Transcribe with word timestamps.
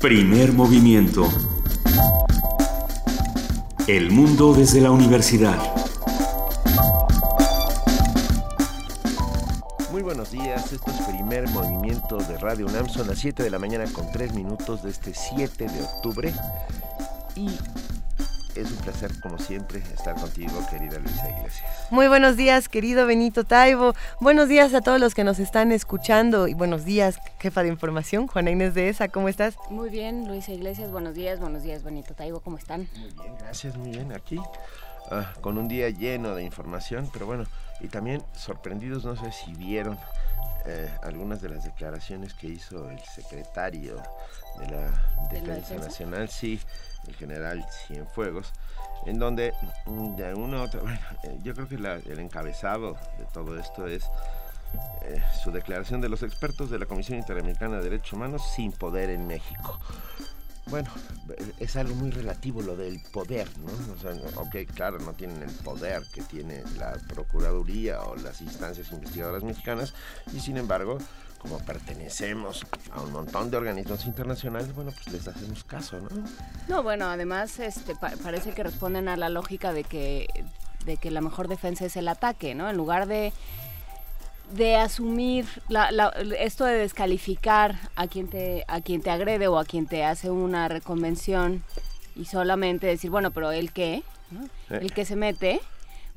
Primer 0.00 0.54
movimiento. 0.54 1.28
El 3.86 4.10
mundo 4.10 4.54
desde 4.54 4.80
la 4.80 4.90
universidad. 4.90 5.58
Muy 9.92 10.00
buenos 10.00 10.30
días, 10.30 10.72
esto 10.72 10.90
es 10.90 11.06
primer 11.06 11.46
movimiento 11.50 12.16
de 12.16 12.38
Radio 12.38 12.66
UNAM, 12.66 12.88
son 12.88 13.08
las 13.08 13.18
7 13.18 13.42
de 13.42 13.50
la 13.50 13.58
mañana 13.58 13.84
con 13.92 14.10
3 14.10 14.32
minutos 14.32 14.82
de 14.82 14.88
este 14.88 15.12
7 15.12 15.66
de 15.66 15.82
octubre 15.82 16.32
y 17.36 17.50
es 18.60 18.70
un 18.72 18.78
placer, 18.78 19.10
como 19.20 19.38
siempre, 19.38 19.78
estar 19.78 20.14
contigo, 20.14 20.52
querida 20.70 20.98
Luisa 20.98 21.30
Iglesias. 21.30 21.86
Muy 21.90 22.08
buenos 22.08 22.36
días, 22.36 22.68
querido 22.68 23.06
Benito 23.06 23.44
Taibo. 23.44 23.94
Buenos 24.20 24.48
días 24.48 24.74
a 24.74 24.82
todos 24.82 25.00
los 25.00 25.14
que 25.14 25.24
nos 25.24 25.38
están 25.38 25.72
escuchando. 25.72 26.46
Y 26.46 26.54
buenos 26.54 26.84
días, 26.84 27.18
jefa 27.38 27.62
de 27.62 27.68
información, 27.68 28.26
Juana 28.26 28.50
Inés 28.50 28.74
de 28.74 28.90
ESA, 28.90 29.08
¿cómo 29.08 29.28
estás? 29.28 29.56
Muy 29.70 29.88
bien, 29.88 30.28
Luisa 30.28 30.52
Iglesias, 30.52 30.90
buenos 30.90 31.14
días, 31.14 31.40
buenos 31.40 31.62
días, 31.62 31.82
Benito 31.82 32.14
Taibo, 32.14 32.40
¿cómo 32.40 32.58
están? 32.58 32.88
Muy 32.96 33.10
bien, 33.12 33.34
gracias, 33.38 33.76
muy 33.76 33.90
bien, 33.90 34.12
aquí. 34.12 34.38
Ah, 35.10 35.32
con 35.40 35.56
un 35.56 35.66
día 35.66 35.88
lleno 35.88 36.34
de 36.34 36.44
información, 36.44 37.08
pero 37.12 37.26
bueno, 37.26 37.44
y 37.80 37.88
también 37.88 38.22
sorprendidos, 38.34 39.04
no 39.04 39.16
sé 39.16 39.32
si 39.32 39.54
vieron 39.54 39.98
eh, 40.66 40.90
algunas 41.02 41.40
de 41.40 41.48
las 41.48 41.64
declaraciones 41.64 42.34
que 42.34 42.48
hizo 42.48 42.90
el 42.90 43.00
secretario 43.00 44.02
de 44.58 44.68
la 44.68 45.28
Defensa 45.30 45.76
Nacional, 45.76 46.28
sí, 46.28 46.60
el 47.06 47.14
general 47.16 47.64
Cienfuegos, 47.86 48.52
en 49.06 49.18
donde 49.18 49.52
mm, 49.86 50.16
de 50.16 50.26
alguna 50.26 50.62
otra, 50.62 50.80
bueno, 50.82 51.00
eh, 51.24 51.38
yo 51.42 51.54
creo 51.54 51.68
que 51.68 51.76
el 51.76 52.18
encabezado 52.18 52.94
de 53.18 53.24
todo 53.32 53.58
esto 53.58 53.86
es 53.86 54.04
eh, 55.02 55.22
su 55.42 55.50
declaración 55.50 56.00
de 56.00 56.08
los 56.08 56.22
expertos 56.22 56.70
de 56.70 56.78
la 56.78 56.86
Comisión 56.86 57.18
Interamericana 57.18 57.78
de 57.78 57.84
Derechos 57.84 58.12
Humanos 58.12 58.42
sin 58.54 58.72
poder 58.72 59.10
en 59.10 59.26
México. 59.26 59.78
Bueno, 60.66 60.90
es 61.58 61.74
algo 61.74 61.94
muy 61.96 62.10
relativo 62.10 62.62
lo 62.62 62.76
del 62.76 63.00
poder, 63.12 63.48
¿no? 63.58 63.92
O 63.92 63.98
sea, 63.98 64.12
ok, 64.36 64.72
claro, 64.72 65.00
no 65.00 65.14
tienen 65.14 65.42
el 65.42 65.50
poder 65.50 66.02
que 66.14 66.22
tiene 66.22 66.62
la 66.78 66.92
Procuraduría 67.08 68.00
o 68.02 68.14
las 68.14 68.40
instancias 68.40 68.92
investigadoras 68.92 69.42
mexicanas, 69.42 69.94
y 70.32 70.38
sin 70.38 70.58
embargo, 70.58 70.98
como 71.40 71.58
pertenecemos 71.58 72.66
a 72.92 73.00
un 73.00 73.12
montón 73.12 73.50
de 73.50 73.56
organismos 73.56 74.04
internacionales, 74.04 74.74
bueno, 74.74 74.92
pues 74.92 75.12
les 75.12 75.26
hacemos 75.26 75.64
caso, 75.64 75.98
¿no? 75.98 76.08
No, 76.68 76.82
bueno, 76.82 77.06
además 77.06 77.58
este, 77.58 77.94
parece 77.96 78.52
que 78.52 78.62
responden 78.62 79.08
a 79.08 79.16
la 79.16 79.30
lógica 79.30 79.72
de 79.72 79.84
que, 79.84 80.26
de 80.84 80.98
que 80.98 81.10
la 81.10 81.22
mejor 81.22 81.48
defensa 81.48 81.86
es 81.86 81.96
el 81.96 82.08
ataque, 82.08 82.54
¿no? 82.54 82.68
En 82.68 82.76
lugar 82.76 83.06
de, 83.06 83.32
de 84.52 84.76
asumir 84.76 85.46
esto 86.38 86.66
de 86.66 86.74
descalificar 86.74 87.76
a 87.96 88.06
quien, 88.06 88.28
te, 88.28 88.64
a 88.68 88.82
quien 88.82 89.00
te 89.00 89.10
agrede 89.10 89.48
o 89.48 89.58
a 89.58 89.64
quien 89.64 89.86
te 89.86 90.04
hace 90.04 90.30
una 90.30 90.68
reconvención 90.68 91.64
y 92.16 92.26
solamente 92.26 92.86
decir, 92.86 93.10
bueno, 93.10 93.30
pero 93.30 93.50
¿el 93.50 93.72
qué? 93.72 94.02
El 94.68 94.92
que 94.92 95.06
se 95.06 95.16
mete 95.16 95.60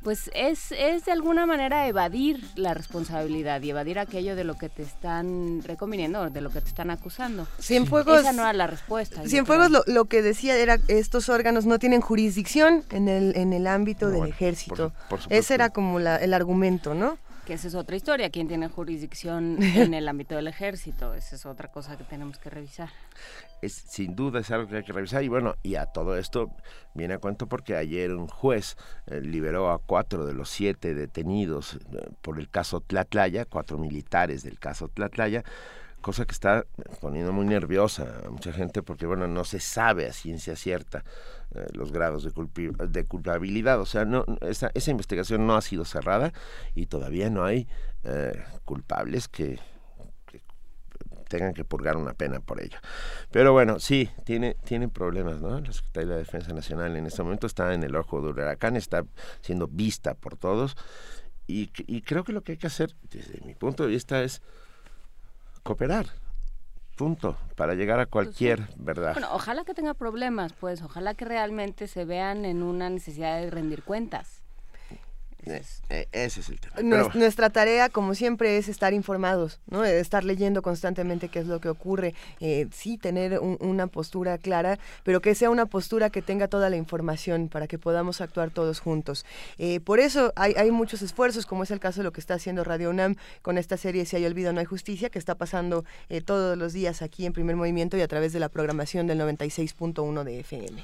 pues 0.03 0.29
es, 0.33 0.71
es 0.71 1.05
de 1.05 1.11
alguna 1.11 1.45
manera 1.45 1.87
evadir 1.87 2.43
la 2.55 2.73
responsabilidad 2.73 3.61
y 3.61 3.69
evadir 3.69 3.99
aquello 3.99 4.35
de 4.35 4.43
lo 4.43 4.55
que 4.55 4.69
te 4.69 4.83
están 4.83 5.61
reconviniendo, 5.63 6.29
de 6.29 6.41
lo 6.41 6.49
que 6.49 6.61
te 6.61 6.67
están 6.67 6.89
acusando. 6.89 7.47
Cienfuegos, 7.59 8.19
Esa 8.19 8.33
no 8.33 8.43
era 8.43 8.53
la 8.53 8.67
respuesta. 8.67 9.23
Cienfuegos 9.27 9.71
lo, 9.71 9.83
lo, 9.87 10.05
que 10.05 10.21
decía 10.21 10.57
era 10.57 10.79
estos 10.87 11.29
órganos 11.29 11.65
no 11.65 11.79
tienen 11.79 12.01
jurisdicción 12.01 12.83
en 12.91 13.07
el, 13.07 13.35
en 13.35 13.53
el 13.53 13.67
ámbito 13.67 14.09
del 14.09 14.27
ejército. 14.27 14.91
Ese 15.29 15.53
era 15.53 15.69
como 15.69 15.99
la, 15.99 16.17
el 16.17 16.33
argumento, 16.33 16.93
¿no? 16.93 17.17
Que 17.45 17.55
esa 17.55 17.67
es 17.67 17.75
otra 17.75 17.97
historia, 17.97 18.29
quién 18.29 18.47
tiene 18.47 18.69
jurisdicción 18.69 19.61
en 19.61 19.93
el 19.93 20.07
ámbito 20.07 20.35
del 20.35 20.47
ejército, 20.47 21.13
esa 21.13 21.35
es 21.35 21.45
otra 21.45 21.69
cosa 21.69 21.97
que 21.97 22.05
tenemos 22.05 22.37
que 22.37 22.49
revisar. 22.49 22.89
Es, 23.61 23.73
sin 23.73 24.15
duda 24.15 24.39
es 24.39 24.49
algo 24.51 24.69
que 24.69 24.77
hay 24.77 24.83
que 24.83 24.93
revisar. 24.93 25.23
Y 25.23 25.27
bueno, 25.27 25.55
y 25.61 25.75
a 25.75 25.85
todo 25.87 26.17
esto 26.17 26.51
viene 26.93 27.15
a 27.15 27.17
cuento 27.17 27.47
porque 27.47 27.75
ayer 27.75 28.13
un 28.13 28.27
juez 28.27 28.77
eh, 29.07 29.19
liberó 29.19 29.71
a 29.71 29.79
cuatro 29.79 30.25
de 30.25 30.33
los 30.33 30.49
siete 30.49 30.93
detenidos 30.93 31.75
eh, 31.75 32.09
por 32.21 32.39
el 32.39 32.49
caso 32.49 32.79
Tlatlaya, 32.79 33.43
cuatro 33.43 33.77
militares 33.77 34.43
del 34.43 34.57
caso 34.57 34.87
Tlatlaya, 34.87 35.43
cosa 36.03 36.25
que 36.25 36.33
está 36.33 36.65
poniendo 37.01 37.31
muy 37.31 37.45
nerviosa 37.45 38.21
a 38.25 38.29
mucha 38.29 38.53
gente 38.53 38.83
porque 38.83 39.05
bueno, 39.05 39.27
no 39.27 39.43
se 39.43 39.59
sabe 39.59 40.07
a 40.07 40.13
ciencia 40.13 40.55
cierta 40.55 41.03
los 41.73 41.91
grados 41.91 42.23
de, 42.23 42.31
de, 42.87 43.05
culpabilidad. 43.05 43.79
O 43.79 43.85
sea, 43.85 44.05
no, 44.05 44.25
esa, 44.41 44.71
esa, 44.73 44.91
investigación 44.91 45.45
no 45.45 45.55
ha 45.55 45.61
sido 45.61 45.85
cerrada 45.85 46.33
y 46.75 46.87
todavía 46.87 47.29
no 47.29 47.43
hay 47.43 47.67
eh, 48.03 48.43
culpables 48.65 49.27
que, 49.27 49.59
tengan 51.29 51.53
que 51.53 51.63
purgar 51.63 51.97
una 51.97 52.13
pena 52.13 52.39
por 52.39 52.61
ello. 52.61 52.77
Pero 53.31 53.53
bueno, 53.53 53.79
sí, 53.79 54.09
tiene, 54.23 54.55
tiene 54.65 54.87
problemas, 54.87 55.41
¿no? 55.41 55.59
La 55.59 55.71
Secretaría 55.71 56.13
de 56.13 56.19
Defensa 56.19 56.53
Nacional 56.53 56.95
en 56.95 57.07
este 57.07 57.23
momento 57.23 57.47
está 57.47 57.73
en 57.73 57.83
el 57.83 57.95
ojo 57.95 58.21
del 58.21 58.31
huracán, 58.31 58.75
está 58.75 59.03
siendo 59.41 59.67
vista 59.67 60.13
por 60.13 60.37
todos 60.37 60.75
y 61.45 61.67
creo 62.01 62.23
que 62.23 62.31
lo 62.31 62.41
que 62.41 62.53
hay 62.53 62.57
que 62.57 62.67
hacer, 62.67 62.95
desde 63.11 63.41
mi 63.45 63.53
punto 63.53 63.83
de 63.83 63.89
vista, 63.89 64.23
es 64.23 64.41
cooperar 65.63 66.07
punto, 66.95 67.37
para 67.55 67.73
llegar 67.75 67.99
a 67.99 68.05
cualquier 68.05 68.67
verdad. 68.77 69.13
Bueno, 69.13 69.29
ojalá 69.33 69.63
que 69.63 69.73
tenga 69.73 69.93
problemas, 69.93 70.53
pues, 70.53 70.81
ojalá 70.81 71.13
que 71.13 71.25
realmente 71.25 71.87
se 71.87 72.05
vean 72.05 72.45
en 72.45 72.63
una 72.63 72.89
necesidad 72.89 73.39
de 73.39 73.49
rendir 73.49 73.83
cuentas. 73.83 74.42
Eh, 75.45 75.61
eh, 75.89 76.07
ese 76.11 76.39
es 76.39 76.49
el 76.49 76.59
tema. 76.59 76.75
Nuestra, 77.13 77.49
tarea, 77.49 77.89
como 77.89 78.15
siempre, 78.15 78.57
es 78.57 78.67
estar 78.69 78.93
informados, 78.93 79.59
¿no? 79.67 79.83
estar 79.83 80.23
leyendo 80.23 80.61
constantemente 80.61 81.29
qué 81.29 81.39
es 81.39 81.47
lo 81.47 81.59
que 81.59 81.69
ocurre, 81.69 82.13
eh, 82.39 82.67
sí 82.71 82.97
tener 82.97 83.39
una 83.39 83.87
postura 83.87 84.37
clara, 84.37 84.79
pero 85.03 85.21
que 85.21 85.35
sea 85.35 85.49
una 85.49 85.65
postura 85.65 86.09
que 86.09 86.21
tenga 86.21 86.47
toda 86.47 86.69
la 86.69 86.77
información 86.77 87.49
para 87.49 87.67
que 87.67 87.77
podamos 87.77 88.21
actuar 88.21 88.51
todos 88.51 88.79
juntos. 88.79 89.25
por 89.83 89.99
eso 89.99 90.33
hay, 90.35 90.53
hay, 90.53 90.71
muchos 90.71 91.01
esfuerzos, 91.01 91.45
como 91.45 91.63
es 91.63 91.71
el 91.71 91.79
caso 91.79 91.99
de 91.99 92.05
lo 92.05 92.13
que 92.13 92.21
está 92.21 92.35
haciendo 92.35 92.63
Radio 92.63 92.89
UNAM 92.89 93.15
con 93.41 93.57
esta 93.57 93.77
serie 93.77 94.05
Si 94.05 94.15
hay 94.15 94.25
olvido, 94.25 94.53
no 94.53 94.59
hay 94.59 94.65
justicia, 94.65 95.09
que 95.09 95.19
está 95.19 95.35
pasando 95.35 95.85
todos 96.25 96.57
los 96.57 96.73
días 96.73 97.01
aquí 97.01 97.25
en 97.25 97.33
Primer 97.33 97.55
Movimiento 97.55 97.97
y 97.97 98.01
a 98.01 98.07
través 98.07 98.33
de 98.33 98.39
la 98.39 98.49
programación 98.49 99.07
del 99.07 99.19
96.1 99.19 100.23
de 100.23 100.39
FM. 100.39 100.83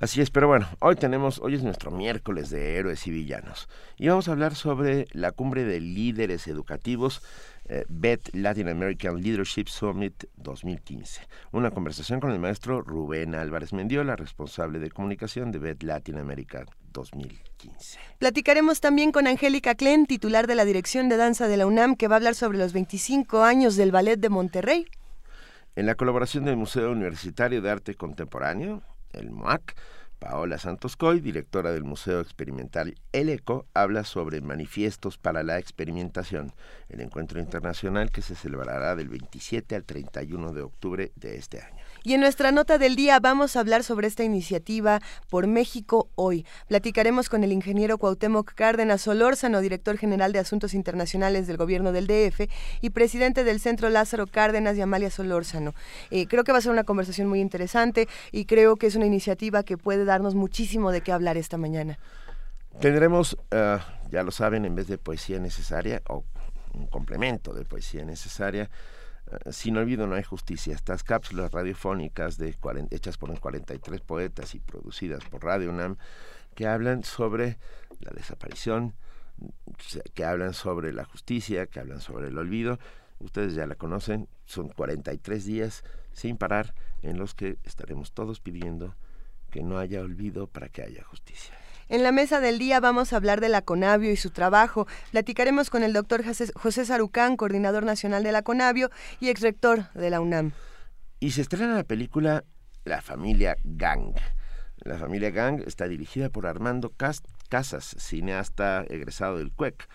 Así 0.00 0.22
es, 0.22 0.30
pero 0.30 0.48
bueno, 0.48 0.66
hoy 0.78 0.96
tenemos, 0.96 1.40
hoy 1.40 1.56
es 1.56 1.62
nuestro 1.62 1.90
miércoles 1.90 2.48
de 2.48 2.78
héroes 2.78 3.06
y 3.06 3.10
villanos 3.10 3.68
y 3.98 4.08
vamos 4.08 4.28
a 4.28 4.32
hablar 4.32 4.54
sobre 4.54 5.06
la 5.12 5.30
cumbre 5.30 5.64
de 5.64 5.78
líderes 5.78 6.48
educativos 6.48 7.22
eh, 7.66 7.84
BET 7.90 8.30
Latin 8.32 8.70
American 8.70 9.20
Leadership 9.20 9.66
Summit 9.66 10.24
2015. 10.36 11.20
Una 11.52 11.70
conversación 11.70 12.18
con 12.18 12.30
el 12.30 12.38
maestro 12.38 12.80
Rubén 12.80 13.34
Álvarez 13.34 13.74
Mendiola, 13.74 14.16
responsable 14.16 14.78
de 14.78 14.90
comunicación 14.90 15.52
de 15.52 15.58
BET 15.58 15.82
Latin 15.82 16.16
America 16.16 16.64
2015. 16.94 17.98
Platicaremos 18.18 18.80
también 18.80 19.12
con 19.12 19.26
Angélica 19.26 19.74
Klen, 19.74 20.06
titular 20.06 20.46
de 20.46 20.54
la 20.54 20.64
Dirección 20.64 21.10
de 21.10 21.18
Danza 21.18 21.46
de 21.46 21.58
la 21.58 21.66
UNAM, 21.66 21.94
que 21.94 22.08
va 22.08 22.14
a 22.14 22.16
hablar 22.16 22.34
sobre 22.34 22.56
los 22.56 22.72
25 22.72 23.42
años 23.42 23.76
del 23.76 23.92
Ballet 23.92 24.16
de 24.16 24.30
Monterrey. 24.30 24.86
En 25.76 25.84
la 25.84 25.94
colaboración 25.94 26.46
del 26.46 26.56
Museo 26.56 26.90
Universitario 26.90 27.60
de 27.60 27.70
Arte 27.70 27.94
Contemporáneo, 27.96 28.82
el 29.12 29.30
MOAC, 29.30 29.74
Paola 30.18 30.58
Santos 30.58 30.96
Coy, 30.96 31.20
directora 31.20 31.72
del 31.72 31.84
Museo 31.84 32.20
Experimental 32.20 32.94
El 33.12 33.30
Eco, 33.30 33.66
habla 33.72 34.04
sobre 34.04 34.42
manifiestos 34.42 35.16
para 35.16 35.42
la 35.42 35.58
experimentación, 35.58 36.52
el 36.90 37.00
encuentro 37.00 37.40
internacional 37.40 38.10
que 38.10 38.20
se 38.20 38.34
celebrará 38.34 38.94
del 38.96 39.08
27 39.08 39.74
al 39.74 39.84
31 39.84 40.52
de 40.52 40.62
octubre 40.62 41.12
de 41.16 41.36
este 41.36 41.62
año. 41.62 41.79
Y 42.02 42.14
en 42.14 42.20
nuestra 42.20 42.50
nota 42.50 42.78
del 42.78 42.96
día 42.96 43.20
vamos 43.20 43.56
a 43.56 43.60
hablar 43.60 43.84
sobre 43.84 44.06
esta 44.06 44.24
iniciativa 44.24 45.00
por 45.28 45.46
México 45.46 46.08
hoy. 46.14 46.46
Platicaremos 46.66 47.28
con 47.28 47.44
el 47.44 47.52
ingeniero 47.52 47.98
Cuauhtémoc 47.98 48.54
Cárdenas 48.54 49.02
Solórzano, 49.02 49.60
director 49.60 49.98
general 49.98 50.32
de 50.32 50.38
Asuntos 50.38 50.72
Internacionales 50.72 51.46
del 51.46 51.58
Gobierno 51.58 51.92
del 51.92 52.06
DF 52.06 52.48
y 52.80 52.90
presidente 52.90 53.44
del 53.44 53.60
Centro 53.60 53.90
Lázaro 53.90 54.26
Cárdenas 54.26 54.78
y 54.78 54.80
Amalia 54.80 55.10
Solórzano. 55.10 55.74
Eh, 56.10 56.26
creo 56.26 56.42
que 56.42 56.52
va 56.52 56.58
a 56.58 56.62
ser 56.62 56.72
una 56.72 56.84
conversación 56.84 57.28
muy 57.28 57.40
interesante 57.40 58.08
y 58.32 58.46
creo 58.46 58.76
que 58.76 58.86
es 58.86 58.96
una 58.96 59.06
iniciativa 59.06 59.62
que 59.62 59.76
puede 59.76 60.06
darnos 60.06 60.34
muchísimo 60.34 60.92
de 60.92 61.02
qué 61.02 61.12
hablar 61.12 61.36
esta 61.36 61.58
mañana. 61.58 61.98
Tendremos, 62.80 63.36
eh, 63.50 63.78
ya 64.10 64.22
lo 64.22 64.30
saben, 64.30 64.64
en 64.64 64.74
vez 64.74 64.86
de 64.86 64.96
poesía 64.96 65.38
necesaria 65.38 66.00
o 66.08 66.24
un 66.72 66.86
complemento 66.86 67.52
de 67.52 67.64
poesía 67.66 68.06
necesaria, 68.06 68.70
sin 69.50 69.76
olvido 69.76 70.06
no 70.06 70.14
hay 70.14 70.22
justicia. 70.22 70.74
Estas 70.74 71.04
cápsulas 71.04 71.50
radiofónicas 71.52 72.36
de 72.36 72.56
hechas 72.90 73.16
por 73.16 73.38
43 73.38 74.00
poetas 74.00 74.54
y 74.54 74.60
producidas 74.60 75.24
por 75.24 75.44
Radio 75.44 75.70
UNAM 75.70 75.96
que 76.54 76.66
hablan 76.66 77.04
sobre 77.04 77.58
la 78.00 78.10
desaparición, 78.12 78.94
que 80.14 80.24
hablan 80.24 80.54
sobre 80.54 80.92
la 80.92 81.04
justicia, 81.04 81.66
que 81.66 81.80
hablan 81.80 82.00
sobre 82.00 82.28
el 82.28 82.38
olvido. 82.38 82.78
Ustedes 83.18 83.54
ya 83.54 83.66
la 83.66 83.74
conocen, 83.74 84.28
son 84.46 84.68
43 84.68 85.44
días 85.44 85.84
sin 86.12 86.36
parar 86.36 86.74
en 87.02 87.18
los 87.18 87.34
que 87.34 87.58
estaremos 87.64 88.12
todos 88.12 88.40
pidiendo 88.40 88.94
que 89.50 89.62
no 89.62 89.78
haya 89.78 90.00
olvido 90.00 90.46
para 90.46 90.68
que 90.68 90.82
haya 90.82 91.04
justicia. 91.04 91.59
En 91.90 92.04
la 92.04 92.12
mesa 92.12 92.38
del 92.38 92.60
día 92.60 92.78
vamos 92.78 93.12
a 93.12 93.16
hablar 93.16 93.40
de 93.40 93.48
la 93.48 93.62
CONAVIO 93.62 94.12
y 94.12 94.16
su 94.16 94.30
trabajo. 94.30 94.86
Platicaremos 95.10 95.70
con 95.70 95.82
el 95.82 95.92
doctor 95.92 96.22
José 96.54 96.84
Sarucán, 96.84 97.36
coordinador 97.36 97.82
nacional 97.82 98.22
de 98.22 98.30
la 98.30 98.42
CONAVIO 98.42 98.90
y 99.18 99.28
exrector 99.28 99.92
de 99.94 100.08
la 100.08 100.20
UNAM. 100.20 100.52
Y 101.18 101.32
se 101.32 101.40
estrena 101.40 101.74
la 101.74 101.82
película 101.82 102.44
La 102.84 103.02
familia 103.02 103.56
Gang. 103.64 104.14
La 104.76 104.98
familia 104.98 105.30
Gang 105.30 105.64
está 105.66 105.88
dirigida 105.88 106.30
por 106.30 106.46
Armando 106.46 106.92
Casas, 106.96 107.96
cineasta 107.98 108.84
egresado 108.88 109.38
del 109.38 109.50
CUEC 109.50 109.88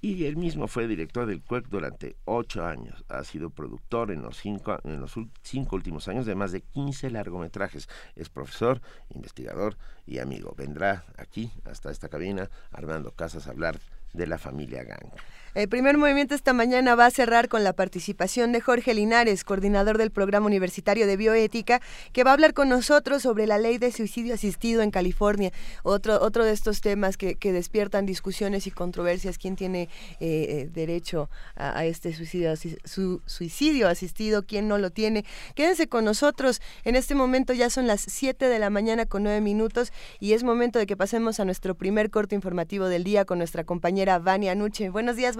y 0.00 0.24
él 0.24 0.36
mismo 0.36 0.66
fue 0.66 0.88
director 0.88 1.26
del 1.26 1.42
CUEC 1.42 1.68
durante 1.68 2.16
ocho 2.24 2.64
años. 2.64 3.04
Ha 3.08 3.22
sido 3.24 3.50
productor 3.50 4.10
en 4.10 4.22
los 4.22 4.38
cinco, 4.38 4.78
en 4.84 5.00
los 5.00 5.14
cinco 5.42 5.76
últimos 5.76 6.08
años 6.08 6.24
de 6.24 6.34
más 6.34 6.52
de 6.52 6.62
15 6.62 7.10
largometrajes. 7.10 7.88
Es 8.16 8.30
profesor, 8.30 8.80
investigador 9.10 9.76
y 10.06 10.18
amigo. 10.18 10.54
Vendrá 10.56 11.04
aquí, 11.18 11.52
hasta 11.64 11.90
esta 11.90 12.08
cabina, 12.08 12.50
Armando 12.70 13.12
Casas 13.12 13.46
a 13.46 13.50
hablar 13.50 13.78
de 14.12 14.26
la 14.26 14.38
familia 14.38 14.84
Gang. 14.84 15.10
El 15.52 15.68
primer 15.68 15.98
movimiento 15.98 16.36
esta 16.36 16.52
mañana 16.52 16.94
va 16.94 17.06
a 17.06 17.10
cerrar 17.10 17.48
con 17.48 17.64
la 17.64 17.72
participación 17.72 18.52
de 18.52 18.60
Jorge 18.60 18.94
Linares, 18.94 19.42
coordinador 19.42 19.98
del 19.98 20.12
Programa 20.12 20.46
Universitario 20.46 21.08
de 21.08 21.16
Bioética, 21.16 21.80
que 22.12 22.22
va 22.22 22.30
a 22.30 22.34
hablar 22.34 22.54
con 22.54 22.68
nosotros 22.68 23.22
sobre 23.22 23.48
la 23.48 23.58
ley 23.58 23.76
de 23.76 23.90
suicidio 23.90 24.34
asistido 24.34 24.80
en 24.80 24.92
California. 24.92 25.50
Otro, 25.82 26.22
otro 26.22 26.44
de 26.44 26.52
estos 26.52 26.80
temas 26.80 27.16
que, 27.16 27.36
despiertan 27.50 28.06
discusiones 28.06 28.68
y 28.68 28.70
controversias. 28.70 29.38
¿Quién 29.38 29.56
tiene 29.56 29.82
eh, 29.82 29.88
eh, 30.20 30.70
derecho 30.72 31.28
a, 31.56 31.84
este 31.84 32.14
suicidio, 32.14 32.54
su, 32.84 33.20
suicidio 33.26 33.88
asistido? 33.88 34.44
¿Quién 34.44 34.68
no 34.68 34.78
lo 34.78 34.90
tiene? 34.90 35.24
Quédense 35.56 35.88
con 35.88 36.04
nosotros. 36.04 36.62
En 36.84 36.94
este 36.94 37.16
momento 37.16 37.54
ya 37.54 37.70
son 37.70 37.88
las 37.88 38.02
7 38.02 38.48
de 38.48 38.58
la 38.60 38.70
mañana 38.70 39.04
con 39.04 39.24
9 39.24 39.40
minutos 39.40 39.92
y 40.20 40.34
es 40.34 40.44
momento 40.44 40.78
de 40.78 40.86
que 40.86 40.96
pasemos 40.96 41.40
a 41.40 41.44
nuestro 41.44 41.74
primer 41.74 42.10
corte 42.10 42.36
informativo 42.36 42.86
del 42.86 43.02
día 43.02 43.24
con 43.24 43.38
nuestra 43.38 43.64
compañera 43.64 43.99
Vania 44.00 44.54
Nuche. 44.54 44.88
Buenos 44.88 45.16
días, 45.16 45.36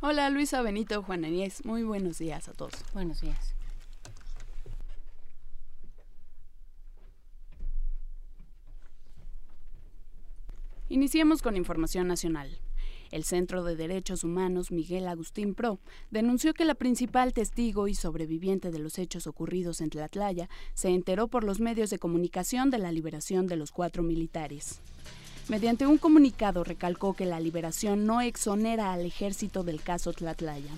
Hola 0.00 0.30
Luisa 0.30 0.62
Benito, 0.62 1.02
Juan 1.02 1.24
Aníez. 1.24 1.64
Muy 1.64 1.82
buenos 1.82 2.18
días 2.18 2.48
a 2.48 2.52
todos. 2.52 2.72
Buenos 2.94 3.20
días. 3.20 3.54
Iniciemos 10.88 11.42
con 11.42 11.56
información 11.56 12.06
nacional. 12.06 12.60
El 13.10 13.24
Centro 13.24 13.64
de 13.64 13.74
Derechos 13.74 14.22
Humanos 14.22 14.70
Miguel 14.70 15.08
Agustín 15.08 15.54
Pro 15.54 15.80
denunció 16.10 16.54
que 16.54 16.64
la 16.64 16.76
principal 16.76 17.32
testigo 17.32 17.88
y 17.88 17.94
sobreviviente 17.94 18.70
de 18.70 18.78
los 18.78 18.98
hechos 18.98 19.26
ocurridos 19.26 19.80
en 19.80 19.90
Tlatlaya 19.90 20.48
se 20.74 20.90
enteró 20.90 21.26
por 21.26 21.42
los 21.42 21.58
medios 21.58 21.90
de 21.90 21.98
comunicación 21.98 22.70
de 22.70 22.78
la 22.78 22.92
liberación 22.92 23.48
de 23.48 23.56
los 23.56 23.72
cuatro 23.72 24.04
militares. 24.04 24.80
Mediante 25.48 25.86
un 25.86 25.98
comunicado 25.98 26.64
recalcó 26.64 27.14
que 27.14 27.24
la 27.24 27.38
liberación 27.38 28.04
no 28.04 28.20
exonera 28.20 28.92
al 28.92 29.06
ejército 29.06 29.62
del 29.62 29.80
caso 29.80 30.12
Tlatlaya. 30.12 30.72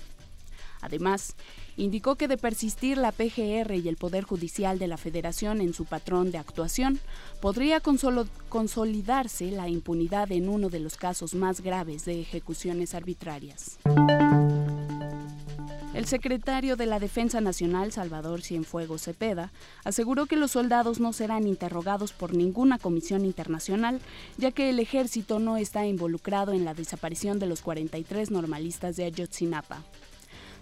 Además, 0.81 1.35
indicó 1.77 2.17
que 2.17 2.29
de 2.29 2.37
persistir 2.37 2.99
la 2.99 3.13
PGR 3.13 3.75
y 3.75 3.89
el 3.89 3.97
Poder 3.97 4.25
Judicial 4.25 4.79
de 4.79 4.87
la 4.87 4.97
Federación 4.97 5.61
en 5.61 5.73
su 5.73 5.87
patrón 5.87 6.31
de 6.31 6.39
actuación, 6.39 7.01
podría 7.41 7.81
consolidarse 7.81 9.51
la 9.51 9.69
impunidad 9.69 10.31
en 10.33 10.49
uno 10.49 10.69
de 10.69 10.81
los 10.81 10.97
casos 10.97 11.35
más 11.35 11.63
graves 11.63 12.05
de 12.05 12.21
ejecuciones 12.21 12.95
arbitrarias. 12.95 13.79
El 15.99 16.07
secretario 16.07 16.77
de 16.77 16.87
la 16.87 17.01
Defensa 17.01 17.41
Nacional, 17.41 17.91
Salvador 17.91 18.43
Cienfuegos 18.43 19.03
Cepeda, 19.03 19.51
aseguró 19.83 20.27
que 20.27 20.37
los 20.37 20.53
soldados 20.53 21.01
no 21.01 21.13
serán 21.13 21.49
interrogados 21.49 22.13
por 22.13 22.35
ninguna 22.35 22.79
comisión 22.79 23.25
internacional, 23.25 24.01
ya 24.37 24.53
que 24.53 24.71
el 24.71 24.79
ejército 24.79 25.41
no 25.41 25.57
está 25.57 25.87
involucrado 25.87 26.53
en 26.53 26.65
la 26.65 26.73
desaparición 26.73 27.41
de 27.41 27.47
los 27.47 27.63
43 27.63 28.31
normalistas 28.31 28.95
de 28.95 29.07
Ayotzinapa. 29.07 29.83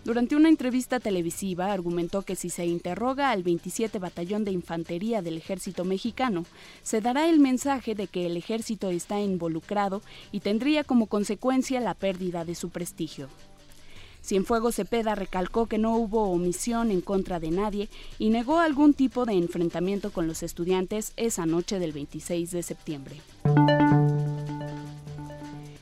Durante 0.07 0.37
una 0.37 0.49
entrevista 0.49 1.01
televisiva 1.01 1.71
argumentó 1.71 2.23
que 2.23 2.35
si 2.35 2.49
se 2.49 2.65
interroga 2.65 3.31
al 3.31 3.43
27 3.43 3.99
Batallón 3.99 4.43
de 4.47 4.53
Infantería 4.53 5.21
del 5.21 5.37
Ejército 5.37 5.85
Mexicano, 5.85 6.47
se 6.83 7.03
dará 7.03 7.29
el 7.29 7.41
mensaje 7.41 7.95
de 7.95 8.07
que 8.07 8.25
el 8.25 8.39
ejército 8.39 8.89
está 8.89 9.21
involucrado 9.21 10.01
y 10.33 10.41
tendría 10.41 10.83
como 10.83 11.09
consecuencia 11.09 11.79
la 11.81 11.93
pérdida 11.93 12.47
de 12.47 12.55
su 12.55 12.71
prestigio. 12.71 13.29
Cienfuegos 14.27 14.75
Cepeda 14.75 15.15
recalcó 15.15 15.67
que 15.67 15.79
no 15.79 15.97
hubo 15.97 16.25
omisión 16.25 16.91
en 16.91 17.01
contra 17.01 17.39
de 17.39 17.53
nadie 17.53 17.89
y 18.19 18.31
negó 18.31 18.59
algún 18.59 18.93
tipo 18.93 19.25
de 19.25 19.35
enfrentamiento 19.35 20.11
con 20.11 20.27
los 20.27 20.43
estudiantes 20.43 21.13
esa 21.17 21.47
noche 21.47 21.79
del 21.79 21.93
26 21.93 22.51
de 22.51 22.63
septiembre. 22.65 23.21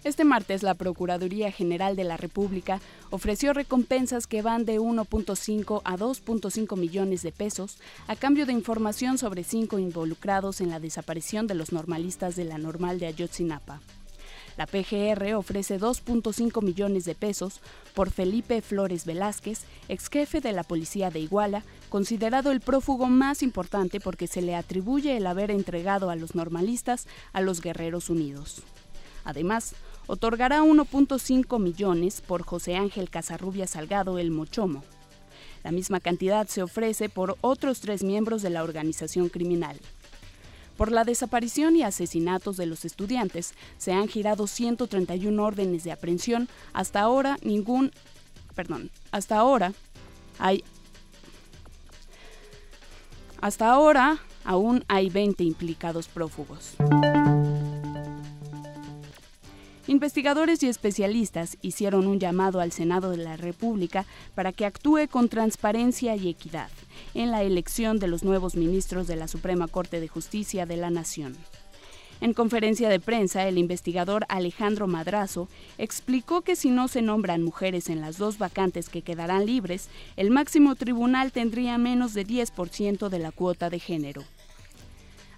Este 0.04 0.24
martes, 0.24 0.62
la 0.62 0.74
Procuraduría 0.74 1.50
General 1.50 1.96
de 1.96 2.04
la 2.04 2.18
República 2.18 2.82
ofreció 3.08 3.54
recompensas 3.54 4.26
que 4.26 4.42
van 4.42 4.66
de 4.66 4.78
1.5 4.78 5.80
a 5.82 5.96
2.5 5.96 6.76
millones 6.76 7.22
de 7.22 7.32
pesos 7.32 7.78
a 8.08 8.14
cambio 8.14 8.44
de 8.44 8.52
información 8.52 9.16
sobre 9.16 9.42
cinco 9.42 9.78
involucrados 9.78 10.60
en 10.60 10.68
la 10.68 10.80
desaparición 10.80 11.46
de 11.46 11.54
los 11.54 11.72
normalistas 11.72 12.36
de 12.36 12.44
la 12.44 12.58
normal 12.58 12.98
de 12.98 13.06
Ayotzinapa. 13.06 13.80
La 14.56 14.66
PGR 14.66 15.34
ofrece 15.34 15.80
2.5 15.80 16.62
millones 16.62 17.04
de 17.04 17.14
pesos 17.14 17.60
por 17.92 18.10
Felipe 18.10 18.62
Flores 18.62 19.04
Velázquez, 19.04 19.62
ex 19.88 20.08
jefe 20.08 20.40
de 20.40 20.52
la 20.52 20.62
policía 20.62 21.10
de 21.10 21.18
Iguala, 21.18 21.64
considerado 21.88 22.52
el 22.52 22.60
prófugo 22.60 23.06
más 23.06 23.42
importante 23.42 23.98
porque 23.98 24.28
se 24.28 24.42
le 24.42 24.54
atribuye 24.54 25.16
el 25.16 25.26
haber 25.26 25.50
entregado 25.50 26.08
a 26.08 26.16
los 26.16 26.34
normalistas 26.34 27.06
a 27.32 27.40
los 27.40 27.60
Guerreros 27.60 28.10
Unidos. 28.10 28.62
Además, 29.24 29.74
otorgará 30.06 30.62
1.5 30.62 31.58
millones 31.58 32.20
por 32.20 32.42
José 32.42 32.76
Ángel 32.76 33.10
Casarrubia 33.10 33.66
Salgado 33.66 34.18
el 34.18 34.30
Mochomo. 34.30 34.84
La 35.64 35.72
misma 35.72 35.98
cantidad 35.98 36.46
se 36.46 36.62
ofrece 36.62 37.08
por 37.08 37.36
otros 37.40 37.80
tres 37.80 38.04
miembros 38.04 38.42
de 38.42 38.50
la 38.50 38.62
organización 38.62 39.30
criminal. 39.30 39.80
Por 40.76 40.90
la 40.90 41.04
desaparición 41.04 41.76
y 41.76 41.82
asesinatos 41.82 42.56
de 42.56 42.66
los 42.66 42.84
estudiantes 42.84 43.54
se 43.78 43.92
han 43.92 44.08
girado 44.08 44.46
131 44.46 45.42
órdenes 45.42 45.84
de 45.84 45.92
aprehensión. 45.92 46.48
Hasta 46.72 47.00
ahora 47.00 47.36
ningún, 47.42 47.92
perdón, 48.54 48.90
hasta 49.12 49.36
ahora 49.36 49.72
hay 50.38 50.64
hasta 53.40 53.70
ahora 53.70 54.18
aún 54.44 54.84
hay 54.88 55.10
20 55.10 55.44
implicados 55.44 56.08
prófugos. 56.08 56.76
Investigadores 59.86 60.62
y 60.62 60.68
especialistas 60.68 61.58
hicieron 61.60 62.06
un 62.06 62.18
llamado 62.18 62.60
al 62.60 62.72
Senado 62.72 63.10
de 63.10 63.18
la 63.18 63.36
República 63.36 64.06
para 64.34 64.50
que 64.50 64.64
actúe 64.64 65.08
con 65.10 65.28
transparencia 65.28 66.16
y 66.16 66.30
equidad 66.30 66.70
en 67.12 67.30
la 67.30 67.42
elección 67.42 67.98
de 67.98 68.08
los 68.08 68.24
nuevos 68.24 68.56
ministros 68.56 69.06
de 69.06 69.16
la 69.16 69.28
Suprema 69.28 69.68
Corte 69.68 70.00
de 70.00 70.08
Justicia 70.08 70.64
de 70.64 70.78
la 70.78 70.88
Nación. 70.88 71.36
En 72.22 72.32
conferencia 72.32 72.88
de 72.88 72.98
prensa, 72.98 73.46
el 73.46 73.58
investigador 73.58 74.24
Alejandro 74.30 74.86
Madrazo 74.86 75.48
explicó 75.76 76.40
que 76.40 76.56
si 76.56 76.70
no 76.70 76.88
se 76.88 77.02
nombran 77.02 77.42
mujeres 77.42 77.90
en 77.90 78.00
las 78.00 78.16
dos 78.16 78.38
vacantes 78.38 78.88
que 78.88 79.02
quedarán 79.02 79.44
libres, 79.44 79.90
el 80.16 80.30
máximo 80.30 80.76
tribunal 80.76 81.30
tendría 81.30 81.76
menos 81.76 82.14
de 82.14 82.26
10% 82.26 83.10
de 83.10 83.18
la 83.18 83.32
cuota 83.32 83.68
de 83.68 83.80
género. 83.80 84.24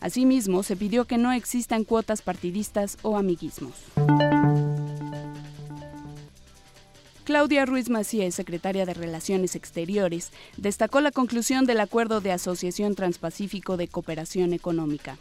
Asimismo, 0.07 0.63
se 0.63 0.77
pidió 0.77 1.05
que 1.07 1.19
no 1.19 1.33
existan 1.33 1.83
cuotas 1.83 2.23
partidistas 2.23 2.97
o 3.03 3.17
amiguismos. 3.19 3.75
Claudia 7.25 7.67
Ruiz 7.67 7.91
Macías, 7.91 8.37
secretaria 8.37 8.87
de 8.87 8.95
Relaciones 8.95 9.57
Exteriores, 9.57 10.31
destacó 10.59 11.01
la 11.01 11.11
conclusión 11.11 11.67
del 11.67 11.81
Acuerdo 11.81 12.21
de 12.21 12.31
Asociación 12.31 12.95
Transpacífico 12.95 13.77
de 13.77 13.89
Cooperación 13.89 14.53
Económica. 14.53 15.19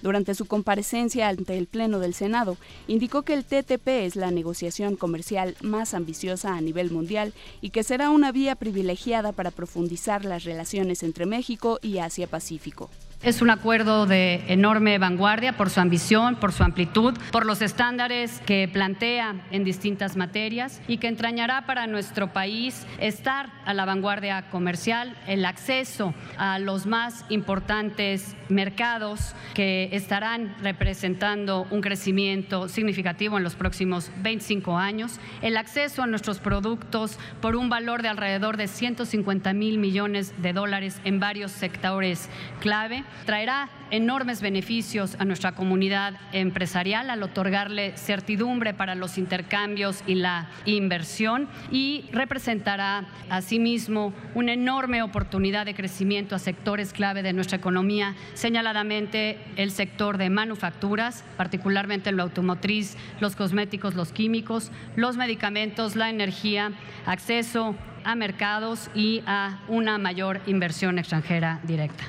Durante 0.00 0.34
su 0.34 0.46
comparecencia 0.46 1.28
ante 1.28 1.58
el 1.58 1.66
Pleno 1.66 1.98
del 1.98 2.14
Senado, 2.14 2.56
indicó 2.88 3.24
que 3.24 3.34
el 3.34 3.44
TTP 3.44 3.86
es 3.86 4.16
la 4.16 4.30
negociación 4.30 4.96
comercial 4.96 5.56
más 5.60 5.92
ambiciosa 5.92 6.54
a 6.54 6.60
nivel 6.62 6.90
mundial 6.90 7.34
y 7.60 7.68
que 7.68 7.82
será 7.82 8.08
una 8.08 8.32
vía 8.32 8.54
privilegiada 8.54 9.32
para 9.32 9.50
profundizar 9.50 10.24
las 10.24 10.44
relaciones 10.44 11.02
entre 11.02 11.26
México 11.26 11.78
y 11.82 11.98
Asia-Pacífico. 11.98 12.88
Es 13.22 13.40
un 13.40 13.50
acuerdo 13.50 14.06
de 14.06 14.42
enorme 14.48 14.98
vanguardia 14.98 15.56
por 15.56 15.70
su 15.70 15.78
ambición, 15.78 16.34
por 16.34 16.52
su 16.52 16.64
amplitud, 16.64 17.16
por 17.30 17.46
los 17.46 17.62
estándares 17.62 18.40
que 18.46 18.68
plantea 18.72 19.36
en 19.52 19.62
distintas 19.62 20.16
materias 20.16 20.82
y 20.88 20.96
que 20.96 21.06
entrañará 21.06 21.64
para 21.64 21.86
nuestro 21.86 22.32
país 22.32 22.84
estar 22.98 23.52
a 23.64 23.74
la 23.74 23.84
vanguardia 23.84 24.50
comercial, 24.50 25.16
el 25.28 25.44
acceso 25.44 26.14
a 26.36 26.58
los 26.58 26.86
más 26.86 27.24
importantes 27.28 28.34
mercados 28.48 29.36
que 29.54 29.88
estarán 29.92 30.56
representando 30.60 31.68
un 31.70 31.80
crecimiento 31.80 32.68
significativo 32.68 33.38
en 33.38 33.44
los 33.44 33.54
próximos 33.54 34.10
25 34.16 34.76
años, 34.76 35.20
el 35.42 35.56
acceso 35.58 36.02
a 36.02 36.08
nuestros 36.08 36.40
productos 36.40 37.20
por 37.40 37.54
un 37.54 37.68
valor 37.68 38.02
de 38.02 38.08
alrededor 38.08 38.56
de 38.56 38.66
150 38.66 39.52
mil 39.52 39.78
millones 39.78 40.34
de 40.42 40.52
dólares 40.52 41.00
en 41.04 41.20
varios 41.20 41.52
sectores 41.52 42.28
clave 42.58 43.04
traerá 43.24 43.68
enormes 43.90 44.40
beneficios 44.40 45.16
a 45.18 45.24
nuestra 45.24 45.52
comunidad 45.52 46.14
empresarial 46.32 47.10
al 47.10 47.22
otorgarle 47.22 47.96
certidumbre 47.96 48.74
para 48.74 48.94
los 48.94 49.18
intercambios 49.18 50.02
y 50.06 50.14
la 50.14 50.48
inversión 50.64 51.48
y 51.70 52.06
representará 52.12 53.06
asimismo 53.28 54.12
una 54.34 54.54
enorme 54.54 55.02
oportunidad 55.02 55.66
de 55.66 55.74
crecimiento 55.74 56.34
a 56.34 56.38
sectores 56.38 56.92
clave 56.92 57.22
de 57.22 57.32
nuestra 57.32 57.58
economía, 57.58 58.14
señaladamente 58.34 59.38
el 59.56 59.70
sector 59.70 60.16
de 60.16 60.30
manufacturas, 60.30 61.24
particularmente 61.36 62.12
lo 62.12 62.22
automotriz, 62.22 62.96
los 63.20 63.36
cosméticos, 63.36 63.94
los 63.94 64.12
químicos, 64.12 64.70
los 64.96 65.16
medicamentos, 65.16 65.96
la 65.96 66.10
energía, 66.10 66.72
acceso 67.06 67.76
a 68.04 68.14
mercados 68.14 68.90
y 68.94 69.22
a 69.26 69.60
una 69.68 69.98
mayor 69.98 70.40
inversión 70.46 70.98
extranjera 70.98 71.60
directa. 71.62 72.04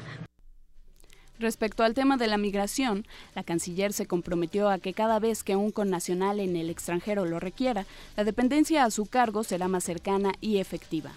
Respecto 1.44 1.84
al 1.84 1.94
tema 1.94 2.16
de 2.16 2.28
la 2.28 2.38
migración, 2.38 3.06
la 3.36 3.44
canciller 3.44 3.92
se 3.92 4.06
comprometió 4.06 4.70
a 4.70 4.78
que 4.78 4.94
cada 4.94 5.20
vez 5.20 5.44
que 5.44 5.58
un 5.58 5.72
connacional 5.72 6.40
en 6.40 6.56
el 6.56 6.70
extranjero 6.70 7.26
lo 7.26 7.38
requiera, 7.42 7.86
la 8.16 8.24
dependencia 8.24 8.86
a 8.86 8.92
su 8.92 9.08
cargo 9.08 9.44
será 9.44 9.68
más 9.68 9.84
cercana 9.84 10.32
y 10.40 10.60
efectiva. 10.60 11.12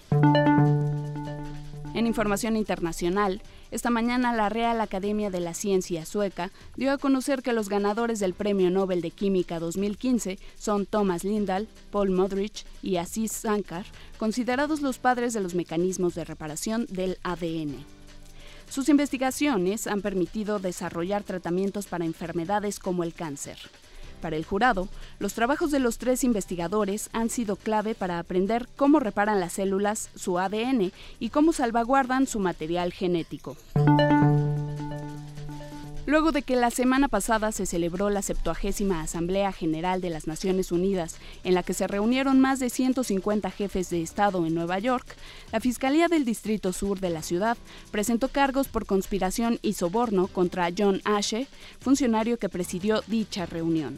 En 1.93 2.07
información 2.07 2.57
internacional, 2.57 3.41
esta 3.71 3.89
mañana 3.89 4.35
la 4.35 4.49
Real 4.49 4.81
Academia 4.81 5.29
de 5.29 5.39
la 5.39 5.53
Ciencia 5.53 6.05
sueca 6.05 6.51
dio 6.75 6.91
a 6.91 6.97
conocer 6.97 7.41
que 7.41 7.53
los 7.53 7.69
ganadores 7.69 8.19
del 8.19 8.33
Premio 8.33 8.69
Nobel 8.69 8.99
de 8.99 9.11
Química 9.11 9.59
2015 9.61 10.39
son 10.57 10.85
Thomas 10.85 11.23
Lindahl, 11.23 11.69
Paul 11.89 12.09
Modrich 12.09 12.65
y 12.83 12.97
Aziz 12.97 13.31
Sankar, 13.31 13.85
considerados 14.17 14.81
los 14.81 14.97
padres 14.97 15.33
de 15.33 15.39
los 15.39 15.55
mecanismos 15.55 16.15
de 16.15 16.25
reparación 16.25 16.85
del 16.89 17.17
ADN. 17.23 17.96
Sus 18.69 18.89
investigaciones 18.89 19.87
han 19.87 20.01
permitido 20.01 20.59
desarrollar 20.59 21.23
tratamientos 21.23 21.87
para 21.87 22.05
enfermedades 22.05 22.79
como 22.79 23.03
el 23.03 23.13
cáncer. 23.13 23.57
Para 24.21 24.35
el 24.35 24.45
jurado, 24.45 24.87
los 25.19 25.33
trabajos 25.33 25.71
de 25.71 25.79
los 25.79 25.97
tres 25.97 26.23
investigadores 26.23 27.09
han 27.13 27.29
sido 27.29 27.55
clave 27.55 27.95
para 27.95 28.19
aprender 28.19 28.67
cómo 28.75 28.99
reparan 28.99 29.39
las 29.39 29.53
células 29.53 30.09
su 30.15 30.39
ADN 30.39 30.91
y 31.19 31.29
cómo 31.29 31.53
salvaguardan 31.53 32.27
su 32.27 32.39
material 32.39 32.91
genético. 32.93 33.55
Luego 36.07 36.31
de 36.31 36.41
que 36.41 36.55
la 36.55 36.71
semana 36.71 37.09
pasada 37.09 37.51
se 37.51 37.65
celebró 37.65 38.09
la 38.09 38.21
70 38.21 39.01
Asamblea 39.01 39.51
General 39.51 39.99
de 39.99 40.09
las 40.09 40.25
Naciones 40.25 40.71
Unidas, 40.71 41.17
en 41.43 41.53
la 41.53 41.63
que 41.63 41.73
se 41.73 41.85
reunieron 41.85 42.39
más 42.39 42.59
de 42.59 42.69
150 42.69 43.51
jefes 43.51 43.89
de 43.89 44.01
Estado 44.01 44.45
en 44.45 44.55
Nueva 44.55 44.79
York, 44.79 45.17
la 45.51 45.59
Fiscalía 45.59 46.07
del 46.07 46.23
Distrito 46.23 46.71
Sur 46.71 47.01
de 47.01 47.09
la 47.09 47.23
ciudad 47.23 47.57
presentó 47.91 48.29
cargos 48.29 48.69
por 48.69 48.85
conspiración 48.85 49.59
y 49.61 49.73
soborno 49.73 50.27
contra 50.27 50.69
John 50.75 51.01
Ashe, 51.03 51.47
funcionario 51.81 52.39
que 52.39 52.47
presidió 52.47 53.03
dicha 53.07 53.45
reunión. 53.45 53.97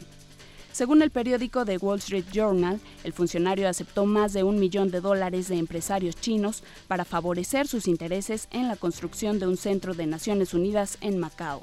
Según 0.72 1.02
el 1.02 1.12
periódico 1.12 1.64
The 1.64 1.76
Wall 1.76 1.98
Street 1.98 2.24
Journal, 2.32 2.80
el 3.04 3.12
funcionario 3.12 3.68
aceptó 3.68 4.04
más 4.04 4.32
de 4.32 4.42
un 4.42 4.58
millón 4.58 4.90
de 4.90 5.00
dólares 5.00 5.46
de 5.46 5.58
empresarios 5.58 6.16
chinos 6.16 6.64
para 6.88 7.04
favorecer 7.04 7.68
sus 7.68 7.86
intereses 7.86 8.48
en 8.50 8.66
la 8.66 8.74
construcción 8.74 9.38
de 9.38 9.46
un 9.46 9.56
centro 9.56 9.94
de 9.94 10.06
Naciones 10.06 10.54
Unidas 10.54 10.98
en 11.02 11.20
Macao. 11.20 11.62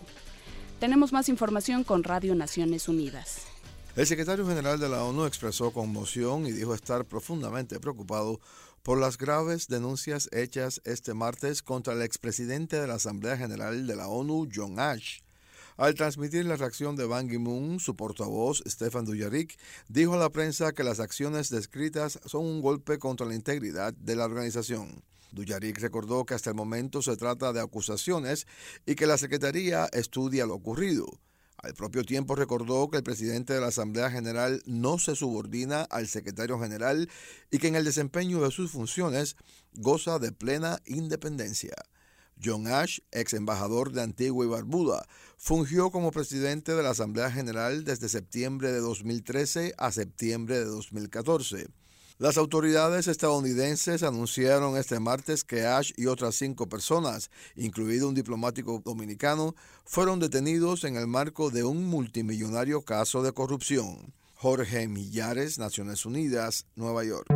Tenemos 0.79 1.11
más 1.11 1.27
información 1.27 1.83
con 1.83 2.03
Radio 2.03 2.35
Naciones 2.35 2.87
Unidas. 2.87 3.47
El 3.95 4.05
secretario 4.05 4.45
general 4.45 4.79
de 4.79 4.87
la 4.87 5.03
ONU 5.03 5.25
expresó 5.25 5.71
conmoción 5.71 6.45
y 6.45 6.51
dijo 6.51 6.75
estar 6.75 7.03
profundamente 7.05 7.79
preocupado 7.79 8.39
por 8.83 8.99
las 8.99 9.17
graves 9.17 9.67
denuncias 9.67 10.29
hechas 10.31 10.79
este 10.85 11.15
martes 11.15 11.63
contra 11.63 11.93
el 11.93 12.03
expresidente 12.03 12.79
de 12.79 12.85
la 12.85 12.93
Asamblea 12.93 13.37
General 13.37 13.87
de 13.87 13.95
la 13.95 14.07
ONU, 14.07 14.47
John 14.53 14.79
Ash. 14.79 15.21
Al 15.77 15.95
transmitir 15.95 16.45
la 16.45 16.57
reacción 16.57 16.95
de 16.95 17.07
Ban 17.07 17.27
Ki-moon, 17.27 17.79
su 17.79 17.95
portavoz, 17.95 18.61
Stefan 18.67 19.05
Dujarric, 19.05 19.57
dijo 19.87 20.13
a 20.13 20.17
la 20.17 20.29
prensa 20.29 20.73
que 20.73 20.83
las 20.83 20.99
acciones 20.99 21.49
descritas 21.49 22.19
son 22.25 22.45
un 22.45 22.61
golpe 22.61 22.99
contra 22.99 23.25
la 23.25 23.33
integridad 23.33 23.93
de 23.93 24.15
la 24.15 24.25
organización. 24.25 25.03
Duyarik 25.31 25.79
recordó 25.79 26.25
que 26.25 26.33
hasta 26.33 26.49
el 26.49 26.55
momento 26.55 27.01
se 27.01 27.17
trata 27.17 27.53
de 27.53 27.61
acusaciones 27.61 28.47
y 28.85 28.95
que 28.95 29.07
la 29.07 29.17
Secretaría 29.17 29.87
estudia 29.91 30.45
lo 30.45 30.55
ocurrido. 30.55 31.19
Al 31.57 31.73
propio 31.73 32.03
tiempo 32.03 32.35
recordó 32.35 32.89
que 32.89 32.97
el 32.97 33.03
presidente 33.03 33.53
de 33.53 33.61
la 33.61 33.67
Asamblea 33.67 34.11
General 34.11 34.61
no 34.65 34.99
se 34.99 35.15
subordina 35.15 35.81
al 35.83 36.07
secretario 36.07 36.59
general 36.59 37.09
y 37.49 37.57
que 37.57 37.67
en 37.67 37.75
el 37.75 37.83
desempeño 37.83 38.41
de 38.41 38.51
sus 38.51 38.71
funciones 38.71 39.35
goza 39.73 40.19
de 40.19 40.31
plena 40.31 40.79
independencia. 40.85 41.73
John 42.43 42.67
Ash, 42.67 42.99
ex 43.11 43.33
embajador 43.33 43.91
de 43.91 44.03
Antigua 44.03 44.45
y 44.45 44.49
Barbuda, 44.49 45.07
fungió 45.37 45.89
como 45.89 46.11
presidente 46.11 46.75
de 46.75 46.83
la 46.83 46.91
Asamblea 46.91 47.31
General 47.31 47.83
desde 47.83 48.09
septiembre 48.09 48.71
de 48.71 48.79
2013 48.79 49.73
a 49.79 49.91
septiembre 49.91 50.59
de 50.59 50.65
2014. 50.65 51.67
Las 52.19 52.37
autoridades 52.37 53.07
estadounidenses 53.07 54.01
anunciaron 54.01 54.75
este 54.75 54.99
martes 54.99 55.43
que 55.43 55.67
Ash 55.67 55.91
y 55.97 56.07
otras 56.07 56.33
cinco 56.33 56.67
personas, 56.67 57.29
incluido 57.55 58.09
un 58.09 58.15
diplomático 58.15 58.81
dominicano, 58.83 59.53
fueron 59.85 60.19
detenidos 60.19 60.83
en 60.83 60.95
el 60.95 61.05
marco 61.05 61.51
de 61.51 61.63
un 61.63 61.85
multimillonario 61.85 62.81
caso 62.81 63.21
de 63.21 63.33
corrupción. 63.33 64.15
Jorge 64.33 64.87
Millares, 64.87 65.59
Naciones 65.59 66.07
Unidas, 66.07 66.65
Nueva 66.75 67.03
York. 67.03 67.27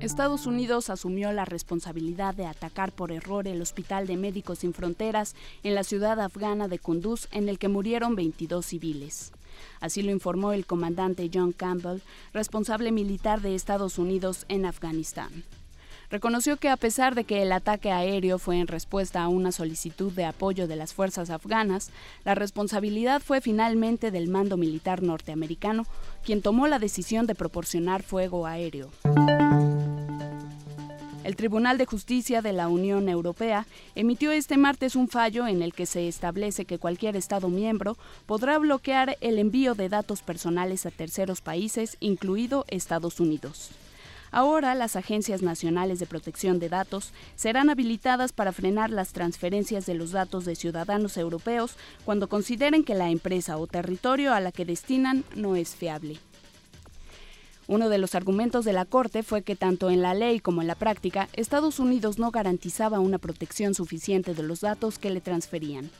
Estados 0.00 0.44
Unidos 0.44 0.90
asumió 0.90 1.32
la 1.32 1.46
responsabilidad 1.46 2.34
de 2.34 2.44
atacar 2.44 2.92
por 2.92 3.10
error 3.10 3.48
el 3.48 3.62
Hospital 3.62 4.06
de 4.06 4.18
Médicos 4.18 4.58
Sin 4.58 4.74
Fronteras 4.74 5.34
en 5.62 5.74
la 5.74 5.82
ciudad 5.82 6.20
afgana 6.20 6.68
de 6.68 6.78
Kunduz, 6.78 7.28
en 7.32 7.48
el 7.48 7.58
que 7.58 7.68
murieron 7.68 8.16
22 8.16 8.66
civiles. 8.66 9.32
Así 9.80 10.02
lo 10.02 10.10
informó 10.10 10.52
el 10.52 10.66
comandante 10.66 11.30
John 11.32 11.52
Campbell, 11.52 12.00
responsable 12.32 12.92
militar 12.92 13.40
de 13.40 13.54
Estados 13.54 13.98
Unidos 13.98 14.44
en 14.48 14.66
Afganistán. 14.66 15.44
Reconoció 16.10 16.58
que 16.58 16.68
a 16.68 16.76
pesar 16.76 17.14
de 17.14 17.24
que 17.24 17.42
el 17.42 17.50
ataque 17.52 17.90
aéreo 17.90 18.38
fue 18.38 18.60
en 18.60 18.66
respuesta 18.66 19.22
a 19.22 19.28
una 19.28 19.52
solicitud 19.52 20.12
de 20.12 20.24
apoyo 20.24 20.68
de 20.68 20.76
las 20.76 20.94
fuerzas 20.94 21.30
afganas, 21.30 21.90
la 22.24 22.34
responsabilidad 22.34 23.20
fue 23.20 23.40
finalmente 23.40 24.10
del 24.10 24.28
mando 24.28 24.56
militar 24.56 25.02
norteamericano, 25.02 25.86
quien 26.22 26.42
tomó 26.42 26.68
la 26.68 26.78
decisión 26.78 27.26
de 27.26 27.34
proporcionar 27.34 28.02
fuego 28.02 28.46
aéreo. 28.46 28.90
El 31.24 31.36
Tribunal 31.36 31.78
de 31.78 31.86
Justicia 31.86 32.42
de 32.42 32.52
la 32.52 32.68
Unión 32.68 33.08
Europea 33.08 33.66
emitió 33.94 34.30
este 34.30 34.58
martes 34.58 34.94
un 34.94 35.08
fallo 35.08 35.46
en 35.46 35.62
el 35.62 35.72
que 35.72 35.86
se 35.86 36.06
establece 36.06 36.66
que 36.66 36.78
cualquier 36.78 37.16
Estado 37.16 37.48
miembro 37.48 37.96
podrá 38.26 38.58
bloquear 38.58 39.16
el 39.22 39.38
envío 39.38 39.74
de 39.74 39.88
datos 39.88 40.20
personales 40.20 40.84
a 40.84 40.90
terceros 40.90 41.40
países, 41.40 41.96
incluido 42.00 42.66
Estados 42.68 43.20
Unidos. 43.20 43.70
Ahora 44.32 44.74
las 44.74 44.96
agencias 44.96 45.40
nacionales 45.40 45.98
de 45.98 46.06
protección 46.06 46.58
de 46.58 46.68
datos 46.68 47.14
serán 47.36 47.70
habilitadas 47.70 48.34
para 48.34 48.52
frenar 48.52 48.90
las 48.90 49.14
transferencias 49.14 49.86
de 49.86 49.94
los 49.94 50.10
datos 50.10 50.44
de 50.44 50.56
ciudadanos 50.56 51.16
europeos 51.16 51.76
cuando 52.04 52.28
consideren 52.28 52.84
que 52.84 52.94
la 52.94 53.08
empresa 53.08 53.56
o 53.56 53.66
territorio 53.66 54.34
a 54.34 54.40
la 54.40 54.52
que 54.52 54.66
destinan 54.66 55.24
no 55.34 55.56
es 55.56 55.74
fiable. 55.74 56.18
Uno 57.66 57.88
de 57.88 57.98
los 57.98 58.14
argumentos 58.14 58.66
de 58.66 58.74
la 58.74 58.84
Corte 58.84 59.22
fue 59.22 59.42
que 59.42 59.56
tanto 59.56 59.88
en 59.90 60.02
la 60.02 60.12
ley 60.12 60.40
como 60.40 60.60
en 60.60 60.68
la 60.68 60.74
práctica, 60.74 61.28
Estados 61.32 61.78
Unidos 61.78 62.18
no 62.18 62.30
garantizaba 62.30 63.00
una 63.00 63.18
protección 63.18 63.74
suficiente 63.74 64.34
de 64.34 64.42
los 64.42 64.60
datos 64.60 64.98
que 64.98 65.08
le 65.08 65.22
transferían. 65.22 65.90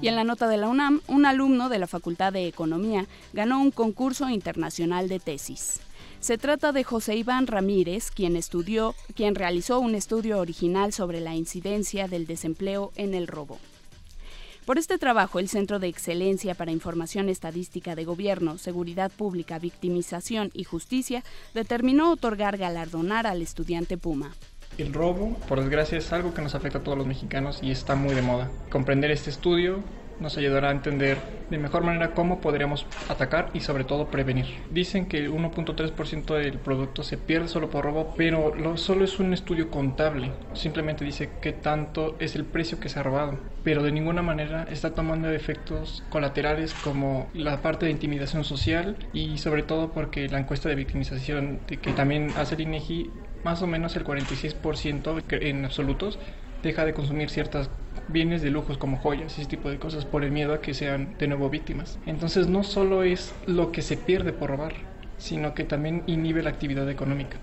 Y 0.00 0.08
en 0.08 0.16
la 0.16 0.24
nota 0.24 0.48
de 0.48 0.58
la 0.58 0.68
UNAM, 0.68 1.00
un 1.08 1.24
alumno 1.24 1.68
de 1.70 1.78
la 1.78 1.86
Facultad 1.86 2.32
de 2.32 2.46
Economía 2.46 3.06
ganó 3.32 3.60
un 3.60 3.70
concurso 3.70 4.28
internacional 4.28 5.08
de 5.08 5.18
tesis. 5.18 5.80
Se 6.20 6.36
trata 6.36 6.72
de 6.72 6.84
José 6.84 7.16
Iván 7.16 7.46
Ramírez, 7.46 8.10
quien 8.10 8.36
estudió, 8.36 8.94
quien 9.14 9.34
realizó 9.34 9.80
un 9.80 9.94
estudio 9.94 10.40
original 10.40 10.92
sobre 10.92 11.20
la 11.20 11.34
incidencia 11.34 12.06
del 12.06 12.26
desempleo 12.26 12.92
en 12.96 13.14
el 13.14 13.26
robo. 13.26 13.58
Por 14.68 14.76
este 14.76 14.98
trabajo, 14.98 15.38
el 15.38 15.48
Centro 15.48 15.78
de 15.78 15.88
Excelencia 15.88 16.54
para 16.54 16.70
Información 16.70 17.30
Estadística 17.30 17.94
de 17.94 18.04
Gobierno, 18.04 18.58
Seguridad 18.58 19.10
Pública, 19.10 19.58
Victimización 19.58 20.50
y 20.52 20.64
Justicia 20.64 21.24
determinó 21.54 22.12
otorgar 22.12 22.58
galardonar 22.58 23.26
al 23.26 23.40
estudiante 23.40 23.96
Puma. 23.96 24.34
El 24.76 24.92
robo, 24.92 25.38
por 25.48 25.60
desgracia, 25.60 25.96
es 25.96 26.12
algo 26.12 26.34
que 26.34 26.42
nos 26.42 26.54
afecta 26.54 26.80
a 26.80 26.82
todos 26.82 26.98
los 26.98 27.06
mexicanos 27.06 27.60
y 27.62 27.70
está 27.70 27.94
muy 27.94 28.14
de 28.14 28.20
moda. 28.20 28.50
Comprender 28.68 29.10
este 29.10 29.30
estudio 29.30 29.82
nos 30.20 30.36
ayudará 30.36 30.68
a 30.68 30.72
entender 30.72 31.18
de 31.50 31.58
mejor 31.58 31.82
manera 31.82 32.12
cómo 32.12 32.40
podríamos 32.40 32.86
atacar 33.08 33.50
y 33.54 33.60
sobre 33.60 33.84
todo 33.84 34.08
prevenir. 34.08 34.46
Dicen 34.70 35.06
que 35.06 35.18
el 35.18 35.30
1.3% 35.30 36.36
del 36.36 36.58
producto 36.58 37.02
se 37.02 37.16
pierde 37.16 37.48
solo 37.48 37.70
por 37.70 37.84
robo, 37.84 38.14
pero 38.16 38.54
lo, 38.54 38.76
solo 38.76 39.04
es 39.04 39.18
un 39.18 39.32
estudio 39.32 39.70
contable. 39.70 40.32
Simplemente 40.54 41.04
dice 41.04 41.30
qué 41.40 41.52
tanto 41.52 42.16
es 42.18 42.36
el 42.36 42.44
precio 42.44 42.80
que 42.80 42.88
se 42.88 42.98
ha 42.98 43.02
robado, 43.02 43.38
pero 43.64 43.82
de 43.82 43.92
ninguna 43.92 44.22
manera 44.22 44.66
está 44.70 44.94
tomando 44.94 45.30
efectos 45.30 46.02
colaterales 46.10 46.74
como 46.74 47.28
la 47.34 47.62
parte 47.62 47.86
de 47.86 47.92
intimidación 47.92 48.44
social 48.44 48.96
y 49.12 49.38
sobre 49.38 49.62
todo 49.62 49.92
porque 49.92 50.28
la 50.28 50.38
encuesta 50.38 50.68
de 50.68 50.74
victimización 50.74 51.60
que 51.66 51.92
también 51.92 52.32
hace 52.36 52.54
el 52.54 52.62
INEGI 52.62 53.10
más 53.44 53.62
o 53.62 53.66
menos 53.66 53.96
el 53.96 54.04
46% 54.04 55.22
en 55.40 55.64
absolutos 55.64 56.18
deja 56.62 56.84
de 56.84 56.92
consumir 56.92 57.30
ciertas 57.30 57.70
bienes 58.08 58.42
de 58.42 58.50
lujos 58.50 58.78
como 58.78 58.98
joyas 58.98 59.36
y 59.38 59.42
ese 59.42 59.50
tipo 59.50 59.70
de 59.70 59.78
cosas 59.78 60.04
por 60.04 60.24
el 60.24 60.30
miedo 60.30 60.54
a 60.54 60.60
que 60.60 60.74
sean 60.74 61.16
de 61.18 61.28
nuevo 61.28 61.50
víctimas. 61.50 61.98
Entonces 62.06 62.48
no 62.48 62.62
solo 62.64 63.02
es 63.02 63.32
lo 63.46 63.72
que 63.72 63.82
se 63.82 63.96
pierde 63.96 64.32
por 64.32 64.50
robar, 64.50 64.74
sino 65.18 65.54
que 65.54 65.64
también 65.64 66.02
inhibe 66.06 66.42
la 66.42 66.50
actividad 66.50 66.88
económica. 66.88 67.38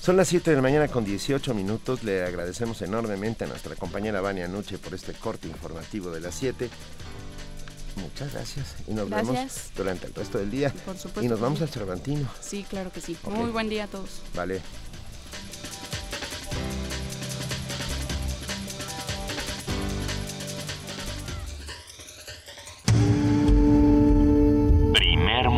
Son 0.00 0.16
las 0.16 0.28
7 0.28 0.48
de 0.48 0.56
la 0.56 0.62
mañana 0.62 0.88
con 0.88 1.04
18 1.04 1.52
minutos. 1.52 2.02
Le 2.02 2.24
agradecemos 2.24 2.80
enormemente 2.80 3.44
a 3.44 3.46
nuestra 3.46 3.76
compañera 3.76 4.22
Vania 4.22 4.48
Nuche 4.48 4.78
por 4.78 4.94
este 4.94 5.12
corte 5.12 5.48
informativo 5.48 6.10
de 6.10 6.20
las 6.20 6.34
7. 6.34 6.70
Muchas 7.96 8.32
gracias. 8.32 8.76
Y 8.86 8.94
nos 8.94 9.10
vemos 9.10 9.36
durante 9.76 10.06
el 10.06 10.14
resto 10.14 10.38
del 10.38 10.50
día. 10.50 10.72
Por 10.86 10.96
supuesto. 10.96 11.22
Y 11.22 11.28
nos 11.28 11.40
vamos 11.40 11.60
al 11.60 11.68
Cervantino. 11.68 12.26
Sí, 12.40 12.64
claro 12.70 12.90
que 12.90 13.02
sí. 13.02 13.18
Muy 13.24 13.50
buen 13.50 13.68
día 13.68 13.84
a 13.84 13.86
todos. 13.88 14.22
Vale. 14.34 14.62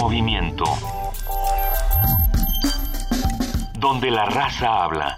Movimiento 0.00 0.64
donde 3.78 4.10
la 4.10 4.24
raza 4.24 4.82
habla. 4.84 5.14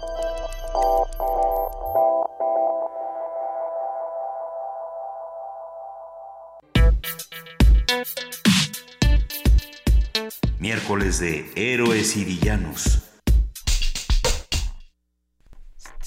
Miércoles 10.59 11.19
de 11.19 11.49
Héroes 11.55 12.17
y 12.17 12.25
Villanos. 12.25 13.12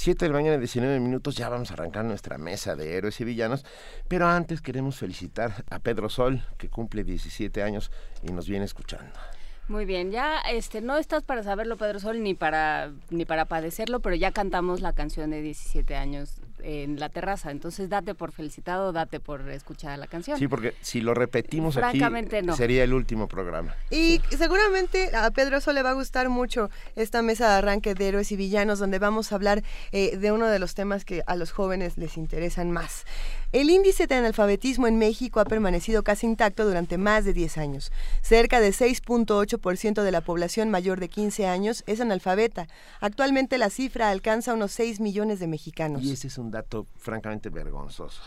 7 0.07 0.25
de 0.25 0.29
la 0.29 0.39
mañana, 0.39 0.57
19 0.57 1.01
minutos, 1.01 1.35
ya 1.35 1.49
vamos 1.49 1.73
a 1.73 1.75
arrancar 1.75 2.05
nuestra 2.05 2.39
mesa 2.39 2.77
de 2.77 2.95
héroes 2.95 3.21
y 3.21 3.25
villanos, 3.25 3.65
pero 4.07 4.29
antes 4.29 4.61
queremos 4.61 4.97
felicitar 4.97 5.65
a 5.69 5.81
Pedro 5.81 6.09
Sol, 6.09 6.45
que 6.59 6.69
cumple 6.69 7.03
17 7.03 7.61
años 7.65 7.91
y 8.23 8.31
nos 8.31 8.47
viene 8.47 8.67
escuchando. 8.67 9.11
Muy 9.67 9.85
bien, 9.85 10.13
ya 10.13 10.39
este 10.43 10.81
no 10.81 10.97
estás 10.97 11.25
para 11.25 11.43
saberlo 11.43 11.77
Pedro 11.77 11.99
Sol 11.99 12.23
ni 12.23 12.35
para 12.35 12.93
ni 13.11 13.25
para 13.25 13.47
padecerlo, 13.47 13.99
pero 13.99 14.15
ya 14.15 14.31
cantamos 14.31 14.81
la 14.81 14.93
canción 14.93 15.31
de 15.31 15.43
17 15.43 15.97
años 15.97 16.41
en 16.67 16.99
la 16.99 17.09
terraza, 17.09 17.53
entonces 17.53 17.89
date 17.89 18.17
por 18.17 18.33
felicitado, 18.33 18.93
date 18.93 19.21
por 19.21 19.49
escuchar 19.51 19.97
la 20.01 20.09
canción. 20.09 20.37
Sí, 20.37 20.49
porque 20.49 20.75
si 20.81 21.01
lo 21.01 21.15
repetimos 21.15 21.77
Francamente, 21.77 22.39
aquí 22.39 22.53
sería 22.57 22.83
el 22.83 22.93
último 22.93 23.29
programa. 23.29 23.77
Y 23.89 24.21
seguramente 24.37 25.15
a 25.15 25.31
Pedro 25.31 25.61
Sol 25.61 25.77
le 25.77 25.85
va 25.85 25.91
a 25.91 25.95
gustar 25.95 26.29
mucho 26.29 26.69
esta 26.97 27.23
mesa 27.23 27.51
de 27.51 27.55
arranque 27.59 27.95
de 27.95 28.09
héroes 28.09 28.33
y 28.33 28.37
villanos 28.37 28.81
donde 28.81 28.99
vamos 28.99 29.31
a 29.31 29.37
hablar 29.37 29.63
eh, 29.93 30.17
de 30.17 30.33
uno 30.33 30.49
de 30.49 30.59
los 30.59 30.75
temas 30.75 31.05
que 31.05 31.23
a 31.29 31.37
los 31.37 31.53
jóvenes 31.53 31.99
les 31.99 32.17
interesan 32.17 32.73
más. 32.73 33.05
El 33.53 33.71
índice 33.71 34.09
de 34.09 34.17
analfabetismo 34.17 34.89
en 34.89 34.99
México 34.99 35.39
ha 35.39 35.45
permanecido 35.45 36.03
casi 36.03 36.27
intacto 36.27 36.67
durante 36.67 36.99
más 36.99 37.25
de 37.25 37.33
10 37.33 37.59
años. 37.59 37.93
Cerca 38.21 38.61
de 38.61 38.71
6.8% 38.71 40.03
de 40.03 40.11
la 40.11 40.21
población 40.21 40.69
mayor 40.71 40.99
de 40.99 41.09
15 41.09 41.47
años 41.47 41.85
es 41.87 42.01
analfabeta. 42.01 42.67
Actualmente 43.01 43.57
la 43.57 43.71
cifra 43.71 44.11
alcanza 44.11 44.53
unos 44.53 44.73
6 44.73 44.99
millones 45.01 45.39
de 45.39 45.47
mexicanos. 45.47 46.03
Y 46.03 46.13
ese 46.13 46.27
es 46.27 46.39
un 46.39 46.51
dato 46.51 46.87
francamente 46.97 47.49
vergonzoso. 47.49 48.21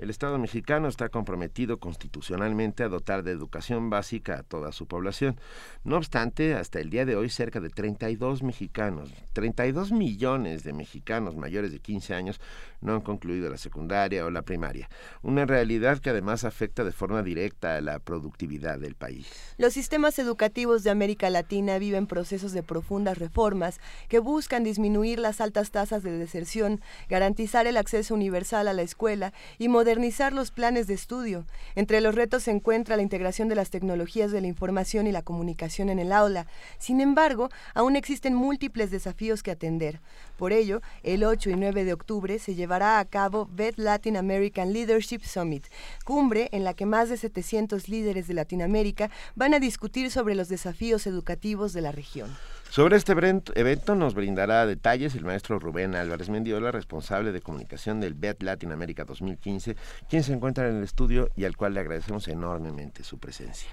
El 0.00 0.08
Estado 0.08 0.38
mexicano 0.38 0.88
está 0.88 1.10
comprometido 1.10 1.78
constitucionalmente 1.78 2.82
a 2.82 2.88
dotar 2.88 3.22
de 3.22 3.32
educación 3.32 3.90
básica 3.90 4.38
a 4.38 4.42
toda 4.42 4.72
su 4.72 4.86
población. 4.86 5.38
No 5.84 5.98
obstante, 5.98 6.54
hasta 6.54 6.80
el 6.80 6.88
día 6.88 7.04
de 7.04 7.16
hoy 7.16 7.28
cerca 7.28 7.60
de 7.60 7.68
32 7.68 8.42
mexicanos, 8.42 9.10
32 9.34 9.92
millones 9.92 10.64
de 10.64 10.72
mexicanos 10.72 11.36
mayores 11.36 11.70
de 11.70 11.80
15 11.80 12.14
años 12.14 12.40
no 12.80 12.94
han 12.94 13.02
concluido 13.02 13.50
la 13.50 13.58
secundaria 13.58 14.24
o 14.24 14.30
la 14.30 14.40
primaria. 14.40 14.88
Una 15.20 15.44
realidad 15.44 15.98
que 15.98 16.08
además 16.08 16.44
afecta 16.44 16.82
de 16.82 16.92
forma 16.92 17.22
directa 17.22 17.76
a 17.76 17.82
la 17.82 17.98
productividad 17.98 18.78
del 18.78 18.94
país. 18.94 19.30
Los 19.58 19.74
sistemas 19.74 20.18
educativos 20.18 20.82
de 20.82 20.88
América 20.88 21.28
Latina 21.28 21.78
viven 21.78 22.06
procesos 22.06 22.52
de 22.52 22.62
profundas 22.62 23.18
reformas 23.18 23.80
que 24.08 24.18
buscan 24.18 24.64
disminuir 24.64 25.18
las 25.18 25.42
altas 25.42 25.70
tasas 25.70 26.02
de 26.02 26.12
deserción, 26.12 26.80
garantizar 27.10 27.66
el 27.66 27.76
acceso 27.76 28.14
universal 28.14 28.66
a 28.66 28.72
la 28.72 28.80
escuela 28.80 29.34
y 29.58 29.68
modernizar 29.90 30.32
los 30.32 30.52
planes 30.52 30.86
de 30.86 30.94
estudio. 30.94 31.46
Entre 31.74 32.00
los 32.00 32.14
retos 32.14 32.44
se 32.44 32.52
encuentra 32.52 32.94
la 32.94 33.02
integración 33.02 33.48
de 33.48 33.56
las 33.56 33.70
tecnologías 33.70 34.30
de 34.30 34.40
la 34.40 34.46
información 34.46 35.08
y 35.08 35.10
la 35.10 35.22
comunicación 35.22 35.88
en 35.88 35.98
el 35.98 36.12
aula. 36.12 36.46
Sin 36.78 37.00
embargo, 37.00 37.48
aún 37.74 37.96
existen 37.96 38.32
múltiples 38.32 38.92
desafíos 38.92 39.42
que 39.42 39.50
atender. 39.50 40.00
Por 40.38 40.52
ello, 40.52 40.80
el 41.02 41.24
8 41.24 41.50
y 41.50 41.56
9 41.56 41.82
de 41.82 41.92
octubre 41.92 42.38
se 42.38 42.54
llevará 42.54 43.00
a 43.00 43.04
cabo 43.04 43.48
BED 43.50 43.78
Latin 43.78 44.16
American 44.16 44.72
Leadership 44.72 45.22
Summit, 45.24 45.66
cumbre 46.04 46.48
en 46.52 46.62
la 46.62 46.74
que 46.74 46.86
más 46.86 47.08
de 47.08 47.16
700 47.16 47.88
líderes 47.88 48.28
de 48.28 48.34
Latinoamérica 48.34 49.10
van 49.34 49.54
a 49.54 49.58
discutir 49.58 50.12
sobre 50.12 50.36
los 50.36 50.48
desafíos 50.48 51.04
educativos 51.08 51.72
de 51.72 51.80
la 51.80 51.90
región. 51.90 52.30
Sobre 52.70 52.96
este 52.96 53.10
evento 53.10 53.96
nos 53.96 54.14
brindará 54.14 54.64
detalles 54.64 55.16
el 55.16 55.24
maestro 55.24 55.58
Rubén 55.58 55.96
Álvarez 55.96 56.28
Mendiola, 56.28 56.70
responsable 56.70 57.32
de 57.32 57.40
comunicación 57.40 57.98
del 57.98 58.14
BET 58.14 58.44
Latinoamérica 58.44 59.04
2015, 59.04 59.74
quien 60.08 60.22
se 60.22 60.32
encuentra 60.32 60.68
en 60.68 60.76
el 60.76 60.84
estudio 60.84 61.30
y 61.34 61.46
al 61.46 61.56
cual 61.56 61.74
le 61.74 61.80
agradecemos 61.80 62.28
enormemente 62.28 63.02
su 63.02 63.18
presencia. 63.18 63.68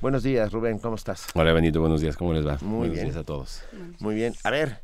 Buenos 0.00 0.24
días, 0.24 0.50
Rubén, 0.50 0.80
¿cómo 0.80 0.96
estás? 0.96 1.28
Hola, 1.34 1.52
Benito, 1.52 1.80
buenos 1.80 2.00
días, 2.00 2.16
¿cómo 2.16 2.32
les 2.32 2.44
va? 2.44 2.58
Muy 2.60 2.78
buenos 2.78 2.94
bien. 2.94 3.04
días 3.04 3.16
a 3.18 3.22
todos. 3.22 3.62
Muy 4.00 4.16
bien. 4.16 4.34
A 4.42 4.50
ver, 4.50 4.80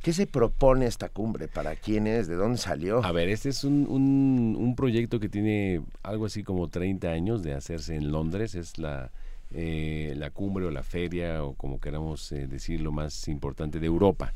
¿Qué 0.00 0.12
se 0.12 0.26
propone 0.26 0.86
esta 0.86 1.08
cumbre? 1.08 1.46
¿Para 1.46 1.76
quién 1.76 2.08
es? 2.08 2.26
¿De 2.26 2.34
dónde 2.34 2.58
salió? 2.58 3.04
A 3.04 3.12
ver, 3.12 3.28
este 3.28 3.50
es 3.50 3.62
un, 3.62 3.86
un, 3.88 4.74
proyecto 4.74 5.20
que 5.20 5.28
tiene 5.28 5.80
algo 6.02 6.26
así 6.26 6.42
como 6.42 6.68
30 6.68 7.08
años 7.08 7.44
de 7.44 7.54
hacerse 7.54 7.94
en 7.94 8.10
Londres. 8.10 8.56
Es 8.56 8.78
la, 8.78 9.12
eh, 9.54 10.14
la 10.16 10.30
cumbre 10.30 10.64
o 10.64 10.70
la 10.70 10.82
feria 10.82 11.44
o 11.44 11.54
como 11.54 11.80
queramos 11.80 12.32
eh, 12.32 12.46
decirlo 12.46 12.92
más 12.92 13.28
importante 13.28 13.80
de 13.80 13.86
Europa 13.86 14.32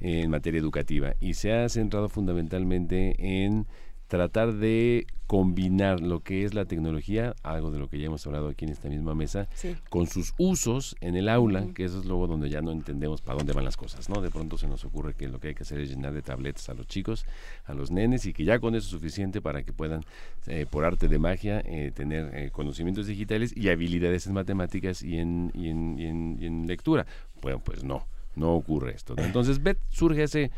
en 0.00 0.30
materia 0.30 0.58
educativa. 0.58 1.14
Y 1.20 1.34
se 1.34 1.52
ha 1.52 1.68
centrado 1.68 2.08
fundamentalmente 2.08 3.14
en 3.18 3.66
tratar 4.12 4.52
de 4.52 5.06
combinar 5.26 6.02
lo 6.02 6.20
que 6.20 6.44
es 6.44 6.52
la 6.52 6.66
tecnología, 6.66 7.34
algo 7.42 7.70
de 7.70 7.78
lo 7.78 7.88
que 7.88 7.98
ya 7.98 8.08
hemos 8.08 8.26
hablado 8.26 8.48
aquí 8.48 8.66
en 8.66 8.70
esta 8.70 8.90
misma 8.90 9.14
mesa, 9.14 9.48
con 9.88 10.06
sus 10.06 10.34
usos 10.36 10.96
en 11.00 11.16
el 11.16 11.30
aula, 11.30 11.68
que 11.74 11.86
eso 11.86 11.98
es 11.98 12.04
luego 12.04 12.26
donde 12.26 12.50
ya 12.50 12.60
no 12.60 12.72
entendemos 12.72 13.22
para 13.22 13.38
dónde 13.38 13.54
van 13.54 13.64
las 13.64 13.78
cosas, 13.78 14.10
¿no? 14.10 14.20
De 14.20 14.28
pronto 14.28 14.58
se 14.58 14.68
nos 14.68 14.84
ocurre 14.84 15.14
que 15.14 15.28
lo 15.28 15.40
que 15.40 15.48
hay 15.48 15.54
que 15.54 15.62
hacer 15.62 15.80
es 15.80 15.88
llenar 15.88 16.12
de 16.12 16.20
tabletas 16.20 16.68
a 16.68 16.74
los 16.74 16.86
chicos, 16.86 17.24
a 17.64 17.72
los 17.72 17.90
nenes, 17.90 18.26
y 18.26 18.34
que 18.34 18.44
ya 18.44 18.58
con 18.58 18.74
eso 18.74 18.84
es 18.84 18.90
suficiente 18.90 19.40
para 19.40 19.62
que 19.62 19.72
puedan, 19.72 20.04
eh, 20.46 20.66
por 20.68 20.84
arte 20.84 21.08
de 21.08 21.18
magia, 21.18 21.62
eh, 21.64 21.90
tener 21.94 22.34
eh, 22.34 22.50
conocimientos 22.50 23.06
digitales 23.06 23.56
y 23.56 23.70
habilidades 23.70 24.26
en 24.26 24.34
matemáticas 24.34 25.02
y 25.02 25.16
en, 25.16 25.50
y 25.54 25.70
en, 25.70 25.98
y 25.98 26.44
en, 26.44 26.66
lectura. 26.66 27.06
Bueno, 27.40 27.60
pues 27.64 27.82
no, 27.82 28.06
no 28.36 28.52
ocurre 28.52 28.92
esto. 28.92 29.14
Entonces, 29.16 29.62
BET 29.62 29.78
surge 29.88 30.24
hace 30.24 30.50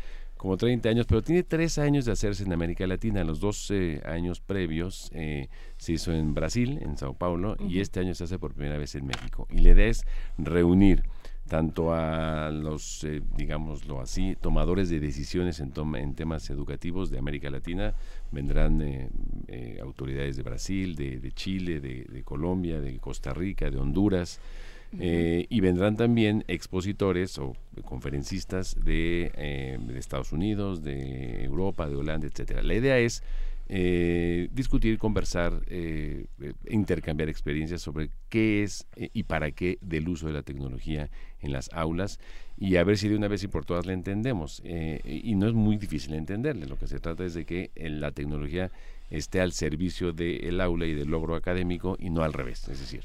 como 0.45 0.57
30 0.57 0.89
años, 0.89 1.07
pero 1.07 1.23
tiene 1.23 1.41
tres 1.41 1.79
años 1.79 2.05
de 2.05 2.11
hacerse 2.11 2.43
en 2.43 2.53
América 2.53 2.85
Latina. 2.85 3.23
Los 3.23 3.39
dos 3.39 3.73
años 4.05 4.41
previos 4.41 5.09
eh, 5.11 5.49
se 5.77 5.93
hizo 5.93 6.13
en 6.13 6.35
Brasil, 6.35 6.77
en 6.83 6.99
Sao 6.99 7.15
Paulo, 7.15 7.57
y 7.67 7.79
este 7.79 7.99
año 7.99 8.13
se 8.13 8.25
hace 8.25 8.37
por 8.37 8.53
primera 8.53 8.77
vez 8.77 8.93
en 8.93 9.07
México. 9.07 9.47
Y 9.49 9.61
la 9.61 9.71
idea 9.71 9.87
es 9.87 10.05
reunir 10.37 11.01
tanto 11.47 11.95
a 11.95 12.51
los, 12.51 13.03
eh, 13.05 13.23
digámoslo 13.35 13.99
así, 13.99 14.35
tomadores 14.39 14.87
de 14.89 14.99
decisiones 14.99 15.59
en, 15.59 15.73
en 15.95 16.13
temas 16.13 16.47
educativos 16.51 17.09
de 17.09 17.17
América 17.17 17.49
Latina. 17.49 17.95
Vendrán 18.31 18.81
eh, 18.83 19.79
autoridades 19.81 20.37
de 20.37 20.43
Brasil, 20.43 20.95
de, 20.95 21.31
Chile, 21.31 21.79
de 21.79 22.23
Colombia, 22.23 22.79
de 22.79 22.99
Costa 22.99 23.33
Rica, 23.33 23.71
de 23.71 23.79
Honduras. 23.79 24.39
Eh, 24.99 25.45
y 25.49 25.59
vendrán 25.59 25.97
también 25.97 26.43
expositores 26.47 27.37
o 27.37 27.53
conferencistas 27.83 28.75
de, 28.83 29.31
eh, 29.35 29.77
de, 29.79 29.99
Estados 29.99 30.31
Unidos, 30.31 30.83
de 30.83 31.43
Europa, 31.43 31.87
de 31.87 31.95
Holanda, 31.95 32.27
etcétera. 32.27 32.61
La 32.61 32.73
idea 32.73 32.97
es 32.97 33.23
eh, 33.67 34.47
discutir, 34.53 34.97
conversar, 34.97 35.61
intercambiar 36.69 37.29
experiencias 37.29 37.81
sobre 37.81 38.09
qué 38.29 38.63
es 38.63 38.85
y 38.95 39.23
para 39.23 39.51
qué 39.51 39.79
del 39.81 40.07
uso 40.07 40.27
de 40.27 40.33
la 40.33 40.43
tecnología 40.43 41.09
en 41.41 41.51
las 41.51 41.69
aulas 41.73 42.19
y 42.57 42.75
a 42.75 42.83
ver 42.83 42.97
si 42.97 43.09
de 43.09 43.15
una 43.15 43.27
vez 43.27 43.43
y 43.43 43.47
por 43.47 43.65
todas 43.65 43.85
la 43.85 43.93
entendemos. 43.93 44.61
y 44.63 45.35
no 45.35 45.47
es 45.47 45.53
muy 45.53 45.77
difícil 45.77 46.13
entenderle, 46.13 46.67
lo 46.67 46.77
que 46.77 46.87
se 46.87 46.99
trata 46.99 47.25
es 47.25 47.33
de 47.33 47.45
que 47.45 47.71
la 47.75 48.11
tecnología 48.11 48.71
esté 49.09 49.41
al 49.41 49.51
servicio 49.51 50.13
del 50.13 50.61
aula 50.61 50.85
y 50.85 50.93
del 50.93 51.09
logro 51.09 51.35
académico 51.35 51.97
y 51.99 52.11
no 52.11 52.23
al 52.23 52.33
revés, 52.33 52.67
es 52.69 52.79
decir. 52.79 53.03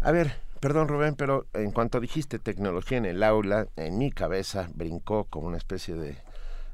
A 0.00 0.12
ver, 0.12 0.32
Perdón 0.60 0.88
Rubén, 0.88 1.14
pero 1.14 1.46
en 1.54 1.70
cuanto 1.70 2.00
dijiste 2.00 2.38
tecnología 2.38 2.98
en 2.98 3.06
el 3.06 3.22
aula, 3.22 3.68
en 3.76 3.98
mi 3.98 4.10
cabeza 4.10 4.68
brincó 4.74 5.24
como 5.24 5.46
una 5.46 5.56
especie 5.56 5.94
de, 5.94 6.16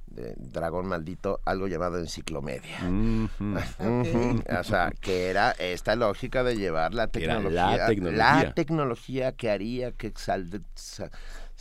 de 0.07 0.35
dragón 0.37 0.87
maldito 0.87 1.41
algo 1.45 1.67
llamado 1.67 1.99
enciclomedia. 1.99 2.79
O 4.59 4.65
sea, 4.65 4.93
que 5.01 5.29
era 5.29 5.51
esta 5.53 5.97
lógica 5.97 6.43
de 6.43 6.57
llevar 6.57 6.95
la 6.95 7.09
tecnología, 7.09 7.89
la 8.13 8.55
tecnología 8.55 9.33
que 9.33 9.51
haría 9.51 9.93
que, 9.93 10.13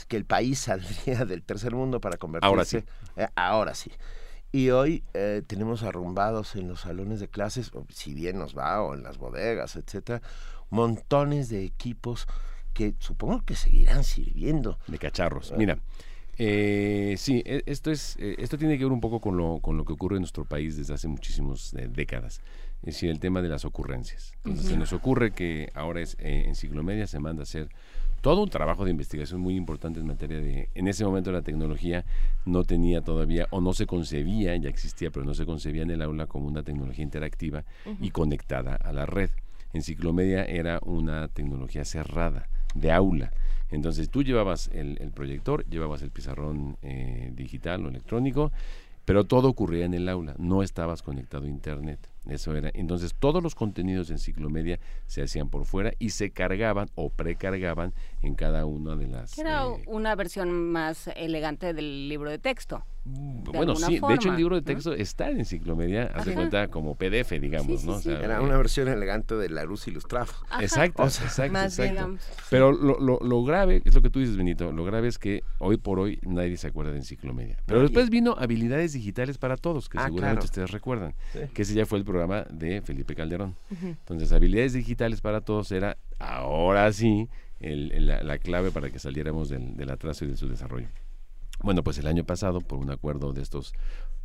que 0.07 0.17
el 0.17 0.25
país 0.25 0.59
saldría 0.59 1.25
del 1.25 1.43
tercer 1.43 1.73
mundo 1.73 1.99
para 1.99 2.17
convertirse. 2.17 2.47
Ahora 2.47 2.65
sí. 2.65 2.83
Eh, 3.17 3.27
ahora 3.35 3.73
sí. 3.73 3.91
Y 4.51 4.69
hoy 4.69 5.03
eh, 5.15 5.41
tenemos 5.47 5.81
arrumbados 5.81 6.55
en 6.55 6.67
los 6.67 6.81
salones 6.81 7.19
de 7.19 7.27
clases, 7.27 7.71
o 7.73 7.85
si 7.89 8.13
bien 8.13 8.37
nos 8.37 8.55
va, 8.55 8.83
o 8.83 8.93
en 8.93 9.01
las 9.01 9.17
bodegas, 9.17 9.75
etcétera, 9.75 10.21
montones 10.73 11.49
de 11.49 11.63
equipos 11.63 12.27
que 12.73 12.95
supongo 12.97 13.45
que 13.45 13.55
seguirán 13.55 14.03
sirviendo. 14.03 14.79
de 14.87 14.97
cacharros. 14.97 15.53
Mira, 15.55 15.77
eh, 16.39 17.13
sí, 17.17 17.43
e- 17.45 17.61
esto 17.67 17.91
es, 17.91 18.17
eh, 18.19 18.35
esto 18.39 18.57
tiene 18.57 18.79
que 18.79 18.83
ver 18.83 18.91
un 18.91 18.99
poco 18.99 19.21
con 19.21 19.37
lo, 19.37 19.59
con 19.59 19.77
lo 19.77 19.85
que 19.85 19.93
ocurre 19.93 20.15
en 20.15 20.21
nuestro 20.23 20.45
país 20.45 20.75
desde 20.75 20.95
hace 20.95 21.07
muchísimas 21.07 21.75
décadas. 21.91 22.41
Es 22.81 22.95
decir, 22.95 23.11
el 23.11 23.19
tema 23.19 23.41
de 23.43 23.49
las 23.49 23.65
ocurrencias. 23.65 24.33
Entonces, 24.43 24.65
se 24.67 24.75
nos 24.75 24.91
ocurre 24.93 25.31
que 25.31 25.69
ahora 25.75 26.01
es 26.01 26.17
eh, 26.19 26.45
Enciclomedia 26.47 27.05
se 27.05 27.19
manda 27.19 27.41
a 27.41 27.43
hacer 27.43 27.69
todo 28.21 28.41
un 28.41 28.49
trabajo 28.49 28.83
de 28.83 28.91
investigación 28.91 29.41
muy 29.41 29.55
importante 29.55 29.99
en 29.99 30.07
materia 30.07 30.39
de, 30.39 30.69
en 30.73 30.87
ese 30.87 31.05
momento 31.05 31.31
la 31.31 31.43
tecnología 31.43 32.03
no 32.45 32.63
tenía 32.63 33.01
todavía, 33.01 33.47
o 33.51 33.61
no 33.61 33.73
se 33.73 33.85
concebía, 33.85 34.55
ya 34.55 34.69
existía, 34.69 35.11
pero 35.11 35.23
no 35.25 35.33
se 35.35 35.45
concebía 35.45 35.83
en 35.83 35.91
el 35.91 36.01
aula 36.01 36.25
como 36.25 36.47
una 36.47 36.63
tecnología 36.63 37.03
interactiva 37.03 37.63
y 38.01 38.09
conectada 38.11 38.75
a 38.75 38.91
la 38.91 39.05
red. 39.05 39.29
Enciclomedia 39.73 40.45
era 40.45 40.79
una 40.83 41.27
tecnología 41.27 41.83
cerrada, 41.83 42.47
de 42.75 42.91
aula. 42.91 43.31
Entonces 43.69 44.09
tú 44.09 44.23
llevabas 44.23 44.69
el, 44.71 44.97
el 45.01 45.11
proyector, 45.11 45.65
llevabas 45.65 46.03
el 46.03 46.11
pizarrón 46.11 46.77
eh, 46.83 47.31
digital 47.33 47.85
o 47.85 47.89
electrónico, 47.89 48.51
pero 49.05 49.25
todo 49.25 49.49
ocurría 49.49 49.85
en 49.85 49.93
el 49.93 50.07
aula, 50.07 50.35
no 50.37 50.63
estabas 50.63 51.01
conectado 51.01 51.45
a 51.45 51.49
internet. 51.49 51.99
Eso 52.25 52.55
era. 52.55 52.71
Entonces 52.73 53.13
todos 53.19 53.43
los 53.43 53.53
contenidos 53.53 54.07
de 54.07 54.13
enciclomedia 54.13 54.79
se 55.07 55.23
hacían 55.23 55.49
por 55.49 55.65
fuera 55.65 55.91
y 55.99 56.11
se 56.11 56.31
cargaban 56.31 56.89
o 56.95 57.09
precargaban 57.09 57.93
en 58.21 58.35
cada 58.35 58.65
una 58.65 58.95
de 58.95 59.07
las. 59.07 59.37
Era 59.37 59.65
eh, 59.65 59.83
una 59.87 60.15
versión 60.15 60.71
más 60.71 61.09
elegante 61.15 61.73
del 61.73 62.07
libro 62.07 62.29
de 62.29 62.39
texto. 62.39 62.85
De 63.05 63.51
bueno, 63.51 63.75
sí, 63.75 63.99
de 63.99 64.13
hecho 64.13 64.29
el 64.31 64.37
libro 64.37 64.55
de 64.55 64.61
¿no? 64.61 64.65
texto 64.65 64.93
está 64.93 65.29
en 65.29 65.39
enciclomedia, 65.39 66.03
haz 66.15 66.23
de 66.25 66.31
Ajá. 66.31 66.39
cuenta 66.39 66.67
como 66.69 66.95
PDF, 66.95 67.31
digamos, 67.39 67.81
Sí, 67.81 67.87
¿no? 67.87 67.99
sí, 67.99 68.09
O 68.09 68.11
sea, 68.13 68.19
Era 68.23 68.37
eh, 68.37 68.39
una 68.43 68.55
versión 68.55 68.87
elegante 68.87 69.35
de 69.35 69.49
la 69.49 69.65
luz 69.65 69.85
ilustrada. 69.89 70.27
Exacto, 70.61 71.03
O 71.03 71.09
sea, 71.09 71.25
exacto, 71.25 71.51
más 71.53 71.77
bien, 71.77 71.89
exacto. 71.89 72.07
digamos. 72.17 72.21
Pero 72.49 72.71
lo, 72.71 72.99
lo, 73.01 73.19
lo 73.19 73.43
grave, 73.43 73.81
es 73.83 73.93
lo 73.93 74.01
que 74.01 74.09
tú 74.09 74.19
dices, 74.19 74.37
Benito, 74.37 74.71
lo 74.71 74.85
grave 74.85 75.09
es 75.09 75.19
que 75.19 75.43
hoy 75.59 75.75
por 75.75 75.99
hoy 75.99 76.19
nadie 76.23 76.55
se 76.55 76.67
acuerda 76.67 76.91
de 76.91 76.99
enciclomedia. 76.99 77.57
Pero 77.65 77.79
Nadie. 77.79 77.89
después 77.89 78.09
vino 78.09 78.35
Habilidades 78.37 78.93
Digitales 78.93 79.37
para 79.37 79.57
Todos, 79.57 79.89
que 79.89 79.97
Ah, 79.97 80.05
seguramente 80.05 80.35
claro. 80.39 80.45
ustedes 80.45 80.71
recuerdan, 80.71 81.13
Sí. 81.33 81.39
que 81.53 81.61
ese 81.63 81.73
ya 81.73 81.85
fue 81.85 81.97
el 81.99 82.05
programa 82.05 82.45
de 82.49 82.81
Felipe 82.81 83.15
Calderón. 83.15 83.55
Entonces, 83.81 84.31
Habilidades 84.31 84.71
Digitales 84.73 85.19
para 85.19 85.41
Todos 85.41 85.71
era, 85.73 85.97
ahora 86.19 86.91
sí, 86.93 87.27
el- 87.59 87.91
el- 87.91 88.07
la, 88.07 88.23
la 88.23 88.37
clave 88.37 88.71
para 88.71 88.89
que 88.89 88.99
saliéramos 88.99 89.49
del, 89.49 89.75
del 89.75 89.89
atraso 89.89 90.23
y 90.25 90.29
de 90.29 90.37
su 90.37 90.47
desarrollo. 90.47 90.87
Bueno, 91.61 91.83
pues 91.83 91.97
el 91.97 92.07
año 92.07 92.25
pasado, 92.25 92.61
por 92.61 92.79
un 92.79 92.91
acuerdo 92.91 93.31
de 93.31 93.41
estos 93.41 93.73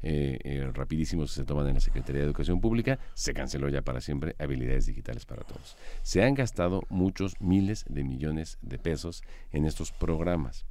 eh, 0.03 0.39
eh, 0.43 0.71
rapidísimos 0.73 1.31
que 1.31 1.41
se 1.41 1.45
toman 1.45 1.69
en 1.69 1.75
la 1.75 1.81
Secretaría 1.81 2.21
de 2.21 2.27
Educación 2.27 2.61
Pública, 2.61 2.99
se 3.15 3.35
canceló 3.35 3.69
ya 3.69 3.83
para 3.83 4.01
siempre 4.01 4.35
habilidades 4.39 4.87
digitales 4.87 5.25
para 5.25 5.43
todos. 5.43 5.77
Se 6.03 6.23
han 6.23 6.35
gastado 6.35 6.83
muchos 6.89 7.41
miles 7.41 7.85
de 7.89 8.05
millones 8.05 8.59
de 8.63 8.79
pesos 8.79 9.23
en 9.53 9.67
estos 9.67 9.93
programas. 9.93 10.65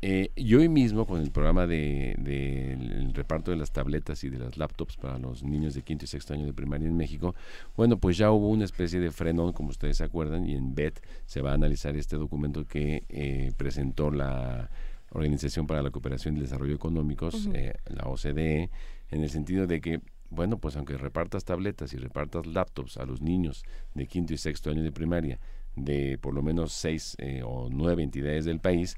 Eh, 0.00 0.30
y 0.36 0.54
hoy 0.54 0.68
mismo, 0.68 1.06
con 1.06 1.20
el 1.20 1.32
programa 1.32 1.66
de, 1.66 2.14
de 2.18 3.10
reparto 3.14 3.50
de 3.50 3.56
las 3.56 3.72
tabletas 3.72 4.22
y 4.22 4.30
de 4.30 4.38
las 4.38 4.56
laptops 4.56 4.96
para 4.96 5.18
los 5.18 5.42
niños 5.42 5.74
de 5.74 5.82
quinto 5.82 6.04
y 6.04 6.08
sexto 6.08 6.34
año 6.34 6.46
de 6.46 6.52
primaria 6.52 6.86
en 6.86 6.96
México, 6.96 7.34
bueno, 7.76 7.98
pues 7.98 8.16
ya 8.16 8.30
hubo 8.30 8.48
una 8.48 8.64
especie 8.64 9.00
de 9.00 9.10
frenón, 9.10 9.52
como 9.52 9.70
ustedes 9.70 9.96
se 9.96 10.04
acuerdan, 10.04 10.48
y 10.48 10.54
en 10.54 10.74
BET 10.74 11.00
se 11.26 11.42
va 11.42 11.50
a 11.50 11.54
analizar 11.54 11.96
este 11.96 12.16
documento 12.16 12.64
que 12.64 13.52
presentó 13.56 14.12
la 14.12 14.70
Organización 15.10 15.66
para 15.66 15.82
la 15.82 15.90
Cooperación 15.90 16.34
y 16.34 16.38
el 16.38 16.44
Desarrollo 16.44 16.74
Económicos, 16.74 17.48
eh, 17.54 17.74
la 17.86 18.04
OCDE, 18.04 18.70
en 19.10 19.22
el 19.22 19.30
sentido 19.30 19.66
de 19.66 19.80
que, 19.80 20.00
bueno, 20.30 20.58
pues 20.58 20.76
aunque 20.76 20.96
repartas 20.96 21.44
tabletas 21.44 21.92
y 21.94 21.96
repartas 21.96 22.46
laptops 22.46 22.98
a 22.98 23.06
los 23.06 23.22
niños 23.22 23.64
de 23.94 24.06
quinto 24.06 24.34
y 24.34 24.38
sexto 24.38 24.70
año 24.70 24.82
de 24.82 24.92
primaria, 24.92 25.38
de 25.76 26.18
por 26.18 26.34
lo 26.34 26.42
menos 26.42 26.72
seis 26.72 27.16
eh, 27.18 27.42
o 27.44 27.68
nueve 27.70 28.02
entidades 28.02 28.44
del 28.44 28.60
país, 28.60 28.96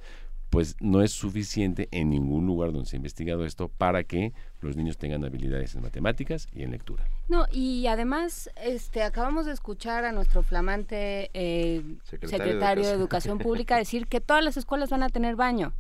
pues 0.51 0.77
no 0.81 1.01
es 1.01 1.12
suficiente 1.12 1.88
en 1.92 2.11
ningún 2.11 2.44
lugar 2.44 2.73
donde 2.73 2.88
se 2.88 2.96
ha 2.96 2.99
investigado 2.99 3.44
esto 3.44 3.68
para 3.68 4.03
que 4.03 4.33
los 4.61 4.77
niños 4.77 4.99
tengan 4.99 5.25
habilidades 5.25 5.77
en 5.77 5.83
matemáticas 5.83 6.49
y 6.53 6.64
en 6.64 6.73
lectura. 6.73 7.05
No, 7.29 7.46
y 7.53 7.87
además, 7.87 8.51
este, 8.57 9.05
acabamos 9.05 9.46
de 9.46 9.53
escuchar 9.53 10.05
a 10.05 10.11
nuestro 10.11 10.42
flamante 10.42 11.31
eh, 11.35 11.83
Secretario 12.03 12.38
secretario, 12.38 12.83
de 12.83 12.90
de, 12.90 12.96
Educación. 12.96 13.01
Educación 13.01 13.38
Pública 13.38 13.77
decir 13.79 14.09
que 14.09 14.20
todas 14.20 14.42
las 14.42 14.57
escuelas 14.57 14.90
van 14.90 15.05
a 15.05 15.09
tener 15.09 15.37
baño. 15.37 15.73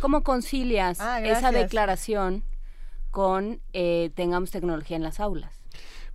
¿Cómo 0.00 0.22
concilias 0.22 1.00
Ah, 1.00 1.20
esa 1.20 1.52
declaración 1.52 2.42
con 3.10 3.60
eh, 3.72 4.10
tengamos 4.14 4.50
tecnología 4.50 4.96
en 4.96 5.02
las 5.02 5.20
aulas? 5.20 5.62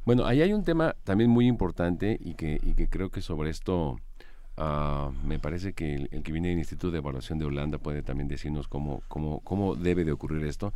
Bueno, 0.05 0.25
ahí 0.25 0.41
hay 0.41 0.53
un 0.53 0.63
tema 0.63 0.95
también 1.03 1.29
muy 1.29 1.47
importante 1.47 2.17
y 2.19 2.33
que, 2.35 2.59
y 2.63 2.73
que 2.73 2.87
creo 2.87 3.09
que 3.09 3.21
sobre 3.21 3.49
esto 3.49 3.99
ah, 4.57 5.11
me 5.23 5.39
parece 5.39 5.73
que 5.73 5.95
el, 5.95 6.09
el 6.11 6.23
que 6.23 6.31
viene 6.31 6.49
del 6.49 6.59
Instituto 6.59 6.91
de 6.91 6.99
Evaluación 6.99 7.39
de 7.39 7.45
Holanda 7.45 7.77
puede 7.77 8.01
también 8.01 8.27
decirnos 8.27 8.67
cómo, 8.67 9.03
cómo, 9.07 9.39
cómo 9.41 9.75
debe 9.75 10.03
de 10.05 10.11
ocurrir 10.11 10.45
esto. 10.45 10.73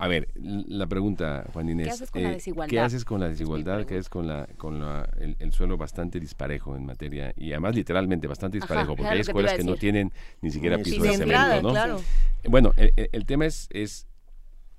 A 0.00 0.08
ver, 0.08 0.28
la 0.34 0.86
pregunta, 0.86 1.44
Juan 1.52 1.68
Inés. 1.68 1.88
eh, 1.88 1.90
haces 1.90 2.10
con 2.10 2.22
la 2.22 2.30
desigualdad? 2.30 2.70
¿Qué 2.70 2.80
haces 2.80 3.04
con 3.04 3.20
la 3.20 3.28
desigualdad? 3.28 3.80
¿Qué 3.80 3.84
pregunta. 3.84 4.00
es 4.00 4.08
con, 4.08 4.26
la, 4.26 4.46
con 4.56 4.80
la, 4.80 5.06
el, 5.18 5.36
el 5.38 5.52
suelo 5.52 5.76
bastante 5.76 6.18
disparejo 6.18 6.74
en 6.74 6.86
materia? 6.86 7.34
Y 7.36 7.52
además 7.52 7.74
literalmente 7.74 8.26
bastante 8.26 8.56
Ajá, 8.56 8.64
disparejo, 8.64 8.96
porque 8.96 9.10
hay 9.10 9.16
que 9.16 9.22
escuelas 9.22 9.52
que 9.52 9.64
no 9.64 9.76
tienen 9.76 10.10
ni 10.40 10.50
siquiera 10.50 10.78
piso 10.78 11.02
de 11.02 11.12
entrada, 11.12 11.48
cemento, 11.48 11.68
¿no? 11.68 11.74
claro. 11.74 12.00
Bueno, 12.48 12.72
el 12.76 13.26
tema 13.26 13.44
es, 13.44 13.68
es, 13.70 14.06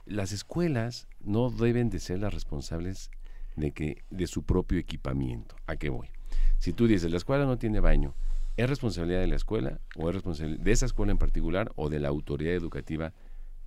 las 0.07 0.31
escuelas 0.31 1.07
no 1.19 1.51
deben 1.51 1.91
de 1.91 1.99
ser 1.99 2.17
las 2.17 2.33
responsables 2.33 3.11
de, 3.55 3.73
que, 3.73 4.03
de 4.09 4.25
su 4.25 4.41
propio 4.41 4.79
equipamiento. 4.79 5.55
¿A 5.67 5.75
qué 5.75 5.89
voy? 5.89 6.09
Si 6.57 6.73
tú 6.73 6.87
dices, 6.87 7.11
la 7.11 7.17
escuela 7.17 7.45
no 7.45 7.59
tiene 7.59 7.79
baño, 7.79 8.15
¿es 8.57 8.67
responsabilidad 8.67 9.19
de 9.19 9.27
la 9.27 9.35
escuela 9.35 9.81
o 9.95 10.09
es 10.09 10.15
responsabilidad 10.15 10.63
de 10.63 10.71
esa 10.71 10.87
escuela 10.87 11.11
en 11.11 11.19
particular 11.19 11.71
o 11.75 11.89
de 11.89 11.99
la 11.99 12.07
autoridad 12.07 12.53
educativa 12.53 13.13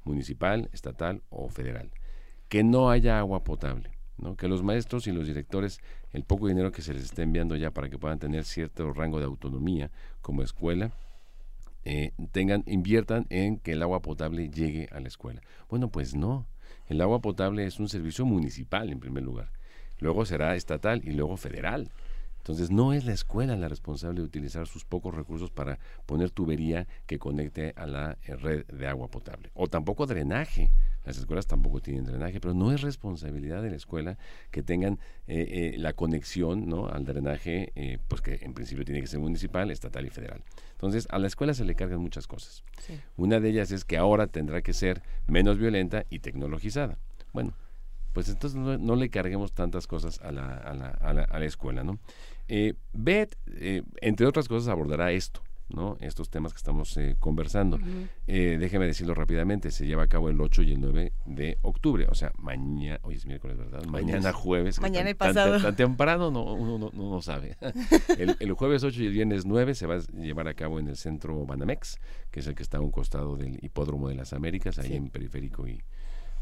municipal, 0.05 0.69
estatal 0.73 1.23
o 1.31 1.49
federal? 1.49 1.91
Que 2.49 2.63
no 2.63 2.91
haya 2.91 3.19
agua 3.19 3.45
potable. 3.45 3.91
¿no? 4.19 4.37
Que 4.37 4.49
los 4.49 4.63
maestros 4.63 5.07
y 5.07 5.13
los 5.13 5.27
directores, 5.27 5.81
el 6.13 6.25
poco 6.25 6.49
dinero 6.49 6.73
que 6.73 6.83
se 6.83 6.95
les 6.95 7.05
está 7.05 7.23
enviando 7.23 7.57
ya 7.57 7.73
para 7.73 7.89
que 7.89 7.99
puedan 7.99 8.19
tener 8.19 8.45
cierto 8.45 8.93
rango 8.93 9.19
de 9.19 9.27
autonomía 9.27 9.91
como 10.23 10.43
escuela, 10.43 10.93
eh, 11.85 12.13
tengan, 12.33 12.65
inviertan 12.67 13.27
en 13.29 13.59
que 13.59 13.73
el 13.73 13.83
agua 13.83 14.01
potable 14.01 14.49
llegue 14.51 14.89
a 14.93 15.01
la 15.01 15.09
escuela. 15.09 15.43
Bueno, 15.69 15.91
pues 15.91 16.15
no. 16.15 16.47
El 16.87 17.01
agua 17.01 17.21
potable 17.21 17.67
es 17.67 17.79
un 17.79 17.89
servicio 17.89 18.25
municipal 18.25 18.91
en 18.91 19.01
primer 19.01 19.23
lugar. 19.23 19.51
Luego 19.99 20.25
será 20.25 20.55
estatal 20.57 21.03
y 21.05 21.13
luego 21.13 21.37
federal. 21.37 21.91
Entonces 22.45 22.71
no 22.71 22.93
es 22.93 23.07
la 23.07 23.15
escuela 23.15 23.57
la 23.57 23.69
responsable 23.69 24.21
de 24.21 24.27
utilizar 24.27 24.67
sus 24.67 24.85
pocos 24.85 25.15
recursos 25.15 25.51
para 25.51 25.79
poner 26.05 26.31
tubería 26.31 26.87
que 27.07 27.19
conecte 27.19 27.73
a 27.75 27.87
la 27.87 28.19
eh, 28.23 28.37
red 28.37 28.67
de 28.67 28.87
agua 28.87 29.09
potable. 29.09 29.51
O 29.55 29.67
tampoco 29.67 30.05
drenaje. 30.05 30.71
Las 31.05 31.17
escuelas 31.19 31.47
tampoco 31.47 31.81
tienen 31.81 32.05
drenaje, 32.05 32.41
pero 32.41 32.53
no 32.53 32.73
es 32.73 32.83
responsabilidad 32.83 33.63
de 33.63 33.71
la 33.71 33.77
escuela 33.77 34.19
que 34.51 34.63
tengan 34.63 34.99
eh, 35.27 35.73
eh, 35.75 35.79
la 35.79 35.93
conexión 35.93 36.69
¿no? 36.69 36.89
al 36.89 37.05
drenaje, 37.07 37.73
eh, 37.77 37.99
pues 38.09 38.21
que 38.21 38.41
en 38.43 38.53
principio 38.53 38.85
tiene 38.85 39.01
que 39.01 39.07
ser 39.07 39.21
municipal, 39.21 39.71
estatal 39.71 40.05
y 40.05 40.11
federal. 40.11 40.43
Entonces 40.73 41.07
a 41.11 41.19
la 41.19 41.27
escuela 41.27 41.55
se 41.55 41.65
le 41.65 41.75
cargan 41.75 42.01
muchas 42.01 42.27
cosas. 42.27 42.63
Una 43.17 43.41
de 43.41 43.51
ellas 43.51 43.71
es 43.71 43.85
que 43.85 43.97
ahora 43.97 44.27
tendrá 44.27 44.61
que 44.61 44.73
ser 44.73 45.03
menos 45.27 45.59
violenta 45.59 46.05
y 46.11 46.21
tecnologizada. 46.21 46.99
Bueno, 47.33 47.55
pues 48.15 48.29
entonces 48.29 48.59
no, 48.59 48.79
no 48.79 48.97
le 48.97 49.11
carguemos 49.11 49.53
tantas 49.53 49.87
cosas 49.87 50.21
a 50.23 50.33
la, 50.33 50.57
a 50.57 50.73
la, 50.73 50.89
a 50.89 51.13
la, 51.13 51.23
a 51.23 51.39
la 51.39 51.45
escuela, 51.45 51.85
¿no? 51.85 51.99
Eh, 52.49 52.75
BET, 52.93 53.37
eh, 53.57 53.83
entre 54.01 54.27
otras 54.27 54.49
cosas, 54.49 54.69
abordará 54.69 55.13
esto, 55.13 55.41
¿no? 55.71 55.97
Estos 56.01 56.29
temas 56.29 56.53
que 56.53 56.59
estamos 56.59 56.95
eh, 56.99 57.17
conversando. 57.19 57.79
Eh, 58.27 58.59
déjeme 58.61 58.87
decirlo 58.87 59.15
rápidamente, 59.15 59.71
se 59.71 59.87
lleva 59.87 60.03
a 60.05 60.09
cabo 60.09 60.29
el 60.29 60.41
8 60.41 60.63
y 60.63 60.73
el 60.73 60.81
9 60.81 61.13
de 61.25 61.59
octubre, 61.63 62.07
o 62.11 62.15
sea, 62.15 62.33
mañana, 62.39 63.01
hoy 63.03 63.15
es 63.15 63.25
miércoles, 63.27 63.57
¿verdad? 63.57 63.85
Mañana 63.87 64.33
jueves. 64.33 64.81
Mañana 64.81 65.09
tan- 65.15 65.17
pasado. 65.17 65.53
Tan, 65.55 65.63
tan 65.63 65.77
temprano 65.77 66.31
no, 66.31 66.53
uno 66.53 66.79
no, 66.79 66.91
no, 66.93 67.11
no 67.11 67.23
sabe. 67.23 67.57
el, 68.19 68.37
el 68.39 68.53
jueves 68.53 68.85
8 68.85 69.03
y 69.03 69.07
el 69.07 69.13
viernes 69.13 69.47
9 69.47 69.75
se 69.75 69.87
va 69.87 69.97
a 69.97 69.99
llevar 70.13 70.49
a 70.49 70.55
cabo 70.55 70.79
en 70.79 70.89
el 70.89 70.97
centro 70.97 71.47
Banamex, 71.47 71.99
que 72.31 72.41
es 72.41 72.47
el 72.47 72.55
que 72.55 72.63
está 72.63 72.77
a 72.79 72.81
un 72.81 72.91
costado 72.91 73.37
del 73.37 73.59
Hipódromo 73.63 74.09
de 74.09 74.17
las 74.17 74.33
Américas, 74.35 74.79
ahí 74.79 74.95
en 74.95 75.09
Periférico 75.09 75.67
y 75.67 75.81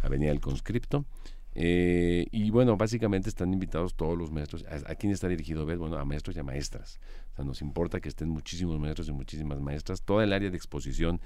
Avenida 0.03 0.31
del 0.31 0.41
Conscripto. 0.41 1.05
Eh, 1.55 2.27
y 2.31 2.51
bueno, 2.51 2.77
básicamente 2.77 3.29
están 3.29 3.53
invitados 3.53 3.95
todos 3.95 4.17
los 4.17 4.31
maestros. 4.31 4.65
¿A, 4.65 4.95
quién 4.95 5.13
está 5.13 5.29
dirigido 5.29 5.67
BED? 5.67 5.79
Bueno, 5.79 5.99
a 5.99 6.05
maestros 6.05 6.37
y 6.37 6.41
a 6.41 6.43
maestras. 6.43 6.99
O 7.33 7.37
sea, 7.37 7.45
nos 7.45 7.61
importa 7.63 8.01
que 8.01 8.09
estén 8.09 8.29
muchísimos 8.29 8.79
maestros 8.79 9.09
y 9.09 9.13
muchísimas 9.13 9.61
maestras. 9.61 10.03
Toda 10.03 10.25
el 10.25 10.33
área 10.33 10.51
de 10.51 10.57
exposición 10.57 11.21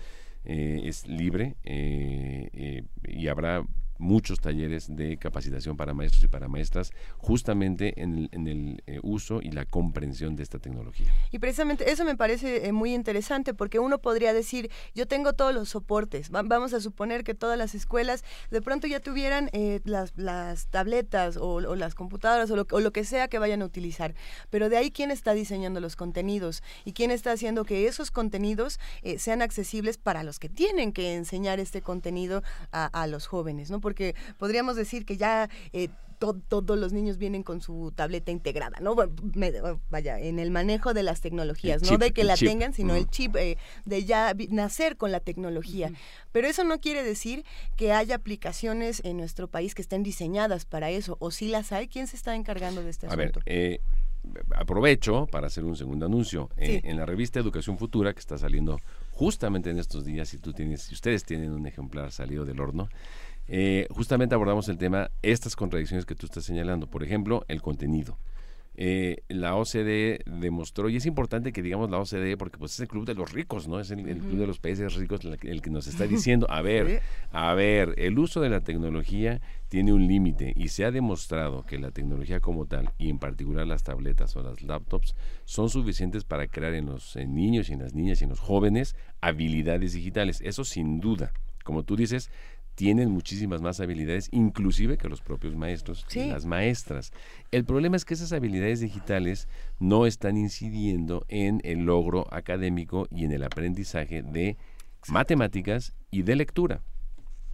es 0.45 1.09
libre 1.09 1.57
y 1.65 3.27
habrá 3.27 3.67
muchos 3.99 4.41
talleres 4.41 4.95
de 4.95 5.17
capacitación 5.17 5.77
para 5.77 5.95
maestros 5.95 6.25
y 6.25 6.29
para 6.29 6.49
maestras 6.49 6.93
justamente 7.19 7.95
en 8.01 8.29
el, 8.33 8.83
eh, 8.87 9.01
uso 9.03 9.41
y 9.43 9.51
la 9.51 9.65
comprensión 9.65 10.37
de 10.37 10.43
esta 10.43 10.59
tecnología. 10.59 11.13
Y 11.31 11.39
precisamente 11.39 11.91
eso 11.91 12.05
me 12.05 12.17
parece 12.17 12.67
eh, 12.67 12.73
muy 12.73 12.95
interesante 12.95 13.55
porque 13.55 13.79
uno 13.79 13.99
podría 13.99 14.33
decir, 14.33 14.71
yo 14.95 15.07
tengo 15.07 15.33
todos 15.33 15.55
los 15.55 15.69
soportes, 15.69 16.31
vamos 16.31 16.75
a 16.75 16.81
suponer 16.81 17.25
que 17.25 17.35
todas 17.35 17.59
las 17.59 17.75
escuelas 17.75 18.25
de 18.51 18.63
pronto 18.63 18.87
ya 18.87 19.01
tuvieran 19.01 19.51
eh, 19.53 19.81
las, 19.85 20.13
las, 20.17 20.67
tabletas 20.69 21.37
o, 21.37 21.61
las 21.61 21.95
computadoras 21.95 22.51
o 22.51 22.57
lo, 22.81 22.93
que 22.93 23.05
sea 23.05 23.29
que 23.29 23.39
vayan 23.39 23.63
a 23.63 23.65
utilizar, 23.65 24.15
pero 24.51 24.69
de 24.69 24.77
ahí 24.77 24.91
quién 24.91 25.11
está 25.11 25.35
diseñando 25.35 25.81
los 25.81 25.97
contenidos 25.97 26.63
y 26.85 26.93
quién 26.93 27.11
está 27.11 27.33
haciendo 27.33 27.65
que 27.65 27.87
esos 27.87 28.11
contenidos 28.11 28.81
sean 29.19 29.43
accesibles 29.43 29.99
para 29.99 30.23
los 30.23 30.39
que 30.39 30.49
tienen 30.49 30.93
que 30.93 31.15
enseñar 31.15 31.61
este 31.61 31.83
contenido 31.83 32.43
a, 32.73 32.87
a 32.87 33.07
los 33.07 33.27
jóvenes, 33.27 33.71
¿no? 33.71 33.81
Porque 33.87 34.17
podríamos 34.37 34.75
decir 34.75 35.07
que 35.07 35.17
ya 35.17 35.49
eh, 35.73 35.91
todos 36.19 36.77
los 36.77 36.93
niños 36.93 37.19
vienen 37.19 37.45
con 37.45 37.61
su 37.61 37.93
tableta 37.95 38.33
integrada, 38.33 38.79
¿no? 38.81 38.97
vaya, 39.91 40.19
en 40.19 40.41
el 40.41 40.51
manejo 40.51 40.93
de 40.93 41.05
las 41.05 41.21
tecnologías, 41.21 41.89
no 41.89 41.97
de 41.97 42.11
que 42.11 42.25
la 42.25 42.37
tengan, 42.37 42.73
sino 42.73 42.97
el 42.97 43.09
chip 43.09 43.37
eh, 43.37 43.59
de 43.85 44.05
ya 44.05 44.35
nacer 44.49 44.97
con 44.97 45.13
la 45.13 45.21
tecnología. 45.21 45.93
Pero 46.33 46.49
eso 46.49 46.65
no 46.65 46.81
quiere 46.81 47.05
decir 47.05 47.45
que 47.77 47.93
haya 47.93 48.17
aplicaciones 48.17 49.03
en 49.05 49.19
nuestro 49.19 49.47
país 49.47 49.77
que 49.77 49.83
estén 49.83 50.03
diseñadas 50.03 50.65
para 50.65 50.91
eso, 50.91 51.17
o 51.21 51.31
si 51.31 51.47
las 51.47 51.71
hay, 51.71 51.87
¿quién 51.87 52.09
se 52.09 52.17
está 52.17 52.35
encargando 52.35 52.83
de 52.83 52.91
este 52.91 53.07
A 53.07 53.11
asunto? 53.11 53.41
Ver, 53.47 53.55
eh, 53.55 53.81
aprovecho 54.57 55.29
para 55.31 55.47
hacer 55.47 55.63
un 55.63 55.77
segundo 55.77 56.07
anuncio. 56.07 56.51
en 56.57 56.97
la 56.97 57.07
revista 57.07 57.39
Educación 57.39 57.79
Futura, 57.79 58.13
que 58.13 58.19
está 58.19 58.37
saliendo 58.37 58.81
justamente 59.13 59.71
en 59.71 59.79
estos 59.79 60.05
días, 60.05 60.29
si 60.29 60.39
tú 60.39 60.53
tienes, 60.53 60.83
si 60.83 60.95
ustedes 60.95 61.25
tienen 61.25 61.53
un 61.53 61.67
ejemplar 61.69 62.11
salido 62.11 62.45
del 62.45 62.61
horno, 62.61 62.89
eh, 63.49 63.87
justamente 63.91 64.35
abordamos 64.35 64.69
el 64.69 64.79
tema, 64.79 65.11
estas 65.23 65.57
contradicciones 65.57 66.05
que 66.05 66.15
tú 66.15 66.27
estás 66.27 66.45
señalando. 66.45 66.89
Por 66.89 67.03
ejemplo, 67.03 67.45
el 67.49 67.63
contenido. 67.63 68.19
Eh, 68.79 69.23
la 69.29 69.57
OCDE 69.57 70.21
demostró, 70.27 70.91
y 70.91 70.97
es 70.97 71.07
importante 71.07 71.51
que 71.51 71.63
digamos 71.63 71.91
la 71.91 71.99
OCDE, 71.99 72.37
porque 72.37 72.59
pues 72.59 72.75
es 72.75 72.81
el 72.81 72.89
club 72.89 73.07
de 73.07 73.15
los 73.15 73.33
ricos, 73.33 73.69
¿no? 73.69 73.81
Es 73.81 73.91
el, 73.91 74.03
club 74.03 74.39
de 74.39 74.47
los 74.47 74.59
países 74.59 74.95
ricos 74.95 75.21
el, 75.25 75.63
que 75.63 75.71
nos 75.71 75.87
está 75.87 76.07
diciendo, 76.07 76.47
a 76.51 76.61
ver, 76.61 77.01
a 77.31 77.55
ver, 77.55 77.95
el 77.97 78.19
uso 78.19 78.43
de 78.43 78.51
la 78.51 78.61
tecnología 78.61 79.41
tiene 79.69 79.95
un 79.95 80.07
límite 80.07 80.53
y 80.55 80.69
se 80.69 80.85
ha 80.85 80.91
demostrado 80.91 81.65
que 81.65 81.79
la 81.79 81.91
tecnología 81.91 82.41
como 82.41 82.67
tal, 82.67 82.93
y 82.99 83.09
en 83.09 83.19
particular 83.19 83.67
las 83.67 83.83
tabletas 83.83 84.37
o 84.37 84.43
las 84.43 84.63
laptops, 84.63 85.15
son 85.47 85.71
suficientes 85.71 86.25
para 86.25 86.47
crear 86.47 86.75
en 86.75 86.85
los 86.85 87.17
niños 87.17 87.71
y 87.71 87.73
en 87.73 87.79
las 87.81 87.95
niñas 87.95 88.21
y 88.21 88.25
en 88.25 88.31
los 88.31 88.41
jóvenes 88.41 88.95
habilidades 89.23 89.95
digitales. 89.95 90.43
Eso 90.43 90.65
sin 90.65 91.01
duda. 91.01 91.33
Como 91.65 91.83
tú 91.83 91.97
dices, 91.97 92.31
tienen 92.77 93.11
muchísimas 93.11 93.63
más 93.63 93.81
habilidades, 93.81 94.29
inclusive 94.33 94.99
que 94.99 95.09
los 95.09 95.23
propios 95.23 95.57
maestros 95.57 96.07
y 96.15 96.27
las 96.27 96.45
maestras. 96.45 97.11
El 97.51 97.65
problema 97.65 97.97
es 97.97 98.05
que 98.05 98.15
esas 98.15 98.33
habilidades 98.33 98.81
digitales 98.81 99.49
no 99.81 100.07
están 100.07 100.37
incidiendo 100.37 101.25
en 101.29 101.61
el 101.65 101.87
logro 101.87 102.27
académico 102.31 103.09
y 103.11 103.25
en 103.25 103.33
el 103.33 103.45
aprendizaje 103.45 104.23
de 104.23 104.59
matemáticas 105.09 105.95
y 106.11 106.23
de 106.23 106.37
lectura. 106.37 106.83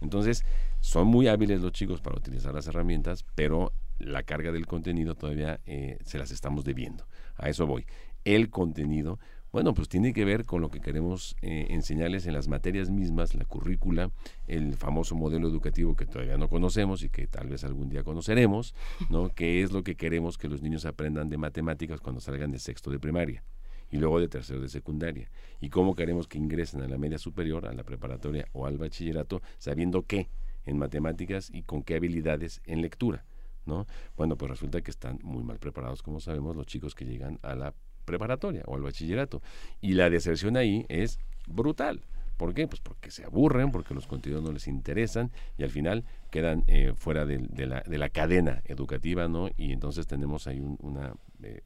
Entonces, 0.01 0.43
son 0.81 1.07
muy 1.07 1.29
hábiles 1.29 1.61
los 1.61 1.71
chicos 1.71 2.01
para 2.01 2.17
utilizar 2.17 2.53
las 2.53 2.67
herramientas, 2.67 3.25
pero 3.33 3.71
la 3.99 4.23
carga 4.23 4.51
del 4.51 4.67
contenido 4.67 5.15
todavía 5.15 5.61
eh, 5.65 5.99
se 6.03 6.17
las 6.17 6.31
estamos 6.31 6.65
debiendo. 6.65 7.07
A 7.37 7.47
eso 7.47 7.65
voy. 7.65 7.85
El 8.25 8.49
contenido 8.49 9.19
bueno, 9.53 9.75
pues 9.75 9.87
tiene 9.87 10.13
que 10.13 10.25
ver 10.25 10.45
con 10.45 10.61
lo 10.61 10.71
que 10.71 10.81
queremos 10.81 11.35
eh, 11.43 11.67
enseñarles 11.69 12.25
en 12.25 12.33
las 12.33 12.47
materias 12.47 12.89
mismas, 12.89 13.35
la 13.35 13.45
currícula, 13.45 14.09
el 14.47 14.73
famoso 14.73 15.13
modelo 15.13 15.47
educativo 15.47 15.95
que 15.95 16.07
todavía 16.07 16.39
no 16.39 16.49
conocemos 16.49 17.03
y 17.03 17.09
que 17.09 17.27
tal 17.27 17.49
vez 17.49 17.63
algún 17.63 17.87
día 17.87 18.03
conoceremos, 18.03 18.73
¿no? 19.11 19.29
que 19.35 19.61
es 19.61 19.71
lo 19.71 19.83
que 19.83 19.95
queremos 19.95 20.39
que 20.39 20.47
los 20.47 20.63
niños 20.63 20.85
aprendan 20.85 21.29
de 21.29 21.37
matemáticas 21.37 22.01
cuando 22.01 22.19
salgan 22.19 22.49
de 22.49 22.57
sexto 22.57 22.89
de 22.89 22.97
primaria 22.97 23.43
y 23.91 23.97
luego 23.97 24.19
de 24.19 24.27
tercero 24.27 24.59
de 24.59 24.69
secundaria. 24.69 25.29
Y 25.61 25.69
cómo 25.69 25.93
queremos 25.93 26.27
que 26.27 26.39
ingresen 26.39 26.81
a 26.81 26.87
la 26.87 26.97
media 26.97 27.19
superior, 27.19 27.67
a 27.67 27.73
la 27.73 27.83
preparatoria 27.83 28.47
o 28.53 28.65
al 28.65 28.79
bachillerato, 28.79 29.43
sabiendo 29.59 30.07
qué 30.07 30.29
en 30.65 30.79
matemáticas 30.79 31.51
y 31.53 31.61
con 31.61 31.83
qué 31.83 31.93
habilidades 31.95 32.59
en 32.65 32.81
lectura. 32.81 33.23
¿no? 33.67 33.85
Bueno, 34.17 34.35
pues 34.35 34.49
resulta 34.49 34.81
que 34.81 34.89
están 34.89 35.19
muy 35.21 35.43
mal 35.43 35.59
preparados, 35.59 36.01
como 36.01 36.19
sabemos, 36.19 36.55
los 36.55 36.65
chicos 36.65 36.95
que 36.95 37.05
llegan 37.05 37.37
a 37.43 37.53
la 37.53 37.75
preparatoria 38.05 38.63
o 38.65 38.75
al 38.75 38.81
bachillerato. 38.81 39.41
Y 39.81 39.93
la 39.93 40.09
deserción 40.09 40.57
ahí 40.57 40.85
es 40.89 41.19
brutal. 41.47 42.01
¿Por 42.37 42.53
qué? 42.53 42.67
Pues 42.67 42.81
porque 42.81 43.11
se 43.11 43.23
aburren, 43.25 43.71
porque 43.71 43.93
los 43.93 44.07
contenidos 44.07 44.43
no 44.43 44.51
les 44.51 44.67
interesan 44.67 45.31
y 45.57 45.63
al 45.63 45.69
final 45.69 46.03
quedan 46.31 46.63
eh, 46.67 46.93
fuera 46.95 47.25
de, 47.25 47.39
la, 47.67 47.81
de, 47.81 47.97
la, 47.97 48.09
cadena 48.09 48.61
educativa, 48.65 49.27
¿no? 49.27 49.49
Y 49.55 49.71
entonces 49.71 50.07
tenemos 50.07 50.47
ahí 50.47 50.59
una, 50.79 51.13
eh, 51.43 51.61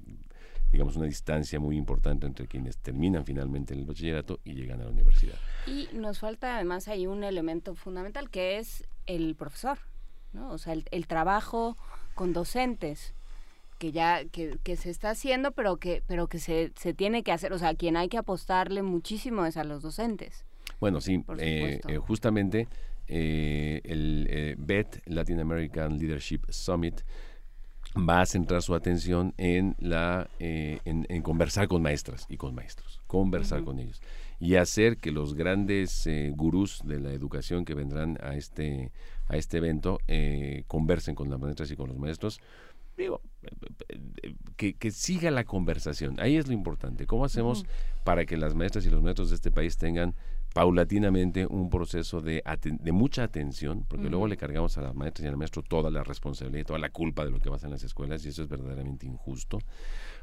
digamos, 0.71 0.97
una 0.97 1.05
distancia 1.05 1.59
muy 1.59 1.77
importante 1.77 2.27
entre 2.27 2.47
quienes 2.47 2.77
terminan 2.77 3.25
finalmente 3.25 3.73
el 3.73 3.85
bachillerato 3.85 4.39
y 4.43 4.53
llegan 4.53 4.81
a 4.81 4.85
la 4.85 4.91
universidad. 4.91 5.35
Y 5.65 5.87
nos 5.93 6.19
falta 6.19 6.55
además 6.55 6.87
ahí 6.89 7.07
un 7.07 7.23
elemento 7.23 7.73
fundamental 7.73 8.29
que 8.29 8.57
es 8.57 8.85
el 9.05 9.35
profesor, 9.35 9.79
¿no? 10.33 10.51
O 10.51 10.57
sea, 10.57 10.73
el 10.73 11.07
trabajo 11.07 11.77
con 12.13 12.33
docentes 12.33 13.13
que 13.77 13.91
ya 13.91 14.25
que, 14.25 14.57
que, 14.63 14.75
se 14.75 14.89
está 14.89 15.11
haciendo 15.11 15.51
pero 15.51 15.77
que 15.77 16.03
pero 16.07 16.27
que 16.27 16.39
se, 16.39 16.71
se, 16.75 16.93
tiene 16.93 17.23
que 17.23 17.31
hacer. 17.31 17.53
O 17.53 17.59
sea 17.59 17.75
quien 17.75 17.97
hay 17.97 18.09
que 18.09 18.17
apostarle 18.17 18.81
muchísimo 18.81 19.45
es 19.45 19.57
a 19.57 19.63
los 19.63 19.81
docentes. 19.81 20.45
Bueno 20.79 21.01
sí 21.01 21.23
eh, 21.39 21.79
eh, 21.87 21.97
justamente 21.97 22.67
eh, 23.07 23.81
el 23.83 24.55
BET 24.57 25.01
Latin 25.05 25.39
American 25.39 25.97
Leadership 25.97 26.41
Summit 26.49 27.01
va 27.97 28.21
a 28.21 28.25
centrar 28.25 28.61
su 28.61 28.75
atención 28.75 29.33
en 29.37 29.75
la 29.79 30.29
en, 30.39 31.21
conversar 31.21 31.67
con 31.67 31.81
maestras 31.81 32.25
y 32.29 32.37
con 32.37 32.53
maestros 32.53 33.01
conversar 33.07 33.63
con 33.63 33.79
ellos 33.79 34.01
y 34.39 34.55
hacer 34.55 34.97
que 34.97 35.11
los 35.11 35.33
grandes 35.33 36.07
gurús 36.35 36.81
de 36.83 36.99
la 36.99 37.11
educación 37.11 37.65
que 37.65 37.73
vendrán 37.73 38.19
a 38.21 38.35
este 38.35 38.91
a 39.29 39.37
este 39.37 39.57
evento 39.57 39.99
conversen 40.67 41.15
con 41.15 41.29
las 41.29 41.39
maestras 41.39 41.71
y 41.71 41.75
con 41.75 41.87
los 41.87 41.97
maestros 41.97 42.39
digo, 42.97 43.21
que, 44.55 44.75
que, 44.75 44.91
siga 44.91 45.31
la 45.31 45.43
conversación. 45.43 46.19
Ahí 46.19 46.35
es 46.35 46.47
lo 46.47 46.53
importante. 46.53 47.05
¿Cómo 47.05 47.25
hacemos 47.25 47.65
para 48.03 48.25
que 48.25 48.37
las 48.37 48.55
maestras 48.55 48.85
y 48.85 48.89
los 48.89 49.01
maestros 49.01 49.29
de 49.29 49.35
este 49.35 49.51
país 49.51 49.77
tengan 49.77 50.15
paulatinamente 50.53 51.45
un 51.45 51.69
proceso 51.69 52.21
de, 52.21 52.41
de 52.63 52.91
mucha 52.91 53.23
atención, 53.23 53.85
porque 53.87 54.09
luego 54.09 54.27
le 54.27 54.37
cargamos 54.37 54.77
a 54.77 54.81
las 54.81 54.95
maestras 54.95 55.25
y 55.25 55.27
al 55.27 55.37
maestro 55.37 55.61
toda 55.61 55.91
la 55.91 56.03
responsabilidad, 56.03 56.65
toda 56.65 56.79
la 56.79 56.89
culpa 56.89 57.23
de 57.25 57.31
lo 57.31 57.39
que 57.39 57.49
pasa 57.49 57.67
en 57.67 57.73
las 57.73 57.83
escuelas, 57.83 58.25
y 58.25 58.29
eso 58.29 58.41
es 58.41 58.49
verdaderamente 58.49 59.05
injusto, 59.05 59.59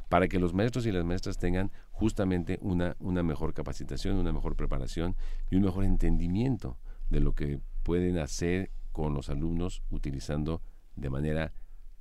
para 0.09 0.27
que 0.27 0.41
los 0.41 0.53
maestros 0.53 0.87
y 0.87 0.93
las 0.93 1.05
maestras 1.05 1.39
tengan 1.39 1.71
justamente 1.93 2.59
una, 2.63 2.97
una 2.99 3.23
mejor 3.23 3.55
capacitación, 3.55 4.17
una 4.17 4.33
mejor 4.33 4.57
preparación 4.57 5.15
y 5.51 5.57
un 5.57 5.63
mejor 5.63 5.85
entendimiento 5.85 6.79
de 7.11 7.21
lo 7.21 7.35
que 7.35 7.61
pueden 7.85 8.19
hacer 8.19 8.71
con 8.91 9.15
los 9.15 9.31
alumnos 9.31 9.83
utilizando 9.91 10.63
de 10.97 11.11
manera 11.11 11.53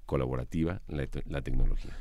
colaborativa 0.06 0.82
la, 0.88 1.42
tecnología. 1.42 1.92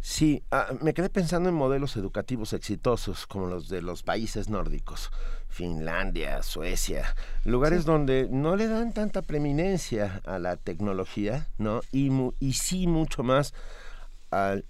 Sí, 0.00 0.42
ah, 0.50 0.68
me 0.80 0.94
quedé 0.94 1.10
pensando 1.10 1.48
en 1.48 1.54
modelos 1.54 1.96
educativos 1.96 2.52
exitosos 2.52 3.26
como 3.26 3.46
los 3.46 3.68
de 3.68 3.82
los 3.82 4.02
países 4.02 4.48
nórdicos, 4.48 5.10
Finlandia, 5.48 6.42
Suecia, 6.42 7.16
lugares 7.44 7.84
donde 7.84 8.28
no 8.30 8.54
le 8.54 8.68
dan 8.68 8.92
tanta 8.92 9.22
preeminencia 9.22 10.20
a 10.24 10.38
la 10.38 10.56
tecnología, 10.56 11.48
¿no? 11.58 11.80
Y, 11.90 12.10
y 12.38 12.52
sí 12.52 12.86
mucho 12.86 13.24
más 13.24 13.54
al, 14.30 14.64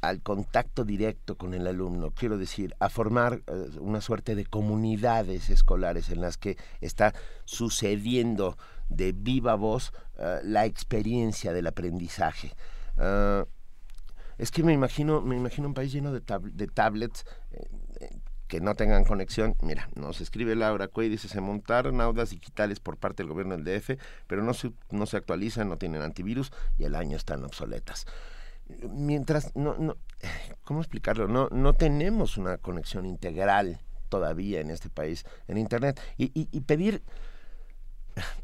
al, 0.00 0.20
contacto 0.20 0.84
directo 0.84 1.36
con 1.36 1.54
el 1.54 1.66
alumno, 1.68 2.10
quiero 2.10 2.36
decir, 2.36 2.74
a 2.80 2.88
formar 2.88 3.42
eh, 3.46 3.78
una 3.78 4.00
suerte 4.00 4.34
de 4.34 4.46
comunidades 4.46 5.48
escolares 5.48 6.10
en 6.10 6.22
las 6.22 6.38
que 6.38 6.56
está 6.80 7.14
sucediendo 7.44 8.58
de 8.90 9.12
viva 9.12 9.54
voz 9.54 9.92
eh, 10.18 10.40
la 10.44 10.66
experiencia 10.66 11.52
del 11.52 11.66
aprendizaje. 11.66 12.52
Ah, 12.98 13.46
es 14.36 14.50
que 14.50 14.62
me 14.62 14.72
imagino, 14.72 15.20
me 15.20 15.36
imagino 15.36 15.68
un 15.68 15.74
país 15.74 15.92
lleno 15.92 16.12
de, 16.12 16.22
de 16.52 16.66
tablets 16.66 17.24
eh, 17.52 17.68
eh, 18.00 18.08
que 18.48 18.60
no 18.60 18.74
tengan 18.74 19.04
conexión. 19.04 19.54
Mira, 19.62 19.88
nos 19.94 20.20
escribe 20.20 20.56
Laura 20.56 20.88
Cuey, 20.88 21.08
dice, 21.08 21.28
se 21.28 21.40
montaron 21.40 22.00
audas 22.00 22.30
digitales 22.30 22.80
por 22.80 22.96
parte 22.96 23.22
del 23.22 23.30
gobierno 23.30 23.56
del 23.56 23.64
DF, 23.64 24.00
pero 24.26 24.42
no 24.42 24.54
se, 24.54 24.72
no 24.90 25.06
se 25.06 25.18
actualizan, 25.18 25.68
no 25.68 25.76
tienen 25.76 26.02
antivirus 26.02 26.52
y 26.78 26.84
el 26.84 26.94
año 26.94 27.16
están 27.16 27.44
obsoletas. 27.44 28.06
Mientras, 28.88 29.54
no, 29.54 29.76
no, 29.76 29.96
¿cómo 30.64 30.80
explicarlo? 30.80 31.28
No, 31.28 31.48
no 31.50 31.74
tenemos 31.74 32.38
una 32.38 32.56
conexión 32.56 33.04
integral 33.04 33.80
todavía 34.08 34.60
en 34.60 34.70
este 34.70 34.88
país 34.88 35.24
en 35.48 35.58
Internet. 35.58 36.00
y, 36.16 36.32
y 36.34 36.60
pedir 36.62 37.02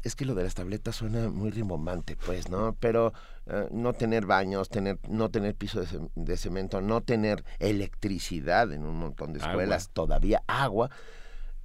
es 0.03 0.15
que 0.15 0.25
lo 0.25 0.35
de 0.35 0.43
las 0.43 0.55
tabletas 0.55 0.95
suena 0.95 1.29
muy 1.29 1.51
rimbombante, 1.51 2.15
pues, 2.15 2.49
¿no? 2.49 2.75
Pero 2.79 3.13
eh, 3.45 3.67
no 3.71 3.93
tener 3.93 4.25
baños, 4.25 4.69
tener, 4.69 4.99
no 5.09 5.29
tener 5.29 5.55
piso 5.55 5.81
de, 6.15 6.37
cemento, 6.37 6.81
no 6.81 7.01
tener 7.01 7.43
electricidad 7.59 8.71
en 8.71 8.83
un 8.85 8.97
montón 8.97 9.33
de 9.33 9.39
escuelas, 9.39 9.89
todavía 9.93 10.43
agua. 10.47 10.89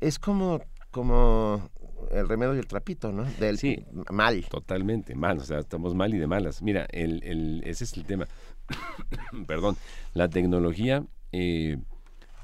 es 0.00 0.18
como, 0.18 0.60
como 0.90 1.70
el 2.10 2.28
remedio 2.28 2.54
y 2.56 2.58
el 2.58 2.66
trapito, 2.66 3.12
¿no? 3.12 3.24
Del 3.38 3.58
Sí. 3.58 3.84
mal. 4.10 4.44
Totalmente 4.50 5.14
mal, 5.14 5.38
o 5.38 5.44
sea, 5.44 5.58
estamos 5.60 5.94
mal 5.94 6.12
y 6.14 6.18
de 6.18 6.26
malas. 6.26 6.62
Mira, 6.62 6.86
el, 6.90 7.22
el- 7.22 7.62
ese 7.64 7.84
es 7.84 7.96
el 7.96 8.04
tema. 8.04 8.26
Perdón, 9.46 9.76
la 10.14 10.28
tecnología, 10.28 11.04
eh, 11.32 11.78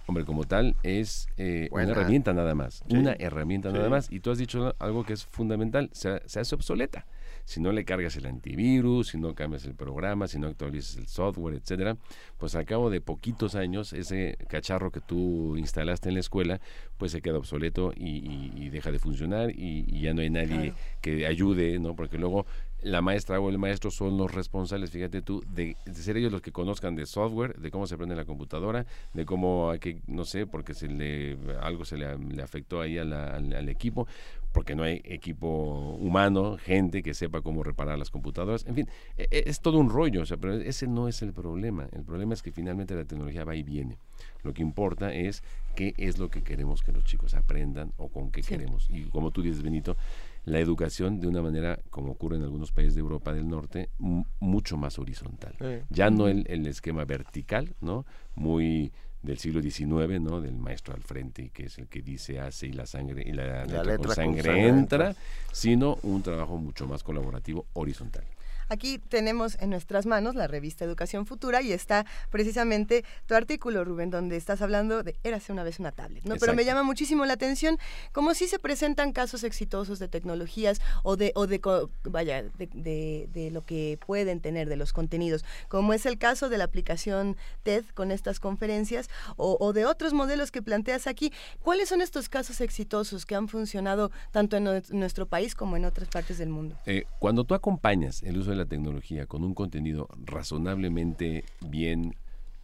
hombre, 0.09 0.25
como 0.25 0.45
tal, 0.45 0.75
es 0.83 1.29
eh, 1.37 1.69
una 1.71 1.83
herramienta 2.01 2.33
nada 2.33 2.55
más. 2.55 2.83
Sí. 2.89 2.97
Una 2.97 3.13
herramienta 3.13 3.71
nada 3.71 3.89
más. 3.91 4.11
Y 4.11 4.21
tú 4.21 4.31
has 4.31 4.39
dicho 4.39 4.75
algo 4.79 5.05
que 5.05 5.13
es 5.13 5.25
fundamental, 5.27 5.91
se, 5.93 6.21
se 6.27 6.41
hace 6.41 6.55
obsoleta. 6.55 7.07
Si 7.45 7.61
no 7.61 7.73
le 7.73 7.85
cargas 7.87 8.15
el 8.17 8.27
antivirus, 8.27 9.09
si 9.09 9.19
no 9.19 9.35
cambias 9.35 9.65
el 9.65 9.75
programa, 9.75 10.29
si 10.29 10.39
no 10.39 10.49
actualizas 10.49 10.97
el 10.97 11.07
software, 11.07 11.55
etcétera, 11.55 11.97
pues 12.37 12.55
al 12.55 12.67
cabo 12.67 12.91
de 12.91 13.01
poquitos 13.01 13.55
años, 13.55 13.93
ese 13.95 14.37
cacharro 14.49 14.91
que 14.91 15.01
tú 15.01 15.57
instalaste 15.57 16.09
en 16.11 16.15
la 16.17 16.21
escuela, 16.21 16.61
pues 16.99 17.13
se 17.13 17.23
queda 17.23 17.39
obsoleto 17.39 17.93
y, 17.97 18.09
y- 18.19 18.53
y 18.55 18.69
deja 18.71 18.91
de 18.93 18.99
funcionar 18.99 19.51
y, 19.51 19.85
y 19.87 20.01
ya 20.03 20.13
no 20.15 20.21
hay 20.21 20.29
nadie 20.31 20.75
que 21.01 21.27
ayude, 21.27 21.79
¿no? 21.79 21.95
Porque 21.97 22.19
luego 22.19 22.45
la 22.83 23.03
maestra 23.03 23.41
o 23.41 23.49
el 23.51 23.59
maestro 23.59 23.91
son 23.91 24.17
los 24.17 24.33
responsables, 24.33 24.91
fíjate 24.91 25.21
tú, 25.23 25.43
de, 25.53 25.77
de 25.85 25.95
ser 25.95 26.17
ellos 26.17 26.31
los 26.33 26.41
que 26.43 26.53
conozcan 26.53 26.95
de 26.95 27.07
software, 27.07 27.59
de 27.59 27.71
cómo 27.71 27.87
se 27.87 27.97
prende 27.97 28.15
la 28.15 28.25
computadora, 28.25 28.87
de 29.15 29.25
cómo 29.25 29.71
hay 29.71 29.79
que, 29.81 30.01
no 30.07 30.25
sé, 30.25 30.47
porque 30.47 30.75
se 30.75 30.89
le, 30.89 31.37
algo 31.61 31.85
se 31.85 31.97
le, 31.97 32.17
le 32.19 32.43
afectó 32.43 32.81
ahí 32.81 32.97
a 32.99 33.05
la- 33.05 33.35
al, 33.37 33.53
al 33.53 33.69
equipo, 33.69 34.07
porque 34.53 34.75
no 34.75 34.83
hay 34.83 35.01
equipo 35.05 35.97
humano, 35.99 36.57
gente 36.57 37.03
que 37.03 37.15
sepa 37.15 37.43
cómo 37.43 37.63
reparar 37.63 37.99
las 37.99 38.11
computadoras, 38.11 38.65
en 38.67 38.75
fin, 38.75 38.89
e- 39.17 39.29
e- 39.31 39.45
es 39.47 39.61
todo 39.61 39.79
un 39.79 39.91
rollo, 39.91 40.23
o 40.23 40.27
sea, 40.27 40.37
pero 40.37 40.55
ese 40.55 40.87
no 40.87 41.09
es 41.09 41.21
el 41.23 41.33
problema, 41.33 41.89
el 41.93 42.05
problema 42.05 42.35
es 42.35 42.43
que 42.43 42.53
finalmente 42.53 42.95
la 42.95 43.05
tecnología 43.05 43.45
va 43.45 43.57
y 43.57 43.63
viene. 43.63 43.99
Lo 44.43 44.55
que 44.55 44.63
importa 44.63 45.13
es 45.13 45.43
qué 45.75 45.95
es 45.97 46.19
lo 46.19 46.31
que 46.31 46.43
queremos 46.43 46.83
que 46.83 46.93
los 46.93 47.05
chicos 47.05 47.35
aprendan 47.35 47.93
o 47.99 48.09
con 48.09 48.31
qué 48.31 48.43
queremos. 48.43 48.89
Y 48.91 49.05
como 49.11 49.31
tú 49.31 49.43
dices, 49.43 49.63
Benito, 49.63 49.97
la 50.45 50.59
educación 50.61 51.21
de 51.21 51.27
una 51.27 51.43
manera, 51.43 51.79
como 51.91 52.13
ocurre 52.13 52.37
en 52.37 52.43
algunos 52.43 52.73
países 52.73 52.95
de 52.95 53.01
Europa 53.01 53.33
del 53.35 53.49
Norte, 53.49 53.91
mu- 53.99 54.25
mucho 54.41 54.77
más 54.77 54.99
horizontal. 54.99 55.55
Sí. 55.59 55.85
Ya 55.91 56.11
no 56.11 56.29
el, 56.29 56.45
el 56.49 56.67
esquema 56.67 57.05
vertical, 57.05 57.75
¿no? 57.81 58.07
Muy 58.35 58.93
del 59.23 59.39
siglo 59.39 59.61
XIX, 59.61 60.21
¿no? 60.21 60.41
Del 60.41 60.57
maestro 60.57 60.95
al 60.95 61.03
frente 61.03 61.43
y 61.43 61.51
que 61.51 61.65
es 61.67 61.77
el 61.79 61.89
que 61.89 62.01
dice, 62.03 62.39
hace 62.41 62.69
y 62.69 62.73
la 62.73 62.87
sangre 62.87 63.23
y 63.27 63.33
la, 63.33 63.65
letra, 63.67 63.83
letra 63.85 63.97
con 63.97 64.07
con 64.07 64.15
sangre, 64.15 64.69
entra. 64.69 65.15
sino 65.53 65.99
un 66.03 66.23
trabajo 66.23 66.57
mucho 66.57 66.87
más 66.87 67.03
colaborativo 67.03 67.67
horizontal. 67.73 68.25
Aquí 68.69 68.99
tenemos 68.99 69.57
en 69.61 69.71
nuestras 69.71 70.07
manos 70.07 70.35
la 70.35 70.47
revista 70.47 70.85
Educación 70.85 71.27
Futura 71.27 71.63
y 71.63 71.73
está 71.73 72.05
precisamente 72.31 73.05
tu 73.27 73.35
artículo, 73.35 73.85
Rubén, 73.85 74.11
donde 74.11 74.37
estás 74.37 74.63
hablando 74.63 75.03
de 75.03 75.17
Érase 75.25 75.53
una 75.53 75.63
vez 75.65 75.79
una 75.81 75.93
tablet, 75.93 76.25
¿no? 76.25 76.37
Pero 76.37 76.53
me 76.55 76.65
llama 76.65 76.83
muchísimo 76.83 77.25
la 77.27 77.33
atención 77.35 77.79
como 78.13 78.35
si 78.35 78.47
se 78.47 78.59
presentan 78.59 79.13
casos 79.13 79.45
exitosos 79.45 79.99
de 79.99 80.09
tecnologías 80.09 80.81
o 81.03 81.17
de, 81.17 81.33
o 81.35 81.47
de 81.47 81.61
vaya, 82.05 82.43
de, 82.43 82.69
de- 82.73 83.29
de 83.33 83.51
lo 83.51 83.63
que 83.63 83.99
pueden 84.07 84.41
tener, 84.41 84.69
de 84.69 84.77
los 84.77 84.93
contenidos, 84.93 85.45
como 85.69 85.93
es 85.93 86.07
el 86.07 86.19
caso 86.19 86.49
de 86.49 86.59
la 86.59 86.65
aplicación 86.65 87.37
TED 87.63 87.85
con 87.95 88.11
estas 88.11 88.39
conferencias 88.41 89.09
o, 89.37 89.57
o 89.61 89.73
de 89.73 89.87
otros 89.87 90.13
modelos 90.13 90.51
que 90.51 90.63
planteas 90.63 91.07
aquí. 91.07 91.33
¿Cuáles 91.63 91.89
son 91.89 92.01
estos 92.01 92.29
casos 92.29 92.61
exitosos 92.61 93.27
que 93.27 93.35
han 93.35 93.49
funcionado 93.49 94.11
tanto 94.31 94.57
en 94.57 94.65
nue- 94.67 94.91
nuestro 94.91 95.27
país 95.27 95.55
como 95.55 95.77
en 95.77 95.85
otras 95.85 96.09
partes 96.09 96.39
del 96.39 96.49
mundo? 96.51 96.77
Eh, 96.87 97.05
cuando 97.19 97.45
tú 97.45 97.55
acompañas 97.55 98.23
el 98.23 98.39
uso 98.39 98.51
de 98.51 98.57
la 98.59 98.67
tecnología 98.67 99.27
con 99.27 99.45
un 99.45 99.55
contenido 99.55 100.09
razonablemente 100.25 101.45
bien, 101.61 102.15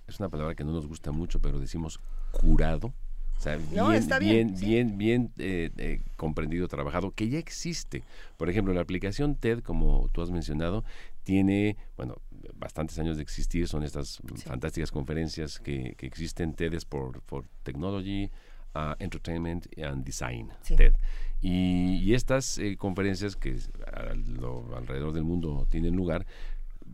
es 0.07 0.21
una 0.21 0.29
palabra 0.29 0.55
que 0.55 0.65
no 0.65 0.73
nos 0.73 0.87
gusta 0.87 1.13
mucho, 1.13 1.41
pero 1.41 1.59
decimos 1.59 2.01
curado, 2.33 2.93
o 3.37 3.41
sea, 3.41 3.57
bien, 3.57 3.75
No, 3.75 3.93
está 3.93 4.19
bien, 4.19 4.49
bien, 4.49 4.57
sí. 4.57 4.67
bien, 4.67 4.99
bien, 4.99 5.33
eh, 5.39 5.71
eh, 5.77 6.01
comprendido, 6.17 6.69
trabajado, 6.69 7.11
que 7.11 7.29
ya 7.29 7.39
existe. 7.39 8.05
Por 8.37 8.49
ejemplo, 8.49 8.73
la 8.75 8.81
aplicación 8.81 9.35
TED, 9.35 9.61
como 9.61 10.09
tú 10.13 10.23
has 10.23 10.31
mencionado, 10.31 10.85
tiene, 11.25 11.77
bueno, 11.97 12.17
bastantes 12.55 12.99
años 12.99 13.17
de 13.17 13.23
existir, 13.23 13.67
son 13.67 13.83
estas 13.83 14.21
fantásticas 14.45 14.91
conferencias 14.91 15.59
que, 15.59 15.95
que 15.97 16.07
existen, 16.07 16.55
TED 16.55 16.75
es 16.75 16.85
por, 16.85 17.23
por 17.23 17.45
Technology, 17.63 18.31
uh, 18.75 18.95
Entertainment 18.99 19.67
and 19.79 20.05
Design, 20.05 20.51
Sí. 20.63 20.77
TED. 20.77 20.95
Y, 21.41 21.97
y 22.03 22.15
estas 22.15 22.59
eh, 22.59 22.77
conferencias 22.77 23.37
que 23.37 23.57
a 23.93 24.15
lo- 24.15 24.75
alrededor 24.77 25.13
del 25.13 25.25
mundo 25.25 25.67
tienen 25.71 25.95
lugar, 25.95 26.27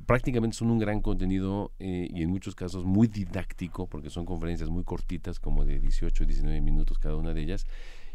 prácticamente 0.07 0.57
son 0.57 0.71
un 0.71 0.79
gran 0.79 1.01
contenido 1.01 1.71
eh, 1.79 2.09
y 2.13 2.23
en 2.23 2.31
muchos 2.31 2.55
casos 2.55 2.85
muy 2.85 3.07
didáctico, 3.09 3.87
porque 3.87 4.11
son 4.11 4.25
conferencias 4.25 4.69
muy 4.71 4.83
cortitas, 4.85 5.39
como 5.39 5.65
de 5.65 5.79
18, 5.79 6.25
19 6.25 6.61
minutos 6.61 6.99
cada 6.99 7.17
una 7.17 7.33
de 7.33 7.43
ellas. 7.43 7.65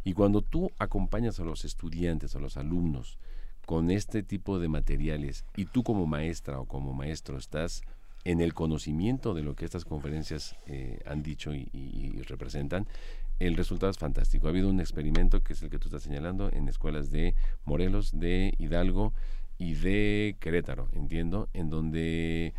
Y 0.04 0.14
cuando 0.14 0.42
tú 0.42 0.72
acompañas 0.78 1.40
a 1.40 1.44
los 1.44 1.66
estudiantes, 1.66 2.36
a 2.36 2.40
los 2.40 2.58
alumnos, 2.58 3.18
con 3.66 3.90
este 3.90 4.22
tipo 4.22 4.60
de 4.60 4.68
materiales, 4.68 5.46
y 5.56 5.66
tú 5.66 5.84
como 5.84 6.06
maestra 6.06 6.60
o 6.60 6.66
como 6.66 6.94
maestro 6.94 7.38
estás 7.38 7.82
en 8.24 8.42
el 8.42 8.54
conocimiento 8.54 9.34
de 9.34 9.44
lo 9.44 9.56
que 9.56 9.66
estas 9.66 9.86
conferencias 9.86 10.56
eh, 10.68 11.00
han 11.06 11.24
dicho 11.24 11.54
y, 11.54 11.70
y- 11.74 12.14
y 12.18 12.22
representan, 12.24 12.88
el 13.40 13.56
resultado 13.56 13.90
es 13.90 13.98
fantástico. 13.98 14.48
Ha 14.48 14.50
habido 14.52 14.70
un 14.70 14.80
experimento 14.80 15.44
que 15.44 15.54
es 15.54 15.62
el 15.62 15.70
que 15.70 15.80
tú 15.80 15.88
estás 15.88 16.04
señalando 16.04 16.50
en 16.52 16.68
escuelas 16.68 17.12
de 17.12 17.36
Morelos, 17.66 18.18
de 18.18 18.54
Hidalgo 18.58 19.14
y 19.58 19.74
de 19.76 20.38
Querétaro, 20.40 20.90
entiendo, 20.94 21.50
en 21.54 21.70
donde 21.70 22.54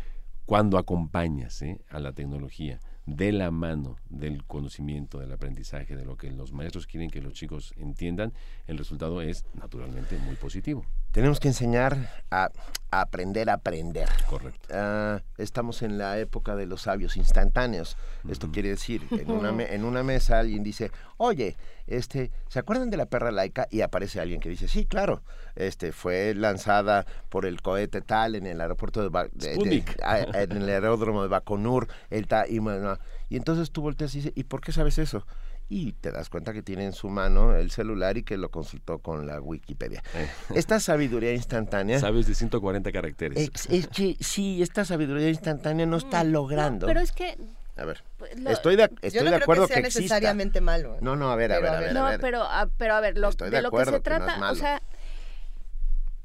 cuando 0.45 0.77
acompañas 0.77 1.61
¿eh? 1.61 1.81
a 1.89 1.99
la 1.99 2.13
tecnología 2.13 2.79
de 3.05 3.31
la 3.31 3.51
mano 3.51 3.97
del 4.09 4.43
conocimiento, 4.43 5.19
del 5.19 5.31
aprendizaje, 5.31 5.95
de 5.95 6.05
lo 6.05 6.17
que 6.17 6.31
los 6.31 6.51
maestros 6.51 6.87
quieren 6.87 7.09
que 7.09 7.21
los 7.21 7.33
chicos 7.33 7.73
entiendan, 7.77 8.33
el 8.67 8.77
resultado 8.77 9.21
es 9.21 9.45
naturalmente 9.53 10.17
muy 10.19 10.35
positivo. 10.35 10.85
Tenemos 11.17 11.39
que 11.39 11.47
enseñar 11.47 11.97
a, 12.29 12.51
a 12.91 13.01
aprender 13.01 13.49
a 13.49 13.53
aprender. 13.53 14.07
Correcto. 14.29 14.67
Ah, 14.71 15.19
estamos 15.39 15.81
en 15.81 15.97
la 15.97 16.19
época 16.19 16.55
de 16.55 16.67
los 16.67 16.83
sabios 16.83 17.17
instantáneos. 17.17 17.97
Esto 18.29 18.51
quiere 18.51 18.69
decir, 18.69 19.01
en 19.09 19.31
una, 19.31 19.51
me- 19.51 19.65
en 19.73 19.83
una 19.83 20.03
mesa 20.03 20.37
alguien 20.37 20.61
dice, 20.61 20.91
oye, 21.17 21.55
este, 21.87 22.29
¿se 22.49 22.59
acuerdan 22.59 22.91
de 22.91 22.97
la 22.97 23.07
perra 23.07 23.31
laica? 23.31 23.67
Y 23.71 23.81
aparece 23.81 24.19
alguien 24.21 24.39
que 24.39 24.49
dice, 24.49 24.67
sí, 24.67 24.85
claro, 24.85 25.23
este, 25.55 25.91
fue 25.91 26.35
lanzada 26.35 27.07
por 27.29 27.47
el 27.47 27.63
cohete 27.63 28.01
tal 28.01 28.35
en 28.35 28.45
el 28.45 28.61
aeropuerto 28.61 29.01
de, 29.01 29.09
Ba- 29.09 29.27
de- 29.31 29.55
de- 29.69 29.83
a- 30.03 30.19
en 30.43 30.51
el 30.51 30.69
aeródromo 30.69 31.23
de 31.23 31.29
Baconur, 31.29 31.87
el 32.11 32.27
ta- 32.27 32.47
y, 32.47 32.59
bueno, 32.59 32.99
y 33.27 33.37
entonces 33.37 33.71
tú 33.71 33.81
volteas 33.81 34.13
y 34.13 34.19
dices, 34.19 34.33
¿y 34.35 34.43
por 34.43 34.61
qué 34.61 34.71
sabes 34.71 34.99
eso? 34.99 35.25
Y 35.69 35.91
te 35.93 36.11
das 36.11 36.29
cuenta 36.29 36.53
que 36.53 36.61
tiene 36.63 36.85
en 36.85 36.93
su 36.93 37.09
mano 37.09 37.53
el 37.55 37.71
celular 37.71 38.17
y 38.17 38.23
que 38.23 38.37
lo 38.37 38.49
consultó 38.49 38.99
con 38.99 39.27
la 39.27 39.41
Wikipedia. 39.41 40.01
Eh. 40.15 40.29
Esta 40.55 40.79
sabiduría 40.79 41.33
instantánea... 41.33 41.99
Sabes 41.99 42.25
de 42.25 42.35
140 42.35 42.89
caracteres. 42.93 43.37
Es, 43.53 43.65
es 43.69 43.87
que 43.89 44.15
sí, 44.21 44.61
esta 44.61 44.85
sabiduría 44.85 45.27
instantánea 45.29 45.85
no 45.85 45.97
está 45.97 46.23
logrando. 46.23 46.87
Pero 46.87 47.01
es 47.01 47.11
que 47.11 47.37
A 47.75 47.83
ver, 47.83 48.01
pues, 48.17 48.39
lo- 48.39 48.49
estoy 48.49 48.77
de, 48.77 48.87
Yo 48.87 48.95
estoy 49.01 49.23
no 49.23 49.31
de 49.31 49.35
creo 49.35 49.43
acuerdo 49.43 49.67
que 49.67 49.73
que, 49.73 49.79
sea 49.81 49.87
exista. 49.87 50.15
necesariamente 50.15 50.61
malo. 50.61 50.95
¿eh? 50.95 50.99
No, 51.01 51.17
no, 51.17 51.31
a 51.31 51.35
ver, 51.35 51.51
a 51.51 51.59
ver, 51.59 51.69
a 51.69 51.77
a 51.77 51.79
ver. 51.81 51.93
no, 51.93 52.05
a 52.05 52.09
ver. 52.11 52.21
pero 52.21 52.43
ah, 52.43 52.69
pero 52.77 52.93
a 52.93 53.01
ver, 53.01 53.17
lo, 53.17 53.27
Estoy 53.27 53.49
de, 53.49 53.57
de 53.57 53.61
lo 53.63 53.71
que 53.71 53.77
se 53.79 53.85
que 53.85 53.91
no 53.91 54.01
trata, 54.01 54.51
o 54.51 54.55
sea, 54.55 54.81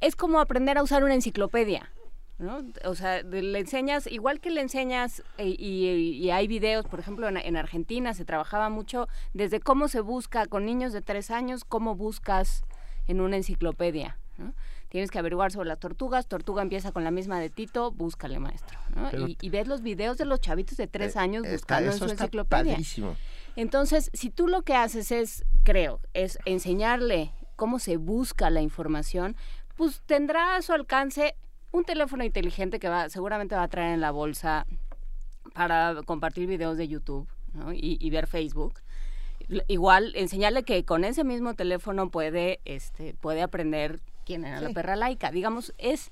es 0.01 0.15
como 0.15 0.41
aprender 0.41 0.79
a 0.79 0.83
usar 0.85 1.03
una 1.03 1.15
enciclopedia. 1.15 1.91
¿No? 2.43 2.61
O 2.85 2.95
sea, 2.95 3.23
le 3.23 3.59
enseñas, 3.59 4.07
igual 4.07 4.41
que 4.41 4.51
le 4.51 4.61
enseñas, 4.61 5.23
eh, 5.39 5.55
y, 5.59 5.87
y 5.89 6.31
hay 6.31 6.47
videos, 6.49 6.87
por 6.87 7.01
ejemplo, 7.01 7.29
en, 7.29 7.37
en 7.37 7.57
Argentina 7.57 8.13
se 8.15 8.25
trabajaba 8.25 8.69
mucho 8.69 9.09
desde 9.33 9.61
cómo 9.61 9.89
se 9.89 10.01
busca 10.01 10.47
con 10.47 10.67
niños 10.67 10.93
de 10.93 11.01
tres 11.03 11.31
años, 11.31 11.65
cómo 11.65 11.95
buscas 11.95 12.65
en 13.07 13.21
una 13.21 13.37
enciclopedia. 13.37 14.19
¿no? 14.39 14.53
Tienes 14.89 15.11
que 15.11 15.19
averiguar 15.19 15.51
sobre 15.53 15.69
las 15.69 15.79
tortugas, 15.79 16.27
tortuga 16.27 16.61
empieza 16.63 16.93
con 16.93 17.03
la 17.05 17.11
misma 17.11 17.41
de 17.41 17.49
Tito, 17.49 17.93
búscale 17.93 18.39
maestro. 18.39 18.79
¿no? 18.95 19.09
Pero- 19.11 19.29
y, 19.29 19.39
y 19.41 19.49
ves 19.51 19.67
los 19.67 19.81
videos 19.83 20.19
de 20.19 20.25
los 20.27 20.41
chavitos 20.41 20.77
de 20.77 20.87
tres 20.87 21.17
Eh, 21.17 21.19
años 21.19 21.45
está- 21.45 21.55
buscando 21.77 21.91
en 21.91 21.97
eso 21.97 22.05
su 22.07 22.11
está 22.13 22.25
enciclopedia. 22.25 22.73
padrísimo. 22.75 23.17
Entonces, 23.57 24.11
si 24.15 24.31
tú 24.31 24.49
lo 24.49 24.63
que 24.63 24.75
haces 24.75 25.13
es, 25.13 25.45
creo, 25.63 26.01
es 26.15 26.39
enseñarle 26.45 27.33
cómo 27.57 27.79
se 27.79 27.97
busca 27.99 28.51
la 28.51 28.63
información, 28.63 29.37
pues 29.77 30.03
tendrá 30.07 30.57
a 30.57 30.63
su 30.63 30.73
alcance 30.73 31.35
un 31.73 31.85
teléfono 31.85 32.25
inteligente 32.25 32.79
que 32.79 32.89
va, 32.89 33.09
seguramente 33.09 33.55
va 33.55 33.65
a 33.65 33.69
traer 33.69 33.95
en 33.95 34.01
la 34.01 34.11
bolsa 34.11 34.67
para 35.55 35.97
compartir 36.05 36.47
videos 36.47 36.77
de 36.77 36.89
YouTube 36.89 37.29
¿no? 37.53 37.73
y, 37.73 37.99
y 38.01 38.11
ver 38.11 38.27
Facebook. 38.27 38.81
Igual 39.67 40.13
enseñarle 40.15 40.63
que 40.63 40.85
con 40.85 41.05
ese 41.05 41.25
mismo 41.25 41.55
teléfono 41.55 42.11
puede, 42.11 42.61
este, 42.65 43.15
puede 43.15 43.43
aprender 43.43 44.01
quién 44.25 44.45
era 44.45 44.61
la 44.61 44.71
perra 44.71 44.97
laica. 44.97 45.31
Digamos, 45.31 45.75
es 45.79 46.11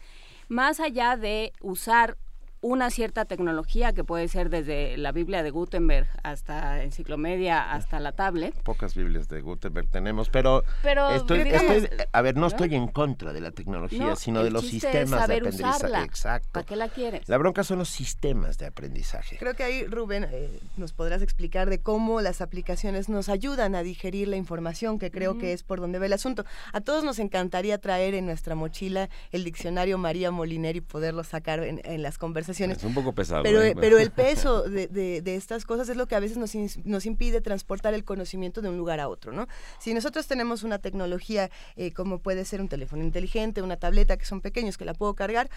más 0.49 0.81
allá 0.81 1.17
de 1.17 1.53
usar 1.61 2.17
una 2.63 2.91
cierta 2.91 3.25
tecnología 3.25 3.95
que 3.95 4.05
puede 4.05 4.29
ser 4.29 4.51
desde 4.51 4.97
la 4.99 5.13
Biblia 5.13 5.43
de 5.43 5.51
Gutenberg 5.51 6.09
hasta 6.23 6.83
enciclomedia 6.83 7.73
hasta 7.73 8.01
la 8.01 8.13
tablet. 8.13 8.55
Pocas 8.63 8.95
Biblias 8.95 9.29
de 9.29 9.41
Gutenberg 9.41 9.89
tenemos, 9.89 10.29
pero, 10.29 10.65
Pero, 10.83 11.09
estoy, 11.11 11.43
digamos, 11.45 11.77
estoy- 11.85 11.99
a 12.13 12.21
ver, 12.23 12.35
no, 12.35 12.43
¿no? 12.43 12.47
estoy 12.49 12.75
en 12.75 12.89
contra 12.89 13.33
de 13.33 13.41
la 13.41 13.51
tecnología, 13.51 14.09
No, 14.09 14.17
sino 14.17 14.45
de 14.45 14.51
los 14.51 14.67
sistemas 14.67 15.27
de 15.27 15.37
aprendizaje. 15.37 15.77
usarla. 15.79 16.03
Exacto. 16.05 16.51
¿Para 16.53 16.67
qué 16.67 16.77
la 16.77 16.89
quieres? 16.89 17.27
La 17.31 17.39
bronca 17.39 17.65
son 17.65 17.79
los 17.79 17.89
sistemas 17.89 18.59
de 18.59 18.67
aprendizaje. 18.67 19.39
Creo 19.39 19.55
que 19.55 19.63
ahí, 19.63 19.87
Rubén, 19.87 20.27
eh, 20.31 20.61
nos 20.77 20.93
podrás 20.93 21.23
explicar 21.23 21.71
de 21.71 21.81
cómo 21.81 22.21
las 22.21 22.43
aplicaciones 22.43 23.09
nos 23.09 23.31
ayudan 23.31 23.75
a 23.75 23.83
digerir 23.83 24.29
la 24.29 24.37
información, 24.37 24.99
que 24.99 25.11
creo 25.11 25.39
que 25.39 25.53
es 25.55 25.63
por 25.63 25.81
donde 25.81 25.99
va 25.99 26.07
el 26.07 26.13
asunto. 26.13 26.45
A 26.75 26.83
todos 26.83 27.05
nos 27.05 27.19
encantaría 27.21 27.79
traer 27.79 28.15
en 28.15 28.27
nuestra 28.27 28.55
mochila 28.55 29.09
el 29.33 29.45
diccionario 29.45 29.97
María 29.97 30.31
Moliner 30.31 30.77
y 30.77 30.81
poderlo 30.83 31.25
sacar 31.25 31.63
en, 31.65 31.81
en 31.85 32.03
las 32.03 32.19
conversaciones. 32.19 32.50
Es 32.51 32.85
un 32.85 32.95
poco 32.95 33.13
pesado. 33.15 33.43
Pero, 33.43 33.63
¿eh? 33.63 33.71
eh, 33.71 33.75
pero 33.79 33.99
el 33.99 34.11
peso 34.11 34.63
de, 34.63 34.87
de- 34.89 35.23
de 35.23 35.37
estas 35.37 35.65
cosas 35.65 35.89
es 35.89 35.97
lo 35.97 36.07
que 36.07 36.15
a 36.15 36.21
veces 36.21 36.37
nos, 36.37 37.07
impide 37.07 37.41
transportar 37.41 37.95
el 37.95 38.05
conocimiento 38.05 38.61
de 38.63 38.69
un 38.69 38.77
lugar 38.77 39.01
a 39.01 39.09
otro, 39.09 39.33
¿no? 39.33 39.47
Si 39.79 39.95
nosotros 39.95 40.27
tenemos 40.27 40.63
una 40.63 40.79
tecnología 40.79 41.51
eh, 41.77 41.93
como 41.93 42.19
puede 42.21 42.45
ser 42.45 42.61
un 42.61 42.69
teléfono 42.69 43.03
inteligente, 43.03 43.63
una 43.63 43.77
tableta 43.77 44.17
que 44.17 44.25
son 44.25 44.41
pequeños 44.41 44.77
que 44.79 44.85
la 44.85 44.95
puedo 44.95 45.15
cargar, 45.15 45.51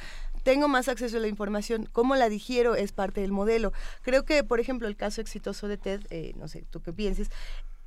tengo 0.43 0.67
más 0.67 0.87
acceso 0.87 1.17
a 1.17 1.19
la 1.19 1.27
información. 1.27 1.87
¿Cómo 1.91 2.15
la 2.15 2.29
digiero? 2.29 2.75
Es 2.75 2.91
parte 2.91 3.21
del 3.21 3.31
modelo. 3.31 3.73
Creo 4.01 4.25
que, 4.25 4.43
por 4.43 4.59
ejemplo, 4.59 4.87
el 4.87 4.95
caso 4.95 5.21
exitoso 5.21 5.67
de 5.67 5.77
TED, 5.77 6.01
eh, 6.09 6.33
no 6.37 6.47
sé, 6.47 6.63
tú 6.69 6.81
qué 6.81 6.93
pienses, 6.93 7.29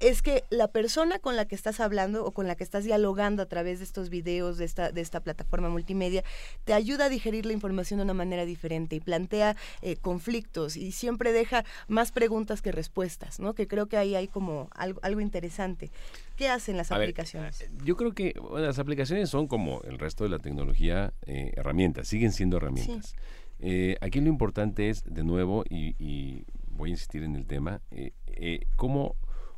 es 0.00 0.22
que 0.22 0.44
la 0.50 0.68
persona 0.68 1.18
con 1.18 1.36
la 1.36 1.46
que 1.46 1.54
estás 1.54 1.80
hablando 1.80 2.24
o 2.24 2.32
con 2.32 2.46
la 2.46 2.54
que 2.54 2.64
estás 2.64 2.84
dialogando 2.84 3.42
a 3.42 3.46
través 3.46 3.78
de 3.78 3.84
estos 3.84 4.10
videos, 4.10 4.58
de 4.58 4.64
esta, 4.64 4.92
de 4.92 5.00
esta 5.00 5.20
plataforma 5.20 5.68
multimedia, 5.68 6.22
te 6.64 6.74
ayuda 6.74 7.06
a 7.06 7.08
digerir 7.08 7.46
la 7.46 7.52
información 7.52 7.98
de 7.98 8.04
una 8.04 8.14
manera 8.14 8.44
diferente 8.44 8.96
y 8.96 9.00
plantea 9.00 9.56
eh, 9.82 9.96
conflictos 9.96 10.76
y 10.76 10.92
siempre 10.92 11.32
deja 11.32 11.64
más 11.88 12.12
preguntas 12.12 12.62
que 12.62 12.72
respuestas, 12.72 13.40
¿no? 13.40 13.54
Que 13.54 13.66
creo 13.66 13.86
que 13.86 13.96
ahí 13.96 14.14
hay 14.14 14.28
como 14.28 14.68
algo, 14.74 15.00
algo 15.02 15.20
interesante. 15.20 15.90
¿Qué 16.36 16.48
hacen 16.48 16.76
las 16.76 16.92
A 16.92 16.98
ver, 16.98 17.06
aplicaciones? 17.08 17.66
Yo 17.82 17.96
creo 17.96 18.12
que 18.12 18.34
bueno, 18.38 18.66
las 18.66 18.78
aplicaciones 18.78 19.30
son 19.30 19.46
como 19.46 19.80
el 19.82 19.98
resto 19.98 20.24
de 20.24 20.30
la 20.30 20.38
tecnología, 20.38 21.14
eh, 21.24 21.52
herramientas, 21.56 22.08
siguen 22.08 22.32
siendo 22.32 22.58
herramientas. 22.58 23.14
Eh, 23.58 23.96
aquí 24.00 24.20
lo 24.20 24.28
importante 24.28 24.90
es, 24.90 25.02
de 25.04 25.24
nuevo, 25.24 25.64
y, 25.68 25.94
y 25.98 26.44
voy 26.68 26.90
a 26.90 26.92
insistir 26.92 27.22
en 27.22 27.36
el 27.36 27.46
tema, 27.46 27.80
eh, 27.90 28.12
eh, 28.26 28.66
cómo, 28.76 29.16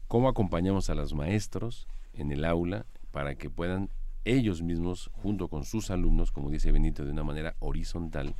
cómo 0.08 0.28
acompañamos 0.28 0.90
a 0.90 0.94
los 0.94 1.14
maestros 1.14 1.86
en 2.14 2.32
el 2.32 2.44
aula 2.44 2.86
para 3.12 3.36
que 3.36 3.50
puedan 3.50 3.90
ellos 4.24 4.62
mismos, 4.62 5.10
junto 5.14 5.48
con 5.48 5.64
sus 5.64 5.90
alumnos, 5.90 6.32
como 6.32 6.50
dice 6.50 6.72
Benito, 6.72 7.04
de 7.04 7.12
una 7.12 7.24
manera 7.24 7.54
horizontal, 7.60 8.34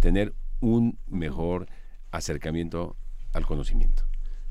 tener 0.00 0.34
un 0.60 0.98
mejor 1.06 1.68
acercamiento 2.10 2.96
al 3.32 3.46
conocimiento. 3.46 4.04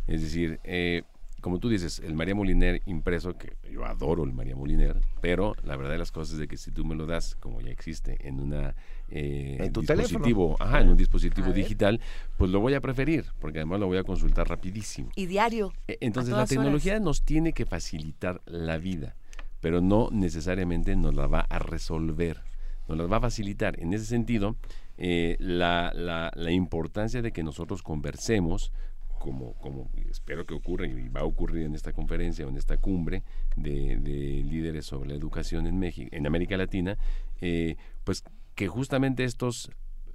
Es 0.06 0.22
decir, 0.22 0.60
eh, 0.64 1.04
como 1.42 1.60
tú 1.60 1.70
dices, 1.70 2.00
el 2.00 2.14
María 2.14 2.36
Moliner 2.36 2.82
impreso, 2.86 3.38
que 3.38 3.58
yo 3.70 3.86
adoro 3.86 4.24
el 4.24 4.34
María 4.34 4.56
Moliner, 4.56 5.02
pero 5.22 5.56
la 5.64 5.76
verdad 5.76 5.92
de 5.92 5.98
las 5.98 6.12
cosas 6.12 6.34
es 6.34 6.40
de 6.40 6.48
que 6.48 6.58
si 6.58 6.72
tú 6.72 6.86
me 6.86 6.96
lo 6.96 7.06
das, 7.06 7.36
como 7.36 7.62
ya 7.62 7.72
existe, 7.72 8.18
en 8.28 8.40
una 8.40 8.76
eh, 9.10 9.58
En 9.60 9.74
tu 9.74 9.82
dispositivo, 9.82 10.20
teléfono. 10.22 10.56
ajá, 10.60 10.82
en 10.82 10.90
un 10.90 10.98
dispositivo 10.98 11.46
A 11.48 11.50
ver. 11.52 11.58
digital, 11.58 12.00
pues 12.38 12.52
lo 12.52 12.60
voy 12.60 12.74
a 12.74 12.82
preferir, 12.82 13.26
porque 13.40 13.60
además 13.60 13.80
lo 13.80 13.88
voy 13.88 13.98
a 13.98 14.04
consultar 14.04 14.48
rapidísimo. 14.50 15.10
Y 15.16 15.26
diario. 15.28 15.74
E- 15.88 15.98
Entonces 16.02 16.34
la 16.36 16.46
tecnología 16.46 17.00
nos 17.00 17.22
tiene 17.24 17.54
que 17.54 17.66
facilitar 17.66 18.42
la 18.46 18.78
vida, 18.78 19.16
pero 19.62 19.82
no 19.82 20.10
necesariamente 20.12 20.96
nos 20.96 21.16
la 21.16 21.28
va 21.28 21.42
a 21.42 21.60
resolver, 21.60 22.42
nos 22.88 22.98
la 22.98 23.06
va 23.06 23.18
a 23.18 23.22
facilitar. 23.22 23.80
En 23.80 23.94
ese 23.94 24.06
sentido, 24.06 24.56
eh, 24.98 25.36
la, 25.40 25.92
la- 25.96 26.32
la 26.36 26.52
importancia 26.52 27.22
de 27.22 27.32
que 27.32 27.44
nosotros 27.44 27.82
conversemos, 27.84 28.72
como, 29.20 29.54
como 29.56 29.90
espero 30.12 30.46
que 30.46 30.54
ocurra 30.54 30.86
y 30.86 31.10
va 31.10 31.22
a 31.22 31.24
ocurrir 31.24 31.64
en 31.66 31.74
esta 31.74 31.92
conferencia 31.92 32.46
o 32.46 32.50
en 32.50 32.58
esta 32.58 32.78
cumbre 32.78 33.24
de, 33.56 33.98
de 33.98 34.44
líderes 34.44 34.86
sobre 34.86 35.10
la 35.10 35.16
educación 35.16 35.66
en 35.66 35.80
México, 35.80 36.10
en 36.12 36.28
América 36.28 36.56
Latina, 36.56 36.98
eh, 37.42 37.78
pues 38.04 38.24
que 38.58 38.68
justamente 38.68 39.24
estos 39.24 39.70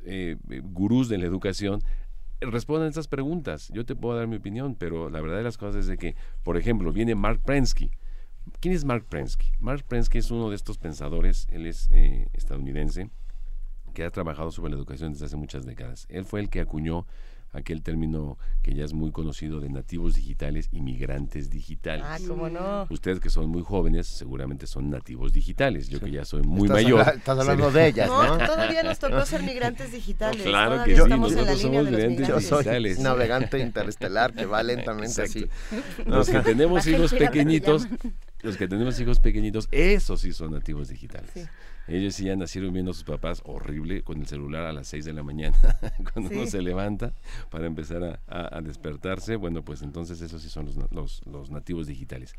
eh, 0.04 0.36
gurús 0.64 1.08
de 1.08 1.16
la 1.16 1.26
educación 1.26 1.80
respondan 2.40 2.88
estas 2.88 3.06
preguntas. 3.06 3.68
Yo 3.72 3.86
te 3.86 3.94
puedo 3.94 4.18
dar 4.18 4.26
mi 4.26 4.34
opinión, 4.34 4.74
pero 4.74 5.08
la 5.10 5.20
verdad 5.20 5.36
de 5.36 5.44
las 5.44 5.56
cosas 5.56 5.82
es 5.82 5.86
de 5.86 5.96
que, 5.96 6.16
por 6.42 6.56
ejemplo, 6.56 6.92
viene 6.92 7.14
Mark 7.14 7.40
Prensky. 7.44 7.92
¿Quién 8.58 8.74
es 8.74 8.84
Mark 8.84 9.06
Prensky? 9.08 9.52
Mark 9.60 9.84
Prensky 9.86 10.18
es 10.18 10.32
uno 10.32 10.50
de 10.50 10.56
estos 10.56 10.76
pensadores, 10.76 11.46
él 11.52 11.66
es 11.66 11.88
eh, 11.92 12.28
estadounidense, 12.32 13.10
que 13.94 14.02
ha 14.02 14.10
trabajado 14.10 14.50
sobre 14.50 14.72
la 14.72 14.76
educación 14.76 15.12
desde 15.12 15.26
hace 15.26 15.36
muchas 15.36 15.64
décadas. 15.64 16.06
Él 16.08 16.24
fue 16.24 16.40
el 16.40 16.50
que 16.50 16.58
acuñó 16.58 17.06
aquel 17.52 17.82
término 17.82 18.38
que 18.62 18.74
ya 18.74 18.84
es 18.84 18.92
muy 18.94 19.10
conocido 19.12 19.60
de 19.60 19.68
nativos 19.68 20.14
digitales 20.14 20.68
y 20.72 20.80
migrantes 20.80 21.50
digitales. 21.50 22.04
Ah, 22.08 22.18
cómo 22.26 22.48
no. 22.48 22.86
Ustedes 22.90 23.20
que 23.20 23.28
son 23.30 23.48
muy 23.50 23.62
jóvenes 23.62 24.06
seguramente 24.06 24.66
son 24.66 24.88
nativos 24.90 25.32
digitales. 25.32 25.88
Yo 25.88 26.00
que 26.00 26.10
ya 26.10 26.24
soy 26.24 26.42
muy 26.42 26.66
Estás 26.68 26.82
mayor. 26.82 27.00
habla- 27.00 27.12
estás 27.12 27.38
hablando 27.38 27.70
de 27.70 27.86
ellas, 27.88 28.08
No, 28.08 28.38
¿no? 28.38 28.46
todavía 28.46 28.82
nos 28.82 28.98
tocó 28.98 29.24
ser 29.26 29.42
migrantes 29.42 29.92
digitales. 29.92 30.42
Claro 30.42 30.82
que 30.84 30.94
sí, 30.96 31.00
estamos 31.02 31.30
en 31.32 31.36
la 31.38 31.42
nosotros 31.52 31.62
línea 31.64 31.80
somos 31.80 31.84
de 31.84 31.90
los 31.90 32.00
migrantes 32.00 32.28
Yo 32.28 32.34
migrantes. 32.36 32.48
soy 32.48 32.58
digitales. 32.58 32.98
navegante 33.00 33.58
interestelar 33.58 34.32
que 34.32 34.46
va 34.46 34.62
lentamente 34.62 35.22
así. 35.22 35.46
Los 36.06 36.28
que 36.30 36.40
tenemos 36.40 36.86
hijos 36.86 37.12
pequeñitos, 37.12 37.86
los 38.42 38.56
que 38.56 38.66
tenemos 38.68 38.98
hijos 39.00 39.20
pequeñitos, 39.20 39.68
esos 39.70 40.20
sí 40.20 40.32
son 40.32 40.52
nativos 40.52 40.88
digitales. 40.88 41.30
Sí. 41.34 41.42
Ellos 41.88 42.14
sí 42.14 42.24
ya 42.24 42.36
nacieron 42.36 42.72
viendo 42.72 42.92
a 42.92 42.94
sus 42.94 43.04
papás 43.04 43.42
horrible 43.44 44.02
con 44.02 44.20
el 44.20 44.26
celular 44.26 44.64
a 44.66 44.72
las 44.72 44.86
6 44.88 45.04
de 45.04 45.12
la 45.12 45.22
mañana, 45.22 45.56
cuando 46.12 46.30
Sí. 46.30 46.36
uno 46.36 46.46
se 46.46 46.62
levanta 46.62 47.12
para 47.50 47.66
empezar 47.66 48.04
a, 48.04 48.20
a- 48.28 48.58
a 48.58 48.60
despertarse. 48.60 49.36
Bueno, 49.36 49.64
pues 49.64 49.82
entonces 49.82 50.20
esos 50.20 50.42
sí 50.42 50.48
son 50.48 50.66
los, 50.66 50.76
los, 50.92 51.22
los 51.26 51.50
nativos 51.50 51.86
digitales. 51.88 52.34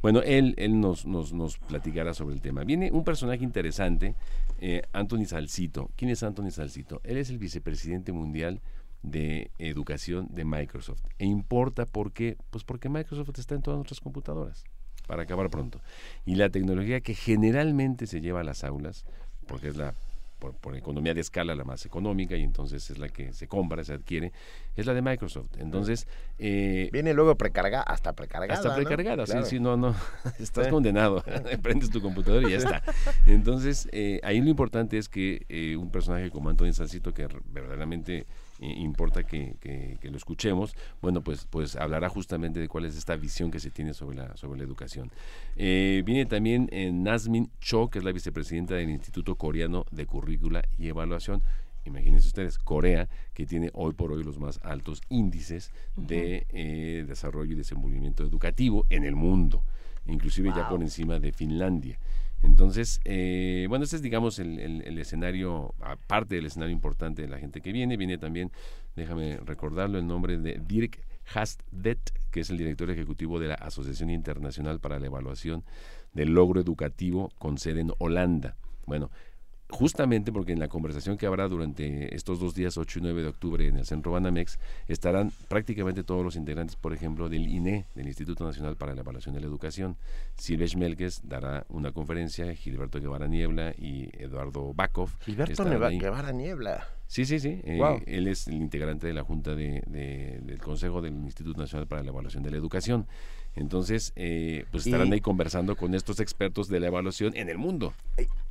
Bueno, 0.00 0.20
él, 0.24 0.54
él 0.58 0.80
nos, 0.80 1.04
nos, 1.06 1.32
nos 1.32 1.58
platicará 1.58 2.14
sobre 2.14 2.34
el 2.34 2.40
tema. 2.40 2.64
Viene 2.64 2.90
un 2.92 3.04
personaje 3.04 3.42
interesante, 3.44 4.14
eh, 4.60 4.82
Anthony 4.92 5.24
Salcito. 5.26 5.90
¿Quién 5.96 6.10
es 6.10 6.22
Anthony 6.22 6.50
Salcito? 6.50 7.00
Él 7.04 7.18
es 7.18 7.30
el 7.30 7.38
vicepresidente 7.38 8.12
mundial 8.12 8.60
de 9.02 9.50
educación 9.58 10.28
de 10.30 10.44
Microsoft. 10.44 11.02
E 11.18 11.26
importa 11.26 11.84
por 11.86 12.12
qué, 12.12 12.36
pues 12.50 12.64
porque 12.64 12.88
Microsoft 12.88 13.38
está 13.38 13.54
en 13.54 13.62
todas 13.62 13.78
nuestras 13.78 14.00
computadoras, 14.00 14.64
para 15.08 15.24
acabar 15.24 15.50
pronto. 15.50 15.80
Y 16.24 16.36
la 16.36 16.50
tecnología 16.50 17.00
que 17.00 17.14
generalmente 17.14 18.06
se 18.06 18.20
lleva 18.20 18.40
a 18.40 18.44
las 18.44 18.62
aulas, 18.62 19.04
porque 19.48 19.68
es 19.68 19.76
la 19.76 19.94
por, 20.38 20.54
por 20.54 20.76
economía 20.76 21.14
de 21.14 21.20
escala 21.20 21.56
la 21.56 21.64
más 21.64 21.84
económica 21.84 22.36
y 22.36 22.44
entonces 22.44 22.90
es 22.90 22.98
la 22.98 23.08
que 23.08 23.32
se 23.32 23.48
compra, 23.48 23.82
se 23.82 23.92
adquiere, 23.94 24.30
es 24.76 24.86
la 24.86 24.94
de 24.94 25.02
Microsoft. 25.02 25.56
Entonces, 25.58 26.06
eh, 26.38 26.90
Viene 26.92 27.12
luego 27.12 27.34
precargada, 27.36 27.82
hasta 27.82 28.12
precargada. 28.12 28.54
hasta 28.54 28.68
¿no? 28.68 28.76
precargada, 28.76 29.24
Claro. 29.24 29.44
sí, 29.46 29.58
no, 29.58 29.76
no, 29.76 29.96
estás 30.38 30.66
Sí. 30.66 30.70
condenado, 30.70 31.24
prendes 31.62 31.90
tu 31.90 32.00
computadora 32.00 32.46
y 32.46 32.52
ya 32.52 32.58
está. 32.58 32.82
Entonces, 33.26 33.88
eh, 33.90 34.20
ahí 34.22 34.40
lo 34.40 34.48
importante 34.48 34.96
es 34.96 35.08
que 35.08 35.44
eh, 35.48 35.74
un 35.76 35.90
personaje 35.90 36.30
como 36.30 36.50
Antonio 36.50 36.72
Sancito, 36.72 37.12
que 37.12 37.26
verdaderamente 37.46 38.24
eh, 38.60 38.74
importa 38.78 39.22
que, 39.24 39.56
que- 39.60 39.98
que 40.00 40.10
lo 40.10 40.16
escuchemos, 40.16 40.74
bueno, 41.02 41.22
pues, 41.22 41.46
pues 41.50 41.76
hablará 41.76 42.08
justamente 42.08 42.60
de 42.60 42.68
cuál 42.68 42.84
es 42.84 42.96
esta 42.96 43.16
visión 43.16 43.50
que 43.50 43.60
se 43.60 43.70
tiene 43.70 43.94
sobre 43.94 44.16
la, 44.16 44.36
sobre 44.36 44.58
la 44.58 44.64
educación. 44.64 45.10
Eh, 45.56 46.02
viene 46.04 46.26
también 46.26 46.68
eh, 46.72 46.90
Nazmin 46.92 47.50
Cho, 47.60 47.88
que 47.90 47.98
es 47.98 48.04
la 48.04 48.12
vicepresidenta 48.12 48.74
del 48.74 48.90
Instituto 48.90 49.34
Coreano 49.36 49.84
de 49.90 50.06
Currícula 50.06 50.62
y 50.78 50.88
Evaluación. 50.88 51.42
Imagínense 51.84 52.26
ustedes, 52.28 52.58
Corea, 52.58 53.08
que 53.32 53.46
tiene 53.46 53.70
hoy 53.72 53.94
por 53.94 54.12
hoy 54.12 54.22
los 54.22 54.38
más 54.38 54.60
altos 54.62 55.00
índices 55.08 55.70
de 55.96 56.46
eh, 56.50 57.04
desarrollo 57.08 57.52
y 57.52 57.56
desenvolvimiento 57.56 58.22
educativo 58.24 58.84
en 58.90 59.04
el 59.04 59.16
mundo, 59.16 59.62
inclusive 60.06 60.50
ya 60.54 60.68
por 60.68 60.82
encima 60.82 61.18
de 61.18 61.32
Finlandia. 61.32 61.98
Entonces, 62.42 63.00
eh, 63.04 63.66
bueno, 63.68 63.84
este 63.84 63.96
es, 63.96 64.02
digamos, 64.02 64.38
el, 64.38 64.98
escenario, 64.98 65.74
aparte 65.80 66.36
del 66.36 66.46
escenario 66.46 66.72
importante 66.72 67.22
de 67.22 67.28
la 67.28 67.38
gente 67.38 67.60
que 67.60 67.72
viene, 67.72 67.96
viene 67.96 68.18
también, 68.18 68.52
déjame 68.96 69.38
recordarlo, 69.38 69.98
el 69.98 70.06
nombre 70.06 70.38
de 70.38 70.60
Dirk 70.64 71.00
Hastvedt, 71.34 72.10
que 72.30 72.40
es 72.40 72.50
el 72.50 72.58
director 72.58 72.90
ejecutivo 72.90 73.40
de 73.40 73.48
la 73.48 73.54
Asociación 73.54 74.10
Internacional 74.10 74.80
para 74.80 74.98
la 74.98 75.06
Evaluación 75.06 75.64
del 76.14 76.30
Logro 76.30 76.60
Educativo 76.60 77.30
con 77.38 77.58
sede 77.58 77.80
en 77.80 77.92
Holanda. 77.98 78.56
Bueno, 78.86 79.10
justamente 79.70 80.32
porque 80.32 80.52
en 80.52 80.58
la 80.58 80.68
conversación 80.68 81.16
que 81.16 81.26
habrá 81.26 81.48
durante 81.48 82.14
estos 82.14 82.40
dos 82.40 82.54
días, 82.54 82.76
8 82.76 82.98
y 82.98 83.02
9 83.02 83.22
de 83.22 83.28
octubre, 83.28 83.66
en 83.66 83.76
el 83.76 83.86
Centro 83.86 84.12
Banamex, 84.12 84.58
estarán 84.86 85.32
prácticamente 85.48 86.04
todos 86.04 86.24
los 86.24 86.36
integrantes, 86.36 86.76
por 86.76 86.92
ejemplo, 86.92 87.28
del 87.28 87.48
INE, 87.48 87.86
del 87.94 88.06
Instituto 88.06 88.44
Nacional 88.44 88.76
para 88.76 88.94
la 88.94 89.02
Evaluación 89.02 89.34
de 89.34 89.40
la 89.40 89.46
Educación. 89.46 89.96
Silvia 90.36 90.66
Schmelkes 90.66 91.22
dará 91.24 91.66
una 91.68 91.92
conferencia, 91.92 92.54
Gilberto 92.54 93.00
Guevara 93.00 93.26
Niebla 93.26 93.74
y 93.76 94.08
Eduardo 94.22 94.72
Bakov. 94.74 95.10
Gilberto. 95.20 95.64
Guevara 95.64 96.32
Niebla. 96.32 96.88
Sí, 97.06 97.24
sí, 97.24 97.40
sí. 97.40 97.60
Eh, 97.64 97.80
él 98.06 98.28
es 98.28 98.48
el 98.48 98.54
integrante 98.54 99.06
de 99.06 99.14
la 99.14 99.22
Junta 99.22 99.54
de, 99.54 99.82
del 99.86 100.58
Consejo 100.58 101.00
del 101.00 101.14
Instituto 101.14 101.58
Nacional 101.58 101.86
para 101.86 102.02
la 102.02 102.10
Evaluación 102.10 102.42
de 102.42 102.50
la 102.50 102.58
Educación. 102.58 103.06
Entonces, 103.58 104.12
eh, 104.14 104.64
pues 104.70 104.86
estarán 104.86 105.12
ahí 105.12 105.20
conversando 105.20 105.74
con 105.74 105.94
estos 105.94 106.20
expertos 106.20 106.68
de 106.68 106.78
la 106.78 106.86
evaluación 106.86 107.36
en 107.36 107.48
el 107.48 107.58
mundo. 107.58 107.92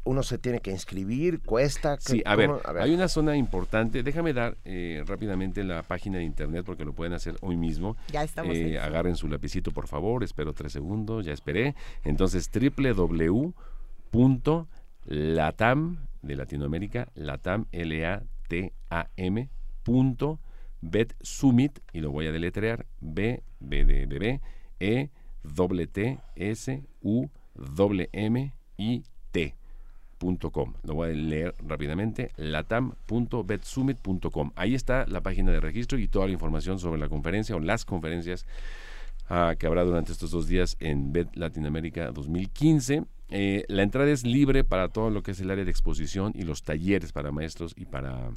Uno 0.03 0.21
se 0.21 0.37
tiene 0.37 0.59
que 0.59 0.69
inscribir, 0.71 1.39
cuesta. 1.41 1.95
Sí, 1.99 2.21
a 2.25 2.35
ver, 2.35 2.51
hay 2.79 2.93
una 2.93 3.07
zona 3.07 3.37
importante. 3.37 4.03
Déjame 4.03 4.33
dar 4.33 4.57
eh, 4.65 5.01
rápidamente 5.07 5.63
la 5.63 5.81
página 5.83 6.17
de 6.17 6.25
internet 6.25 6.65
porque 6.65 6.83
lo 6.83 6.91
pueden 6.91 7.13
hacer 7.13 7.37
hoy 7.39 7.55
mismo. 7.55 7.95
Ya 8.11 8.23
estamos. 8.23 8.53
Eh, 8.55 8.77
agarren 8.79 9.15
su 9.15 9.29
lapicito, 9.29 9.71
por 9.71 9.87
favor. 9.87 10.25
Espero 10.25 10.51
tres 10.53 10.73
segundos, 10.73 11.25
ya 11.25 11.31
esperé. 11.31 11.73
Entonces, 12.03 12.51
www.latam 12.51 13.57
de 16.21 16.35
Latinoamérica, 16.35 17.07
latam, 17.15 17.67
L-A-T-A-M, 17.71 19.49
punto, 19.83 20.39
betsummit, 20.81 21.79
y 21.93 22.01
lo 22.01 22.11
voy 22.11 22.27
a 22.27 22.33
deletrear, 22.33 22.85
B, 22.99 23.41
B 23.59 23.85
de 23.85 24.05
bebé, 24.05 24.41
e 24.79 25.09
T 25.91 26.19
S 26.35 26.83
U 27.01 27.27
M 28.13 28.53
I 28.77 29.03
T 29.31 29.55
Lo 30.83 30.95
voy 30.95 31.09
a 31.09 31.13
leer 31.13 31.53
rápidamente, 31.59 32.31
latam.betsummit.com. 32.37 34.51
Ahí 34.55 34.73
está 34.73 35.05
la 35.07 35.21
página 35.21 35.51
de 35.51 35.59
registro 35.59 35.99
y 35.99 36.07
toda 36.07 36.25
la 36.25 36.33
información 36.33 36.79
sobre 36.79 36.99
la 36.99 37.07
conferencia 37.07 37.55
o 37.55 37.59
las 37.59 37.85
conferencias 37.85 38.47
ah, 39.29 39.53
que 39.57 39.67
habrá 39.67 39.83
durante 39.83 40.11
estos 40.11 40.31
dos 40.31 40.47
días 40.47 40.75
en 40.79 41.13
Bet 41.13 41.35
Latinoamérica 41.35 42.11
2015. 42.11 43.03
Eh, 43.29 43.65
la 43.67 43.83
entrada 43.83 44.09
es 44.09 44.25
libre 44.25 44.63
para 44.63 44.89
todo 44.89 45.11
lo 45.11 45.21
que 45.21 45.31
es 45.31 45.39
el 45.39 45.51
área 45.51 45.65
de 45.65 45.71
exposición 45.71 46.31
y 46.33 46.41
los 46.43 46.63
talleres 46.63 47.11
para 47.11 47.31
maestros 47.31 47.75
y 47.77 47.85
para 47.85 48.31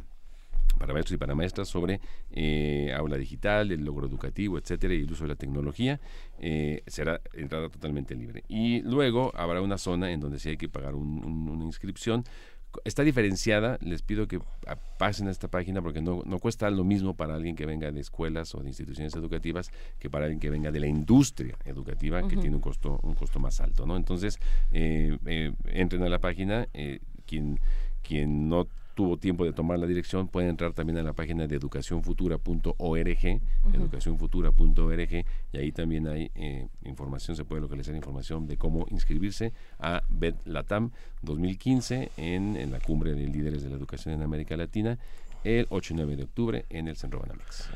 para 0.79 0.93
maestros 0.93 1.15
y 1.15 1.19
para 1.19 1.35
maestras 1.35 1.69
sobre 1.69 2.01
eh, 2.31 2.93
aula 2.97 3.17
digital, 3.17 3.71
el 3.73 3.85
logro 3.85 4.07
educativo, 4.07 4.59
etcétera, 4.59 4.95
y 4.95 5.03
el 5.03 5.13
uso 5.13 5.25
de 5.25 5.29
la 5.29 5.37
tecnología, 5.37 6.01
eh, 6.39 6.83
será 6.87 7.21
entrada 7.35 7.69
totalmente 7.69 8.15
libre. 8.15 8.45
Y 8.49 8.83
luego 8.83 9.33
habrá 9.37 9.61
una 9.61 9.79
zona 9.79 10.11
en 10.11 10.21
donde 10.21 10.39
sí 10.39 10.51
hay 10.51 10.57
que 10.57 10.69
pagar 10.69 10.95
una 10.95 11.65
inscripción. 11.65 12.25
Está 12.85 13.03
diferenciada, 13.03 13.79
les 13.81 14.03
pido 14.03 14.29
que 14.29 14.41
pasen 14.97 15.27
a 15.27 15.33
esta 15.33 15.49
página 15.49 15.83
porque 15.83 16.01
no, 16.01 16.23
no, 16.25 16.39
cuesta 16.39 16.71
lo 16.71 16.85
mismo 16.85 17.15
para 17.15 17.35
alguien 17.35 17.57
que 17.57 17.67
venga 17.67 17.91
de 17.91 18.01
escuelas 18.01 18.55
o 18.55 18.61
de 18.61 18.69
instituciones 18.69 19.13
educativas 19.17 19.73
que 19.99 20.09
para 20.09 20.27
alguien 20.27 20.39
que 20.39 20.51
venga 20.51 20.71
de 20.71 20.79
la 20.79 20.87
industria 20.87 21.57
educativa, 21.65 22.27
que 22.29 22.37
tiene 22.37 22.55
un 22.55 22.63
costo, 22.63 23.01
un 23.03 23.15
costo 23.15 23.41
más 23.41 23.61
alto. 23.61 23.87
¿no? 23.87 23.97
Entonces, 23.97 24.39
eh, 24.71 25.53
entren 25.65 26.05
a 26.05 26.09
la 26.09 26.21
página, 26.21 26.69
quien, 27.27 27.59
quien 28.03 28.49
no 28.49 28.69
tuvo 29.01 29.17
tiempo 29.17 29.47
de 29.47 29.55
tomar 29.55 29.79
la 29.79 29.87
dirección, 29.87 30.29
pueden 30.29 30.51
entrar 30.51 30.75
también 30.75 30.99
a 30.99 31.03
la 31.03 31.15
página 31.15 31.47
de 31.47 31.57
educacionfutura.org, 31.57 33.41
educacionfutura.org, 33.73 35.25
y 35.53 35.57
ahí 35.57 35.73
también 35.73 36.07
hay 36.07 36.31
eh, 36.35 36.69
información, 36.85 37.35
se 37.35 37.47
puede 37.47 37.63
localizar 37.63 37.95
información 37.95 38.47
de 38.47 38.59
cómo 38.59 38.85
inscribirse 38.91 39.55
a 39.79 40.03
BED 40.11 40.35
Latam 40.45 40.91
2015 41.23 42.11
en, 42.19 42.57
en 42.59 42.71
la 42.71 42.81
cumbre 42.81 43.15
de 43.15 43.27
líderes 43.27 43.63
de 43.63 43.71
la 43.71 43.77
educación 43.77 44.13
en 44.13 44.21
América 44.21 44.55
Latina 44.59 44.99
el 45.45 45.67
8 45.71 45.95
y 45.95 45.97
9 45.97 46.17
de 46.17 46.25
octubre 46.25 46.67
en 46.69 46.87
el 46.87 46.97
Centro 46.97 47.21
Banamex. 47.21 47.71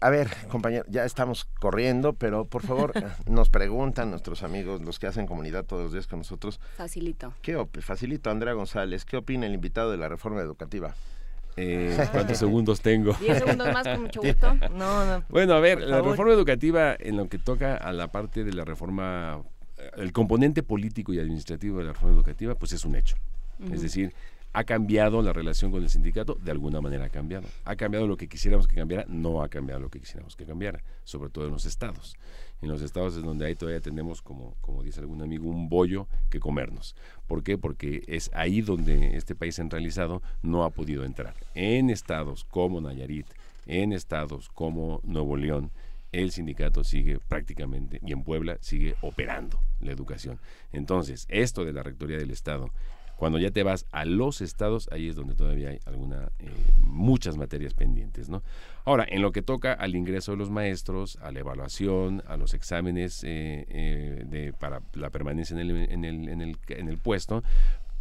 A 0.00 0.10
ver, 0.10 0.28
compañero, 0.48 0.84
ya 0.88 1.04
estamos 1.04 1.44
corriendo, 1.60 2.12
pero 2.12 2.44
por 2.46 2.62
favor, 2.62 2.92
nos 3.26 3.50
preguntan 3.50 4.10
nuestros 4.10 4.42
amigos, 4.42 4.82
los 4.82 4.98
que 4.98 5.06
hacen 5.06 5.26
comunidad 5.26 5.64
todos 5.64 5.84
los 5.84 5.92
días 5.92 6.06
con 6.06 6.20
nosotros. 6.20 6.60
Facilito. 6.76 7.32
¿Qué 7.42 7.64
facilito, 7.80 8.30
Andrea 8.30 8.54
González. 8.54 9.04
¿Qué 9.04 9.16
opina 9.16 9.46
el 9.46 9.54
invitado 9.54 9.90
de 9.90 9.96
la 9.96 10.08
reforma 10.08 10.40
educativa? 10.40 10.94
Eh, 11.56 11.96
¿Cuántos 12.12 12.38
segundos 12.38 12.80
tengo? 12.80 13.12
Diez 13.20 13.38
segundos 13.38 13.72
más, 13.72 13.86
con 13.86 14.02
mucho 14.02 14.20
gusto. 14.20 14.54
No, 14.74 15.04
no. 15.04 15.24
Bueno, 15.28 15.54
a 15.54 15.60
ver, 15.60 15.80
la 15.80 16.00
reforma 16.00 16.32
educativa, 16.32 16.96
en 16.98 17.16
lo 17.16 17.28
que 17.28 17.38
toca 17.38 17.76
a 17.76 17.92
la 17.92 18.08
parte 18.08 18.44
de 18.44 18.52
la 18.52 18.64
reforma, 18.64 19.42
eh, 19.78 19.90
el 19.96 20.12
componente 20.12 20.62
político 20.62 21.12
y 21.12 21.20
administrativo 21.20 21.78
de 21.78 21.84
la 21.84 21.92
reforma 21.92 22.16
educativa, 22.16 22.54
pues 22.54 22.72
es 22.72 22.84
un 22.84 22.96
hecho. 22.96 23.16
Es 23.72 23.82
decir, 23.82 24.12
¿Ha 24.56 24.62
cambiado 24.62 25.20
la 25.20 25.32
relación 25.32 25.72
con 25.72 25.82
el 25.82 25.90
sindicato? 25.90 26.38
De 26.40 26.52
alguna 26.52 26.80
manera 26.80 27.06
ha 27.06 27.08
cambiado. 27.08 27.48
¿Ha 27.64 27.74
cambiado 27.74 28.06
lo 28.06 28.16
que 28.16 28.28
quisiéramos 28.28 28.68
que 28.68 28.76
cambiara? 28.76 29.04
No 29.08 29.42
ha 29.42 29.48
cambiado 29.48 29.80
lo 29.80 29.88
que 29.88 29.98
quisiéramos 29.98 30.36
que 30.36 30.46
cambiara, 30.46 30.80
sobre 31.02 31.28
todo 31.28 31.46
en 31.46 31.50
los 31.50 31.66
estados. 31.66 32.14
En 32.62 32.68
los 32.68 32.80
estados 32.80 33.16
es 33.16 33.24
donde 33.24 33.46
ahí 33.46 33.56
todavía 33.56 33.80
tenemos, 33.80 34.22
como, 34.22 34.54
como 34.60 34.84
dice 34.84 35.00
algún 35.00 35.22
amigo, 35.22 35.50
un 35.50 35.68
bollo 35.68 36.06
que 36.30 36.38
comernos. 36.38 36.94
¿Por 37.26 37.42
qué? 37.42 37.58
Porque 37.58 38.04
es 38.06 38.30
ahí 38.32 38.60
donde 38.60 39.16
este 39.16 39.34
país 39.34 39.56
centralizado 39.56 40.22
no 40.40 40.62
ha 40.62 40.70
podido 40.70 41.04
entrar. 41.04 41.34
En 41.56 41.90
estados 41.90 42.44
como 42.44 42.80
Nayarit, 42.80 43.26
en 43.66 43.92
estados 43.92 44.50
como 44.50 45.00
Nuevo 45.02 45.36
León, 45.36 45.72
el 46.12 46.30
sindicato 46.30 46.84
sigue 46.84 47.18
prácticamente, 47.18 47.98
y 48.06 48.12
en 48.12 48.22
Puebla 48.22 48.58
sigue 48.60 48.94
operando 49.02 49.58
la 49.80 49.90
educación. 49.90 50.38
Entonces, 50.72 51.26
esto 51.28 51.64
de 51.64 51.72
la 51.72 51.82
Rectoría 51.82 52.18
del 52.18 52.30
Estado 52.30 52.70
cuando 53.16 53.38
ya 53.38 53.50
te 53.50 53.62
vas 53.62 53.86
a 53.92 54.04
los 54.04 54.40
estados, 54.40 54.88
ahí 54.90 55.08
es 55.08 55.16
donde 55.16 55.34
todavía 55.34 55.70
hay 55.70 55.78
alguna, 55.86 56.32
eh, 56.38 56.50
muchas 56.80 57.36
materias 57.36 57.74
pendientes, 57.74 58.28
¿no? 58.28 58.42
Ahora, 58.84 59.06
en 59.08 59.22
lo 59.22 59.32
que 59.32 59.42
toca 59.42 59.72
al 59.72 59.94
ingreso 59.94 60.32
de 60.32 60.38
los 60.38 60.50
maestros, 60.50 61.16
a 61.22 61.30
la 61.30 61.40
evaluación, 61.40 62.22
a 62.26 62.36
los 62.36 62.54
exámenes 62.54 63.22
eh, 63.24 63.64
eh, 63.68 64.24
de, 64.26 64.52
para 64.52 64.82
la 64.94 65.10
permanencia 65.10 65.54
en 65.54 65.60
el, 65.60 65.70
en, 65.90 66.04
el, 66.04 66.28
en, 66.28 66.40
el, 66.40 66.58
en 66.68 66.88
el 66.88 66.98
puesto, 66.98 67.42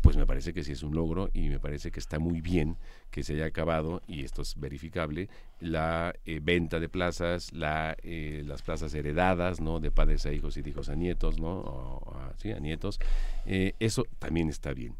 pues 0.01 0.17
me 0.17 0.25
parece 0.25 0.51
que 0.51 0.65
sí 0.65 0.73
es 0.73 0.83
un 0.83 0.93
logro 0.93 1.29
y 1.33 1.47
me 1.47 1.61
parece 1.61 1.89
que 1.89 2.01
está 2.01 2.19
muy 2.19 2.41
bien 2.41 2.75
que 3.09 3.23
se 3.23 3.35
haya 3.35 3.45
acabado, 3.45 4.01
y 4.05 4.25
esto 4.25 4.41
es 4.41 4.59
verificable, 4.59 5.29
la 5.61 6.13
venta 6.41 6.81
de 6.81 6.89
plazas, 6.89 7.53
la, 7.53 7.95
las 8.03 8.61
plazas 8.63 8.93
heredadas, 8.95 9.61
¿no? 9.61 9.79
De 9.79 9.91
padres 9.91 10.25
a 10.25 10.33
hijos 10.33 10.57
y 10.57 10.61
de 10.61 10.71
hijos 10.71 10.89
a 10.89 10.95
nietos, 10.95 11.39
¿no? 11.39 12.01
sí, 12.35 12.51
a 12.51 12.59
nietos. 12.59 12.99
eso 13.45 14.03
también 14.19 14.49
está 14.49 14.73
bien. 14.73 14.97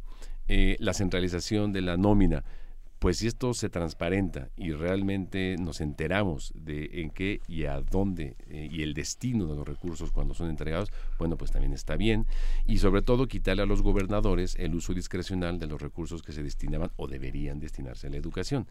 Eh, 0.48 0.76
la 0.80 0.94
centralización 0.94 1.72
de 1.72 1.82
la 1.82 1.98
nómina. 1.98 2.44
Pues 3.00 3.18
si 3.18 3.28
esto 3.28 3.54
se 3.54 3.70
transparenta 3.70 4.50
y 4.56 4.72
realmente 4.72 5.58
nos 5.60 5.82
enteramos 5.82 6.54
de 6.56 7.02
en 7.02 7.10
qué 7.10 7.42
y 7.50 7.66
a 7.66 7.82
dónde 7.82 8.38
eh, 8.48 8.70
y 8.72 8.82
el 8.82 8.94
destino 8.94 9.46
de 9.46 9.58
los 9.58 9.68
recursos 9.68 10.12
cuando 10.14 10.34
son 10.34 10.50
entregados, 10.50 10.90
bueno, 11.20 11.36
pues 11.36 11.52
también 11.52 11.74
está 11.74 11.98
bien. 11.98 12.26
Y 12.66 12.78
sobre 12.78 13.02
todo 13.02 13.28
quitarle 13.28 13.64
a 13.64 13.66
los 13.66 13.82
gobernadores 13.82 14.56
el 14.58 14.74
uso 14.74 14.94
discrecional 14.94 15.60
de 15.60 15.68
los 15.68 15.82
recursos 15.82 16.22
que 16.24 16.32
se 16.32 16.44
destinaban 16.44 16.92
o 16.96 17.08
deberían 17.08 17.60
destinarse 17.60 18.08
a 18.08 18.10
la 18.10 18.18
educación. 18.18 18.68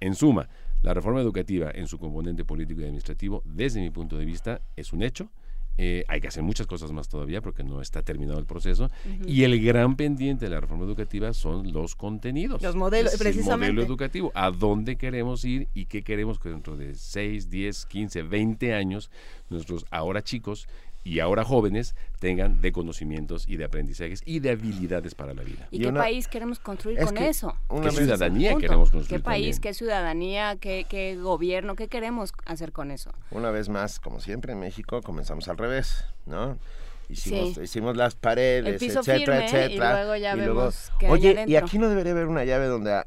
En 0.00 0.14
suma, 0.14 0.48
la 0.82 0.94
reforma 0.94 1.20
educativa 1.20 1.70
en 1.74 1.86
su 1.86 1.98
componente 1.98 2.44
político 2.44 2.80
y 2.80 2.84
administrativo, 2.84 3.42
desde 3.44 3.80
mi 3.80 3.90
punto 3.90 4.16
de 4.16 4.24
vista, 4.24 4.62
es 4.76 4.94
un 4.94 5.02
hecho 5.02 5.30
eh, 5.76 6.04
hay 6.08 6.20
que 6.20 6.28
hacer 6.28 6.42
muchas 6.42 6.66
cosas 6.66 6.92
más 6.92 7.08
todavía 7.08 7.40
porque 7.40 7.64
no 7.64 7.80
está 7.80 8.02
terminado 8.02 8.38
el 8.38 8.46
proceso. 8.46 8.90
Y 9.26 9.42
el 9.42 9.62
gran 9.64 9.96
pendiente 9.96 10.46
de 10.46 10.50
la 10.50 10.60
reforma 10.60 10.84
educativa 10.84 11.32
son 11.32 11.72
los 11.72 11.94
contenidos. 11.96 12.62
Los 12.62 12.76
modelos, 12.76 13.16
precisamente. 13.16 13.66
El 13.66 13.74
modelo 13.74 13.86
educativo. 13.86 14.32
¿A 14.34 14.50
dónde 14.50 14.96
queremos 14.96 15.44
ir 15.44 15.68
y 15.74 15.86
qué 15.86 16.02
queremos 16.02 16.38
que 16.38 16.48
dentro 16.48 16.76
de 16.76 16.94
6, 16.94 17.50
10, 17.50 17.86
15, 17.86 18.22
20 18.22 18.74
años 18.74 19.10
nuestros 19.50 19.86
ahora 19.90 20.22
chicos 20.22 20.68
y 21.04 21.20
ahora 21.20 21.44
jóvenes 21.44 21.94
tengan 22.18 22.60
de 22.60 22.72
conocimientos 22.72 23.44
y 23.46 23.56
de 23.56 23.64
aprendizajes 23.64 24.22
y 24.24 24.40
de 24.40 24.50
habilidades 24.50 25.14
para 25.14 25.34
la 25.34 25.42
vida. 25.42 25.68
¿Y, 25.70 25.80
qué 25.80 25.92
país 25.92 26.26
queremos 26.26 26.58
construir 26.58 26.98
con 26.98 27.18
eso? 27.18 27.54
¿Qué 27.82 27.90
ciudadanía 27.90 28.56
queremos 28.56 28.90
construir? 28.90 29.20
¿Qué 29.20 29.24
país, 29.24 29.60
qué 29.60 29.74
ciudadanía, 29.74 30.56
qué, 30.56 30.86
qué 30.88 31.16
gobierno, 31.16 31.76
qué 31.76 31.88
queremos 31.88 32.32
hacer 32.46 32.72
con 32.72 32.90
eso? 32.90 33.12
Una 33.30 33.50
vez 33.50 33.68
más, 33.68 34.00
como 34.00 34.20
siempre 34.20 34.52
en 34.52 34.60
México, 34.60 35.02
comenzamos 35.02 35.48
al 35.48 35.58
revés, 35.58 36.06
¿no? 36.26 36.58
Hicimos, 37.08 37.58
hicimos 37.58 37.96
las 37.96 38.14
paredes, 38.14 38.82
etcétera, 38.82 39.44
etcétera. 39.44 39.68
Y 39.68 39.94
luego 39.94 40.16
ya 40.16 40.34
vemos 40.34 40.92
Oye, 41.08 41.44
y 41.46 41.56
aquí 41.56 41.78
no 41.78 41.88
debería 41.88 42.12
haber 42.12 42.26
una 42.26 42.44
llave 42.44 42.66
donde 42.66 43.02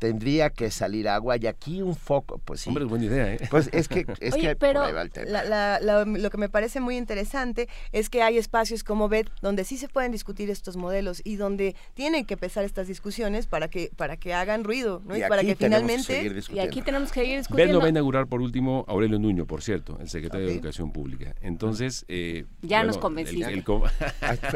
tendría 0.00 0.48
que 0.48 0.70
salir 0.70 1.08
agua 1.08 1.36
y 1.36 1.46
aquí 1.46 1.82
un 1.82 1.94
foco, 1.94 2.38
pues 2.38 2.62
sí. 2.62 2.70
Hombre, 2.70 2.84
es 2.84 2.90
buena 2.90 3.04
idea, 3.04 3.34
¿eh? 3.34 3.40
Pues 3.50 3.68
es 3.72 3.86
que, 3.86 4.06
es 4.20 4.34
que 4.34 4.56
pero 4.56 4.82
lo 4.86 6.30
que 6.30 6.38
me 6.38 6.48
parece 6.48 6.80
muy 6.80 6.96
interesante 6.96 7.68
es 7.92 8.08
que 8.08 8.22
hay 8.22 8.38
espacios 8.38 8.82
como 8.82 9.08
BED 9.08 9.26
donde 9.42 9.64
sí 9.64 9.76
se 9.76 9.88
pueden 9.88 10.10
discutir 10.10 10.48
estos 10.48 10.76
modelos 10.76 11.20
y 11.22 11.36
donde 11.36 11.76
tienen 11.92 12.24
que 12.24 12.34
empezar 12.34 12.64
estas 12.64 12.88
discusiones 12.88 13.46
para 13.46 13.68
que 13.68 13.90
para 13.94 14.16
que 14.16 14.32
hagan 14.32 14.64
ruido, 14.64 15.02
¿no? 15.04 15.16
Y, 15.16 15.20
para 15.20 15.42
que 15.42 15.54
finalmente 15.54 16.42
y 16.50 16.58
aquí 16.60 16.80
tenemos 16.80 17.12
que 17.12 17.20
seguir 17.20 17.36
discutiendo. 17.36 17.68
BED 17.68 17.74
lo 17.74 17.80
va 17.80 17.86
a 17.86 17.90
inaugurar 17.90 18.26
por 18.26 18.40
último 18.40 18.86
Aurelio 18.88 19.18
Nuño, 19.18 19.46
por 19.46 19.62
cierto, 19.62 19.98
el 20.00 20.08
secretario 20.08 20.46
de 20.46 20.54
Educación 20.54 20.92
Pública. 20.92 21.34
Entonces, 21.42 22.06
eh, 22.08 22.46
ya 22.62 22.82
nos 22.84 22.96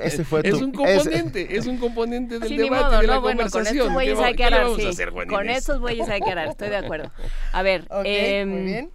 ese 0.02 0.24
fue 0.24 0.40
es 0.44 0.54
un 0.54 0.72
componente, 0.72 1.56
es 1.56 1.66
un 1.66 1.78
componente 1.78 2.38
del 2.38 2.56
debate 2.56 2.96
de 2.96 3.06
la 3.06 3.20
conversación. 3.20 3.92
Bueno, 3.92 4.14
con 4.16 4.24
estos 4.24 4.24
hay 4.24 4.34
que 4.34 4.44
hacer, 4.44 5.12
Con 5.28 5.48
estos 5.48 5.80
bueyes 5.80 6.08
hay 6.08 6.20
que 6.20 6.30
arar, 6.30 6.48
estoy 6.48 6.68
de 6.68 6.76
acuerdo. 6.76 7.10
A 7.52 7.62
ver, 7.62 7.86
eh, 8.04 8.44
muy 8.46 8.62
bien. 8.62 8.90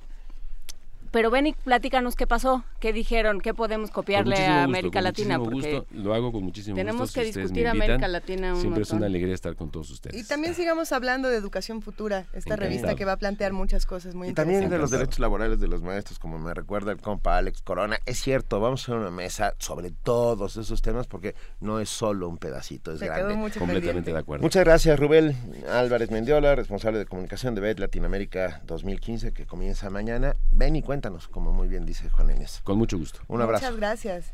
Pero 1.11 1.31
ven 1.31 1.47
y 1.47 1.53
platícanos 1.53 2.15
qué 2.15 2.27
pasó. 2.27 2.63
qué 2.79 2.93
dijeron, 2.93 3.41
qué 3.41 3.53
podemos 3.53 3.91
copiarle 3.91 4.45
a 4.45 4.63
América 4.63 5.01
Latina. 5.01 5.39
Porque 5.39 5.83
lo 5.91 6.13
hago 6.13 6.31
con 6.31 6.43
muchísimo 6.43 6.75
tenemos 6.75 7.01
gusto. 7.01 7.13
Tenemos 7.13 7.33
que 7.33 7.39
discutir 7.39 7.67
América 7.67 8.07
Latina. 8.07 8.55
Siempre 8.55 8.83
es 8.83 8.91
una 8.91 9.05
alegría 9.07 9.33
estar 9.33 9.55
con 9.55 9.71
todos 9.71 9.89
ustedes. 9.89 10.19
Y 10.19 10.27
también 10.27 10.53
sigamos 10.55 10.91
hablando 10.91 11.29
de 11.29 11.37
Educación 11.37 11.81
Futura, 11.81 12.25
esta 12.33 12.55
revista 12.55 12.95
que 12.95 13.05
va 13.05 13.13
a 13.13 13.17
plantear 13.17 13.53
muchas 13.53 13.85
cosas 13.85 14.15
muy 14.15 14.27
y 14.27 14.29
interesantes. 14.29 14.61
también 14.61 14.69
de 14.69 14.77
los 14.77 14.91
derechos 14.91 15.19
laborales 15.19 15.59
de 15.59 15.67
los 15.67 15.81
maestros, 15.81 16.19
como 16.19 16.37
me 16.37 16.53
recuerda 16.53 16.91
el 16.91 16.99
compa 17.01 17.37
Alex 17.37 17.61
Corona. 17.61 17.99
Es 18.05 18.21
cierto, 18.21 18.59
vamos 18.59 18.81
a 18.81 18.83
hacer 18.83 18.95
una 18.95 19.11
mesa 19.11 19.55
sobre 19.57 19.91
todos 19.91 20.57
esos 20.57 20.81
temas 20.81 21.07
porque 21.07 21.35
no 21.59 21.79
es 21.79 21.89
solo 21.89 22.27
un 22.27 22.37
pedacito, 22.37 22.91
es 22.93 23.01
grande. 23.01 23.35
Completamente 23.57 24.11
de 24.11 24.17
acuerdo. 24.19 24.43
Muchas 24.43 24.63
gracias, 24.63 24.99
Rubén 24.99 25.35
Álvarez 25.69 26.11
Mendiola, 26.11 26.55
responsable 26.55 26.99
de 26.99 27.05
comunicación 27.05 27.55
de 27.55 27.61
BED 27.61 27.79
Latinoamérica 27.79 28.61
2015, 28.65 29.33
que 29.33 29.45
comienza 29.45 29.89
mañana. 29.89 30.35
Ven 30.51 30.75
y 30.75 30.81
cuéntanos, 30.99 31.29
como 31.29 31.53
muy 31.53 31.69
bien 31.69 31.85
dice 31.85 32.09
Juan 32.09 32.29
Inés. 32.29 32.59
Con 32.61 32.77
mucho 32.77 32.97
gusto. 32.97 33.21
Un 33.29 33.41
abrazo. 33.41 33.63
Muchas 33.63 33.77
gracias. 33.77 34.33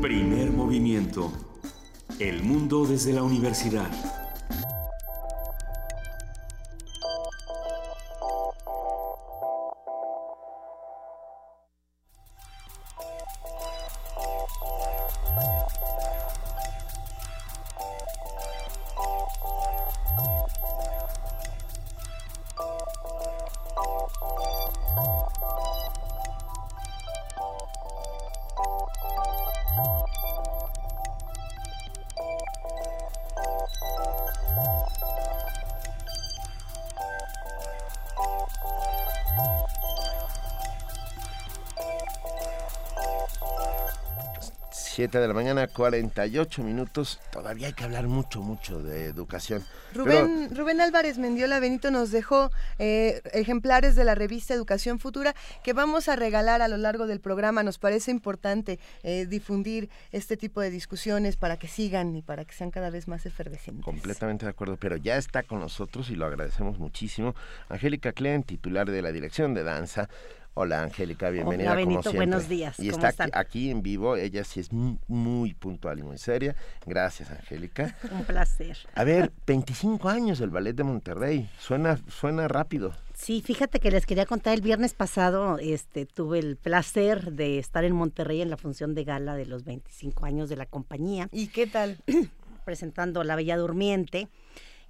Primer 0.00 0.52
movimiento. 0.52 1.32
El 2.20 2.44
mundo 2.44 2.86
desde 2.86 3.12
la 3.12 3.24
universidad. 3.24 3.90
7 44.98 45.20
de 45.20 45.28
la 45.28 45.32
mañana, 45.32 45.68
48 45.68 46.64
minutos. 46.64 47.20
Todavía 47.30 47.68
hay 47.68 47.72
que 47.72 47.84
hablar 47.84 48.08
mucho, 48.08 48.42
mucho 48.42 48.82
de 48.82 49.04
educación. 49.04 49.62
Rubén, 49.94 50.48
Rubén 50.52 50.80
Álvarez 50.80 51.18
Mendiola 51.18 51.60
Benito 51.60 51.92
nos 51.92 52.10
dejó 52.10 52.50
eh, 52.80 53.22
ejemplares 53.32 53.94
de 53.94 54.02
la 54.02 54.16
revista 54.16 54.54
Educación 54.54 54.98
Futura 54.98 55.36
que 55.62 55.72
vamos 55.72 56.08
a 56.08 56.16
regalar 56.16 56.62
a 56.62 56.66
lo 56.66 56.78
largo 56.78 57.06
del 57.06 57.20
programa. 57.20 57.62
Nos 57.62 57.78
parece 57.78 58.10
importante 58.10 58.80
eh, 59.04 59.26
difundir 59.26 59.88
este 60.10 60.36
tipo 60.36 60.60
de 60.60 60.70
discusiones 60.70 61.36
para 61.36 61.60
que 61.60 61.68
sigan 61.68 62.16
y 62.16 62.22
para 62.22 62.44
que 62.44 62.54
sean 62.54 62.72
cada 62.72 62.90
vez 62.90 63.06
más 63.06 63.24
efervescentes. 63.24 63.84
Completamente 63.84 64.46
de 64.46 64.50
acuerdo, 64.50 64.78
pero 64.78 64.96
ya 64.96 65.16
está 65.16 65.44
con 65.44 65.60
nosotros 65.60 66.10
y 66.10 66.16
lo 66.16 66.26
agradecemos 66.26 66.80
muchísimo. 66.80 67.36
Angélica 67.68 68.10
Klein, 68.10 68.42
titular 68.42 68.90
de 68.90 69.00
la 69.00 69.12
Dirección 69.12 69.54
de 69.54 69.62
Danza 69.62 70.08
Hola 70.54 70.82
Angélica, 70.82 71.30
bienvenida. 71.30 71.70
Hola 71.70 71.76
Benito, 71.76 72.12
buenos 72.12 72.48
días. 72.48 72.78
Y 72.80 72.88
está 72.88 73.14
aquí, 73.32 73.70
en 73.70 73.82
vivo, 73.82 74.16
ella 74.16 74.42
sí 74.42 74.60
es 74.60 74.72
muy, 74.72 75.54
puntual 75.54 76.00
y 76.00 76.02
muy 76.02 76.18
seria. 76.18 76.56
Gracias 76.84 77.30
Angélica. 77.30 77.96
Un 78.10 78.24
placer. 78.24 78.76
A 78.94 79.04
ver, 79.04 79.32
25 79.46 80.08
años 80.08 80.38
del 80.40 80.50
Ballet 80.50 80.74
de 80.74 80.82
Monterrey, 80.84 81.48
suena, 81.58 81.98
suena 82.08 82.48
rápido. 82.48 82.92
Sí, 83.14 83.42
fíjate 83.44 83.80
que 83.80 83.90
les 83.90 84.06
quería 84.06 84.26
contar 84.26 84.54
el 84.54 84.60
viernes 84.60 84.94
pasado, 84.94 85.58
este, 85.58 86.06
tuve 86.06 86.38
el 86.38 86.56
placer 86.56 87.32
de 87.32 87.58
estar 87.58 87.84
en 87.84 87.94
Monterrey 87.94 88.40
en 88.40 88.50
la 88.50 88.56
función 88.56 88.94
de 88.94 89.04
gala 89.04 89.34
de 89.34 89.46
los 89.46 89.64
25 89.64 90.24
años 90.24 90.48
de 90.48 90.56
la 90.56 90.66
compañía. 90.66 91.28
¿Y 91.32 91.48
qué 91.48 91.66
tal? 91.66 91.98
Presentando 92.64 93.24
La 93.24 93.36
Bella 93.36 93.56
Durmiente. 93.56 94.28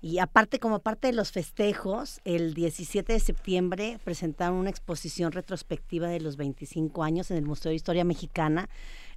Y 0.00 0.20
aparte, 0.20 0.60
como 0.60 0.78
parte 0.78 1.08
de 1.08 1.12
los 1.12 1.32
festejos, 1.32 2.20
el 2.24 2.54
17 2.54 3.12
de 3.12 3.18
septiembre 3.18 3.98
presentaron 4.04 4.56
una 4.56 4.70
exposición 4.70 5.32
retrospectiva 5.32 6.06
de 6.08 6.20
los 6.20 6.36
25 6.36 7.02
años 7.02 7.32
en 7.32 7.38
el 7.38 7.44
Museo 7.44 7.70
de 7.70 7.76
Historia 7.76 8.04
Mexicana. 8.04 8.68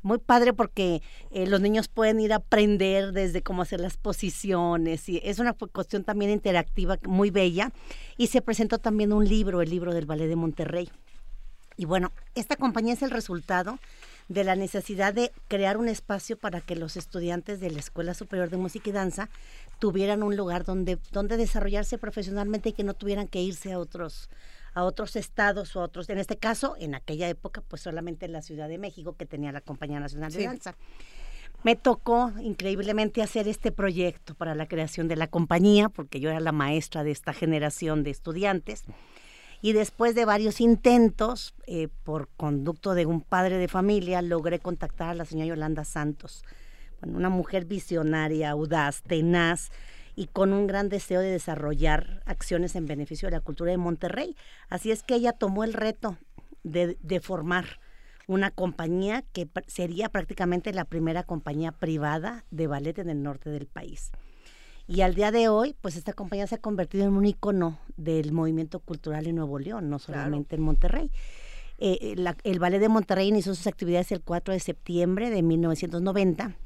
Muy 0.02 0.18
padre 0.18 0.54
porque 0.54 1.04
eh, 1.30 1.46
los 1.46 1.62
niños 1.62 1.88
pueden 1.88 2.20
ir 2.20 2.34
a 2.34 2.38
aprender 2.38 3.12
desde 3.12 3.44
cómo 3.44 3.62
hacer 3.62 3.80
las 3.80 3.98
posiciones 3.98 5.08
y 5.08 5.22
es 5.24 5.38
una 5.38 5.54
cuestión 5.54 6.04
también 6.04 6.32
interactiva 6.32 6.98
muy 7.04 7.30
bella. 7.30 7.72
Y 8.18 8.28
se 8.28 8.42
presentó 8.42 8.80
también 8.80 9.14
un 9.14 9.28
libro, 9.28 9.62
el 9.62 9.70
libro 9.70 9.94
del 9.94 10.08
Ballet 10.08 10.28
de 10.28 10.36
Monterrey. 10.36 10.90
Y 11.78 11.86
bueno, 11.86 12.12
esta 12.34 12.56
compañía 12.56 12.94
es 12.94 13.04
el 13.04 13.12
resultado 13.12 13.78
de 14.28 14.44
la 14.44 14.56
necesidad 14.56 15.14
de 15.14 15.32
crear 15.48 15.78
un 15.78 15.88
espacio 15.88 16.38
para 16.38 16.62
que 16.62 16.76
los 16.76 16.98
estudiantes 16.98 17.60
de 17.60 17.72
la 17.72 17.80
Escuela 17.80 18.14
Superior 18.14 18.50
de 18.50 18.58
Música 18.58 18.90
y 18.90 18.94
Danza 18.94 19.30
tuvieran 19.80 20.24
un 20.24 20.36
lugar 20.36 20.64
donde, 20.64 20.98
donde 21.12 21.38
desarrollarse 21.38 21.98
profesionalmente 21.98 22.70
y 22.70 22.74
que 22.74 22.84
no 22.84 22.94
tuvieran 22.94 23.28
que 23.28 23.42
irse 23.42 23.74
a 23.74 23.80
otros 23.80 24.30
a 24.74 24.84
otros 24.84 25.16
estados 25.16 25.76
o 25.76 25.82
a 25.82 25.84
otros, 25.84 26.10
en 26.10 26.18
este 26.18 26.38
caso, 26.38 26.76
en 26.80 26.96
aquella 26.96 27.28
época, 27.28 27.62
pues 27.68 27.82
solamente 27.82 28.26
en 28.26 28.32
la 28.32 28.42
Ciudad 28.42 28.70
de 28.70 28.78
México, 28.78 29.16
que 29.18 29.26
tenía 29.26 29.52
la 29.52 29.62
Compañía 29.62 30.00
Nacional 30.00 30.32
de 30.32 30.46
Danza. 30.46 30.76
Me 31.64 31.76
tocó 31.76 32.32
increíblemente 32.42 33.22
hacer 33.22 33.48
este 33.48 33.72
proyecto 33.72 34.34
para 34.34 34.56
la 34.56 34.68
creación 34.68 35.08
de 35.08 35.16
la 35.16 35.28
compañía, 35.28 35.90
porque 35.90 36.20
yo 36.20 36.30
era 36.30 36.40
la 36.40 36.52
maestra 36.52 37.04
de 37.04 37.12
esta 37.12 37.34
generación 37.34 38.04
de 38.04 38.10
estudiantes. 38.10 38.86
Y 39.62 39.74
después 39.74 40.16
de 40.16 40.26
varios 40.26 40.60
intentos, 40.60 41.54
eh, 41.68 41.88
por 42.04 42.30
conducto 42.30 42.96
de 42.96 43.06
un 43.06 43.22
padre 43.22 43.58
de 43.58 43.68
familia, 43.68 44.22
logré 44.22 44.60
contactar 44.60 45.10
a 45.10 45.14
la 45.14 45.26
señora 45.26 45.50
Yolanda 45.50 45.86
Santos, 45.86 46.44
una 47.04 47.30
mujer 47.30 47.66
visionaria, 47.66 48.52
audaz, 48.52 49.02
tenaz 49.04 49.72
y 50.16 50.28
con 50.28 50.54
un 50.54 50.68
gran 50.68 50.90
deseo 50.90 51.22
de 51.22 51.32
desarrollar 51.32 52.22
acciones 52.26 52.76
en 52.76 52.86
beneficio 52.86 53.28
de 53.28 53.38
la 53.38 53.42
cultura 53.42 53.72
de 53.72 53.78
Monterrey. 53.78 54.36
Así 54.70 54.92
es 54.92 55.04
que 55.04 55.16
ella 55.16 55.34
tomó 55.34 55.64
el 55.64 55.74
reto 55.74 56.18
de, 56.64 57.20
formar 57.22 57.80
una 58.28 58.52
compañía 58.52 59.24
que 59.34 59.48
sería 59.68 60.10
prácticamente 60.10 60.74
la 60.74 60.86
primera 60.86 61.24
compañía 61.24 61.72
privada 61.72 62.46
de 62.52 62.68
ballet 62.68 62.98
en 63.00 63.10
el 63.10 63.24
norte 63.24 63.50
del 63.50 63.68
país. 63.68 64.12
Y 64.92 65.04
al 65.04 65.16
día 65.16 65.32
de 65.32 65.48
hoy, 65.48 65.74
pues 65.80 65.96
esta 65.96 66.12
compañía 66.12 66.48
se 66.48 66.56
ha 66.56 66.58
convertido 66.58 67.06
en 67.06 67.14
un 67.14 67.26
icono 67.26 67.80
del 67.96 68.34
movimiento 68.34 68.82
cultural 68.82 69.26
en 69.26 69.38
Nuevo 69.38 69.58
León, 69.58 69.90
no 69.90 70.00
solamente 70.00 70.58
en 70.58 70.62
Monterrey. 70.62 71.10
Eh, 71.78 72.14
el 72.44 72.60
Ballet 72.60 72.80
de 72.82 72.90
Monterrey 72.90 73.30
inició 73.30 73.56
sus 73.56 73.68
actividades 73.68 74.12
el 74.12 74.20
4 74.20 74.54
de 74.54 74.60
septiembre 74.60 75.30
de 75.30 75.44
1990 75.44 76.58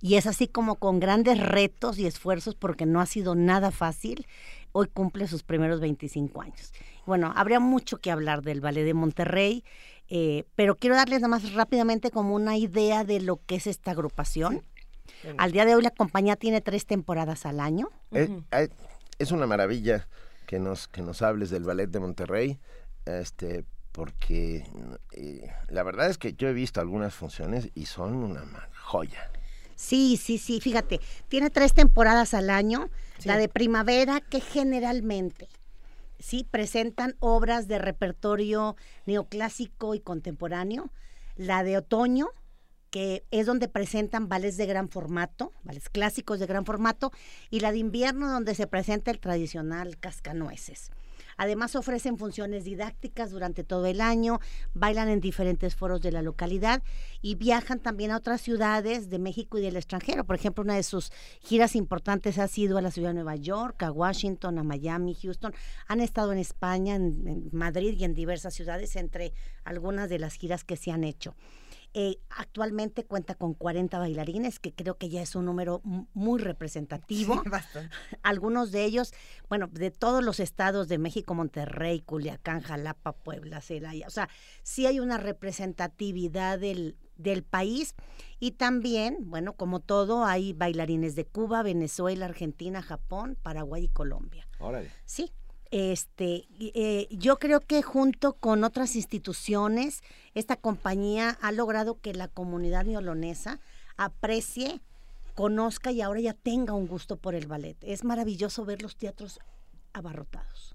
y 0.00 0.14
es 0.14 0.28
así 0.28 0.46
como 0.46 0.76
con 0.76 1.00
grandes 1.00 1.40
retos 1.40 1.98
y 1.98 2.06
esfuerzos, 2.06 2.54
porque 2.54 2.86
no 2.86 3.00
ha 3.00 3.06
sido 3.06 3.34
nada 3.34 3.72
fácil, 3.72 4.28
hoy 4.70 4.86
cumple 4.86 5.26
sus 5.26 5.42
primeros 5.42 5.80
25 5.80 6.40
años. 6.40 6.72
Bueno, 7.04 7.32
habría 7.34 7.58
mucho 7.58 7.98
que 7.98 8.12
hablar 8.12 8.42
del 8.42 8.60
Ballet 8.60 8.84
de 8.84 8.94
Monterrey, 8.94 9.64
eh, 10.08 10.44
pero 10.54 10.76
quiero 10.76 10.94
darles 10.94 11.20
nada 11.20 11.30
más 11.30 11.52
rápidamente 11.52 12.12
como 12.12 12.36
una 12.36 12.56
idea 12.56 13.02
de 13.02 13.20
lo 13.20 13.40
que 13.44 13.56
es 13.56 13.66
esta 13.66 13.90
agrupación. 13.90 14.62
Al 15.38 15.52
día 15.52 15.64
de 15.64 15.74
hoy 15.74 15.82
la 15.82 15.90
compañía 15.90 16.36
tiene 16.36 16.60
tres 16.60 16.86
temporadas 16.86 17.46
al 17.46 17.60
año. 17.60 17.90
Eh, 18.12 18.28
eh, 18.52 18.68
es, 19.18 19.32
una 19.32 19.46
maravilla 19.46 20.06
que 20.46 20.58
nos, 20.58 20.88
que 20.88 21.02
nos 21.02 21.22
hables 21.22 21.50
del 21.50 21.64
Ballet 21.64 21.90
de 21.90 22.00
Monterrey, 22.00 22.58
este, 23.06 23.64
porque 23.92 24.66
la 25.68 25.82
verdad 25.82 26.10
es 26.10 26.18
que 26.18 26.34
yo 26.34 26.48
he 26.48 26.52
visto 26.52 26.80
algunas 26.80 27.14
funciones 27.14 27.70
y 27.74 27.86
son 27.86 28.14
una 28.14 28.68
joya. 28.82 29.30
Sí, 29.76 30.18
sí, 30.22 30.38
sí, 30.38 30.60
fíjate, 30.60 31.00
tiene 31.28 31.50
tres 31.50 31.74
temporadas 31.74 32.34
al 32.34 32.50
año, 32.50 32.90
la 33.24 33.36
de 33.36 33.48
primavera 33.48 34.20
que 34.20 34.40
generalmente 34.40 35.48
sí 36.18 36.46
presentan 36.48 37.16
obras 37.18 37.68
de 37.68 37.78
repertorio 37.78 38.76
neoclásico 39.04 39.94
y 39.94 40.00
contemporáneo, 40.00 40.90
la 41.36 41.64
de 41.64 41.76
otoño 41.76 42.28
que 42.94 43.24
es 43.32 43.44
donde 43.44 43.66
presentan 43.66 44.28
vales 44.28 44.56
de 44.56 44.66
gran 44.66 44.88
formato, 44.88 45.52
vales 45.64 45.88
clásicos 45.88 46.38
de 46.38 46.46
gran 46.46 46.64
formato, 46.64 47.10
y 47.50 47.58
la 47.58 47.72
de 47.72 47.78
invierno 47.78 48.30
donde 48.30 48.54
se 48.54 48.68
presenta 48.68 49.10
el 49.10 49.18
tradicional 49.18 49.98
cascanueces. 49.98 50.92
Además 51.36 51.74
ofrecen 51.74 52.18
funciones 52.18 52.62
didácticas 52.62 53.32
durante 53.32 53.64
todo 53.64 53.86
el 53.86 54.00
año, 54.00 54.38
bailan 54.74 55.08
en 55.08 55.20
diferentes 55.20 55.74
foros 55.74 56.02
de 56.02 56.12
la 56.12 56.22
localidad 56.22 56.84
y 57.20 57.34
viajan 57.34 57.80
también 57.80 58.12
a 58.12 58.18
otras 58.18 58.40
ciudades 58.40 59.10
de 59.10 59.18
México 59.18 59.58
y 59.58 59.62
del 59.62 59.74
extranjero. 59.74 60.24
Por 60.24 60.36
ejemplo, 60.36 60.62
una 60.62 60.76
de 60.76 60.84
sus 60.84 61.10
giras 61.40 61.74
importantes 61.74 62.38
ha 62.38 62.46
sido 62.46 62.78
a 62.78 62.82
la 62.82 62.92
ciudad 62.92 63.08
de 63.08 63.14
Nueva 63.14 63.34
York, 63.34 63.82
a 63.82 63.90
Washington, 63.90 64.58
a 64.58 64.62
Miami, 64.62 65.16
Houston. 65.16 65.52
Han 65.88 66.00
estado 66.00 66.30
en 66.30 66.38
España, 66.38 66.94
en, 66.94 67.48
Madrid 67.50 67.96
y 67.98 68.04
en 68.04 68.14
diversas 68.14 68.54
ciudades, 68.54 68.94
entre 68.94 69.32
algunas 69.64 70.08
de 70.08 70.20
las 70.20 70.34
giras 70.34 70.62
que 70.62 70.76
se 70.76 70.92
han 70.92 71.02
hecho. 71.02 71.34
Eh, 71.96 72.18
actualmente 72.28 73.04
cuenta 73.04 73.36
con 73.36 73.54
40 73.54 74.00
bailarines, 74.00 74.58
que 74.58 74.74
creo 74.74 74.98
que 74.98 75.08
ya 75.08 75.22
es 75.22 75.36
un 75.36 75.44
número 75.44 75.80
muy 76.12 76.40
representativo. 76.40 77.40
Algunos 78.24 78.72
de 78.72 78.84
ellos, 78.84 79.14
bueno, 79.48 79.68
de 79.70 79.92
todos 79.92 80.24
los 80.24 80.40
estados 80.40 80.88
de 80.88 80.98
México, 80.98 81.34
Monterrey, 81.34 82.00
Culiacán, 82.00 82.62
Jalapa, 82.62 83.12
Puebla, 83.12 83.60
Celaya. 83.60 84.08
O 84.08 84.10
sea, 84.10 84.28
sí 84.64 84.86
hay 84.86 84.98
una 84.98 85.18
representatividad 85.18 86.58
del, 86.58 86.96
del 87.14 87.44
país 87.44 87.94
y 88.40 88.52
también, 88.52 89.18
bueno, 89.20 89.52
como 89.52 89.78
todo, 89.78 90.24
hay 90.24 90.52
bailarines 90.52 91.14
de 91.14 91.26
Cuba, 91.26 91.62
Venezuela, 91.62 92.26
Argentina, 92.26 92.82
Japón, 92.82 93.38
Paraguay 93.40 93.84
y 93.84 93.88
Colombia. 93.88 94.48
Órale. 94.58 94.90
Sí, 95.04 95.32
este, 95.74 96.46
eh, 96.60 97.08
yo 97.10 97.40
creo 97.40 97.58
que 97.58 97.82
junto 97.82 98.34
con 98.34 98.62
otras 98.62 98.94
instituciones, 98.94 100.04
esta 100.34 100.54
compañía 100.54 101.36
ha 101.42 101.50
logrado 101.50 102.00
que 102.00 102.14
la 102.14 102.28
comunidad 102.28 102.84
neolonesa 102.84 103.58
aprecie, 103.96 104.80
conozca 105.34 105.90
y 105.90 106.00
ahora 106.00 106.20
ya 106.20 106.32
tenga 106.32 106.74
un 106.74 106.86
gusto 106.86 107.16
por 107.16 107.34
el 107.34 107.48
ballet. 107.48 107.76
Es 107.82 108.04
maravilloso 108.04 108.64
ver 108.64 108.82
los 108.82 108.94
teatros 108.94 109.40
abarrotados. 109.92 110.73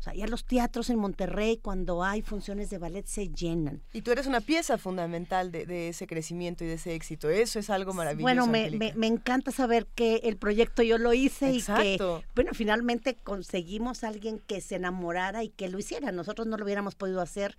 O 0.00 0.02
sea, 0.02 0.14
ya 0.14 0.26
los 0.26 0.46
teatros 0.46 0.88
en 0.88 0.98
Monterrey, 0.98 1.58
cuando 1.58 2.02
hay 2.02 2.22
funciones 2.22 2.70
de 2.70 2.78
ballet, 2.78 3.04
se 3.04 3.28
llenan. 3.28 3.82
Y 3.92 4.00
tú 4.00 4.10
eres 4.10 4.26
una 4.26 4.40
pieza 4.40 4.78
fundamental 4.78 5.52
de, 5.52 5.90
ese 5.90 6.06
crecimiento 6.06 6.64
y 6.64 6.68
de 6.68 6.74
ese 6.74 6.94
éxito. 6.94 7.28
Eso 7.28 7.58
es 7.58 7.68
algo 7.68 7.92
maravilloso. 7.92 8.22
Bueno, 8.22 8.46
me, 8.46 8.70
me, 8.94 9.06
encanta 9.06 9.50
saber 9.50 9.86
que 9.94 10.16
el 10.24 10.38
proyecto 10.38 10.82
yo 10.82 10.96
lo 10.96 11.12
hice 11.12 11.52
y 11.52 11.60
que, 11.60 11.98
bueno, 12.34 12.52
finalmente 12.54 13.14
conseguimos 13.14 14.02
a 14.02 14.08
alguien 14.08 14.38
que 14.38 14.62
se 14.62 14.76
enamorara 14.76 15.44
y 15.44 15.50
que 15.50 15.68
lo 15.68 15.78
hiciera. 15.78 16.12
Nosotros 16.12 16.46
no 16.46 16.56
lo 16.56 16.64
hubiéramos 16.64 16.94
podido 16.94 17.20
hacer 17.20 17.58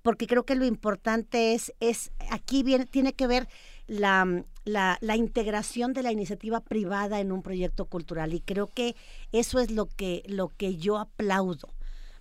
porque 0.00 0.26
creo 0.26 0.44
que 0.44 0.54
lo 0.54 0.64
importante 0.64 1.52
es, 1.52 1.74
es 1.80 2.10
aquí 2.30 2.62
viene, 2.62 2.86
tiene 2.86 3.12
que 3.12 3.26
ver 3.26 3.48
la, 3.86 4.44
la, 4.64 4.96
la, 5.02 5.16
integración 5.16 5.92
de 5.92 6.02
la 6.02 6.10
iniciativa 6.10 6.60
privada 6.60 7.20
en 7.20 7.32
un 7.32 7.42
proyecto 7.42 7.84
cultural 7.84 8.32
y 8.32 8.40
creo 8.40 8.68
que 8.68 8.96
eso 9.32 9.60
es 9.60 9.70
lo 9.70 9.86
que, 9.86 10.22
lo 10.26 10.48
que 10.48 10.76
yo 10.76 10.96
aplaudo. 10.96 11.68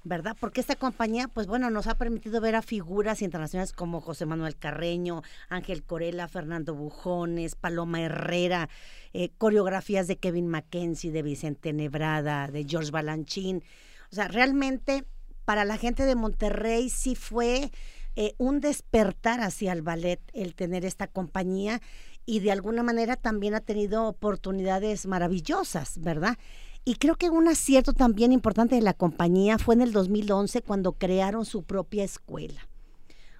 ¿Verdad? 0.03 0.35
Porque 0.39 0.61
esta 0.61 0.75
compañía, 0.75 1.27
pues 1.27 1.47
bueno, 1.47 1.69
nos 1.69 1.87
ha 1.87 1.95
permitido 1.95 2.41
ver 2.41 2.55
a 2.55 2.61
figuras 2.61 3.21
internacionales 3.21 3.73
como 3.73 4.01
José 4.01 4.25
Manuel 4.25 4.57
Carreño, 4.57 5.21
Ángel 5.49 5.83
Corella, 5.83 6.27
Fernando 6.27 6.73
Bujones, 6.73 7.55
Paloma 7.55 8.01
Herrera, 8.01 8.69
eh, 9.13 9.29
coreografías 9.37 10.07
de 10.07 10.17
Kevin 10.17 10.47
Mackenzie, 10.47 11.11
de 11.11 11.21
Vicente 11.21 11.73
Nebrada, 11.73 12.47
de 12.47 12.65
George 12.67 12.91
Balanchín. 12.91 13.63
O 14.11 14.15
sea, 14.15 14.27
realmente 14.27 15.05
para 15.45 15.65
la 15.65 15.77
gente 15.77 16.05
de 16.05 16.15
Monterrey 16.15 16.89
sí 16.89 17.15
fue 17.15 17.71
eh, 18.15 18.33
un 18.37 18.59
despertar 18.59 19.41
hacia 19.41 19.71
el 19.73 19.81
ballet 19.81 20.19
el 20.33 20.55
tener 20.55 20.83
esta 20.85 21.07
compañía 21.07 21.81
y 22.25 22.39
de 22.39 22.51
alguna 22.51 22.83
manera 22.83 23.15
también 23.15 23.55
ha 23.55 23.61
tenido 23.61 24.05
oportunidades 24.05 25.05
maravillosas, 25.05 25.99
¿verdad? 25.99 26.37
Y 26.83 26.95
creo 26.95 27.15
que 27.15 27.29
un 27.29 27.47
acierto 27.47 27.93
también 27.93 28.31
importante 28.31 28.75
de 28.75 28.81
la 28.81 28.93
compañía 28.93 29.59
fue 29.59 29.75
en 29.75 29.81
el 29.81 29.91
2011 29.91 30.63
cuando 30.63 30.93
crearon 30.93 31.45
su 31.45 31.63
propia 31.63 32.03
escuela. 32.03 32.67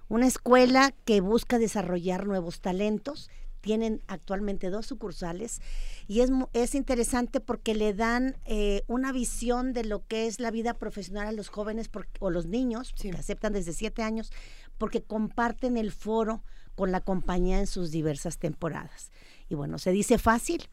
Una 0.08 0.26
escuela 0.26 0.94
que 1.04 1.20
busca 1.20 1.58
desarrollar 1.58 2.26
nuevos 2.26 2.60
talentos. 2.60 3.30
Tienen 3.60 4.02
actualmente 4.08 4.70
dos 4.70 4.86
sucursales 4.86 5.60
y 6.08 6.20
es, 6.20 6.30
es 6.52 6.74
interesante 6.74 7.38
porque 7.40 7.76
le 7.76 7.94
dan 7.94 8.36
eh, 8.44 8.82
una 8.88 9.12
visión 9.12 9.72
de 9.72 9.84
lo 9.84 10.04
que 10.06 10.26
es 10.26 10.40
la 10.40 10.50
vida 10.50 10.74
profesional 10.74 11.28
a 11.28 11.32
los 11.32 11.48
jóvenes 11.48 11.88
o 12.18 12.30
los 12.30 12.46
niños, 12.46 12.92
que 13.00 13.10
aceptan 13.10 13.52
desde 13.52 13.72
siete 13.72 14.02
años, 14.02 14.32
porque 14.78 15.02
comparten 15.02 15.76
el 15.76 15.92
foro 15.92 16.42
con 16.74 16.90
la 16.90 17.00
compañía 17.00 17.60
en 17.60 17.68
sus 17.68 17.92
diversas 17.92 18.38
temporadas. 18.38 19.12
Y 19.48 19.54
bueno, 19.54 19.78
se 19.78 19.92
dice 19.92 20.18
fácil, 20.18 20.68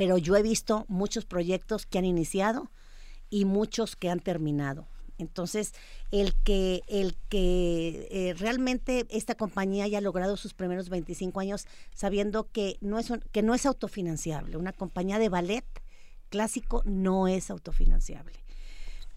pero 0.00 0.16
yo 0.16 0.34
he 0.34 0.42
visto 0.42 0.86
muchos 0.88 1.26
proyectos 1.26 1.84
que 1.84 1.98
han 1.98 2.06
iniciado 2.06 2.70
y 3.28 3.44
muchos 3.44 3.96
que 3.96 4.08
han 4.08 4.20
terminado. 4.20 4.88
Entonces, 5.18 5.74
el 6.10 6.34
que, 6.42 6.80
el 6.88 7.18
que 7.28 8.08
eh, 8.10 8.32
realmente 8.38 9.06
esta 9.10 9.34
compañía 9.34 9.84
haya 9.84 10.00
logrado 10.00 10.38
sus 10.38 10.54
primeros 10.54 10.88
25 10.88 11.38
años 11.40 11.66
sabiendo 11.94 12.50
que 12.50 12.78
no, 12.80 12.98
es 12.98 13.12
que 13.30 13.42
no 13.42 13.54
es 13.54 13.66
autofinanciable, 13.66 14.56
una 14.56 14.72
compañía 14.72 15.18
de 15.18 15.28
ballet 15.28 15.66
clásico 16.30 16.80
no 16.86 17.28
es 17.28 17.50
autofinanciable. 17.50 18.40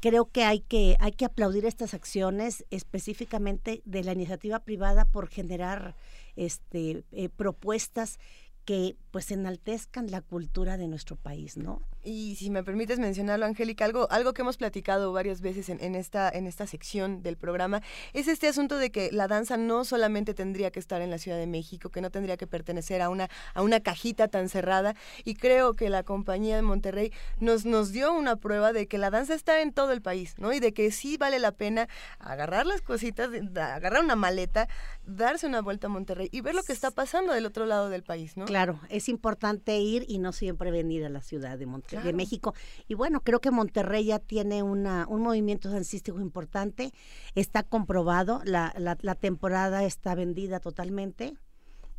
Creo 0.01 0.25
que 0.25 0.43
hay 0.43 0.59
que, 0.59 0.97
hay 0.99 1.13
que 1.13 1.23
aplaudir 1.23 1.65
estas 1.65 1.93
acciones 1.93 2.65
específicamente 2.71 3.81
de 3.86 4.03
la 4.03 4.11
iniciativa 4.11 4.59
privada 4.59 5.05
por 5.05 5.29
generar 5.29 5.95
este, 6.36 7.05
eh, 7.13 7.29
propuestas 7.29 8.19
que 8.66 8.95
pues 9.11 9.30
enaltezcan 9.32 10.09
la 10.09 10.22
cultura 10.22 10.78
de 10.78 10.88
nuestro 10.88 11.16
país, 11.16 11.55
¿no? 11.55 11.82
Y 12.05 12.36
si 12.36 12.49
me 12.49 12.64
permites 12.64 12.99
mencionarlo, 12.99 13.45
Angélica, 13.45 13.86
algo, 13.86 14.11
algo 14.11 14.34
que 14.34 14.41
hemos 14.41 14.57
platicado 14.57 15.14
varias 15.14 15.39
veces 15.39 15.70
en, 15.70 15.95
esta, 15.95 16.30
en 16.30 16.47
esta 16.47 16.68
sección 16.68 17.24
del 17.24 17.38
programa, 17.38 17.82
es 18.11 18.28
este 18.28 18.47
asunto 18.47 18.78
de 18.78 18.91
que 18.91 19.09
la 19.11 19.28
danza 19.28 19.55
no 19.55 19.86
solamente 19.86 20.34
tendría 20.34 20.72
que 20.72 20.80
estar 20.80 21.01
en 21.01 21.11
la 21.11 21.18
Ciudad 21.18 21.38
de 21.38 21.47
México, 21.47 21.89
que 21.89 22.01
no 22.01 22.09
tendría 22.09 22.36
que 22.36 22.47
pertenecer 22.47 23.01
a 23.01 23.09
una, 23.09 23.30
a 23.53 23.61
una 23.61 23.80
cajita 23.80 24.28
tan 24.28 24.49
cerrada. 24.49 24.95
Y 25.24 25.36
creo 25.36 25.76
que 25.76 25.89
la 25.89 26.03
compañía 26.03 26.57
de 26.57 26.61
Monterrey 26.61 27.14
nos, 27.39 27.66
nos 27.66 27.91
dio 27.91 28.11
una 28.11 28.36
prueba 28.36 28.74
de 28.74 28.88
que 28.88 28.97
la 28.97 29.11
danza 29.11 29.34
está 29.34 29.61
en 29.61 29.72
todo 29.72 29.91
el 29.91 30.01
país, 30.01 30.36
¿no? 30.39 30.51
Y 30.51 30.59
de 30.59 30.74
que 30.74 30.91
sí 30.91 31.16
vale 31.16 31.39
la 31.39 31.51
pena 31.51 31.88
agarrar 32.20 32.66
las 32.66 32.82
cositas, 32.82 33.30
agarrar 33.55 34.03
una 34.03 34.16
maleta, 34.18 34.68
darse 35.05 35.47
una 35.47 35.61
vuelta 35.61 35.88
a 35.88 35.89
Monterrey 35.89 36.28
y 36.32 36.41
ver 36.41 36.55
lo 36.55 36.64
que 36.64 36.74
está 36.74 36.91
pasando 36.91 37.32
del 37.32 37.45
otro 37.45 37.66
lado 37.66 37.89
del 37.89 38.03
país, 38.03 38.36
¿no? 38.36 38.45
Claro, 38.53 38.79
es 38.89 39.09
importante 39.09 39.79
ir 39.79 40.05
y 40.07 40.19
no 40.19 40.31
siempre 40.31 40.69
venir 40.69 41.03
a 41.05 41.09
la 41.09 41.21
Ciudad 41.21 41.57
de 41.57 41.65
Monterrey 41.65 42.05
de 42.05 42.13
México. 42.13 42.53
Y 42.87 42.93
bueno, 42.93 43.21
creo 43.21 43.41
que 43.41 43.49
Monterrey 43.49 44.05
ya 44.05 44.19
tiene 44.19 44.61
una, 44.61 45.07
un 45.09 45.23
movimiento 45.23 45.71
dancístico 45.71 46.21
importante, 46.21 46.91
está 47.33 47.63
comprobado, 47.63 48.41
la, 48.45 48.71
la, 48.77 49.15
temporada 49.15 49.85
está 49.85 50.13
vendida 50.13 50.59
totalmente. 50.59 51.33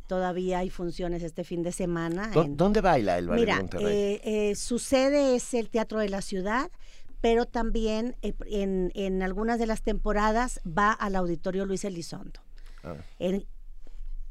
Todavía 0.07 0.59
hay 0.59 0.69
funciones 0.69 1.23
este 1.23 1.43
fin 1.43 1.61
de 1.61 1.73
semana. 1.73 2.31
¿Dónde 2.47 2.79
baila 2.79 3.17
el 3.17 3.27
ballet 3.27 3.45
de 3.47 3.55
Monterrey? 3.55 3.85
Eh, 3.93 4.21
eh, 4.23 4.55
su 4.55 4.79
sede 4.79 5.35
es 5.35 5.53
el 5.53 5.69
Teatro 5.69 5.99
de 5.99 6.07
la 6.07 6.21
Ciudad, 6.21 6.71
pero 7.19 7.45
también 7.45 8.15
eh, 8.21 8.33
en, 8.45 8.93
en, 8.95 9.21
algunas 9.23 9.59
de 9.59 9.65
las 9.65 9.81
temporadas 9.81 10.61
va 10.65 10.93
al 10.93 11.17
Auditorio 11.17 11.65
Luis 11.65 11.83
Elizondo. 11.83 12.39
Ah 12.81 12.95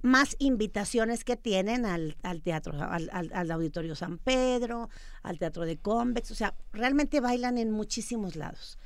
más 0.05 0.37
invitaciones 0.39 1.25
que 1.25 1.35
tienen 1.35 1.87
al, 1.87 2.15
teatro, 2.43 2.75
al, 2.79 3.51
Auditorio 3.51 3.97
San 3.97 4.19
Pedro, 4.19 4.91
al 5.23 5.39
Teatro 5.39 5.65
de 5.65 5.79
Convex, 5.79 6.31
o 6.31 6.35
sea, 6.35 6.55
realmente 6.75 7.21
bailan 7.21 7.57
en 7.57 7.71
muchísimos 7.71 8.37
lados. 8.37 8.79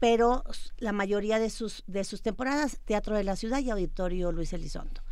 Pero 0.00 0.42
la 0.78 0.92
mayoría 0.92 1.38
de 1.38 1.50
sus, 1.50 1.84
de 1.86 2.04
sus 2.04 2.22
temporadas, 2.22 2.80
Teatro 2.86 3.14
de 3.16 3.22
la 3.22 3.36
Ciudad 3.36 3.60
y 3.60 3.68
Auditorio 3.68 4.32
Luis 4.32 4.54
Elizondo. 4.54 5.02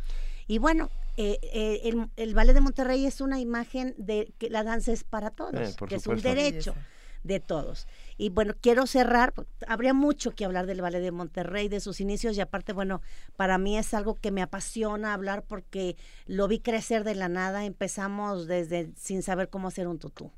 Y 0.47 0.57
bueno, 0.57 0.89
eh, 1.15 1.37
eh, 1.43 1.81
el, 1.83 2.09
el, 2.15 2.33
Ballet 2.33 2.55
de 2.55 2.61
Monterrey 2.61 3.05
es 3.05 3.21
una 3.21 3.39
imagen 3.39 3.93
de 3.99 4.33
que 4.39 4.49
la 4.49 4.63
danza 4.63 4.91
es 4.91 5.03
para 5.03 5.29
todos, 5.29 5.53
eh, 5.53 5.75
que 5.87 5.95
es 5.95 6.07
un 6.07 6.19
derecho 6.19 6.73
de 7.23 7.39
todos. 7.39 7.87
Y 8.17 8.29
bueno, 8.29 8.53
quiero 8.59 8.87
cerrar, 8.87 9.33
habría 9.67 9.93
mucho 9.93 10.31
que 10.31 10.45
hablar 10.45 10.65
del 10.65 10.81
Ballet 10.81 11.01
de 11.01 11.11
Monterrey, 11.11 11.69
de 11.69 11.79
sus 11.79 12.01
inicios, 12.01 12.37
y 12.37 12.41
aparte, 12.41 12.73
bueno, 12.73 13.01
para 13.35 13.57
mí 13.57 13.77
es 13.77 13.93
algo 13.93 14.19
que 14.19 14.31
me 14.31 14.41
apasiona 14.41 15.13
hablar 15.13 15.43
porque 15.43 15.95
lo 16.25 16.47
vi 16.47 16.59
crecer 16.59 17.03
de 17.03 17.15
la 17.15 17.29
nada, 17.29 17.65
empezamos 17.65 18.47
desde 18.47 18.91
sin 18.95 19.23
saber 19.23 19.49
cómo 19.49 19.67
hacer 19.67 19.87
un 19.87 19.99
tutú. 19.99 20.31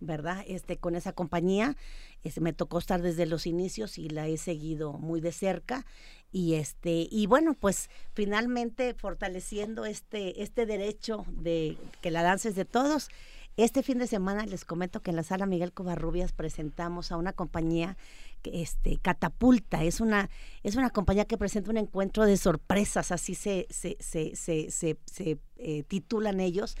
¿verdad? 0.00 0.42
Este, 0.48 0.78
con 0.78 0.96
esa 0.96 1.12
compañía, 1.12 1.76
este, 2.24 2.40
me 2.40 2.54
tocó 2.54 2.78
estar 2.78 3.02
desde 3.02 3.26
los 3.26 3.46
inicios 3.46 3.98
y 3.98 4.08
la 4.08 4.26
he 4.28 4.38
seguido 4.38 4.94
muy 4.94 5.20
de 5.20 5.30
cerca 5.30 5.84
y 6.32 6.54
este 6.54 7.08
y 7.10 7.26
bueno 7.26 7.54
pues 7.54 7.90
finalmente 8.14 8.94
fortaleciendo 8.94 9.84
este 9.84 10.42
este 10.42 10.64
derecho 10.64 11.26
de 11.28 11.76
que 12.02 12.12
la 12.12 12.22
danza 12.22 12.48
es 12.48 12.54
de 12.54 12.64
todos 12.64 13.08
este 13.56 13.82
fin 13.82 13.98
de 13.98 14.06
semana 14.06 14.46
les 14.46 14.64
comento 14.64 15.00
que 15.00 15.10
en 15.10 15.16
la 15.16 15.22
sala 15.22 15.46
Miguel 15.46 15.72
Covarrubias 15.72 16.32
presentamos 16.32 17.12
a 17.12 17.16
una 17.16 17.32
compañía 17.32 17.96
que 18.42 18.62
este 18.62 18.96
Catapulta, 18.96 19.84
es 19.84 20.00
una 20.00 20.30
es 20.62 20.76
una 20.76 20.90
compañía 20.90 21.24
que 21.24 21.36
presenta 21.36 21.70
un 21.70 21.76
encuentro 21.76 22.24
de 22.24 22.36
sorpresas, 22.36 23.12
así 23.12 23.34
se 23.34 23.66
se 23.70 23.96
se 24.00 24.34
se, 24.34 25.38
eh, 25.56 25.82
titulan 25.84 26.40
ellos, 26.40 26.76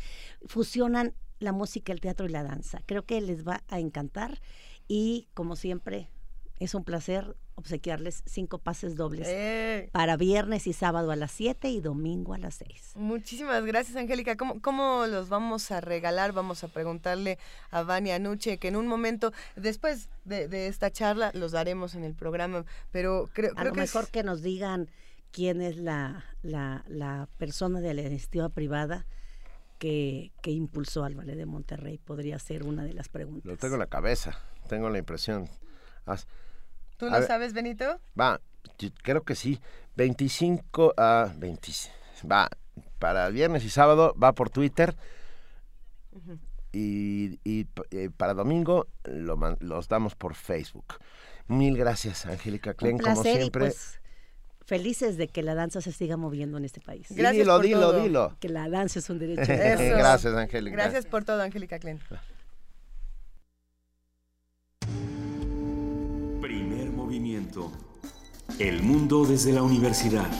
fusionan 0.46 1.14
la 1.38 1.52
música, 1.52 1.92
el 1.92 2.00
teatro 2.00 2.26
y 2.26 2.30
la 2.30 2.42
danza. 2.42 2.82
Creo 2.86 3.04
que 3.04 3.20
les 3.20 3.46
va 3.46 3.62
a 3.68 3.80
encantar 3.80 4.40
y 4.88 5.28
como 5.34 5.56
siempre 5.56 6.10
es 6.60 6.74
un 6.74 6.84
placer 6.84 7.36
obsequiarles 7.54 8.22
cinco 8.26 8.58
pases 8.58 8.94
dobles 8.94 9.26
eh. 9.28 9.88
para 9.92 10.16
viernes 10.16 10.66
y 10.66 10.72
sábado 10.72 11.10
a 11.10 11.16
las 11.16 11.30
7 11.32 11.68
y 11.70 11.80
domingo 11.80 12.34
a 12.34 12.38
las 12.38 12.54
6. 12.56 12.92
Muchísimas 12.96 13.64
gracias, 13.64 13.96
Angélica. 13.96 14.36
¿Cómo, 14.36 14.60
¿Cómo, 14.60 15.06
los 15.06 15.28
vamos 15.30 15.70
a 15.70 15.80
regalar? 15.80 16.32
Vamos 16.32 16.62
a 16.62 16.68
preguntarle 16.68 17.38
a 17.70 17.82
Vania 17.82 18.16
Anuche, 18.16 18.58
que 18.58 18.68
en 18.68 18.76
un 18.76 18.86
momento, 18.86 19.32
después 19.56 20.10
de, 20.24 20.68
esta 20.68 20.90
charla, 20.90 21.32
los 21.34 21.52
daremos 21.52 21.94
en 21.94 22.04
el 22.04 22.14
programa, 22.14 22.64
pero 22.92 23.28
creo, 23.32 23.52
a 23.56 23.64
lo 23.64 23.74
mejor 23.74 24.08
que 24.08 24.22
nos 24.22 24.42
digan 24.42 24.88
quién 25.32 25.62
es 25.62 25.76
la, 25.76 26.24
persona 27.38 27.80
de 27.80 27.94
la 27.94 28.02
iniciativa 28.02 28.50
privada 28.50 29.06
que, 29.78 30.30
impulsó 30.44 31.04
al 31.04 31.14
Ballet 31.14 31.36
de 31.36 31.46
Monterrey. 31.46 31.98
Podría 31.98 32.38
ser 32.38 32.64
una 32.64 32.84
de 32.84 32.92
las 32.92 33.08
preguntas. 33.08 33.46
Lo 33.46 33.56
tengo 33.56 33.74
en 33.74 33.80
la 33.80 33.86
cabeza, 33.86 34.38
tengo 34.68 34.90
la 34.90 34.98
impresión. 34.98 35.48
¿Tú 37.00 37.08
lo 37.08 37.22
sabes, 37.26 37.54
Benito? 37.54 37.98
Va, 38.18 38.40
creo 39.02 39.22
que 39.24 39.34
sí. 39.34 39.58
25 39.96 40.94
a 40.96 41.32
20. 41.36 41.72
Va, 42.30 42.48
para 42.98 43.28
viernes 43.30 43.64
y 43.64 43.70
sábado 43.70 44.14
va 44.22 44.34
por 44.34 44.50
Twitter. 44.50 44.94
y, 46.72 47.38
eh, 47.90 48.10
para 48.16 48.34
domingo 48.34 48.86
los 49.04 49.88
damos 49.88 50.14
por 50.14 50.34
Facebook. 50.34 50.94
Mil 51.48 51.76
gracias, 51.76 52.26
Angélica 52.26 52.74
Klein, 52.74 52.98
como 52.98 53.22
siempre. 53.22 53.66
Pues, 53.66 54.00
felices 54.64 55.16
de 55.16 55.26
que 55.26 55.42
la 55.42 55.54
danza 55.54 55.80
se 55.80 55.90
siga 55.90 56.16
moviendo 56.16 56.58
en 56.58 56.64
este 56.64 56.80
país. 56.80 57.08
Gracias 57.10 57.44
dilo, 57.44 57.58
dilo, 57.58 57.92
dilo. 58.02 58.36
Que 58.38 58.50
la 58.50 58.68
danza 58.68 59.00
es 59.00 59.10
un 59.10 59.18
derecho. 59.18 59.42
Gracias, 59.48 60.32
Angélica. 60.34 60.76
Gracias 60.76 61.06
por 61.06 61.24
todo, 61.24 61.42
Angélica 61.42 61.78
Klein. 61.78 61.98
Primer 66.40 66.89
movimiento. 67.10 67.72
El 68.60 68.84
mundo 68.84 69.24
desde 69.24 69.52
la 69.52 69.64
universidad. 69.64 70.30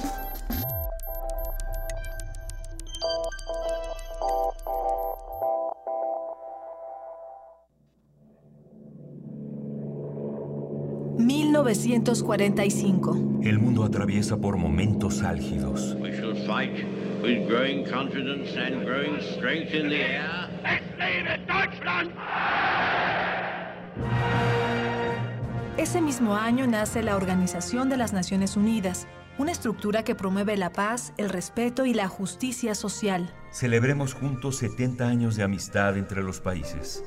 1945. 11.71 13.41
El 13.43 13.59
mundo 13.59 13.83
atraviesa 13.83 14.37
por 14.37 14.57
momentos 14.57 15.23
álgidos. 15.23 15.97
We 16.01 16.13
shall 16.13 16.37
fight 16.47 16.85
with 17.21 17.49
growing 17.49 17.85
confidence 17.85 18.57
and 18.57 18.85
growing 18.85 19.21
strength 19.21 19.75
in 19.75 19.89
the 19.89 20.03
air. 20.03 20.31
Ese 25.81 26.03
mismo 26.03 26.35
año 26.37 26.67
nace 26.67 27.03
la 27.03 27.17
Organización 27.17 27.89
de 27.89 27.97
las 27.97 28.13
Naciones 28.13 28.55
Unidas, 28.55 29.09
una 29.39 29.51
estructura 29.51 30.05
que 30.05 30.15
promueve 30.15 30.59
la 30.59 30.71
paz, 30.71 31.15
el 31.17 31.31
respeto 31.31 31.87
y 31.87 31.95
la 31.95 32.07
justicia 32.07 32.75
social. 32.75 33.35
Celebremos 33.51 34.13
juntos 34.13 34.59
70 34.59 35.09
años 35.09 35.37
de 35.37 35.43
amistad 35.43 35.97
entre 35.97 36.23
los 36.23 36.43
países. 36.43 37.03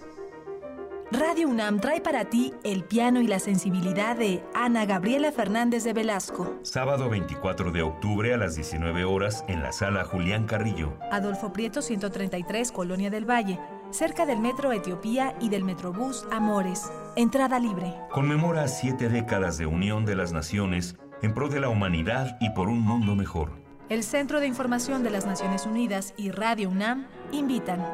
Radio 1.12 1.48
UNAM 1.48 1.80
trae 1.80 2.02
para 2.02 2.26
ti 2.26 2.52
El 2.64 2.84
piano 2.84 3.22
y 3.22 3.28
la 3.28 3.38
sensibilidad 3.38 4.18
de 4.18 4.44
Ana 4.56 4.88
Gabriela 4.88 5.32
Fernández 5.32 5.84
de 5.84 5.94
Velasco. 5.94 6.58
Sábado 6.64 7.08
24 7.08 7.72
de 7.72 7.84
octubre 7.84 8.34
a 8.34 8.38
las 8.38 8.56
19 8.56 9.04
horas 9.04 9.46
en 9.48 9.62
la 9.62 9.72
sala 9.72 10.04
Julián 10.06 10.48
Carrillo. 10.48 10.98
Adolfo 11.12 11.54
Prieto 11.54 11.84
133, 11.84 12.72
Colonia 12.72 13.12
del 13.12 13.30
Valle, 13.30 13.60
cerca 13.94 14.26
del 14.26 14.40
Metro 14.40 14.72
Etiopía 14.72 15.36
y 15.40 15.50
del 15.50 15.64
Metrobús 15.64 16.26
Amores. 16.32 16.92
Entrada 17.16 17.60
libre. 17.60 17.94
Conmemora 18.12 18.68
siete 18.68 19.10
décadas 19.10 19.58
de 19.58 19.66
unión 19.66 20.06
de 20.06 20.16
las 20.16 20.34
naciones 20.34 20.96
en 21.22 21.34
pro 21.34 21.48
de 21.48 21.60
la 21.60 21.70
humanidad 21.70 22.38
y 22.42 22.50
por 22.50 22.68
un 22.68 22.82
mundo 22.82 23.16
mejor. 23.16 23.52
El 23.90 24.04
Centro 24.04 24.40
de 24.40 24.48
Información 24.48 25.04
de 25.04 25.12
las 25.12 25.26
Naciones 25.26 25.66
Unidas 25.66 26.14
y 26.18 26.32
Radio 26.32 26.70
UNAM 26.70 27.08
invitan. 27.32 27.86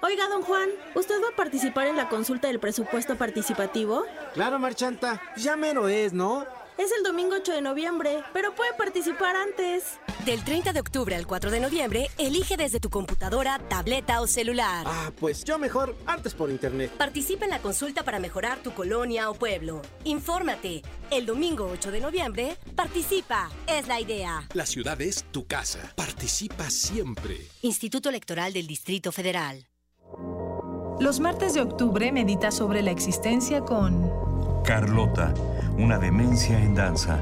Oiga, 0.00 0.28
don 0.28 0.42
Juan, 0.42 0.68
¿usted 0.94 1.16
va 1.22 1.28
a 1.32 1.36
participar 1.36 1.88
en 1.88 1.96
la 1.96 2.08
consulta 2.08 2.48
del 2.48 2.60
presupuesto 2.60 3.16
participativo? 3.16 4.04
Claro, 4.32 4.58
Marchanta. 4.58 5.20
Ya 5.36 5.56
mero 5.56 5.88
es, 5.88 6.12
¿no? 6.12 6.46
Es 6.78 6.92
el 6.96 7.02
domingo 7.02 7.34
8 7.34 7.54
de 7.54 7.60
noviembre, 7.60 8.22
pero 8.32 8.54
puede 8.54 8.72
participar 8.74 9.34
antes. 9.34 9.98
Del 10.24 10.44
30 10.44 10.72
de 10.72 10.78
octubre 10.78 11.16
al 11.16 11.26
4 11.26 11.50
de 11.50 11.58
noviembre, 11.58 12.06
elige 12.18 12.56
desde 12.56 12.78
tu 12.78 12.88
computadora, 12.88 13.58
tableta 13.68 14.20
o 14.20 14.28
celular. 14.28 14.86
Ah, 14.88 15.10
pues 15.18 15.42
yo 15.42 15.58
mejor 15.58 15.96
antes 16.06 16.34
por 16.34 16.50
internet. 16.50 16.92
Participa 16.96 17.46
en 17.46 17.50
la 17.50 17.58
consulta 17.58 18.04
para 18.04 18.20
mejorar 18.20 18.58
tu 18.58 18.74
colonia 18.74 19.28
o 19.28 19.34
pueblo. 19.34 19.82
Infórmate. 20.04 20.82
El 21.10 21.26
domingo 21.26 21.68
8 21.68 21.90
de 21.90 22.00
noviembre, 22.00 22.56
participa. 22.76 23.50
Es 23.66 23.88
la 23.88 24.00
idea. 24.00 24.46
La 24.54 24.64
ciudad 24.64 25.00
es 25.00 25.24
tu 25.32 25.48
casa. 25.48 25.92
Participa 25.96 26.70
siempre. 26.70 27.38
Instituto 27.62 28.08
Electoral 28.08 28.52
del 28.52 28.68
Distrito 28.68 29.10
Federal. 29.10 29.66
Los 31.00 31.18
martes 31.18 31.54
de 31.54 31.60
octubre 31.60 32.12
medita 32.12 32.52
sobre 32.52 32.82
la 32.82 32.92
existencia 32.92 33.62
con 33.62 34.28
Carlota, 34.64 35.32
una 35.78 35.98
demencia 35.98 36.58
en 36.60 36.74
danza. 36.74 37.20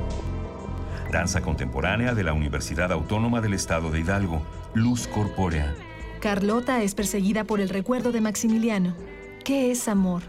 Danza 1.13 1.41
contemporánea 1.43 2.15
de 2.15 2.25
la 2.25 2.33
Universidad 2.33 2.91
Autónoma 2.91 3.41
del 3.41 3.55
Estado 3.55 3.91
de 3.91 4.01
Hidalgo, 4.01 4.43
Luz 4.75 5.07
Corpórea. 5.07 5.75
Carlota 6.21 6.83
es 6.83 6.95
perseguida 6.95 7.45
por 7.45 7.61
el 7.61 7.69
recuerdo 7.69 8.11
de 8.11 8.21
Maximiliano. 8.21 8.97
¿Qué 9.45 9.71
es 9.71 9.87
amor? 9.87 10.23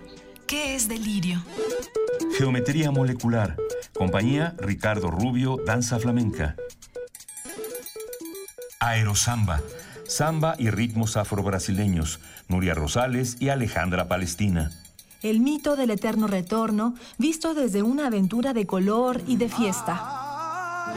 ¿Qué 0.46 0.76
es 0.76 0.88
delirio? 0.88 1.42
Geometría 2.38 2.92
molecular. 2.92 3.58
Compañía 3.94 4.54
Ricardo 4.60 5.10
Rubio, 5.10 5.58
Danza 5.66 5.98
Flamenca. 5.98 6.56
Aerosamba 8.80 9.62
samba 10.08 10.56
y 10.58 10.70
ritmos 10.70 11.18
afro-brasileños, 11.18 12.20
Nuria 12.48 12.74
Rosales 12.74 13.38
y 13.40 13.50
Alejandra 13.50 14.08
Palestina. 14.08 14.72
El 15.24 15.40
mito 15.40 15.76
del 15.76 15.92
eterno 15.92 16.28
retorno, 16.28 16.94
visto 17.18 17.54
desde 17.54 17.82
una 17.82 18.08
aventura 18.08 18.54
de 18.54 18.66
color 18.66 19.22
y 19.28 19.38
de 19.38 19.50
fiesta. 19.50 20.94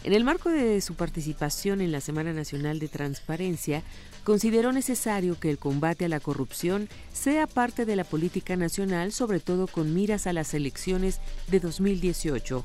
En 0.05 0.13
el 0.13 0.23
marco 0.23 0.51
de 0.51 0.83
su 0.83 0.97
participación 0.97 1.81
en 1.81 1.93
la 1.93 2.03
Semana 2.03 2.35
Nacional 2.35 2.79
de 2.79 2.89
Transparencia, 2.89 3.83
consideró 4.23 4.71
necesario 4.71 5.41
que 5.41 5.49
el 5.49 5.57
combate 5.57 6.05
a 6.05 6.11
la 6.11 6.21
corrupción 6.21 6.91
sea 7.15 7.47
parte 7.47 7.87
de 7.87 7.97
la 7.97 8.05
política 8.05 8.55
nacional, 8.55 9.13
sobre 9.13 9.41
todo 9.41 9.67
con 9.67 9.95
miras 9.95 10.27
a 10.27 10.35
las 10.35 10.53
elecciones 10.53 11.21
de 11.51 11.59
2018. 11.59 12.65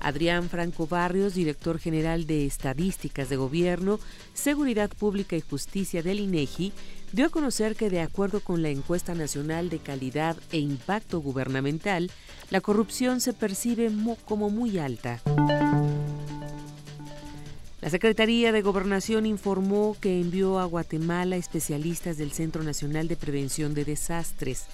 Adrián 0.00 0.48
Franco 0.48 0.86
Barrios, 0.86 1.34
director 1.34 1.78
general 1.78 2.26
de 2.26 2.46
Estadísticas 2.46 3.28
de 3.28 3.36
Gobierno, 3.36 4.00
Seguridad 4.32 4.90
Pública 4.90 5.36
y 5.36 5.42
Justicia 5.42 6.02
del 6.02 6.20
INEGI, 6.20 6.72
dio 7.12 7.26
a 7.26 7.30
conocer 7.30 7.76
que 7.76 7.90
de 7.90 8.00
acuerdo 8.00 8.40
con 8.40 8.62
la 8.62 8.70
encuesta 8.70 9.14
nacional 9.14 9.68
de 9.68 9.78
calidad 9.78 10.36
e 10.52 10.58
impacto 10.58 11.20
gubernamental, 11.20 12.10
la 12.50 12.60
corrupción 12.60 13.20
se 13.20 13.34
percibe 13.34 13.90
como 14.24 14.48
muy 14.48 14.78
alta. 14.78 15.20
La 17.80 17.88
Secretaría 17.88 18.52
de 18.52 18.60
Gobernación 18.60 19.24
informó 19.24 19.96
que 20.00 20.20
envió 20.20 20.58
a 20.58 20.66
Guatemala 20.66 21.36
especialistas 21.36 22.18
del 22.18 22.32
Centro 22.32 22.62
Nacional 22.62 23.08
de 23.08 23.16
Prevención 23.16 23.72
de 23.72 23.86
Desastres. 23.86 24.66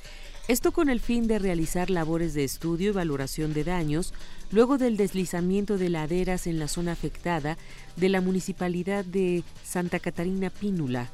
Esto 0.48 0.72
con 0.72 0.88
el 0.88 1.00
fin 1.00 1.26
de 1.26 1.38
realizar 1.38 1.88
labores 1.88 2.34
de 2.34 2.44
estudio 2.44 2.90
y 2.90 2.94
valoración 2.94 3.52
de 3.52 3.64
daños 3.64 4.12
luego 4.50 4.78
del 4.78 4.96
deslizamiento 4.96 5.78
de 5.78 5.90
laderas 5.90 6.46
en 6.46 6.58
la 6.58 6.68
zona 6.68 6.92
afectada 6.92 7.58
de 7.96 8.08
la 8.08 8.20
municipalidad 8.20 9.04
de 9.04 9.42
Santa 9.64 9.98
Catarina 9.98 10.50
Pínula. 10.50 11.10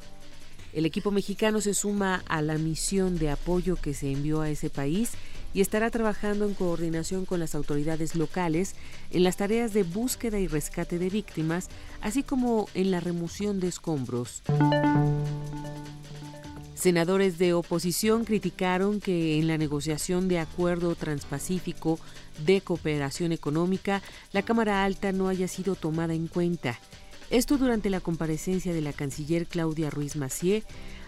El 0.73 0.85
equipo 0.85 1.11
mexicano 1.11 1.61
se 1.61 1.73
suma 1.73 2.23
a 2.27 2.41
la 2.41 2.57
misión 2.57 3.19
de 3.19 3.29
apoyo 3.29 3.75
que 3.75 3.93
se 3.93 4.11
envió 4.11 4.41
a 4.41 4.49
ese 4.49 4.69
país 4.69 5.11
y 5.53 5.61
estará 5.61 5.91
trabajando 5.91 6.45
en 6.47 6.55
coordinación 6.55 7.25
con 7.25 7.39
las 7.39 7.53
autoridades 7.53 8.15
locales 8.15 8.75
en 9.11 9.23
las 9.23 9.37
tareas 9.37 9.73
de 9.73 9.83
búsqueda 9.83 10.39
y 10.39 10.47
rescate 10.47 10.97
de 10.97 11.09
víctimas, 11.09 11.69
así 12.01 12.23
como 12.23 12.67
en 12.73 12.89
la 12.89 12.99
remoción 12.99 13.59
de 13.59 13.67
escombros. 13.67 14.41
Senadores 16.73 17.37
de 17.37 17.53
oposición 17.53 18.25
criticaron 18.25 18.99
que 18.99 19.39
en 19.39 19.47
la 19.47 19.57
negociación 19.57 20.27
de 20.27 20.39
acuerdo 20.39 20.95
transpacífico 20.95 21.97
de 22.39 22.61
cooperación 22.61 23.31
económica 23.31 24.01
la 24.31 24.41
Cámara 24.41 24.83
Alta 24.83 25.11
no 25.11 25.27
haya 25.27 25.47
sido 25.47 25.75
tomada 25.75 26.13
en 26.13 26.27
cuenta. 26.27 26.79
Esto 27.29 27.57
durante 27.57 27.89
la 27.89 27.99
comparecencia 27.99 28.73
de 28.73 28.81
la 28.81 28.93
canciller 28.93 29.47
Claudia 29.47 29.89
Ruiz 29.89 30.15
Macié, 30.15 30.63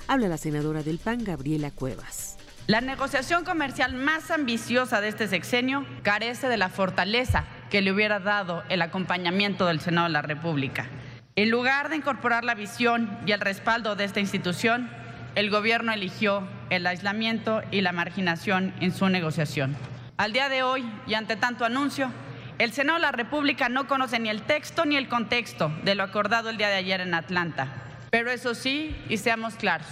habla 0.08 0.28
la 0.28 0.38
senadora 0.38 0.84
del 0.84 0.98
PAN, 0.98 1.24
Gabriela 1.24 1.72
Cuevas. 1.72 2.38
La 2.68 2.82
negociación 2.82 3.44
comercial 3.44 3.94
más 3.94 4.32
ambiciosa 4.32 5.00
de 5.00 5.10
este 5.10 5.28
sexenio 5.28 5.86
carece 6.02 6.48
de 6.48 6.58
la 6.58 6.70
fortaleza 6.70 7.46
que 7.70 7.82
le 7.82 7.92
hubiera 7.92 8.20
dado 8.20 8.64
el 8.70 8.82
acompañamiento 8.82 9.68
del 9.68 9.82
Senado 9.82 10.08
de 10.08 10.14
la 10.14 10.24
República. 10.24 10.88
En 11.36 11.52
lugar 11.52 11.90
de 11.90 11.98
incorporar 11.98 12.44
la 12.44 12.56
visión 12.56 13.20
y 13.28 13.34
el 13.34 13.40
respaldo 13.40 13.96
de 13.96 14.06
esta 14.06 14.20
institución, 14.20 14.90
el 15.36 15.52
gobierno 15.52 15.92
eligió 15.92 16.48
el 16.70 16.88
aislamiento 16.88 17.62
y 17.70 17.82
la 17.82 17.92
marginación 17.92 18.74
en 18.80 18.92
su 18.92 19.10
negociación. 19.10 19.76
Al 20.18 20.32
día 20.32 20.48
de 20.48 20.64
hoy, 20.64 20.90
y 21.08 21.14
ante 21.14 21.36
tanto 21.36 21.66
anuncio, 21.66 22.10
el 22.58 22.72
Senado 22.72 22.98
de 22.98 23.02
la 23.02 23.12
República 23.12 23.68
no 23.68 23.86
conoce 23.86 24.18
ni 24.18 24.30
el 24.30 24.44
texto 24.44 24.86
ni 24.86 24.96
el 24.96 25.10
contexto 25.10 25.74
de 25.84 25.94
lo 25.94 26.04
acordado 26.04 26.50
el 26.50 26.56
día 26.56 26.70
de 26.70 26.76
ayer 26.76 27.02
en 27.02 27.14
Atlanta. 27.14 27.68
Pero 28.12 28.32
eso 28.32 28.56
sí, 28.56 28.96
y 29.10 29.18
seamos 29.18 29.56
claros, 29.56 29.88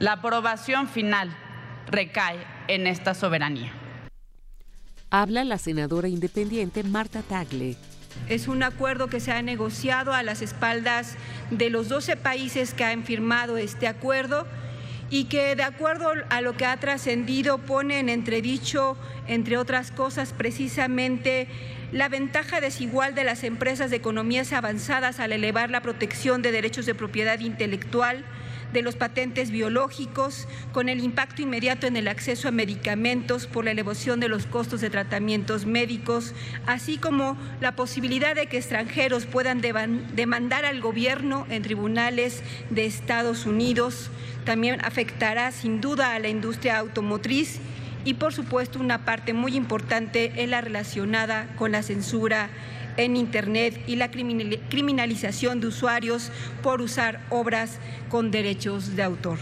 la 0.00 0.12
aprobación 0.12 0.86
final 0.86 1.34
recae 1.86 2.36
en 2.68 2.86
esta 2.86 3.14
soberanía. 3.14 3.72
Habla 5.08 5.44
la 5.44 5.56
senadora 5.56 6.08
independiente 6.08 6.82
Marta 6.82 7.22
Tagle. 7.22 7.76
Es 8.28 8.48
un 8.48 8.62
acuerdo 8.62 9.06
que 9.06 9.18
se 9.18 9.32
ha 9.32 9.40
negociado 9.40 10.12
a 10.12 10.22
las 10.22 10.42
espaldas 10.42 11.16
de 11.50 11.70
los 11.70 11.88
12 11.88 12.16
países 12.16 12.74
que 12.74 12.84
han 12.84 13.02
firmado 13.02 13.56
este 13.56 13.88
acuerdo 13.88 14.46
y 15.10 15.24
que 15.24 15.54
de 15.56 15.62
acuerdo 15.62 16.12
a 16.30 16.40
lo 16.40 16.56
que 16.56 16.66
ha 16.66 16.76
trascendido 16.78 17.58
pone 17.58 17.98
en 17.98 18.08
entredicho, 18.08 18.96
entre 19.26 19.56
otras 19.56 19.90
cosas, 19.90 20.32
precisamente 20.32 21.48
la 21.92 22.08
ventaja 22.08 22.60
desigual 22.60 23.14
de 23.14 23.24
las 23.24 23.44
empresas 23.44 23.90
de 23.90 23.96
economías 23.96 24.52
avanzadas 24.52 25.20
al 25.20 25.32
elevar 25.32 25.70
la 25.70 25.80
protección 25.80 26.42
de 26.42 26.50
derechos 26.50 26.86
de 26.86 26.94
propiedad 26.94 27.38
intelectual, 27.40 28.24
de 28.74 28.82
los 28.82 28.96
patentes 28.96 29.50
biológicos, 29.50 30.46
con 30.72 30.90
el 30.90 31.00
impacto 31.00 31.40
inmediato 31.40 31.86
en 31.86 31.96
el 31.96 32.08
acceso 32.08 32.48
a 32.48 32.50
medicamentos 32.50 33.46
por 33.46 33.64
la 33.64 33.70
elevación 33.70 34.20
de 34.20 34.28
los 34.28 34.44
costos 34.44 34.82
de 34.82 34.90
tratamientos 34.90 35.64
médicos, 35.64 36.34
así 36.66 36.98
como 36.98 37.38
la 37.60 37.76
posibilidad 37.76 38.34
de 38.34 38.46
que 38.48 38.58
extranjeros 38.58 39.24
puedan 39.24 39.62
demandar 39.62 40.64
al 40.66 40.80
gobierno 40.80 41.46
en 41.48 41.62
tribunales 41.62 42.42
de 42.68 42.84
Estados 42.84 43.46
Unidos. 43.46 44.10
También 44.44 44.84
afectará 44.84 45.52
sin 45.52 45.80
duda 45.80 46.14
a 46.14 46.18
la 46.18 46.28
industria 46.28 46.78
automotriz 46.78 47.60
y 48.04 48.14
por 48.14 48.34
supuesto 48.34 48.80
una 48.80 49.04
parte 49.04 49.32
muy 49.32 49.56
importante 49.56 50.32
es 50.36 50.48
la 50.48 50.60
relacionada 50.60 51.46
con 51.56 51.72
la 51.72 51.82
censura 51.82 52.50
en 52.96 53.16
Internet 53.16 53.82
y 53.86 53.96
la 53.96 54.10
criminalización 54.10 55.60
de 55.60 55.68
usuarios 55.68 56.30
por 56.62 56.80
usar 56.80 57.24
obras 57.30 57.78
con 58.08 58.30
derechos 58.30 58.96
de 58.96 59.02
autor. 59.02 59.38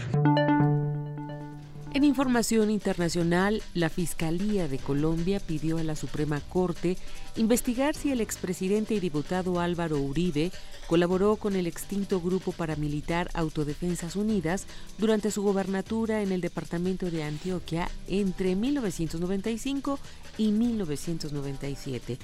En 1.93 2.03
información 2.03 2.71
internacional, 2.71 3.61
la 3.75 3.87
Fiscalía 3.87 4.67
de 4.67 4.79
Colombia 4.79 5.39
pidió 5.39 5.77
a 5.77 5.83
la 5.83 5.95
Suprema 5.95 6.41
Corte 6.41 6.97
investigar 7.35 7.93
si 7.93 8.11
el 8.11 8.19
expresidente 8.19 8.95
y 8.95 8.99
diputado 8.99 9.59
Álvaro 9.59 9.99
Uribe 9.99 10.51
colaboró 10.87 11.35
con 11.35 11.55
el 11.55 11.67
extinto 11.67 12.19
grupo 12.19 12.51
paramilitar 12.51 13.29
Autodefensas 13.35 14.15
Unidas 14.15 14.65
durante 14.97 15.29
su 15.29 15.43
gobernatura 15.43 16.23
en 16.23 16.31
el 16.31 16.41
departamento 16.41 17.11
de 17.11 17.23
Antioquia 17.23 17.87
entre 18.07 18.55
1995 18.55 19.99
y 20.39 20.51
1997. 20.51 22.17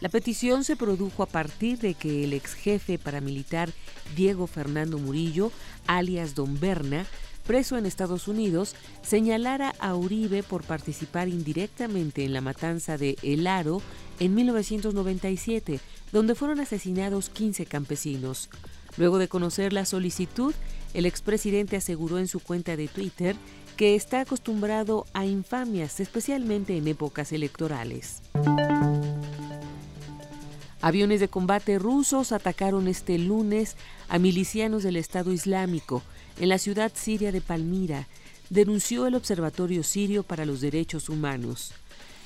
La 0.00 0.08
petición 0.08 0.64
se 0.64 0.76
produjo 0.76 1.22
a 1.22 1.26
partir 1.26 1.78
de 1.78 1.94
que 1.94 2.24
el 2.24 2.32
ex 2.32 2.54
jefe 2.54 2.98
paramilitar 2.98 3.70
Diego 4.16 4.46
Fernando 4.46 4.98
Murillo, 4.98 5.50
alias 5.86 6.34
Don 6.34 6.58
Berna, 6.60 7.06
preso 7.46 7.76
en 7.76 7.86
Estados 7.86 8.26
Unidos, 8.28 8.74
señalara 9.02 9.74
a 9.78 9.94
Uribe 9.94 10.42
por 10.42 10.64
participar 10.64 11.28
indirectamente 11.28 12.24
en 12.24 12.32
la 12.32 12.40
matanza 12.40 12.96
de 12.98 13.16
El 13.22 13.46
Aro 13.46 13.82
en 14.18 14.34
1997, 14.34 15.80
donde 16.12 16.34
fueron 16.34 16.60
asesinados 16.60 17.28
15 17.30 17.66
campesinos. 17.66 18.48
Luego 18.96 19.18
de 19.18 19.28
conocer 19.28 19.72
la 19.72 19.84
solicitud, 19.84 20.54
el 20.94 21.06
expresidente 21.06 21.76
aseguró 21.76 22.18
en 22.18 22.28
su 22.28 22.40
cuenta 22.40 22.76
de 22.76 22.88
Twitter 22.88 23.36
que 23.76 23.96
está 23.96 24.20
acostumbrado 24.20 25.04
a 25.12 25.26
infamias, 25.26 25.98
especialmente 25.98 26.76
en 26.76 26.86
épocas 26.86 27.32
electorales. 27.32 28.22
Aviones 30.84 31.18
de 31.18 31.28
combate 31.28 31.78
rusos 31.78 32.30
atacaron 32.30 32.88
este 32.88 33.16
lunes 33.16 33.74
a 34.10 34.18
milicianos 34.18 34.82
del 34.82 34.96
Estado 34.96 35.32
Islámico 35.32 36.02
en 36.38 36.50
la 36.50 36.58
ciudad 36.58 36.92
siria 36.94 37.32
de 37.32 37.40
Palmira, 37.40 38.06
denunció 38.50 39.06
el 39.06 39.14
Observatorio 39.14 39.82
Sirio 39.82 40.24
para 40.24 40.44
los 40.44 40.60
Derechos 40.60 41.08
Humanos. 41.08 41.72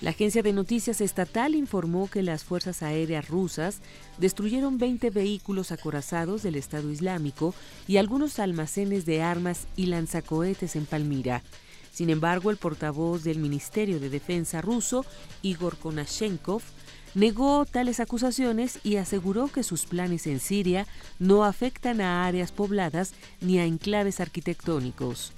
La 0.01 0.11
agencia 0.11 0.43
de 0.43 0.53
noticias 0.53 1.01
estatal 1.01 1.55
informó 1.55 2.11
que 2.11 2.25
las 2.25 2.43
fuerzas 2.43 2.83
aéreas 2.83 3.29
rusas 3.29 3.79
destruyeron 4.19 4.77
20 4.77 5.11
vehículos 5.11 5.71
acorazados 5.71 6.43
del 6.43 6.57
Estado 6.57 6.91
Islámico 6.91 7.55
y 7.87 7.99
algunos 7.99 8.41
almacenes 8.41 9.07
de 9.07 9.23
armas 9.23 9.69
y 9.77 9.87
lanzacohetes 9.87 10.75
en 10.75 10.85
Palmira. 10.85 11.45
Sin 11.93 12.11
embargo, 12.11 12.51
el 12.51 12.57
portavoz 12.57 13.23
del 13.23 13.39
Ministerio 13.39 14.01
de 14.01 14.11
Defensa 14.11 14.61
ruso, 14.63 15.07
Igor 15.43 15.77
Konashenkov, 15.77 16.63
negó 17.15 17.67
tales 17.67 18.01
acusaciones 18.01 18.79
y 18.85 18.97
aseguró 18.97 19.49
que 19.49 19.63
sus 19.63 19.87
planes 19.87 20.27
en 20.27 20.41
Siria 20.41 20.87
no 21.19 21.45
afectan 21.45 22.01
a 22.01 22.27
áreas 22.27 22.53
pobladas 22.53 23.15
ni 23.41 23.59
a 23.59 23.65
enclaves 23.65 24.21
arquitectónicos. 24.21 25.33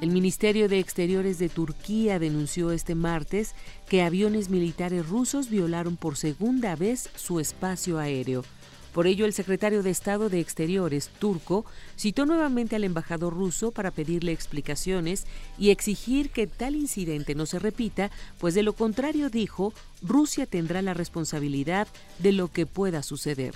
El 0.00 0.10
Ministerio 0.10 0.68
de 0.68 0.80
Exteriores 0.80 1.38
de 1.38 1.48
Turquía 1.48 2.18
denunció 2.18 2.72
este 2.72 2.96
martes 2.96 3.54
que 3.88 4.02
aviones 4.02 4.50
militares 4.50 5.08
rusos 5.08 5.48
violaron 5.48 5.96
por 5.96 6.16
segunda 6.16 6.74
vez 6.74 7.08
su 7.14 7.38
espacio 7.38 8.00
aéreo. 8.00 8.42
Por 8.92 9.06
ello, 9.06 9.24
el 9.24 9.32
secretario 9.32 9.82
de 9.82 9.90
Estado 9.90 10.28
de 10.28 10.40
Exteriores 10.40 11.08
turco 11.18 11.64
citó 11.96 12.26
nuevamente 12.26 12.76
al 12.76 12.84
embajador 12.84 13.32
ruso 13.32 13.70
para 13.70 13.90
pedirle 13.90 14.32
explicaciones 14.32 15.24
y 15.58 15.70
exigir 15.70 16.30
que 16.30 16.46
tal 16.46 16.76
incidente 16.76 17.34
no 17.34 17.46
se 17.46 17.58
repita, 17.58 18.10
pues 18.38 18.54
de 18.54 18.62
lo 18.62 18.74
contrario, 18.74 19.30
dijo, 19.30 19.72
Rusia 20.02 20.44
tendrá 20.44 20.82
la 20.82 20.94
responsabilidad 20.94 21.88
de 22.18 22.32
lo 22.32 22.52
que 22.52 22.66
pueda 22.66 23.02
suceder. 23.02 23.54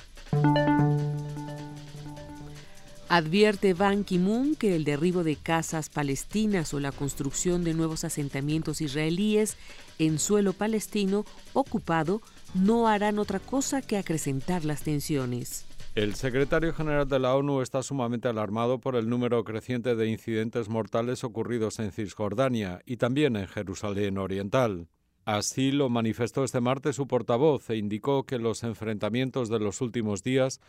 Advierte 3.09 3.73
Ban 3.73 4.03
Ki-moon 4.03 4.57
que 4.57 4.75
el 4.75 4.83
derribo 4.83 5.23
de 5.23 5.37
casas 5.37 5.91
palestinas 5.91 6.75
o 6.75 6.81
la 6.81 6.91
construcción 6.91 7.63
de 7.63 7.73
nuevos 7.73 8.03
asentamientos 8.03 8.81
israelíes 8.81 9.57
en 10.01 10.19
suelo 10.19 10.55
palestino 10.55 11.25
ocupado 11.53 12.21
no 12.59 12.89
harán 12.89 13.19
otra 13.19 13.39
cosa 13.39 13.83
que 13.83 13.99
acrecentar 13.99 14.65
las 14.65 14.83
tensiones. 14.83 15.67
El 15.95 16.15
secretario 16.15 16.75
general 16.75 17.09
de 17.09 17.19
la 17.19 17.35
ONU 17.35 17.63
está 17.63 17.83
sumamente 17.83 18.29
alarmado 18.29 18.81
por 18.81 18.97
el 18.97 19.09
número 19.09 19.43
creciente 19.45 19.97
de 19.97 20.09
incidentes 20.09 20.69
mortales 20.69 21.25
ocurridos 21.25 21.79
en 21.79 21.91
Cisjordania 21.91 22.83
y 22.85 22.99
también 22.99 23.37
en 23.37 23.47
Jerusalén 23.47 24.19
Oriental. 24.19 24.89
Así 25.25 25.73
lo 25.73 25.89
manifestó 25.89 26.45
este 26.45 26.61
martes 26.61 26.97
su 26.97 27.07
portavoz 27.07 27.71
e 27.71 27.77
indicó 27.77 28.25
que 28.27 28.39
los 28.39 28.63
enfrentamientos 28.63 29.49
de 29.49 29.59
los 29.59 29.81
últimos 29.81 30.23
días, 30.23 30.61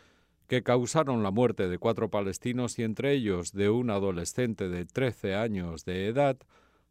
que 0.48 0.64
causaron 0.64 1.24
la 1.24 1.32
muerte 1.32 1.68
de 1.68 1.78
cuatro 1.78 2.10
palestinos 2.10 2.80
y 2.80 2.84
entre 2.84 3.12
ellos 3.12 3.52
de 3.52 3.70
un 3.70 3.90
adolescente 3.90 4.70
de 4.70 4.86
13 4.86 5.36
años 5.36 5.84
de 5.84 6.08
edad, 6.08 6.38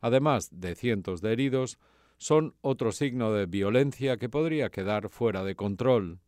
además 0.00 0.50
de 0.52 0.74
cientos 0.74 1.22
de 1.22 1.32
heridos, 1.32 1.78
son 2.18 2.54
otro 2.60 2.92
signo 2.92 3.32
de 3.32 3.46
violencia 3.46 4.16
que 4.16 4.28
podría 4.28 4.70
quedar 4.70 5.08
fuera 5.08 5.44
de 5.44 5.54
control. 5.54 6.20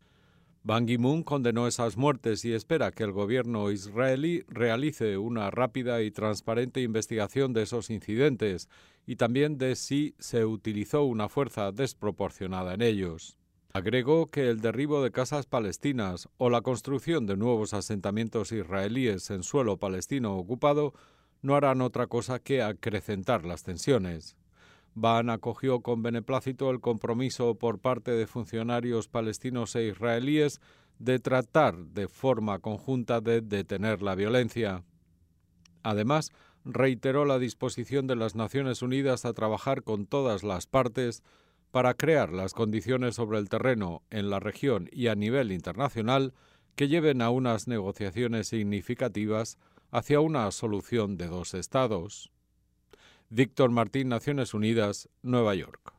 Ban 0.65 0.87
Ki-moon 0.87 1.23
condenó 1.23 1.67
esas 1.67 1.97
muertes 1.97 2.45
y 2.45 2.53
espera 2.53 2.91
que 2.91 3.05
el 3.05 3.13
gobierno 3.13 3.71
israelí 3.71 4.45
realice 4.49 5.17
una 5.17 5.51
rápida 5.51 6.03
y 6.03 6.11
transparente 6.11 6.83
investigación 6.83 7.53
de 7.53 7.63
esos 7.63 7.91
incidentes 7.91 8.69
y 9.07 9.17
también 9.17 9.57
de 9.57 9.77
si 9.77 10.15
se 10.19 10.45
utilizó 10.45 11.05
una 11.05 11.29
fuerza 11.29 11.73
desproporcionada 11.73 12.75
en 12.75 12.83
ellos. 12.83 13.39
Agregó 13.73 14.31
que 14.31 14.49
el 14.49 14.61
derribo 14.61 15.03
de 15.03 15.11
casas 15.11 15.47
palestinas 15.47 16.29
o 16.37 16.51
la 16.51 16.63
construcción 16.63 17.27
de 17.27 17.37
nuevos 17.37 17.75
asentamientos 17.75 18.51
israelíes 18.51 19.31
en 19.31 19.43
suelo 19.43 19.77
palestino 19.77 20.37
ocupado 20.37 20.95
no 21.43 21.55
harán 21.55 21.81
otra 21.83 22.09
cosa 22.09 22.41
que 22.41 22.63
acrecentar 22.63 23.45
las 23.45 23.63
tensiones. 23.63 24.37
Ban 25.01 25.31
acogió 25.31 25.81
con 25.81 26.03
beneplácito 26.03 26.71
el 26.71 26.81
compromiso 26.81 27.55
por 27.55 27.79
parte 27.79 28.11
de 28.11 28.27
funcionarios 28.27 29.07
palestinos 29.07 29.77
e 29.77 29.87
israelíes 29.87 30.61
de 30.99 31.21
tratar 31.21 31.77
de 31.77 32.09
forma 32.09 32.59
conjunta 32.59 33.21
de 33.21 33.41
detener 33.41 34.03
la 34.03 34.17
violencia. 34.17 34.83
Además, 35.85 36.33
reiteró 36.65 37.25
la 37.25 37.39
disposición 37.39 38.09
de 38.09 38.17
las 38.17 38.35
Naciones 38.35 38.83
Unidas 38.83 39.25
a 39.25 39.33
trabajar 39.35 39.85
con 39.85 40.07
todas 40.07 40.43
las 40.43 40.67
partes 40.67 41.23
para 41.71 41.95
crear 41.95 42.33
las 42.33 42.53
condiciones 42.53 43.15
sobre 43.15 43.39
el 43.39 43.49
terreno 43.49 44.03
en 44.11 44.31
la 44.31 44.41
región 44.41 44.89
y 44.91 45.07
a 45.07 45.15
nivel 45.15 45.53
internacional 45.53 46.35
que 46.75 46.89
lleven 46.89 47.23
a 47.23 47.31
unas 47.31 47.69
negociaciones 47.69 48.49
significativas 48.49 49.59
hacia 49.93 50.19
una 50.19 50.51
solución 50.51 51.17
de 51.17 51.29
dos 51.29 51.55
estados. 51.55 52.33
Víctor 53.31 53.71
Martín, 53.71 54.09
Naciones 54.09 54.55
Unidas, 54.55 55.09
Nueva 55.23 55.55
York. 55.55 55.93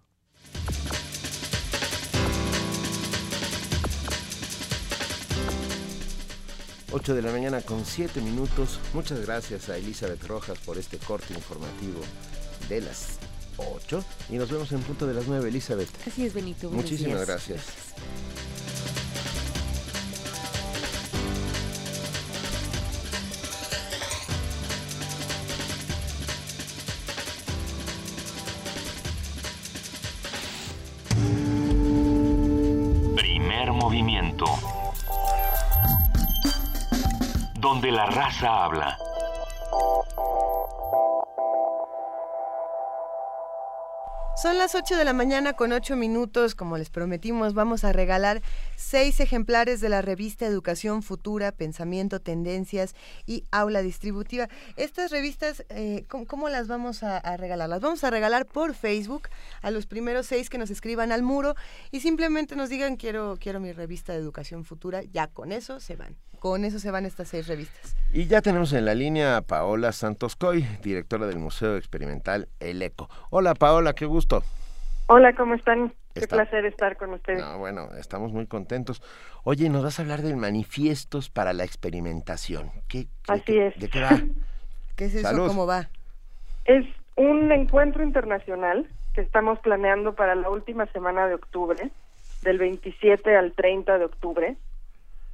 Ocho 6.91 7.13
de 7.13 7.21
la 7.21 7.31
mañana 7.31 7.61
con 7.61 7.85
siete 7.85 8.19
minutos. 8.19 8.79
Muchas 8.95 9.23
gracias 9.23 9.69
a 9.69 9.77
Elizabeth 9.77 10.25
Rojas 10.25 10.57
por 10.59 10.79
este 10.79 10.97
corte 10.97 11.35
informativo 11.35 11.99
de 12.67 12.81
las 12.81 13.19
8 13.57 14.03
y 14.29 14.37
nos 14.37 14.49
vemos 14.49 14.71
en 14.71 14.81
punto 14.81 15.05
de 15.05 15.13
las 15.13 15.27
9, 15.27 15.49
Elizabeth. 15.49 15.89
Así 16.07 16.25
es, 16.25 16.33
Benito. 16.33 16.71
Muchísimas 16.71 17.27
gracias. 17.27 17.93
Donde 37.79 37.95
la 37.95 38.07
raza 38.07 38.65
habla. 38.65 38.97
Son 44.35 44.57
las 44.57 44.75
8 44.75 44.97
de 44.97 45.05
la 45.05 45.13
mañana 45.13 45.53
con 45.53 45.71
8 45.71 45.95
minutos. 45.95 46.55
Como 46.55 46.77
les 46.77 46.89
prometimos, 46.89 47.53
vamos 47.53 47.85
a 47.85 47.93
regalar 47.93 48.41
seis 48.75 49.21
ejemplares 49.21 49.79
de 49.79 49.87
la 49.87 50.01
revista 50.01 50.45
Educación 50.45 51.03
Futura, 51.03 51.53
Pensamiento, 51.53 52.19
Tendencias 52.19 52.95
y 53.25 53.45
Aula 53.49 53.81
Distributiva. 53.81 54.49
Estas 54.75 55.09
revistas, 55.09 55.63
eh, 55.69 56.03
¿cómo, 56.09 56.49
las 56.49 56.67
vamos 56.67 57.01
a, 57.03 57.21
regalar? 57.37 57.69
Las 57.69 57.79
vamos 57.79 58.03
a 58.03 58.09
regalar 58.09 58.45
por 58.45 58.73
Facebook 58.73 59.29
a 59.61 59.71
los 59.71 59.85
primeros 59.85 60.25
seis 60.25 60.49
que 60.49 60.57
nos 60.57 60.69
escriban 60.69 61.13
al 61.13 61.23
muro 61.23 61.55
y 61.91 62.01
simplemente 62.01 62.57
nos 62.57 62.67
digan 62.67 62.97
quiero, 62.97 63.37
quiero 63.39 63.61
mi 63.61 63.71
revista 63.71 64.11
de 64.11 64.19
Educación 64.19 64.65
Futura. 64.65 65.01
Ya 65.13 65.27
con 65.27 65.53
eso 65.53 65.79
se 65.79 65.95
van. 65.95 66.17
Con 66.39 66.63
eso 66.63 66.79
se 66.79 66.89
van 66.89 67.05
estas 67.05 67.27
seis 67.27 67.47
revistas. 67.47 67.95
Y 68.11 68.27
ya 68.27 68.41
tenemos 68.41 68.71
en 68.73 68.85
la 68.85 68.95
línea 68.95 69.37
a 69.37 69.41
Paola 69.41 69.91
Santos 69.91 70.35
Coy, 70.35 70.65
directora 70.81 71.27
del 71.27 71.37
Museo 71.37 71.75
Experimental 71.75 72.47
El 72.59 72.81
Eco. 72.81 73.09
Hola 73.29 73.53
Paola, 73.53 73.93
qué 73.93 74.05
gusto. 74.05 74.41
Hola, 75.07 75.33
¿cómo 75.35 75.55
están? 75.55 75.93
Qué 76.13 76.27
placer 76.27 76.65
estar 76.65 76.97
con 76.97 77.13
ustedes. 77.13 77.43
bueno, 77.57 77.89
estamos 77.97 78.31
muy 78.31 78.47
contentos. 78.47 79.01
Oye, 79.43 79.69
nos 79.69 79.83
vas 79.83 79.99
a 79.99 80.01
hablar 80.01 80.21
del 80.21 80.37
Manifiestos 80.37 81.29
para 81.29 81.53
la 81.53 81.63
Experimentación. 81.63 82.71
¿Qué, 82.87 83.07
Así 83.27 83.57
es. 83.57 83.77
¿De 83.77 83.89
qué 83.89 84.01
va? 84.01 84.09
¿Qué 84.95 85.05
es 85.05 85.15
eso? 85.15 85.47
¿Cómo 85.47 85.65
va? 85.65 85.89
Es 86.65 86.85
un 87.15 87.51
encuentro 87.51 88.03
internacional 88.03 88.87
que 89.13 89.21
estamos 89.21 89.59
planeando 89.59 90.13
para 90.15 90.35
la 90.35 90.49
última 90.49 90.85
semana 90.87 91.27
de 91.27 91.35
octubre, 91.35 91.89
del 92.43 92.57
27 92.57 93.35
al 93.35 93.53
30 93.53 93.97
de 93.97 94.05
octubre, 94.05 94.57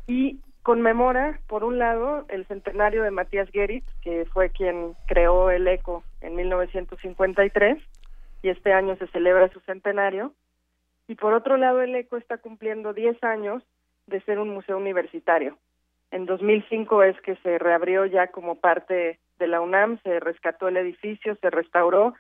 y 0.08 0.40
conmemora, 0.66 1.40
por 1.46 1.64
un 1.64 1.78
lado, 1.78 2.26
el 2.28 2.48
centenario 2.48 3.04
de 3.04 3.12
Matías 3.12 3.48
Geritz, 3.52 3.86
que 4.02 4.26
fue 4.34 4.50
quien 4.50 4.96
creó 5.06 5.52
el 5.52 5.68
ECO 5.68 6.04
en 6.22 6.36
1953, 6.36 7.78
y 8.42 8.50
este 8.50 8.74
año 8.74 8.96
se 8.96 9.06
celebra 9.10 9.48
su 9.50 9.60
centenario. 9.60 10.34
Y 11.08 11.14
por 11.16 11.34
otro 11.34 11.58
lado, 11.58 11.84
el 11.84 11.96
ECO 11.96 12.18
está 12.18 12.40
cumpliendo 12.40 12.94
10 12.94 13.24
años 13.24 13.62
de 14.08 14.22
ser 14.22 14.40
un 14.40 14.50
museo 14.50 14.78
universitario. 14.78 15.56
En 16.10 16.26
2005 16.26 17.04
es 17.04 17.22
que 17.22 17.36
se 17.44 17.60
reabrió 17.60 18.08
ya 18.08 18.32
como 18.32 18.56
parte 18.56 19.20
de 19.38 19.48
la 19.48 19.62
UNAM, 19.62 20.00
se 20.02 20.20
rescató 20.20 20.68
el 20.68 20.78
edificio, 20.78 21.36
se 21.42 21.52
restauró. 21.52 22.16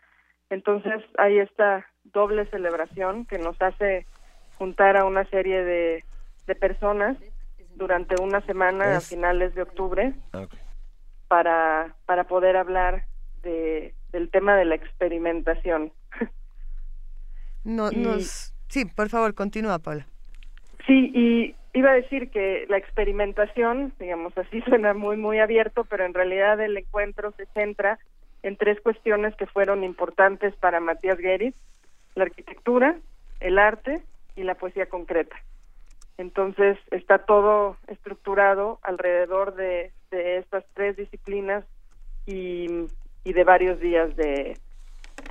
Entonces 0.51 1.03
hay 1.17 1.39
esta 1.39 1.87
doble 2.03 2.45
celebración 2.51 3.25
que 3.25 3.39
nos 3.39 3.59
hace 3.59 4.05
juntar 4.59 4.97
a 4.97 5.05
una 5.05 5.25
serie 5.31 5.63
de, 5.63 6.03
de 6.45 6.55
personas 6.55 7.17
durante 7.75 8.21
una 8.21 8.41
semana 8.41 8.97
a 8.97 9.01
finales 9.01 9.53
de 9.55 9.61
octubre 9.61 10.13
ah, 10.33 10.47
para, 11.27 11.95
para 12.05 12.25
poder 12.25 12.57
hablar 12.57 13.05
de, 13.43 13.93
del 14.11 14.29
tema 14.29 14.55
de 14.55 14.65
la 14.65 14.75
experimentación. 14.75 15.91
No, 17.63 17.89
nos... 17.89 18.53
Sí, 18.67 18.85
por 18.85 19.09
favor, 19.09 19.33
continúa, 19.33 19.79
Paula. 19.79 20.05
Sí, 20.85 21.11
y 21.15 21.55
iba 21.73 21.89
a 21.89 21.95
decir 21.95 22.29
que 22.29 22.65
la 22.69 22.77
experimentación, 22.77 23.91
digamos 23.99 24.37
así, 24.37 24.61
suena 24.67 24.93
muy, 24.93 25.17
muy 25.17 25.39
abierto, 25.39 25.83
pero 25.85 26.05
en 26.05 26.13
realidad 26.13 26.59
el 26.61 26.77
encuentro 26.77 27.31
se 27.31 27.47
centra 27.47 27.97
en 28.43 28.55
tres 28.55 28.79
cuestiones 28.81 29.35
que 29.35 29.47
fueron 29.47 29.83
importantes 29.83 30.55
para 30.57 30.79
Matías 30.79 31.17
Geritz, 31.17 31.57
la 32.13 32.25
arquitectura, 32.25 32.95
el 33.39 33.57
arte 33.57 34.03
y 34.35 34.43
la 34.43 34.55
poesía 34.55 34.85
concreta. 34.85 35.35
Entonces 36.17 36.77
está 36.91 37.19
todo 37.19 37.77
estructurado 37.87 38.79
alrededor 38.83 39.55
de, 39.55 39.91
estas 40.11 40.63
tres 40.73 40.95
disciplinas 40.95 41.65
y, 42.25 42.67
de 43.25 43.43
varios 43.43 43.79
días 43.81 44.15
de, 44.15 44.57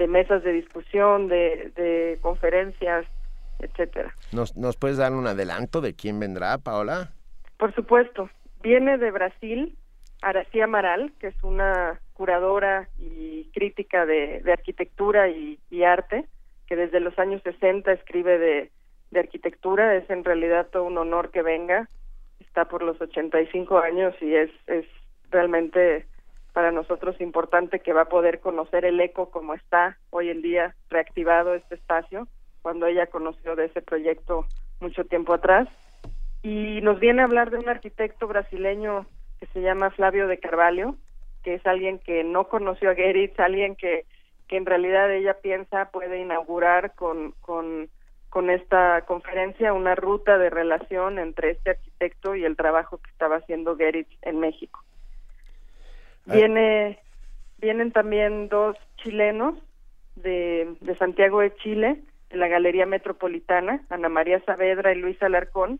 mesas 0.07 0.43
de 0.43 0.53
discusión, 0.53 1.29
de, 1.29 2.19
conferencias, 2.21 3.07
etcétera. 3.61 4.15
¿Nos, 4.33 4.57
¿Nos 4.57 4.77
puedes 4.77 4.99
dar 4.99 5.13
un 5.13 5.27
adelanto 5.27 5.81
de 5.81 5.95
quién 5.95 6.21
vendrá, 6.21 6.59
Paola? 6.59 7.13
Por 7.57 7.75
supuesto. 7.75 8.29
Viene 8.63 8.99
de 8.99 9.11
Brasil 9.11 9.79
Arací 10.21 10.61
Amaral, 10.61 11.13
que 11.19 11.29
es 11.29 11.43
una 11.43 12.01
curadora 12.15 12.89
y 12.99 13.51
crítica 13.53 14.07
de, 14.07 14.43
arquitectura 14.53 15.29
y, 15.29 15.59
y 15.71 15.83
arte, 15.85 16.27
que 16.67 16.77
desde 16.77 17.01
los 17.01 17.19
años 17.19 17.43
60 17.43 17.93
escribe 17.93 18.39
de 18.39 18.71
de 19.11 19.21
arquitectura. 19.21 19.95
Es 19.97 20.09
en 20.11 20.25
realidad 20.25 20.69
todo 20.71 20.85
un 20.85 20.99
honor 20.99 21.31
que 21.31 21.43
venga. 21.43 21.89
Está 22.41 22.67
por 22.67 22.83
los 22.83 23.01
85 23.01 23.79
años 23.79 24.15
y 24.21 24.35
es, 24.35 24.51
es 24.67 24.87
realmente 25.31 26.07
para 26.55 26.71
nosotros 26.71 27.21
importante 27.21 27.81
que 27.81 27.93
va 27.93 28.03
a 28.03 28.09
poder 28.09 28.41
conocer 28.41 28.85
el 28.85 29.01
eco 29.01 29.31
como 29.31 29.55
está 29.55 29.99
hoy 30.11 30.31
en 30.31 30.41
día 30.41 30.75
reactivado 30.89 31.55
este 31.55 31.75
espacio, 31.75 32.29
cuando 32.63 32.87
ella 32.87 33.09
conoció 33.09 33.57
de 33.57 33.67
ese 33.67 33.83
proyecto 33.83 34.47
mucho 34.81 35.05
tiempo 35.05 35.35
atrás. 35.35 35.69
Y 36.43 36.81
nos 36.83 37.01
viene 37.01 37.23
a 37.23 37.25
hablar 37.25 37.51
de 37.51 37.59
un 37.59 37.69
arquitecto 37.69 38.29
brasileño 38.29 39.07
que 39.41 39.47
se 39.47 39.63
llama 39.63 39.91
Flavio 39.91 40.29
de 40.29 40.39
Carvalho, 40.39 40.97
que 41.43 41.55
es 41.55 41.67
alguien 41.67 41.99
que 41.99 42.23
no 42.23 42.49
conoció 42.49 42.91
a 42.91 42.95
Geritz, 42.95 43.39
alguien 43.41 43.75
que, 43.75 44.07
que 44.47 44.57
en 44.57 44.67
realidad 44.67 45.13
ella 45.13 45.35
piensa 45.41 45.91
puede 45.91 46.21
inaugurar 46.21 46.95
con, 46.95 47.33
con 47.41 47.89
con 48.35 48.51
esta 48.51 49.03
conferencia 49.03 49.73
una 49.73 49.95
ruta 49.95 50.39
de 50.39 50.51
relación 50.51 51.21
entre 51.21 51.53
este 51.53 51.71
arquitecto 51.71 52.35
y 52.35 52.45
el 52.45 52.57
trabajo 52.57 52.99
que 52.99 53.09
estaba 53.13 53.37
haciendo 53.37 53.77
Geritz 53.77 54.11
en 54.23 54.41
México. 54.41 54.83
Ah. 56.27 56.35
Viene, 56.35 56.99
vienen 57.59 57.93
también 57.93 58.49
dos 58.49 58.77
chilenos 58.97 59.55
de, 60.17 60.75
de 60.81 60.97
Santiago 60.97 61.43
de 61.43 61.55
Chile, 61.59 62.03
de 62.29 62.37
la 62.37 62.49
Galería 62.49 62.87
Metropolitana, 62.87 63.83
Ana 63.89 64.09
María 64.09 64.43
Saavedra 64.45 64.93
y 64.93 64.97
Luis 64.97 65.23
Alarcón, 65.23 65.79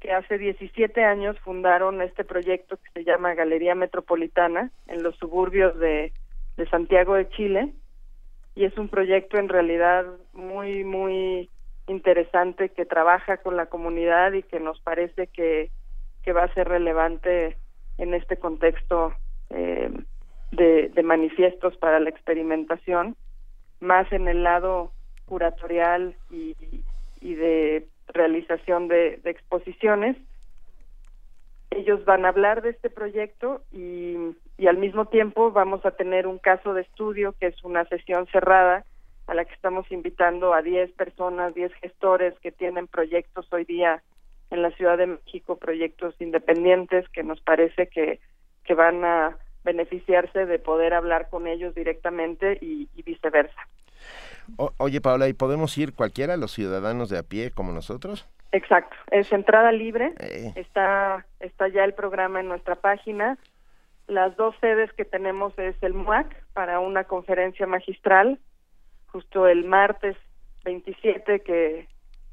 que 0.00 0.10
hace 0.10 0.38
17 0.38 1.04
años 1.04 1.38
fundaron 1.38 2.02
este 2.02 2.24
proyecto 2.24 2.76
que 2.76 2.90
se 2.92 3.04
llama 3.04 3.34
Galería 3.34 3.76
Metropolitana 3.76 4.72
en 4.88 5.04
los 5.04 5.14
suburbios 5.14 5.78
de, 5.78 6.12
de 6.56 6.68
Santiago 6.70 7.14
de 7.14 7.28
Chile 7.28 7.72
y 8.56 8.64
es 8.64 8.76
un 8.78 8.88
proyecto 8.88 9.36
en 9.36 9.50
realidad 9.50 10.06
muy, 10.32 10.82
muy 10.82 11.50
interesante 11.86 12.70
que 12.70 12.86
trabaja 12.86 13.36
con 13.36 13.56
la 13.56 13.66
comunidad 13.66 14.32
y 14.32 14.42
que 14.42 14.58
nos 14.58 14.80
parece 14.80 15.28
que, 15.28 15.70
que 16.24 16.32
va 16.32 16.44
a 16.44 16.54
ser 16.54 16.66
relevante 16.66 17.58
en 17.98 18.14
este 18.14 18.38
contexto 18.38 19.14
eh, 19.50 19.90
de, 20.52 20.88
de 20.88 21.02
manifiestos 21.02 21.76
para 21.76 22.00
la 22.00 22.08
experimentación, 22.08 23.14
más 23.80 24.10
en 24.10 24.26
el 24.26 24.42
lado 24.42 24.90
curatorial 25.26 26.16
y, 26.30 26.56
y 27.20 27.34
de 27.34 27.86
realización 28.08 28.88
de, 28.88 29.20
de 29.22 29.30
exposiciones. 29.30 30.16
Ellos 31.70 32.04
van 32.04 32.24
a 32.24 32.28
hablar 32.28 32.62
de 32.62 32.70
este 32.70 32.90
proyecto 32.90 33.62
y, 33.72 34.16
y 34.56 34.66
al 34.66 34.78
mismo 34.78 35.06
tiempo 35.06 35.52
vamos 35.52 35.84
a 35.84 35.90
tener 35.90 36.26
un 36.26 36.38
caso 36.38 36.74
de 36.74 36.82
estudio 36.82 37.34
que 37.38 37.46
es 37.46 37.64
una 37.64 37.84
sesión 37.86 38.26
cerrada 38.28 38.84
a 39.26 39.34
la 39.34 39.44
que 39.44 39.54
estamos 39.54 39.90
invitando 39.90 40.54
a 40.54 40.62
10 40.62 40.92
personas, 40.92 41.54
10 41.54 41.72
gestores 41.74 42.34
que 42.40 42.52
tienen 42.52 42.86
proyectos 42.86 43.46
hoy 43.52 43.64
día 43.64 44.02
en 44.50 44.62
la 44.62 44.70
Ciudad 44.72 44.98
de 44.98 45.08
México, 45.08 45.56
proyectos 45.56 46.14
independientes 46.20 47.08
que 47.08 47.24
nos 47.24 47.40
parece 47.40 47.88
que, 47.88 48.20
que 48.64 48.74
van 48.74 49.04
a 49.04 49.36
beneficiarse 49.64 50.46
de 50.46 50.58
poder 50.58 50.94
hablar 50.94 51.28
con 51.28 51.46
ellos 51.48 51.74
directamente 51.74 52.56
y, 52.60 52.88
viceversa. 53.02 53.68
Oye, 54.78 55.00
Paola, 55.00 55.28
¿y 55.28 55.32
podemos 55.32 55.76
ir 55.76 55.92
cualquiera, 55.92 56.36
los 56.36 56.52
ciudadanos 56.52 57.08
de 57.08 57.18
a 57.18 57.22
pie 57.24 57.50
como 57.50 57.72
nosotros? 57.72 58.26
Exacto, 58.56 58.96
es 59.10 59.30
entrada 59.32 59.70
libre, 59.72 60.12
Eh. 60.18 60.52
está, 60.56 61.26
está 61.40 61.68
ya 61.68 61.84
el 61.84 61.92
programa 61.94 62.40
en 62.40 62.48
nuestra 62.48 62.74
página. 62.76 63.36
Las 64.06 64.34
dos 64.36 64.54
sedes 64.60 64.90
que 64.94 65.04
tenemos 65.04 65.58
es 65.58 65.74
el 65.82 65.92
MUAC 65.94 66.26
para 66.54 66.80
una 66.80 67.04
conferencia 67.04 67.66
magistral, 67.66 68.38
justo 69.08 69.46
el 69.46 69.64
martes 69.64 70.16
27 70.64 71.40
que, 71.40 71.86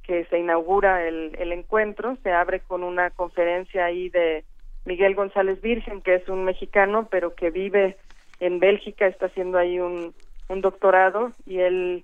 que 0.04 0.26
se 0.26 0.40
inaugura 0.40 1.06
el, 1.08 1.36
el 1.38 1.52
encuentro, 1.52 2.16
se 2.24 2.32
abre 2.32 2.62
con 2.62 2.84
una 2.84 3.10
conferencia 3.10 3.86
ahí 3.86 4.10
de 4.10 4.46
Miguel 4.86 5.16
González 5.16 5.62
Virgen, 5.62 6.02
que 6.02 6.16
es 6.16 6.28
un 6.30 6.44
mexicano, 6.46 7.08
pero 7.12 7.36
que 7.36 7.50
vive 7.50 7.98
en 8.40 8.60
Bélgica, 8.60 9.08
está 9.08 9.26
haciendo 9.28 9.58
ahí 9.58 9.80
un, 9.80 10.14
un 10.50 10.62
doctorado 10.62 11.32
y 11.46 11.60
él 11.60 12.04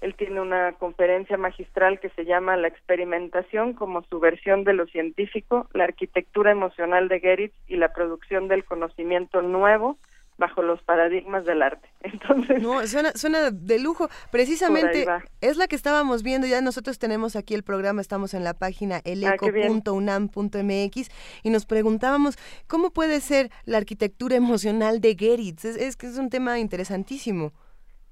él 0.00 0.14
tiene 0.14 0.40
una 0.40 0.72
conferencia 0.72 1.36
magistral 1.36 2.00
que 2.00 2.10
se 2.10 2.24
llama 2.24 2.56
La 2.56 2.68
experimentación 2.68 3.72
como 3.72 4.02
su 4.02 4.20
versión 4.20 4.64
de 4.64 4.74
lo 4.74 4.86
científico, 4.86 5.68
la 5.72 5.84
arquitectura 5.84 6.50
emocional 6.50 7.08
de 7.08 7.20
Geritz 7.20 7.54
y 7.66 7.76
la 7.76 7.92
producción 7.92 8.48
del 8.48 8.64
conocimiento 8.64 9.42
nuevo 9.42 9.96
bajo 10.38 10.62
los 10.62 10.80
paradigmas 10.82 11.44
del 11.46 11.62
arte. 11.62 11.88
Entonces, 12.02 12.62
No, 12.62 12.86
suena, 12.86 13.12
suena 13.12 13.50
de 13.50 13.78
lujo. 13.78 14.10
Precisamente 14.30 15.06
es 15.40 15.56
la 15.56 15.66
que 15.66 15.76
estábamos 15.76 16.22
viendo, 16.22 16.46
ya 16.46 16.60
nosotros 16.60 16.98
tenemos 16.98 17.36
aquí 17.36 17.54
el 17.54 17.62
programa, 17.62 18.02
estamos 18.02 18.34
en 18.34 18.44
la 18.44 18.52
página 18.54 18.96
Ah, 18.96 19.02
eleco.unam.mx 19.04 21.10
y 21.42 21.50
nos 21.50 21.66
preguntábamos 21.66 22.36
cómo 22.66 22.90
puede 22.90 23.20
ser 23.20 23.50
la 23.64 23.78
arquitectura 23.78 24.36
emocional 24.36 25.00
de 25.00 25.16
Geritz. 25.18 25.64
Es, 25.64 25.76
es 25.76 25.96
que 25.96 26.06
es 26.06 26.18
un 26.18 26.28
tema 26.28 26.58
interesantísimo. 26.58 27.52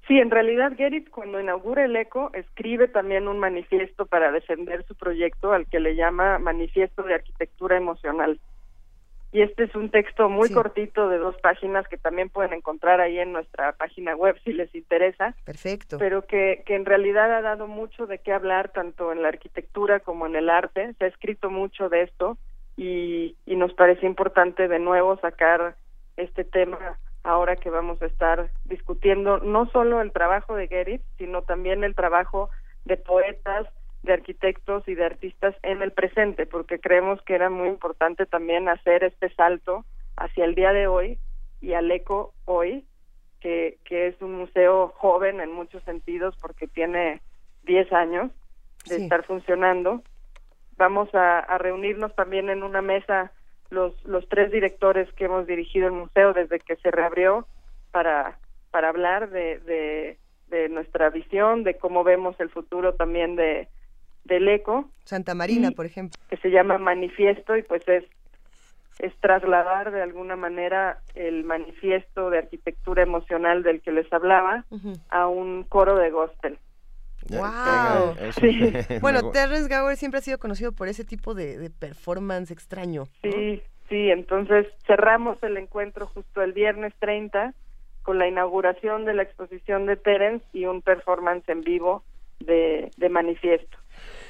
Sí, 0.07 0.19
en 0.19 0.29
realidad 0.29 0.73
Geritz 0.75 1.09
cuando 1.09 1.39
inaugura 1.39 1.85
el 1.85 1.95
ECO 1.95 2.29
escribe 2.33 2.87
también 2.87 3.27
un 3.27 3.39
manifiesto 3.39 4.05
para 4.05 4.31
defender 4.31 4.85
su 4.85 4.93
proyecto 4.95 5.51
al 5.51 5.65
que 5.65 5.79
le 5.79 5.95
llama 5.95 6.37
Manifiesto 6.37 7.01
de 7.03 7.15
Arquitectura 7.15 7.77
Emocional. 7.77 8.39
Y 9.31 9.41
este 9.41 9.63
es 9.63 9.75
un 9.75 9.89
texto 9.89 10.29
muy 10.29 10.49
cortito 10.49 11.09
de 11.09 11.17
dos 11.17 11.35
páginas 11.41 11.85
que 11.89 11.97
también 11.97 12.29
pueden 12.29 12.53
encontrar 12.53 13.01
ahí 13.01 13.19
en 13.19 13.33
nuestra 13.33 13.73
página 13.73 14.15
web 14.15 14.37
si 14.45 14.53
les 14.53 14.73
interesa. 14.73 15.35
Perfecto. 15.43 15.97
Pero 15.97 16.25
que, 16.25 16.63
que 16.65 16.75
en 16.75 16.85
realidad 16.85 17.33
ha 17.35 17.41
dado 17.41 17.67
mucho 17.67 18.05
de 18.05 18.19
qué 18.19 18.31
hablar 18.31 18.69
tanto 18.69 19.11
en 19.11 19.23
la 19.23 19.27
arquitectura 19.27 19.99
como 19.99 20.25
en 20.25 20.37
el 20.37 20.49
arte. 20.49 20.93
Se 20.99 21.05
ha 21.05 21.07
escrito 21.07 21.49
mucho 21.49 21.89
de 21.89 22.03
esto 22.03 22.37
y, 22.77 23.35
y 23.45 23.55
nos 23.57 23.73
parece 23.73 24.05
importante 24.05 24.69
de 24.69 24.79
nuevo 24.79 25.17
sacar 25.17 25.75
este 26.15 26.45
tema 26.45 26.97
ahora 27.25 27.55
que 27.55 27.69
vamos 27.69 28.01
a 28.01 28.05
estar 28.05 28.49
discutiendo 28.65 29.39
no 29.39 29.65
solo 29.71 30.01
el 30.01 30.11
trabajo 30.11 30.55
de 30.55 30.67
Geritz, 30.67 31.03
sino 31.17 31.41
también 31.41 31.83
el 31.83 31.95
trabajo 31.95 32.49
de 32.85 32.97
poetas, 32.97 33.67
de 34.03 34.13
arquitectos 34.13 34.87
y 34.87 34.93
de 34.93 35.05
artistas 35.05 35.55
en 35.63 35.81
el 35.81 35.91
presente, 35.91 36.45
porque 36.45 36.79
creemos 36.79 37.19
que 37.23 37.33
era 37.33 37.49
muy 37.49 37.67
importante 37.67 38.27
también 38.27 38.69
hacer 38.69 39.03
este 39.03 39.33
salto 39.33 39.83
hacia 40.15 40.45
el 40.45 40.53
día 40.53 40.71
de 40.71 40.87
hoy 40.87 41.17
y 41.61 41.73
al 41.73 41.89
ECO 41.91 42.33
hoy, 42.45 42.85
que, 43.41 43.79
que 43.85 44.07
es 44.07 44.21
un 44.21 44.35
museo 44.35 44.93
joven 44.97 45.41
en 45.41 45.51
muchos 45.51 45.81
sentidos 45.83 46.35
porque 46.39 46.67
tiene 46.67 47.21
10 47.63 47.91
años 47.91 48.31
de 48.85 48.97
Sí. 48.97 49.03
estar 49.03 49.23
funcionando. 49.25 50.03
Vamos 50.77 51.13
a, 51.15 51.39
a 51.39 51.57
reunirnos 51.57 52.13
también 52.15 52.49
en 52.51 52.61
una 52.61 52.83
mesa 52.83 53.31
los, 53.69 53.93
los 54.05 54.27
tres 54.29 54.51
directores 54.51 55.11
que 55.13 55.25
hemos 55.25 55.47
dirigido 55.47 55.87
el 55.87 55.93
museo 55.93 56.33
desde 56.33 56.59
que 56.59 56.75
se 56.77 56.91
reabrió 56.91 57.47
para, 57.91 58.37
para 58.71 58.89
hablar 58.89 59.29
de, 59.29 59.59
de, 59.59 60.17
de 60.47 60.69
nuestra 60.69 61.09
visión, 61.09 61.63
de 61.63 61.77
cómo 61.77 62.03
vemos 62.03 62.39
el 62.39 62.49
futuro 62.49 62.93
también 62.95 63.35
de 63.35 63.67
del 64.25 64.47
ECO. 64.47 64.89
Santa 65.03 65.35
Marina, 65.35 65.67
Y- 65.69 65.75
por 65.75 65.85
ejemplo. 65.85 66.19
que 66.29 66.37
se 66.37 66.49
llama 66.49 66.77
manifiesto 66.79 67.55
y 67.57 67.61
pues 67.63 67.87
es 67.87 68.03
es 68.97 69.13
trasladar 69.19 69.91
de 69.91 70.01
alguna 70.01 70.35
manera 70.37 70.99
el 71.15 71.43
manifiesto 71.43 72.29
de 72.29 72.37
arquitectura 72.37 73.03
emocional 73.03 73.61
del 73.61 73.81
que 73.81 73.91
les 73.91 74.11
hablaba 74.13 74.63
a 75.09 75.27
un 75.27 75.63
coro 75.65 75.97
de 75.97 76.09
gospel. 76.11 76.57
¡Wow! 77.29 78.15
Eso. 78.19 78.41
Sí. 78.41 78.73
Bueno, 79.01 79.31
Terrence 79.31 79.73
Gower 79.73 79.97
siempre 79.97 80.19
ha 80.19 80.21
sido 80.21 80.37
conocido 80.37 80.71
por 80.71 80.87
ese 80.87 81.03
tipo 81.03 81.33
de, 81.33 81.57
de 81.57 81.69
performance 81.69 82.51
extraño. 82.51 83.05
¿no? 83.23 83.31
Sí, 83.31 83.61
sí, 83.89 84.09
entonces 84.11 84.67
cerramos 84.85 85.41
el 85.43 85.57
encuentro 85.57 86.07
justo 86.07 86.41
el 86.41 86.53
viernes 86.53 86.93
30 86.99 87.53
con 88.03 88.19
la 88.19 88.27
inauguración 88.27 89.05
de 89.05 89.15
la 89.15 89.23
exposición 89.23 89.87
de 89.87 89.95
Terence 89.97 90.45
y 90.53 90.65
un 90.65 90.81
performance 90.81 91.47
en 91.49 91.61
vivo 91.61 92.03
de, 92.39 92.91
de 92.97 93.09
manifiesto 93.09 93.77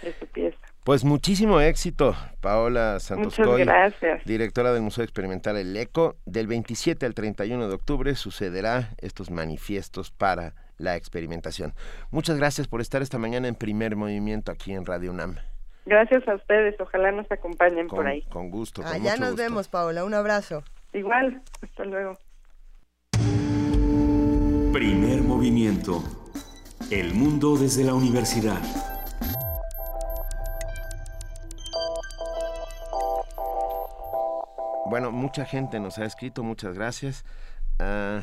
de 0.02 0.14
su 0.14 0.26
pieza. 0.28 0.58
Pues 0.86 1.04
muchísimo 1.04 1.60
éxito, 1.60 2.16
Paola 2.42 3.00
Santos 3.00 3.40
Muchas 3.40 3.48
Coy, 3.48 3.64
gracias. 3.66 4.24
directora 4.24 4.72
del 4.72 4.84
Museo 4.84 5.04
Experimental 5.04 5.58
El 5.58 5.76
Eco. 5.76 6.16
Del 6.28 6.46
27 6.46 7.06
al 7.08 7.16
31 7.16 7.68
de 7.68 7.74
octubre 7.74 8.14
sucederá 8.16 8.90
estos 9.00 9.32
manifiestos 9.32 10.12
para 10.12 10.54
la 10.77 10.95
experimentación. 10.95 11.73
Muchas 12.11 12.38
gracias 12.38 12.68
por 12.68 12.81
estar 12.81 13.02
esta 13.02 13.18
mañana 13.18 13.47
en 13.47 13.56
primer 13.56 13.95
movimiento 13.95 14.52
aquí 14.52 14.73
en 14.73 14.85
Radio 14.85 15.11
UNAM. 15.11 15.35
Gracias 15.85 16.27
a 16.27 16.35
ustedes, 16.35 16.76
ojalá 16.80 17.11
nos 17.11 17.31
acompañen 17.31 17.88
por 17.88 18.07
ahí. 18.07 18.23
con 18.23 18.49
gusto, 18.49 18.81
con 18.81 18.91
Allá 18.91 19.11
mucho 19.11 19.22
nos 19.22 19.30
gusto. 19.31 19.43
vemos, 19.43 19.68
Paola. 19.68 20.03
Un 20.03 20.14
abrazo. 20.15 20.64
Igual, 20.93 21.41
hasta 21.61 21.85
luego. 21.85 22.18
Primer 24.73 25.22
movimiento. 25.22 26.03
El 26.91 27.14
mundo 27.14 27.56
desde 27.57 27.84
la 27.84 27.93
universidad. 27.93 28.61
Bueno, 34.85 35.11
mucha 35.11 35.45
gente 35.45 35.80
nos 35.80 35.97
ha 35.97 36.06
escrito, 36.06 36.43
muchas 36.43 36.76
gracias. 36.76 37.26
Ah, 37.80 38.22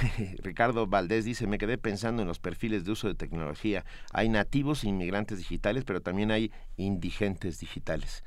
Ricardo 0.42 0.86
Valdés 0.86 1.24
dice, 1.24 1.46
me 1.46 1.58
quedé 1.58 1.78
pensando 1.78 2.22
en 2.22 2.28
los 2.28 2.38
perfiles 2.38 2.84
de 2.84 2.92
uso 2.92 3.08
de 3.08 3.14
tecnología. 3.14 3.84
Hay 4.12 4.28
nativos 4.28 4.84
e 4.84 4.88
inmigrantes 4.88 5.38
digitales, 5.38 5.84
pero 5.84 6.00
también 6.00 6.30
hay 6.30 6.52
indigentes 6.76 7.58
digitales. 7.58 8.24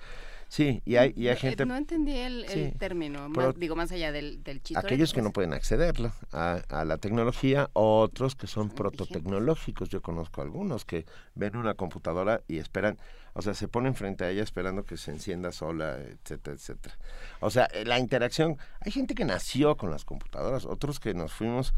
Sí, 0.55 0.81
y 0.85 0.95
hay, 0.95 1.11
y 1.17 1.27
hay 1.27 1.35
gente... 1.35 1.65
No 1.65 1.75
entendí 1.75 2.15
el, 2.15 2.45
el 2.45 2.77
término, 2.77 3.29
pero- 3.35 3.47
más- 3.47 3.59
digo, 3.59 3.75
más 3.75 3.91
allá 3.91 4.13
del, 4.13 4.41
del. 4.41 4.61
Aquellos 4.75 5.11
que 5.11 5.21
no 5.21 5.33
pueden 5.33 5.51
accederlo 5.51 6.13
a, 6.31 6.61
a 6.69 6.85
la 6.85 6.97
tecnología, 6.97 7.69
otros 7.73 8.35
que 8.35 8.47
son 8.47 8.69
prototecnológicos. 8.69 9.89
Yo 9.89 10.01
conozco 10.01 10.41
algunos 10.41 10.85
que 10.85 11.05
ven 11.33 11.57
una 11.57 11.73
computadora 11.73 12.41
y 12.47 12.59
esperan, 12.59 12.97
o 13.33 13.41
sea, 13.41 13.53
se 13.53 13.67
ponen 13.67 13.95
frente 13.95 14.23
a 14.23 14.29
ella 14.29 14.43
esperando 14.43 14.85
que 14.85 14.95
se 14.95 15.11
encienda 15.11 15.51
sola, 15.51 15.97
etcétera, 15.99 16.55
etcétera. 16.55 16.97
O 17.41 17.49
sea, 17.49 17.65
eh, 17.73 17.83
la 17.83 17.99
interacción, 17.99 18.57
hay 18.79 18.93
gente 18.93 19.13
que 19.13 19.25
nació 19.25 19.75
con 19.75 19.91
las 19.91 20.05
computadoras, 20.05 20.63
otros 20.63 21.01
que 21.01 21.13
nos 21.13 21.33
fuimos 21.33 21.73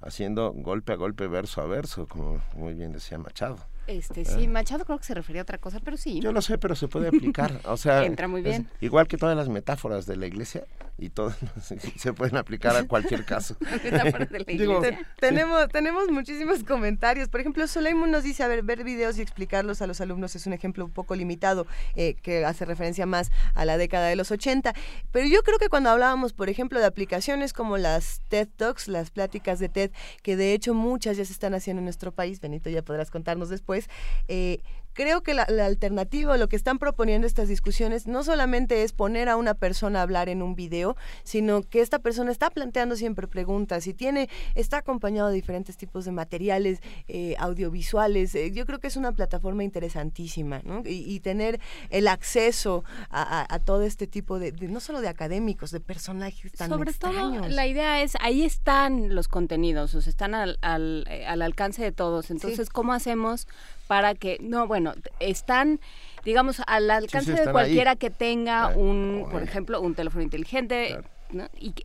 haciendo 0.00 0.52
golpe 0.52 0.92
a 0.92 0.96
golpe, 0.96 1.26
verso 1.26 1.60
a 1.60 1.66
verso, 1.66 2.06
como 2.06 2.40
muy 2.54 2.74
bien 2.74 2.92
decía 2.92 3.18
Machado. 3.18 3.58
Este, 3.86 4.24
sí, 4.24 4.46
Machado 4.48 4.84
creo 4.84 4.98
que 4.98 5.04
se 5.04 5.14
refería 5.14 5.42
a 5.42 5.44
otra 5.44 5.58
cosa, 5.58 5.80
pero 5.84 5.96
sí. 5.96 6.20
Yo 6.20 6.32
lo 6.32 6.40
sé, 6.40 6.56
pero 6.58 6.74
se 6.76 6.88
puede 6.88 7.08
aplicar. 7.14 7.60
O 7.64 7.76
sea, 7.76 8.04
Entra 8.04 8.28
muy 8.28 8.40
es 8.40 8.46
bien. 8.46 8.68
igual 8.80 9.08
que 9.08 9.16
todas 9.16 9.36
las 9.36 9.48
metáforas 9.48 10.06
de 10.06 10.16
la 10.16 10.26
iglesia, 10.26 10.64
y 11.02 11.10
todo 11.10 11.34
se 11.96 12.12
pueden 12.12 12.36
aplicar 12.36 12.76
a 12.76 12.84
cualquier 12.84 13.24
caso. 13.24 13.56
tenemos, 15.20 15.68
tenemos 15.68 16.10
muchísimos 16.10 16.62
comentarios. 16.64 17.28
Por 17.28 17.40
ejemplo, 17.40 17.66
Soleiman 17.66 18.10
nos 18.10 18.22
dice, 18.22 18.42
a 18.42 18.48
ver, 18.48 18.62
ver 18.62 18.84
videos 18.84 19.18
y 19.18 19.22
explicarlos 19.22 19.82
a 19.82 19.86
los 19.86 20.00
alumnos 20.00 20.36
es 20.36 20.46
un 20.46 20.52
ejemplo 20.52 20.84
un 20.84 20.92
poco 20.92 21.16
limitado, 21.16 21.66
eh, 21.96 22.14
que 22.22 22.44
hace 22.44 22.64
referencia 22.64 23.04
más 23.04 23.32
a 23.54 23.64
la 23.64 23.76
década 23.76 24.06
de 24.06 24.16
los 24.16 24.30
80. 24.30 24.74
Pero 25.10 25.26
yo 25.26 25.42
creo 25.42 25.58
que 25.58 25.68
cuando 25.68 25.90
hablábamos, 25.90 26.32
por 26.32 26.48
ejemplo, 26.48 26.78
de 26.78 26.86
aplicaciones 26.86 27.52
como 27.52 27.78
las 27.78 28.22
TED 28.28 28.48
Talks, 28.56 28.88
las 28.88 29.10
pláticas 29.10 29.58
de 29.58 29.68
TED, 29.68 29.90
que 30.22 30.36
de 30.36 30.52
hecho 30.52 30.74
muchas 30.74 31.16
ya 31.16 31.24
se 31.24 31.32
están 31.32 31.54
haciendo 31.54 31.80
en 31.80 31.84
nuestro 31.84 32.12
país, 32.12 32.40
Benito 32.40 32.70
ya 32.70 32.82
podrás 32.82 33.10
contarnos 33.10 33.48
después, 33.48 33.88
eh, 34.28 34.60
creo 34.92 35.22
que 35.22 35.34
la, 35.34 35.42
alternativa, 35.42 36.36
lo 36.36 36.48
que 36.48 36.56
están 36.56 36.78
proponiendo 36.78 37.26
estas 37.26 37.48
discusiones, 37.48 38.06
no 38.06 38.24
solamente 38.24 38.82
es 38.82 38.92
poner 38.92 39.28
a 39.28 39.36
una 39.36 39.54
persona 39.54 40.00
a 40.00 40.02
hablar 40.02 40.28
en 40.28 40.42
un 40.42 40.54
video, 40.54 40.96
sino 41.24 41.62
que 41.62 41.80
esta 41.80 41.98
persona 41.98 42.30
está 42.30 42.50
planteando 42.50 42.96
siempre 42.96 43.26
preguntas 43.26 43.86
y 43.86 43.94
tiene, 43.94 44.28
está 44.54 44.78
acompañado 44.78 45.28
de 45.28 45.34
diferentes 45.34 45.76
tipos 45.76 46.04
de 46.04 46.12
materiales 46.12 46.80
eh, 47.08 47.34
audiovisuales. 47.38 48.34
Eh, 48.34 48.52
yo 48.52 48.66
creo 48.66 48.78
que 48.78 48.88
es 48.88 48.96
una 48.96 49.12
plataforma 49.12 49.64
interesantísima, 49.64 50.60
¿no? 50.64 50.82
Y, 50.84 51.20
tener 51.22 51.60
el 51.90 52.08
acceso 52.08 52.84
a, 53.10 53.58
todo 53.64 53.82
este 53.82 54.08
tipo 54.08 54.40
de, 54.40 54.52
no 54.68 54.80
solo 54.80 55.00
de 55.00 55.08
académicos, 55.08 55.70
de 55.70 55.78
personajes 55.78 56.50
tan 56.52 56.68
Sobre 56.68 56.92
todo, 56.92 57.48
la 57.48 57.66
idea 57.66 58.02
es, 58.02 58.14
ahí 58.20 58.42
están 58.42 59.14
los 59.14 59.28
contenidos, 59.28 59.94
o 59.94 60.00
sea, 60.00 60.10
están 60.10 60.34
al, 60.34 60.58
al, 60.62 61.04
eh, 61.08 61.26
alcance 61.26 61.82
de 61.82 61.92
todos. 61.92 62.30
Entonces, 62.30 62.70
¿cómo 62.70 62.92
hacemos 62.92 63.46
para 63.86 64.14
que, 64.14 64.38
no, 64.40 64.66
bueno, 64.66 64.94
están 65.20 65.80
digamos, 66.24 66.60
al 66.66 66.90
alcance 66.90 67.32
de 67.32 67.50
cualquiera 67.50 67.96
que 67.96 68.10
tenga 68.10 68.68
un, 68.68 69.26
por 69.30 69.42
ejemplo, 69.42 69.80
un 69.80 69.94
teléfono 69.94 70.22
inteligente 70.22 70.98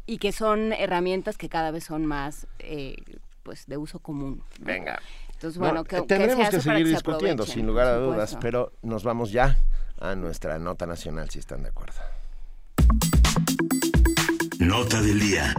y, 0.06 0.18
que 0.18 0.32
son 0.32 0.74
herramientas 0.74 1.38
que 1.38 1.50
cada 1.50 1.72
vez 1.72 1.86
son 1.86 2.06
más, 2.06 2.48
eh, 2.60 2.98
pues, 3.44 3.66
de 3.68 3.78
uso 3.78 4.00
común. 4.00 4.44
Venga. 4.60 5.00
Entonces, 5.34 5.60
bueno, 5.60 5.84
que, 5.84 6.02
tendremos 6.02 6.50
que, 6.50 6.60
seguir 6.60 6.88
discutiendo, 6.88 7.46
sin 7.46 7.66
lugar 7.66 7.88
a 7.88 7.96
dudas, 7.98 8.38
pero 8.42 8.74
nos 8.82 9.04
vamos 9.04 9.32
ya 9.32 9.58
a 10.00 10.16
nuestra 10.16 10.58
nota 10.58 10.86
nacional, 10.86 11.30
si 11.30 11.40
están 11.40 11.64
de 11.64 11.70
acuerdo. 11.70 12.00
Nota 14.60 15.02
del 15.02 15.20
día. 15.20 15.54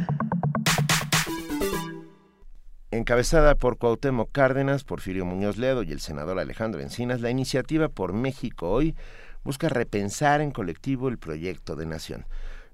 Encabezada 2.91 3.55
por 3.55 3.77
Cuauhtémoc 3.77 4.33
Cárdenas, 4.33 4.83
Porfirio 4.83 5.27
Muñoz 5.27 5.59
Ledo 5.59 5.83
y 5.83 5.93
el 5.93 6.01
senador 6.01 6.39
Alejandro 6.39 6.81
Encinas, 6.81 7.21
la 7.21 7.29
iniciativa 7.29 7.91
por 7.91 8.15
México 8.15 8.71
hoy 8.71 8.97
busca 9.45 9.69
repensar 9.69 10.41
en 10.41 10.53
colectivo 10.53 11.09
el 11.09 11.19
proyecto 11.19 11.77
de 11.77 11.85
nación. 11.85 12.25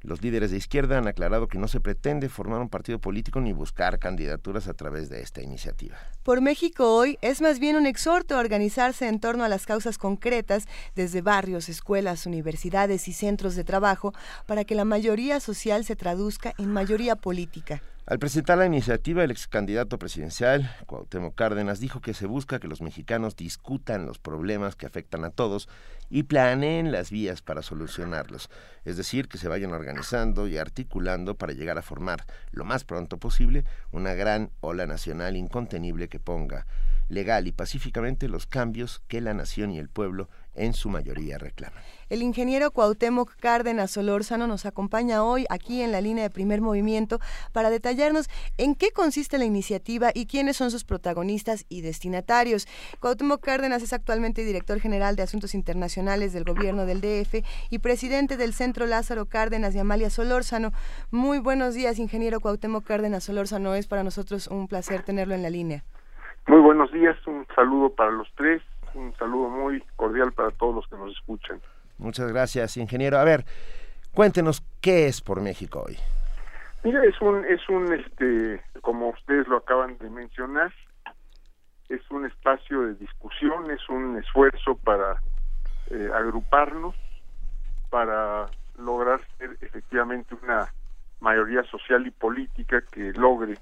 Los 0.04 0.20
líderes 0.20 0.50
de 0.50 0.58
izquierda 0.58 0.98
han 0.98 1.08
aclarado 1.08 1.48
que 1.48 1.56
no 1.56 1.66
se 1.66 1.80
pretende 1.80 2.28
formar 2.28 2.60
un 2.60 2.68
partido 2.68 2.98
político 2.98 3.40
ni 3.40 3.54
buscar 3.54 3.98
candidaturas 3.98 4.68
a 4.68 4.74
través 4.74 5.08
de 5.08 5.22
esta 5.22 5.40
iniciativa. 5.40 5.96
Por 6.22 6.42
México 6.42 6.94
hoy 6.94 7.16
es 7.22 7.40
más 7.40 7.58
bien 7.58 7.74
un 7.74 7.86
exhorto 7.86 8.36
a 8.36 8.40
organizarse 8.40 9.08
en 9.08 9.18
torno 9.18 9.44
a 9.44 9.48
las 9.48 9.64
causas 9.64 9.96
concretas 9.96 10.66
desde 10.94 11.22
barrios, 11.22 11.70
escuelas, 11.70 12.26
universidades 12.26 13.08
y 13.08 13.14
centros 13.14 13.56
de 13.56 13.64
trabajo 13.64 14.12
para 14.44 14.64
que 14.64 14.74
la 14.74 14.84
mayoría 14.84 15.40
social 15.40 15.86
se 15.86 15.96
traduzca 15.96 16.52
en 16.58 16.70
mayoría 16.70 17.16
política. 17.16 17.80
Al 18.06 18.18
presentar 18.18 18.58
la 18.58 18.66
iniciativa, 18.66 19.24
el 19.24 19.30
ex 19.30 19.48
candidato 19.48 19.98
presidencial, 19.98 20.70
Cuauhtémoc 20.84 21.34
Cárdenas, 21.34 21.80
dijo 21.80 22.02
que 22.02 22.12
se 22.12 22.26
busca 22.26 22.58
que 22.58 22.68
los 22.68 22.82
mexicanos 22.82 23.34
discutan 23.34 24.04
los 24.04 24.18
problemas 24.18 24.76
que 24.76 24.84
afectan 24.84 25.24
a 25.24 25.30
todos 25.30 25.70
y 26.10 26.24
planeen 26.24 26.92
las 26.92 27.10
vías 27.10 27.42
para 27.42 27.62
solucionarlos, 27.62 28.50
es 28.84 28.96
decir, 28.96 29.28
que 29.28 29.38
se 29.38 29.48
vayan 29.48 29.72
organizando 29.72 30.46
y 30.46 30.58
articulando 30.58 31.36
para 31.36 31.52
llegar 31.52 31.78
a 31.78 31.82
formar 31.82 32.24
lo 32.52 32.64
más 32.64 32.84
pronto 32.84 33.18
posible 33.18 33.64
una 33.92 34.14
gran 34.14 34.50
ola 34.60 34.86
nacional 34.86 35.36
incontenible 35.36 36.08
que 36.08 36.20
ponga 36.20 36.66
legal 37.08 37.46
y 37.46 37.52
pacíficamente 37.52 38.28
los 38.28 38.46
cambios 38.46 39.02
que 39.08 39.20
la 39.20 39.34
nación 39.34 39.70
y 39.70 39.78
el 39.78 39.88
pueblo 39.88 40.28
en 40.54 40.72
su 40.72 40.88
mayoría 40.88 41.38
reclaman. 41.38 41.82
El 42.10 42.22
ingeniero 42.22 42.70
Cuauhtémoc 42.70 43.34
Cárdenas 43.36 43.92
Solórzano 43.92 44.46
nos 44.46 44.66
acompaña 44.66 45.24
hoy 45.24 45.46
aquí 45.48 45.82
en 45.82 45.90
la 45.90 46.00
línea 46.00 46.24
de 46.24 46.30
primer 46.30 46.60
movimiento 46.60 47.18
para 47.52 47.70
detallarnos 47.70 48.28
en 48.58 48.74
qué 48.74 48.90
consiste 48.92 49.38
la 49.38 49.46
iniciativa 49.46 50.10
y 50.14 50.26
quiénes 50.26 50.56
son 50.56 50.70
sus 50.70 50.84
protagonistas 50.84 51.64
y 51.68 51.80
destinatarios. 51.80 52.66
Cuauhtémoc 53.00 53.40
Cárdenas 53.40 53.82
es 53.82 53.92
actualmente 53.92 54.44
director 54.44 54.80
general 54.80 55.16
de 55.16 55.22
Asuntos 55.22 55.54
Internacionales 55.54 56.32
del 56.32 56.44
Gobierno 56.44 56.86
del 56.86 57.00
DF 57.00 57.44
y 57.70 57.78
presidente 57.78 58.36
del 58.36 58.52
Centro 58.52 58.86
Lázaro 58.86 59.26
Cárdenas 59.26 59.74
y 59.74 59.78
Amalia 59.78 60.10
Solórzano. 60.10 60.72
Muy 61.10 61.38
buenos 61.38 61.74
días, 61.74 61.98
ingeniero 61.98 62.40
Cuauhtémoc 62.40 62.84
Cárdenas 62.84 63.24
Solórzano. 63.24 63.74
Es 63.74 63.86
para 63.86 64.04
nosotros 64.04 64.46
un 64.48 64.68
placer 64.68 65.02
tenerlo 65.02 65.34
en 65.34 65.42
la 65.42 65.50
línea. 65.50 65.84
Muy 66.46 66.60
buenos 66.60 66.92
días, 66.92 67.16
un 67.26 67.46
saludo 67.54 67.94
para 67.94 68.10
los 68.10 68.28
tres, 68.36 68.60
un 68.94 69.14
saludo 69.16 69.48
muy 69.48 69.82
cordial 69.96 70.32
para 70.32 70.50
todos 70.50 70.74
los 70.74 70.86
que 70.88 70.96
nos 70.96 71.12
escuchan. 71.12 71.60
Muchas 71.98 72.30
gracias, 72.32 72.76
ingeniero. 72.76 73.18
A 73.18 73.24
ver, 73.24 73.44
cuéntenos 74.12 74.62
qué 74.80 75.06
es 75.06 75.20
por 75.20 75.40
México 75.40 75.84
hoy. 75.86 75.96
Mira, 76.82 77.02
es 77.04 77.20
un, 77.20 77.44
es 77.46 77.66
un, 77.68 77.92
este, 77.94 78.62
como 78.82 79.08
ustedes 79.08 79.48
lo 79.48 79.56
acaban 79.56 79.96
de 79.98 80.10
mencionar, 80.10 80.72
es 81.88 82.02
un 82.10 82.26
espacio 82.26 82.82
de 82.82 82.94
discusión, 82.94 83.70
es 83.70 83.88
un 83.88 84.18
esfuerzo 84.18 84.76
para 84.76 85.20
eh, 85.90 86.10
agruparnos, 86.14 86.94
para 87.90 88.46
lograr 88.78 89.20
ser 89.38 89.56
efectivamente 89.60 90.34
una 90.42 90.68
mayoría 91.20 91.62
social 91.64 92.06
y 92.06 92.10
política 92.10 92.82
que 92.90 93.12
logre 93.12 93.56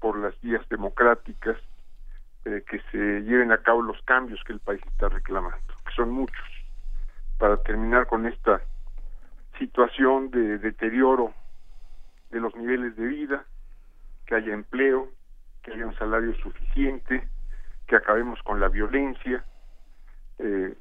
por 0.00 0.18
las 0.18 0.38
vías 0.42 0.68
democráticas 0.68 1.56
eh, 2.44 2.64
que 2.68 2.80
se 2.90 3.20
lleven 3.22 3.52
a 3.52 3.58
cabo 3.58 3.82
los 3.82 4.00
cambios 4.02 4.42
que 4.44 4.52
el 4.52 4.60
país 4.60 4.80
está 4.86 5.08
reclamando, 5.08 5.74
que 5.86 5.94
son 5.94 6.10
muchos, 6.10 6.44
para 7.38 7.56
terminar 7.62 8.06
con 8.06 8.26
esta 8.26 8.60
situación 9.58 10.30
de 10.30 10.58
deterioro 10.58 11.32
de 12.30 12.40
los 12.40 12.54
niveles 12.56 12.96
de 12.96 13.06
vida, 13.06 13.44
que 14.26 14.34
haya 14.34 14.54
empleo, 14.54 15.08
que 15.62 15.72
haya 15.72 15.86
un 15.86 15.94
salario 15.96 16.34
suficiente, 16.36 17.28
que 17.86 17.96
acabemos 17.96 18.42
con 18.42 18.58
la 18.58 18.68
violencia, 18.68 19.44
eh, 20.38 20.74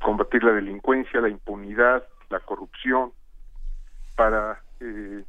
combatir 0.00 0.42
la 0.42 0.52
delincuencia, 0.52 1.20
la 1.20 1.28
impunidad, 1.28 2.04
la 2.30 2.40
corrupción, 2.40 3.12
para 4.16 4.60
eh, 4.80 5.24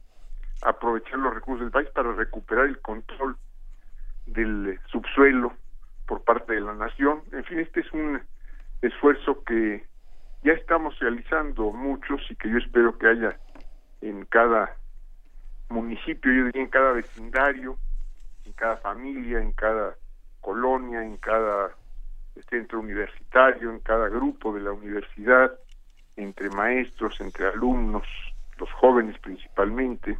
aprovechar 0.63 1.19
los 1.19 1.33
recursos 1.33 1.65
del 1.65 1.71
país 1.71 1.89
para 1.89 2.13
recuperar 2.13 2.65
el 2.65 2.79
control 2.79 3.37
del 4.25 4.79
subsuelo 4.87 5.53
por 6.07 6.23
parte 6.23 6.53
de 6.53 6.61
la 6.61 6.73
nación. 6.73 7.21
En 7.31 7.43
fin, 7.43 7.59
este 7.59 7.81
es 7.81 7.91
un 7.91 8.19
esfuerzo 8.81 9.43
que 9.43 9.85
ya 10.43 10.53
estamos 10.53 10.97
realizando 10.99 11.71
muchos 11.71 12.21
y 12.29 12.35
que 12.35 12.49
yo 12.49 12.57
espero 12.57 12.97
que 12.97 13.07
haya 13.07 13.37
en 14.01 14.25
cada 14.25 14.75
municipio, 15.69 16.31
yo 16.31 16.45
diría 16.45 16.63
en 16.63 16.69
cada 16.69 16.93
vecindario, 16.93 17.77
en 18.45 18.53
cada 18.53 18.77
familia, 18.77 19.39
en 19.39 19.51
cada 19.51 19.95
colonia, 20.41 21.03
en 21.03 21.17
cada 21.17 21.71
centro 22.49 22.79
universitario, 22.79 23.71
en 23.71 23.79
cada 23.79 24.07
grupo 24.07 24.53
de 24.53 24.61
la 24.61 24.71
universidad, 24.71 25.51
entre 26.15 26.49
maestros, 26.49 27.19
entre 27.19 27.47
alumnos, 27.47 28.07
los 28.57 28.71
jóvenes 28.73 29.17
principalmente, 29.19 30.17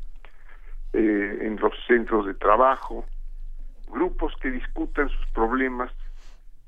eh, 0.94 1.38
en 1.42 1.58
los 1.58 1.74
centros 1.86 2.26
de 2.26 2.34
trabajo, 2.34 3.06
grupos 3.88 4.34
que 4.42 4.52
discutan 4.52 5.10
sus 5.10 5.28
problemas 5.28 5.92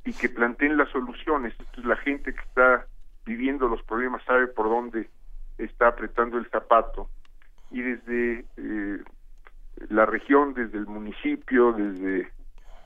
y 0.06 0.14
que 0.14 0.30
planteen 0.30 0.78
las 0.78 0.90
soluciones. 0.90 1.54
la 1.84 1.96
gente 1.98 2.34
que 2.34 2.41
está 2.41 2.86
viviendo 3.26 3.68
los 3.68 3.84
problemas 3.84 4.24
sabe 4.24 4.48
por 4.48 4.70
dónde 4.70 5.10
está 5.58 5.90
apretando 5.90 6.38
el 6.38 6.50
zapato 6.50 7.10
y 7.72 7.82
desde 7.82 8.46
eh, 8.58 9.04
la 9.90 10.06
región, 10.06 10.54
desde 10.54 10.78
el 10.78 10.88
municipio, 10.88 11.74
desde 11.74 12.32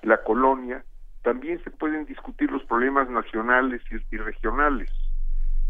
la 0.01 0.21
colonia, 0.23 0.83
también 1.21 1.63
se 1.63 1.71
pueden 1.71 2.05
discutir 2.05 2.51
los 2.51 2.63
problemas 2.65 3.09
nacionales 3.09 3.81
y, 4.11 4.17
regionales. 4.17 4.89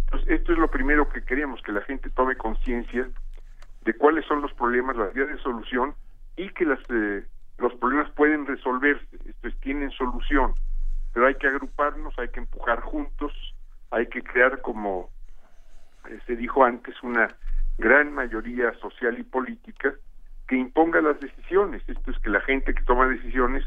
Entonces, 0.06 0.30
esto 0.30 0.54
es 0.54 0.58
lo 0.58 0.70
primero 0.70 1.08
que 1.10 1.24
queremos, 1.24 1.62
que 1.62 1.72
la 1.72 1.82
gente 1.82 2.10
tome 2.10 2.36
conciencia 2.36 3.08
de 3.82 3.94
cuáles 3.94 4.26
son 4.26 4.42
los 4.42 4.54
problemas, 4.54 4.96
las 4.96 5.14
vías 5.14 5.28
de 5.30 5.38
solución 5.38 5.94
y 6.36 6.50
que 6.50 6.66
las 6.66 6.80
eh, 6.90 7.24
los 7.58 7.74
problemas 7.76 8.10
pueden 8.12 8.46
resolverse, 8.46 9.06
esto 9.26 9.50
tienen 9.62 9.92
solución, 9.92 10.54
pero 11.14 11.28
hay 11.28 11.36
que 11.36 11.48
agruparnos, 11.48 12.18
hay 12.18 12.30
que 12.30 12.40
empujar 12.40 12.82
juntos, 12.82 13.32
hay 13.92 14.08
que 14.08 14.24
crear, 14.24 14.62
como 14.62 15.10
eh, 16.10 16.20
se 16.26 16.36
dijo 16.36 16.64
antes, 16.64 16.96
una 17.04 17.36
gran 17.78 18.14
mayoría 18.14 18.74
social 18.80 19.18
y 19.20 19.24
política 19.24 19.94
que 20.48 20.56
imponga 20.56 21.02
las 21.02 21.20
decisiones. 21.20 21.82
Esto 21.88 22.12
es 22.12 22.20
que 22.20 22.30
la 22.30 22.42
gente 22.42 22.74
que 22.74 22.84
toma 22.84 23.08
decisiones 23.08 23.64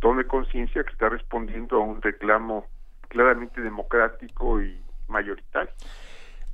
tome 0.00 0.24
conciencia 0.24 0.84
que 0.84 0.92
está 0.92 1.08
respondiendo 1.08 1.76
a 1.76 1.84
un 1.84 2.02
reclamo 2.02 2.66
claramente 3.08 3.60
democrático 3.60 4.60
y 4.60 4.82
mayoritario. 5.08 5.72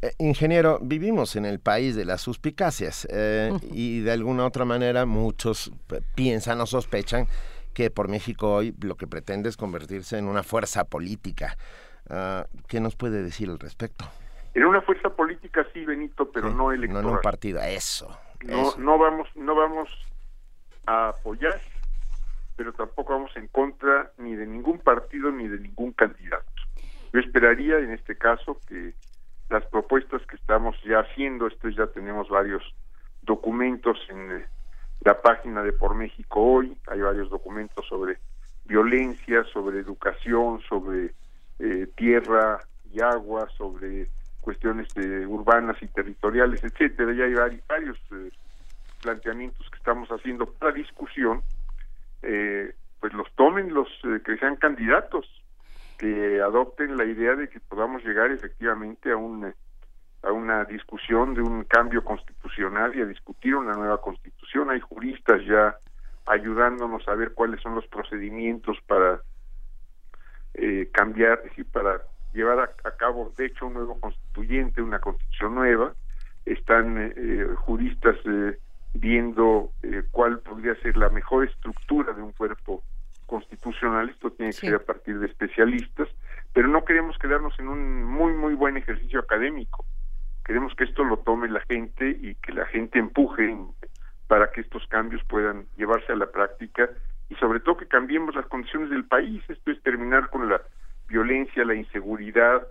Eh, 0.02 0.12
ingeniero, 0.18 0.78
vivimos 0.80 1.36
en 1.36 1.44
el 1.44 1.60
país 1.60 1.94
de 1.94 2.06
las 2.06 2.22
suspicacias 2.22 3.06
eh, 3.10 3.52
y 3.70 4.00
de 4.00 4.12
alguna 4.12 4.46
otra 4.46 4.64
manera 4.64 5.04
muchos 5.04 5.70
piensan 6.14 6.60
o 6.62 6.66
sospechan 6.66 7.26
que 7.74 7.90
por 7.90 8.08
México 8.08 8.54
hoy 8.54 8.74
lo 8.80 8.96
que 8.96 9.06
pretende 9.06 9.50
es 9.50 9.58
convertirse 9.58 10.16
en 10.16 10.26
una 10.26 10.42
fuerza 10.42 10.84
política. 10.84 11.56
Ah, 12.08 12.46
¿Qué 12.66 12.80
nos 12.80 12.96
puede 12.96 13.22
decir 13.22 13.50
al 13.50 13.58
respecto? 13.58 14.06
En 14.54 14.64
una 14.64 14.80
fuerza 14.80 15.10
política 15.10 15.66
sí, 15.72 15.84
Benito, 15.84 16.30
pero 16.32 16.50
no 16.50 16.72
electoral. 16.72 17.04
No 17.04 17.10
en 17.10 17.14
un 17.16 17.20
partido, 17.20 17.60
eso. 17.60 18.18
No, 18.42 18.74
no 18.78 18.98
vamos, 18.98 19.28
no 19.36 19.54
vamos 19.54 19.88
a 20.86 21.10
apoyar, 21.10 21.60
pero 22.56 22.72
tampoco 22.72 23.12
vamos 23.12 23.36
en 23.36 23.48
contra 23.48 24.10
ni 24.16 24.34
de 24.34 24.46
ningún 24.46 24.78
partido 24.78 25.30
ni 25.30 25.46
de 25.46 25.58
ningún 25.58 25.92
candidato. 25.92 26.46
Yo 27.12 27.20
esperaría 27.20 27.78
en 27.78 27.92
este 27.92 28.16
caso 28.16 28.58
que 28.66 28.94
las 29.50 29.64
propuestas 29.66 30.22
que 30.26 30.36
estamos 30.36 30.76
ya 30.84 31.00
haciendo, 31.00 31.46
esto 31.46 31.68
ya 31.68 31.86
tenemos 31.88 32.28
varios 32.28 32.62
documentos 33.22 33.98
en 34.08 34.30
eh, 34.30 34.46
la 35.00 35.20
página 35.20 35.62
de 35.62 35.72
Por 35.72 35.94
México 35.94 36.40
Hoy, 36.40 36.76
hay 36.86 37.00
varios 37.00 37.28
documentos 37.30 37.86
sobre 37.86 38.18
violencia, 38.70 39.44
sobre 39.52 39.80
educación, 39.80 40.60
sobre 40.68 41.12
eh, 41.58 41.88
tierra 41.96 42.60
y 42.92 43.00
agua, 43.00 43.48
sobre 43.58 44.08
cuestiones 44.40 44.92
de 44.94 45.26
urbanas 45.26 45.76
y 45.82 45.88
territoriales, 45.88 46.62
etcétera. 46.64 47.12
Ya 47.12 47.24
hay 47.44 47.60
varios 47.68 47.98
eh, 48.12 48.30
planteamientos 49.02 49.68
que 49.70 49.76
estamos 49.76 50.08
haciendo 50.10 50.46
para 50.46 50.72
discusión, 50.72 51.42
eh, 52.22 52.72
pues 53.00 53.12
los 53.12 53.26
tomen 53.34 53.74
los 53.74 53.88
que 54.24 54.36
sean 54.36 54.56
candidatos, 54.56 55.26
que 56.00 56.40
adopten 56.40 56.96
la 56.96 57.04
idea 57.04 57.36
de 57.36 57.50
que 57.50 57.60
podamos 57.60 58.02
llegar 58.02 58.30
efectivamente 58.30 59.12
a 59.12 59.18
un 59.18 59.52
a 60.22 60.32
una 60.32 60.64
discusión 60.64 61.34
de 61.34 61.42
un 61.42 61.64
cambio 61.64 62.02
constitucional 62.02 62.94
y 62.94 63.02
a 63.02 63.06
discutir 63.06 63.54
una 63.54 63.74
nueva 63.74 64.00
constitución. 64.00 64.70
Hay 64.70 64.80
juristas 64.80 65.42
ya 65.46 65.76
ayudándonos 66.26 67.06
a 67.08 67.14
ver 67.14 67.32
cuáles 67.32 67.60
son 67.62 67.74
los 67.74 67.86
procedimientos 67.86 68.78
para 68.86 69.20
eh, 70.54 70.88
cambiar, 70.92 71.42
y 71.56 71.64
para 71.64 72.02
llevar 72.34 72.74
a, 72.84 72.90
cabo, 72.96 73.32
de 73.36 73.46
hecho, 73.46 73.66
un 73.66 73.74
nuevo 73.74 73.98
constituyente, 73.98 74.82
una 74.82 74.98
constitución 74.98 75.54
nueva. 75.54 75.94
Están 76.44 77.12
eh, 77.16 77.46
juristas 77.56 78.16
eh, 78.26 78.58
viendo 78.94 79.70
eh, 79.82 80.02
cuál 80.10 80.40
podría 80.40 80.74
ser 80.76 80.96
la 80.96 81.08
mejor 81.10 81.48
estructura 81.48 82.12
de 82.12 82.22
un 82.22 82.32
cuerpo 82.32 82.82
constitucional. 83.30 84.10
Esto 84.10 84.32
tiene 84.32 84.50
que 84.50 84.58
ser 84.58 84.74
a 84.74 84.80
partir 84.80 85.20
de 85.20 85.26
especialistas, 85.26 86.08
pero 86.52 86.66
no 86.66 86.84
queremos 86.84 87.16
quedarnos 87.16 87.56
en 87.60 87.68
un 87.68 88.02
muy, 88.04 88.32
muy 88.32 88.54
buen 88.54 88.76
ejercicio 88.76 89.20
académico. 89.20 89.86
Queremos 90.44 90.74
que 90.74 90.82
esto 90.82 91.04
lo 91.04 91.18
tome 91.18 91.48
la 91.48 91.60
gente 91.60 92.10
y 92.10 92.34
que 92.34 92.52
la 92.52 92.66
gente 92.66 92.98
empuje 92.98 93.56
para 94.26 94.50
que 94.50 94.62
estos 94.62 94.84
cambios 94.88 95.22
puedan 95.28 95.66
llevarse 95.76 96.12
a 96.12 96.16
la 96.16 96.26
práctica 96.26 96.90
y 97.28 97.36
sobre 97.36 97.60
todo 97.60 97.76
que 97.76 97.86
cambiemos 97.86 98.34
las 98.34 98.46
condiciones 98.46 98.90
del 98.90 99.04
país. 99.04 99.42
Esto 99.48 99.70
es 99.70 99.80
terminar 99.82 100.28
con 100.28 100.48
la 100.48 100.60
violencia, 101.06 101.64
la 101.64 101.76
inseguridad, 101.76 102.66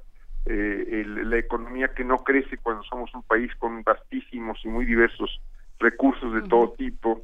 eh, 0.45 1.05
la 1.05 1.37
economía 1.37 1.93
que 1.93 2.03
no 2.03 2.17
crece 2.17 2.57
cuando 2.57 2.83
somos 2.83 3.13
un 3.13 3.23
país 3.23 3.49
con 3.55 3.81
vastísimos 3.83 4.59
y 4.65 4.67
muy 4.67 4.85
diversos 4.85 5.41
recursos 5.79 6.33
de 6.33 6.41
todo 6.49 6.73
tipo, 6.73 7.23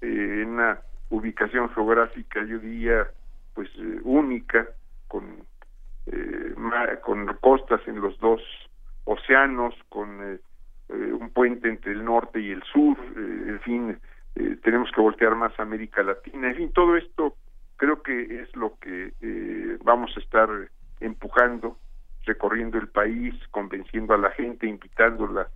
eh, 0.00 0.40
en 0.42 0.48
una 0.48 0.80
ubicación 1.12 1.70
geográfica, 1.70 2.44
yo 2.44 2.58
diría, 2.58 3.06
pues 3.54 3.68
eh, 3.78 4.00
única, 4.02 4.66
con, 5.08 5.44
eh, 6.06 6.54
con 7.02 7.26
costas 7.40 7.80
en 7.86 8.00
los 8.00 8.18
dos 8.18 8.40
océanos, 9.04 9.74
con 9.88 10.40
un 10.88 11.30
puente 11.30 11.68
entre 11.68 11.92
el 11.92 12.04
norte 12.04 12.38
y 12.38 12.50
el 12.50 12.62
sur, 12.64 12.98
en 13.16 13.60
fin, 13.60 13.98
eh, 14.34 14.56
tenemos 14.62 14.90
que 14.92 15.00
voltear 15.00 15.34
más 15.34 15.58
a 15.58 15.62
América 15.62 16.02
Latina, 16.02 16.48
en 16.48 16.56
fin, 16.56 16.72
todo 16.72 16.96
esto 16.96 17.36
creo 17.76 18.02
que 18.02 18.40
es 18.40 18.54
lo 18.56 18.78
que 18.78 19.12
eh, 19.20 19.78
vamos 19.84 20.10
a 20.16 20.20
estar 20.20 20.48
empujando, 21.00 21.76
recorriendo 22.24 22.78
el 22.78 22.88
país, 22.88 23.34
convenciendo 23.50 24.14
a 24.14 24.18
la 24.18 24.30
gente, 24.30 24.66
invitándola 24.66 25.48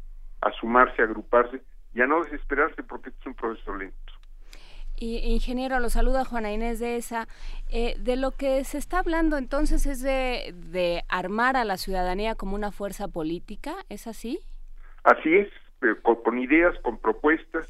a 0.43 0.53
sumarse, 0.53 1.01
a 1.01 1.07
agruparse 1.07 1.62
y 1.95 2.03
a 2.03 2.07
no 2.07 2.23
desesperarse 2.24 2.83
porque 2.83 3.11
es 3.11 3.27
un 3.27 3.35
proceso 3.35 3.74
lento. 3.74 4.12
Y, 4.98 5.18
ingeniero, 5.18 5.78
lo 5.81 5.90
saluda 5.90 6.24
Juana 6.24 6.52
Inés 6.52 6.78
de 6.78 6.97
esa. 6.97 7.28
Eh, 7.70 7.97
de 7.98 8.16
lo 8.16 8.31
que 8.32 8.64
se 8.64 8.78
está 8.78 8.98
hablando 8.98 9.36
entonces 9.36 9.86
es 9.86 10.02
de, 10.02 10.55
de 10.55 11.02
armar 11.09 11.56
a 11.56 11.64
la 11.64 11.77
ciudadanía 11.77 12.35
como 12.35 12.55
una 12.55 12.73
fuerza 12.73 13.09
política, 13.09 13.74
¿es 13.89 14.06
así? 14.06 14.40
Así 15.05 15.35
es, 15.35 15.48
con 16.02 16.39
ideas, 16.39 16.77
con 16.81 16.98
propuestas, 16.98 17.68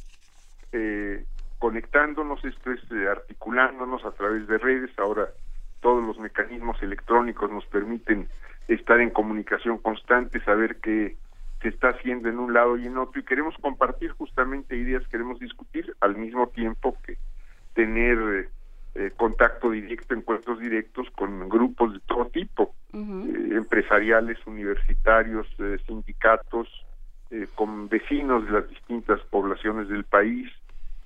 eh, 0.72 1.24
conectándonos, 1.58 2.44
esto 2.44 2.72
es 2.72 2.80
eh, 2.90 3.08
articulándonos 3.08 4.04
a 4.04 4.12
través 4.12 4.46
de 4.46 4.58
redes. 4.58 4.90
Ahora 4.98 5.28
todos 5.80 6.02
los 6.02 6.18
mecanismos 6.18 6.82
electrónicos 6.82 7.50
nos 7.50 7.66
permiten 7.66 8.28
estar 8.68 9.00
en 9.00 9.10
comunicación 9.10 9.78
constante, 9.78 10.40
saber 10.44 10.76
qué 10.80 11.16
se 11.60 11.68
está 11.68 11.90
haciendo 11.90 12.28
en 12.28 12.38
un 12.38 12.52
lado 12.52 12.76
y 12.76 12.86
en 12.86 12.98
otro 12.98 13.20
y 13.20 13.24
queremos 13.24 13.54
compartir 13.60 14.10
justamente 14.12 14.76
ideas, 14.76 15.06
queremos 15.08 15.38
discutir 15.38 15.94
al 16.00 16.16
mismo 16.16 16.48
tiempo 16.48 16.96
que 17.04 17.16
tener 17.74 18.48
eh, 18.94 19.10
contacto 19.16 19.70
directo, 19.70 20.14
encuentros 20.14 20.58
directos 20.60 21.08
con 21.10 21.48
grupos 21.48 21.94
de 21.94 22.00
todo 22.00 22.26
tipo, 22.26 22.74
empresariales, 22.92 24.38
universitarios, 24.46 25.46
sindicatos, 25.86 26.68
con 27.54 27.88
vecinos 27.88 28.46
de 28.46 28.52
las 28.52 28.68
distintas 28.68 29.20
poblaciones 29.30 29.88
del 29.88 30.04
país, 30.04 30.50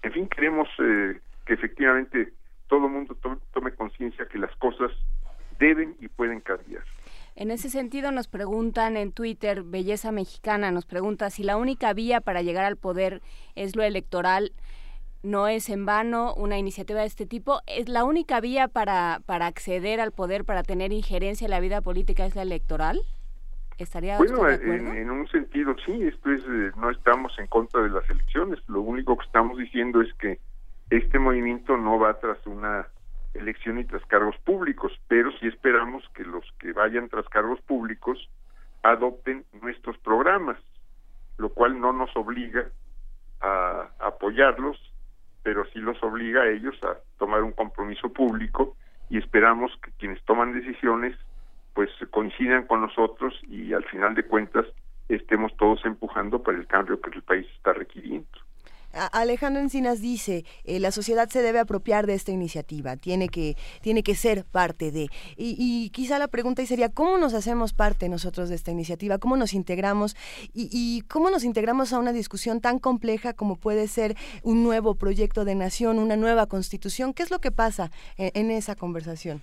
en 0.03 0.13
fin, 0.13 0.29
queremos 0.29 0.69
eh, 0.79 1.21
que 1.45 1.55
efectivamente 1.55 2.33
todo 2.69 2.87
el 2.87 2.93
mundo 2.93 3.17
tome, 3.53 3.73
conciencia 3.73 4.27
que 4.27 4.39
las 4.39 4.55
cosas 4.57 4.91
deben 5.59 5.95
y 6.01 6.09
pueden 6.09 6.41
cambiar. 6.41 6.83
En 7.41 7.51
ese 7.51 7.71
sentido 7.71 8.13
nos 8.13 8.29
preguntan 8.29 8.99
en 8.99 9.13
Twitter, 9.13 9.63
Belleza 9.63 10.13
Mexicana 10.13 10.71
nos 10.73 10.85
pregunta 10.85 11.31
si 11.31 11.43
la 11.43 11.57
única 11.57 11.95
vía 11.95 12.21
para 12.21 12.43
llegar 12.43 12.67
al 12.67 12.77
poder 12.77 13.23
es 13.55 13.77
lo 13.77 13.83
electoral. 13.83 14.53
No 15.23 15.49
es 15.49 15.71
en 15.71 15.87
vano 15.87 16.35
una 16.35 16.59
iniciativa 16.59 17.01
de 17.01 17.07
este 17.07 17.25
tipo. 17.25 17.63
¿Es 17.67 17.89
la 17.89 18.05
única 18.05 18.43
vía 18.43 18.69
para, 18.69 19.23
para 19.25 19.47
acceder 19.47 20.03
al 20.03 20.13
poder, 20.13 20.45
para 20.45 20.63
tener 20.63 20.93
injerencia 20.93 21.47
en 21.47 21.53
la 21.53 21.61
vida 21.61 21.81
política, 21.81 22.27
es 22.27 22.37
la 22.37 22.43
electoral? 22.43 23.01
¿Estaría 23.79 24.19
bueno, 24.19 24.47
en, 24.47 25.11
un 25.11 25.27
sentido 25.29 25.75
sí, 25.87 25.93
esto 26.03 26.31
es, 26.31 26.43
eh, 26.43 26.73
no 26.77 26.91
estamos 26.91 27.33
en 27.39 27.47
contra 27.47 27.81
de 27.81 27.89
las 27.89 28.05
elecciones, 28.11 28.59
lo 28.69 28.83
único 28.83 29.17
que 29.17 29.25
estamos 29.25 29.57
diciendo 29.57 30.03
es 30.03 30.13
que 30.19 30.39
este 30.91 31.19
movimiento 31.19 31.79
no 31.79 31.99
va 31.99 32.21
tras 32.21 32.47
una 32.47 32.87
elección 33.35 33.79
y 33.79 33.85
tras 33.85 34.05
cargos 34.07 34.37
públicos, 34.39 34.93
pero 35.09 35.31
sí 35.39 35.47
esperamos 35.47 36.05
que 36.15 36.25
los 36.25 36.45
que 36.59 36.73
vayan 36.73 37.09
tras 37.09 37.29
cargos 37.29 37.61
públicos 37.63 38.29
adopten 38.83 39.45
nuestros 39.63 39.97
programas, 39.99 40.59
lo 41.39 41.51
cual 41.51 41.81
no 41.81 41.93
nos 41.93 42.15
obliga 42.17 42.67
a 43.41 43.89
apoyarlos, 44.01 44.79
pero 45.43 45.65
sí 45.73 45.79
los 45.79 46.03
obliga 46.03 46.43
a 46.43 46.49
ellos 46.49 46.77
a 46.83 46.97
tomar 47.19 47.43
un 47.43 47.53
compromiso 47.53 48.13
público 48.13 48.77
y 49.09 49.19
esperamos 49.19 49.73
que 49.83 49.91
quienes 49.93 50.23
toman 50.25 50.53
decisiones 50.53 51.17
pues 51.75 51.91
coincidan 52.11 52.67
con 52.67 52.81
nosotros 52.81 53.35
y 53.49 53.73
al 53.73 53.85
final 53.85 54.15
de 54.15 54.25
cuentas 54.25 54.67
estemos 55.09 55.57
todos 55.57 55.85
empujando 55.85 56.43
para 56.43 56.59
el 56.59 56.67
cambio 56.67 57.01
que 57.01 57.11
el 57.11 57.23
país 57.23 57.47
está 57.57 57.73
requiriendo. 57.73 58.29
Alejandro 58.93 59.63
Encinas 59.63 60.01
dice, 60.01 60.45
eh, 60.65 60.81
la 60.81 60.91
sociedad 60.91 61.29
se 61.29 61.43
debe 61.43 61.59
apropiar 61.59 62.07
de 62.07 62.15
esta 62.15 62.33
iniciativa, 62.33 62.97
tiene 62.97 63.29
que, 63.29 63.57
tiene 63.83 64.03
que 64.03 64.15
ser 64.15 64.45
parte 64.45 64.91
de. 64.91 65.09
Y, 65.37 65.91
quizá 65.91 66.19
la 66.19 66.29
pregunta 66.29 66.65
sería, 66.67 66.89
¿cómo 66.89 67.19
nos 67.19 67.35
hacemos 67.35 67.73
parte 67.73 68.09
nosotros 68.09 68.49
de 68.49 68.55
esta 68.55 68.71
iniciativa? 68.71 69.19
¿Cómo 69.19 69.37
nos 69.37 69.55
integramos? 69.55 70.17
Y, 70.53 71.03
cómo 71.09 71.31
nos 71.31 71.45
integramos 71.45 71.93
a 71.93 71.99
una 71.99 72.13
discusión 72.13 72.61
tan 72.61 72.79
compleja 72.79 73.33
como 73.33 73.57
puede 73.57 73.87
ser 73.87 74.15
un 74.43 74.63
nuevo 74.63 74.95
proyecto 74.97 75.45
de 75.45 75.55
nación, 75.55 75.99
una 75.99 76.17
nueva 76.17 76.47
constitución? 76.47 77.15
¿Qué 77.15 77.23
es 77.23 77.31
lo 77.31 77.39
que 77.39 77.51
pasa 77.51 77.91
en 78.17 78.51
esa 78.51 78.75
conversación? 78.75 79.43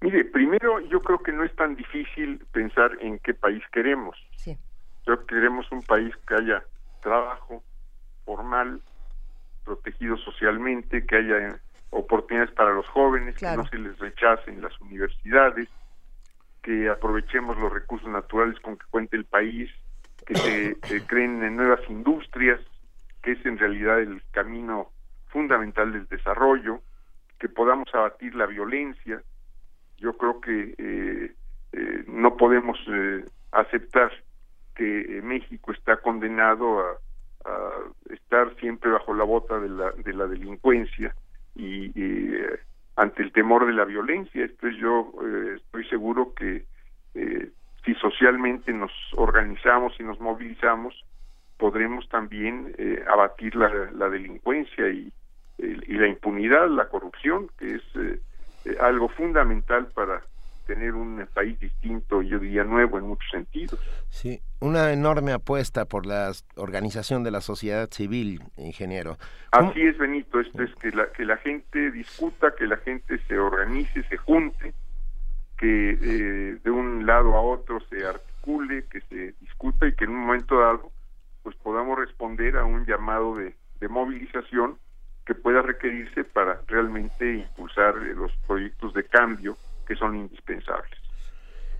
Mire, 0.00 0.24
primero 0.24 0.80
yo 0.80 1.00
creo 1.02 1.18
que 1.18 1.32
no 1.32 1.44
es 1.44 1.54
tan 1.56 1.76
difícil 1.76 2.44
pensar 2.52 2.90
en 3.00 3.18
qué 3.18 3.34
país 3.34 3.62
queremos. 3.72 4.16
Sí. 4.36 4.56
Yo 5.06 5.26
queremos 5.26 5.70
un 5.70 5.82
país 5.82 6.14
que 6.26 6.34
haya 6.34 6.62
trabajo 7.02 7.62
formal, 8.30 8.80
protegido 9.64 10.16
socialmente, 10.18 11.04
que 11.04 11.16
haya 11.16 11.58
oportunidades 11.90 12.54
para 12.54 12.72
los 12.72 12.86
jóvenes, 12.86 13.34
que 13.36 13.56
no 13.56 13.66
se 13.66 13.76
les 13.76 13.98
rechacen 13.98 14.62
las 14.62 14.80
universidades, 14.80 15.68
que 16.62 16.88
aprovechemos 16.88 17.58
los 17.58 17.72
recursos 17.72 18.08
naturales 18.08 18.60
con 18.60 18.76
que 18.76 18.86
cuente 18.88 19.16
el 19.16 19.24
país, 19.24 19.68
que 20.26 20.76
se 20.84 21.06
creen 21.06 21.42
en 21.42 21.56
nuevas 21.56 21.80
industrias, 21.88 22.60
que 23.20 23.32
es 23.32 23.44
en 23.44 23.58
realidad 23.58 23.98
el 23.98 24.22
camino 24.30 24.92
fundamental 25.26 25.92
del 25.92 26.06
desarrollo, 26.06 26.82
que 27.40 27.48
podamos 27.48 27.92
abatir 27.92 28.36
la 28.36 28.46
violencia, 28.46 29.20
yo 29.98 30.16
creo 30.16 30.40
que 30.40 30.74
eh, 30.78 31.34
eh, 31.72 32.04
no 32.06 32.36
podemos 32.36 32.78
eh, 32.88 33.24
aceptar 33.50 34.12
que 34.76 35.20
México 35.24 35.72
está 35.72 35.96
condenado 35.96 36.80
a, 36.80 36.96
estar 38.10 38.54
siempre 38.56 38.90
bajo 38.90 39.14
la 39.14 39.24
bota 39.24 39.58
de 39.58 39.68
la, 39.68 39.90
de 39.92 40.12
la 40.12 40.26
delincuencia 40.26 41.14
y, 41.54 41.92
eh, 41.94 42.60
ante 42.96 43.22
el 43.22 43.32
temor 43.32 43.66
de 43.66 43.72
la 43.72 43.84
violencia. 43.84 44.44
Entonces 44.44 44.78
yo 44.78 45.12
eh, 45.24 45.56
estoy 45.56 45.84
seguro 45.88 46.34
que 46.34 46.64
eh, 47.14 47.50
si 47.84 47.94
socialmente 47.94 48.72
nos 48.72 48.92
organizamos 49.16 49.94
y 49.98 50.02
nos 50.02 50.20
movilizamos, 50.20 50.94
podremos 51.56 52.08
también 52.08 52.74
abatir 53.06 53.54
la, 53.54 53.68
la 53.92 54.08
delincuencia 54.08 54.88
y, 54.88 55.12
y, 55.58 55.92
la 55.94 56.06
impunidad, 56.06 56.68
la 56.68 56.88
corrupción, 56.88 57.50
que 57.58 57.74
es 57.74 58.78
algo 58.80 59.08
fundamental 59.08 59.88
para 59.94 60.22
tener 60.70 60.94
un 60.94 61.26
país 61.34 61.58
distinto, 61.58 62.22
yo 62.22 62.38
diría 62.38 62.62
nuevo 62.62 62.96
en 62.96 63.04
muchos 63.04 63.28
sentidos. 63.28 63.80
Sí, 64.08 64.40
una 64.60 64.92
enorme 64.92 65.32
apuesta 65.32 65.84
por 65.84 66.06
la 66.06 66.30
organización 66.54 67.24
de 67.24 67.32
la 67.32 67.40
sociedad 67.40 67.88
civil, 67.90 68.40
ingeniero. 68.56 69.18
Así 69.50 69.80
es, 69.82 69.98
Benito, 69.98 70.38
esto 70.38 70.62
es 70.62 70.72
que 70.76 70.92
la, 70.92 71.10
que 71.10 71.24
la 71.24 71.38
gente 71.38 71.90
discuta, 71.90 72.54
que 72.56 72.68
la 72.68 72.76
gente 72.76 73.18
se 73.26 73.36
organice, 73.36 74.04
se 74.04 74.16
junte, 74.16 74.72
que 75.58 75.90
eh, 75.90 76.58
de 76.62 76.70
un 76.70 77.04
lado 77.04 77.34
a 77.34 77.40
otro 77.40 77.80
se 77.90 78.06
articule, 78.06 78.84
que 78.84 79.00
se 79.00 79.34
discuta 79.40 79.88
y 79.88 79.94
que 79.94 80.04
en 80.04 80.10
un 80.10 80.20
momento 80.26 80.60
dado 80.60 80.92
pues 81.42 81.56
podamos 81.56 81.98
responder 81.98 82.56
a 82.56 82.64
un 82.64 82.86
llamado 82.86 83.34
de, 83.34 83.56
de 83.80 83.88
movilización 83.88 84.78
que 85.26 85.34
pueda 85.34 85.62
requerirse 85.62 86.22
para 86.22 86.60
realmente 86.68 87.34
impulsar 87.34 87.96
eh, 87.96 88.14
los 88.14 88.30
proyectos 88.46 88.94
de 88.94 89.02
cambio 89.02 89.56
que 89.90 89.96
son 89.96 90.16
indispensables. 90.16 90.92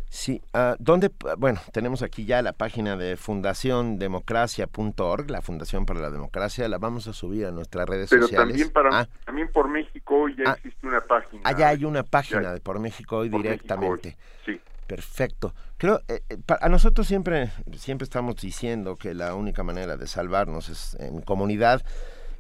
Sí, 0.09 0.43
uh, 0.53 0.75
¿dónde? 0.81 1.13
Bueno, 1.39 1.61
tenemos 1.73 2.03
aquí 2.03 2.25
ya 2.25 2.43
la 2.43 2.53
página 2.53 2.97
de 2.97 3.17
fundaciondemocracia.org, 3.17 5.31
la 5.31 5.41
Fundación 5.41 5.87
para 5.87 6.01
la 6.01 6.11
Democracia, 6.11 6.69
la 6.69 6.79
vamos 6.79 7.07
a 7.07 7.13
subir 7.13 7.47
a 7.47 7.53
nuestras 7.53 7.89
redes 7.89 8.11
Pero 8.11 8.23
sociales. 8.23 8.49
También, 8.49 8.71
para, 8.71 9.03
ah. 9.03 9.09
también 9.25 9.47
por 9.53 9.69
México 9.69 10.23
hoy 10.23 10.35
ya 10.35 10.51
ah. 10.51 10.55
existe 10.55 10.89
una 10.89 11.01
página. 11.03 11.43
Ah, 11.45 11.57
ya 11.57 11.69
hay 11.69 11.85
una 11.85 12.03
página 12.03 12.53
de 12.53 12.59
por 12.59 12.81
México 12.81 13.19
hoy 13.19 13.29
directamente. 13.29 14.17
Sí. 14.45 14.61
Perfecto. 14.89 15.55
Creo, 15.77 16.01
eh, 16.09 16.23
eh, 16.29 16.39
a 16.61 16.69
nosotros 16.69 17.07
siempre, 17.07 17.53
siempre 17.77 18.03
estamos 18.03 18.35
diciendo 18.35 18.97
que 18.97 19.15
la 19.15 19.37
única 19.37 19.63
manera 19.63 19.97
de 19.97 20.09
salvarnos 20.09 20.69
es 20.69 20.97
en 20.99 21.21
comunidad 21.21 21.83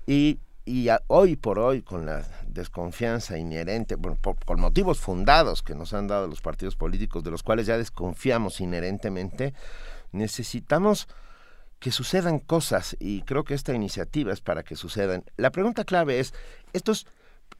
y 0.09 0.41
y 0.65 0.89
hoy 1.07 1.37
por 1.37 1.59
hoy 1.59 1.82
con 1.82 2.07
la 2.07 2.23
desconfianza 2.47 3.39
inherente, 3.39 3.97
bueno, 3.97 4.19
con 4.45 4.61
motivos 4.61 5.01
fundados 5.01 5.62
que 5.62 5.74
nos 5.74 5.95
han 5.95 6.07
dado 6.07 6.27
los 6.28 6.41
partidos 6.41 6.77
políticos, 6.77 7.24
de 7.24 7.31
los 7.31 7.43
cuales 7.43 7.66
ya 7.66 7.77
desconfiamos 7.78 8.61
inherentemente, 8.61 9.55
necesitamos 10.12 11.09
que 11.78 11.91
sucedan 11.91 12.39
cosas 12.39 12.97
y 13.01 13.23
creo 13.23 13.45
que 13.45 13.55
esta 13.55 13.74
iniciativa 13.74 14.32
es 14.32 14.43
para 14.43 14.62
que 14.62 14.77
sucedan. 14.77 15.24
La 15.37 15.51
pregunta 15.51 15.85
clave 15.85 16.20
es, 16.20 16.35
¿estos 16.74 17.07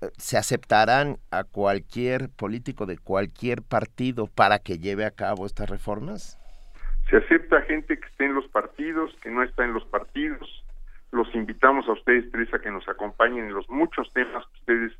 eh, 0.03 0.11
se 0.19 0.37
aceptarán 0.37 1.17
a 1.31 1.45
cualquier 1.45 2.29
político 2.29 2.85
de 2.85 2.99
cualquier 2.99 3.63
partido 3.63 4.27
para 4.27 4.59
que 4.59 4.79
lleve 4.79 5.07
a 5.07 5.11
cabo 5.11 5.47
estas 5.47 5.71
reformas? 5.71 6.39
Se 7.09 7.17
acepta 7.17 7.63
gente 7.63 7.99
que 7.99 8.07
esté 8.07 8.27
en 8.27 8.35
los 8.35 8.47
partidos, 8.49 9.11
que 9.23 9.31
no 9.31 9.43
está 9.43 9.65
en 9.65 9.73
los 9.73 9.85
partidos, 9.87 10.65
los 11.13 11.35
invitamos 11.35 11.89
a 11.89 11.93
ustedes, 11.93 12.31
tres, 12.31 12.53
a 12.55 12.59
que 12.61 12.71
nos 12.71 12.89
acompañen 12.89 13.47
en 13.47 13.55
los 13.55 13.69
muchos 13.69 14.13
temas 14.13 14.45
que 14.47 14.59
ustedes 14.61 14.93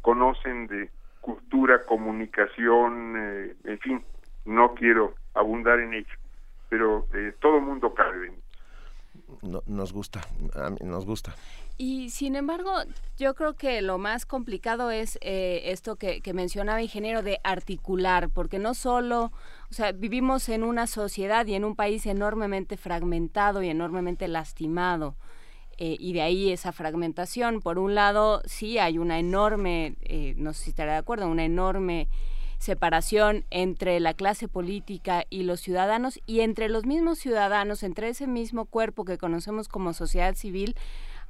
conocen 0.00 0.66
de 0.66 0.90
cultura, 1.20 1.84
comunicación, 1.84 3.14
eh, 3.16 3.56
en 3.64 3.78
fin, 3.80 4.04
no 4.46 4.74
quiero 4.74 5.14
abundar 5.34 5.78
en 5.80 5.94
ello, 5.94 6.14
pero 6.68 7.06
eh, 7.14 7.34
todo 7.40 7.60
mundo 7.60 7.92
cabe. 7.94 8.32
No, 9.42 9.62
nos 9.66 9.92
gusta, 9.92 10.20
nos 10.80 11.04
gusta. 11.04 11.34
Y 11.76 12.10
sin 12.10 12.36
embargo, 12.36 12.72
yo 13.16 13.34
creo 13.34 13.54
que 13.54 13.80
lo 13.80 13.98
más 13.98 14.26
complicado 14.26 14.90
es 14.90 15.18
eh, 15.22 15.62
esto 15.66 15.96
que, 15.96 16.20
que, 16.20 16.34
mencionaba 16.34 16.82
ingeniero 16.82 17.22
de 17.22 17.40
articular, 17.42 18.28
porque 18.28 18.58
no 18.58 18.74
solo, 18.74 19.32
o 19.70 19.72
sea, 19.72 19.92
vivimos 19.92 20.48
en 20.48 20.62
una 20.62 20.86
sociedad 20.86 21.46
y 21.46 21.54
en 21.54 21.64
un 21.64 21.76
país 21.76 22.06
enormemente 22.06 22.76
fragmentado 22.76 23.62
y 23.62 23.68
enormemente 23.68 24.28
lastimado. 24.28 25.16
Eh, 25.82 25.96
y 25.98 26.12
de 26.12 26.20
ahí 26.20 26.52
esa 26.52 26.72
fragmentación. 26.72 27.62
Por 27.62 27.78
un 27.78 27.94
lado, 27.94 28.42
sí 28.44 28.76
hay 28.76 28.98
una 28.98 29.18
enorme, 29.18 29.96
eh, 30.02 30.34
no 30.36 30.52
sé 30.52 30.64
si 30.64 30.70
estará 30.70 30.92
de 30.92 30.98
acuerdo, 30.98 31.26
una 31.26 31.46
enorme 31.46 32.06
separación 32.58 33.46
entre 33.48 33.98
la 33.98 34.12
clase 34.12 34.46
política 34.46 35.24
y 35.30 35.44
los 35.44 35.60
ciudadanos 35.60 36.20
y 36.26 36.40
entre 36.40 36.68
los 36.68 36.84
mismos 36.84 37.18
ciudadanos, 37.18 37.82
entre 37.82 38.10
ese 38.10 38.26
mismo 38.26 38.66
cuerpo 38.66 39.06
que 39.06 39.16
conocemos 39.16 39.68
como 39.68 39.94
sociedad 39.94 40.34
civil, 40.34 40.76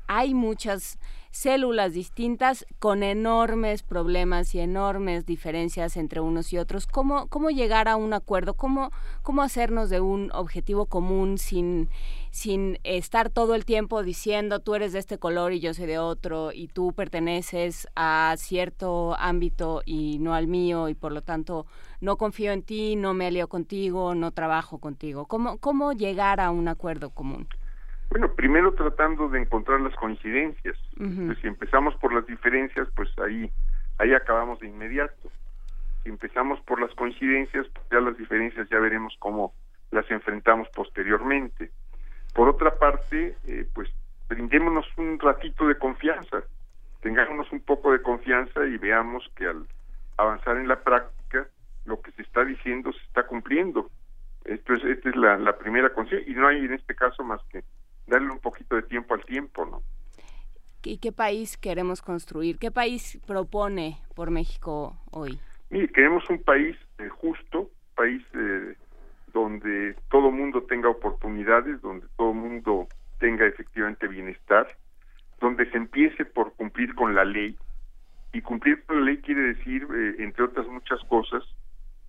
hay 0.08 0.34
muchas 0.34 0.98
células 1.30 1.92
distintas 1.92 2.66
con 2.80 3.04
enormes 3.04 3.84
problemas 3.84 4.52
y 4.56 4.58
enormes 4.58 5.24
diferencias 5.24 5.96
entre 5.96 6.20
unos 6.20 6.52
y 6.52 6.58
otros. 6.58 6.88
¿Cómo, 6.88 7.28
cómo 7.28 7.50
llegar 7.50 7.86
a 7.86 7.94
un 7.94 8.12
acuerdo? 8.12 8.54
¿Cómo, 8.54 8.90
¿Cómo 9.22 9.42
hacernos 9.42 9.88
de 9.90 10.00
un 10.00 10.32
objetivo 10.32 10.86
común 10.86 11.38
sin, 11.38 11.88
sin 12.30 12.78
estar 12.84 13.28
todo 13.28 13.54
el 13.54 13.64
tiempo 13.64 14.02
diciendo 14.02 14.60
tú 14.60 14.74
eres 14.74 14.92
de 14.92 15.00
este 15.00 15.18
color 15.18 15.52
y 15.52 15.60
yo 15.60 15.74
soy 15.74 15.86
de 15.86 15.98
otro 15.98 16.50
y 16.52 16.68
tú 16.68 16.92
perteneces 16.92 17.88
a 17.96 18.34
cierto 18.36 19.16
ámbito 19.18 19.82
y 19.84 20.18
no 20.20 20.34
al 20.34 20.46
mío 20.46 20.88
y 20.88 20.94
por 20.94 21.12
lo 21.12 21.22
tanto 21.22 21.66
no 22.00 22.16
confío 22.16 22.52
en 22.52 22.62
ti, 22.62 22.96
no 22.96 23.14
me 23.14 23.26
alío 23.26 23.48
contigo, 23.48 24.14
no 24.14 24.30
trabajo 24.30 24.78
contigo? 24.78 25.26
¿Cómo, 25.26 25.58
cómo 25.58 25.92
llegar 25.92 26.40
a 26.40 26.50
un 26.50 26.68
acuerdo 26.68 27.10
común? 27.10 27.48
Bueno, 28.10 28.32
primero 28.34 28.74
tratando 28.74 29.28
de 29.28 29.40
encontrar 29.40 29.80
las 29.80 29.94
coincidencias. 29.94 30.76
pues 30.96 31.38
si 31.40 31.46
empezamos 31.46 31.94
por 31.96 32.12
las 32.12 32.26
diferencias, 32.26 32.88
pues 32.96 33.08
ahí, 33.18 33.50
ahí 33.98 34.12
acabamos 34.14 34.58
de 34.60 34.68
inmediato. 34.68 35.30
Si 36.02 36.08
empezamos 36.08 36.60
por 36.62 36.80
las 36.80 36.92
coincidencias, 36.94 37.66
pues 37.72 37.86
ya 37.90 38.00
las 38.00 38.16
diferencias 38.16 38.68
ya 38.68 38.78
veremos 38.78 39.14
cómo 39.20 39.52
las 39.92 40.10
enfrentamos 40.10 40.68
posteriormente. 40.74 41.70
Por 42.34 42.48
otra 42.48 42.76
parte, 42.78 43.36
eh, 43.46 43.66
pues 43.74 43.88
brindémonos 44.28 44.86
un 44.96 45.18
ratito 45.18 45.66
de 45.66 45.76
confianza, 45.76 46.42
tengámonos 47.00 47.50
un 47.52 47.60
poco 47.60 47.92
de 47.92 48.02
confianza 48.02 48.64
y 48.66 48.78
veamos 48.78 49.28
que 49.36 49.46
al 49.46 49.66
avanzar 50.16 50.56
en 50.58 50.68
la 50.68 50.82
práctica, 50.82 51.48
lo 51.84 52.00
que 52.00 52.12
se 52.12 52.22
está 52.22 52.44
diciendo 52.44 52.92
se 52.92 53.02
está 53.06 53.26
cumpliendo. 53.26 53.90
Esto 54.44 54.74
es, 54.74 54.84
esta 54.84 55.08
es 55.08 55.16
la, 55.16 55.38
la 55.38 55.56
primera 55.58 55.92
conciencia 55.92 56.30
y 56.30 56.34
no 56.34 56.46
hay 56.46 56.58
en 56.58 56.74
este 56.74 56.94
caso 56.94 57.24
más 57.24 57.40
que 57.50 57.64
darle 58.06 58.30
un 58.30 58.38
poquito 58.38 58.76
de 58.76 58.82
tiempo 58.82 59.14
al 59.14 59.24
tiempo, 59.24 59.64
¿no? 59.66 59.82
¿Y 60.82 60.98
qué 60.98 61.12
país 61.12 61.58
queremos 61.58 62.00
construir? 62.00 62.58
¿Qué 62.58 62.70
país 62.70 63.18
propone 63.26 63.98
por 64.14 64.30
México 64.30 64.96
hoy? 65.10 65.38
Mire, 65.68 65.88
queremos 65.88 66.28
un 66.30 66.42
país 66.42 66.76
eh, 66.98 67.08
justo, 67.08 67.70
país 67.94 68.22
eh, 68.34 68.74
donde 69.32 69.94
todo 70.10 70.30
mundo 70.30 70.62
tenga 70.62 70.88
oportunidades, 70.88 71.80
donde 71.80 72.06
todo 72.16 72.32
mundo 72.32 72.88
tenga 73.18 73.46
efectivamente 73.46 74.08
bienestar, 74.08 74.66
donde 75.40 75.70
se 75.70 75.76
empiece 75.76 76.24
por 76.24 76.54
cumplir 76.54 76.94
con 76.94 77.14
la 77.14 77.24
ley. 77.24 77.56
Y 78.32 78.42
cumplir 78.42 78.84
con 78.84 79.00
la 79.00 79.06
ley 79.06 79.18
quiere 79.18 79.54
decir, 79.54 79.86
eh, 79.92 80.16
entre 80.22 80.44
otras 80.44 80.66
muchas 80.68 81.00
cosas, 81.04 81.42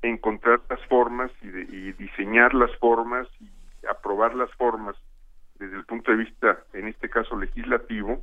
encontrar 0.02 0.62
las 0.70 0.84
formas 0.88 1.32
y, 1.42 1.48
y 1.48 1.92
diseñar 1.94 2.54
las 2.54 2.76
formas 2.78 3.28
y 3.40 3.50
aprobar 3.88 4.36
las 4.36 4.52
formas 4.54 4.96
desde 5.60 5.78
el 5.78 5.86
punto 5.86 6.12
de 6.12 6.18
vista, 6.18 6.60
en 6.74 6.88
este 6.88 7.10
caso 7.10 7.38
legislativo, 7.38 8.22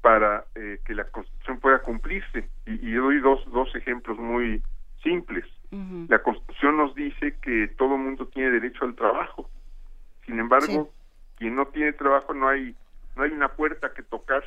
para 0.00 0.44
eh, 0.54 0.78
que 0.84 0.94
la 0.94 1.04
Constitución 1.04 1.60
pueda 1.60 1.80
cumplirse. 1.80 2.48
Y, 2.66 2.88
y 2.88 2.92
doy 2.94 3.20
dos, 3.20 3.44
dos 3.52 3.74
ejemplos 3.76 4.18
muy 4.18 4.62
simples. 5.02 5.44
La 6.08 6.18
Constitución 6.18 6.76
nos 6.76 6.94
dice 6.94 7.34
que 7.40 7.68
todo 7.78 7.96
mundo 7.96 8.26
tiene 8.26 8.50
derecho 8.50 8.84
al 8.84 8.94
trabajo. 8.94 9.48
Sin 10.26 10.38
embargo, 10.38 10.90
quien 11.36 11.56
no 11.56 11.66
tiene 11.66 11.94
trabajo 11.94 12.34
no 12.34 12.48
hay 12.48 12.76
no 13.16 13.24
hay 13.24 13.30
una 13.30 13.48
puerta 13.48 13.92
que 13.92 14.02
tocar 14.02 14.42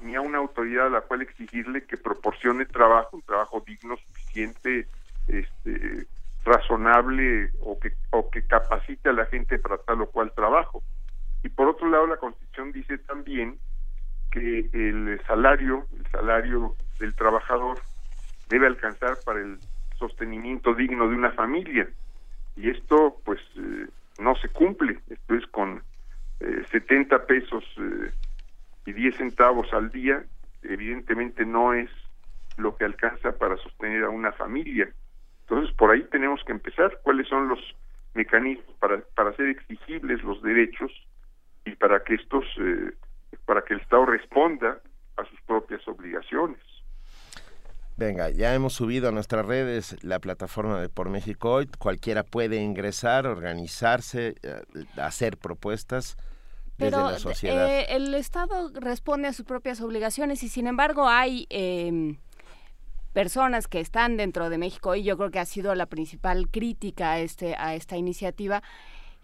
ni 0.00 0.14
a 0.14 0.20
una 0.20 0.38
autoridad 0.38 0.86
a 0.86 0.90
la 0.90 1.00
cual 1.02 1.22
exigirle 1.22 1.84
que 1.84 1.96
proporcione 1.96 2.66
trabajo, 2.66 3.16
un 3.16 3.22
trabajo 3.22 3.62
digno, 3.66 3.96
suficiente, 3.96 4.88
este, 5.28 6.06
razonable 6.44 7.50
o 7.60 7.78
que 7.78 7.92
o 8.10 8.28
que 8.28 8.46
capacite 8.46 9.08
a 9.08 9.12
la 9.12 9.26
gente 9.26 9.58
para 9.58 9.78
tal 9.78 10.02
o 10.02 10.10
cual 10.10 10.32
trabajo. 10.34 10.82
Y 11.42 11.48
por 11.48 11.68
otro 11.68 11.88
lado, 11.88 12.06
la 12.06 12.18
Constitución 12.18 12.72
dice 12.72 12.98
también 12.98 13.58
que 14.30 14.68
el 14.72 15.20
salario, 15.26 15.86
el 15.96 16.06
salario 16.10 16.76
del 16.98 17.14
trabajador 17.14 17.78
debe 18.48 18.66
alcanzar 18.66 19.16
para 19.24 19.40
el 19.40 19.58
sostenimiento 20.08 20.74
digno 20.74 21.08
de 21.08 21.14
una 21.14 21.30
familia. 21.32 21.88
Y 22.56 22.70
esto, 22.70 23.16
pues, 23.24 23.40
eh, 23.56 23.86
no 24.18 24.34
se 24.36 24.48
cumple. 24.48 24.98
Esto 25.08 25.34
es 25.34 25.46
con 25.46 25.82
eh, 26.40 26.62
70 26.70 27.26
pesos 27.26 27.64
eh, 27.78 28.10
y 28.86 28.92
10 28.92 29.16
centavos 29.16 29.72
al 29.72 29.90
día. 29.90 30.22
Evidentemente 30.62 31.46
no 31.46 31.72
es 31.72 31.90
lo 32.56 32.76
que 32.76 32.84
alcanza 32.84 33.32
para 33.32 33.56
sostener 33.56 34.04
a 34.04 34.10
una 34.10 34.32
familia. 34.32 34.88
Entonces, 35.42 35.74
por 35.76 35.90
ahí 35.90 36.02
tenemos 36.10 36.42
que 36.44 36.52
empezar. 36.52 36.98
¿Cuáles 37.02 37.28
son 37.28 37.48
los 37.48 37.60
mecanismos 38.14 38.76
para, 38.78 39.00
para 39.14 39.30
hacer 39.30 39.48
exigibles 39.48 40.22
los 40.22 40.42
derechos 40.42 40.90
y 41.64 41.72
para 41.76 42.02
que 42.02 42.14
estos, 42.14 42.44
eh, 42.58 42.92
para 43.46 43.62
que 43.62 43.74
el 43.74 43.80
Estado 43.80 44.06
responda 44.06 44.78
a 45.16 45.24
sus 45.24 45.40
propias 45.42 45.86
obligaciones. 45.86 46.60
Venga, 47.96 48.30
ya 48.30 48.54
hemos 48.54 48.72
subido 48.72 49.08
a 49.08 49.12
nuestras 49.12 49.44
redes 49.44 49.96
la 50.02 50.18
plataforma 50.18 50.80
de 50.80 50.88
Por 50.88 51.10
México 51.10 51.52
Hoy. 51.52 51.68
Cualquiera 51.78 52.24
puede 52.24 52.56
ingresar, 52.56 53.26
organizarse, 53.26 54.34
eh, 54.42 54.62
hacer 54.96 55.36
propuestas 55.36 56.16
desde 56.78 56.96
Pero 56.96 57.10
la 57.10 57.18
sociedad. 57.18 57.68
eh, 57.68 57.86
el 57.90 58.14
Estado 58.14 58.70
responde 58.74 59.28
a 59.28 59.32
sus 59.32 59.44
propias 59.44 59.80
obligaciones 59.82 60.42
y 60.42 60.48
sin 60.48 60.66
embargo 60.66 61.06
hay 61.06 61.46
eh, 61.50 62.16
personas 63.12 63.68
que 63.68 63.80
están 63.80 64.16
dentro 64.16 64.48
de 64.48 64.56
México 64.56 64.94
y 64.94 65.02
yo 65.02 65.18
creo 65.18 65.30
que 65.30 65.38
ha 65.38 65.44
sido 65.44 65.74
la 65.74 65.86
principal 65.86 66.48
crítica 66.48 67.12
a, 67.12 67.20
este, 67.20 67.54
a 67.56 67.74
esta 67.74 67.98
iniciativa 67.98 68.62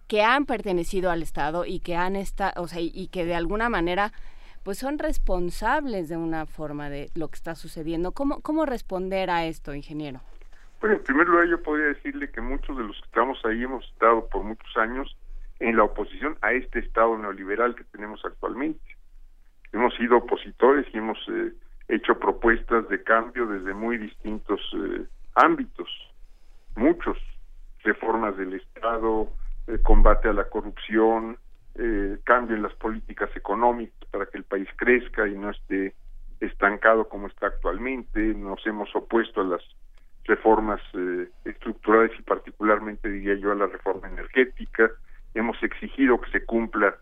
que 0.08 0.22
han 0.22 0.44
pertenecido 0.44 1.10
al 1.10 1.22
Estado 1.22 1.64
y 1.64 1.80
que 1.80 1.96
han 1.96 2.16
esta, 2.16 2.52
o 2.56 2.68
sea, 2.68 2.80
y 2.80 3.08
que 3.08 3.24
de 3.24 3.34
alguna 3.34 3.68
manera 3.68 4.12
pues 4.68 4.76
son 4.76 4.98
responsables 4.98 6.10
de 6.10 6.18
una 6.18 6.44
forma 6.44 6.90
de 6.90 7.08
lo 7.14 7.28
que 7.28 7.36
está 7.36 7.54
sucediendo. 7.54 8.12
¿Cómo, 8.12 8.42
cómo 8.42 8.66
responder 8.66 9.30
a 9.30 9.46
esto, 9.46 9.74
ingeniero? 9.74 10.20
Bueno, 10.82 10.96
en 10.96 11.04
primer 11.04 11.26
lugar 11.26 11.48
yo 11.48 11.62
podría 11.62 11.86
decirle 11.86 12.30
que 12.30 12.42
muchos 12.42 12.76
de 12.76 12.82
los 12.82 12.94
que 13.00 13.06
estamos 13.06 13.42
ahí 13.46 13.62
hemos 13.62 13.82
estado 13.86 14.28
por 14.28 14.42
muchos 14.44 14.76
años 14.76 15.16
en 15.58 15.74
la 15.74 15.84
oposición 15.84 16.36
a 16.42 16.52
este 16.52 16.80
Estado 16.80 17.16
neoliberal 17.16 17.76
que 17.76 17.84
tenemos 17.84 18.22
actualmente. 18.26 18.84
Hemos 19.72 19.94
sido 19.94 20.18
opositores 20.18 20.86
y 20.92 20.98
hemos 20.98 21.16
eh, 21.30 21.54
hecho 21.88 22.18
propuestas 22.18 22.86
de 22.90 23.02
cambio 23.02 23.46
desde 23.46 23.72
muy 23.72 23.96
distintos 23.96 24.60
eh, 24.74 25.06
ámbitos, 25.34 25.88
muchos, 26.76 27.16
reformas 27.84 28.36
del 28.36 28.52
Estado, 28.52 29.32
eh, 29.66 29.78
combate 29.82 30.28
a 30.28 30.34
la 30.34 30.44
corrupción, 30.44 31.38
eh, 31.78 32.18
cambio 32.24 32.56
en 32.56 32.62
las 32.62 32.74
políticas 32.74 33.30
económicas 33.36 33.96
para 34.10 34.26
que 34.26 34.38
el 34.38 34.44
país 34.44 34.68
crezca 34.76 35.26
y 35.28 35.36
no 35.36 35.50
esté 35.50 35.94
estancado 36.40 37.08
como 37.08 37.28
está 37.28 37.46
actualmente. 37.46 38.20
Nos 38.34 38.64
hemos 38.66 38.94
opuesto 38.94 39.40
a 39.40 39.44
las 39.44 39.62
reformas 40.24 40.80
eh, 40.94 41.28
estructurales 41.44 42.12
y 42.18 42.22
particularmente 42.22 43.08
diría 43.08 43.34
yo 43.34 43.52
a 43.52 43.56
la 43.56 43.66
reforma 43.66 44.08
energética. 44.08 44.90
Hemos 45.34 45.62
exigido 45.62 46.20
que 46.20 46.30
se 46.30 46.44
cumpla 46.44 46.96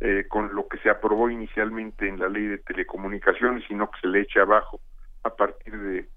eh, 0.00 0.24
con 0.28 0.54
lo 0.54 0.68
que 0.68 0.78
se 0.78 0.90
aprobó 0.90 1.30
inicialmente 1.30 2.08
en 2.08 2.18
la 2.18 2.28
ley 2.28 2.46
de 2.46 2.58
telecomunicaciones 2.58 3.64
y 3.70 3.74
no 3.74 3.90
que 3.90 4.00
se 4.00 4.08
le 4.08 4.20
eche 4.20 4.40
abajo 4.40 4.80
a 5.22 5.30
partir 5.30 5.76
de, 5.78 6.08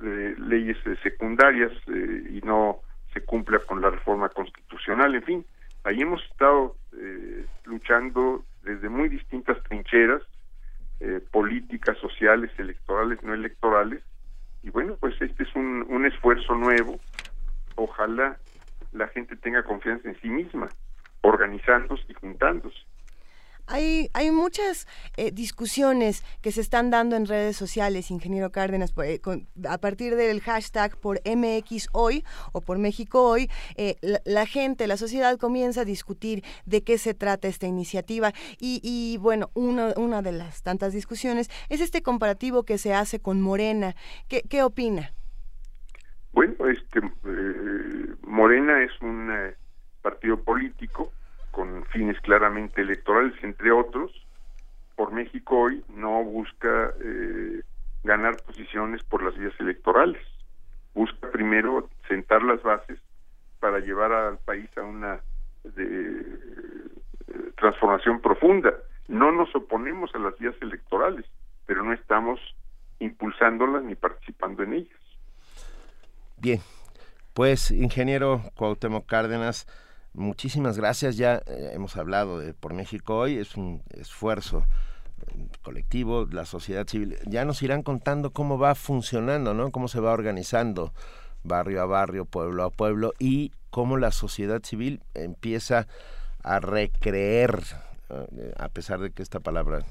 de 0.00 0.34
leyes 0.38 0.76
secundarias 1.02 1.72
eh, 1.86 2.24
y 2.30 2.40
no 2.40 2.80
se 3.12 3.24
cumpla 3.24 3.60
con 3.60 3.80
la 3.80 3.90
reforma 3.90 4.28
constitucional. 4.28 5.14
En 5.14 5.22
fin, 5.22 5.46
ahí 5.84 6.00
hemos 6.00 6.22
estado 6.24 6.76
eh, 6.96 7.46
luchando 7.64 8.44
desde 8.62 8.88
muy 8.88 9.08
distintas 9.08 9.62
trincheras 9.64 10.22
eh, 11.00 11.20
políticas, 11.30 11.98
sociales, 11.98 12.50
electorales, 12.58 13.22
no 13.22 13.34
electorales. 13.34 14.02
Y 14.62 14.70
bueno, 14.70 14.96
pues 15.00 15.20
este 15.20 15.42
es 15.42 15.54
un, 15.56 15.84
un 15.88 16.06
esfuerzo 16.06 16.54
nuevo. 16.54 17.00
Ojalá 17.74 18.36
la 18.92 19.08
gente 19.08 19.36
tenga 19.36 19.64
confianza 19.64 20.08
en 20.08 20.20
sí 20.20 20.28
misma, 20.28 20.68
organizándose 21.22 22.04
y 22.08 22.14
juntándose. 22.14 22.78
Hay, 23.66 24.10
hay 24.12 24.30
muchas 24.30 24.86
eh, 25.16 25.30
discusiones 25.30 26.24
que 26.40 26.52
se 26.52 26.60
están 26.60 26.90
dando 26.90 27.16
en 27.16 27.26
redes 27.26 27.56
sociales, 27.56 28.10
ingeniero 28.10 28.50
Cárdenas, 28.50 28.92
eh, 29.04 29.20
con- 29.20 29.46
a 29.68 29.78
partir 29.78 30.16
del 30.16 30.40
hashtag 30.40 30.96
por 30.98 31.20
MX 31.24 31.88
Hoy 31.92 32.24
o 32.52 32.60
por 32.60 32.78
México 32.78 33.22
Hoy, 33.22 33.48
eh, 33.76 33.96
la, 34.24 34.46
gente, 34.46 34.86
la 34.86 34.96
sociedad 34.96 35.38
comienza 35.38 35.82
a 35.82 35.84
discutir 35.84 36.44
de 36.66 36.82
qué 36.82 36.98
se 36.98 37.14
trata 37.14 37.48
esta 37.48 37.66
iniciativa 37.66 38.32
y, 38.58 38.80
y, 38.82 39.16
bueno, 39.18 39.50
una, 39.54 39.94
una 39.96 40.22
de 40.22 40.32
las 40.32 40.62
tantas 40.62 40.92
discusiones 40.92 41.48
es 41.68 41.80
este 41.80 42.02
comparativo 42.02 42.64
que 42.64 42.78
se 42.78 42.94
hace 42.94 43.20
con 43.20 43.40
Morena. 43.40 43.94
¿Qué, 44.28 44.42
qué 44.42 44.62
opina? 44.62 45.14
Bueno, 46.32 46.54
este 46.68 46.98
eh, 46.98 48.14
Morena 48.22 48.82
es 48.82 48.90
un 49.00 49.30
partido 50.00 50.42
político 50.42 51.12
con 51.52 51.84
fines 51.86 52.20
claramente 52.20 52.82
electorales, 52.82 53.34
entre 53.44 53.70
otros. 53.70 54.10
Por 54.96 55.12
México 55.12 55.56
hoy 55.60 55.84
no 55.94 56.24
busca 56.24 56.92
eh, 57.00 57.62
ganar 58.02 58.36
posiciones 58.44 59.02
por 59.04 59.22
las 59.22 59.36
vías 59.38 59.54
electorales. 59.60 60.22
Busca 60.94 61.30
primero 61.30 61.88
sentar 62.08 62.42
las 62.42 62.62
bases 62.62 62.98
para 63.60 63.78
llevar 63.78 64.12
al 64.12 64.38
país 64.38 64.68
a 64.76 64.82
una 64.82 65.20
de, 65.62 66.20
eh, 66.20 67.52
transformación 67.56 68.20
profunda. 68.20 68.74
No 69.08 69.30
nos 69.30 69.54
oponemos 69.54 70.14
a 70.14 70.18
las 70.18 70.36
vías 70.38 70.54
electorales, 70.60 71.24
pero 71.66 71.84
no 71.84 71.92
estamos 71.92 72.40
impulsándolas 72.98 73.82
ni 73.84 73.94
participando 73.94 74.62
en 74.62 74.74
ellas. 74.74 75.00
Bien, 76.38 76.60
pues 77.34 77.70
ingeniero 77.70 78.42
Cuauhtémoc 78.56 79.06
Cárdenas, 79.06 79.66
muchísimas 80.14 80.76
gracias. 80.76 81.16
Ya 81.16 81.42
eh, 81.46 81.72
hemos 81.74 81.96
hablado 81.96 82.38
de 82.38 82.54
Por 82.54 82.74
México 82.74 83.18
hoy, 83.18 83.38
es 83.38 83.56
un 83.56 83.82
esfuerzo 83.90 84.64
eh, 85.26 85.48
colectivo, 85.62 86.26
la 86.30 86.44
sociedad 86.44 86.86
civil. 86.86 87.18
Ya 87.26 87.44
nos 87.44 87.62
irán 87.62 87.82
contando 87.82 88.30
cómo 88.30 88.58
va 88.58 88.74
funcionando, 88.74 89.54
¿no? 89.54 89.70
Cómo 89.70 89.88
se 89.88 90.00
va 90.00 90.12
organizando 90.12 90.92
barrio 91.44 91.82
a 91.82 91.86
barrio, 91.86 92.24
pueblo 92.24 92.64
a 92.64 92.70
pueblo 92.70 93.12
y 93.18 93.52
cómo 93.70 93.96
la 93.96 94.12
sociedad 94.12 94.62
civil 94.62 95.02
empieza 95.14 95.86
a 96.42 96.60
recreer, 96.60 97.62
eh, 98.10 98.52
a 98.58 98.68
pesar 98.68 99.00
de 99.00 99.10
que 99.10 99.22
esta 99.22 99.40
palabra 99.40 99.84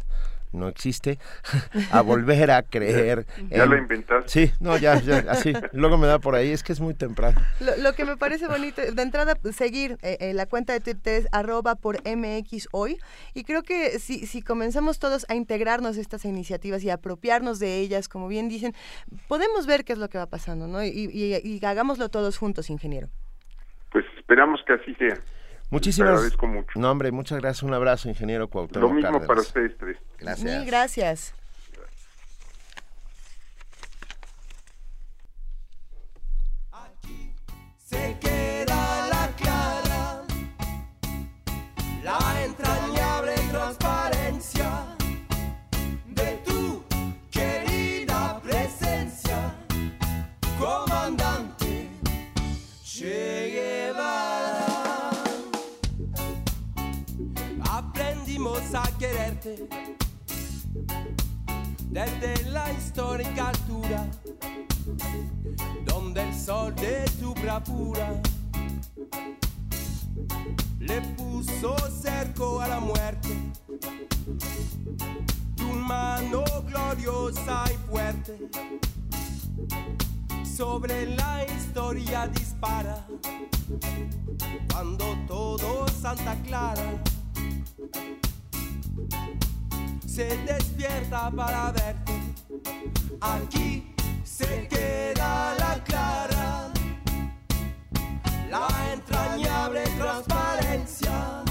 no 0.51 0.67
existe, 0.67 1.19
a 1.91 2.01
volver 2.01 2.51
a 2.51 2.63
creer. 2.63 3.25
Ya 3.49 3.63
en- 3.63 3.69
la 3.69 3.77
inventaste. 3.77 4.29
Sí, 4.29 4.51
no, 4.59 4.77
ya, 4.77 4.99
ya, 5.01 5.25
así. 5.29 5.53
Luego 5.73 5.97
me 5.97 6.07
da 6.07 6.19
por 6.19 6.35
ahí, 6.35 6.51
es 6.51 6.63
que 6.63 6.73
es 6.73 6.79
muy 6.79 6.93
temprano. 6.93 7.39
Lo, 7.59 7.75
lo 7.77 7.93
que 7.93 8.05
me 8.05 8.17
parece 8.17 8.47
bonito, 8.47 8.81
de 8.81 9.01
entrada, 9.01 9.35
seguir 9.53 9.97
eh, 10.01 10.17
eh, 10.19 10.33
la 10.33 10.45
cuenta 10.45 10.73
de 10.73 10.79
Twitter 10.79 11.21
es 11.21 11.27
arroba 11.31 11.75
por 11.75 11.97
MX 12.07 12.67
hoy. 12.71 12.97
Y 13.33 13.43
creo 13.43 13.63
que 13.63 13.99
si, 13.99 14.25
si 14.27 14.41
comenzamos 14.41 14.99
todos 14.99 15.25
a 15.29 15.35
integrarnos 15.35 15.97
estas 15.97 16.25
iniciativas 16.25 16.83
y 16.83 16.89
a 16.89 16.95
apropiarnos 16.95 17.59
de 17.59 17.79
ellas, 17.79 18.07
como 18.09 18.27
bien 18.27 18.49
dicen, 18.49 18.73
podemos 19.27 19.65
ver 19.67 19.83
qué 19.85 19.93
es 19.93 19.99
lo 19.99 20.09
que 20.09 20.17
va 20.17 20.25
pasando, 20.27 20.67
¿no? 20.67 20.83
Y, 20.83 20.89
y- 20.89 21.35
y 21.43 21.65
hagámoslo 21.65 22.09
todos 22.09 22.37
juntos, 22.37 22.69
ingeniero. 22.69 23.07
Pues 23.91 24.05
esperamos 24.17 24.61
que 24.65 24.73
así 24.73 24.93
sea. 24.95 25.17
Muchísimas 25.71 26.09
Te 26.09 26.13
agradezco 26.15 26.47
mucho. 26.47 26.79
No, 26.79 26.91
hombre, 26.91 27.11
muchas 27.11 27.39
gracias. 27.39 27.63
Un 27.63 27.73
abrazo, 27.73 28.07
ingeniero 28.09 28.47
Cuauhtémoc 28.49 28.89
Lo 28.89 28.93
mismo 28.93 29.03
Cárdenas. 29.09 29.27
para 29.27 29.41
ustedes 29.41 29.77
tres. 29.77 29.97
Gracias. 30.19 30.45
Mil 30.59 30.65
gracias. 30.65 31.33
Se 37.77 38.17
queda 38.19 39.07
la 39.09 39.27
clara, 39.37 40.23
la 42.03 42.43
entrañable 42.45 43.33
transparencia 43.51 44.80
desde 61.89 62.49
la 62.51 62.71
histórica 62.73 63.49
altura 63.49 64.05
donde 65.83 66.21
el 66.21 66.35
sol 66.35 66.75
de 66.75 67.05
tu 67.19 67.33
bravura 67.33 68.21
le 70.79 71.01
puso 71.17 71.75
cerco 71.89 72.61
a 72.61 72.67
la 72.67 72.79
muerte. 72.79 73.29
Tu 75.55 75.67
mano 75.67 76.43
gloriosa 76.67 77.63
y 77.73 77.89
fuerte 77.89 78.37
sobre 80.43 81.15
la 81.15 81.45
historia 81.45 82.27
dispara. 82.27 83.07
Cuando 84.71 85.05
todo 85.27 85.87
Santa 85.87 86.35
Clara 86.43 87.01
se 90.05 90.37
despierta 90.45 91.31
para 91.31 91.71
verte 91.71 92.21
aquí 93.21 93.93
se 94.23 94.67
queda 94.67 95.55
la 95.59 95.83
clara, 95.83 96.71
la 98.49 98.93
entrañable 98.93 99.83
transparencia 99.97 101.43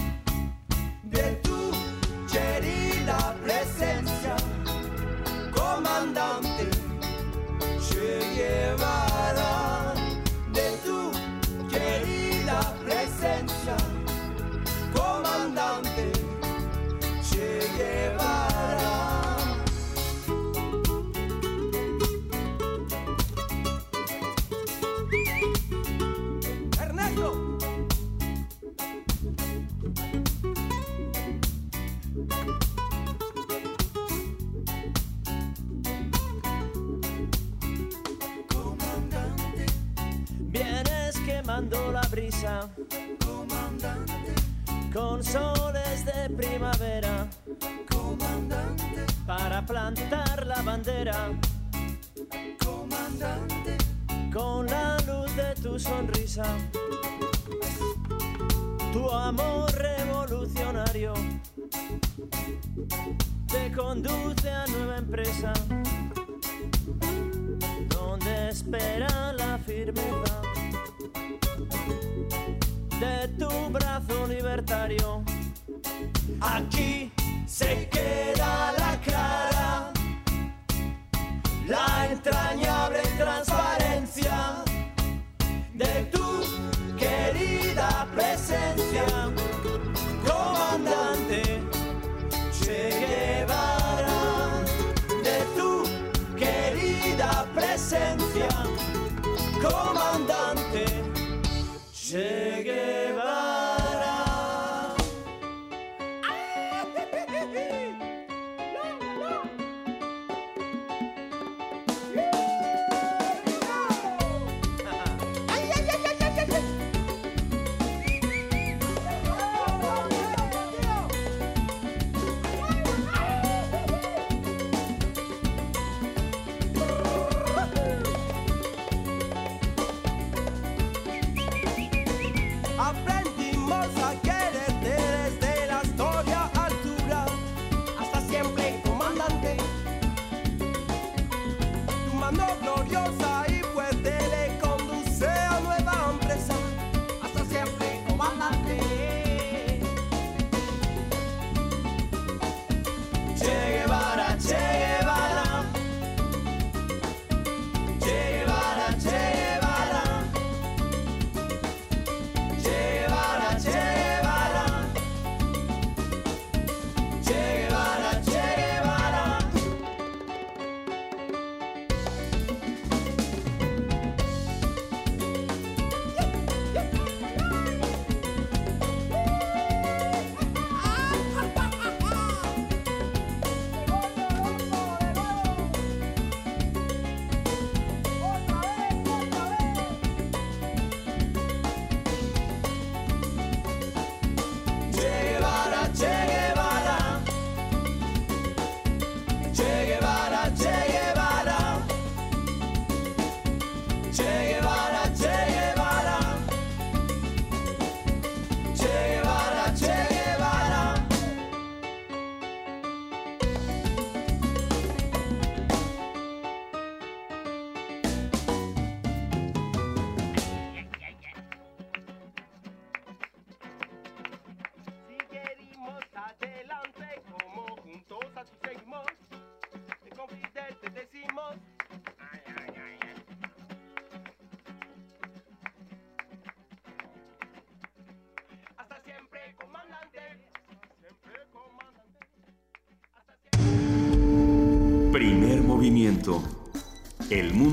comandante, 42.42 44.32
con 44.94 45.22
soles 45.22 46.06
de 46.06 46.30
primavera, 46.30 47.28
comandante, 47.90 49.04
para 49.26 49.60
plantar 49.66 50.46
la 50.46 50.62
bandera, 50.62 51.28
comandante, 52.64 53.76
con 54.32 54.66
la 54.66 54.96
luz 55.06 55.36
de 55.36 55.54
tu 55.62 55.78
sonrisa, 55.78 56.44
tu 58.94 59.10
amor 59.10 59.70
revolucionario. 59.72 61.12
Te 63.48 63.70
conduce 63.72 64.50
a 64.50 64.66
nueva 64.66 64.96
empresa. 64.96 65.52
Donde 67.88 68.48
espera 68.48 69.32
la 69.34 69.58
firmeza 69.58 70.29
libertario. 74.26 75.22
Aquí 76.40 77.12
se 77.46 77.88
queda 77.88 78.72
la 78.78 79.00
clara, 79.04 79.92
la 81.66 82.08
entrañable 82.10 83.02
transparencia 83.18 84.64
de 85.74 86.04
tu 86.12 86.26
querida 86.96 88.06
presencia, 88.14 89.06
comandante 90.26 91.42
Che 92.60 93.46
de 95.22 95.38
tu 95.56 95.84
querida 96.36 97.46
presencia, 97.54 98.48
comandante 99.62 100.84
Che. 101.92 102.49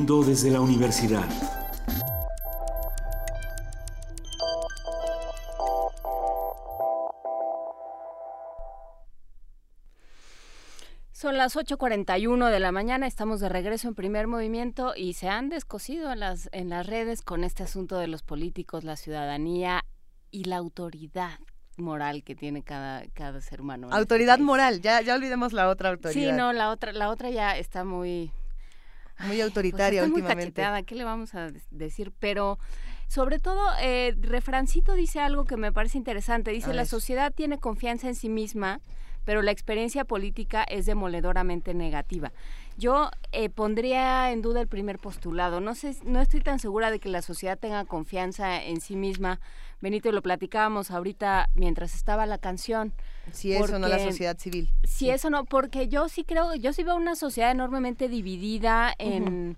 Mundo 0.08 0.26
desde 0.26 0.52
la 0.52 0.62
universidad. 0.62 1.28
Son 11.12 11.36
las 11.36 11.58
8.41 11.58 12.50
de 12.50 12.60
la 12.60 12.72
mañana, 12.72 13.06
estamos 13.06 13.42
de 13.42 13.50
regreso 13.50 13.90
en 13.90 13.96
primer 13.96 14.28
movimiento 14.28 14.94
y 14.96 15.14
se 15.14 15.28
han 15.28 15.50
descosido 15.50 16.14
en 16.14 16.22
las, 16.22 16.48
en 16.54 16.70
las 16.70 16.88
redes 16.88 17.22
con 17.22 17.44
este 17.44 17.64
asunto 17.64 17.98
de 17.98 18.08
los 18.08 18.24
políticos, 18.24 18.86
la 18.86 18.96
ciudadanía 18.96 19.84
y 20.32 20.46
la 20.46 20.58
autoridad 20.58 21.40
moral 21.76 22.24
que 22.24 22.36
tiene 22.36 22.64
cada, 22.64 23.04
cada 23.14 23.42
ser 23.42 23.60
humano. 23.60 23.88
este 23.88 24.00
Autoridad 24.00 24.40
moral, 24.40 24.80
ya, 24.80 25.02
ya 25.02 25.16
olvidemos 25.16 25.52
la 25.52 25.68
otra 25.68 25.90
autoridad. 25.90 26.32
Sí, 26.32 26.32
no, 26.32 26.54
la 26.54 26.70
otra, 26.70 26.94
la 26.94 27.10
otra 27.10 27.30
ya 27.30 27.58
está 27.58 27.84
muy... 27.84 28.32
Muy 29.26 29.42
autoritaria 29.42 30.02
pues 30.02 30.08
está 30.08 30.12
muy 30.12 30.22
últimamente. 30.22 30.52
cacheteada, 30.54 30.84
¿qué 30.84 30.96
le 30.96 31.04
vamos 31.04 31.34
a 31.36 31.52
de- 31.52 31.62
decir? 31.72 32.12
Pero 32.20 32.60
sobre 33.08 33.40
todo, 33.40 33.60
eh, 33.82 34.16
Refrancito 34.20 34.94
dice 34.94 35.20
algo 35.20 35.46
que 35.46 35.58
me 35.58 35.72
parece 35.72 35.98
interesante. 35.98 36.52
Dice, 36.52 36.74
la 36.74 36.86
sociedad 36.86 37.34
tiene 37.34 37.58
confianza 37.58 38.08
en 38.08 38.16
sí 38.16 38.30
misma, 38.30 38.80
pero 39.28 39.42
la 39.42 39.52
experiencia 39.52 40.06
política 40.06 40.64
es 40.64 40.86
demoledoramente 40.86 41.74
negativa. 41.74 42.32
Yo 42.78 43.12
eh, 43.34 43.50
pondría 43.50 44.32
en 44.32 44.42
duda 44.42 44.62
el 44.62 44.70
primer 44.70 45.00
postulado. 45.00 45.60
No 45.60 45.76
sé, 45.76 45.98
no 46.06 46.22
estoy 46.22 46.40
tan 46.40 46.60
segura 46.60 46.92
de 46.92 47.00
que 47.02 47.10
la 47.10 47.22
sociedad 47.22 47.60
tenga 47.60 47.84
confianza 47.84 48.64
en 48.64 48.80
sí 48.80 48.96
misma. 48.96 49.42
Benito, 49.82 50.14
lo 50.14 50.22
platicábamos 50.22 50.92
ahorita 50.92 51.50
mientras 51.56 51.94
estaba 51.94 52.26
la 52.26 52.38
canción. 52.38 52.94
Si 53.34 53.52
eso, 53.52 53.78
no 53.80 53.90
la 53.90 54.00
sociedad 54.00 54.38
civil. 54.38 54.70
si 54.86 55.10
eso 55.10 55.30
no, 55.30 55.44
porque 55.44 55.90
yo 55.90 56.08
sí 56.08 56.24
creo, 56.24 56.56
yo 56.56 56.72
sí 56.72 56.84
veo 56.84 56.96
una 56.96 57.18
sociedad 57.18 57.52
enormemente 57.52 58.08
dividida 58.08 58.94
en, 58.98 59.58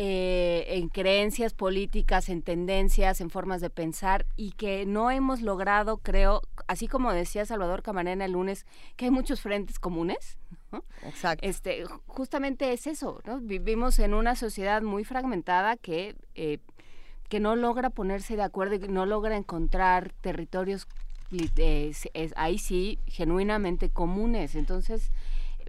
eh, 0.00 0.64
en 0.68 0.88
creencias 0.90 1.54
políticas, 1.54 2.28
en 2.28 2.42
tendencias, 2.42 3.20
en 3.20 3.30
formas 3.30 3.60
de 3.60 3.68
pensar 3.68 4.26
y 4.36 4.52
que 4.52 4.86
no 4.86 5.10
hemos 5.10 5.42
logrado, 5.42 5.96
creo, 5.96 6.40
así 6.68 6.86
como 6.86 7.12
decía 7.12 7.44
Salvador 7.44 7.82
Camarena 7.82 8.24
el 8.24 8.32
lunes, 8.32 8.64
que 8.94 9.06
hay 9.06 9.10
muchos 9.10 9.40
frentes 9.40 9.80
comunes. 9.80 10.38
¿no? 10.70 10.84
Exacto. 11.02 11.44
Este, 11.44 11.84
ju- 11.84 12.00
justamente 12.06 12.72
es 12.72 12.86
eso, 12.86 13.20
¿no? 13.26 13.40
Vivimos 13.40 13.98
en 13.98 14.14
una 14.14 14.36
sociedad 14.36 14.82
muy 14.82 15.02
fragmentada 15.02 15.76
que, 15.76 16.14
eh, 16.36 16.58
que 17.28 17.40
no 17.40 17.56
logra 17.56 17.90
ponerse 17.90 18.36
de 18.36 18.42
acuerdo 18.42 18.76
y 18.76 18.78
que 18.78 18.88
no 18.88 19.04
logra 19.04 19.36
encontrar 19.36 20.12
territorios 20.20 20.86
eh, 21.56 21.92
ahí 22.36 22.58
sí 22.58 23.00
genuinamente 23.06 23.90
comunes. 23.90 24.54
Entonces, 24.54 25.10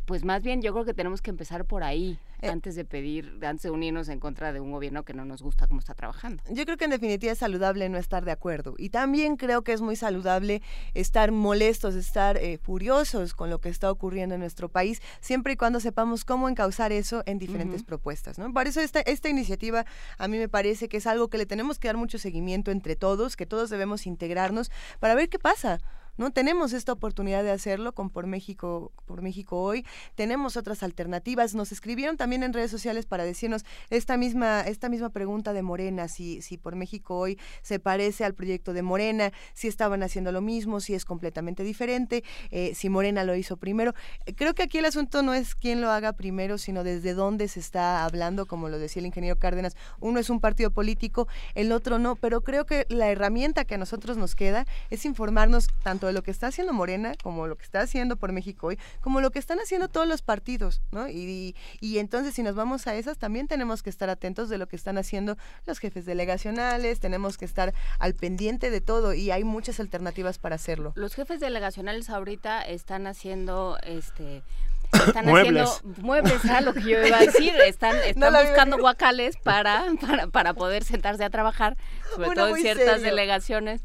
pues 0.09 0.25
más 0.25 0.41
bien 0.41 0.63
yo 0.63 0.73
creo 0.73 0.85
que 0.85 0.95
tenemos 0.95 1.21
que 1.21 1.29
empezar 1.29 1.65
por 1.65 1.83
ahí, 1.83 2.17
antes 2.41 2.73
de 2.73 2.83
pedir, 2.83 3.37
antes 3.43 3.61
de 3.61 3.69
unirnos 3.69 4.09
en 4.09 4.19
contra 4.19 4.51
de 4.51 4.59
un 4.59 4.71
gobierno 4.71 5.03
que 5.05 5.13
no 5.13 5.23
nos 5.23 5.43
gusta 5.43 5.67
cómo 5.67 5.79
está 5.79 5.93
trabajando. 5.93 6.41
Yo 6.49 6.65
creo 6.65 6.77
que 6.77 6.85
en 6.85 6.89
definitiva 6.89 7.31
es 7.31 7.37
saludable 7.37 7.87
no 7.89 7.99
estar 7.99 8.25
de 8.25 8.31
acuerdo. 8.31 8.73
Y 8.79 8.89
también 8.89 9.37
creo 9.37 9.61
que 9.61 9.71
es 9.71 9.81
muy 9.81 9.95
saludable 9.95 10.63
estar 10.95 11.31
molestos, 11.31 11.93
estar 11.93 12.37
eh, 12.37 12.57
furiosos 12.57 13.35
con 13.35 13.51
lo 13.51 13.61
que 13.61 13.69
está 13.69 13.91
ocurriendo 13.91 14.33
en 14.33 14.41
nuestro 14.41 14.67
país, 14.67 14.99
siempre 15.21 15.53
y 15.53 15.57
cuando 15.57 15.79
sepamos 15.79 16.25
cómo 16.25 16.49
encauzar 16.49 16.91
eso 16.91 17.21
en 17.27 17.37
diferentes 17.37 17.83
propuestas. 17.83 18.39
¿no? 18.39 18.51
Por 18.51 18.65
eso 18.65 18.81
esta, 18.81 19.01
esta 19.01 19.29
iniciativa 19.29 19.85
a 20.17 20.27
mí 20.27 20.39
me 20.39 20.49
parece 20.49 20.89
que 20.89 20.97
es 20.97 21.05
algo 21.05 21.27
que 21.27 21.37
le 21.37 21.45
tenemos 21.45 21.77
que 21.77 21.87
dar 21.87 21.97
mucho 21.97 22.17
seguimiento 22.17 22.71
entre 22.71 22.95
todos, 22.95 23.35
que 23.35 23.45
todos 23.45 23.69
debemos 23.69 24.07
integrarnos 24.07 24.71
para 24.99 25.13
ver 25.13 25.29
qué 25.29 25.37
pasa. 25.37 25.77
¿No? 26.17 26.31
Tenemos 26.31 26.73
esta 26.73 26.91
oportunidad 26.91 27.43
de 27.43 27.51
hacerlo 27.51 27.93
con 27.93 28.09
Por 28.09 28.27
México, 28.27 28.91
por 29.05 29.21
México 29.21 29.61
Hoy, 29.61 29.85
tenemos 30.15 30.57
otras 30.57 30.83
alternativas. 30.83 31.55
Nos 31.55 31.71
escribieron 31.71 32.17
también 32.17 32.43
en 32.43 32.53
redes 32.53 32.71
sociales 32.71 33.05
para 33.05 33.23
decirnos 33.23 33.65
esta 33.89 34.17
misma, 34.17 34.61
esta 34.61 34.89
misma 34.89 35.09
pregunta 35.09 35.53
de 35.53 35.61
Morena, 35.61 36.07
si, 36.07 36.41
si 36.41 36.57
Por 36.57 36.75
México 36.75 37.17
Hoy 37.17 37.39
se 37.61 37.79
parece 37.79 38.25
al 38.25 38.33
proyecto 38.33 38.73
de 38.73 38.81
Morena, 38.81 39.31
si 39.53 39.67
estaban 39.67 40.03
haciendo 40.03 40.31
lo 40.31 40.41
mismo, 40.41 40.79
si 40.79 40.93
es 40.93 41.05
completamente 41.05 41.63
diferente, 41.63 42.23
eh, 42.51 42.73
si 42.75 42.89
Morena 42.89 43.23
lo 43.23 43.35
hizo 43.35 43.57
primero. 43.57 43.93
Eh, 44.25 44.33
Creo 44.33 44.53
que 44.53 44.63
aquí 44.63 44.77
el 44.77 44.85
asunto 44.85 45.23
no 45.23 45.33
es 45.33 45.55
quién 45.55 45.81
lo 45.81 45.89
haga 45.89 46.13
primero, 46.13 46.57
sino 46.57 46.83
desde 46.83 47.13
dónde 47.13 47.47
se 47.47 47.59
está 47.59 48.03
hablando, 48.03 48.45
como 48.45 48.69
lo 48.69 48.79
decía 48.79 48.99
el 49.01 49.05
ingeniero 49.05 49.37
Cárdenas. 49.37 49.75
Uno 49.99 50.19
es 50.19 50.29
un 50.29 50.39
partido 50.39 50.71
político, 50.71 51.27
el 51.55 51.71
otro 51.71 51.99
no, 51.99 52.15
pero 52.15 52.41
creo 52.41 52.65
que 52.65 52.85
la 52.89 53.09
herramienta 53.09 53.65
que 53.65 53.75
a 53.75 53.77
nosotros 53.77 54.17
nos 54.17 54.35
queda 54.35 54.65
es 54.89 55.05
informarnos 55.05 55.67
tanto 55.83 56.08
de 56.09 56.13
lo 56.13 56.21
que 56.23 56.31
está 56.31 56.47
haciendo 56.47 56.73
Morena, 56.73 57.13
como 57.23 57.47
lo 57.47 57.55
que 57.57 57.63
está 57.63 57.81
haciendo 57.81 58.17
por 58.17 58.31
México 58.31 58.67
hoy, 58.67 58.77
como 59.01 59.21
lo 59.21 59.31
que 59.31 59.39
están 59.39 59.59
haciendo 59.59 59.87
todos 59.87 60.07
los 60.07 60.21
partidos, 60.21 60.81
¿no? 60.91 61.07
Y, 61.09 61.55
y 61.79 61.99
entonces 61.99 62.33
si 62.33 62.43
nos 62.43 62.55
vamos 62.55 62.85
a 62.87 62.95
esas, 62.95 63.17
también 63.17 63.47
tenemos 63.47 63.81
que 63.83 63.89
estar 63.89 64.09
atentos 64.09 64.49
de 64.49 64.57
lo 64.57 64.67
que 64.67 64.75
están 64.75 64.97
haciendo 64.97 65.37
los 65.65 65.79
jefes 65.79 66.05
delegacionales, 66.05 66.99
tenemos 66.99 67.37
que 67.37 67.45
estar 67.45 67.73
al 67.99 68.13
pendiente 68.15 68.69
de 68.69 68.81
todo 68.81 69.13
y 69.13 69.31
hay 69.31 69.43
muchas 69.43 69.79
alternativas 69.79 70.37
para 70.39 70.55
hacerlo. 70.55 70.91
Los 70.95 71.15
jefes 71.15 71.39
delegacionales 71.39 72.09
ahorita 72.09 72.61
están 72.61 73.07
haciendo 73.07 73.77
este 73.83 74.43
están 75.07 75.25
Muebles. 75.27 75.69
haciendo 75.69 76.01
muebles, 76.01 76.43
era 76.45 76.61
lo 76.61 76.73
que 76.73 76.81
yo 76.81 77.05
iba 77.05 77.17
a 77.17 77.21
decir, 77.25 77.53
están, 77.67 77.95
están 78.05 78.33
buscando 78.33 78.77
guacales 78.79 79.37
para, 79.37 79.85
para, 80.01 80.27
para 80.27 80.53
poder 80.55 80.83
sentarse 80.83 81.23
a 81.23 81.29
trabajar, 81.29 81.77
sobre 82.15 82.29
Uno 82.29 82.35
todo 82.35 82.55
en 82.55 82.61
ciertas 82.61 82.85
serio. 82.95 83.03
delegaciones 83.03 83.83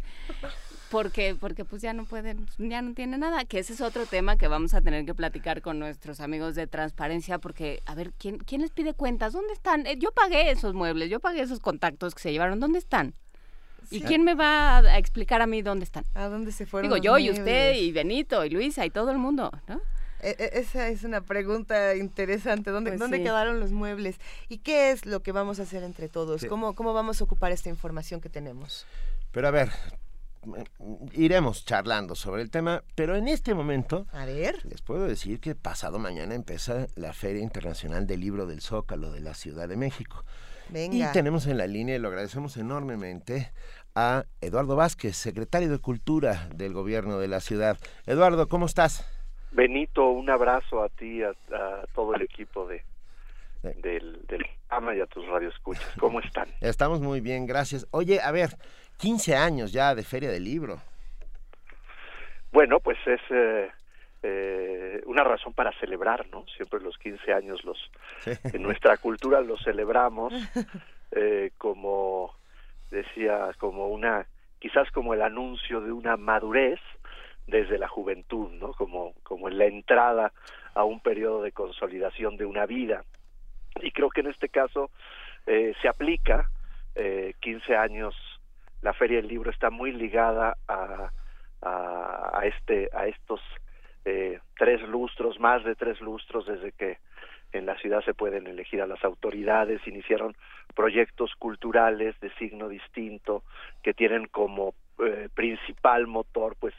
porque 0.95 1.37
porque 1.39 1.65
pues 1.65 1.83
ya 1.83 1.93
no 1.93 2.05
pueden 2.05 2.47
ya 2.59 2.81
no 2.81 2.95
tienen 2.95 3.21
nada 3.21 3.45
que 3.45 3.59
ese 3.59 3.73
es 3.73 3.81
otro 3.81 4.07
tema 4.07 4.37
que 4.37 4.47
vamos 4.49 4.75
a 4.75 4.81
tener 4.81 5.05
que 5.05 5.13
platicar 5.15 5.61
con 5.61 5.79
nuestros 5.81 6.21
amigos 6.21 6.55
de 6.55 6.67
transparencia 6.69 7.39
porque 7.39 7.83
a 7.85 7.95
ver 7.95 8.13
quién 8.17 8.39
quién 8.39 8.61
les 8.63 8.71
pide 8.71 8.95
cuentas 8.95 9.33
dónde 9.33 9.53
están 9.53 9.87
Eh, 9.87 9.97
yo 9.99 10.13
pagué 10.13 10.51
esos 10.53 10.73
muebles 10.73 11.11
yo 11.11 11.19
pagué 11.21 11.41
esos 11.43 11.59
contactos 11.59 12.15
que 12.15 12.23
se 12.23 12.31
llevaron 12.33 12.61
dónde 12.61 12.79
están 12.79 13.15
y 13.91 13.99
Sí. 13.99 14.05
quién 14.07 14.23
me 14.25 14.35
va 14.35 14.79
a, 14.79 14.99
explicar 14.99 15.43
a 15.43 15.47
mí 15.47 15.61
dónde 15.61 15.85
están 15.85 16.05
a 16.15 16.27
dónde 16.29 16.53
se 16.53 16.65
fueron 16.65 16.89
digo 16.89 16.97
los 16.97 17.05
yo 17.05 17.19
y 17.19 17.31
usted 17.31 17.75
y 17.75 17.91
Benito 17.93 18.45
y 18.45 18.51
Luisa 18.51 18.87
y 18.87 18.91
todo 18.91 19.11
el 19.11 19.19
mundo 19.19 19.51
no 19.69 19.81
E- 20.23 20.37
e- 20.39 20.61
Esa 20.61 20.89
es 20.89 21.05
una 21.05 21.21
pregunta 21.21 21.95
interesante. 21.97 22.71
¿Dónde, 22.71 22.93
Pues 22.93 23.01
¿dónde 23.01 23.19
sí. 23.19 23.25
quedaron 23.25 23.61
los 23.61 23.73
muebles? 23.73 24.19
¿Y 24.49 24.57
qué 24.59 24.91
es 24.91 25.05
lo 25.05 25.21
que 25.23 25.33
vamos 25.33 25.61
a 25.61 25.65
hacer 25.65 25.83
entre 25.83 26.09
todos? 26.09 26.41
Sí. 26.41 26.47
¿Cómo, 26.49 26.75
¿Cómo 26.75 26.95
vamos 26.95 27.21
a 27.21 27.25
ocupar 27.25 27.53
esta 27.53 27.69
información 27.69 28.23
que 28.23 28.31
tenemos? 28.31 28.87
Pero 29.33 29.49
a 29.49 29.51
ver, 29.51 29.71
iremos 31.13 31.65
charlando 31.65 32.15
sobre 32.15 32.43
el 32.43 32.51
tema, 32.51 32.83
pero 32.95 33.17
en 33.17 33.29
este 33.29 33.55
momento 33.55 34.07
A 34.13 34.25
ver. 34.25 34.65
les 34.65 34.83
puedo 34.83 35.07
decir 35.07 35.41
que 35.41 35.55
pasado 35.55 35.99
mañana 35.99 36.35
empieza 36.35 36.87
la 36.97 37.13
Feria 37.13 37.43
Internacional 37.43 38.07
del 38.07 38.21
Libro 38.21 38.47
del 38.47 38.61
Zócalo 38.61 39.13
de 39.13 39.21
la 39.21 39.35
Ciudad 39.35 39.69
de 39.69 39.77
México. 39.77 40.25
Venga. 40.69 40.97
Y 41.11 41.13
tenemos 41.13 41.47
en 41.47 41.59
la 41.59 41.67
línea, 41.67 41.97
y 41.97 41.99
lo 41.99 42.09
agradecemos 42.09 42.57
enormemente, 42.57 43.53
a 43.95 44.25
Eduardo 44.41 44.77
Vázquez, 44.77 45.17
secretario 45.17 45.71
de 45.71 45.79
Cultura 45.79 46.49
del 46.55 46.73
Gobierno 46.73 47.19
de 47.19 47.29
la 47.29 47.41
ciudad. 47.41 47.79
Eduardo, 48.07 48.49
¿cómo 48.49 48.67
estás? 48.67 49.07
Benito, 49.53 50.09
un 50.09 50.31
abrazo 50.31 50.83
a 50.83 50.89
ti, 50.89 51.23
a, 51.23 51.31
a 51.31 51.87
todo 51.95 52.15
el 52.15 52.23
equipo 52.23 52.67
de 52.67 52.83
del, 53.83 54.25
del 54.27 54.45
programa 54.69 54.95
y 54.95 55.01
a 55.01 55.07
tus 55.07 55.27
radioescuchas. 55.27 55.87
¿Cómo 55.99 56.21
están? 56.21 56.49
Estamos 56.61 57.01
muy 57.01 57.21
bien, 57.21 57.47
gracias. 57.47 57.87
Oye, 57.91 58.21
a 58.21 58.31
ver, 58.31 58.57
15 58.99 59.37
años 59.37 59.73
ya 59.73 59.95
de 59.95 60.03
Feria 60.03 60.31
del 60.31 60.45
Libro. 60.45 60.81
Bueno, 62.53 62.81
pues 62.81 62.99
es 63.07 63.21
eh, 63.31 63.71
eh, 64.23 65.03
una 65.07 65.25
razón 65.25 65.53
para 65.53 65.73
celebrar, 65.81 66.27
¿no? 66.29 66.47
Siempre 66.57 66.81
los 66.81 66.97
15 66.99 67.33
años 67.33 67.65
los 67.65 67.79
en 68.27 68.63
nuestra 68.63 68.97
cultura 68.97 69.41
los 69.41 69.63
celebramos 69.63 70.33
eh, 71.13 71.51
como 71.59 72.35
decía, 72.91 73.51
como 73.59 73.89
una 73.89 74.27
quizás 74.59 74.91
como 74.93 75.15
el 75.15 75.23
anuncio 75.23 75.81
de 75.81 75.93
una 75.93 76.17
madurez 76.17 76.81
desde 77.47 77.77
la 77.77 77.89
juventud, 77.89 78.51
¿no? 78.53 78.73
Como 78.73 79.15
como 79.23 79.49
en 79.49 79.59
la 79.59 79.67
entrada 79.67 80.33
a 80.75 80.85
un 80.85 81.01
periodo 81.01 81.43
de 81.43 81.53
consolidación 81.53 82.37
de 82.37 82.47
una 82.47 82.67
vida. 82.67 83.05
Y 83.83 83.91
creo 83.91 84.11
que 84.11 84.21
en 84.21 84.29
este 84.29 84.49
caso 84.49 84.91
eh, 85.47 85.75
se 85.83 85.89
aplica 85.89 86.49
eh, 86.95 87.35
15 87.41 87.77
años 87.77 88.15
la 88.85 88.93
Feria 88.93 89.17
del 89.17 89.29
Libro 89.29 89.51
está 89.51 89.71
muy 89.71 89.93
ligada 89.93 90.59
a, 90.69 91.11
a, 91.63 92.41
este 92.45 92.91
a 92.93 93.07
estos 93.07 93.41
eh, 94.05 94.39
tres 94.59 94.83
lustros, 94.83 95.41
más 95.41 95.65
de 95.65 95.75
tres 95.75 96.01
lustros 96.03 96.47
desde 96.47 96.73
que 96.73 96.99
en 97.53 97.65
la 97.65 97.79
ciudad 97.79 98.05
se 98.05 98.13
pueden 98.13 98.47
elegir 98.47 98.83
a 98.83 98.87
las 98.87 99.03
autoridades, 99.03 99.87
iniciaron 99.87 100.37
proyectos 100.75 101.35
culturales 101.39 102.15
de 102.21 102.31
signo 102.35 102.69
distinto 102.69 103.43
que 103.83 103.95
tienen 103.95 104.27
como 104.27 104.75
eh, 105.03 105.31
principal 105.35 106.07
motor 106.07 106.55
pues 106.61 106.75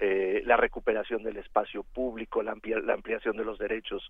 eh, 0.00 0.42
la 0.44 0.56
recuperación 0.56 1.22
del 1.22 1.36
espacio 1.36 1.84
público, 1.84 2.42
la, 2.42 2.56
la 2.82 2.94
ampliación 2.94 3.36
de 3.36 3.44
los 3.44 3.60
derechos 3.60 4.02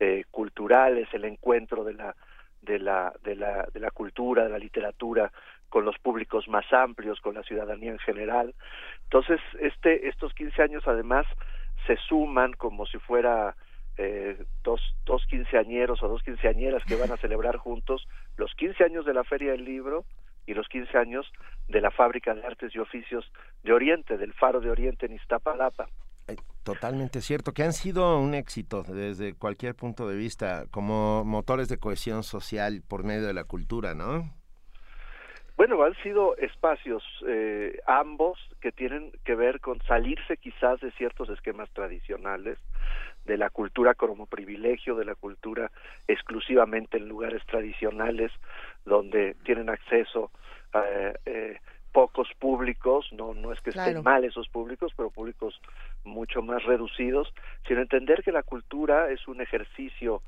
eh, 0.00 0.24
culturales, 0.32 1.08
el 1.12 1.24
encuentro 1.24 1.84
de 1.84 1.94
la 1.94 2.16
de 2.62 2.78
la 2.80 3.14
de 3.22 3.36
la 3.36 3.68
de 3.72 3.80
la 3.80 3.92
cultura, 3.92 4.44
de 4.44 4.50
la 4.50 4.58
literatura 4.58 5.30
con 5.70 5.84
los 5.84 5.98
públicos 5.98 6.46
más 6.48 6.70
amplios, 6.72 7.20
con 7.20 7.34
la 7.34 7.42
ciudadanía 7.42 7.92
en 7.92 7.98
general. 7.98 8.54
Entonces, 9.04 9.40
este 9.60 10.08
estos 10.08 10.34
15 10.34 10.62
años 10.62 10.82
además 10.86 11.26
se 11.86 11.96
suman 11.96 12.52
como 12.52 12.84
si 12.86 12.98
fuera 12.98 13.56
eh, 13.96 14.44
dos, 14.62 14.80
dos 15.06 15.24
quinceañeros 15.26 16.02
o 16.02 16.08
dos 16.08 16.22
quinceañeras 16.22 16.84
que 16.84 16.96
van 16.96 17.12
a 17.12 17.16
celebrar 17.16 17.56
juntos 17.56 18.06
los 18.36 18.54
15 18.54 18.84
años 18.84 19.06
de 19.06 19.14
la 19.14 19.24
Feria 19.24 19.52
del 19.52 19.64
Libro 19.64 20.04
y 20.46 20.54
los 20.54 20.68
15 20.68 20.98
años 20.98 21.30
de 21.68 21.80
la 21.80 21.90
Fábrica 21.90 22.34
de 22.34 22.44
Artes 22.44 22.74
y 22.74 22.78
Oficios 22.78 23.30
de 23.62 23.72
Oriente, 23.72 24.18
del 24.18 24.32
Faro 24.32 24.60
de 24.60 24.70
Oriente 24.70 25.06
en 25.06 25.14
Iztapalapa. 25.14 25.88
Totalmente 26.62 27.22
cierto, 27.22 27.52
que 27.52 27.62
han 27.62 27.72
sido 27.72 28.18
un 28.18 28.34
éxito 28.34 28.82
desde 28.82 29.34
cualquier 29.34 29.74
punto 29.74 30.06
de 30.08 30.14
vista, 30.14 30.66
como 30.70 31.24
motores 31.24 31.68
de 31.68 31.78
cohesión 31.78 32.22
social 32.22 32.82
por 32.86 33.02
medio 33.02 33.26
de 33.26 33.34
la 33.34 33.44
cultura, 33.44 33.94
¿no? 33.94 34.30
Bueno, 35.60 35.82
han 35.82 35.94
sido 35.96 36.38
espacios 36.38 37.04
eh, 37.28 37.80
ambos 37.86 38.38
que 38.62 38.72
tienen 38.72 39.12
que 39.26 39.34
ver 39.34 39.60
con 39.60 39.78
salirse 39.82 40.38
quizás 40.38 40.80
de 40.80 40.90
ciertos 40.92 41.28
esquemas 41.28 41.68
tradicionales, 41.74 42.56
de 43.26 43.36
la 43.36 43.50
cultura 43.50 43.92
como 43.94 44.24
privilegio, 44.24 44.94
de 44.94 45.04
la 45.04 45.14
cultura 45.14 45.70
exclusivamente 46.08 46.96
en 46.96 47.10
lugares 47.10 47.44
tradicionales 47.44 48.32
donde 48.86 49.34
tienen 49.44 49.68
acceso 49.68 50.30
eh, 50.72 51.12
eh, 51.26 51.58
pocos 51.92 52.28
públicos, 52.38 53.08
no 53.12 53.34
no 53.34 53.52
es 53.52 53.60
que 53.60 53.68
estén 53.68 53.84
Claro. 53.84 54.02
mal 54.02 54.24
esos 54.24 54.48
públicos, 54.48 54.94
pero 54.96 55.10
públicos 55.10 55.60
mucho 56.04 56.40
más 56.40 56.62
reducidos, 56.64 57.34
sino 57.68 57.82
entender 57.82 58.22
que 58.22 58.32
la 58.32 58.44
cultura 58.44 59.10
es 59.10 59.28
un 59.28 59.42
ejercicio 59.42 60.22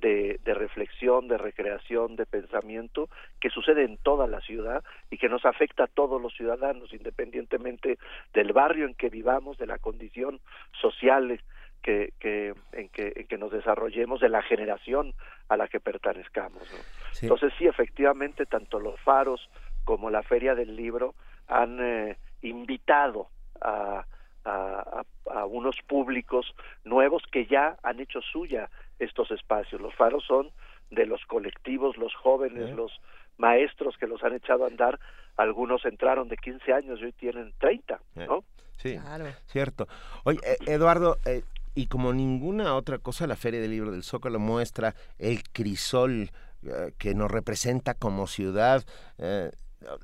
de, 0.00 0.38
de 0.44 0.54
reflexión, 0.54 1.28
de 1.28 1.38
recreación, 1.38 2.16
de 2.16 2.26
pensamiento 2.26 3.08
que 3.40 3.50
sucede 3.50 3.84
en 3.84 3.96
toda 3.98 4.26
la 4.26 4.40
ciudad 4.40 4.82
y 5.10 5.18
que 5.18 5.28
nos 5.28 5.44
afecta 5.44 5.84
a 5.84 5.88
todos 5.88 6.20
los 6.20 6.34
ciudadanos, 6.34 6.92
independientemente 6.92 7.98
del 8.32 8.52
barrio 8.52 8.86
en 8.86 8.94
que 8.94 9.08
vivamos, 9.10 9.58
de 9.58 9.66
la 9.66 9.78
condición 9.78 10.40
social 10.80 11.40
que, 11.82 12.12
que, 12.18 12.54
en, 12.72 12.88
que, 12.88 13.12
en 13.16 13.26
que 13.26 13.38
nos 13.38 13.52
desarrollemos, 13.52 14.20
de 14.20 14.28
la 14.28 14.42
generación 14.42 15.14
a 15.48 15.56
la 15.56 15.68
que 15.68 15.78
pertenezcamos. 15.80 16.62
¿no? 16.72 16.78
Sí. 17.12 17.26
Entonces 17.26 17.52
sí, 17.58 17.66
efectivamente, 17.66 18.46
tanto 18.46 18.80
los 18.80 18.98
faros 19.00 19.48
como 19.84 20.10
la 20.10 20.22
Feria 20.22 20.54
del 20.54 20.74
Libro 20.74 21.14
han 21.46 21.78
eh, 21.80 22.16
invitado 22.42 23.28
a, 23.60 24.04
a, 24.44 24.52
a- 24.54 25.04
a 25.28 25.44
unos 25.46 25.76
públicos 25.82 26.54
nuevos 26.84 27.22
que 27.32 27.46
ya 27.46 27.76
han 27.82 28.00
hecho 28.00 28.20
suya 28.20 28.68
estos 28.98 29.30
espacios. 29.30 29.80
Los 29.80 29.94
faros 29.94 30.24
son 30.26 30.50
de 30.90 31.06
los 31.06 31.24
colectivos, 31.26 31.96
los 31.96 32.14
jóvenes, 32.14 32.70
Eh. 32.70 32.74
los 32.74 32.92
maestros 33.38 33.96
que 33.98 34.06
los 34.06 34.22
han 34.22 34.34
echado 34.34 34.64
a 34.64 34.68
andar. 34.68 34.98
Algunos 35.36 35.84
entraron 35.84 36.28
de 36.28 36.36
15 36.36 36.72
años 36.72 36.98
y 37.00 37.04
hoy 37.04 37.12
tienen 37.12 37.52
30, 37.58 38.00
¿no? 38.14 38.44
Sí, 38.76 38.98
cierto. 39.46 39.86
Oye, 40.24 40.38
eh, 40.44 40.56
Eduardo, 40.66 41.18
eh, 41.26 41.42
y 41.74 41.86
como 41.88 42.12
ninguna 42.12 42.74
otra 42.74 42.98
cosa, 42.98 43.26
la 43.26 43.36
Feria 43.36 43.60
del 43.60 43.70
Libro 43.70 43.90
del 43.90 44.02
Zócalo 44.02 44.38
muestra 44.38 44.94
el 45.18 45.42
crisol 45.50 46.30
eh, 46.62 46.92
que 46.98 47.14
nos 47.14 47.30
representa 47.30 47.94
como 47.94 48.26
ciudad. 48.26 48.84
Eh, 49.18 49.50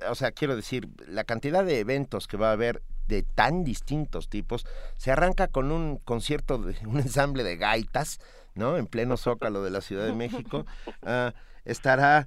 o 0.09 0.15
sea, 0.15 0.33
quiero 0.33 0.55
decir, 0.55 0.87
la 1.07 1.25
cantidad 1.25 1.65
de 1.65 1.81
eventos 1.81 2.27
que 2.27 2.37
va 2.37 2.51
a 2.51 2.53
haber 2.53 2.83
de 3.09 3.23
tan 3.23 3.65
distintos 3.65 4.29
tipos, 4.29 4.65
se 4.97 5.11
arranca 5.11 5.49
con 5.49 5.73
un 5.73 5.97
concierto, 5.99 6.59
de 6.59 6.75
un 6.87 6.99
ensamble 6.99 7.43
de 7.43 7.57
gaitas, 7.57 8.21
¿no? 8.55 8.77
En 8.77 8.87
pleno 8.87 9.17
zócalo 9.17 9.63
de 9.63 9.71
la 9.71 9.81
Ciudad 9.81 10.07
de 10.07 10.13
México. 10.13 10.67
Ah, 11.03 11.33
estará 11.65 12.27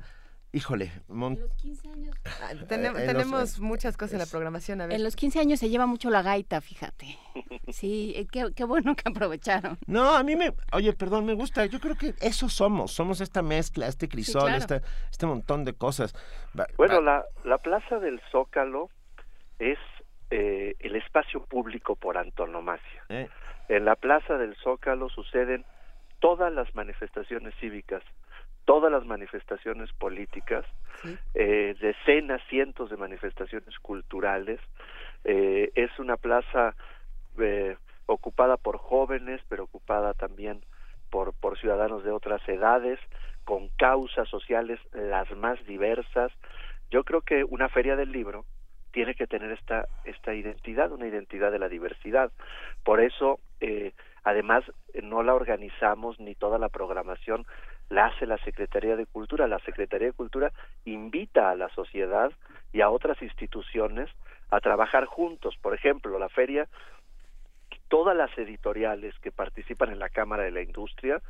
Híjole, 0.52 0.89
En 1.10 1.19
los 1.41 1.53
15 1.56 1.89
años. 1.89 2.15
Ah, 2.26 2.53
Eh, 2.53 2.57
en 2.61 2.68
tenemos 2.95 3.39
los- 3.41 3.60
muchas 3.60 3.97
cosas 3.97 4.14
en 4.14 4.19
la 4.19 4.26
programación. 4.26 4.80
A 4.80 4.88
ver. 4.88 4.95
En 4.95 5.03
los 5.03 5.18
15 5.18 5.41
años 5.41 5.60
se 5.60 5.68
lleva 5.68 5.85
mucho 5.85 6.10
la 6.10 6.22
gaita, 6.22 6.61
fíjate. 6.61 7.07
Sí, 7.73 8.14
eh, 8.15 8.26
qué, 8.31 8.53
qué 8.56 8.64
bueno 8.64 8.95
que 8.95 9.03
aprovecharon. 9.10 9.77
No, 9.85 10.15
a 10.15 10.23
mí 10.23 10.38
me, 10.38 10.53
oye, 10.72 10.93
perdón, 10.93 11.26
me 11.26 11.34
gusta. 11.34 11.65
Yo 11.65 11.81
creo 11.81 11.95
que 11.95 12.14
eso 12.22 12.47
somos, 12.47 12.93
somos 12.93 13.19
esta 13.19 13.41
mezcla, 13.41 13.88
este 13.88 14.07
crisol, 14.07 14.43
claro. 14.43 14.57
este, 14.60 14.81
este 15.11 15.26
montón 15.26 15.65
de 15.65 15.73
cosas. 15.73 16.14
Va- 16.57 16.68
Bueno, 16.77 16.95
va- 16.95 17.02
la, 17.02 17.26
la 17.43 17.57
Plaza 17.57 17.99
del 17.99 18.22
Zócalo 18.31 18.89
es 19.60 19.77
eh, 20.30 20.76
el 20.80 20.95
espacio 20.95 21.43
público 21.47 21.97
por 21.97 22.18
antonomasia. 22.18 23.03
Eh. 23.10 23.27
En 23.68 23.84
la 23.84 23.97
Plaza 23.97 24.35
del 24.38 24.56
Zócalo 24.64 25.10
suceden 25.10 25.65
todas 26.26 26.52
las 26.52 26.73
manifestaciones 26.73 27.53
cívicas, 27.60 28.02
todas 28.65 28.91
las 28.91 29.06
manifestaciones 29.06 29.93
políticas, 29.93 30.65
eh, 31.35 31.76
decenas, 31.80 32.41
cientos 32.49 32.89
de 32.89 32.97
manifestaciones 32.97 33.77
culturales. 33.77 34.60
Eh, 35.23 35.69
es 35.76 35.91
una 35.99 36.18
plaza 36.18 36.73
eh, 37.38 37.77
ocupada 38.07 38.57
por 38.57 38.80
jóvenes, 38.80 39.39
pero 39.49 39.65
ocupada 39.65 40.15
también 40.15 40.64
por, 41.11 41.31
por 41.34 41.60
ciudadanos 41.60 42.03
de 42.03 42.10
otras 42.10 42.41
edades, 42.49 42.99
con 43.43 43.68
causas 43.77 44.27
sociales 44.27 44.80
las 44.93 45.30
más 45.38 45.64
diversas. 45.68 46.31
Yo 46.89 47.03
creo 47.03 47.22
que 47.22 47.43
una 47.43 47.69
feria 47.69 47.95
del 47.95 48.11
libro 48.11 48.45
tiene 48.93 49.14
que 49.14 49.27
tener 49.27 49.52
esta, 49.52 49.88
esta 50.06 50.34
identidad, 50.34 50.91
una 50.91 51.06
identidad 51.06 51.52
de 51.52 51.60
la 51.60 51.69
diversidad. 51.69 52.31
Por 52.84 52.99
eso, 52.99 53.39
eh, 53.60 53.91
además, 54.26 54.65
eh, 54.93 55.02
no 55.02 55.23
la 55.23 55.34
organizamos 55.34 56.19
ni 56.19 56.35
toda 56.35 56.60
la 56.60 56.68
programación 56.68 57.45
la 57.89 58.07
hace 58.07 58.26
la 58.26 58.38
Secretaría 58.39 58.95
de 58.95 59.06
Cultura. 59.06 59.47
La 59.47 59.60
Secretaría 59.60 60.07
de 60.07 60.14
Cultura 60.14 60.52
invita 60.84 61.52
a 61.52 61.56
la 61.56 61.69
sociedad 61.69 62.31
y 62.73 62.81
a 62.81 62.89
otras 62.89 63.22
instituciones 63.22 64.10
a 64.49 64.60
trabajar 64.60 65.06
juntos. 65.06 65.56
Por 65.61 65.76
ejemplo, 65.76 66.18
la 66.19 66.30
feria, 66.30 66.68
todas 67.88 68.18
las 68.18 68.35
editoriales 68.38 69.14
que 69.19 69.31
participan 69.31 69.91
en 69.91 69.99
la 69.99 70.10
Cámara 70.10 70.43
de 70.43 70.52
la 70.52 70.61
Industria 70.61 71.22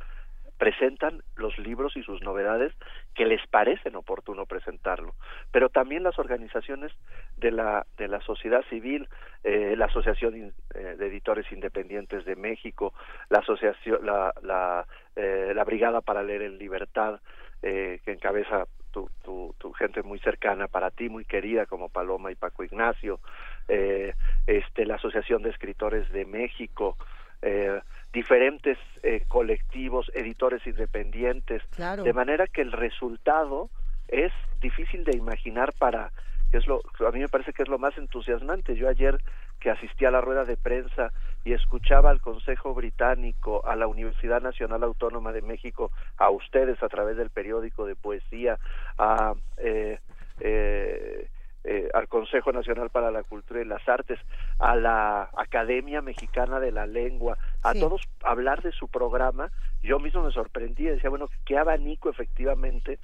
presentan 0.58 1.22
los 1.36 1.58
libros 1.58 1.96
y 1.96 2.02
sus 2.02 2.22
novedades 2.22 2.72
que 3.14 3.26
les 3.26 3.44
parecen 3.46 3.96
oportuno 3.96 4.46
presentarlo. 4.46 5.14
Pero 5.52 5.68
también 5.68 6.02
las 6.02 6.18
organizaciones 6.18 6.92
de 7.36 7.50
la 7.50 7.86
de 7.96 8.08
la 8.08 8.20
sociedad 8.20 8.64
civil 8.70 9.08
eh, 9.44 9.74
la 9.76 9.86
asociación 9.86 10.52
eh, 10.74 10.96
de 10.98 11.06
editores 11.06 11.50
independientes 11.52 12.24
de 12.24 12.36
México 12.36 12.94
la 13.28 13.38
asociación 13.40 14.04
la 14.04 14.32
la, 14.42 14.86
eh, 15.14 15.52
la 15.54 15.64
brigada 15.64 16.00
para 16.00 16.22
leer 16.22 16.42
en 16.42 16.58
libertad 16.58 17.20
eh, 17.62 18.00
que 18.04 18.12
encabeza 18.12 18.66
tu, 18.92 19.10
tu, 19.22 19.54
tu 19.58 19.72
gente 19.72 20.02
muy 20.02 20.18
cercana 20.20 20.68
para 20.68 20.90
ti 20.90 21.08
muy 21.08 21.24
querida 21.24 21.66
como 21.66 21.90
Paloma 21.90 22.32
y 22.32 22.34
Paco 22.34 22.64
Ignacio 22.64 23.20
eh, 23.68 24.14
este 24.46 24.86
la 24.86 24.94
asociación 24.94 25.42
de 25.42 25.50
escritores 25.50 26.10
de 26.12 26.24
México 26.24 26.96
eh, 27.42 27.80
diferentes 28.12 28.78
eh, 29.02 29.24
colectivos, 29.28 30.10
editores 30.14 30.66
independientes, 30.66 31.62
Claro. 31.74 32.02
de 32.04 32.12
manera 32.12 32.46
que 32.46 32.62
el 32.62 32.72
resultado 32.72 33.68
es 34.08 34.32
difícil 34.60 35.04
de 35.04 35.16
imaginar 35.16 35.72
para 35.78 36.10
que 36.50 36.58
es 36.58 36.66
lo 36.66 36.80
a 37.06 37.10
mí 37.10 37.18
me 37.18 37.28
parece 37.28 37.52
que 37.52 37.62
es 37.64 37.68
lo 37.68 37.78
más 37.78 37.96
entusiasmante. 37.98 38.76
Yo 38.76 38.88
ayer 38.88 39.18
que 39.58 39.70
asistí 39.70 40.04
a 40.04 40.10
la 40.10 40.20
rueda 40.20 40.44
de 40.44 40.56
prensa 40.56 41.12
y 41.44 41.52
escuchaba 41.52 42.10
al 42.10 42.20
Consejo 42.20 42.74
Británico, 42.74 43.66
a 43.66 43.74
la 43.76 43.86
Universidad 43.86 44.40
Nacional 44.40 44.82
Autónoma 44.84 45.32
de 45.32 45.42
México, 45.42 45.90
a 46.18 46.30
ustedes 46.30 46.82
a 46.82 46.88
través 46.88 47.16
del 47.16 47.30
periódico 47.30 47.86
de 47.86 47.96
poesía, 47.96 48.58
a 48.98 49.34
eh, 49.58 49.98
eh, 50.40 51.28
eh, 51.68 51.88
al 51.94 52.06
Consejo 52.08 52.52
Nacional 52.52 52.90
para 52.90 53.10
la 53.10 53.24
Cultura 53.24 53.60
y 53.60 53.64
las 53.64 53.86
Artes, 53.88 54.18
a 54.60 54.76
la 54.76 55.28
Academia 55.36 56.00
Mexicana 56.00 56.60
de 56.60 56.70
la 56.70 56.86
Lengua, 56.86 57.36
a 57.62 57.72
Sí. 57.72 57.80
todos 57.80 58.02
hablar 58.22 58.62
de 58.62 58.70
su 58.72 58.88
programa, 58.88 59.50
yo 59.82 59.98
mismo 59.98 60.22
me 60.22 60.30
sorprendí, 60.32 60.84
decía, 60.84 61.10
bueno, 61.10 61.28
qué 61.44 61.58
abanico 61.58 62.08
efectivamente 62.08 62.98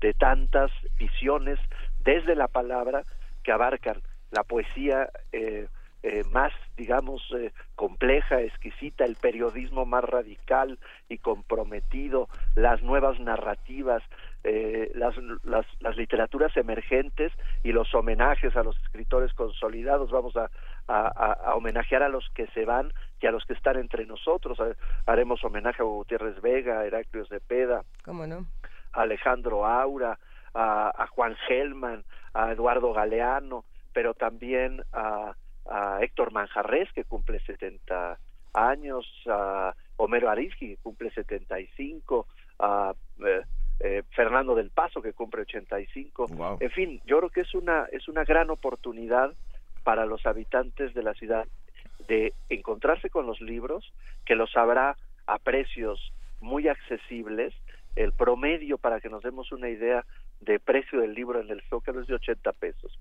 de 0.00 0.12
tantas 0.14 0.70
visiones 0.98 1.58
desde 2.00 2.34
la 2.34 2.48
palabra 2.48 3.04
que 3.44 3.52
abarcan 3.52 4.02
la 4.30 4.42
poesía 4.42 5.08
eh, 5.32 5.68
eh, 6.02 6.22
más, 6.30 6.52
digamos, 6.76 7.22
eh, 7.36 7.52
compleja, 7.74 8.40
exquisita, 8.40 9.04
el 9.04 9.16
periodismo 9.16 9.84
más 9.84 10.04
radical 10.04 10.78
y 11.08 11.18
comprometido, 11.18 12.28
las 12.54 12.82
nuevas 12.82 13.18
narrativas, 13.18 14.02
eh, 14.44 14.90
las, 14.94 15.14
las, 15.44 15.66
las 15.80 15.96
literaturas 15.96 16.56
emergentes 16.56 17.32
y 17.64 17.72
los 17.72 17.92
homenajes 17.94 18.56
a 18.56 18.62
los 18.62 18.76
escritores 18.84 19.32
consolidados. 19.34 20.10
Vamos 20.10 20.36
a, 20.36 20.48
a, 20.86 21.54
homenajear 21.54 22.02
a 22.02 22.08
los 22.08 22.28
que 22.34 22.46
se 22.48 22.64
van 22.64 22.92
y 23.20 23.26
a 23.26 23.30
los 23.32 23.44
que 23.44 23.54
están 23.54 23.76
entre 23.76 24.06
nosotros. 24.06 24.58
Ha- 24.60 24.76
Haremos 25.10 25.44
homenaje 25.44 25.82
a 25.82 25.84
Gutiérrez 25.84 26.40
Vega, 26.40 26.80
a 26.80 26.86
Heraclio 26.86 27.26
Cepeda, 27.26 27.82
¿Cómo 28.04 28.26
no? 28.26 28.46
a 28.92 29.02
Alejandro 29.02 29.66
Aura, 29.66 30.18
a, 30.54 30.92
a 31.02 31.06
Juan 31.08 31.36
Gelman, 31.46 32.04
a 32.34 32.52
Eduardo 32.52 32.92
Galeano, 32.92 33.64
pero 33.92 34.14
también 34.14 34.82
a, 34.92 35.34
a 35.68 35.98
Héctor 36.02 36.32
Manjarres, 36.32 36.90
que 36.92 37.04
cumple 37.04 37.40
70 37.40 38.18
años, 38.54 39.04
a 39.28 39.74
Homero 39.96 40.30
Arizki, 40.30 40.68
que 40.68 40.76
cumple 40.82 41.10
75, 41.10 42.26
a 42.60 42.94
eh, 43.26 43.42
eh, 43.80 44.02
Fernando 44.10 44.54
del 44.54 44.70
Paso, 44.70 45.00
que 45.00 45.12
cumple 45.12 45.42
85. 45.42 46.58
En 46.60 46.70
fin, 46.70 47.00
yo 47.06 47.18
creo 47.18 47.30
que 47.30 47.40
es 47.42 47.54
una, 47.54 47.86
es 47.92 48.08
una 48.08 48.24
gran 48.24 48.50
oportunidad 48.50 49.32
para 49.84 50.04
los 50.04 50.26
habitantes 50.26 50.94
de 50.94 51.02
la 51.02 51.14
ciudad 51.14 51.46
de 52.08 52.32
encontrarse 52.48 53.10
con 53.10 53.26
los 53.26 53.40
libros, 53.40 53.92
que 54.24 54.34
los 54.34 54.56
habrá 54.56 54.96
a 55.26 55.38
precios 55.38 56.12
muy 56.40 56.68
accesibles. 56.68 57.54
El 57.94 58.12
promedio, 58.12 58.78
para 58.78 59.00
que 59.00 59.08
nos 59.08 59.22
demos 59.22 59.52
una 59.52 59.68
idea 59.68 60.04
de 60.40 60.58
precio 60.58 61.00
del 61.00 61.14
libro 61.14 61.40
en 61.40 61.50
el 61.50 61.62
Zócalo, 61.62 62.00
es 62.00 62.06
de 62.06 62.14
80 62.14 62.52
pesos. 62.52 62.98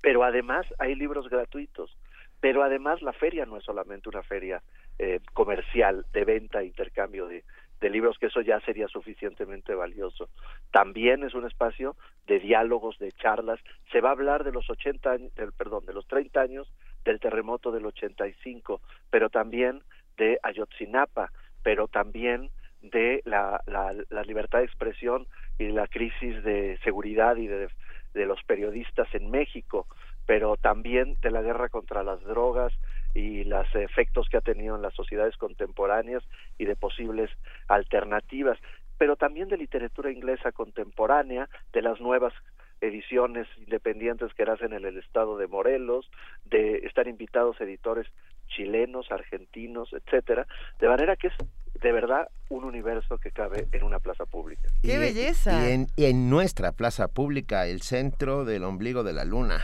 Pero 0.00 0.22
además 0.22 0.66
hay 0.78 0.94
libros 0.94 1.28
gratuitos. 1.28 1.96
Pero 2.40 2.62
además 2.62 3.02
la 3.02 3.12
feria 3.12 3.46
no 3.46 3.56
es 3.56 3.64
solamente 3.64 4.08
una 4.08 4.22
feria 4.22 4.62
eh, 4.98 5.20
comercial 5.32 6.04
de 6.12 6.24
venta 6.24 6.60
e 6.60 6.66
intercambio 6.66 7.26
de, 7.26 7.44
de 7.80 7.90
libros, 7.90 8.18
que 8.18 8.26
eso 8.26 8.40
ya 8.40 8.60
sería 8.60 8.88
suficientemente 8.88 9.74
valioso. 9.74 10.28
También 10.70 11.22
es 11.24 11.34
un 11.34 11.46
espacio 11.46 11.96
de 12.26 12.38
diálogos, 12.40 12.98
de 12.98 13.12
charlas. 13.12 13.60
Se 13.92 14.00
va 14.00 14.10
a 14.10 14.12
hablar 14.12 14.44
de 14.44 14.52
los 14.52 14.68
80 14.68 15.10
años, 15.10 15.34
del, 15.34 15.52
perdón, 15.52 15.84
de 15.86 15.92
los 15.92 16.06
30 16.06 16.40
años 16.40 16.72
del 17.04 17.20
terremoto 17.20 17.70
del 17.70 17.86
85, 17.86 18.80
pero 19.10 19.28
también 19.28 19.82
de 20.16 20.38
Ayotzinapa, 20.42 21.30
pero 21.62 21.88
también 21.88 22.50
de 22.82 23.22
la, 23.24 23.62
la, 23.66 23.94
la 24.08 24.22
libertad 24.22 24.60
de 24.60 24.64
expresión 24.64 25.26
y 25.58 25.68
la 25.68 25.86
crisis 25.86 26.42
de 26.42 26.78
seguridad 26.82 27.36
y 27.36 27.46
de, 27.46 27.68
de 28.14 28.26
los 28.26 28.42
periodistas 28.44 29.08
en 29.14 29.30
México, 29.30 29.86
pero 30.26 30.56
también 30.56 31.16
de 31.20 31.30
la 31.30 31.42
guerra 31.42 31.68
contra 31.68 32.02
las 32.02 32.20
drogas 32.22 32.72
y 33.16 33.44
los 33.44 33.66
efectos 33.74 34.28
que 34.28 34.36
ha 34.36 34.40
tenido 34.42 34.76
en 34.76 34.82
las 34.82 34.92
sociedades 34.94 35.36
contemporáneas 35.38 36.22
y 36.58 36.66
de 36.66 36.76
posibles 36.76 37.30
alternativas, 37.68 38.58
pero 38.98 39.16
también 39.16 39.48
de 39.48 39.56
literatura 39.56 40.10
inglesa 40.10 40.52
contemporánea, 40.52 41.48
de 41.72 41.82
las 41.82 42.00
nuevas 42.00 42.32
ediciones 42.80 43.46
independientes 43.58 44.32
que 44.34 44.42
hacen 44.42 44.72
en 44.74 44.84
el 44.84 44.98
estado 44.98 45.38
de 45.38 45.46
Morelos, 45.46 46.10
de 46.44 46.78
estar 46.86 47.06
invitados 47.08 47.58
editores 47.60 48.06
chilenos, 48.48 49.10
argentinos, 49.10 49.88
etcétera, 49.92 50.46
de 50.78 50.88
manera 50.88 51.16
que 51.16 51.28
es 51.28 51.34
de 51.80 51.92
verdad 51.92 52.28
un 52.48 52.64
universo 52.64 53.18
que 53.18 53.30
cabe 53.30 53.66
en 53.72 53.82
una 53.82 53.98
plaza 53.98 54.24
pública. 54.26 54.68
¡Qué 54.82 54.94
Y- 54.94 54.98
belleza! 54.98 55.68
Y 55.68 55.72
en, 55.72 55.86
y 55.96 56.04
en 56.06 56.30
nuestra 56.30 56.72
plaza 56.72 57.08
pública, 57.08 57.66
el 57.66 57.80
centro 57.82 58.44
del 58.44 58.64
ombligo 58.64 59.02
de 59.04 59.12
la 59.14 59.24
luna. 59.24 59.58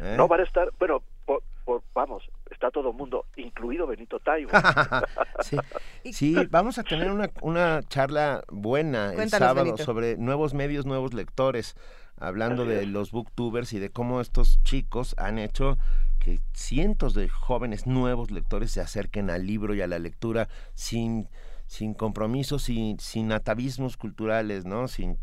¿eh? 0.00 0.14
No 0.16 0.28
van 0.28 0.40
a 0.40 0.44
estar, 0.44 0.68
bueno, 0.78 1.02
por- 1.26 1.42
por- 1.64 1.82
vamos, 1.94 2.22
está 2.54 2.70
todo 2.70 2.90
el 2.90 2.96
mundo, 2.96 3.26
incluido 3.36 3.86
Benito 3.86 4.18
Taibo. 4.20 4.50
sí, 5.40 5.58
sí, 6.12 6.36
vamos 6.50 6.78
a 6.78 6.82
tener 6.82 7.10
una, 7.10 7.30
una 7.42 7.82
charla 7.82 8.44
buena 8.48 9.12
el 9.12 9.28
sábado 9.28 9.64
Benito. 9.64 9.84
sobre 9.84 10.16
nuevos 10.16 10.54
medios, 10.54 10.86
nuevos 10.86 11.12
lectores, 11.12 11.76
hablando 12.18 12.64
de 12.64 12.86
los 12.86 13.10
booktubers 13.10 13.72
y 13.72 13.78
de 13.78 13.90
cómo 13.90 14.20
estos 14.20 14.62
chicos 14.62 15.14
han 15.18 15.38
hecho 15.38 15.76
que 16.18 16.40
cientos 16.54 17.12
de 17.12 17.28
jóvenes 17.28 17.86
nuevos 17.86 18.30
lectores 18.30 18.70
se 18.70 18.80
acerquen 18.80 19.28
al 19.28 19.46
libro 19.46 19.74
y 19.74 19.82
a 19.82 19.86
la 19.86 19.98
lectura 19.98 20.48
sin 20.72 21.28
sin 21.66 21.94
compromisos, 21.94 22.62
sin, 22.62 23.00
sin 23.00 23.32
atavismos 23.32 23.96
culturales, 23.96 24.64
¿no? 24.64 24.86
Sin, 24.86 25.18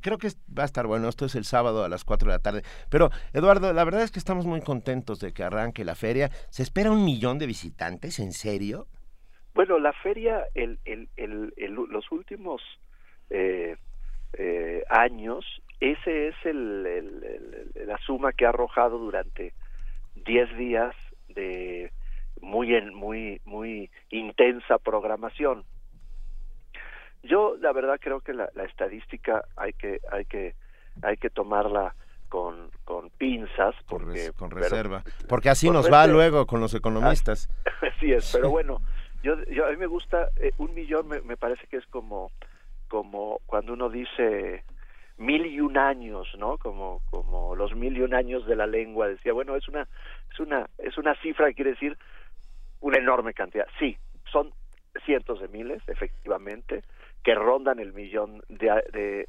creo 0.00 0.18
que 0.18 0.28
va 0.56 0.62
a 0.62 0.66
estar 0.66 0.86
bueno. 0.86 1.08
Esto 1.08 1.26
es 1.26 1.34
el 1.34 1.44
sábado 1.44 1.84
a 1.84 1.88
las 1.88 2.04
4 2.04 2.28
de 2.28 2.34
la 2.34 2.42
tarde. 2.42 2.62
Pero, 2.90 3.10
Eduardo, 3.32 3.72
la 3.72 3.84
verdad 3.84 4.02
es 4.02 4.10
que 4.10 4.18
estamos 4.18 4.46
muy 4.46 4.60
contentos 4.60 5.20
de 5.20 5.32
que 5.32 5.42
arranque 5.42 5.84
la 5.84 5.94
feria. 5.94 6.30
¿Se 6.50 6.62
espera 6.62 6.90
un 6.90 7.04
millón 7.04 7.38
de 7.38 7.46
visitantes? 7.46 8.18
¿En 8.18 8.32
serio? 8.32 8.86
Bueno, 9.54 9.78
la 9.78 9.92
feria, 9.92 10.44
el, 10.54 10.78
el, 10.84 11.08
el, 11.16 11.52
los 11.74 12.10
últimos 12.10 12.60
eh, 13.30 13.76
eh, 14.32 14.82
años, 14.88 15.44
ese 15.80 16.28
es 16.28 16.34
el, 16.44 16.82
la 17.86 17.98
suma 17.98 18.32
que 18.32 18.46
ha 18.46 18.48
arrojado 18.48 18.98
durante 18.98 19.52
10 20.26 20.56
días 20.56 20.94
de 21.28 21.92
muy 22.40 22.74
en, 22.74 22.94
muy 22.94 23.40
muy 23.44 23.90
intensa 24.10 24.78
programación. 24.78 25.64
Yo 27.24 27.56
la 27.60 27.72
verdad 27.72 27.98
creo 28.00 28.20
que 28.20 28.34
la, 28.34 28.50
estadística 28.66 29.44
hay 29.56 29.72
que 29.72 30.00
hay 30.10 30.24
que 30.26 30.54
hay 31.02 31.16
que 31.16 31.30
tomarla 31.30 31.94
con, 32.28 32.70
con 32.84 33.10
pinzas 33.10 33.74
porque 33.88 34.32
con 34.36 34.50
reserva. 34.50 35.02
Porque 35.28 35.48
así 35.48 35.70
nos 35.70 35.90
va 35.90 36.06
luego 36.06 36.46
con 36.46 36.60
los 36.60 36.74
economistas. 36.74 37.48
Así 37.96 38.12
es 38.12 38.32
pero 38.32 38.50
bueno 38.50 38.80
yo, 39.22 39.42
yo 39.44 39.66
a 39.66 39.70
mí 39.70 39.76
me 39.76 39.86
gusta 39.86 40.28
eh, 40.36 40.52
un 40.58 40.74
millón 40.74 41.08
me, 41.08 41.20
me, 41.22 41.36
parece 41.36 41.66
que 41.66 41.78
es 41.78 41.86
como 41.86 42.30
como 42.88 43.40
cuando 43.46 43.72
uno 43.72 43.88
dice 43.88 44.64
mil 45.16 45.46
y 45.46 45.60
un 45.60 45.78
años 45.78 46.28
no 46.38 46.58
como 46.58 47.00
como 47.10 47.56
los 47.56 47.74
mil 47.74 47.96
y 47.96 48.02
un 48.02 48.14
años 48.14 48.46
de 48.46 48.56
la 48.56 48.66
lengua. 48.66 49.08
Decía 49.08 49.32
bueno 49.32 49.56
es 49.56 49.66
una 49.68 49.88
es 50.32 50.40
una 50.40 50.68
es 50.78 50.98
una 50.98 51.14
cifra 51.22 51.48
que 51.48 51.54
quiere 51.54 51.70
decir 51.70 51.96
una 52.80 52.98
enorme 52.98 53.32
cantidad. 53.32 53.66
Sí 53.78 53.96
son 54.30 54.52
cientos 55.04 55.40
de 55.40 55.48
miles 55.48 55.82
efectivamente 55.88 56.82
que 57.24 57.34
rondan 57.34 57.80
el 57.80 57.92
millón 57.92 58.42
de, 58.48 58.68
de, 58.92 59.28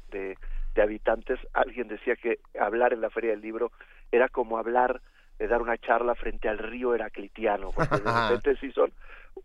de, 0.74 0.82
habitantes. 0.82 1.40
Alguien 1.54 1.88
decía 1.88 2.14
que 2.16 2.38
hablar 2.60 2.92
en 2.92 3.00
la 3.00 3.10
Feria 3.10 3.30
del 3.30 3.40
Libro 3.40 3.72
era 4.12 4.28
como 4.28 4.58
hablar, 4.58 5.00
de 5.38 5.48
dar 5.48 5.62
una 5.62 5.78
charla 5.78 6.14
frente 6.14 6.48
al 6.48 6.58
río 6.58 6.94
Heraclitiano, 6.94 7.70
porque 7.72 7.96
de 7.96 8.12
repente 8.28 8.56
sí 8.60 8.70
son 8.72 8.92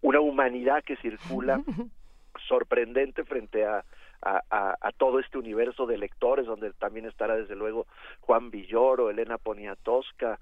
una 0.02 0.19
humanidad 0.19 0.84
que 0.84 0.98
circula 0.98 1.61
sorprendente 2.48 3.23
frente 3.23 3.65
a, 3.65 3.84
a, 4.22 4.76
a, 4.80 4.91
todo 4.91 5.19
este 5.19 5.38
universo 5.38 5.86
de 5.86 5.98
lectores, 5.98 6.45
donde 6.45 6.73
también 6.73 7.06
estará 7.06 7.36
desde 7.36 7.56
luego 7.56 7.88
Juan 8.19 8.52
Villoro, 8.52 9.10
Elena 9.10 9.38
Poniatowska, 9.38 10.40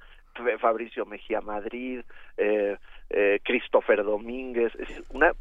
Fabricio 0.60 1.06
Mejía 1.06 1.42
Madrid, 1.42 2.02
eh, 2.38 2.78
eh, 3.10 3.40
Christopher 3.44 4.04
Domínguez, 4.04 4.74
es 4.76 5.04
una 5.10 5.34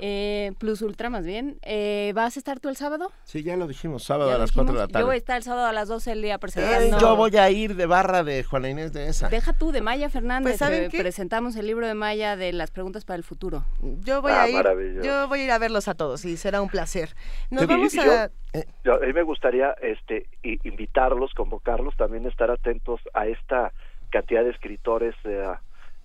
Eh, 0.00 0.52
Plus 0.58 0.82
Ultra 0.82 1.10
más 1.10 1.24
bien. 1.24 1.58
Eh, 1.62 2.12
¿Vas 2.14 2.36
a 2.36 2.40
estar 2.40 2.60
tú 2.60 2.68
el 2.68 2.76
sábado? 2.76 3.10
Sí, 3.24 3.42
ya 3.42 3.56
lo 3.56 3.66
dijimos, 3.66 4.04
sábado 4.04 4.32
a 4.32 4.38
las 4.38 4.52
4 4.52 4.72
de 4.72 4.78
la 4.78 4.88
tarde. 4.88 5.00
Yo 5.00 5.06
voy 5.06 5.14
a 5.14 5.18
estar 5.18 5.36
el 5.36 5.42
sábado 5.42 5.66
a 5.66 5.72
las 5.72 5.88
12 5.88 6.10
del 6.10 6.22
día 6.22 6.38
presentando. 6.38 6.98
yo 6.98 7.16
voy 7.16 7.36
a 7.36 7.50
ir 7.50 7.74
de 7.74 7.86
barra 7.86 8.22
de 8.22 8.44
Juana 8.44 8.68
Inés 8.68 8.92
de 8.92 9.08
esa. 9.08 9.28
Deja 9.28 9.52
tú 9.52 9.72
de 9.72 9.80
Maya 9.80 10.10
Fernández. 10.10 10.58
Pues, 10.58 10.90
presentamos 10.90 11.56
el 11.56 11.66
libro 11.66 11.86
de 11.86 11.94
Maya 11.94 12.36
de 12.36 12.52
las 12.52 12.70
preguntas 12.70 13.04
para 13.04 13.16
el 13.16 13.24
futuro. 13.24 13.64
Yo 13.80 14.20
voy 14.20 14.32
ah, 14.32 14.42
a 14.42 14.48
ir. 14.48 15.02
Yo 15.02 15.28
voy 15.28 15.40
a 15.40 15.44
ir 15.44 15.50
a 15.50 15.58
verlos 15.58 15.88
a 15.88 15.94
todos 15.94 16.24
y 16.24 16.36
será 16.36 16.60
un 16.60 16.68
placer. 16.68 17.14
Nos 17.50 17.66
vamos 17.66 17.96
a. 17.96 18.24
a 18.24 19.06
mí 19.06 19.12
me 19.12 19.22
gustaría 19.22 19.74
este 19.80 20.26
invitarlos, 20.42 21.32
convocarlos, 21.34 21.96
también 21.96 22.26
estar 22.26 22.50
atentos 22.50 23.00
a 23.14 23.26
esta 23.26 23.72
cantidad 24.10 24.44
de 24.44 24.50
escritores. 24.50 25.14
Eh, 25.24 25.44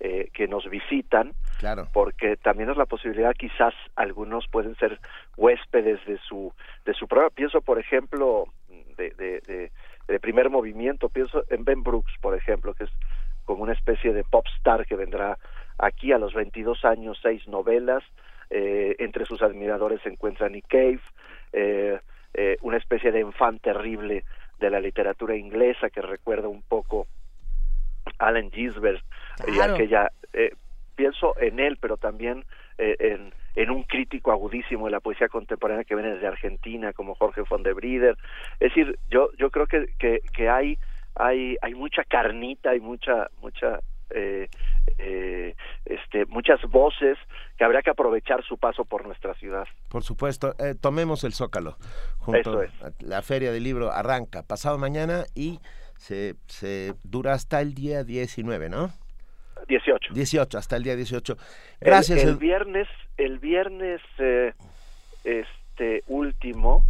eh, 0.00 0.28
que 0.34 0.48
nos 0.48 0.68
visitan, 0.68 1.34
claro. 1.58 1.88
porque 1.92 2.36
también 2.36 2.70
es 2.70 2.76
la 2.76 2.86
posibilidad, 2.86 3.32
quizás 3.34 3.74
algunos 3.96 4.46
pueden 4.48 4.76
ser 4.76 4.98
huéspedes 5.36 6.04
de 6.06 6.18
su 6.18 6.52
de 6.84 6.94
su 6.94 7.06
programa. 7.06 7.30
Pienso, 7.30 7.60
por 7.60 7.78
ejemplo, 7.78 8.46
de, 8.96 9.10
de, 9.10 9.70
de, 10.06 10.20
primer 10.20 10.50
movimiento, 10.50 11.08
pienso 11.08 11.44
en 11.50 11.64
Ben 11.64 11.82
Brooks, 11.82 12.12
por 12.20 12.34
ejemplo, 12.34 12.74
que 12.74 12.84
es 12.84 12.90
como 13.44 13.62
una 13.62 13.72
especie 13.72 14.12
de 14.12 14.24
pop 14.24 14.46
star 14.58 14.86
que 14.86 14.96
vendrá 14.96 15.38
aquí 15.78 16.12
a 16.12 16.18
los 16.18 16.34
22 16.34 16.84
años, 16.84 17.18
seis 17.22 17.46
novelas, 17.48 18.02
eh, 18.50 18.96
entre 18.98 19.26
sus 19.26 19.42
admiradores 19.42 20.00
se 20.02 20.10
encuentra 20.10 20.48
Nick 20.48 20.66
Cave, 20.68 21.00
eh, 21.52 21.98
eh, 22.34 22.56
una 22.62 22.76
especie 22.76 23.12
de 23.12 23.20
enfant 23.20 23.60
terrible 23.62 24.24
de 24.58 24.70
la 24.70 24.80
literatura 24.80 25.36
inglesa 25.36 25.90
que 25.90 26.00
recuerda 26.00 26.48
un 26.48 26.62
poco 26.62 27.06
Allen 28.18 28.50
Ginsberg 28.50 29.02
y 29.46 29.60
aquella 29.60 30.10
eh, 30.32 30.52
pienso 30.94 31.34
en 31.40 31.60
él 31.60 31.78
pero 31.80 31.96
también 31.96 32.44
eh, 32.78 32.96
en, 32.98 33.32
en 33.54 33.70
un 33.70 33.84
crítico 33.84 34.32
agudísimo 34.32 34.86
de 34.86 34.92
la 34.92 35.00
poesía 35.00 35.28
contemporánea 35.28 35.84
que 35.84 35.94
viene 35.94 36.14
desde 36.14 36.26
Argentina 36.26 36.92
como 36.92 37.14
Jorge 37.14 37.42
von 37.48 37.62
der 37.62 37.74
Brieder 37.74 38.16
es 38.60 38.74
decir 38.74 38.98
yo 39.10 39.30
yo 39.38 39.50
creo 39.50 39.66
que 39.66 39.86
que, 39.98 40.20
que 40.32 40.48
hay 40.48 40.78
hay 41.14 41.56
hay 41.62 41.74
mucha 41.74 42.04
carnita 42.04 42.70
hay 42.70 42.80
mucha 42.80 43.28
mucha 43.40 43.80
eh, 44.10 44.48
eh, 44.98 45.56
este, 45.84 46.26
muchas 46.26 46.60
voces 46.70 47.18
que 47.56 47.64
habría 47.64 47.82
que 47.82 47.90
aprovechar 47.90 48.44
su 48.44 48.58
paso 48.58 48.84
por 48.84 49.04
nuestra 49.04 49.34
ciudad. 49.34 49.66
Por 49.88 50.02
supuesto, 50.02 50.54
eh, 50.58 50.74
tomemos 50.80 51.24
el 51.24 51.32
Zócalo. 51.32 51.76
Junto 52.18 52.62
es. 52.62 52.70
La 53.00 53.22
Feria 53.22 53.50
del 53.50 53.64
Libro 53.64 53.90
arranca 53.90 54.42
pasado 54.42 54.78
mañana 54.78 55.24
y 55.34 55.58
se, 55.96 56.36
se 56.46 56.94
dura 57.02 57.32
hasta 57.32 57.60
el 57.60 57.74
día 57.74 58.04
19, 58.04 58.68
¿no? 58.68 58.92
18. 59.66 60.14
18, 60.14 60.58
hasta 60.58 60.76
el 60.76 60.82
día 60.82 60.96
18. 60.96 61.36
Gracias. 61.80 62.22
El, 62.22 62.36
viernes, 62.36 62.88
el 63.16 63.38
viernes 63.38 64.00
eh, 64.18 64.52
este 65.24 66.02
último, 66.06 66.86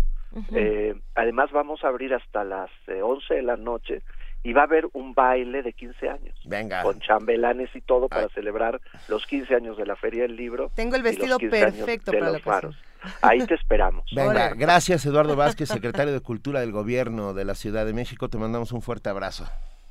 eh, 0.53 0.95
además 1.15 1.51
vamos 1.53 1.85
a 1.85 1.89
abrir 1.89 2.15
hasta 2.15 2.45
las 2.45 2.71
11 2.89 3.33
eh, 3.33 3.37
de 3.37 3.43
la 3.43 3.57
noche 3.57 4.03
y 4.43 4.53
va 4.53 4.63
a 4.63 4.65
haber 4.65 4.87
un 4.93 5.15
baile 5.15 5.63
de 5.63 5.73
15 5.73 6.09
años. 6.09 6.39
Venga. 6.45 6.83
Con 6.83 7.01
chambelanes 7.01 7.75
y 7.75 7.81
todo 7.81 8.09
para 8.09 8.29
celebrar 8.29 8.81
los 9.09 9.27
15 9.27 9.55
años 9.55 9.77
de 9.79 9.87
la 9.87 9.97
Feria 9.97 10.23
del 10.23 10.37
Libro. 10.37 10.71
Tengo 10.75 10.97
el 10.97 11.03
vestido 11.03 11.39
perfecto 11.39 12.13
para 12.13 12.31
los 12.31 12.43
faros. 12.43 12.77
Ahí 13.23 13.45
te 13.47 13.55
esperamos. 13.55 14.05
Venga, 14.15 14.55
gracias 14.55 15.05
Eduardo 15.07 15.37
Vázquez, 15.37 15.69
secretario 15.69 16.13
de 16.13 16.21
Cultura 16.21 16.61
del 16.61 16.73
Gobierno 16.73 17.35
de 17.35 17.45
la 17.45 17.55
Ciudad 17.55 17.87
de 17.87 17.95
México. 17.95 18.29
Te 18.29 18.39
mandamos 18.39 18.73
un 18.73 18.83
fuerte 18.83 19.09
abrazo. 19.09 19.47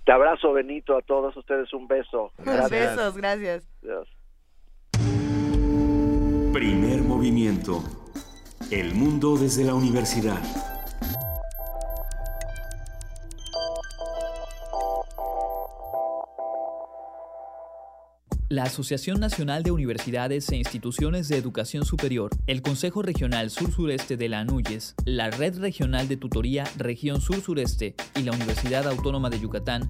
Te 0.06 0.12
abrazo, 0.12 0.52
Benito, 0.52 0.98
a 0.98 1.02
todos 1.02 1.36
ustedes 1.38 1.74
un 1.74 1.88
beso. 1.88 2.32
Gracias. 2.38 2.96
Besos, 2.96 3.18
gracias. 3.18 3.64
Primer 6.52 7.02
movimiento. 7.02 7.82
El 8.70 8.94
mundo 8.96 9.38
desde 9.38 9.64
la 9.64 9.74
universidad. 9.74 10.42
La 18.54 18.64
Asociación 18.64 19.20
Nacional 19.20 19.64
de 19.64 19.72
Universidades 19.72 20.50
e 20.52 20.58
Instituciones 20.58 21.28
de 21.28 21.38
Educación 21.38 21.86
Superior, 21.86 22.30
el 22.46 22.62
Consejo 22.62 23.02
Regional 23.02 23.50
Sur-Sureste 23.50 24.16
de 24.16 24.30
la 24.30 24.42
ANUYES, 24.42 24.94
la 25.06 25.32
Red 25.32 25.58
Regional 25.58 26.08
de 26.08 26.18
Tutoría 26.18 26.64
Región 26.78 27.20
Sur-Sureste 27.20 27.96
y 28.16 28.22
la 28.22 28.32
Universidad 28.32 28.88
Autónoma 28.88 29.32
de 29.32 29.40
Yucatán 29.40 29.90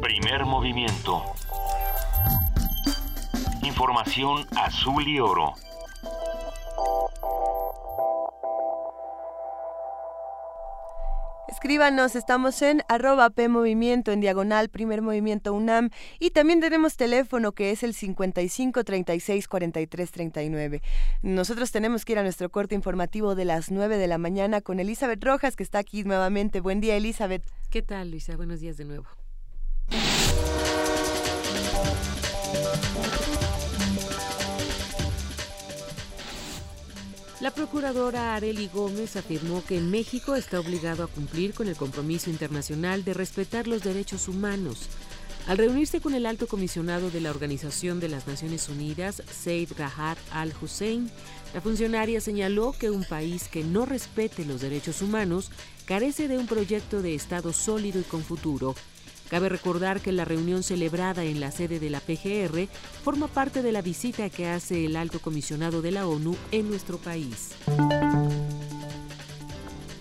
Primer 0.00 0.44
movimiento. 0.44 1.22
Información 3.62 4.44
azul 4.56 5.06
y 5.06 5.20
oro. 5.20 5.54
Escríbanos, 11.52 12.16
estamos 12.16 12.62
en 12.62 12.82
arroba 12.88 13.28
P 13.28 13.46
Movimiento, 13.46 14.10
en 14.10 14.22
diagonal, 14.22 14.70
primer 14.70 15.02
movimiento 15.02 15.52
UNAM. 15.52 15.90
Y 16.18 16.30
también 16.30 16.60
tenemos 16.60 16.96
teléfono 16.96 17.52
que 17.52 17.72
es 17.72 17.82
el 17.82 17.92
55 17.92 18.82
36 18.82 19.48
43 19.48 20.10
39. 20.10 20.82
Nosotros 21.20 21.70
tenemos 21.70 22.06
que 22.06 22.12
ir 22.12 22.18
a 22.18 22.22
nuestro 22.22 22.48
corte 22.48 22.74
informativo 22.74 23.34
de 23.34 23.44
las 23.44 23.70
9 23.70 23.98
de 23.98 24.06
la 24.06 24.16
mañana 24.16 24.62
con 24.62 24.80
Elizabeth 24.80 25.22
Rojas, 25.22 25.54
que 25.54 25.62
está 25.62 25.80
aquí 25.80 26.04
nuevamente. 26.04 26.60
Buen 26.60 26.80
día, 26.80 26.96
Elizabeth. 26.96 27.44
¿Qué 27.68 27.82
tal, 27.82 28.12
Luisa? 28.12 28.34
Buenos 28.34 28.60
días 28.60 28.78
de 28.78 28.86
nuevo. 28.86 29.04
La 37.42 37.50
procuradora 37.50 38.36
Areli 38.36 38.68
Gómez 38.72 39.16
afirmó 39.16 39.64
que 39.64 39.80
México 39.80 40.36
está 40.36 40.60
obligado 40.60 41.02
a 41.02 41.08
cumplir 41.08 41.54
con 41.54 41.66
el 41.66 41.74
compromiso 41.74 42.30
internacional 42.30 43.02
de 43.02 43.14
respetar 43.14 43.66
los 43.66 43.82
derechos 43.82 44.28
humanos. 44.28 44.88
Al 45.48 45.58
reunirse 45.58 46.00
con 46.00 46.14
el 46.14 46.24
alto 46.24 46.46
comisionado 46.46 47.10
de 47.10 47.20
la 47.20 47.30
Organización 47.30 47.98
de 47.98 48.08
las 48.08 48.28
Naciones 48.28 48.68
Unidas, 48.68 49.24
Said 49.28 49.70
Rahat 49.76 50.18
al-Hussein, 50.30 51.10
la 51.52 51.60
funcionaria 51.60 52.20
señaló 52.20 52.76
que 52.78 52.90
un 52.90 53.02
país 53.02 53.48
que 53.48 53.64
no 53.64 53.86
respete 53.86 54.44
los 54.44 54.60
derechos 54.60 55.02
humanos 55.02 55.50
carece 55.84 56.28
de 56.28 56.38
un 56.38 56.46
proyecto 56.46 57.02
de 57.02 57.16
Estado 57.16 57.52
sólido 57.52 57.98
y 57.98 58.04
con 58.04 58.22
futuro 58.22 58.76
Cabe 59.32 59.48
recordar 59.48 60.02
que 60.02 60.12
la 60.12 60.26
reunión 60.26 60.62
celebrada 60.62 61.24
en 61.24 61.40
la 61.40 61.50
sede 61.50 61.80
de 61.80 61.88
la 61.88 62.00
PGR 62.00 62.68
forma 63.02 63.28
parte 63.28 63.62
de 63.62 63.72
la 63.72 63.80
visita 63.80 64.28
que 64.28 64.46
hace 64.46 64.84
el 64.84 64.94
alto 64.94 65.20
comisionado 65.20 65.80
de 65.80 65.90
la 65.90 66.06
ONU 66.06 66.36
en 66.50 66.68
nuestro 66.68 66.98
país. 66.98 67.52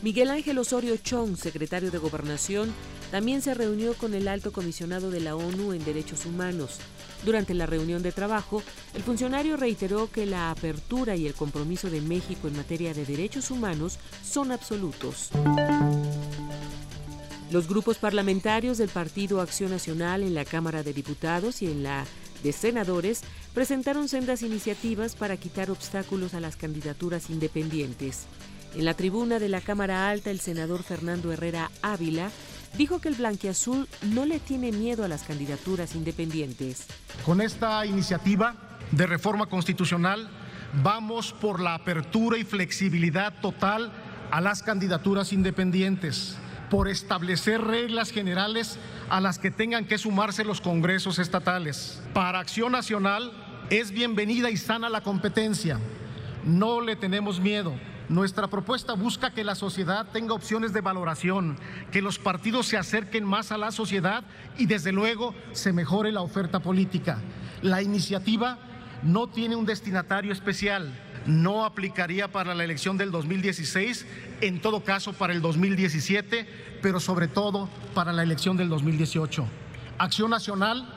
Miguel 0.02 0.32
Ángel 0.32 0.58
Osorio 0.58 0.98
Chong, 0.98 1.38
secretario 1.38 1.92
de 1.92 1.98
Gobernación, 1.98 2.74
también 3.10 3.42
se 3.42 3.54
reunió 3.54 3.94
con 3.94 4.14
el 4.16 4.28
alto 4.28 4.52
comisionado 4.52 5.12
de 5.12 5.22
la 5.22 5.38
ONU 5.38 5.72
en 5.72 5.86
Derechos 5.86 6.26
Humanos. 6.26 6.80
Durante 7.24 7.54
la 7.54 7.66
reunión 7.66 8.04
de 8.04 8.12
trabajo, 8.12 8.62
el 8.94 9.02
funcionario 9.02 9.56
reiteró 9.56 10.12
que 10.12 10.26
la 10.26 10.52
apertura 10.52 11.16
y 11.16 11.26
el 11.26 11.36
compromiso 11.36 11.90
de 11.90 12.02
México 12.02 12.50
en 12.50 12.58
materia 12.58 12.94
de 12.94 13.06
derechos 13.06 13.50
humanos 13.50 13.98
son 14.26 14.52
absolutos. 14.52 15.30
Los 17.52 17.68
grupos 17.68 17.98
parlamentarios 17.98 18.78
del 18.78 18.88
Partido 18.88 19.42
Acción 19.42 19.72
Nacional 19.72 20.24
en 20.24 20.34
la 20.34 20.46
Cámara 20.46 20.84
de 20.84 20.94
Diputados 20.94 21.62
y 21.62 21.66
en 21.66 21.84
la 21.84 22.06
de 22.44 22.54
Senadores 22.54 23.24
presentaron 23.54 24.08
sendas 24.08 24.42
iniciativas 24.42 25.18
para 25.18 25.36
quitar 25.36 25.70
obstáculos 25.70 26.34
a 26.34 26.40
las 26.40 26.56
candidaturas 26.56 27.30
independientes. 27.30 28.26
En 28.74 28.86
la 28.86 28.94
tribuna 28.94 29.38
de 29.38 29.50
la 29.50 29.60
Cámara 29.60 30.10
Alta, 30.10 30.32
el 30.32 30.40
senador 30.40 30.82
Fernando 30.84 31.34
Herrera 31.34 31.70
Ávila 31.82 32.32
dijo 32.78 33.02
que 33.02 33.10
el 33.10 33.16
blanquiazul 33.16 33.86
no 34.14 34.26
le 34.26 34.40
tiene 34.40 34.72
miedo 34.72 35.04
a 35.04 35.10
las 35.10 35.24
candidaturas 35.24 35.94
independientes. 35.94 36.86
Con 37.26 37.42
esta 37.42 37.86
iniciativa 37.86 38.80
de 38.94 39.08
reforma 39.08 39.48
constitucional 39.48 40.30
vamos 40.82 41.34
por 41.34 41.60
la 41.60 41.76
apertura 41.76 42.38
y 42.38 42.46
flexibilidad 42.46 43.42
total 43.42 43.92
a 44.32 44.40
las 44.40 44.64
candidaturas 44.64 45.34
independientes 45.34 46.38
por 46.72 46.88
establecer 46.88 47.62
reglas 47.62 48.12
generales 48.12 48.80
a 49.10 49.20
las 49.20 49.38
que 49.38 49.52
tengan 49.52 49.84
que 49.84 49.98
sumarse 49.98 50.46
los 50.46 50.62
congresos 50.62 51.20
estatales. 51.20 52.02
Para 52.14 52.40
Acción 52.40 52.72
Nacional 52.72 53.34
es 53.70 53.92
bienvenida 53.92 54.50
y 54.50 54.56
sana 54.56 54.88
la 54.88 55.02
competencia. 55.02 55.80
No 56.46 56.80
le 56.80 56.96
tenemos 56.96 57.42
miedo. 57.42 57.76
Nuestra 58.08 58.48
propuesta 58.48 58.94
busca 58.94 59.34
que 59.34 59.44
la 59.44 59.56
sociedad 59.56 60.08
tenga 60.14 60.34
opciones 60.34 60.72
de 60.72 60.80
valoración, 60.80 61.58
que 61.92 62.02
los 62.02 62.20
partidos 62.20 62.68
se 62.68 62.78
acerquen 62.78 63.26
más 63.26 63.52
a 63.52 63.58
la 63.58 63.72
sociedad 63.72 64.24
y 64.58 64.66
desde 64.66 64.94
luego 64.94 65.36
se 65.52 65.74
mejore 65.74 66.14
la 66.14 66.22
oferta 66.22 66.62
política. 66.62 67.20
La 67.62 67.82
iniciativa 67.82 68.60
no 69.04 69.28
tiene 69.28 69.58
un 69.58 69.66
destinatario 69.66 70.32
especial 70.32 70.90
no 71.26 71.66
aplicaría 71.66 72.28
para 72.28 72.56
la 72.56 72.64
elección 72.64 72.98
del 72.98 73.12
2016, 73.12 74.06
en 74.42 74.62
todo 74.62 74.84
caso 74.84 75.14
para 75.14 75.34
el 75.34 75.42
2017, 75.42 76.48
pero 76.82 77.00
sobre 77.00 77.28
todo 77.28 77.70
para 77.94 78.12
la 78.14 78.24
elección 78.24 78.58
del 78.58 78.70
2018. 78.70 79.46
Acción 79.98 80.32
Nacional 80.32 80.88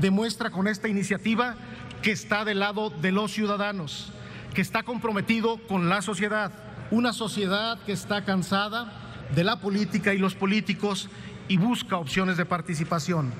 demuestra 0.00 0.50
con 0.50 0.68
esta 0.68 0.88
iniciativa 0.88 1.56
que 2.02 2.12
está 2.12 2.44
del 2.44 2.60
lado 2.60 2.90
de 2.90 3.12
los 3.12 3.32
ciudadanos, 3.32 4.12
que 4.54 4.60
está 4.60 4.82
comprometido 4.82 5.58
con 5.66 5.88
la 5.88 6.02
sociedad, 6.02 6.52
una 6.90 7.12
sociedad 7.12 7.78
que 7.84 7.92
está 7.92 8.24
cansada 8.24 8.92
de 9.34 9.44
la 9.44 9.60
política 9.60 10.14
y 10.14 10.18
los 10.18 10.34
políticos 10.34 11.08
y 11.48 11.56
busca 11.56 11.96
opciones 11.96 12.36
de 12.36 12.44
participación. 12.44 13.32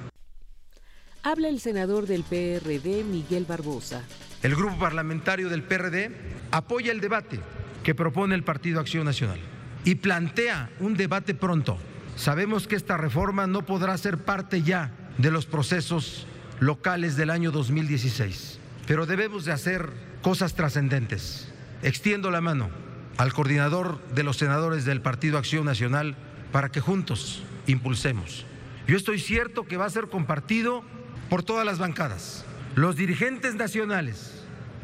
Habla 1.23 1.49
el 1.49 1.61
senador 1.61 2.07
del 2.07 2.23
PRD, 2.23 3.03
Miguel 3.05 3.47
Barbosa. 3.47 4.03
El 4.45 4.55
grupo 4.57 4.79
parlamentario 4.79 5.49
del 5.49 5.63
PRD 5.63 6.11
apoya 6.51 6.93
el 6.93 7.01
debate 7.01 7.41
que 7.83 7.95
propone 7.95 8.35
el 8.35 8.45
Partido 8.45 8.79
Acción 8.79 9.07
Nacional 9.07 9.41
y 9.87 9.95
plantea 9.95 10.69
un 10.81 10.99
debate 10.99 11.33
pronto. 11.35 11.79
Sabemos 12.15 12.69
que 12.69 12.77
esta 12.77 12.99
reforma 12.99 13.47
no 13.47 13.65
podrá 13.65 13.97
ser 13.97 14.19
parte 14.19 14.61
ya 14.61 14.93
de 15.17 15.31
los 15.31 15.47
procesos 15.47 16.27
locales 16.61 17.17
del 17.17 17.31
año 17.31 17.53
2016, 17.53 18.59
pero 18.87 19.07
debemos 19.07 19.47
de 19.47 19.53
hacer 19.53 19.89
cosas 20.21 20.53
trascendentes. 20.53 21.51
Extiendo 21.83 22.31
la 22.31 22.43
mano 22.43 22.69
al 23.17 23.33
coordinador 23.33 23.99
de 24.09 24.25
los 24.25 24.37
senadores 24.37 24.85
del 24.85 25.01
Partido 25.01 25.39
Acción 25.39 25.65
Nacional 25.65 26.17
para 26.53 26.69
que 26.69 26.83
juntos 26.83 27.45
impulsemos. 27.67 28.45
Yo 28.87 28.99
estoy 28.99 29.21
cierto 29.21 29.65
que 29.65 29.79
va 29.79 29.87
a 29.87 29.91
ser 29.91 30.09
compartido 30.09 30.83
por 31.31 31.43
todas 31.43 31.65
las 31.65 31.79
bancadas. 31.79 32.45
Los 32.75 32.97
dirigentes 32.97 33.55
nacionales 33.55 34.34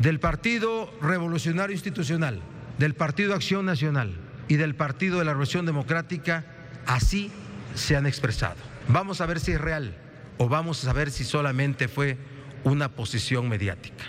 del 0.01 0.19
Partido 0.19 0.91
Revolucionario 1.03 1.75
Institucional, 1.75 2.41
del 2.79 2.95
Partido 2.95 3.35
Acción 3.35 3.67
Nacional 3.67 4.17
y 4.49 4.57
del 4.57 4.75
Partido 4.75 5.19
de 5.19 5.27
la 5.27 5.33
Revolución 5.33 5.67
Democrática 5.67 6.45
así 6.87 7.31
se 7.75 7.97
han 7.97 8.07
expresado. 8.07 8.57
Vamos 8.89 9.21
a 9.21 9.27
ver 9.27 9.41
si 9.41 9.53
es 9.53 9.61
real 9.61 9.95
o 10.39 10.49
vamos 10.49 10.87
a 10.87 10.95
ver 10.95 11.11
si 11.11 11.25
solamente 11.25 11.87
fue 11.87 12.17
una 12.65 12.89
posición 12.89 13.49
mediática. 13.49 14.05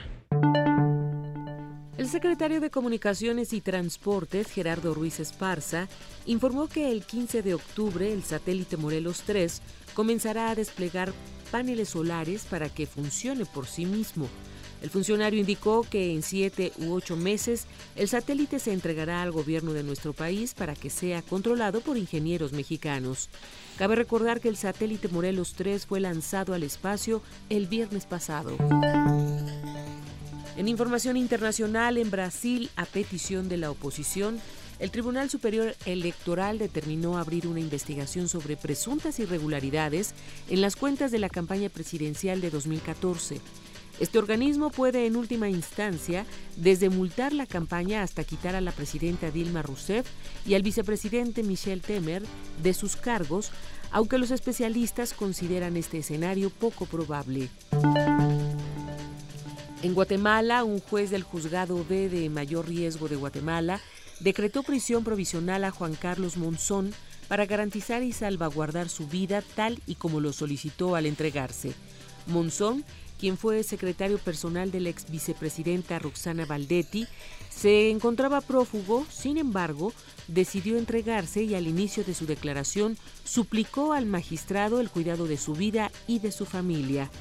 El 1.98 2.08
secretario 2.08 2.62
de 2.62 2.72
Comunicaciones 2.72 3.52
y 3.52 3.60
Transportes, 3.60 4.48
Gerardo 4.50 4.94
Ruiz 4.94 5.20
Esparza, 5.20 5.90
informó 6.26 6.68
que 6.68 6.90
el 6.90 7.04
15 7.04 7.44
de 7.44 7.54
octubre 7.54 8.12
el 8.12 8.24
satélite 8.24 8.78
Morelos 8.78 9.24
3 9.26 9.62
comenzará 9.94 10.52
a 10.52 10.56
desplegar 10.56 11.12
paneles 11.52 11.90
solares 11.90 12.46
para 12.46 12.70
que 12.70 12.88
funcione 12.88 13.46
por 13.46 13.68
sí 13.68 13.86
mismo. 13.86 14.30
El 14.82 14.90
funcionario 14.90 15.40
indicó 15.40 15.86
que 15.88 16.12
en 16.12 16.24
siete 16.24 16.74
u 16.78 16.94
ocho 16.94 17.16
meses 17.16 17.68
el 17.96 18.08
satélite 18.08 18.58
se 18.58 18.74
entregará 18.74 19.22
al 19.22 19.32
gobierno 19.32 19.74
de 19.74 19.84
nuestro 19.84 20.12
país 20.14 20.56
para 20.56 20.76
que 20.76 20.90
sea 20.90 21.22
controlado 21.22 21.82
por 21.82 21.98
ingenieros 21.98 22.52
mexicanos. 22.52 23.30
Cabe 23.78 23.96
recordar 23.96 24.42
que 24.42 24.50
el 24.50 24.58
satélite 24.58 25.08
Morelos 25.08 25.54
3 25.54 25.86
fue 25.86 26.00
lanzado 26.00 26.56
al 26.56 26.64
espacio 26.64 27.22
el 27.50 27.68
viernes 27.68 28.06
pasado. 28.06 28.58
En 30.58 30.68
información 30.68 31.16
internacional, 31.16 31.98
en 31.98 32.12
Brasil, 32.12 32.70
a 32.76 32.86
petición 32.86 33.50
de 33.50 33.58
la 33.58 33.72
oposición, 33.72 34.42
el 34.80 34.90
Tribunal 34.90 35.30
Superior 35.30 35.76
Electoral 35.86 36.58
determinó 36.58 37.20
abrir 37.20 37.46
una 37.46 37.60
investigación 37.60 38.28
sobre 38.28 38.58
presuntas 38.58 39.20
irregularidades 39.20 40.16
en 40.50 40.60
las 40.60 40.76
cuentas 40.76 41.12
de 41.12 41.20
la 41.20 41.30
campaña 41.30 41.70
presidencial 41.70 42.42
de 42.42 42.50
2014. 42.50 43.42
Este 44.02 44.18
organismo 44.18 44.72
puede 44.72 45.06
en 45.06 45.16
última 45.16 45.48
instancia 45.48 46.26
desde 46.56 46.90
multar 46.90 47.34
la 47.34 47.46
campaña 47.46 48.02
hasta 48.02 48.24
quitar 48.24 48.56
a 48.56 48.62
la 48.62 48.72
presidenta 48.72 49.30
Dilma 49.30 49.62
Rousseff 49.62 50.08
y 50.44 50.56
al 50.56 50.64
vicepresidente 50.64 51.44
Michel 51.44 51.82
Temer 51.82 52.24
de 52.64 52.74
sus 52.74 52.96
cargos, 52.96 53.52
aunque 53.92 54.18
los 54.18 54.32
especialistas 54.32 55.14
consideran 55.14 55.78
este 55.78 56.00
escenario 56.00 56.50
poco 56.50 56.88
probable. 56.88 57.50
En 59.84 59.94
Guatemala, 59.94 60.64
un 60.64 60.80
juez 60.80 61.12
del 61.12 61.22
juzgado 61.22 61.86
B 61.88 62.10
de 62.10 62.28
mayor 62.32 62.68
riesgo 62.68 63.08
de 63.08 63.18
Guatemala 63.18 63.80
decretó 64.20 64.64
prisión 64.64 65.04
provisional 65.04 65.64
a 65.64 65.70
Juan 65.70 65.94
Carlos 65.94 66.38
Monzón 66.38 66.92
para 67.28 67.46
garantizar 67.46 68.02
y 68.02 68.14
salvaguardar 68.14 68.90
su 68.90 69.06
vida 69.08 69.44
tal 69.54 69.80
y 69.86 69.94
como 69.94 70.20
lo 70.22 70.34
solicitó 70.34 70.96
al 70.96 71.06
entregarse. 71.06 71.74
Monzón 72.26 72.84
quien 73.22 73.38
fue 73.38 73.62
secretario 73.62 74.18
personal 74.18 74.72
de 74.72 74.80
la 74.80 74.90
ex 74.90 75.08
vicepresidenta 75.08 76.00
Roxana 76.00 76.48
Valdetti, 76.48 77.06
se 77.52 77.92
encontraba 77.92 78.42
prófugo, 78.42 79.06
sin 79.12 79.38
embargo, 79.38 79.94
decidió 80.28 80.80
entregarse 80.80 81.44
y 81.44 81.54
al 81.54 81.68
inicio 81.68 82.04
de 82.04 82.16
su 82.16 82.26
declaración 82.26 82.98
suplicó 83.24 83.94
al 83.94 84.08
magistrado 84.08 84.82
el 84.82 84.90
cuidado 84.90 85.28
de 85.28 85.38
su 85.38 85.54
vida 85.54 85.92
y 86.08 86.18
de 86.18 86.32
su 86.32 86.48
familia. 86.48 87.12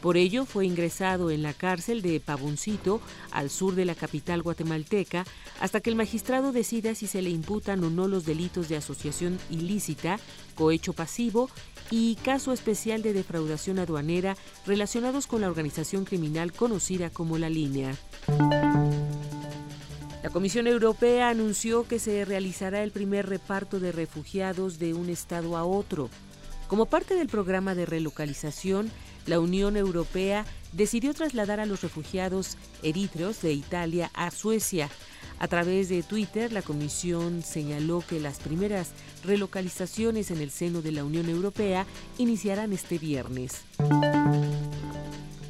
Por 0.00 0.16
ello 0.16 0.46
fue 0.46 0.64
ingresado 0.64 1.30
en 1.30 1.42
la 1.42 1.52
cárcel 1.52 2.00
de 2.00 2.20
Pavoncito, 2.20 3.02
al 3.30 3.50
sur 3.50 3.74
de 3.74 3.84
la 3.84 3.94
capital 3.94 4.40
guatemalteca, 4.40 5.26
hasta 5.60 5.82
que 5.82 5.90
el 5.90 5.96
magistrado 5.96 6.52
decida 6.52 6.94
si 6.94 7.06
se 7.06 7.20
le 7.20 7.28
imputan 7.28 7.84
o 7.84 7.90
no 7.90 8.08
los 8.08 8.24
delitos 8.24 8.70
de 8.70 8.78
asociación 8.78 9.38
ilícita, 9.50 10.18
cohecho 10.54 10.94
pasivo 10.94 11.50
y 11.90 12.14
caso 12.16 12.52
especial 12.52 13.02
de 13.02 13.12
defraudación 13.12 13.78
aduanera 13.78 14.36
relacionados 14.66 15.26
con 15.26 15.40
la 15.40 15.48
organización 15.48 16.04
criminal 16.04 16.52
conocida 16.52 17.10
como 17.10 17.38
La 17.38 17.50
Línea. 17.50 17.96
La 20.22 20.30
Comisión 20.30 20.66
Europea 20.66 21.28
anunció 21.28 21.88
que 21.88 21.98
se 21.98 22.24
realizará 22.24 22.82
el 22.82 22.92
primer 22.92 23.28
reparto 23.28 23.80
de 23.80 23.90
refugiados 23.90 24.78
de 24.78 24.94
un 24.94 25.08
estado 25.08 25.56
a 25.56 25.64
otro. 25.64 26.08
Como 26.68 26.86
parte 26.86 27.14
del 27.16 27.28
programa 27.28 27.74
de 27.74 27.86
relocalización, 27.86 28.90
la 29.26 29.40
Unión 29.40 29.76
Europea 29.76 30.44
decidió 30.72 31.14
trasladar 31.14 31.58
a 31.58 31.66
los 31.66 31.82
refugiados 31.82 32.56
eritreos 32.82 33.42
de 33.42 33.52
Italia 33.52 34.10
a 34.14 34.30
Suecia, 34.30 34.88
a 35.40 35.48
través 35.48 35.88
de 35.88 36.02
Twitter, 36.02 36.52
la 36.52 36.60
Comisión 36.60 37.42
señaló 37.42 38.04
que 38.06 38.20
las 38.20 38.38
primeras 38.38 38.90
relocalizaciones 39.24 40.30
en 40.30 40.42
el 40.42 40.50
seno 40.50 40.82
de 40.82 40.92
la 40.92 41.02
Unión 41.02 41.30
Europea 41.30 41.86
iniciarán 42.18 42.74
este 42.74 42.98
viernes. 42.98 43.62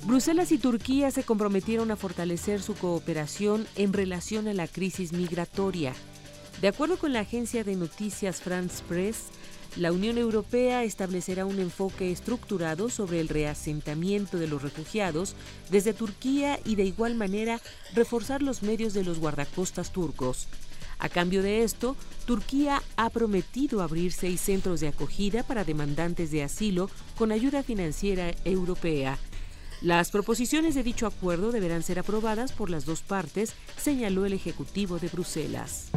Bruselas 0.05 0.53
y 0.53 0.59
Turquía 0.59 1.11
se 1.11 1.25
comprometieron 1.25 1.91
a 1.91 1.97
fortalecer 1.97 2.63
su 2.63 2.75
cooperación 2.75 3.67
en 3.75 3.93
relación 3.93 4.47
a 4.47 4.55
la 4.55 4.69
crisis 4.69 5.13
migratoria. 5.13 5.93
De 6.61 6.69
acuerdo 6.69 6.97
con 6.97 7.13
la 7.13 7.21
agencia 7.21 7.65
de 7.65 7.75
noticias 7.75 8.41
France 8.41 8.85
Press, 8.89 9.25
la 9.77 9.93
Unión 9.93 10.19
Europea 10.19 10.85
establecerá 10.85 11.47
un 11.47 11.61
enfoque 11.61 12.11
estructurado 12.11 12.91
sobre 12.91 13.21
el 13.21 13.29
reasentamiento 13.29 14.39
de 14.39 14.49
los 14.49 14.63
refugiados 14.63 15.37
desde 15.71 15.95
Turquía 15.95 16.59
y 16.65 16.75
de 16.75 16.85
igual 16.85 17.15
manera 17.15 17.61
reforzar 17.95 18.43
los 18.43 18.63
medios 18.63 18.95
de 18.95 19.05
los 19.05 19.19
guardacostas 19.19 19.93
turcos. 19.93 20.49
A 20.99 21.09
cambio 21.09 21.43
de 21.43 21.63
esto, 21.63 21.97
Turquía 22.27 22.83
ha 22.97 23.09
prometido 23.09 23.81
abrir 23.81 24.13
seis 24.13 24.41
centros 24.41 24.81
de 24.81 24.89
acogida 24.89 25.43
para 25.43 25.65
demandantes 25.65 26.31
de 26.31 26.43
asilo 26.43 26.91
con 27.17 27.33
ayuda 27.33 27.63
financiera 27.63 28.33
europea. 28.45 29.19
Las 29.81 30.11
proposiciones 30.11 30.75
de 30.75 30.83
dicho 30.83 31.07
acuerdo 31.07 31.53
deberán 31.53 31.83
ser 31.83 31.99
aprobadas 31.99 32.53
por 32.53 32.69
las 32.69 32.85
dos 32.85 33.01
partes, 33.01 33.55
señaló 33.79 34.27
el 34.27 34.35
Ejecutivo 34.35 34.99
de 34.99 35.09
Bruselas. 35.09 35.91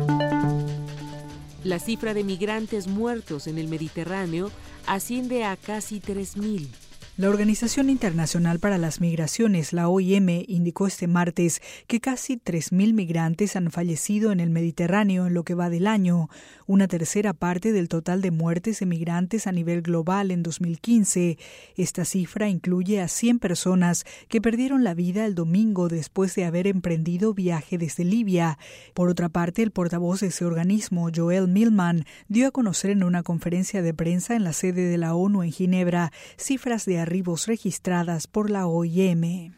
La 1.63 1.79
cifra 1.79 2.13
de 2.13 2.25
migrantes 2.25 2.87
muertos 2.87 3.47
en 3.47 3.57
el 3.57 3.69
Mediterráneo 3.69 4.51
asciende 4.85 5.45
a 5.45 5.55
casi 5.55 6.01
3.000. 6.01 6.67
La 7.15 7.29
Organización 7.29 7.91
Internacional 7.91 8.57
para 8.57 8.79
las 8.79 8.99
Migraciones, 8.99 9.71
la 9.71 9.87
OIM, 9.87 10.45
indicó 10.47 10.87
este 10.87 11.05
martes 11.05 11.61
que 11.85 12.01
casi 12.01 12.37
3.000 12.37 12.91
migrantes 12.95 13.55
han 13.55 13.69
fallecido 13.69 14.31
en 14.31 14.39
el 14.39 14.49
Mediterráneo 14.49 15.27
en 15.27 15.35
lo 15.35 15.43
que 15.43 15.53
va 15.53 15.69
del 15.69 15.85
año, 15.85 16.31
una 16.65 16.87
tercera 16.87 17.33
parte 17.33 17.71
del 17.71 17.87
total 17.87 18.23
de 18.23 18.31
muertes 18.31 18.79
de 18.79 18.87
migrantes 18.87 19.45
a 19.45 19.51
nivel 19.51 19.83
global 19.83 20.31
en 20.31 20.41
2015. 20.41 21.37
Esta 21.77 22.03
cifra 22.03 22.49
incluye 22.49 22.99
a 22.99 23.07
100 23.07 23.37
personas 23.37 24.05
que 24.27 24.41
perdieron 24.41 24.83
la 24.83 24.95
vida 24.95 25.27
el 25.27 25.35
domingo 25.35 25.89
después 25.89 26.33
de 26.33 26.45
haber 26.45 26.65
emprendido 26.65 27.35
viaje 27.35 27.77
desde 27.77 28.05
Libia. 28.05 28.57
Por 28.95 29.09
otra 29.09 29.29
parte, 29.29 29.61
el 29.61 29.69
portavoz 29.69 30.21
de 30.21 30.27
ese 30.27 30.45
organismo, 30.45 31.11
Joel 31.15 31.47
Millman, 31.47 32.05
dio 32.27 32.47
a 32.47 32.51
conocer 32.51 32.89
en 32.89 33.03
una 33.03 33.21
conferencia 33.21 33.83
de 33.83 33.93
prensa 33.93 34.35
en 34.35 34.43
la 34.43 34.53
sede 34.53 34.89
de 34.89 34.97
la 34.97 35.13
ONU 35.13 35.43
en 35.43 35.51
Ginebra 35.51 36.11
cifras 36.37 36.85
de 36.85 37.02
arribos 37.03 37.45
registradas 37.45 38.25
por 38.27 38.49
la 38.49 38.65
OIM. 38.65 39.53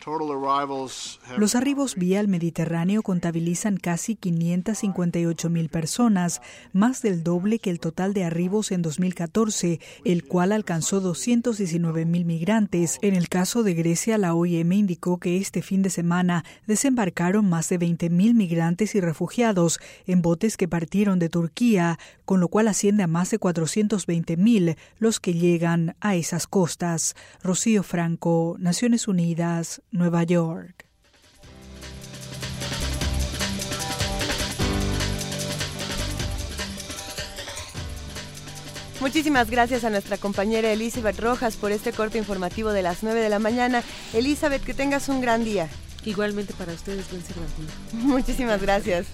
Los 1.38 1.56
arribos 1.56 1.96
vía 1.96 2.20
el 2.20 2.28
Mediterráneo 2.28 3.02
contabilizan 3.02 3.78
casi 3.78 4.16
558 4.16 5.50
mil 5.50 5.70
personas, 5.70 6.42
más 6.74 7.02
del 7.02 7.24
doble 7.24 7.60
que 7.60 7.70
el 7.70 7.80
total 7.80 8.14
de 8.14 8.26
arribos 8.26 8.72
en 8.72 8.82
2014, 8.82 9.80
el 10.04 10.26
cual 10.26 10.52
alcanzó 10.52 11.00
219 11.00 12.06
mil 12.06 12.26
migrantes. 12.26 13.00
En 13.02 13.16
el 13.16 13.30
caso 13.30 13.64
de 13.64 13.74
Grecia, 13.74 14.18
la 14.18 14.34
OIM 14.34 14.72
indicó 14.74 15.18
que 15.20 15.38
este 15.38 15.62
fin 15.62 15.82
de 15.82 15.90
semana 15.90 16.44
desembarcaron 16.68 17.50
más 17.50 17.70
de 17.70 17.78
20 17.78 18.10
mil 18.10 18.36
migrantes 18.36 18.96
y 18.96 19.02
refugiados 19.02 19.80
en 20.06 20.22
botes 20.22 20.58
que 20.58 20.68
partieron 20.68 21.20
de 21.20 21.30
Turquía, 21.30 21.98
con 22.26 22.40
lo 22.40 22.48
cual 22.48 22.68
asciende 22.68 23.04
a 23.04 23.08
más 23.08 23.32
de 23.32 23.40
420 23.40 24.38
mil 24.38 24.76
los 24.98 25.20
que 25.20 25.34
llegan 25.34 25.96
a 26.00 26.16
esas 26.16 26.48
costas. 26.48 27.16
Rocío 27.46 27.84
Franco, 27.84 28.56
Naciones 28.58 29.08
Unidas, 29.08 29.84
Nueva 29.92 30.24
York. 30.24 30.88
Muchísimas 39.00 39.52
gracias 39.52 39.84
a 39.84 39.92
nuestra 39.92 40.18
compañera 40.18 40.72
Elizabeth 40.72 41.20
Rojas 41.20 41.56
por 41.58 41.72
este 41.72 41.94
corte 41.94 42.18
informativo 42.18 42.72
de 42.72 42.82
las 42.82 43.04
9 43.04 43.22
de 43.22 43.30
la 43.30 43.38
mañana. 43.38 43.84
Elizabeth, 44.14 44.64
que 44.64 44.74
tengas 44.74 45.08
un 45.08 45.22
gran 45.22 45.44
día. 45.44 45.70
Igualmente 46.04 46.56
para 46.56 46.74
ustedes, 46.74 47.06
buen. 47.12 47.22
Muchísimas 48.08 48.60
gracias. 48.60 49.06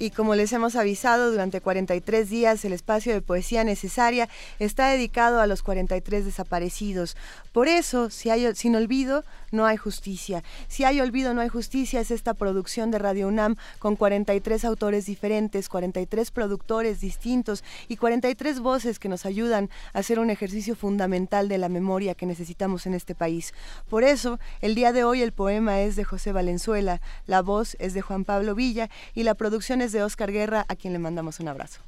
Y 0.00 0.10
como 0.10 0.34
les 0.34 0.52
hemos 0.54 0.76
avisado, 0.76 1.30
durante 1.30 1.60
43 1.60 2.28
días 2.28 2.64
el 2.64 2.72
espacio 2.72 3.12
de 3.12 3.20
poesía 3.20 3.64
necesaria 3.64 4.30
está 4.58 4.88
dedicado 4.88 5.40
a 5.40 5.46
los 5.46 5.62
43 5.62 6.24
desaparecidos. 6.24 7.18
Por 7.52 7.68
eso, 7.68 8.08
si 8.08 8.30
hay, 8.30 8.54
sin 8.54 8.74
olvido, 8.74 9.24
no 9.50 9.66
hay 9.66 9.76
justicia. 9.76 10.42
Si 10.68 10.84
hay 10.84 11.00
olvido, 11.00 11.34
no 11.34 11.40
hay 11.40 11.48
justicia 11.48 12.00
es 12.00 12.10
esta 12.10 12.34
producción 12.34 12.90
de 12.90 12.98
Radio 12.98 13.28
UNAM 13.28 13.56
con 13.78 13.96
43 13.96 14.64
autores 14.64 15.06
diferentes, 15.06 15.68
43 15.68 16.30
productores 16.30 17.00
distintos 17.00 17.64
y 17.88 17.96
43 17.96 18.60
voces 18.60 18.98
que 18.98 19.08
nos 19.08 19.26
ayudan 19.26 19.70
a 19.92 20.00
hacer 20.00 20.18
un 20.18 20.30
ejercicio 20.30 20.76
fundamental 20.76 21.48
de 21.48 21.58
la 21.58 21.68
memoria 21.68 22.14
que 22.14 22.26
necesitamos 22.26 22.86
en 22.86 22.94
este 22.94 23.14
país. 23.14 23.54
Por 23.88 24.04
eso, 24.04 24.38
el 24.60 24.74
día 24.74 24.92
de 24.92 25.04
hoy 25.04 25.22
el 25.22 25.32
poema 25.32 25.80
es 25.80 25.96
de 25.96 26.04
José 26.04 26.32
Valenzuela, 26.32 27.00
la 27.26 27.42
voz 27.42 27.76
es 27.80 27.94
de 27.94 28.02
Juan 28.02 28.24
Pablo 28.24 28.54
Villa 28.54 28.90
y 29.14 29.24
la 29.24 29.34
producción 29.34 29.80
es 29.80 29.92
de 29.92 30.02
Oscar 30.02 30.32
Guerra, 30.32 30.64
a 30.68 30.76
quien 30.76 30.92
le 30.92 30.98
mandamos 30.98 31.40
un 31.40 31.48
abrazo. 31.48 31.80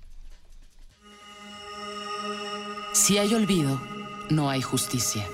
Si 2.92 3.18
hay 3.18 3.34
olvido, 3.34 3.80
no 4.30 4.50
hay 4.50 4.60
justicia. 4.60 5.26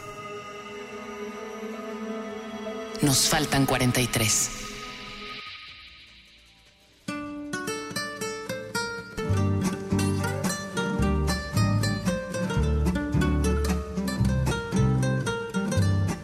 Nos 3.01 3.29
faltan 3.29 3.65
43. 3.65 4.51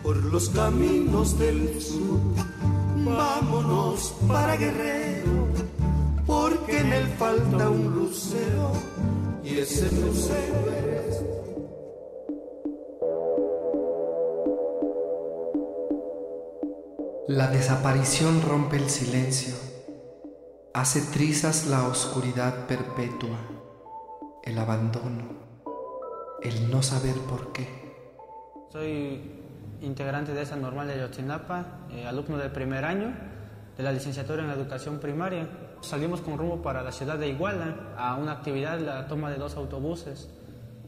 Por 0.02 0.16
los 0.16 0.48
caminos 0.48 1.38
del 1.38 1.80
sur, 1.80 2.20
vámonos 3.04 4.14
para 4.26 4.56
Guerrero, 4.56 5.48
porque 6.26 6.80
en 6.80 6.92
él 6.92 7.06
falta 7.16 7.70
un 7.70 7.94
lucero 7.94 8.72
y 9.44 9.58
ese 9.58 9.90
lucero 9.92 10.72
eres 10.76 11.43
La 17.26 17.46
desaparición 17.46 18.42
rompe 18.42 18.76
el 18.76 18.90
silencio, 18.90 19.54
hace 20.74 21.00
trizas 21.00 21.66
la 21.68 21.88
oscuridad 21.88 22.66
perpetua, 22.66 23.38
el 24.42 24.58
abandono, 24.58 25.30
el 26.42 26.70
no 26.70 26.82
saber 26.82 27.14
por 27.20 27.54
qué. 27.54 27.66
Soy 28.70 29.22
integrante 29.80 30.34
de 30.34 30.42
esa 30.42 30.56
normal 30.56 30.88
de 30.88 30.98
Yotzinapa, 30.98 31.86
eh, 31.92 32.06
alumno 32.06 32.36
del 32.36 32.52
primer 32.52 32.84
año 32.84 33.16
de 33.74 33.82
la 33.82 33.92
licenciatura 33.92 34.44
en 34.44 34.50
educación 34.50 34.98
primaria. 34.98 35.48
Salimos 35.80 36.20
con 36.20 36.36
rumbo 36.36 36.60
para 36.60 36.82
la 36.82 36.92
ciudad 36.92 37.16
de 37.16 37.30
Iguala 37.30 37.94
a 37.96 38.16
una 38.16 38.32
actividad, 38.32 38.78
la 38.80 39.08
toma 39.08 39.30
de 39.30 39.38
dos 39.38 39.56
autobuses 39.56 40.28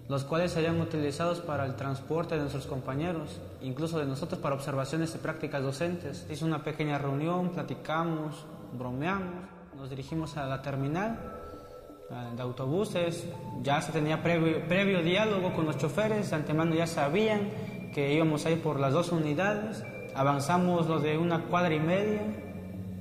los 0.08 0.24
cuales 0.24 0.52
serían 0.52 0.80
utilizados 0.80 1.40
para 1.40 1.66
el 1.66 1.74
transporte 1.74 2.36
de 2.36 2.42
nuestros 2.42 2.66
compañeros, 2.66 3.40
incluso 3.66 3.98
de 3.98 4.06
nosotros 4.06 4.40
para 4.40 4.54
observaciones 4.54 5.14
y 5.14 5.18
prácticas 5.18 5.62
docentes. 5.62 6.26
Hizo 6.30 6.46
una 6.46 6.62
pequeña 6.62 6.98
reunión, 6.98 7.50
platicamos, 7.50 8.46
bromeamos, 8.78 9.44
nos 9.76 9.90
dirigimos 9.90 10.36
a 10.36 10.46
la 10.46 10.62
terminal 10.62 11.18
de 12.36 12.40
autobuses, 12.40 13.26
ya 13.62 13.82
se 13.82 13.90
tenía 13.90 14.22
previo, 14.22 14.64
previo 14.68 15.02
diálogo 15.02 15.52
con 15.52 15.66
los 15.66 15.76
choferes, 15.76 16.30
de 16.30 16.36
antemano 16.36 16.74
ya 16.74 16.86
sabían 16.86 17.50
que 17.92 18.14
íbamos 18.14 18.46
a 18.46 18.50
ir 18.50 18.62
por 18.62 18.78
las 18.78 18.92
dos 18.92 19.10
unidades, 19.10 19.82
avanzamos 20.14 20.86
lo 20.86 21.00
de 21.00 21.18
una 21.18 21.42
cuadra 21.46 21.74
y 21.74 21.80
media 21.80 22.22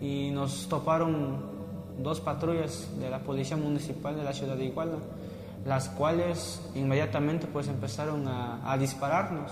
y 0.01 0.31
nos 0.31 0.67
toparon 0.67 1.53
dos 1.99 2.19
patrullas 2.19 2.89
de 2.99 3.11
la 3.11 3.19
Policía 3.19 3.57
Municipal 3.57 4.15
de 4.15 4.23
la 4.23 4.33
ciudad 4.33 4.55
de 4.55 4.65
Iguala 4.65 4.97
las 5.65 5.89
cuales 5.89 6.61
inmediatamente 6.75 7.47
pues 7.47 7.67
empezaron 7.67 8.27
a, 8.27 8.71
a 8.71 8.77
dispararnos. 8.77 9.51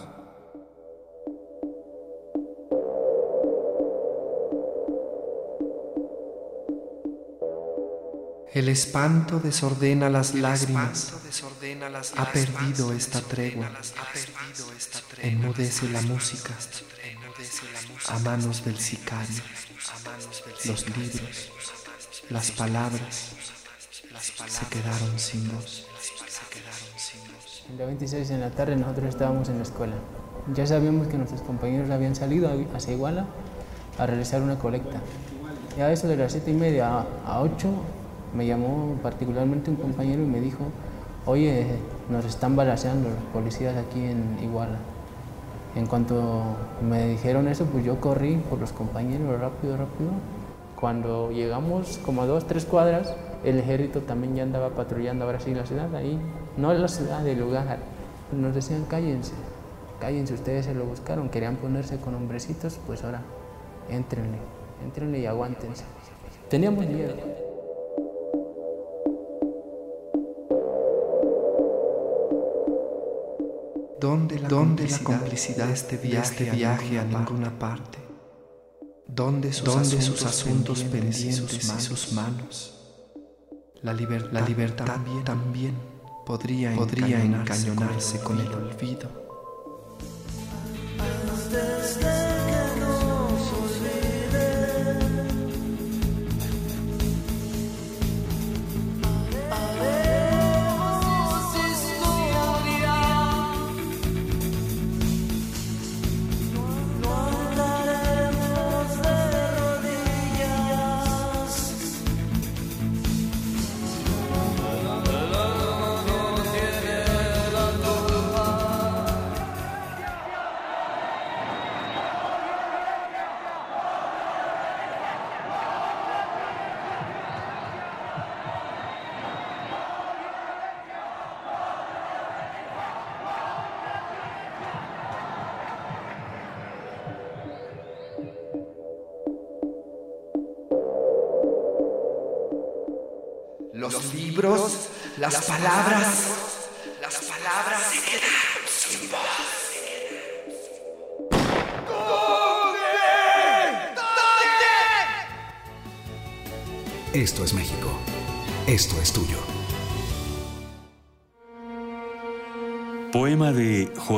El 8.54 8.70
espanto 8.70 9.40
desordena 9.40 10.12
las 10.12 10.36
lágrimas, 10.36 11.12
ha 12.16 12.32
perdido 12.32 12.94
esta 12.94 13.20
tregua, 13.20 13.72
enmudece 15.24 15.90
la 15.90 16.04
música, 16.04 16.54
a 18.10 18.20
manos 18.20 18.64
del 18.64 18.78
sicario, 18.78 19.42
los 20.66 20.88
libros, 20.96 21.52
las 22.30 22.52
palabras. 22.52 23.32
Se 24.48 24.66
quedaron 24.68 25.18
sin 25.18 25.52
voz. 25.52 25.88
El 27.72 27.78
día 27.78 27.88
26 27.88 28.30
en 28.30 28.42
la 28.42 28.52
tarde 28.52 28.76
nosotros 28.76 29.10
estábamos 29.10 29.50
en 29.50 29.58
la 29.58 29.64
escuela. 29.64 29.96
Ya 30.54 30.68
sabíamos 30.68 31.08
que 31.08 31.18
nuestros 31.18 31.42
compañeros 31.42 31.90
habían 31.90 32.16
salido 32.16 32.52
hacia 32.76 32.94
Iguala 32.94 33.26
a 33.98 34.06
realizar 34.06 34.44
una 34.44 34.60
colecta. 34.60 35.02
Ya 35.76 35.92
eso 35.92 36.08
de 36.08 36.18
las 36.18 36.34
7 36.34 36.52
y 36.52 36.54
media 36.54 37.04
a 37.26 37.42
8 37.42 38.03
me 38.36 38.46
llamó 38.46 38.96
particularmente 39.02 39.70
un 39.70 39.78
compañero 39.78 40.24
y 40.24 40.26
me 40.26 40.40
dijo, 40.42 40.64
oye, 41.26 41.68
nos 42.10 42.26
están 42.26 42.56
balaseando 42.56 43.10
los 43.10 43.24
policías 43.34 43.76
aquí 43.78 44.04
en 44.04 44.38
Iguala. 44.42 44.80
En 45.76 45.88
cuanto 45.88 46.44
me 46.88 47.08
dijeron 47.08 47.48
eso, 47.48 47.66
pues 47.66 47.84
yo 47.84 48.00
corrí 48.00 48.38
por 48.50 48.60
los 48.60 48.72
compañeros 48.72 49.40
rápido, 49.40 49.78
rápido. 49.78 50.12
Cuando 50.80 51.32
llegamos 51.32 52.00
como 52.06 52.22
a 52.22 52.26
dos, 52.26 52.46
tres 52.46 52.66
cuadras, 52.66 53.16
el 53.44 53.58
ejército 53.58 54.02
también 54.02 54.36
ya 54.36 54.44
andaba 54.44 54.70
patrullando 54.70 55.26
ahora 55.26 55.40
sí 55.40 55.54
la 55.54 55.66
ciudad, 55.66 55.94
ahí, 55.96 56.20
no 56.58 56.74
la 56.74 56.88
ciudad, 56.88 57.26
el 57.28 57.40
lugar. 57.40 57.80
Nos 58.32 58.54
decían 58.54 58.86
cállense, 58.86 59.34
cállense, 60.00 60.34
ustedes 60.34 60.66
se 60.66 60.74
lo 60.74 60.86
buscaron, 60.86 61.30
querían 61.30 61.56
ponerse 61.56 61.98
con 61.98 62.14
hombrecitos, 62.16 62.80
pues 62.86 63.04
ahora, 63.04 63.22
entrenle, 63.90 64.38
entrenle 64.84 65.20
y 65.20 65.26
aguántense. 65.26 65.86
Teníamos 66.50 66.86
miedo. 66.86 67.16
¿Dónde 74.04 74.38
la, 74.38 74.50
¿Dónde 74.50 74.84
complicidad, 74.84 75.12
la 75.12 75.18
complicidad 75.18 75.68
de 75.68 75.74
este 75.74 75.96
viaje, 75.96 76.44
este 76.44 76.52
viaje 76.52 77.00
a, 77.00 77.06
ninguna 77.06 77.58
parte? 77.58 78.00
¿Dónde 79.08 79.54
sus, 79.54 79.64
¿Dónde 79.64 79.82
asuntos, 79.82 80.06
sus 80.06 80.26
asuntos 80.26 80.84
pendientes, 80.84 81.30
y 81.30 81.80
sus 81.80 82.12
manos? 82.12 82.74
La, 83.82 83.94
liber 83.94 84.34
la 84.34 84.42
libertad 84.42 84.84
también, 84.84 85.24
también 85.24 85.78
podría, 86.26 86.76
podría 86.76 87.24
encañonarse, 87.24 87.70
encañonarse 87.70 88.20
con 88.20 88.42
el 88.42 88.48
olvido. 88.50 89.23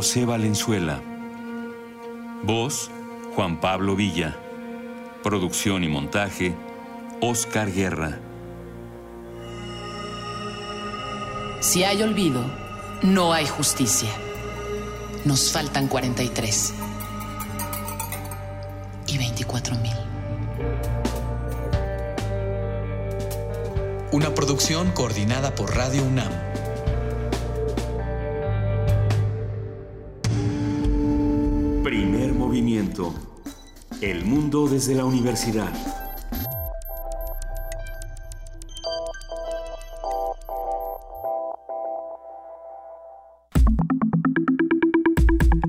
José 0.05 0.23
Valenzuela. 0.23 1.01
Voz, 2.43 2.91
Juan 3.35 3.59
Pablo 3.59 3.95
Villa. 3.95 4.37
Producción 5.23 5.83
y 5.83 5.87
montaje, 5.87 6.53
Oscar 7.21 7.71
Guerra. 7.71 8.19
Si 11.59 11.83
hay 11.83 12.03
olvido, 12.03 12.45
no 13.01 13.33
hay 13.33 13.47
justicia. 13.47 14.11
Nos 15.23 15.51
faltan 15.51 15.87
43 15.87 16.75
y 19.07 19.17
24 19.17 19.75
mil. 19.77 19.95
Una 24.11 24.35
producción 24.35 24.91
coordinada 24.91 25.55
por 25.55 25.75
Radio 25.75 26.03
UNAM. 26.03 26.54
Desde 34.75 34.93
la 34.93 35.05
universidad. 35.05 35.71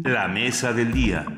La 0.02 0.26
mesa 0.26 0.72
del 0.72 0.92
día. 0.92 1.35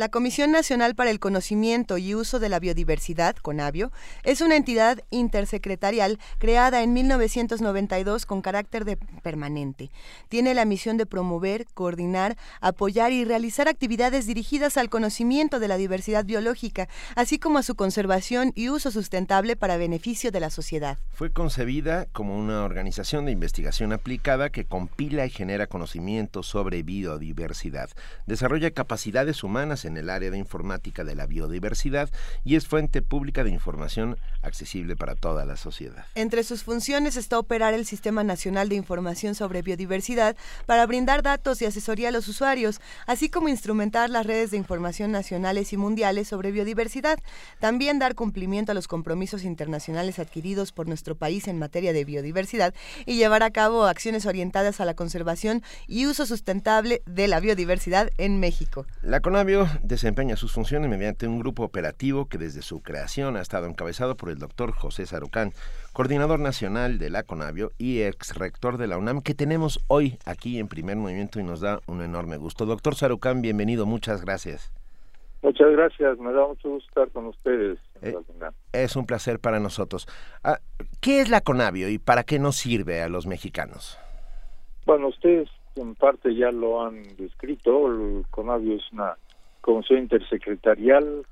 La 0.00 0.08
Comisión 0.08 0.50
Nacional 0.50 0.94
para 0.94 1.10
el 1.10 1.20
Conocimiento 1.20 1.98
y 1.98 2.14
Uso 2.14 2.38
de 2.38 2.48
la 2.48 2.58
Biodiversidad, 2.58 3.36
CONABIO, 3.36 3.92
es 4.24 4.40
una 4.40 4.56
entidad 4.56 5.04
intersecretarial 5.10 6.18
creada 6.38 6.82
en 6.82 6.94
1992 6.94 8.24
con 8.24 8.40
carácter 8.40 8.86
de 8.86 8.96
permanente. 8.96 9.90
Tiene 10.30 10.54
la 10.54 10.64
misión 10.64 10.96
de 10.96 11.04
promover, 11.04 11.66
coordinar, 11.74 12.38
apoyar 12.62 13.12
y 13.12 13.26
realizar 13.26 13.68
actividades 13.68 14.26
dirigidas 14.26 14.78
al 14.78 14.88
conocimiento 14.88 15.58
de 15.58 15.68
la 15.68 15.76
diversidad 15.76 16.24
biológica, 16.24 16.88
así 17.14 17.38
como 17.38 17.58
a 17.58 17.62
su 17.62 17.74
conservación 17.74 18.52
y 18.54 18.70
uso 18.70 18.90
sustentable 18.90 19.54
para 19.54 19.76
beneficio 19.76 20.30
de 20.30 20.40
la 20.40 20.48
sociedad. 20.48 20.96
Fue 21.12 21.30
concebida 21.30 22.06
como 22.06 22.38
una 22.38 22.64
organización 22.64 23.26
de 23.26 23.32
investigación 23.32 23.92
aplicada 23.92 24.48
que 24.48 24.64
compila 24.64 25.26
y 25.26 25.30
genera 25.30 25.66
conocimiento 25.66 26.42
sobre 26.42 26.82
biodiversidad, 26.82 27.90
desarrolla 28.24 28.70
capacidades 28.70 29.44
humanas 29.44 29.84
en 29.84 29.89
el 29.96 30.10
área 30.10 30.30
de 30.30 30.38
informática 30.38 31.04
de 31.04 31.14
la 31.14 31.26
biodiversidad 31.26 32.10
y 32.44 32.56
es 32.56 32.66
fuente 32.66 33.02
pública 33.02 33.44
de 33.44 33.50
información 33.50 34.16
accesible 34.42 34.96
para 34.96 35.14
toda 35.14 35.44
la 35.44 35.56
sociedad. 35.56 36.04
Entre 36.14 36.44
sus 36.44 36.64
funciones 36.64 37.16
está 37.16 37.38
operar 37.38 37.74
el 37.74 37.86
Sistema 37.86 38.22
Nacional 38.24 38.68
de 38.68 38.76
Información 38.76 39.34
sobre 39.34 39.62
Biodiversidad 39.62 40.36
para 40.66 40.86
brindar 40.86 41.22
datos 41.22 41.60
y 41.62 41.66
asesoría 41.66 42.08
a 42.08 42.12
los 42.12 42.28
usuarios, 42.28 42.80
así 43.06 43.28
como 43.28 43.48
instrumentar 43.48 44.10
las 44.10 44.26
redes 44.26 44.50
de 44.50 44.56
información 44.56 45.10
nacionales 45.10 45.72
y 45.72 45.76
mundiales 45.76 46.28
sobre 46.28 46.52
biodiversidad. 46.52 47.18
También 47.58 47.98
dar 47.98 48.14
cumplimiento 48.14 48.72
a 48.72 48.74
los 48.74 48.88
compromisos 48.88 49.44
internacionales 49.44 50.18
adquiridos 50.18 50.72
por 50.72 50.86
nuestro 50.86 51.14
país 51.14 51.48
en 51.48 51.58
materia 51.58 51.92
de 51.92 52.04
biodiversidad 52.04 52.74
y 53.06 53.16
llevar 53.16 53.42
a 53.42 53.50
cabo 53.50 53.84
acciones 53.84 54.26
orientadas 54.26 54.80
a 54.80 54.84
la 54.84 54.94
conservación 54.94 55.62
y 55.86 56.06
uso 56.06 56.26
sustentable 56.26 57.02
de 57.06 57.28
la 57.28 57.40
biodiversidad 57.40 58.10
en 58.18 58.40
México. 58.40 58.86
La 59.02 59.20
CONABIO 59.20 59.68
desempeña 59.82 60.36
sus 60.36 60.52
funciones 60.52 60.90
mediante 60.90 61.26
un 61.26 61.38
grupo 61.38 61.64
operativo 61.64 62.26
que 62.26 62.38
desde 62.38 62.62
su 62.62 62.82
creación 62.82 63.36
ha 63.36 63.40
estado 63.40 63.66
encabezado 63.66 64.16
por 64.16 64.30
el 64.30 64.38
doctor 64.38 64.72
José 64.72 65.06
Sarucán, 65.06 65.52
coordinador 65.92 66.40
nacional 66.40 66.98
de 66.98 67.10
la 67.10 67.22
CONABIO 67.22 67.72
y 67.78 68.02
ex 68.02 68.36
rector 68.36 68.78
de 68.78 68.86
la 68.86 68.98
UNAM, 68.98 69.22
que 69.22 69.34
tenemos 69.34 69.80
hoy 69.88 70.18
aquí 70.26 70.58
en 70.58 70.68
primer 70.68 70.96
movimiento 70.96 71.40
y 71.40 71.42
nos 71.42 71.60
da 71.60 71.80
un 71.86 72.02
enorme 72.02 72.36
gusto. 72.36 72.66
Doctor 72.66 72.94
Sarucán, 72.94 73.42
bienvenido, 73.42 73.86
muchas 73.86 74.24
gracias. 74.24 74.72
Muchas 75.42 75.70
gracias, 75.72 76.18
me 76.18 76.32
da 76.32 76.46
mucho 76.46 76.68
gusto 76.68 76.88
estar 76.88 77.10
con 77.10 77.26
ustedes. 77.26 77.78
Eh, 78.02 78.14
es 78.72 78.94
un 78.96 79.06
placer 79.06 79.40
para 79.40 79.58
nosotros. 79.58 80.06
Ah, 80.44 80.58
¿Qué 81.00 81.20
es 81.20 81.30
la 81.30 81.40
CONABIO 81.40 81.88
y 81.88 81.98
para 81.98 82.24
qué 82.24 82.38
nos 82.38 82.56
sirve 82.56 83.02
a 83.02 83.08
los 83.08 83.26
mexicanos? 83.26 83.98
Bueno, 84.84 85.08
ustedes 85.08 85.48
en 85.76 85.94
parte 85.94 86.34
ya 86.34 86.50
lo 86.50 86.84
han 86.84 87.02
descrito. 87.16 87.86
El 87.86 88.24
CONABIO 88.30 88.76
es 88.76 88.92
una 88.92 89.16
comisión 89.60 90.00
intersecretarial 90.00 91.24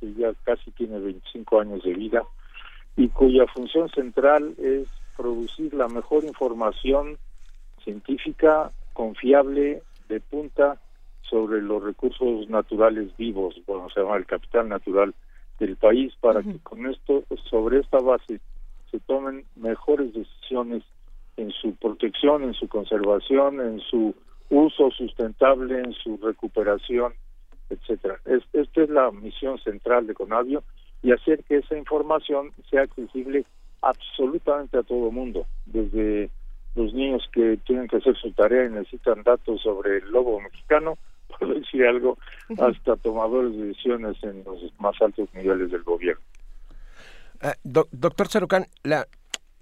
que 0.00 0.12
ya 0.14 0.32
casi 0.44 0.70
tiene 0.72 0.98
25 0.98 1.60
años 1.60 1.82
de 1.82 1.94
vida 1.94 2.22
y 2.96 3.08
cuya 3.08 3.46
función 3.46 3.88
central 3.90 4.54
es 4.58 4.88
producir 5.16 5.72
la 5.74 5.88
mejor 5.88 6.24
información 6.24 7.18
científica, 7.84 8.70
confiable, 8.92 9.82
de 10.08 10.20
punta 10.20 10.78
sobre 11.22 11.62
los 11.62 11.82
recursos 11.82 12.48
naturales 12.48 13.16
vivos, 13.16 13.54
bueno, 13.66 13.88
se 13.90 14.00
llama 14.00 14.16
el 14.16 14.26
capital 14.26 14.68
natural 14.68 15.14
del 15.58 15.76
país, 15.76 16.12
para 16.20 16.42
que 16.42 16.58
con 16.58 16.86
esto, 16.86 17.24
sobre 17.48 17.80
esta 17.80 17.98
base, 17.98 18.40
se 18.90 19.00
tomen 19.00 19.44
mejores 19.56 20.12
decisiones 20.12 20.82
en 21.36 21.50
su 21.52 21.74
protección, 21.76 22.42
en 22.42 22.52
su 22.52 22.68
conservación, 22.68 23.60
en 23.60 23.80
su 23.80 24.14
uso 24.50 24.90
sustentable, 24.90 25.78
en 25.78 25.92
su 25.94 26.18
recuperación, 26.18 27.14
etcétera. 27.72 28.18
Es, 28.24 28.42
esta 28.52 28.82
es 28.82 28.90
la 28.90 29.10
misión 29.10 29.58
central 29.58 30.06
de 30.06 30.14
Conavio 30.14 30.62
y 31.02 31.12
hacer 31.12 31.42
que 31.44 31.56
esa 31.56 31.76
información 31.76 32.52
sea 32.70 32.82
accesible 32.82 33.44
absolutamente 33.80 34.78
a 34.78 34.82
todo 34.82 35.08
el 35.08 35.14
mundo, 35.14 35.46
desde 35.66 36.30
los 36.74 36.94
niños 36.94 37.28
que 37.32 37.58
tienen 37.66 37.88
que 37.88 37.96
hacer 37.96 38.16
su 38.16 38.32
tarea 38.32 38.66
y 38.66 38.70
necesitan 38.70 39.22
datos 39.22 39.60
sobre 39.60 39.98
el 39.98 40.10
lobo 40.10 40.40
mexicano, 40.40 40.96
por 41.38 41.54
decir 41.54 41.86
algo, 41.86 42.18
hasta 42.58 42.96
tomadores 42.96 43.56
de 43.56 43.66
decisiones 43.66 44.16
en 44.22 44.44
los 44.44 44.60
más 44.78 44.94
altos 45.00 45.28
niveles 45.34 45.70
del 45.70 45.82
gobierno. 45.82 46.22
Uh, 47.42 47.82
doctor 47.90 48.28
Sarucán, 48.28 48.66
la, 48.84 49.06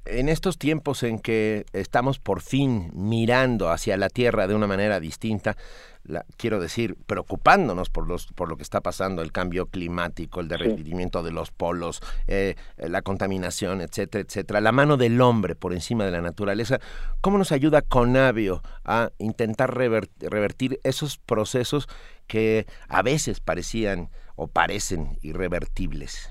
en 0.04 0.28
estos 0.28 0.58
tiempos 0.58 1.02
en 1.02 1.18
que 1.18 1.66
estamos 1.72 2.18
por 2.18 2.40
fin 2.40 2.90
mirando 2.94 3.70
hacia 3.70 3.96
la 3.96 4.08
Tierra 4.08 4.46
de 4.46 4.54
una 4.54 4.66
manera 4.66 5.00
distinta, 5.00 5.56
la, 6.04 6.24
quiero 6.36 6.60
decir, 6.60 6.96
preocupándonos 7.06 7.90
por, 7.90 8.06
los, 8.08 8.26
por 8.28 8.48
lo 8.48 8.56
que 8.56 8.62
está 8.62 8.80
pasando, 8.80 9.22
el 9.22 9.32
cambio 9.32 9.66
climático, 9.66 10.40
el 10.40 10.48
derretimiento 10.48 11.22
de 11.22 11.30
los 11.30 11.50
polos, 11.50 12.00
eh, 12.26 12.56
la 12.78 13.02
contaminación, 13.02 13.80
etcétera, 13.80 14.24
etcétera, 14.26 14.60
la 14.60 14.72
mano 14.72 14.96
del 14.96 15.20
hombre 15.20 15.54
por 15.54 15.72
encima 15.72 16.04
de 16.04 16.12
la 16.12 16.22
naturaleza, 16.22 16.80
¿cómo 17.20 17.38
nos 17.38 17.52
ayuda 17.52 17.82
Conavio 17.82 18.62
a 18.84 19.10
intentar 19.18 19.76
revertir 19.76 20.80
esos 20.82 21.18
procesos 21.18 21.88
que 22.26 22.66
a 22.88 23.02
veces 23.02 23.40
parecían 23.40 24.10
o 24.36 24.46
parecen 24.46 25.18
irrevertibles? 25.20 26.30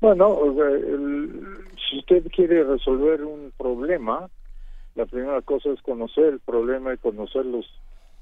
Bueno, 0.00 0.42
el, 0.66 1.66
si 1.88 1.98
usted 1.98 2.26
quiere 2.34 2.64
resolver 2.64 3.22
un 3.22 3.52
problema, 3.56 4.30
la 4.94 5.06
primera 5.06 5.42
cosa 5.42 5.70
es 5.70 5.82
conocer 5.82 6.24
el 6.24 6.40
problema 6.40 6.94
y 6.94 6.98
conocer 6.98 7.44
los 7.44 7.66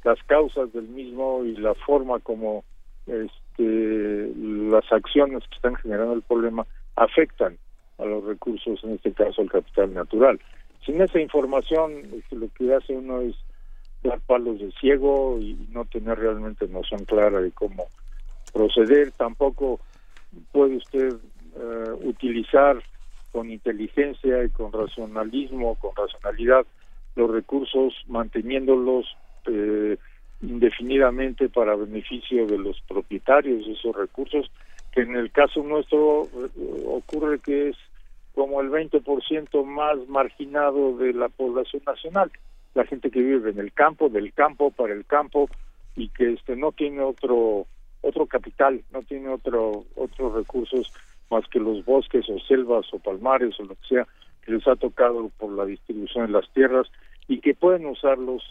las 0.04 0.22
causas 0.24 0.72
del 0.72 0.88
mismo 0.88 1.44
y 1.44 1.56
la 1.56 1.74
forma 1.74 2.20
como 2.20 2.64
este, 3.06 4.32
las 4.36 4.90
acciones 4.92 5.42
que 5.48 5.56
están 5.56 5.74
generando 5.76 6.14
el 6.14 6.22
problema 6.22 6.66
afectan 6.96 7.58
a 7.98 8.04
los 8.04 8.24
recursos, 8.24 8.82
en 8.84 8.92
este 8.92 9.12
caso 9.12 9.42
al 9.42 9.50
capital 9.50 9.92
natural. 9.92 10.40
Sin 10.86 11.00
esa 11.00 11.20
información, 11.20 11.92
este, 12.16 12.36
lo 12.36 12.48
que 12.56 12.72
hace 12.74 12.94
uno 12.94 13.20
es 13.20 13.34
dar 14.02 14.20
palos 14.20 14.60
de 14.60 14.70
ciego 14.80 15.38
y 15.40 15.58
no 15.72 15.84
tener 15.84 16.18
realmente 16.18 16.68
noción 16.68 17.04
clara 17.04 17.40
de 17.40 17.50
cómo 17.50 17.88
proceder. 18.52 19.10
Tampoco 19.12 19.80
puede 20.52 20.76
usted 20.76 21.16
eh, 21.58 21.92
utilizar 22.02 22.82
con 23.32 23.50
inteligencia 23.50 24.44
y 24.44 24.50
con 24.50 24.72
racionalismo, 24.72 25.74
con 25.76 25.90
racionalidad, 25.96 26.64
los 27.16 27.30
recursos 27.30 27.94
manteniéndolos 28.06 29.06
eh, 29.46 29.96
indefinidamente 30.40 31.48
para 31.48 31.74
beneficio 31.74 32.46
de 32.46 32.58
los 32.58 32.80
propietarios 32.82 33.66
de 33.66 33.72
esos 33.72 33.96
recursos, 33.96 34.50
que 34.92 35.00
en 35.02 35.16
el 35.16 35.32
caso 35.32 35.62
nuestro 35.62 36.24
eh, 36.24 36.84
ocurre 36.86 37.40
que 37.40 37.70
es 37.70 37.76
como 38.34 38.60
el 38.60 38.70
20% 38.70 39.64
más 39.64 39.96
marginado 40.08 40.96
de 40.96 41.12
la 41.12 41.28
población 41.28 41.82
nacional, 41.84 42.30
la 42.74 42.84
gente 42.84 43.10
que 43.10 43.20
vive 43.20 43.50
en 43.50 43.58
el 43.58 43.72
campo, 43.72 44.08
del 44.08 44.32
campo 44.32 44.70
para 44.70 44.94
el 44.94 45.04
campo 45.04 45.50
y 45.96 46.08
que 46.10 46.34
este 46.34 46.54
no 46.54 46.70
tiene 46.70 47.02
otro 47.02 47.66
otro 48.00 48.26
capital, 48.26 48.80
no 48.92 49.02
tiene 49.02 49.28
otro 49.28 49.84
otros 49.96 50.34
recursos 50.34 50.92
más 51.30 51.46
que 51.48 51.60
los 51.60 51.84
bosques 51.84 52.28
o 52.28 52.38
selvas 52.40 52.86
o 52.92 52.98
palmares 52.98 53.58
o 53.60 53.64
lo 53.64 53.74
que 53.74 53.88
sea 53.88 54.06
que 54.44 54.52
les 54.52 54.66
ha 54.66 54.76
tocado 54.76 55.30
por 55.38 55.52
la 55.52 55.64
distribución 55.66 56.26
de 56.26 56.32
las 56.32 56.48
tierras 56.50 56.86
y 57.26 57.40
que 57.40 57.54
pueden 57.54 57.86
usarlos 57.86 58.42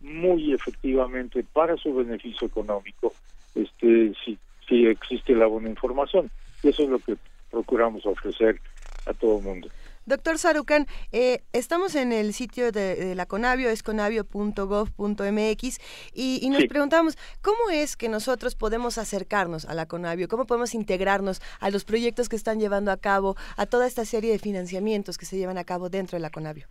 muy 0.00 0.52
efectivamente 0.52 1.44
para 1.52 1.76
su 1.76 1.94
beneficio 1.94 2.46
económico. 2.46 3.12
Este, 3.54 4.12
si 4.24 4.38
si 4.68 4.86
existe 4.86 5.34
la 5.34 5.46
buena 5.46 5.70
información. 5.70 6.30
Y 6.62 6.68
eso 6.68 6.82
es 6.82 6.88
lo 6.88 6.98
que 6.98 7.16
procuramos 7.50 8.04
ofrecer 8.06 8.60
a 9.06 9.12
todo 9.14 9.38
el 9.38 9.44
mundo. 9.44 9.68
Doctor 10.06 10.38
Sarucan, 10.38 10.86
eh, 11.10 11.42
estamos 11.52 11.96
en 11.96 12.12
el 12.12 12.32
sitio 12.32 12.70
de, 12.70 13.16
la 13.16 13.26
Conavio, 13.26 13.68
es 13.68 13.82
conavio.gov.mx, 13.82 15.80
y, 16.14 16.38
y 16.40 16.48
nos 16.48 16.64
preguntamos, 16.66 17.18
¿cómo 17.42 17.70
es 17.72 17.96
que 17.96 18.08
nosotros 18.08 18.54
podemos 18.54 18.98
acercarnos 18.98 19.64
a 19.64 19.74
la 19.74 19.86
Conavio? 19.86 20.28
¿Cómo 20.28 20.46
podemos 20.46 20.74
integrarnos 20.74 21.42
a 21.58 21.70
los 21.70 21.84
proyectos 21.84 22.28
que 22.28 22.36
están 22.36 22.60
llevando 22.60 22.92
a 22.92 22.98
cabo, 22.98 23.34
a 23.56 23.66
toda 23.66 23.88
esta 23.88 24.04
serie 24.04 24.30
de 24.30 24.38
financiamientos 24.38 25.18
que 25.18 25.26
se 25.26 25.38
llevan 25.38 25.58
a 25.58 25.64
cabo 25.64 25.88
dentro 25.88 26.14
de 26.14 26.20
la 26.20 26.30
Conavio? 26.30 26.68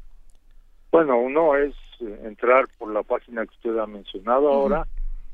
Bueno, 0.93 1.19
uno 1.19 1.57
es 1.57 1.75
eh, 1.99 2.21
entrar 2.23 2.69
por 2.77 2.93
la 2.93 3.03
página 3.03 3.45
que 3.45 3.53
usted 3.55 3.77
ha 3.77 3.85
mencionado 3.85 4.47
ahora. 4.47 4.87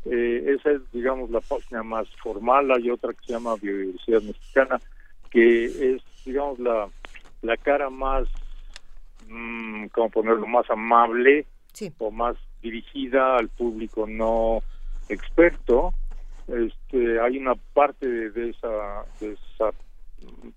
Eh, 0.06 0.56
esa 0.58 0.72
es, 0.72 0.82
digamos, 0.92 1.30
la 1.30 1.42
página 1.42 1.84
más 1.84 2.08
formal. 2.24 2.72
Hay 2.72 2.90
otra 2.90 3.14
que 3.14 3.24
se 3.28 3.34
llama 3.34 3.58
Biodiversidad 3.62 4.24
Mexicana, 4.24 4.82
que 5.30 5.66
es, 5.66 6.02
digamos, 6.26 6.58
la 6.58 6.90
la 7.42 7.58
cara 7.58 7.90
más, 7.90 8.28
mmm, 9.28 9.88
¿cómo 9.88 10.10
ponerlo?, 10.10 10.48
más 10.48 10.70
amable 10.70 11.46
o 11.98 12.12
más 12.12 12.36
dirigida 12.62 13.38
al 13.38 13.50
público 13.50 14.06
no 14.08 14.62
experto. 15.10 15.94
Este, 16.48 17.20
hay 17.20 17.38
una 17.38 17.56
parte 17.56 18.08
de, 18.32 18.50
esa, 18.50 19.06
de 19.20 19.34
esa 19.34 19.72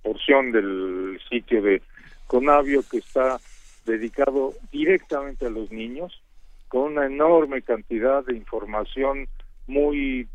porción 0.02 0.52
del 0.52 1.20
sitio 1.28 1.62
de 1.62 1.82
Conavio 2.26 2.82
que 2.90 2.98
está 2.98 3.38
dedicado 3.86 4.54
directamente 4.72 5.46
a 5.46 5.50
los 5.50 5.70
niños, 5.70 6.22
con 6.68 6.92
una 6.92 7.06
enorme 7.06 7.62
cantidad 7.62 8.24
de 8.24 8.36
información 8.36 9.28
muy 9.66 10.26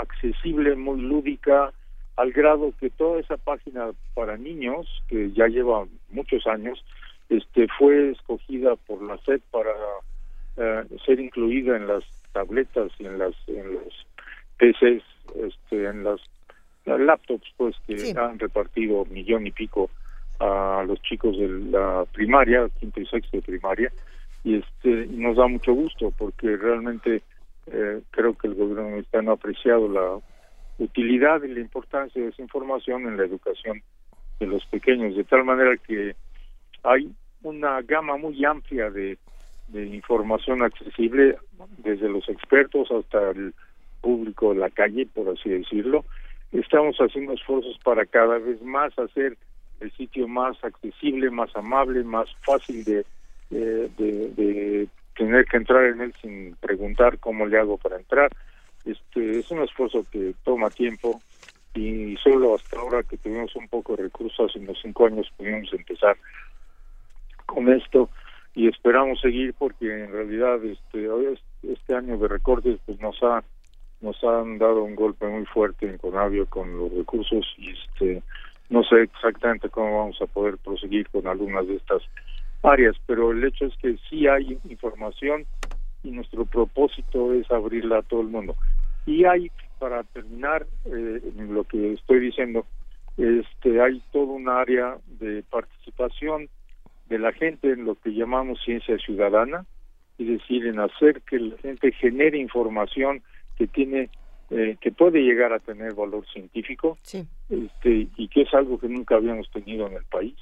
accesible, 0.00 0.74
muy 0.76 1.00
lúdica, 1.00 1.72
al 2.16 2.32
grado 2.32 2.72
que 2.80 2.90
toda 2.90 3.20
esa 3.20 3.36
página 3.36 3.90
para 4.14 4.36
niños, 4.36 4.86
que 5.08 5.30
ya 5.32 5.46
lleva 5.48 5.86
muchos 6.10 6.46
años, 6.46 6.82
este 7.28 7.66
fue 7.78 8.10
escogida 8.10 8.76
por 8.76 9.02
la 9.02 9.18
SED 9.18 9.40
para 9.50 9.70
eh, 10.56 10.84
ser 11.04 11.20
incluida 11.20 11.76
en 11.76 11.86
las 11.86 12.04
tabletas 12.32 12.90
y 12.98 13.06
en 13.06 13.18
las 13.18 13.34
en 13.46 13.74
los 13.74 14.06
PCs, 14.58 15.02
este, 15.34 15.86
en 15.86 16.04
las, 16.04 16.20
laptops, 16.86 17.52
pues 17.56 17.74
que 17.86 18.14
han 18.16 18.38
repartido 18.38 19.04
millón 19.06 19.46
y 19.46 19.50
pico 19.50 19.90
a 20.38 20.84
los 20.86 21.02
chicos 21.02 21.36
de 21.36 21.48
la 21.48 22.06
primaria, 22.12 22.68
quinto 22.78 23.00
y 23.00 23.06
sexto 23.06 23.38
de 23.38 23.42
primaria, 23.42 23.90
y 24.44 24.56
este 24.56 25.06
nos 25.06 25.36
da 25.36 25.48
mucho 25.48 25.72
gusto 25.72 26.12
porque 26.16 26.56
realmente 26.56 27.22
eh, 27.66 28.00
creo 28.10 28.38
que 28.38 28.46
el 28.46 28.54
gobierno 28.54 28.90
mexicano 28.90 29.32
ha 29.32 29.34
apreciado 29.34 29.88
la 29.88 30.20
utilidad 30.78 31.42
y 31.42 31.48
la 31.48 31.60
importancia 31.60 32.22
de 32.22 32.28
esa 32.28 32.42
información 32.42 33.06
en 33.06 33.16
la 33.16 33.24
educación 33.24 33.82
de 34.38 34.46
los 34.46 34.64
pequeños, 34.66 35.16
de 35.16 35.24
tal 35.24 35.44
manera 35.44 35.76
que 35.76 36.14
hay 36.82 37.10
una 37.42 37.80
gama 37.82 38.16
muy 38.16 38.44
amplia 38.44 38.90
de, 38.90 39.18
información 39.72 40.62
accesible 40.62 41.36
desde 41.78 42.08
los 42.08 42.28
expertos 42.28 42.88
hasta 42.90 43.30
el 43.30 43.52
público 44.00 44.54
de 44.54 44.60
la 44.60 44.70
calle, 44.70 45.08
por 45.12 45.28
así 45.28 45.50
decirlo. 45.50 46.04
Estamos 46.52 46.96
haciendo 46.98 47.32
esfuerzos 47.32 47.76
para 47.82 48.06
cada 48.06 48.38
vez 48.38 48.62
más 48.62 48.96
hacer 48.96 49.36
el 49.80 49.90
sitio 49.92 50.28
más 50.28 50.56
accesible, 50.62 51.30
más 51.30 51.54
amable, 51.56 52.04
más 52.04 52.28
fácil 52.44 52.84
de, 52.84 53.04
de, 53.50 53.88
de 53.98 54.88
tener 55.16 55.44
que 55.46 55.56
entrar 55.56 55.84
en 55.86 56.00
él 56.00 56.14
sin 56.22 56.54
preguntar 56.56 57.18
cómo 57.18 57.46
le 57.46 57.58
hago 57.58 57.76
para 57.76 57.96
entrar 57.96 58.30
este, 58.86 59.40
es 59.40 59.50
un 59.50 59.62
esfuerzo 59.62 60.04
que 60.10 60.34
toma 60.44 60.70
tiempo 60.70 61.20
y 61.74 62.16
solo 62.16 62.54
hasta 62.54 62.78
ahora 62.78 63.02
que 63.02 63.18
tuvimos 63.18 63.54
un 63.56 63.68
poco 63.68 63.96
de 63.96 64.04
recursos, 64.04 64.48
hace 64.48 64.60
unos 64.60 64.78
cinco 64.80 65.06
años 65.06 65.30
pudimos 65.36 65.70
empezar 65.72 66.16
con 67.44 67.68
esto 67.68 68.08
y 68.54 68.68
esperamos 68.68 69.20
seguir 69.20 69.54
porque 69.58 70.04
en 70.04 70.12
realidad 70.12 70.64
este 70.64 71.08
este 71.62 71.94
año 71.94 72.16
de 72.16 72.28
recortes 72.28 72.78
pues 72.86 72.98
nos 73.00 73.22
ha 73.22 73.44
nos 74.00 74.22
han 74.24 74.58
dado 74.58 74.82
un 74.82 74.94
golpe 74.94 75.26
muy 75.26 75.44
fuerte 75.46 75.88
en 75.88 75.98
Conavio 75.98 76.46
con 76.46 76.78
los 76.78 76.92
recursos 76.92 77.44
y 77.58 77.72
este 77.72 78.22
no 78.70 78.82
sé 78.84 79.02
exactamente 79.02 79.68
cómo 79.68 79.98
vamos 79.98 80.20
a 80.22 80.26
poder 80.26 80.56
proseguir 80.58 81.08
con 81.10 81.26
algunas 81.26 81.66
de 81.68 81.76
estas 81.76 82.02
áreas 82.62 82.96
pero 83.06 83.32
el 83.32 83.44
hecho 83.44 83.66
es 83.66 83.76
que 83.76 83.96
sí 84.08 84.26
hay 84.26 84.58
información 84.68 85.44
y 86.06 86.10
nuestro 86.10 86.46
propósito 86.46 87.32
es 87.32 87.50
abrirla 87.50 87.98
a 87.98 88.02
todo 88.02 88.20
el 88.20 88.28
mundo. 88.28 88.56
Y 89.06 89.24
hay, 89.24 89.50
para 89.78 90.02
terminar 90.04 90.66
eh, 90.84 91.20
lo 91.36 91.64
que 91.64 91.94
estoy 91.94 92.20
diciendo, 92.20 92.66
este 93.16 93.80
hay 93.80 94.02
todo 94.12 94.32
un 94.32 94.48
área 94.48 94.98
de 95.20 95.42
participación 95.48 96.48
de 97.08 97.18
la 97.18 97.32
gente 97.32 97.70
en 97.72 97.84
lo 97.84 97.94
que 97.94 98.10
llamamos 98.10 98.60
ciencia 98.64 98.98
ciudadana, 98.98 99.64
es 100.18 100.26
decir, 100.26 100.66
en 100.66 100.80
hacer 100.80 101.22
que 101.22 101.38
la 101.38 101.56
gente 101.58 101.92
genere 101.92 102.38
información 102.38 103.22
que 103.56 103.66
tiene 103.66 104.10
eh, 104.50 104.76
que 104.80 104.92
puede 104.92 105.22
llegar 105.22 105.52
a 105.52 105.58
tener 105.58 105.94
valor 105.94 106.24
científico 106.32 106.98
este, 107.50 108.08
y 108.16 108.28
que 108.28 108.42
es 108.42 108.54
algo 108.54 108.78
que 108.78 108.88
nunca 108.88 109.16
habíamos 109.16 109.50
tenido 109.50 109.88
en 109.88 109.94
el 109.94 110.04
país 110.04 110.34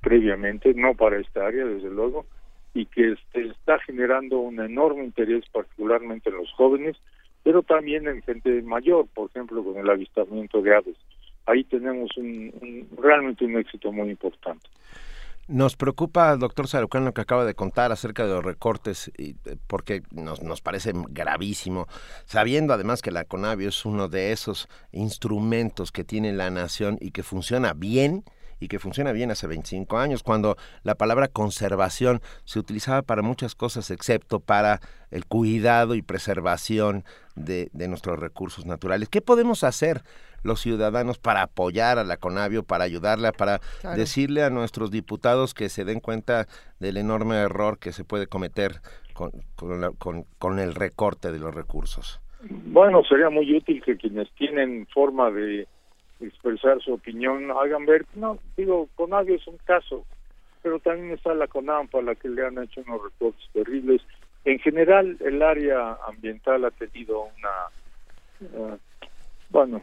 previamente, 0.00 0.72
no 0.74 0.94
para 0.94 1.18
esta 1.18 1.44
área, 1.44 1.64
desde 1.64 1.90
luego, 1.90 2.26
y 2.72 2.86
que 2.86 3.12
este, 3.12 3.48
está 3.48 3.80
generando 3.80 4.38
un 4.38 4.60
enorme 4.60 5.04
interés 5.04 5.44
particularmente 5.52 6.30
en 6.30 6.36
los 6.36 6.52
jóvenes, 6.52 6.96
pero 7.48 7.62
también 7.62 8.06
en 8.06 8.20
gente 8.24 8.60
mayor, 8.60 9.06
por 9.14 9.30
ejemplo, 9.30 9.64
con 9.64 9.78
el 9.78 9.88
avistamiento 9.88 10.60
de 10.60 10.76
aves. 10.76 10.96
Ahí 11.46 11.64
tenemos 11.64 12.10
realmente 12.98 13.46
un 13.46 13.56
éxito 13.56 13.90
muy 13.90 14.10
importante. 14.10 14.68
Nos 15.46 15.74
preocupa, 15.74 16.36
doctor 16.36 16.68
Sarucán, 16.68 17.06
lo 17.06 17.14
que 17.14 17.22
acaba 17.22 17.46
de 17.46 17.54
contar 17.54 17.90
acerca 17.90 18.26
de 18.26 18.34
los 18.34 18.44
recortes, 18.44 19.10
eh, 19.16 19.34
porque 19.66 20.02
nos, 20.10 20.42
nos 20.42 20.60
parece 20.60 20.92
gravísimo, 21.08 21.86
sabiendo 22.26 22.74
además 22.74 23.00
que 23.00 23.12
la 23.12 23.24
CONAVIO 23.24 23.70
es 23.70 23.86
uno 23.86 24.10
de 24.10 24.32
esos 24.32 24.68
instrumentos 24.92 25.90
que 25.90 26.04
tiene 26.04 26.34
la 26.34 26.50
nación 26.50 26.98
y 27.00 27.12
que 27.12 27.22
funciona 27.22 27.72
bien, 27.72 28.24
y 28.60 28.68
que 28.68 28.78
funciona 28.78 29.12
bien 29.12 29.30
hace 29.30 29.46
25 29.46 29.98
años, 29.98 30.22
cuando 30.22 30.56
la 30.82 30.94
palabra 30.96 31.28
conservación 31.28 32.20
se 32.44 32.58
utilizaba 32.58 33.02
para 33.02 33.22
muchas 33.22 33.54
cosas 33.54 33.90
excepto 33.90 34.40
para 34.40 34.80
el 35.10 35.24
cuidado 35.26 35.94
y 35.94 36.02
preservación 36.02 37.04
de, 37.44 37.70
nuestros 37.88 38.18
recursos 38.18 38.66
naturales. 38.66 39.08
¿Qué 39.08 39.20
podemos 39.20 39.64
hacer 39.64 40.02
los 40.42 40.60
ciudadanos 40.60 41.18
para 41.18 41.42
apoyar 41.42 41.98
a 41.98 42.04
la 42.04 42.16
Conavio, 42.16 42.62
para 42.62 42.84
ayudarla, 42.84 43.32
para 43.32 43.60
decirle 43.96 44.44
a 44.44 44.50
nuestros 44.50 44.90
diputados 44.90 45.54
que 45.54 45.68
se 45.68 45.84
den 45.84 46.00
cuenta 46.00 46.46
del 46.78 46.96
enorme 46.96 47.36
error 47.36 47.78
que 47.78 47.92
se 47.92 48.04
puede 48.04 48.26
cometer 48.26 48.80
con, 49.14 49.32
con, 49.98 50.24
con 50.38 50.58
el 50.58 50.74
recorte 50.74 51.32
de 51.32 51.38
los 51.38 51.54
recursos? 51.54 52.20
Bueno, 52.40 53.02
sería 53.02 53.30
muy 53.30 53.56
útil 53.56 53.82
que 53.82 53.96
quienes 53.96 54.30
tienen 54.32 54.86
forma 54.86 55.30
de 55.30 55.66
expresar 56.20 56.80
su 56.80 56.94
opinión, 56.94 57.50
hagan 57.50 57.86
ver, 57.86 58.04
no, 58.14 58.38
digo, 58.56 58.88
Conavio 58.94 59.36
es 59.36 59.46
un 59.46 59.58
caso, 59.58 60.04
pero 60.62 60.78
también 60.80 61.12
está 61.12 61.34
la 61.34 61.46
CONAMPA, 61.46 61.98
a 61.98 62.02
la 62.02 62.14
que 62.14 62.28
le 62.28 62.44
han 62.44 62.62
hecho 62.62 62.82
unos 62.86 63.02
reportes 63.02 63.48
terribles. 63.52 64.02
En 64.48 64.58
general, 64.60 65.18
el 65.20 65.42
área 65.42 65.98
ambiental 66.06 66.64
ha 66.64 66.70
tenido 66.70 67.24
una, 67.36 67.50
eh, 68.40 68.78
bueno, 69.50 69.82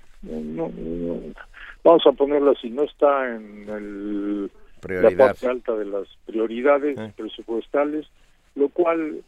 vamos 1.84 2.08
a 2.08 2.11
ponerlo 2.14 2.50
así, 2.50 2.72
no 2.72 2.82
está 2.82 3.35
en 3.35 3.69
el, 3.69 4.52
la 5.03 5.11
parte 5.16 5.48
alta 5.48 5.76
de 5.76 5.85
las 5.85 6.08
prioridades 6.26 6.98
eh. 6.98 7.14
presupuestales, 7.16 8.08
lo 8.56 8.69
cual 8.69 9.22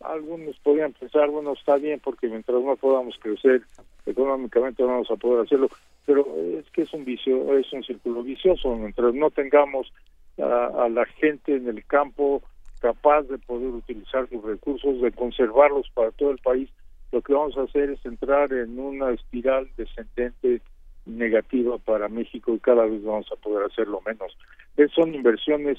algunos 0.00 0.58
podrían 0.58 0.92
pensar, 0.92 1.30
bueno, 1.30 1.52
está 1.52 1.76
bien 1.76 2.00
porque 2.00 2.26
mientras 2.26 2.60
no 2.60 2.74
podamos 2.74 3.14
crecer 3.20 3.62
económicamente 4.06 4.82
vamos 4.82 5.08
a 5.08 5.14
poder 5.14 5.46
hacerlo, 5.46 5.68
pero 6.04 6.26
es 6.58 6.68
que 6.70 6.82
es 6.82 6.92
un 6.92 7.04
vicio, 7.04 7.56
es 7.56 7.72
un 7.72 7.84
círculo 7.84 8.24
vicioso, 8.24 8.74
mientras 8.74 9.14
no 9.14 9.30
tengamos 9.30 9.92
a, 10.38 10.88
la 10.88 11.04
gente 11.04 11.54
en 11.54 11.68
el 11.68 11.84
campo 11.84 12.42
capaz 12.80 13.22
de 13.22 13.38
poder 13.38 13.68
utilizar 13.68 14.28
sus 14.28 14.42
recursos, 14.42 15.00
de 15.00 15.12
conservarlos 15.12 15.88
para 15.94 16.10
todo 16.12 16.30
el 16.30 16.38
país, 16.38 16.68
lo 17.12 17.22
que 17.22 17.32
vamos 17.32 17.56
a 17.56 17.62
hacer 17.62 17.90
es 17.90 18.04
entrar 18.04 18.52
en 18.52 18.78
una 18.78 19.10
espiral 19.10 19.68
descendente 19.76 20.60
negativa 21.06 21.78
para 21.78 22.08
México 22.08 22.54
y 22.54 22.58
cada 22.60 22.84
vez 22.86 23.02
vamos 23.02 23.26
a 23.32 23.36
poder 23.36 23.70
hacerlo 23.70 24.00
menos. 24.06 24.36
son 24.94 25.14
inversiones 25.14 25.78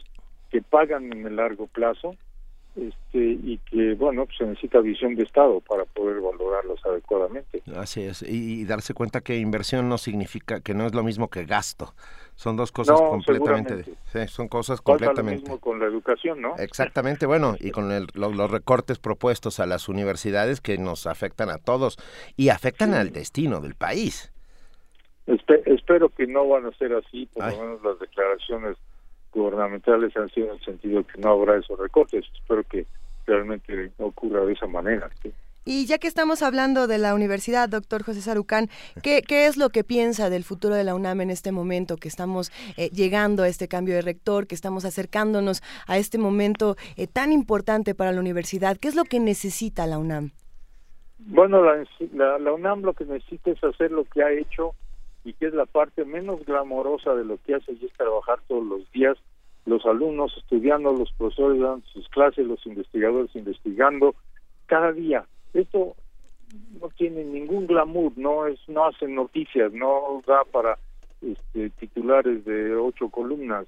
que 0.49 0.61
pagan 0.61 1.11
en 1.11 1.25
el 1.25 1.37
largo 1.37 1.67
plazo, 1.67 2.15
este, 2.75 3.17
y 3.17 3.59
que 3.69 3.93
bueno 3.95 4.25
pues 4.25 4.37
se 4.37 4.45
necesita 4.45 4.79
visión 4.79 5.15
de 5.15 5.23
estado 5.23 5.59
para 5.61 5.85
poder 5.85 6.21
valorarlos 6.21 6.83
adecuadamente. 6.85 7.61
Así 7.75 8.01
es 8.03 8.23
y, 8.23 8.63
darse 8.65 8.93
cuenta 8.93 9.21
que 9.21 9.37
inversión 9.37 9.89
no 9.89 9.97
significa 9.97 10.61
que 10.61 10.73
no 10.73 10.85
es 10.85 10.95
lo 10.95 11.03
mismo 11.03 11.29
que 11.29 11.45
gasto. 11.45 11.93
Son 12.35 12.55
dos 12.55 12.71
cosas 12.71 12.99
completamente 12.99 13.85
son 14.27 14.47
cosas 14.47 14.81
completamente 14.81 15.41
lo 15.41 15.51
mismo 15.51 15.59
con 15.59 15.79
la 15.79 15.85
educación 15.85 16.41
no 16.41 16.55
exactamente 16.57 17.25
bueno 17.25 17.55
y 17.59 17.71
con 17.71 17.89
los 18.13 18.51
recortes 18.51 18.99
propuestos 18.99 19.59
a 19.59 19.65
las 19.65 19.89
universidades 19.89 20.61
que 20.61 20.77
nos 20.77 21.07
afectan 21.07 21.49
a 21.49 21.57
todos 21.57 21.97
y 22.37 22.49
afectan 22.49 22.93
al 22.93 23.11
destino 23.11 23.59
del 23.59 23.75
país. 23.75 24.31
Espero 25.27 26.09
que 26.09 26.27
no 26.27 26.47
van 26.47 26.65
a 26.65 26.71
ser 26.71 26.93
así, 26.93 27.27
por 27.27 27.51
lo 27.51 27.61
menos 27.61 27.83
las 27.83 27.99
declaraciones 27.99 28.77
gubernamentales 29.31 30.15
han 30.17 30.29
sido 30.29 30.47
en 30.47 30.53
el 30.53 30.65
sentido 30.65 31.03
que 31.05 31.19
no 31.19 31.31
habrá 31.31 31.57
esos 31.57 31.79
recortes. 31.79 32.25
Espero 32.33 32.63
que 32.63 32.85
realmente 33.25 33.91
ocurra 33.97 34.45
de 34.45 34.53
esa 34.53 34.67
manera. 34.67 35.09
Y 35.63 35.85
ya 35.85 35.99
que 35.99 36.07
estamos 36.07 36.41
hablando 36.41 36.87
de 36.87 36.97
la 36.97 37.13
universidad, 37.13 37.69
doctor 37.69 38.01
José 38.01 38.21
Sarucán, 38.21 38.67
¿qué, 39.03 39.21
¿qué, 39.21 39.45
es 39.45 39.57
lo 39.57 39.69
que 39.69 39.83
piensa 39.83 40.31
del 40.31 40.43
futuro 40.43 40.73
de 40.73 40.83
la 40.83 40.95
UNAM 40.95 41.21
en 41.21 41.29
este 41.29 41.51
momento, 41.51 41.97
que 41.97 42.07
estamos 42.07 42.51
eh, 42.77 42.89
llegando 42.89 43.43
a 43.43 43.47
este 43.47 43.67
cambio 43.67 43.93
de 43.93 44.01
rector, 44.01 44.47
que 44.47 44.55
estamos 44.55 44.85
acercándonos 44.85 45.61
a 45.85 45.99
este 45.99 46.17
momento 46.17 46.77
eh, 46.97 47.05
tan 47.05 47.31
importante 47.31 47.93
para 47.93 48.11
la 48.11 48.19
universidad? 48.19 48.77
¿Qué 48.77 48.87
es 48.87 48.95
lo 48.95 49.03
que 49.03 49.19
necesita 49.19 49.85
la 49.85 49.99
UNAM? 49.99 50.31
Bueno, 51.19 51.63
la, 51.63 52.39
la, 52.39 52.51
UNAM 52.51 52.81
lo 52.81 52.93
que 52.93 53.05
necesita 53.05 53.51
es 53.51 53.63
hacer 53.63 53.91
lo 53.91 54.05
que 54.05 54.23
ha 54.23 54.31
hecho 54.31 54.73
y 55.23 55.33
que 55.33 55.47
es 55.47 55.53
la 55.53 55.65
parte 55.65 56.05
menos 56.05 56.45
glamorosa 56.45 57.13
de 57.15 57.25
lo 57.25 57.37
que 57.43 57.55
hace 57.55 57.73
y 57.73 57.85
es 57.85 57.93
trabajar 57.93 58.39
todos 58.47 58.65
los 58.65 58.91
días, 58.91 59.17
los 59.65 59.85
alumnos 59.85 60.35
estudiando, 60.37 60.91
los 60.91 61.11
profesores 61.13 61.61
dando 61.61 61.85
sus 61.87 62.07
clases, 62.09 62.47
los 62.47 62.65
investigadores 62.65 63.35
investigando, 63.35 64.15
cada 64.65 64.91
día. 64.91 65.25
Esto 65.53 65.95
no 66.81 66.89
tiene 66.89 67.23
ningún 67.23 67.67
glamour, 67.67 68.13
no 68.15 68.47
es, 68.47 68.59
no 68.67 68.85
hacen 68.85 69.15
noticias, 69.15 69.71
no 69.73 70.21
da 70.25 70.43
para 70.51 70.77
este, 71.21 71.69
titulares 71.71 72.43
de 72.45 72.75
ocho 72.75 73.09
columnas, 73.09 73.67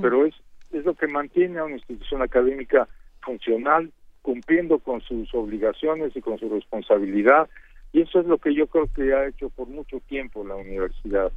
pero 0.00 0.24
es 0.24 0.34
es 0.78 0.84
lo 0.84 0.94
que 0.94 1.06
mantiene 1.06 1.58
a 1.58 1.64
una 1.64 1.76
institución 1.76 2.22
académica 2.22 2.88
funcional, 3.22 3.90
cumpliendo 4.22 4.78
con 4.78 5.00
sus 5.02 5.32
obligaciones 5.34 6.16
y 6.16 6.20
con 6.20 6.38
su 6.38 6.48
responsabilidad, 6.48 7.48
y 7.94 8.02
eso 8.02 8.18
es 8.18 8.26
lo 8.26 8.38
que 8.38 8.52
yo 8.52 8.66
creo 8.66 8.88
que 8.92 9.14
ha 9.14 9.28
hecho 9.28 9.50
por 9.50 9.68
mucho 9.68 10.00
tiempo 10.00 10.44
la 10.44 10.56
universidad, 10.56 11.30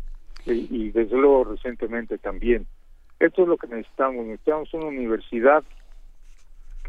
y, 0.48 0.90
desde 0.90 1.16
luego 1.16 1.44
recientemente 1.44 2.18
también. 2.18 2.66
Esto 3.20 3.44
es 3.44 3.48
lo 3.48 3.58
que 3.58 3.68
necesitamos, 3.68 4.26
necesitamos 4.26 4.74
una 4.74 4.88
universidad 4.88 5.64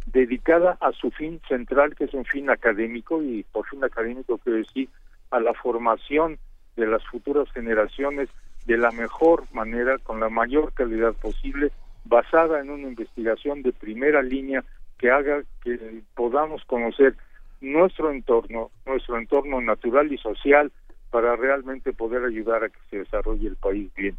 dedicada 0.06 0.78
a 0.80 0.92
su 0.92 1.10
fin 1.10 1.38
central, 1.46 1.94
que 1.96 2.04
es 2.04 2.14
un 2.14 2.24
fin 2.24 2.48
académico, 2.48 3.22
y 3.22 3.42
por 3.52 3.66
fin 3.66 3.84
académico 3.84 4.38
quiero 4.38 4.56
decir 4.56 4.88
a 5.30 5.38
la 5.38 5.52
formación 5.52 6.38
de 6.76 6.86
las 6.86 7.04
futuras 7.04 7.52
generaciones 7.52 8.30
de 8.64 8.78
la 8.78 8.90
mejor 8.90 9.44
manera, 9.52 9.98
con 9.98 10.18
la 10.18 10.30
mayor 10.30 10.72
calidad 10.72 11.12
posible, 11.12 11.72
basada 12.06 12.60
en 12.60 12.70
una 12.70 12.88
investigación 12.88 13.62
de 13.62 13.74
primera 13.74 14.22
línea 14.22 14.64
que 14.96 15.10
haga 15.10 15.42
que 15.62 16.00
podamos 16.14 16.64
conocer 16.64 17.16
nuestro 17.60 18.10
entorno, 18.10 18.70
nuestro 18.86 19.18
entorno 19.18 19.60
natural 19.60 20.12
y 20.12 20.18
social, 20.18 20.72
para 21.10 21.36
realmente 21.36 21.92
poder 21.92 22.24
ayudar 22.24 22.64
a 22.64 22.68
que 22.68 22.78
se 22.90 22.98
desarrolle 22.98 23.48
el 23.48 23.56
país 23.56 23.92
bien. 23.94 24.16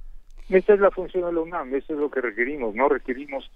Esa 0.49 0.73
es 0.73 0.79
la 0.79 0.89
función 0.89 1.25
de 1.25 1.33
la 1.33 1.41
UNAM, 1.41 1.75
eso 1.75 1.93
es 1.93 1.99
lo 1.99 2.09
que 2.09 2.21
requerimos, 2.21 2.73
no 2.73 2.89
requerimos 2.89 3.49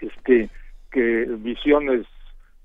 este 0.00 0.50
que 0.90 1.24
visiones 1.38 2.06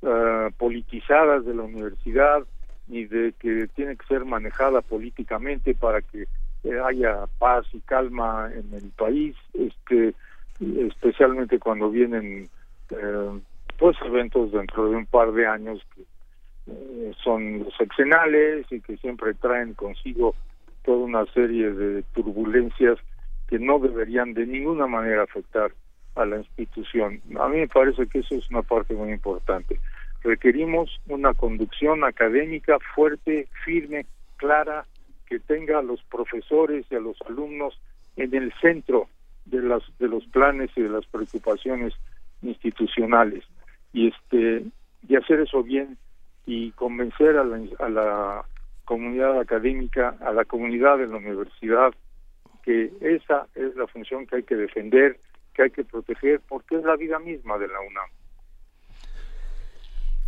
ah, 0.03 0.49
politizadas 0.57 1.45
de 1.45 1.53
la 1.53 1.63
universidad 1.63 2.43
ni 2.87 3.05
de 3.05 3.33
que 3.39 3.67
tiene 3.75 3.95
que 3.95 4.05
ser 4.07 4.25
manejada 4.25 4.81
políticamente 4.81 5.75
para 5.75 6.01
que 6.01 6.23
eh, 6.63 6.79
haya 6.83 7.25
paz 7.37 7.65
y 7.73 7.79
calma 7.81 8.49
en 8.53 8.73
el 8.73 8.89
país 8.91 9.35
este 9.53 10.13
especialmente 10.59 11.59
cuando 11.59 11.89
vienen 11.89 12.49
eh, 12.89 13.39
pues 13.81 13.97
eventos 14.05 14.51
dentro 14.51 14.91
de 14.91 14.95
un 14.95 15.07
par 15.07 15.31
de 15.31 15.47
años 15.47 15.81
que 15.95 16.03
eh, 16.67 17.11
son 17.23 17.67
sexenales 17.79 18.67
y 18.69 18.79
que 18.79 18.95
siempre 18.97 19.33
traen 19.33 19.73
consigo 19.73 20.35
toda 20.85 20.99
una 20.99 21.25
serie 21.33 21.71
de 21.71 22.03
turbulencias 22.13 22.99
que 23.47 23.57
no 23.57 23.79
deberían 23.79 24.35
de 24.35 24.45
ninguna 24.45 24.85
manera 24.85 25.23
afectar 25.23 25.71
a 26.13 26.25
la 26.27 26.37
institución. 26.37 27.23
A 27.39 27.47
mí 27.47 27.57
me 27.57 27.67
parece 27.67 28.05
que 28.05 28.19
eso 28.19 28.35
es 28.35 28.47
una 28.51 28.61
parte 28.61 28.93
muy 28.93 29.11
importante. 29.13 29.79
Requerimos 30.21 31.01
una 31.07 31.33
conducción 31.33 32.03
académica 32.03 32.77
fuerte, 32.93 33.47
firme, 33.65 34.05
clara, 34.37 34.85
que 35.25 35.39
tenga 35.39 35.79
a 35.79 35.81
los 35.81 36.03
profesores 36.03 36.85
y 36.91 36.95
a 36.95 36.99
los 36.99 37.17
alumnos 37.27 37.81
en 38.15 38.31
el 38.35 38.53
centro 38.61 39.07
de 39.45 39.59
las 39.63 39.81
de 39.97 40.07
los 40.07 40.23
planes 40.27 40.69
y 40.75 40.83
de 40.83 40.89
las 40.89 41.07
preocupaciones 41.07 41.95
institucionales 42.43 43.43
y 43.93 44.07
este 44.07 44.65
y 45.07 45.15
hacer 45.15 45.39
eso 45.41 45.63
bien 45.63 45.97
y 46.45 46.71
convencer 46.71 47.37
a 47.37 47.43
la, 47.43 47.59
a 47.79 47.89
la 47.89 48.45
comunidad 48.85 49.39
académica, 49.39 50.15
a 50.21 50.31
la 50.31 50.45
comunidad 50.45 50.97
de 50.97 51.07
la 51.07 51.17
universidad 51.17 51.93
que 52.63 52.91
esa 53.01 53.47
es 53.55 53.75
la 53.75 53.87
función 53.87 54.27
que 54.27 54.37
hay 54.37 54.43
que 54.43 54.55
defender 54.55 55.17
que 55.53 55.63
hay 55.63 55.71
que 55.71 55.83
proteger 55.83 56.41
porque 56.47 56.77
es 56.77 56.83
la 56.83 56.95
vida 56.95 57.19
misma 57.19 57.57
de 57.57 57.67
la 57.67 57.79
UNAM. 57.81 58.09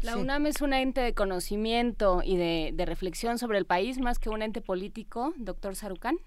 La 0.04 0.18
UNAM 0.18 0.48
es 0.48 0.62
un 0.62 0.74
ente 0.74 1.00
de 1.00 1.14
conocimiento 1.14 2.22
y 2.26 2.36
de, 2.36 2.86
reflexión 2.86 3.38
sobre 3.38 3.58
el 3.58 3.66
país 3.66 4.00
más 4.00 4.20
que 4.20 4.30
un 4.30 4.42
ente 4.42 4.60
político, 4.60 5.34
doctor 5.38 5.78
Sarucán. 5.78 6.18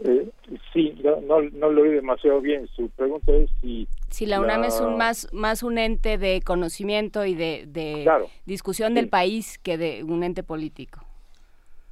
Eh, 0.00 0.28
sí, 0.72 0.94
no, 1.02 1.40
no, 1.42 1.70
lo 1.70 1.82
oí 1.82 1.90
demasiado 1.90 2.40
bien. 2.40 2.66
Su 2.68 2.88
pregunta 2.90 3.32
es 3.32 3.50
si... 3.60 3.86
Si 4.08 4.26
la 4.26 4.40
UNAM 4.40 4.64
es 4.64 4.80
un 4.80 4.96
más, 4.96 5.32
más 5.32 5.62
un 5.62 5.78
ente 5.78 6.18
de 6.18 6.40
conocimiento 6.42 7.24
y 7.24 7.34
de, 7.34 8.28
discusión 8.46 8.94
del 8.94 9.08
país 9.08 9.58
que 9.58 9.76
de 9.76 10.04
un 10.04 10.22
ente 10.22 10.42
político. 10.42 11.04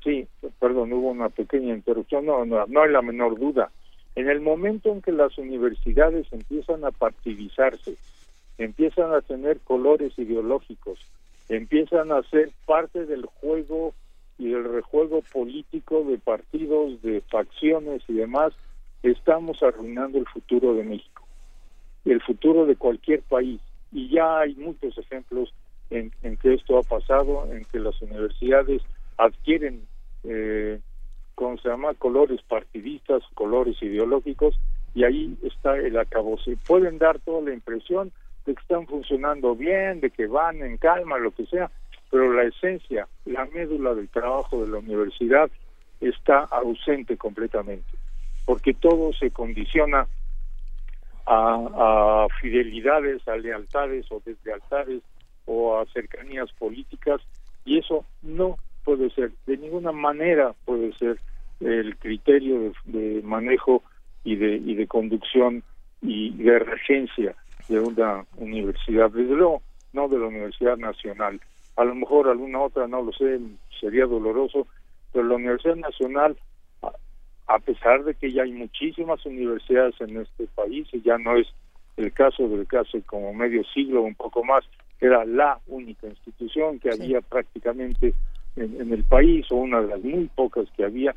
Sí, 0.05 0.27
perdón, 0.59 0.93
hubo 0.93 1.11
una 1.11 1.29
pequeña 1.29 1.75
interrupción. 1.75 2.27
No, 2.27 2.45
no, 2.45 2.67
no 2.67 2.83
hay 2.83 2.91
la 2.91 3.03
menor 3.03 3.39
duda. 3.39 3.71
En 4.15 4.29
el 4.29 4.41
momento 4.41 4.91
en 4.91 5.01
que 5.01 5.13
las 5.13 5.39
universidades 5.39 6.27
empiezan 6.33 6.85
a 6.85 6.91
partidizarse, 6.91 7.97
empiezan 8.59 9.13
a 9.15 9.23
tener 9.23 9.61
colores 9.61 10.13
ideológicos, 10.19 10.99
empiezan 11.49 12.13
a 12.13 12.23
ser 12.25 12.51
parte 12.67 13.07
del 13.07 13.27
juego 13.27 13.95
y 14.39 14.51
del 14.51 14.65
rejuego 14.65 15.23
político 15.33 16.05
de 16.05 16.19
partidos, 16.19 17.01
de 17.02 17.20
facciones 17.31 18.02
y 18.09 18.15
demás, 18.15 18.52
estamos 19.02 19.62
arruinando 19.62 20.19
el 20.19 20.27
futuro 20.27 20.75
de 20.75 20.85
México, 20.85 21.25
el 22.05 22.20
futuro 22.23 22.67
de 22.67 22.77
cualquier 22.77 23.23
país. 23.23 23.61
Y 23.93 24.09
ya 24.09 24.41
hay 24.41 24.55
muchos 24.55 24.97
ejemplos 24.99 25.52
en, 25.91 26.11
que 26.39 26.55
esto 26.55 26.78
ha 26.78 26.83
pasado, 26.83 27.47
en 27.52 27.65
que 27.67 27.78
las 27.78 28.01
universidades 28.01 28.83
adquieren 29.19 29.83
eh, 30.25 30.81
como 31.35 31.59
se 31.59 31.69
llama, 31.69 31.94
colores 31.94 32.41
partidistas, 32.43 33.23
colores 33.35 33.81
ideológicos, 33.83 34.59
y 34.94 35.05
ahí 35.05 35.36
está 35.43 35.77
el 35.77 35.99
acabo. 35.99 36.39
Se 36.39 36.57
pueden 36.57 36.99
dar 36.99 37.19
toda 37.20 37.41
la 37.43 37.55
impresión 37.55 38.12
de 38.44 38.55
que 38.55 38.61
están 38.61 38.86
funcionando 38.86 39.55
bien, 39.57 40.01
de 40.01 40.11
que 40.11 40.27
van 40.27 40.62
en 40.62 40.77
calma, 40.77 41.19
lo 41.19 41.31
que 41.33 41.47
sea, 41.47 41.70
pero 42.12 42.31
la 42.31 42.42
esencia, 42.42 43.08
la 43.24 43.47
médula 43.47 43.94
del 43.94 44.10
trabajo 44.10 44.62
de 44.62 44.70
la 44.70 44.81
universidad 44.81 45.50
está 45.99 46.41
ausente 46.41 47.16
completamente, 47.16 47.89
porque 48.44 48.74
todo 48.74 49.15
se 49.15 49.31
condiciona 49.31 50.07
a, 51.24 52.26
a 52.26 52.26
fidelidades, 52.39 53.26
a 53.26 53.36
lealtades 53.36 54.05
o 54.12 54.20
deslealtades 54.26 55.00
o 55.47 55.78
a 55.78 55.86
cercanías 55.86 56.52
políticas, 56.52 57.23
y 57.65 57.78
eso 57.78 58.05
no 58.20 58.58
puede 58.84 59.08
ser, 59.08 59.32
de 59.47 59.57
ninguna 59.57 59.92
manera 59.92 60.52
puede 60.66 60.92
ser 60.99 61.18
el 61.60 61.97
criterio 61.97 62.74
de, 62.84 63.23
manejo 63.24 63.82
y 64.23 64.36
de, 64.36 64.57
y 64.57 64.74
de 64.74 64.86
conducción 64.86 65.62
y 66.02 66.36
de 66.36 66.58
regencia 66.58 67.34
de 67.68 67.81
una 67.81 68.26
universidad, 68.36 69.10
desde 69.10 69.34
luego 69.34 69.62
no 69.94 70.08
de 70.08 70.18
la 70.18 70.26
Universidad 70.26 70.76
Nacional. 70.76 71.41
A 71.76 71.84
lo 71.84 71.94
mejor 71.94 72.28
alguna 72.28 72.60
otra, 72.60 72.86
no 72.86 73.02
lo 73.02 73.12
sé, 73.12 73.41
sería 73.81 74.07
doloroso, 74.07 74.67
pero 75.12 75.26
la 75.26 75.36
Universidad 75.36 75.76
Nacional, 75.76 76.36
a 77.47 77.59
pesar 77.59 78.05
de 78.05 78.15
que 78.15 78.33
ya 78.33 78.42
hay 78.42 78.52
muchísimas 78.52 79.25
universidades 79.26 79.94
en 80.01 80.18
este 80.18 80.47
país, 80.55 80.89
y 80.92 81.02
ya 81.02 81.18
no 81.18 81.36
es 81.36 81.49
el 81.97 82.12
caso 82.12 82.49
del 82.49 82.67
caso 82.67 82.99
como 83.07 83.33
medio 83.34 83.62
siglo 83.65 84.01
o 84.01 84.05
un 84.05 84.15
poco 84.15 84.44
más, 84.44 84.65
era 85.01 85.25
la 85.25 85.59
única 85.67 86.07
institución 86.07 86.78
que 86.78 86.91
había 86.91 87.20
prácticamente 87.20 88.15
en, 88.57 88.92
el 88.92 89.05
país 89.05 89.47
o 89.51 89.57
una 89.57 89.81
de 89.81 89.89
las 89.89 90.02
muy 90.02 90.31
pocas 90.34 90.67
que 90.76 90.84
había, 90.84 91.15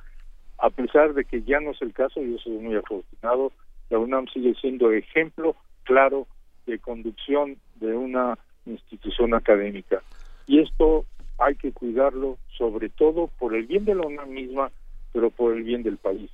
a 0.58 0.70
pesar 0.70 1.14
de 1.14 1.26
que 1.26 1.44
ya 1.44 1.60
no 1.60 1.72
es 1.72 1.82
el 1.82 1.94
caso, 1.94 2.22
y 2.22 2.36
eso 2.36 2.50
es 2.50 2.62
muy 2.62 2.76
afortunado, 2.76 3.52
la 3.90 4.00
UNAM 4.00 4.28
sigue 4.28 4.56
siendo 4.56 4.92
ejemplo 4.92 5.56
claro 5.84 6.28
de 6.66 6.80
conducción 6.80 7.58
de 7.76 7.96
una 7.96 8.38
institución 8.66 9.34
académica. 9.34 10.02
Y 10.48 10.60
esto 10.60 11.06
hay 11.38 11.56
que 11.56 11.72
cuidarlo 11.72 12.38
sobre 12.58 12.90
todo 12.90 13.28
por 13.40 13.56
el 13.56 13.68
bien 13.68 13.86
de 13.86 13.96
la 13.96 14.08
UNAM 14.08 14.30
misma, 14.30 14.72
pero 15.12 15.30
por 15.30 15.54
el 15.54 15.64
bien 15.64 15.84
del 15.84 15.98
país. 15.98 16.30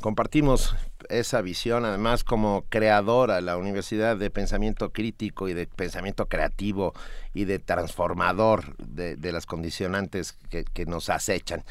compartimos 0.00 0.74
esa 1.08 1.40
visión, 1.40 1.84
además 1.84 2.24
como 2.24 2.64
creadora, 2.68 3.40
la 3.40 3.56
Universidad 3.56 4.16
de 4.16 4.30
Pensamiento 4.30 4.90
Crítico 4.90 5.48
y 5.48 5.54
de 5.54 5.66
Pensamiento 5.66 6.26
Creativo 6.26 6.92
y 7.34 7.44
de 7.44 7.58
Transformador 7.58 8.76
de, 8.76 9.32
las 9.32 9.46
condicionantes 9.46 10.32
que, 10.50 10.86
nos 10.86 11.08
acechan. 11.08 11.62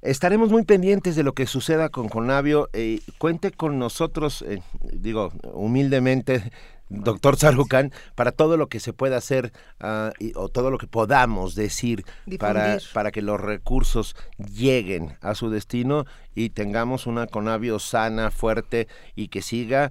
Estaremos 0.00 0.50
muy 0.50 0.64
pendientes 0.64 1.16
de 1.16 1.24
lo 1.24 1.32
que 1.32 1.46
suceda 1.46 1.88
con 1.88 2.08
Conavio. 2.08 2.68
Eh, 2.72 3.00
cuente 3.18 3.50
con 3.50 3.80
nosotros, 3.80 4.42
eh, 4.42 4.62
digo, 4.92 5.32
humildemente, 5.52 6.52
doctor 6.88 7.36
Sarukan, 7.36 7.92
para 8.14 8.32
todo 8.32 8.56
lo 8.56 8.68
que 8.68 8.80
se 8.80 8.92
pueda 8.92 9.16
hacer 9.16 9.52
ah, 9.80 10.12
o 10.34 10.48
todo 10.48 10.70
lo 10.70 10.78
que 10.78 10.86
podamos 10.86 11.54
decir 11.54 12.04
para, 12.38 12.78
para 12.92 13.10
que 13.10 13.22
los 13.22 13.40
recursos 13.40 14.16
lleguen 14.38 15.12
a 15.20 15.34
su 15.34 15.50
destino 15.50 16.04
y 16.34 16.50
tengamos 16.50 17.06
una 17.06 17.26
Conavio 17.26 17.78
sana, 17.78 18.30
fuerte 18.30 18.88
y 19.16 19.28
que 19.28 19.42
siga 19.42 19.90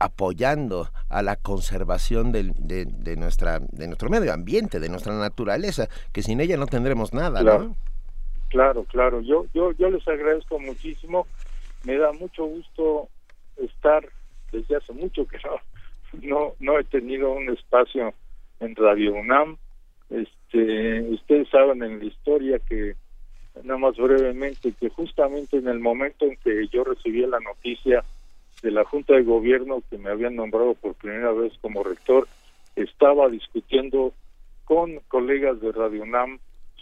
apoyando 0.00 0.90
a 1.08 1.22
la 1.22 1.36
conservación 1.36 2.32
de, 2.32 2.52
de, 2.54 3.16
nuestra, 3.16 3.60
de 3.60 3.86
nuestro 3.86 4.08
medio 4.08 4.32
ambiente, 4.32 4.80
de 4.80 4.88
nuestra 4.88 5.14
naturaleza, 5.14 5.88
que 6.12 6.22
sin 6.22 6.40
ella 6.40 6.56
no 6.56 6.66
tendremos 6.66 7.12
nada, 7.12 7.40
claro. 7.40 7.64
¿no? 7.64 7.76
Claro, 8.48 8.84
claro. 8.84 9.20
Yo, 9.22 9.46
yo, 9.54 9.72
yo 9.72 9.90
les 9.90 10.06
agradezco 10.06 10.58
muchísimo. 10.58 11.26
Me 11.84 11.96
da 11.96 12.12
mucho 12.12 12.44
gusto 12.44 13.08
estar 13.56 14.06
desde 14.52 14.76
hace 14.76 14.92
mucho 14.92 15.26
que 15.26 15.38
no 15.38 15.71
no 16.20 16.54
no 16.60 16.78
he 16.78 16.84
tenido 16.84 17.32
un 17.32 17.48
espacio 17.48 18.14
en 18.60 18.74
Radio 18.76 19.14
UNAM. 19.14 19.56
Este, 20.10 21.00
ustedes 21.02 21.48
saben 21.48 21.82
en 21.82 21.98
la 21.98 22.04
historia 22.04 22.58
que 22.58 22.94
nada 23.64 23.78
más 23.78 23.96
brevemente 23.96 24.72
que 24.78 24.88
justamente 24.88 25.58
en 25.58 25.68
el 25.68 25.80
momento 25.80 26.24
en 26.24 26.36
que 26.36 26.66
yo 26.68 26.84
recibí 26.84 27.24
la 27.26 27.40
noticia 27.40 28.04
de 28.62 28.70
la 28.70 28.84
Junta 28.84 29.14
de 29.14 29.22
Gobierno 29.22 29.82
que 29.90 29.98
me 29.98 30.10
habían 30.10 30.36
nombrado 30.36 30.74
por 30.74 30.94
primera 30.94 31.32
vez 31.32 31.52
como 31.60 31.82
rector, 31.82 32.28
estaba 32.76 33.28
discutiendo 33.28 34.12
con 34.64 35.00
colegas 35.08 35.60
de 35.60 35.72
Radio 35.72 36.02
UNAM 36.02 36.38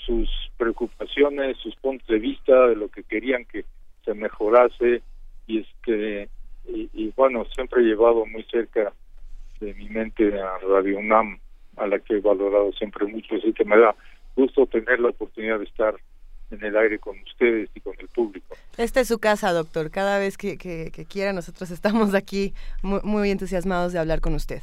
sus 0.06 0.28
preocupaciones, 0.56 1.56
sus 1.58 1.74
puntos 1.76 2.06
de 2.08 2.18
vista 2.18 2.66
de 2.68 2.76
lo 2.76 2.88
que 2.88 3.02
querían 3.02 3.44
que 3.44 3.64
se 4.04 4.14
mejorase 4.14 5.02
y 5.46 5.60
este 5.60 6.28
y, 6.66 6.88
y 6.92 7.12
bueno 7.16 7.44
siempre 7.54 7.82
he 7.82 7.84
llevado 7.86 8.26
muy 8.26 8.44
cerca 8.44 8.92
de 9.60 9.74
mi 9.74 9.88
mente 9.88 10.32
a 10.40 10.58
Radio 10.58 10.98
UNAM, 10.98 11.38
a 11.76 11.86
la 11.86 11.98
que 11.98 12.16
he 12.16 12.20
valorado 12.20 12.72
siempre 12.72 13.06
mucho, 13.06 13.36
así 13.36 13.52
que 13.52 13.64
me 13.64 13.78
da 13.78 13.94
gusto 14.36 14.66
tener 14.66 15.00
la 15.00 15.10
oportunidad 15.10 15.58
de 15.58 15.64
estar 15.64 15.94
en 16.50 16.64
el 16.64 16.76
aire 16.76 16.98
con 16.98 17.18
ustedes 17.20 17.70
y 17.74 17.80
con 17.80 17.94
el 17.98 18.08
público. 18.08 18.56
Esta 18.76 19.00
es 19.00 19.08
su 19.08 19.18
casa, 19.18 19.52
doctor. 19.52 19.90
Cada 19.90 20.18
vez 20.18 20.36
que, 20.36 20.58
que, 20.58 20.90
quiera, 21.04 21.32
nosotros 21.32 21.70
estamos 21.70 22.14
aquí 22.14 22.54
muy, 22.82 23.00
muy, 23.04 23.30
entusiasmados 23.30 23.92
de 23.92 23.98
hablar 23.98 24.20
con 24.20 24.34
usted. 24.34 24.62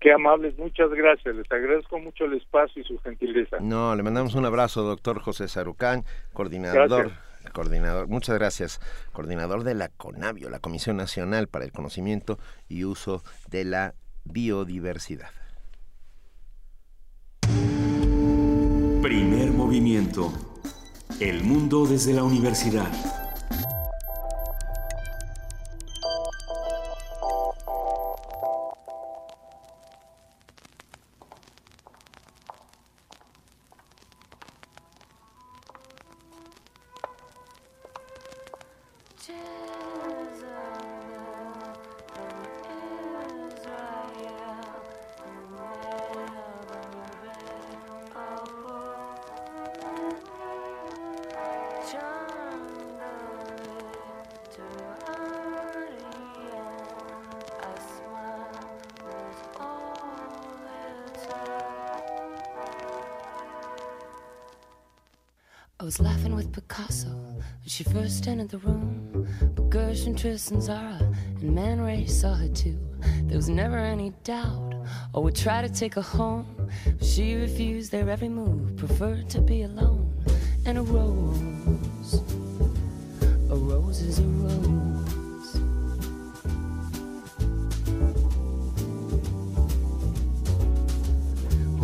Qué 0.00 0.12
amables, 0.12 0.56
muchas 0.58 0.90
gracias. 0.90 1.34
Les 1.34 1.50
agradezco 1.50 1.98
mucho 1.98 2.24
el 2.24 2.34
espacio 2.34 2.82
y 2.82 2.84
su 2.84 2.98
gentileza. 3.00 3.58
No, 3.60 3.94
le 3.96 4.02
mandamos 4.02 4.34
un 4.34 4.46
abrazo, 4.46 4.82
doctor 4.82 5.20
José 5.20 5.48
Sarucán, 5.48 6.04
coordinador. 6.32 7.10
Coordinador, 7.52 8.08
muchas 8.08 8.36
gracias. 8.36 8.80
Coordinador 9.12 9.64
de 9.64 9.74
la 9.74 9.88
CONAVIO, 9.88 10.50
la 10.50 10.60
Comisión 10.60 10.96
Nacional 10.96 11.48
para 11.48 11.64
el 11.64 11.72
Conocimiento 11.72 12.38
y 12.68 12.84
Uso 12.84 13.22
de 13.50 13.64
la 13.64 13.94
Biodiversidad. 14.24 15.30
Primer 19.02 19.52
movimiento. 19.52 20.32
El 21.20 21.42
mundo 21.42 21.86
desde 21.86 22.12
la 22.12 22.22
universidad. 22.22 23.27
Tristan, 70.48 70.62
Zara, 70.62 71.14
and 71.42 71.54
Man 71.54 71.78
Ray 71.78 72.06
saw 72.06 72.32
her 72.32 72.48
too. 72.48 72.78
There 73.24 73.36
was 73.36 73.50
never 73.50 73.76
any 73.76 74.14
doubt, 74.24 74.72
oh, 74.72 74.86
or 75.12 75.24
would 75.24 75.36
try 75.36 75.60
to 75.60 75.68
take 75.68 75.92
her 75.92 76.00
home. 76.00 76.46
She 77.02 77.34
refused 77.34 77.92
their 77.92 78.08
every 78.08 78.30
move, 78.30 78.74
preferred 78.78 79.28
to 79.28 79.42
be 79.42 79.64
alone. 79.64 80.10
And 80.64 80.78
a 80.78 80.82
rose, 80.82 82.22
a 83.50 83.56
rose 83.56 84.00
is 84.00 84.20
a 84.20 84.22
rose. 84.22 85.52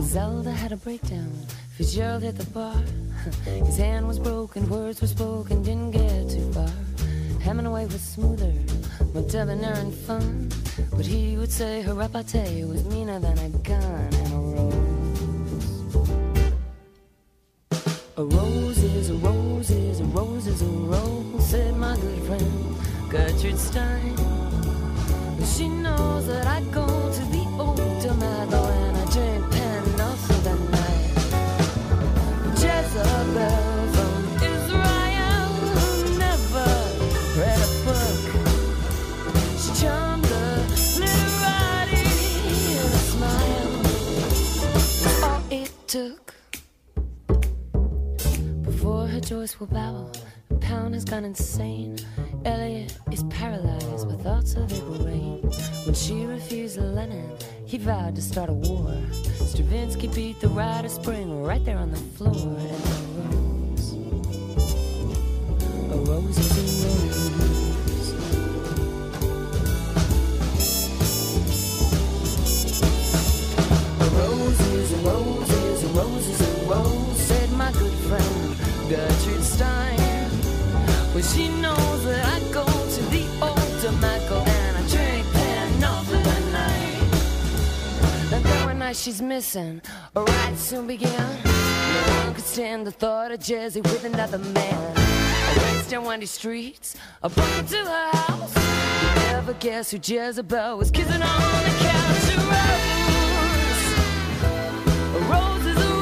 Zelda 0.08 0.52
had 0.52 0.72
a 0.72 0.78
breakdown. 0.78 1.32
Fitzgerald 1.76 2.22
hit 2.22 2.38
the 2.38 2.46
bar. 2.46 2.80
His 3.44 3.76
hand 3.76 4.08
was 4.08 4.18
broken, 4.18 4.66
words 4.70 5.02
were 5.02 5.06
spoken, 5.06 5.62
didn't 5.62 5.90
get 5.90 6.30
too 6.30 6.50
far. 6.52 6.83
Hemingway 7.54 7.86
was 7.86 8.00
smoother, 8.00 8.52
more 9.14 9.22
debonair 9.28 9.74
and 9.74 9.94
fun. 9.94 10.50
But 10.90 11.06
he 11.06 11.36
would 11.36 11.52
say 11.52 11.82
her 11.82 11.94
repartee 11.94 12.64
was 12.64 12.84
meaner 12.86 13.20
than 13.20 13.38
a 13.38 13.48
gun 13.48 14.08
and 14.22 14.32
a 14.32 14.38
rose. 14.56 14.74
A 18.16 18.24
rose 18.24 18.78
is 18.78 19.10
a 19.10 19.14
rose 19.14 19.70
is 19.70 20.00
a 20.00 20.04
rose 20.04 20.48
is 20.48 20.62
a 20.62 20.66
rose, 20.66 21.46
said 21.48 21.76
my 21.76 21.94
good 21.94 22.22
friend 22.24 22.76
Gertrude 23.08 23.56
Stein. 23.56 24.16
But 25.38 25.46
she 25.46 25.68
knows 25.68 26.26
that 26.26 26.48
I 26.48 26.53
will. 49.64 50.10
Pound 50.60 50.94
has 50.94 51.04
gone 51.04 51.24
insane. 51.24 51.98
Elliot 52.44 52.96
is 53.10 53.22
paralyzed 53.24 54.06
with 54.06 54.22
thoughts 54.22 54.54
of 54.54 54.72
April 54.72 55.06
rain. 55.06 55.40
When 55.84 55.94
she 55.94 56.24
refused 56.24 56.78
Lennon, 56.78 57.30
he 57.66 57.78
vowed 57.78 58.16
to 58.16 58.22
start 58.22 58.50
a 58.50 58.52
war. 58.52 58.96
Stravinsky 59.46 60.08
beat 60.08 60.40
the 60.40 60.48
rite 60.48 60.84
of 60.84 60.90
spring 60.90 61.42
right 61.42 61.64
there 61.64 61.78
on 61.78 61.90
the 61.90 61.96
floor. 61.96 62.58
Nights 89.54 89.80
she's 89.80 89.82
missing, 89.82 89.82
a 90.16 90.22
ride 90.22 90.58
soon 90.58 90.86
began. 90.86 91.42
No 91.44 92.24
one 92.24 92.34
could 92.34 92.44
stand 92.44 92.86
the 92.86 92.90
thought 92.90 93.32
of 93.32 93.40
Jersey 93.40 93.80
with 93.80 94.04
another 94.04 94.38
man. 94.38 94.92
I 94.96 95.74
raced 95.74 95.90
down 95.90 96.04
windy 96.04 96.26
streets, 96.26 96.96
I 97.22 97.28
broke 97.28 97.66
to 97.68 97.76
her 97.76 98.10
house. 98.16 98.56
You 98.56 99.14
never 99.32 99.54
guess 99.54 99.90
who 99.90 99.98
Jezebel 99.98 100.78
was 100.78 100.90
kissing 100.90 101.22
on 101.22 101.64
the 101.64 101.70
couch. 101.80 102.34
A 102.34 102.38
rose, 103.60 103.86
a 105.14 105.18
rose 105.30 105.66
is 105.66 105.76
a 105.76 105.94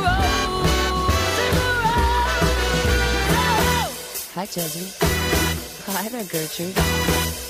Hi, 4.34 4.47
Josie. 4.47 4.90
Hi. 5.00 6.02
Hi 6.02 6.08
there, 6.08 6.24
Gertrude. 6.24 6.76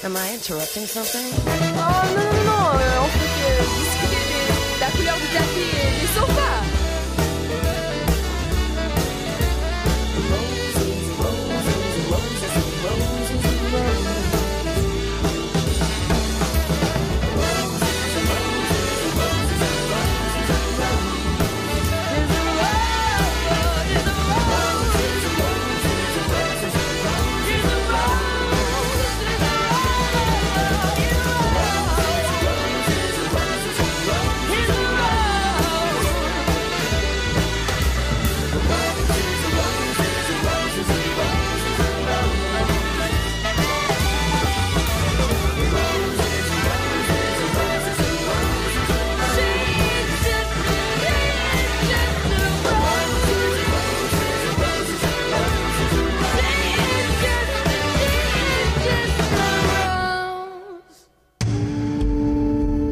Am 0.04 0.16
I 0.16 0.34
interrupting 0.34 0.84
something? 0.84 1.24
Oh, 1.46 2.12
non, 2.16 2.44
non, 2.44 2.76
non, 2.76 3.91
daqui, 5.32 6.06
me. 6.06 6.81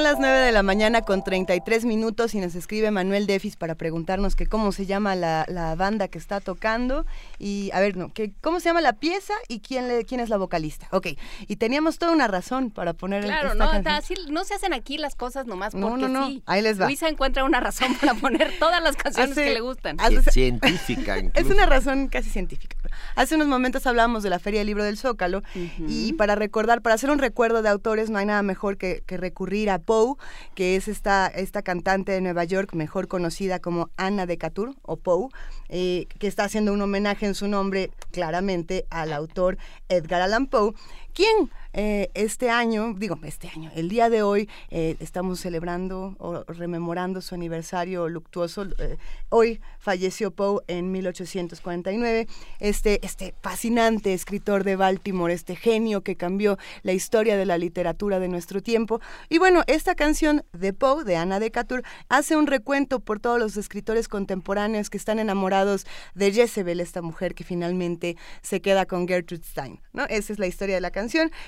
Son 0.00 0.04
las 0.04 0.18
9 0.18 0.38
de 0.38 0.50
la 0.52 0.62
mañana 0.62 1.02
con 1.02 1.22
33 1.22 1.84
minutos 1.84 2.34
y 2.34 2.40
nos 2.40 2.54
escribe 2.54 2.90
Manuel 2.90 3.26
Defis 3.26 3.56
para 3.56 3.74
preguntarnos 3.74 4.34
que 4.34 4.46
cómo 4.46 4.72
se 4.72 4.86
llama 4.86 5.14
la, 5.14 5.44
la 5.46 5.74
banda 5.74 6.08
que 6.08 6.16
está 6.16 6.40
tocando 6.40 7.04
y, 7.38 7.68
a 7.74 7.80
ver, 7.80 7.98
no, 7.98 8.10
que 8.10 8.32
cómo 8.40 8.60
se 8.60 8.70
llama 8.70 8.80
la 8.80 8.94
pieza 8.94 9.34
y 9.46 9.60
quién, 9.60 9.88
le, 9.88 10.06
quién 10.06 10.20
es 10.22 10.30
la 10.30 10.38
vocalista. 10.38 10.88
Ok, 10.90 11.08
y 11.46 11.56
teníamos 11.56 11.98
toda 11.98 12.12
una 12.12 12.28
razón 12.28 12.70
para 12.70 12.94
poner 12.94 13.24
Claro, 13.24 13.52
esta 13.52 13.78
no, 13.82 13.90
así 13.90 14.14
no 14.30 14.44
se 14.44 14.54
hacen 14.54 14.72
aquí 14.72 14.96
las 14.96 15.16
cosas 15.16 15.44
nomás 15.44 15.74
No, 15.74 15.90
porque 15.90 16.04
no, 16.04 16.08
no, 16.08 16.26
sí. 16.28 16.42
ahí 16.46 16.62
les 16.62 16.80
va. 16.80 16.86
Luisa 16.86 17.06
encuentra 17.10 17.44
una 17.44 17.60
razón 17.60 17.94
para 18.00 18.14
poner 18.14 18.58
todas 18.58 18.82
las 18.82 18.96
canciones 18.96 19.32
Hace- 19.32 19.44
que 19.44 19.52
le 19.52 19.60
gustan. 19.60 19.96
hace- 20.00 20.22
Científica, 20.30 21.16
Es 21.18 21.24
incluso. 21.24 21.52
una 21.52 21.66
razón 21.66 22.08
casi 22.08 22.30
científica. 22.30 22.78
Hace 23.14 23.36
unos 23.36 23.48
momentos 23.48 23.86
hablábamos 23.86 24.22
de 24.22 24.30
la 24.30 24.38
Feria 24.38 24.60
del 24.60 24.66
Libro 24.66 24.84
del 24.84 24.96
Zócalo 24.96 25.42
y 25.86 26.12
para 26.14 26.34
recordar, 26.34 26.82
para 26.82 26.94
hacer 26.94 27.10
un 27.10 27.18
recuerdo 27.18 27.62
de 27.62 27.68
autores, 27.68 28.10
no 28.10 28.18
hay 28.18 28.26
nada 28.26 28.42
mejor 28.42 28.76
que, 28.76 29.02
que 29.06 29.16
recurrir 29.16 29.70
a 29.70 29.78
Poe, 29.78 30.14
que 30.54 30.76
es 30.76 30.88
esta, 30.88 31.26
esta 31.26 31.62
cantante 31.62 32.12
de 32.12 32.20
Nueva 32.20 32.44
York, 32.44 32.74
mejor 32.74 33.08
conocida 33.08 33.58
como 33.58 33.90
Anna 33.96 34.26
de 34.26 34.38
Catur, 34.38 34.74
o 34.82 34.96
Poe, 34.96 35.28
eh, 35.68 36.06
que 36.18 36.26
está 36.26 36.44
haciendo 36.44 36.72
un 36.72 36.82
homenaje 36.82 37.26
en 37.26 37.34
su 37.34 37.48
nombre 37.48 37.90
claramente 38.10 38.86
al 38.90 39.12
autor 39.12 39.58
Edgar 39.88 40.22
Allan 40.22 40.46
Poe, 40.46 40.72
quien 41.10 41.50
eh, 41.72 42.10
este 42.14 42.50
año, 42.50 42.94
digo, 42.94 43.18
este 43.22 43.48
año, 43.48 43.70
el 43.76 43.88
día 43.88 44.10
de 44.10 44.22
hoy, 44.22 44.48
eh, 44.70 44.96
estamos 44.98 45.38
celebrando 45.40 46.16
o 46.18 46.42
rememorando 46.44 47.20
su 47.20 47.34
aniversario 47.34 48.08
luctuoso. 48.08 48.64
eh, 48.78 48.96
hoy 49.28 49.60
falleció 49.78 50.32
Poe 50.32 50.62
en 50.66 50.90
1849, 50.90 52.26
este, 52.58 53.04
este 53.06 53.34
fascinante 53.40 54.14
escritor 54.14 54.64
de 54.64 54.76
Baltimore, 54.76 55.32
este 55.32 55.54
genio 55.54 56.02
que 56.02 56.16
cambió 56.16 56.58
la 56.82 56.92
historia 56.92 57.36
de 57.36 57.46
la 57.46 57.56
literatura 57.56 58.18
de 58.18 58.28
nuestro 58.28 58.62
tiempo. 58.62 59.00
Y 59.28 59.38
bueno, 59.38 59.62
esta 59.68 59.94
canción 59.94 60.44
de 60.52 60.72
Poe, 60.72 61.04
de 61.04 61.16
Ana 61.16 61.38
de 61.38 61.52
Catur, 61.52 61.82
hace 62.08 62.36
un 62.36 62.48
recuento 62.48 63.00
por 63.00 63.20
todos 63.20 63.38
los 63.38 63.56
escritores 63.56 64.08
contemporáneos 64.08 64.90
que 64.90 64.98
están 64.98 65.20
enamorados 65.20 65.86
de 66.14 66.32
Jezebel, 66.32 66.80
esta 66.80 67.00
mujer 67.00 67.34
que 67.34 67.44
finalmente 67.44 68.16
se 68.42 68.60
queda 68.60 68.86
con 68.86 69.06
Gertrude 69.06 69.44
Stein. 69.44 69.80
¿no? 69.92 70.04
Esa 70.06 70.32
es 70.32 70.38
la 70.38 70.46
historia 70.46 70.74
de 70.74 70.80
la 70.80 70.90
canción 70.90 70.99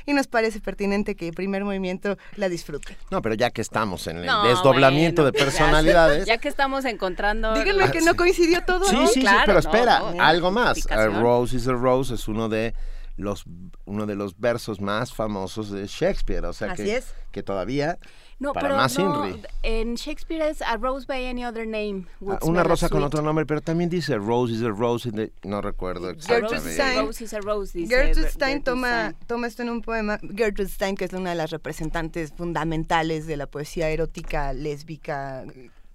y 0.07 0.13
nos 0.13 0.27
parece 0.27 0.61
pertinente 0.61 1.15
que 1.15 1.29
el 1.29 1.35
primer 1.35 1.65
movimiento 1.65 2.17
la 2.37 2.49
disfrute. 2.49 2.97
No, 3.11 3.23
pero 3.23 3.35
ya 3.35 3.51
que 3.51 3.61
estamos 3.61 4.07
en 4.07 4.19
el 4.19 4.27
No, 4.27 4.47
desdoblamiento 4.47 5.23
bueno, 5.23 5.33
de 5.33 5.45
personalidades. 5.45 6.27
Ya, 6.33 6.39
que 6.39 6.49
estamos 6.49 6.85
encontrando. 6.85 7.55
Díganme 7.55 7.91
que 7.91 8.01
no 8.01 8.15
coincidió 8.15 8.65
todo. 8.65 8.85
Sí, 8.85 8.95
¿no? 8.97 9.07
sí, 9.09 9.21
sí, 9.23 9.27
pero 9.45 9.59
espera, 9.59 9.99
no, 10.01 10.23
algo 10.23 10.51
más. 10.51 10.91
A 10.91 11.07
Rose 11.07 11.57
is 11.57 11.67
a 11.69 11.73
Rose 11.73 12.15
es 12.15 12.29
uno 12.29 12.49
de 12.49 12.75
los 13.17 13.45
uno 13.85 14.07
de 14.07 14.15
los 14.15 14.39
versos 14.39 14.81
más 14.81 15.13
famosos 15.13 15.71
de 15.71 15.87
Shakespeare, 15.87 16.45
o 16.47 16.53
sea 16.53 16.73
Así 16.73 16.85
que, 16.85 16.97
es. 16.97 17.15
que 17.31 17.43
todavía 17.43 17.99
No, 18.43 18.53
para 18.53 18.69
pero 18.69 18.77
más 18.77 18.99
no, 18.99 19.25
en 19.62 19.95
Shakespeare 19.95 20.43
es 20.51 20.61
A 20.62 20.77
Rose 20.77 21.07
by 21.07 21.27
Any 21.27 21.45
Other 21.45 21.67
Name. 21.67 22.07
would 22.21 22.37
Ah, 22.43 22.47
Una 22.47 22.62
rosa 22.65 22.89
con 22.89 23.03
otro 23.03 23.23
nombre, 23.23 23.47
pero 23.47 23.61
también 23.61 23.89
dice 23.89 24.17
Rose 24.17 24.53
is 24.53 24.62
a 24.62 24.69
Rose, 24.71 25.09
in 25.09 25.15
the- 25.15 25.33
no 25.45 25.61
recuerdo 25.62 26.11
exactamente. 26.11 26.73
is 26.73 26.81
a 26.81 27.01
Rose 27.03 27.25
is 27.25 27.35
a 27.35 27.41
Rose, 27.41 27.79
dice 27.79 27.95
Gertrude 27.95 28.29
Stein 28.31 28.53
Gertrude 28.57 28.65
toma, 28.65 28.89
Stein. 29.11 29.27
toma 29.29 29.47
esto 29.47 29.62
en 29.62 29.71
un 29.71 29.81
poema. 29.83 30.19
Gertrude 30.37 30.69
Stein, 30.69 30.97
que 30.97 31.05
es 31.05 31.12
una 31.12 31.31
de 31.31 31.37
las 31.37 31.51
representantes 31.51 32.33
fundamentales 32.33 33.27
de 33.27 33.37
la 33.37 33.47
poesía 33.47 33.89
erótica, 33.91 34.53
lésbica, 34.53 35.45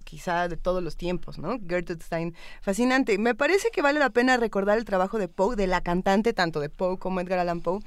quizá 0.04 0.48
de 0.48 0.56
todos 0.56 0.82
los 0.82 0.96
tiempos, 0.96 1.38
¿no? 1.38 1.58
Gertrude 1.68 2.02
Stein, 2.02 2.34
fascinante. 2.62 3.18
Me 3.18 3.34
parece 3.34 3.70
que 3.70 3.82
vale 3.82 3.98
la 3.98 4.08
pena 4.08 4.38
recordar 4.38 4.78
el 4.78 4.86
trabajo 4.86 5.18
de 5.18 5.28
Poe, 5.28 5.54
de 5.54 5.66
la 5.66 5.82
cantante, 5.82 6.32
tanto 6.32 6.60
de 6.60 6.70
Poe 6.70 6.96
como 6.98 7.20
Edgar 7.20 7.38
Allan 7.40 7.60
Poe, 7.60 7.80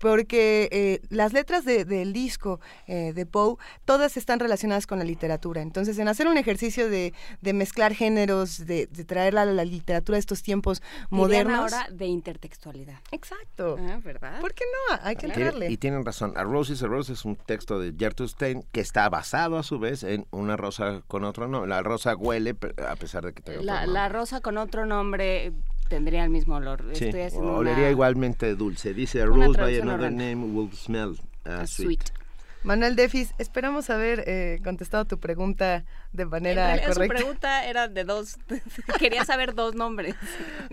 porque 0.00 0.68
eh, 0.72 1.00
las 1.10 1.32
letras 1.32 1.64
de- 1.64 1.84
del 1.84 2.12
disco 2.12 2.58
eh, 2.86 3.12
de 3.14 3.26
Poe, 3.26 3.56
todas 3.84 4.16
están 4.16 4.40
relacionadas 4.40 4.86
con 4.86 4.98
la 4.98 5.04
literatura. 5.04 5.62
Entonces, 5.62 5.98
en 5.98 6.08
hacer 6.08 6.26
un 6.26 6.38
ejercicio 6.38 6.88
de, 6.90 7.12
de 7.40 7.52
mezclar 7.52 7.94
géneros, 7.94 8.66
de, 8.66 8.86
de 8.86 9.04
traer 9.04 9.34
la, 9.34 9.44
la 9.44 9.64
literatura 9.64 10.16
de 10.16 10.20
estos 10.20 10.42
tiempos 10.42 10.82
modernos. 11.10 11.72
ahora 11.72 11.86
de 11.92 12.06
intertextualidad. 12.06 12.98
Exacto. 13.12 13.76
Ah, 13.78 14.00
¿verdad? 14.02 14.40
¿Por 14.40 14.54
qué 14.54 14.64
no? 14.90 14.98
Hay 15.02 15.16
que 15.16 15.26
entrarle. 15.26 15.70
y 15.70 15.76
tienen 15.76 16.04
razón. 16.04 16.32
A 16.36 16.42
Rose 16.44 16.72
is 16.72 16.82
a 16.82 16.86
Rose 16.86 17.12
es 17.12 17.24
un 17.24 17.36
texto 17.36 17.78
de 17.78 17.94
Gertrude 17.96 18.30
Stein 18.30 18.64
que 18.72 18.80
está 18.80 19.08
basado 19.10 19.58
a 19.58 19.62
su 19.62 19.78
vez 19.78 20.02
en 20.02 20.26
una 20.30 20.56
rosa 20.56 21.02
con 21.06 21.24
otro 21.24 21.46
nombre. 21.46 21.68
La 21.68 21.82
rosa 21.82 22.16
huele 22.16 22.56
a 22.88 22.96
pesar 22.96 23.24
de 23.26 23.34
que 23.34 23.42
tenga 23.42 23.60
La, 23.62 23.86
la 23.86 24.08
rosa 24.08 24.40
con 24.40 24.56
otro 24.56 24.86
nombre 24.86 25.52
tendría 25.90 26.24
el 26.24 26.30
mismo 26.30 26.54
olor. 26.56 26.82
Sí, 26.94 27.04
Estoy 27.06 27.20
haciendo 27.20 27.52
olería 27.52 27.82
una- 27.84 27.90
igualmente 27.90 28.54
dulce. 28.54 28.94
Dice 28.94 29.26
Rose 29.26 29.60
by 29.60 29.78
another 29.80 30.10
name 30.10 30.36
will 30.54 30.72
smell 30.72 31.10
uh, 31.44 31.66
sweet. 31.66 32.00
sweet. 32.00 32.00
Manuel 32.62 32.94
Defis, 32.94 33.32
esperamos 33.38 33.88
haber 33.88 34.22
eh, 34.26 34.60
contestado 34.62 35.06
tu 35.06 35.18
pregunta 35.18 35.84
de 36.12 36.24
En 36.24 36.28
manera 36.28 36.66
realidad, 36.66 36.88
su 36.88 36.92
correcta. 36.94 37.16
pregunta 37.16 37.64
era 37.66 37.88
de 37.88 38.04
dos. 38.04 38.36
Quería 38.98 39.24
saber 39.24 39.54
dos 39.54 39.74
nombres. 39.74 40.14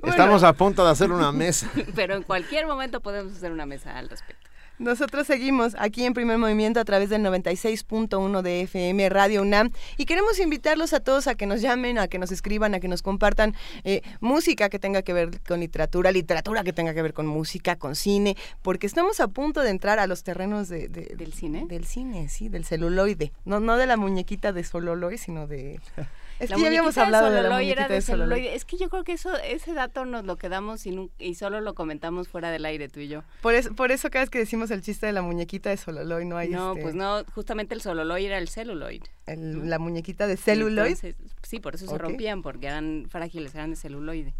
Estamos 0.04 0.44
a 0.44 0.52
punto 0.54 0.84
de 0.86 0.92
hacer 0.92 1.12
una 1.12 1.32
mesa. 1.32 1.70
Pero 1.96 2.16
en 2.16 2.24
cualquier 2.24 2.68
momento 2.68 3.00
podemos 3.02 3.34
hacer 3.34 3.52
una 3.54 3.66
mesa 3.66 3.98
al 3.98 4.10
respecto. 4.10 4.47
Nosotros 4.80 5.26
seguimos 5.26 5.76
aquí 5.80 6.06
en 6.06 6.14
Primer 6.14 6.38
Movimiento 6.38 6.80
a 6.80 6.86
través 6.86 7.10
del 7.10 7.24
96.1 7.24 8.42
de 8.44 8.62
FM 8.62 9.10
Radio 9.10 9.42
UNAM 9.42 9.72
y 9.98 10.06
queremos 10.06 10.38
invitarlos 10.40 10.94
a 10.94 11.00
todos 11.00 11.26
a 11.28 11.34
que 11.34 11.48
nos 11.48 11.62
llamen, 11.62 11.98
a 11.98 12.08
que 12.08 12.20
nos 12.20 12.32
escriban, 12.32 12.76
a 12.76 12.80
que 12.80 12.88
nos 12.88 13.02
compartan 13.02 13.56
eh, 13.84 14.02
música 14.20 14.70
que 14.70 14.78
tenga 14.78 15.02
que 15.02 15.14
ver 15.14 15.42
con 15.48 15.62
literatura, 15.62 16.12
literatura 16.12 16.64
que 16.64 16.74
tenga 16.74 16.94
que 16.94 17.02
ver 17.02 17.14
con 17.14 17.26
música, 17.26 17.76
con 17.78 17.96
cine, 17.96 18.38
porque 18.62 18.86
estamos 18.86 19.20
a 19.20 19.28
punto 19.28 19.62
de 19.62 19.72
entrar 19.72 19.98
a 19.98 20.06
los 20.06 20.24
terrenos 20.24 20.70
de, 20.70 20.88
de- 20.90 21.16
¿Del 21.18 21.34
cine? 21.34 21.66
Del 21.68 21.86
cine, 21.86 22.30
sí, 22.30 22.48
del 22.48 22.64
celuloide. 22.64 23.32
No, 23.46 23.60
no 23.60 23.78
de 23.78 23.88
la 23.88 23.98
muñequita 23.98 24.54
de 24.54 24.64
Sololoy, 24.64 25.18
sino 25.18 25.48
de... 25.48 25.80
Es 26.40 26.50
La 26.52 26.56
que 26.56 26.62
ya 26.62 26.68
habíamos 26.68 26.98
hablado 26.98 27.32
de 27.32 27.42
la 27.42 27.62
era 27.62 27.88
de 27.88 28.02
celuloide. 28.02 28.56
Es 28.56 28.64
que 28.66 28.78
yo 28.78 28.90
creo 28.90 29.04
que 29.04 29.14
eso, 29.14 29.36
ese 29.38 29.74
dato 29.74 30.06
nos 30.06 30.24
lo 30.26 30.36
quedamos 30.36 30.86
y, 30.86 31.36
solo 31.36 31.62
lo 31.62 31.74
comentamos 31.74 32.28
fuera 32.28 32.52
del 32.52 32.66
aire 32.66 32.90
tú 32.90 33.00
y 33.00 33.08
yo. 33.08 33.24
Por 33.42 33.56
eso, 33.56 33.74
por 33.74 33.92
eso 33.92 34.10
cada 34.10 34.24
vez 34.24 34.30
que 34.30 34.40
decimos 34.40 34.70
el 34.72 34.82
chiste 34.82 35.08
de 35.08 35.14
la 35.14 35.22
muñequita 35.22 35.70
de 35.72 35.78
Sololoy 35.78 36.26
no 36.26 36.38
hay 36.38 36.50
no, 36.50 36.72
este, 36.72 36.82
pues 36.84 36.96
no, 36.96 37.24
justamente 37.34 37.74
el 37.74 37.82
celuloid 37.82 38.26
era 38.28 38.38
el 38.38 38.50
celuloid. 38.50 39.04
el- 39.26 39.70
la 39.70 39.80
muñequita 39.80 40.28
de 40.28 40.38
celuloid. 40.38 40.92
Entonces, 40.92 41.16
sí, 41.42 41.60
por 41.60 41.76
eso 41.76 41.88
se 41.88 41.98
rompían, 41.98 42.42
porque 42.44 42.68
eran 42.68 43.08
frágiles, 43.10 43.56
eran 43.56 43.72
de 43.72 43.76
celuloide. 43.76 44.34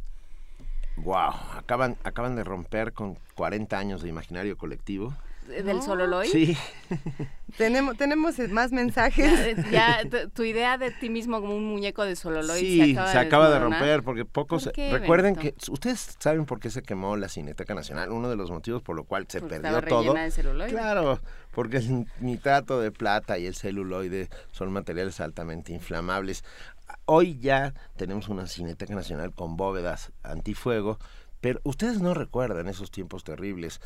Wow, 0.98 1.32
acaban, 1.56 1.96
acaban 2.04 2.36
de 2.36 2.44
romper 2.44 2.92
con 2.94 3.18
40 3.36 3.78
años 3.78 4.02
de 4.02 4.10
imaginario 4.10 4.58
colectivo. 4.58 5.14
Del 5.48 5.82
Sololoy? 5.82 6.28
Sí. 6.28 6.58
tenemos, 7.58 7.98
tenemos 7.98 8.38
más 8.50 8.72
mensajes. 8.72 9.58
Ya, 9.72 10.02
tu, 10.34 10.44
idea 10.44 10.78
de 10.78 10.92
ti 10.92 11.10
mismo 11.10 11.42
como 11.42 11.56
un 11.56 11.66
muñeco 11.66 12.04
de 12.04 12.16
Sololoy 12.16 12.60
sí, 12.60 12.94
se 12.94 13.18
acaba, 13.18 13.50
de, 13.50 13.60
romper 13.60 14.04
porque 14.04 14.26
pocos... 14.26 14.70
recuerden 14.76 15.36
que... 15.36 15.56
¿Ustedes 15.70 16.16
saben 16.20 16.46
por 16.46 16.60
qué 16.60 16.70
se 16.70 16.82
quemó 16.82 17.18
la 17.18 17.30
Cineteca 17.30 17.74
Nacional? 17.74 18.12
Uno 18.12 18.30
de 18.30 18.36
los 18.36 18.52
motivos 18.52 18.82
por 18.82 18.96
lo 18.96 19.04
cual 19.04 19.26
se 19.28 19.42
perdió 19.42 19.82
todo. 19.82 20.14
De 20.14 20.68
claro, 20.70 21.20
porque 21.52 21.78
el 21.78 22.06
nitrato 22.20 22.80
de 22.80 22.92
plata 22.92 23.38
y 23.38 23.46
el 23.46 23.56
celuloide 23.56 24.30
son 24.52 24.72
materiales 24.72 25.20
altamente 25.20 25.74
inflamables. 25.74 26.44
Hoy 27.06 27.40
ya 27.40 27.74
tenemos 27.96 28.30
una 28.30 28.48
Cineteca 28.48 28.94
Nacional 28.96 29.34
con 29.34 29.58
bóvedas 29.58 30.12
antifuego, 30.24 31.00
pero 31.42 31.60
ustedes 31.64 32.02
no 32.02 32.14
recuerdan 32.14 32.68
esos 32.68 32.92
tiempos 32.92 33.24
terribles. 33.24 33.80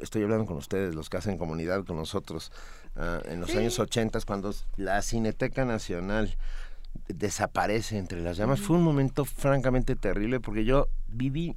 Estoy 0.00 0.22
hablando 0.22 0.46
con 0.46 0.56
ustedes, 0.56 0.94
los 0.94 1.10
que 1.10 1.18
hacen 1.18 1.38
comunidad 1.38 1.84
con 1.84 1.96
nosotros, 1.96 2.52
ah, 2.96 3.20
en 3.26 3.40
los 3.40 3.54
años 3.54 3.78
80, 3.78 4.20
cuando 4.26 4.54
la 4.76 5.02
Cineteca 5.02 5.64
Nacional 5.64 6.36
desaparece 7.08 7.98
entre 7.98 8.20
las 8.20 8.36
llamas. 8.36 8.60
Fue 8.60 8.76
un 8.76 8.82
momento 8.82 9.24
francamente 9.24 9.96
terrible 9.96 10.40
porque 10.40 10.64
yo 10.64 10.88
viví 11.06 11.54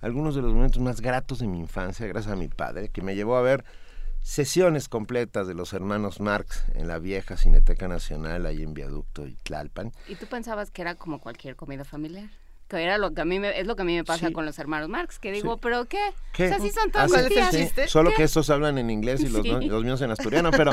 algunos 0.00 0.34
de 0.34 0.42
los 0.42 0.54
momentos 0.54 0.80
más 0.80 1.00
gratos 1.00 1.40
de 1.40 1.46
mi 1.46 1.58
infancia 1.58 2.06
gracias 2.06 2.32
a 2.32 2.36
mi 2.36 2.48
padre, 2.48 2.88
que 2.88 3.02
me 3.02 3.14
llevó 3.14 3.36
a 3.36 3.42
ver 3.42 3.64
sesiones 4.22 4.88
completas 4.88 5.46
de 5.46 5.54
los 5.54 5.72
hermanos 5.72 6.20
Marx 6.20 6.64
en 6.74 6.88
la 6.88 6.98
vieja 6.98 7.36
Cineteca 7.36 7.88
Nacional 7.88 8.46
ahí 8.46 8.62
en 8.62 8.74
Viaducto 8.74 9.26
y 9.26 9.34
Tlalpan. 9.34 9.92
¿Y 10.08 10.16
tú 10.16 10.26
pensabas 10.26 10.70
que 10.70 10.82
era 10.82 10.94
como 10.94 11.20
cualquier 11.20 11.56
comida 11.56 11.84
familiar? 11.84 12.30
Que 12.70 12.84
era 12.84 12.98
lo 12.98 13.12
que 13.12 13.20
a 13.20 13.24
mí 13.24 13.40
me, 13.40 13.58
es 13.58 13.66
lo 13.66 13.74
que 13.74 13.82
a 13.82 13.84
mí 13.84 13.96
me 13.96 14.04
pasa 14.04 14.30
con 14.30 14.46
los 14.46 14.56
hermanos 14.60 14.88
Marx, 14.88 15.18
que 15.18 15.32
digo, 15.32 15.56
¿pero 15.56 15.86
qué? 15.86 15.98
¿Qué? 16.32 16.44
O 16.44 16.48
sea, 16.48 16.60
sí 16.60 16.70
son 16.70 16.92
todos 16.92 17.12
¿Ah, 17.12 17.86
Solo 17.88 18.12
que 18.16 18.22
estos 18.22 18.48
hablan 18.48 18.78
en 18.78 18.90
inglés 18.90 19.22
y 19.22 19.28
los, 19.28 19.44
los, 19.44 19.84
míos 19.84 20.00
en 20.02 20.12
asturiano, 20.12 20.50
pero, 20.56 20.72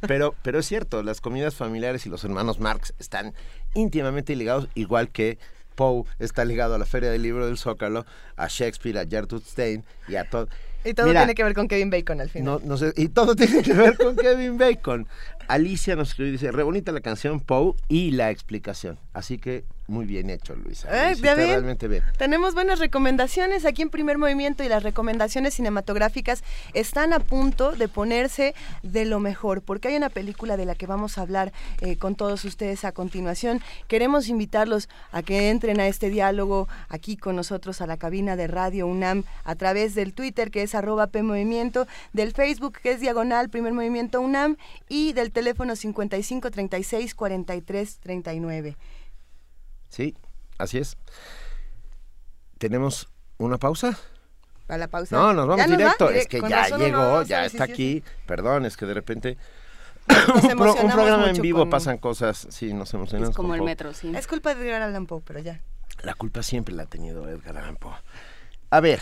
pero, 0.00 0.34
pero 0.42 0.58
es 0.58 0.66
cierto, 0.66 1.04
las 1.04 1.20
comidas 1.20 1.54
familiares 1.54 2.04
y 2.04 2.08
los 2.08 2.24
hermanos 2.24 2.58
Marx 2.58 2.94
están 2.98 3.32
íntimamente 3.74 4.34
ligados, 4.34 4.68
igual 4.74 5.10
que 5.10 5.38
Poe 5.76 6.02
está 6.18 6.44
ligado 6.44 6.74
a 6.74 6.78
la 6.78 6.86
Feria 6.86 7.10
del 7.10 7.22
Libro 7.22 7.46
del 7.46 7.58
Zócalo, 7.58 8.06
a 8.36 8.48
Shakespeare, 8.48 8.98
a 8.98 9.06
Gertrude 9.06 9.44
Stein 9.46 9.84
y 10.08 10.16
a 10.16 10.28
todo. 10.28 10.48
Y 10.84 10.94
todo 10.94 11.12
tiene 11.12 11.34
que 11.34 11.42
ver 11.44 11.54
con 11.54 11.68
Kevin 11.68 11.90
Bacon 11.90 12.20
al 12.20 12.30
final. 12.30 12.60
No, 12.60 12.60
no 12.66 12.76
sé, 12.76 12.92
y 12.96 13.08
todo 13.08 13.36
tiene 13.36 13.62
que 13.62 13.72
ver 13.72 13.96
con 13.96 14.16
Kevin 14.16 14.58
Bacon. 14.58 15.06
Alicia 15.48 15.96
nos 15.96 16.10
escribió 16.10 16.30
y 16.30 16.32
dice, 16.32 16.52
re 16.52 16.62
bonita 16.62 16.92
la 16.92 17.00
canción 17.00 17.40
Poe 17.40 17.74
y 17.88 18.12
la 18.12 18.30
explicación. 18.30 18.98
Así 19.12 19.38
que 19.38 19.64
muy 19.88 20.04
bien 20.04 20.30
hecho, 20.30 20.56
Luisa. 20.56 20.88
realmente 20.90 21.86
bien. 21.86 22.02
Tenemos 22.18 22.54
buenas 22.54 22.80
recomendaciones 22.80 23.64
aquí 23.64 23.82
en 23.82 23.90
Primer 23.90 24.18
Movimiento 24.18 24.64
y 24.64 24.68
las 24.68 24.82
recomendaciones 24.82 25.54
cinematográficas 25.54 26.42
están 26.74 27.12
a 27.12 27.20
punto 27.20 27.72
de 27.72 27.86
ponerse 27.86 28.54
de 28.82 29.04
lo 29.04 29.20
mejor, 29.20 29.62
porque 29.62 29.88
hay 29.88 29.96
una 29.96 30.10
película 30.10 30.56
de 30.56 30.64
la 30.64 30.74
que 30.74 30.86
vamos 30.86 31.18
a 31.18 31.22
hablar 31.22 31.52
eh, 31.80 31.96
con 31.96 32.16
todos 32.16 32.44
ustedes 32.44 32.84
a 32.84 32.90
continuación. 32.90 33.60
Queremos 33.86 34.28
invitarlos 34.28 34.88
a 35.12 35.22
que 35.22 35.50
entren 35.50 35.78
a 35.78 35.86
este 35.86 36.10
diálogo 36.10 36.68
aquí 36.88 37.16
con 37.16 37.36
nosotros 37.36 37.80
a 37.80 37.86
la 37.86 37.96
cabina 37.96 38.34
de 38.34 38.48
Radio 38.48 38.88
UNAM 38.88 39.22
a 39.44 39.54
través 39.54 39.94
del 39.94 40.14
Twitter 40.14 40.50
que 40.50 40.62
es 40.62 40.74
arroba 40.74 41.06
PMovimiento, 41.06 41.86
del 42.12 42.32
Facebook 42.32 42.78
que 42.82 42.90
es 42.90 43.00
diagonal 43.00 43.50
Primer 43.50 43.72
Movimiento 43.72 44.20
UNAM 44.20 44.56
y 44.88 45.12
del 45.12 45.30
teléfono 45.36 45.76
55 45.76 46.50
36 46.50 47.14
43 47.14 47.98
39. 48.00 48.76
Sí, 49.90 50.16
así 50.56 50.78
es. 50.78 50.96
¿Tenemos 52.56 53.10
una 53.36 53.58
pausa? 53.58 53.98
¿Para 54.66 54.78
la 54.78 54.88
pausa? 54.88 55.14
No, 55.14 55.34
nos 55.34 55.46
vamos 55.46 55.66
directo. 55.66 56.08
es 56.08 56.26
que 56.26 56.40
ya 56.40 56.68
llegó, 56.78 57.22
ya 57.22 57.44
está 57.44 57.64
aquí. 57.64 58.02
Perdón, 58.26 58.64
es 58.64 58.78
que 58.78 58.86
de 58.86 58.94
repente 58.94 59.36
un, 60.42 60.90
programa 60.90 61.28
en 61.28 61.42
vivo 61.42 61.68
pasan 61.68 61.98
cosas, 61.98 62.46
sí, 62.48 62.72
nos 62.72 62.94
emocionamos. 62.94 63.30
Es 63.30 63.36
como 63.36 63.54
el 63.54 63.60
metro, 63.60 63.92
sí. 63.92 64.10
Es 64.16 64.26
culpa 64.26 64.54
de 64.54 64.66
Edgar 64.66 64.80
Allan 64.80 65.06
Poe, 65.06 65.20
pero 65.20 65.40
ya. 65.40 65.60
La 66.02 66.14
culpa 66.14 66.42
siempre 66.42 66.74
la 66.74 66.84
ha 66.84 66.86
tenido 66.86 67.28
Edgar 67.28 67.58
Allan 67.58 67.76
Poe. 67.76 67.92
A 68.70 68.80
ver, 68.80 69.00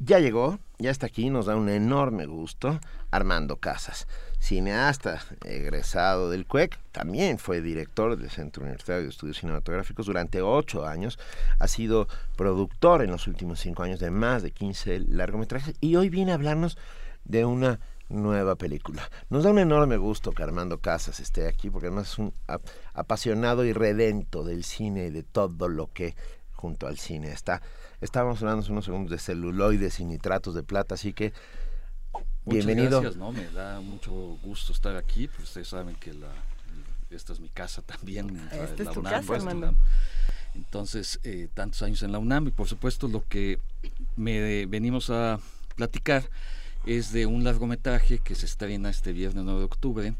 ya 0.00 0.18
llegó, 0.18 0.58
ya 0.78 0.90
está 0.90 1.06
aquí, 1.06 1.30
nos 1.30 1.46
da 1.46 1.56
un 1.56 1.70
enorme 1.70 2.26
gusto 2.26 2.78
Armando 3.10 3.56
Casas 3.56 4.06
cineasta 4.38 5.20
egresado 5.44 6.30
del 6.30 6.46
CUEC, 6.46 6.78
también 6.92 7.38
fue 7.38 7.60
director 7.60 8.16
del 8.16 8.30
Centro 8.30 8.62
Universitario 8.62 9.02
de 9.02 9.08
Estudios 9.08 9.38
Cinematográficos 9.38 10.06
durante 10.06 10.42
ocho 10.42 10.86
años, 10.86 11.18
ha 11.58 11.68
sido 11.68 12.08
productor 12.36 13.02
en 13.02 13.10
los 13.10 13.26
últimos 13.26 13.60
cinco 13.60 13.82
años 13.82 14.00
de 14.00 14.10
más 14.10 14.42
de 14.42 14.50
15 14.50 15.00
largometrajes 15.00 15.74
y 15.80 15.96
hoy 15.96 16.08
viene 16.08 16.32
a 16.32 16.34
hablarnos 16.34 16.78
de 17.24 17.44
una 17.44 17.80
nueva 18.08 18.54
película. 18.54 19.10
Nos 19.30 19.44
da 19.44 19.50
un 19.50 19.58
enorme 19.58 19.96
gusto 19.96 20.32
que 20.32 20.42
Armando 20.42 20.78
Casas 20.78 21.20
esté 21.20 21.48
aquí 21.48 21.70
porque 21.70 21.88
además 21.88 22.12
es 22.12 22.18
un 22.18 22.32
apasionado 22.94 23.64
y 23.64 23.72
redento 23.72 24.44
del 24.44 24.64
cine 24.64 25.06
y 25.06 25.10
de 25.10 25.22
todo 25.22 25.68
lo 25.68 25.92
que 25.92 26.14
junto 26.52 26.86
al 26.86 26.98
cine 26.98 27.32
está. 27.32 27.62
Estábamos 28.00 28.40
hablando 28.42 28.62
hace 28.62 28.72
unos 28.72 28.84
segundos 28.84 29.10
de 29.10 29.18
celuloides 29.18 30.00
y 30.00 30.04
nitratos 30.04 30.54
de 30.54 30.62
plata, 30.62 30.94
así 30.94 31.12
que 31.12 31.32
Bienvenido. 32.44 33.00
gracias, 33.00 33.16
¿no? 33.16 33.32
Me 33.32 33.48
da 33.50 33.80
mucho 33.80 34.12
gusto 34.42 34.72
estar 34.72 34.96
aquí, 34.96 35.28
pues 35.28 35.48
ustedes 35.48 35.68
saben 35.68 35.96
que 35.96 36.14
la, 36.14 36.32
esta 37.10 37.32
es 37.32 37.40
mi 37.40 37.48
casa 37.48 37.82
también. 37.82 38.48
Esta 38.52 38.82
es 38.82 38.90
tu 38.90 39.00
UNAM, 39.00 39.12
casa, 39.12 39.26
pues, 39.26 39.44
Entonces, 40.54 41.20
eh, 41.24 41.48
tantos 41.54 41.82
años 41.82 42.02
en 42.02 42.12
la 42.12 42.18
UNAM 42.18 42.48
y 42.48 42.50
por 42.50 42.68
supuesto 42.68 43.08
lo 43.08 43.26
que 43.28 43.58
me 44.16 44.66
venimos 44.66 45.10
a 45.10 45.40
platicar 45.74 46.24
es 46.84 47.12
de 47.12 47.26
un 47.26 47.42
largometraje 47.44 48.18
que 48.20 48.34
se 48.34 48.46
estrena 48.46 48.90
este 48.90 49.12
viernes 49.12 49.44
9 49.44 49.58
de 49.58 49.64
octubre 49.64 50.14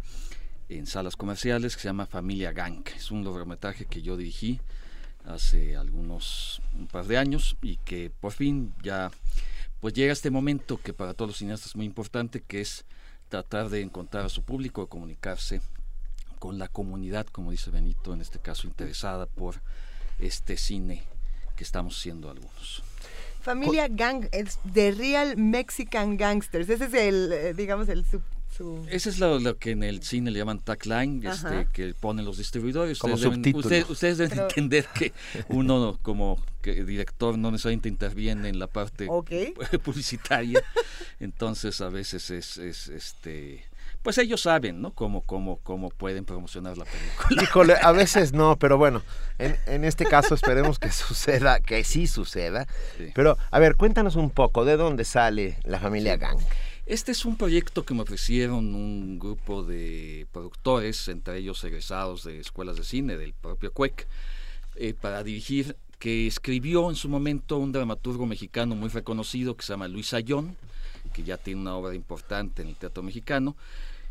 en 0.69 0.87
salas 0.87 1.15
comerciales 1.15 1.77
que 1.77 1.83
se 1.83 1.89
llama 1.89 2.07
Familia 2.07 2.53
Gang. 2.53 2.83
Es 2.97 3.11
un 3.11 3.25
largometraje 3.25 3.85
que 3.87 4.03
yo 4.03 4.17
dirigí 4.17 4.61
hace 5.25 5.77
algunos 5.77 6.61
un 6.75 6.87
par 6.87 7.07
de 7.07 7.19
años 7.19 7.57
y 7.63 7.77
que 7.79 8.11
por 8.21 8.33
fin 8.33 8.75
ya 8.83 9.11
pues 9.87 9.95
llega 9.95 10.13
este 10.13 10.33
momento 10.33 10.81
que 10.83 10.93
para 10.93 11.15
todos 11.15 11.29
los 11.29 11.39
cineastas 11.39 11.69
es 11.69 11.77
muy 11.77 11.87
importante, 11.87 12.41
que 12.41 12.61
es 12.61 12.85
tratar 13.29 13.69
de 13.69 13.83
encontrar 13.83 14.27
a 14.27 14.29
su 14.29 14.43
público, 14.43 14.81
de 14.81 14.89
comunicarse 14.89 15.61
con 16.41 16.59
la 16.59 16.67
comunidad, 16.67 17.25
como 17.29 17.53
dice 17.53 17.71
Benito, 17.71 18.13
en 18.13 18.21
este 18.21 18.41
caso 18.41 18.67
interesada 18.67 19.27
por 19.27 19.61
este 20.19 20.57
cine 20.57 21.05
que 21.55 21.63
estamos 21.63 21.97
haciendo 21.97 22.29
algunos. 22.29 22.83
Familia 23.43 23.87
Gang, 23.87 24.27
es 24.33 24.59
The 24.75 24.91
Real 24.91 25.37
Mexican 25.37 26.17
Gangsters. 26.17 26.69
Ese 26.69 26.87
es 26.87 26.95
el, 26.95 27.31
eh, 27.31 27.55
digamos, 27.55 27.89
el 27.89 28.05
ese 28.89 29.11
es 29.11 29.19
lo, 29.19 29.59
que 29.59 29.71
en 29.73 29.83
el 29.83 30.03
cine 30.03 30.31
le 30.31 30.39
llaman 30.39 30.61
tagline, 30.61 31.27
este, 31.27 31.69
que 31.73 31.95
ponen 31.95 32.25
los 32.25 32.39
distribuidores. 32.39 32.99
Como 32.99 33.15
ustedes, 33.15 33.43
deben, 33.43 33.87
ustedes, 33.91 34.19
deben 34.19 34.39
entender 34.41 34.87
que 34.95 35.13
uno 35.49 35.99
como 36.03 36.39
director 36.63 37.39
no 37.39 37.51
necesariamente 37.51 37.89
interviene 37.89 38.49
en 38.49 38.59
la 38.59 38.67
parte 38.67 39.07
publicitaria. 39.85 40.63
Entonces 41.21 41.81
a 41.81 41.89
veces 41.89 42.31
es, 42.31 42.59
es 42.59 42.89
este 42.89 43.65
pues 44.03 44.19
ellos 44.19 44.43
saben, 44.43 44.81
¿no? 44.81 44.93
Cómo, 44.93 45.23
cómo, 45.23 45.59
cómo 45.65 45.89
pueden 45.89 46.25
promocionar 46.25 46.79
la 46.79 46.85
película. 46.85 47.43
Híjole, 47.43 47.75
a 47.83 47.91
veces 47.93 48.33
no, 48.33 48.57
pero 48.57 48.79
bueno, 48.79 49.03
en, 49.39 49.57
en 49.67 49.85
este 49.85 50.05
caso 50.05 50.37
esperemos 50.37 50.79
que 50.79 50.93
suceda, 50.93 51.59
que 51.59 51.83
sí 51.83 52.07
suceda. 52.07 52.69
Pero, 53.17 53.37
a 53.51 53.59
ver, 53.59 53.75
cuéntanos 53.75 54.15
un 54.15 54.31
poco, 54.31 54.65
¿de 54.65 54.77
dónde 54.77 55.05
sale 55.05 55.59
la 55.65 55.81
familia 55.81 56.17
Gang? 56.17 56.39
Este 56.87 57.11
es 57.11 57.25
un 57.25 57.37
proyecto 57.37 57.85
que 57.85 57.95
me 57.95 58.03
ofrecieron 58.03 58.73
un 58.73 59.19
grupo 59.19 59.65
de 59.65 60.29
productores, 60.31 61.09
entre 61.09 61.39
ellos 61.39 61.65
egresados 61.65 62.23
de 62.23 62.39
escuelas 62.39 62.77
de 62.77 62.85
cine 62.85 63.17
del 63.17 63.33
propio 63.35 63.73
CUEC, 63.73 64.07
eh, 64.77 64.95
para 64.95 65.25
dirigir, 65.25 65.77
que 65.99 66.29
escribió 66.29 66.89
en 66.89 66.95
su 66.95 67.09
momento 67.09 67.59
un 67.59 67.73
dramaturgo 67.73 68.25
mexicano 68.25 68.77
muy 68.77 68.89
reconocido 68.89 69.57
que 69.57 69.65
se 69.65 69.73
llama 69.73 69.89
Luis 69.89 70.15
Ayón, 70.15 70.57
que 71.13 71.25
ya 71.25 71.39
tiene 71.39 71.63
una 71.63 71.75
obra 71.75 71.93
importante 71.93 72.63
en 72.63 72.69
el 72.69 72.77
teatro 72.77 73.03
mexicano, 73.03 73.57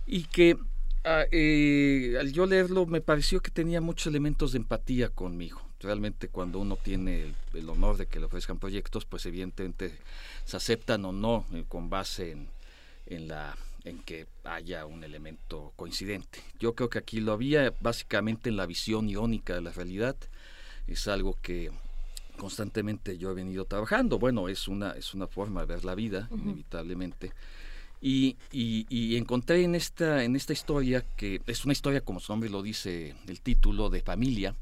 y 0.06 0.24
que 0.24 0.58
ah, 1.06 1.24
eh, 1.32 2.18
al 2.20 2.34
yo 2.34 2.45
leerlo 2.45 2.86
me 2.86 3.00
pareció 3.00 3.40
que 3.40 3.52
tenía 3.52 3.80
muchos 3.80 4.08
elementos 4.08 4.52
de 4.52 4.58
empatía 4.58 5.08
conmigo. 5.08 5.62
Realmente 5.80 6.28
cuando 6.28 6.60
uno 6.60 6.76
tiene 6.76 7.22
el, 7.22 7.36
el 7.54 7.70
honor 7.70 7.95
de 7.95 8.08
que 8.08 8.20
le 8.20 8.26
ofrezcan 8.26 8.60
proyectos, 8.60 9.06
pues 9.06 9.26
evidentemente 9.26 9.98
se 10.44 10.58
aceptan 10.58 11.06
o 11.06 11.14
no 11.14 11.45
eh, 11.54 11.64
con 11.70 11.90
base 11.90 12.32
en 12.32 12.55
en 13.06 13.27
la 13.27 13.56
en 13.85 14.00
que 14.00 14.25
haya 14.43 14.85
un 14.85 15.03
elemento 15.03 15.72
coincidente. 15.75 16.40
Yo 16.59 16.74
creo 16.74 16.90
que 16.90 16.98
aquí 16.98 17.22
lo 17.22 17.34
había 17.34 17.72
básicamente 17.80 18.50
en 18.50 18.58
la 18.58 18.66
visión 18.66 19.08
irónica 19.09 19.53
de 19.53 19.61
la 19.61 19.72
realidad. 19.72 20.16
Es 20.88 21.08
algo 21.08 21.38
que 21.42 21.72
constantemente 22.35 23.17
yo 23.17 23.32
he 23.32 23.34
venido 23.35 23.66
trabajando. 23.66 24.19
Bueno, 24.19 24.50
es 24.50 24.67
una, 24.67 24.92
es 24.92 25.14
una 25.14 25.27
forma 25.27 25.61
de 25.61 25.67
ver 25.67 25.85
la 25.85 25.95
vida, 25.95 26.27
inevitablemente. 26.32 27.32
Y, 28.01 28.38
y, 28.51 29.16
encontré 29.16 29.64
en 29.64 29.74
esta, 29.74 30.24
en 30.24 30.35
esta 30.35 30.53
historia, 30.53 31.01
que 31.16 31.42
es 31.48 31.64
una 31.64 31.72
historia, 31.72 32.01
como 32.01 32.19
su 32.19 32.32
nombre 32.32 32.50
lo 32.50 32.61
dice, 32.61 33.16
el 33.27 33.42
título, 33.42 33.90
de 33.90 34.01
familia, 34.01 34.56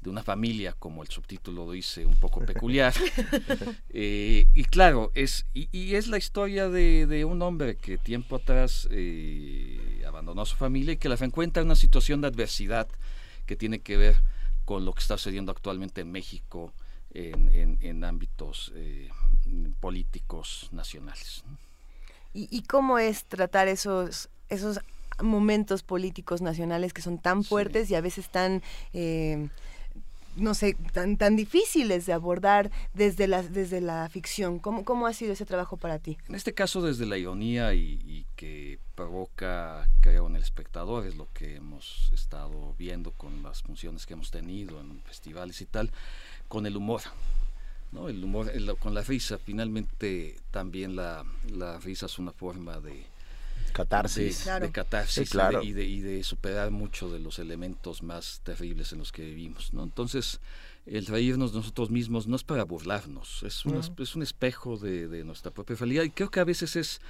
de 0.00 0.10
una 0.10 0.22
familia, 0.22 0.74
como 0.78 1.02
el 1.02 1.08
subtítulo 1.08 1.66
lo 1.66 1.72
dice, 1.72 2.06
un 2.06 2.16
poco 2.16 2.44
peculiar. 2.44 2.94
Eh, 3.90 4.46
y 4.54 4.64
claro, 4.64 5.10
es, 5.14 5.44
y, 5.54 5.94
es 5.94 6.06
la 6.06 6.18
historia 6.18 6.68
de, 6.68 7.24
un 7.24 7.42
hombre 7.42 7.76
que 7.76 7.98
tiempo 7.98 8.36
atrás 8.36 8.86
eh, 8.90 10.04
abandonó 10.06 10.42
a 10.42 10.46
su 10.46 10.56
familia 10.56 10.92
y 10.92 10.96
que 10.98 11.08
la 11.08 11.16
encuentra 11.16 11.62
en 11.62 11.68
una 11.68 11.74
situación 11.74 12.20
de 12.20 12.28
adversidad 12.28 12.86
que 13.46 13.56
tiene 13.56 13.80
que 13.80 13.96
ver 13.96 14.16
con 14.64 14.84
lo 14.84 14.92
que 14.92 15.00
está 15.00 15.16
sucediendo 15.16 15.50
actualmente 15.50 16.02
en 16.02 16.12
México 16.12 16.72
en, 17.12 18.04
ámbitos 18.04 18.72
eh, 18.76 19.08
políticos 19.80 20.68
nacionales. 20.70 21.42
¿Y, 22.34 22.62
cómo 22.62 22.98
es 22.98 23.24
tratar 23.24 23.66
esos, 23.66 24.28
esos 24.48 24.80
momentos 25.20 25.82
políticos 25.82 26.40
nacionales 26.40 26.92
que 26.92 27.02
son 27.02 27.18
tan 27.18 27.42
fuertes 27.42 27.90
y 27.90 27.96
a 27.96 28.00
veces 28.00 28.28
tan 28.28 28.62
no 30.38 30.54
sé, 30.54 30.76
tan, 30.92 31.16
tan 31.16 31.36
difíciles 31.36 32.06
de 32.06 32.12
abordar 32.12 32.70
desde 32.94 33.26
la, 33.26 33.42
desde 33.42 33.80
la 33.80 34.08
ficción. 34.08 34.58
¿Cómo, 34.58 34.84
¿Cómo 34.84 35.06
ha 35.06 35.12
sido 35.12 35.32
ese 35.32 35.44
trabajo 35.44 35.76
para 35.76 35.98
ti? 35.98 36.16
En 36.28 36.34
este 36.34 36.54
caso, 36.54 36.82
desde 36.82 37.06
la 37.06 37.18
ironía 37.18 37.74
y, 37.74 38.24
que 38.36 38.78
provoca, 38.94 39.88
creo, 40.00 40.28
en 40.28 40.36
el 40.36 40.42
espectador, 40.42 41.06
es 41.06 41.16
lo 41.16 41.28
que 41.32 41.56
hemos 41.56 42.10
estado 42.14 42.74
viendo 42.78 43.10
con 43.12 43.42
las 43.42 43.62
funciones 43.62 44.06
que 44.06 44.14
hemos 44.14 44.30
tenido 44.30 44.80
en 44.80 45.02
festivales 45.02 45.60
y 45.60 45.66
tal, 45.66 45.90
con 46.46 46.66
el 46.66 46.76
humor. 46.76 47.02
¿no? 47.90 48.08
El 48.08 48.22
humor, 48.22 48.52
con 48.78 48.94
la 48.94 49.02
risa, 49.02 49.38
finalmente 49.38 50.36
también 50.50 50.94
la, 50.94 51.24
la 51.52 51.78
risa 51.78 52.06
es 52.06 52.18
una 52.18 52.32
forma 52.32 52.78
de, 52.80 53.04
catarsis. 53.72 54.44
De, 54.60 54.70
catarsis 54.70 55.30
claro. 55.30 55.62
y, 55.62 55.72
de, 55.72 55.84
y, 55.84 56.00
de, 56.00 56.22
superar 56.22 56.70
mucho 56.70 57.10
de 57.10 57.18
los 57.18 57.38
elementos 57.38 58.02
más 58.02 58.40
terribles 58.44 58.92
en 58.92 58.98
los 58.98 59.12
que 59.12 59.22
vivimos. 59.24 59.72
¿no? 59.72 59.82
Entonces, 59.82 60.40
el 60.86 61.06
reírnos 61.06 61.52
nosotros 61.52 61.90
mismos 61.90 62.26
no 62.26 62.36
es 62.36 62.44
para 62.44 62.64
burlarnos, 62.64 63.42
es 63.42 63.64
un, 63.66 63.80
es 63.98 64.16
un 64.16 64.22
espejo 64.22 64.76
de, 64.78 65.08
de, 65.08 65.24
nuestra 65.24 65.50
propia 65.50 65.76
realidad 65.76 66.04
y 66.04 66.10
creo 66.10 66.30
que 66.30 66.40
a 66.40 66.44
veces 66.44 66.76
es 66.76 67.00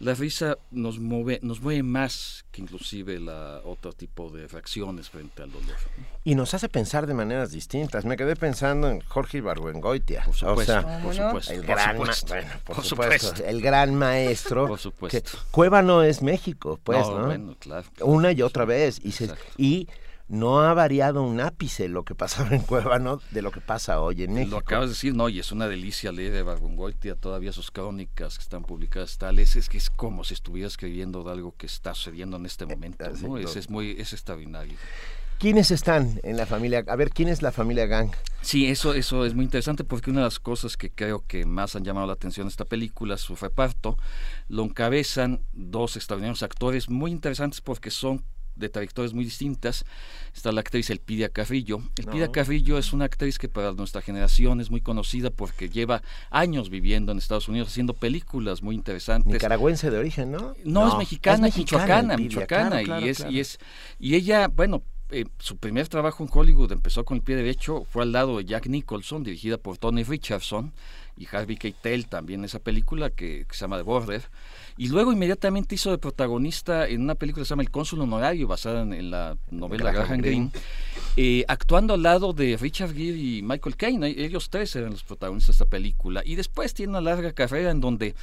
la 0.00 0.14
risa 0.14 0.56
nos 0.70 0.98
mueve, 0.98 1.40
nos 1.42 1.60
mueve 1.60 1.82
más 1.82 2.46
que 2.50 2.62
inclusive 2.62 3.20
la 3.20 3.60
otro 3.64 3.92
tipo 3.92 4.30
de 4.30 4.48
reacciones 4.48 5.10
frente 5.10 5.42
al 5.42 5.52
dolor. 5.52 5.76
Y 6.24 6.34
nos 6.34 6.54
hace 6.54 6.70
pensar 6.70 7.06
de 7.06 7.12
maneras 7.12 7.52
distintas. 7.52 8.06
Me 8.06 8.16
quedé 8.16 8.34
pensando 8.34 8.88
en 8.88 9.00
Jorge 9.02 9.38
Ibargüengoitia. 9.38 10.24
Por 10.24 10.34
supuesto, 10.34 10.86
por 11.02 11.14
supuesto. 11.14 11.52
El 11.52 11.62
gran, 11.62 11.96
por, 11.98 12.82
supuesto, 12.82 13.44
el 13.44 13.60
gran 13.60 13.94
maestro. 13.94 14.68
Por 14.68 14.78
supuesto. 14.78 15.38
Cueva 15.50 15.82
no 15.82 16.02
es 16.02 16.22
México, 16.22 16.80
pues, 16.82 16.98
¿no? 16.98 17.26
Bueno, 17.26 17.56
claro. 17.58 17.86
Una 18.00 18.32
y 18.32 18.40
otra 18.40 18.64
vez. 18.64 19.00
Y, 19.04 19.12
se, 19.12 19.30
y 19.58 19.86
no 20.30 20.60
ha 20.60 20.72
variado 20.74 21.24
un 21.24 21.40
ápice 21.40 21.88
lo 21.88 22.04
que 22.04 22.14
pasaba 22.14 22.54
en 22.54 22.62
Cuevano 22.62 23.20
de 23.32 23.42
lo 23.42 23.50
que 23.50 23.60
pasa 23.60 24.00
hoy 24.00 24.22
en 24.22 24.32
México. 24.32 24.52
Lo 24.52 24.58
acabas 24.58 24.86
de 24.86 24.94
decir, 24.94 25.14
no, 25.14 25.28
y 25.28 25.40
es 25.40 25.50
una 25.50 25.66
delicia 25.66 26.12
leer 26.12 26.32
de 26.32 26.42
Bargungoitia 26.42 27.16
todavía 27.16 27.52
sus 27.52 27.72
crónicas 27.72 28.38
que 28.38 28.42
están 28.42 28.62
publicadas 28.62 29.18
tales, 29.18 29.56
es 29.56 29.68
que 29.68 29.76
es 29.76 29.90
como 29.90 30.22
si 30.22 30.34
estuviera 30.34 30.68
escribiendo 30.68 31.24
de 31.24 31.32
algo 31.32 31.56
que 31.56 31.66
está 31.66 31.94
sucediendo 31.94 32.36
en 32.36 32.46
este 32.46 32.64
momento, 32.64 33.04
¿no? 33.22 33.38
Es, 33.38 33.56
es, 33.56 33.68
muy, 33.70 33.96
es 33.98 34.12
extraordinario. 34.12 34.76
¿Quiénes 35.40 35.72
están 35.72 36.20
en 36.22 36.36
la 36.36 36.46
familia? 36.46 36.84
A 36.86 36.96
ver, 36.96 37.10
¿quién 37.10 37.28
es 37.28 37.42
la 37.42 37.50
familia 37.50 37.86
Gang? 37.86 38.10
Sí, 38.40 38.68
eso, 38.68 38.94
eso 38.94 39.24
es 39.24 39.34
muy 39.34 39.46
interesante 39.46 39.82
porque 39.82 40.10
una 40.10 40.20
de 40.20 40.26
las 40.26 40.38
cosas 40.38 40.76
que 40.76 40.90
creo 40.90 41.24
que 41.26 41.44
más 41.44 41.74
han 41.74 41.82
llamado 41.82 42.06
la 42.06 42.12
atención 42.12 42.46
de 42.46 42.50
esta 42.50 42.66
película, 42.66 43.16
su 43.16 43.34
reparto, 43.34 43.96
lo 44.48 44.62
encabezan 44.62 45.40
dos 45.52 45.96
extraordinarios 45.96 46.42
actores 46.42 46.88
muy 46.88 47.10
interesantes 47.10 47.62
porque 47.62 47.90
son 47.90 48.22
de 48.60 48.68
trayectorias 48.68 49.14
muy 49.14 49.24
distintas. 49.24 49.84
Está 50.34 50.52
la 50.52 50.60
actriz 50.60 50.90
Elpidia 50.90 51.28
Carrillo. 51.28 51.82
Elpidia 51.96 52.30
Carrillo 52.30 52.78
es 52.78 52.92
una 52.92 53.06
actriz 53.06 53.38
que 53.38 53.48
para 53.48 53.72
nuestra 53.72 54.02
generación 54.02 54.60
es 54.60 54.70
muy 54.70 54.80
conocida 54.80 55.30
porque 55.30 55.68
lleva 55.68 56.02
años 56.30 56.70
viviendo 56.70 57.10
en 57.12 57.18
Estados 57.18 57.48
Unidos 57.48 57.68
haciendo 57.68 57.94
películas 57.94 58.62
muy 58.62 58.74
interesantes. 58.74 59.32
Nicaragüense 59.32 59.90
de 59.90 59.98
origen, 59.98 60.30
¿no? 60.30 60.54
No, 60.64 60.88
es 60.88 60.96
mexicana, 60.96 61.48
es 61.48 61.56
michoacana, 61.56 62.16
michoacana. 62.16 62.82
y, 63.00 63.08
es, 63.08 63.26
y, 63.28 63.40
es, 63.40 63.58
y 63.98 64.14
ella, 64.14 64.48
bueno, 64.48 64.82
eh, 65.10 65.24
su 65.38 65.56
primer 65.56 65.88
trabajo 65.88 66.22
en 66.22 66.30
Hollywood 66.32 66.70
empezó 66.70 67.04
con 67.04 67.16
el 67.16 67.22
pie 67.22 67.34
derecho, 67.34 67.84
fue 67.90 68.04
al 68.04 68.12
lado 68.12 68.38
de 68.38 68.44
Jack 68.44 68.68
Nicholson, 68.68 69.24
dirigida 69.24 69.58
por 69.58 69.76
Tony 69.76 70.04
Richardson, 70.04 70.72
y 71.16 71.26
Harvey 71.30 71.56
Keitel 71.56 72.06
también 72.06 72.44
esa 72.44 72.60
película 72.60 73.10
que, 73.10 73.44
que 73.48 73.54
se 73.54 73.62
llama 73.62 73.76
The 73.76 73.82
Border. 73.82 74.22
Y 74.80 74.88
luego 74.88 75.12
inmediatamente 75.12 75.74
hizo 75.74 75.90
de 75.90 75.98
protagonista 75.98 76.88
en 76.88 77.02
una 77.02 77.14
película 77.14 77.42
que 77.42 77.44
se 77.44 77.50
llama 77.50 77.64
El 77.64 77.70
Cónsul 77.70 78.00
Honorario, 78.00 78.48
basada 78.48 78.80
en, 78.80 79.10
la 79.10 79.36
novela 79.50 79.92
Graham 79.92 80.22
Greene, 80.22 80.50
eh, 81.18 81.44
actuando 81.48 81.92
al 81.92 82.02
lado 82.02 82.32
de 82.32 82.56
Richard 82.56 82.94
Gere 82.94 83.18
y 83.18 83.42
Michael 83.42 83.76
Caine. 83.76 84.06
Ellos 84.06 84.48
tres 84.48 84.74
eran 84.76 84.92
los 84.92 85.04
protagonistas 85.04 85.48
de 85.48 85.64
esta 85.64 85.70
película. 85.70 86.22
Y 86.24 86.34
después 86.34 86.72
tiene 86.72 86.92
una 86.92 87.02
larga 87.02 87.34
carrera 87.34 87.70
en 87.70 87.82
donde, 87.82 88.14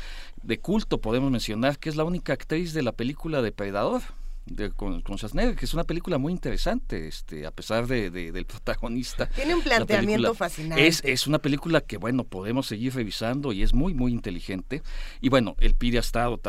de 0.42 0.58
culto 0.58 1.00
podemos 1.00 1.30
mencionar, 1.30 1.78
que 1.78 1.90
es 1.90 1.96
la 1.96 2.06
única 2.06 2.34
actriz 2.34 2.74
de 2.74 2.82
la 2.82 2.92
película 2.92 3.44
Depredador 3.44 4.02
de, 4.50 4.72
con, 4.72 5.02
con 5.02 5.18
Schwarzenegger, 5.18 5.56
que 5.56 5.66
es 5.66 5.74
una 5.74 5.84
película 5.84 6.18
muy 6.18 6.32
interesante, 6.32 7.08
este, 7.08 7.46
a 7.46 7.52
pesar 7.52 7.88
de, 7.88 8.10
del 8.10 8.46
protagonista. 8.46 9.28
Tiene 9.28 9.56
un 9.56 9.62
planteamiento 9.62 10.34
fascinante. 10.34 10.88
Es, 10.88 11.04
es 11.04 11.28
una 11.28 11.40
película 11.40 11.82
que, 11.82 11.98
bueno, 11.98 12.24
podemos 12.24 12.68
seguir 12.68 12.96
revisando 12.96 13.52
y 13.54 13.64
es 13.64 13.74
muy, 13.74 13.94
muy 13.94 14.12
inteligente. 14.12 14.82
Y 15.22 15.30
bueno, 15.30 15.56
el 15.60 15.74
Piri 15.76 15.98
ha 15.98 16.02
estado 16.02 16.40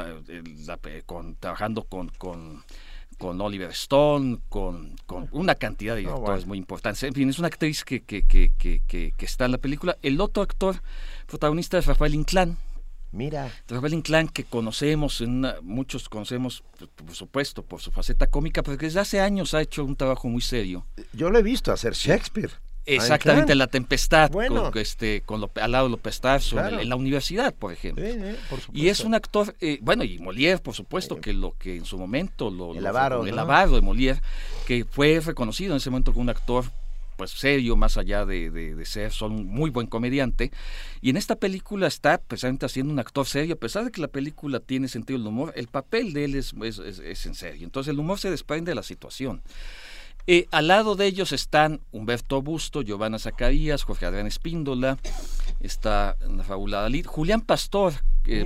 con, 1.07 1.37
trabajando 1.37 1.85
con, 1.85 2.09
con 2.11 2.65
con 3.19 3.41
Oliver 3.41 3.71
Stone, 3.71 4.39
con, 4.49 4.95
con 5.05 5.29
una 5.33 5.57
cantidad 5.57 5.97
de 5.97 6.03
directores 6.03 6.47
muy 6.47 6.57
importantes. 6.57 7.03
En 7.03 7.13
fin, 7.15 7.29
es 7.29 7.41
una 7.41 7.49
actriz 7.49 7.85
que, 7.85 8.03
que, 8.03 8.23
que, 8.23 8.53
que, 8.57 8.81
que 8.87 9.25
está 9.25 9.47
en 9.47 9.51
la 9.51 9.59
película. 9.59 9.99
El 10.03 10.21
otro 10.21 10.41
actor 10.41 10.81
protagonista 11.27 11.79
es 11.79 11.87
Rafael 11.87 12.15
Inclán, 12.15 12.59
Mira. 13.13 13.51
Rafael 13.69 13.95
Inclán, 13.95 14.29
que 14.29 14.45
conocemos, 14.45 15.21
en 15.21 15.47
muchos 15.63 16.09
conocemos, 16.09 16.63
por, 16.95 17.15
supuesto, 17.15 17.63
por 17.63 17.81
su 17.81 17.91
faceta 17.91 18.27
cómica, 18.27 18.63
pero 18.63 18.77
que 18.77 18.87
desde 18.87 19.01
hace 19.01 19.21
años 19.21 19.55
ha 19.55 19.63
hecho 19.63 19.85
un 19.85 19.97
trabajo 19.97 20.29
muy 20.29 20.43
serio. 20.43 20.87
Yo 21.13 21.31
lo 21.31 21.39
he 21.39 21.43
visto 21.43 21.73
hacer 21.73 21.95
Shakespeare. 21.95 22.53
Exactamente, 22.89 23.55
La 23.55 23.67
Tempestad, 23.67 24.31
con, 24.31 24.79
este, 24.79 25.23
con 25.23 25.45
al 25.61 25.73
lado 25.73 25.87
de 25.87 25.91
López 25.91 26.21
Tarso, 26.21 26.59
en, 26.59 26.89
la 26.89 26.97
universidad, 26.97 27.55
por 27.55 27.73
ejemplo. 27.73 28.05
y 28.73 28.89
es 28.89 29.01
un 29.01 29.15
actor, 29.15 29.55
eh, 29.61 29.79
bueno, 29.83 30.05
y 30.05 30.19
Molière, 30.19 30.59
por 30.59 30.75
supuesto, 30.75 31.21
que 31.21 31.35
lo 31.35 31.55
que 31.59 31.77
en 31.77 31.85
su 31.85 31.99
momento, 31.99 32.51
lo, 32.51 32.75
el, 32.75 32.87
avaro, 32.87 33.27
el 33.27 33.39
avaro 33.39 33.73
de 33.73 33.83
Molière, 33.83 34.21
que 34.67 34.87
fue 34.87 35.21
reconocido 35.21 35.73
en 35.73 35.79
ese 35.79 35.91
momento 35.91 36.13
como 36.13 36.23
un 36.23 36.31
actor 36.31 36.65
pues 37.19 37.33
serio, 37.33 37.75
más 37.75 37.97
allá 37.97 38.25
de, 38.25 38.49
de, 38.49 38.85
ser 38.85 39.11
son 39.11 39.33
un 39.33 39.47
muy 39.49 39.71
buen 39.71 39.89
comediante. 39.89 40.53
Y 41.01 41.11
en 41.11 41.17
esta 41.17 41.35
película 41.35 41.89
está 41.89 42.19
precisamente 42.19 42.65
haciendo 42.65 42.93
un 42.93 43.01
actor 43.01 43.27
serio, 43.27 43.55
a 43.55 43.59
pesar 43.59 43.85
de 43.85 43.91
que 43.91 44.01
la 44.01 44.07
película 44.07 44.61
tiene 44.61 44.87
sentido 44.87 45.19
del 45.19 45.27
humor, 45.27 45.53
el 45.57 45.67
papel 45.67 46.13
de 46.13 46.25
él 46.25 46.37
es, 46.37 46.55
es, 46.63 47.27
en 47.27 47.35
serio. 47.35 47.65
Entonces 47.65 47.93
el 47.93 47.99
humor 47.99 48.21
se 48.21 48.31
desprende 48.31 48.71
de 48.71 48.77
la 48.77 48.85
situación. 48.85 49.43
Eh, 50.29 50.47
al 50.53 50.69
lado 50.69 50.95
de 50.95 51.07
ellos 51.07 51.33
están 51.33 51.81
Humberto 51.91 52.41
Busto, 52.41 52.83
Giovanna 52.83 53.19
Zacarías, 53.19 53.83
Jorge 53.83 54.07
Adrián 54.07 54.29
Espíndola, 54.29 54.97
está 55.59 56.17
la 56.21 56.45
fabulada 56.45 56.89
Lid, 56.89 57.07
Julián 57.07 57.41
Pastor, 57.41 57.95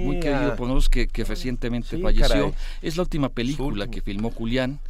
muy 0.00 0.18
querido 0.18 0.56
por 0.56 0.66
nosotros, 0.66 0.88
que, 0.88 1.08
que 1.08 1.24
recientemente 1.24 1.98
falleció. 1.98 2.54
Es 2.80 2.96
la 2.96 3.02
última 3.02 3.28
película 3.28 3.86
que 3.88 4.00
filmó 4.00 4.30
Julián. 4.30 4.80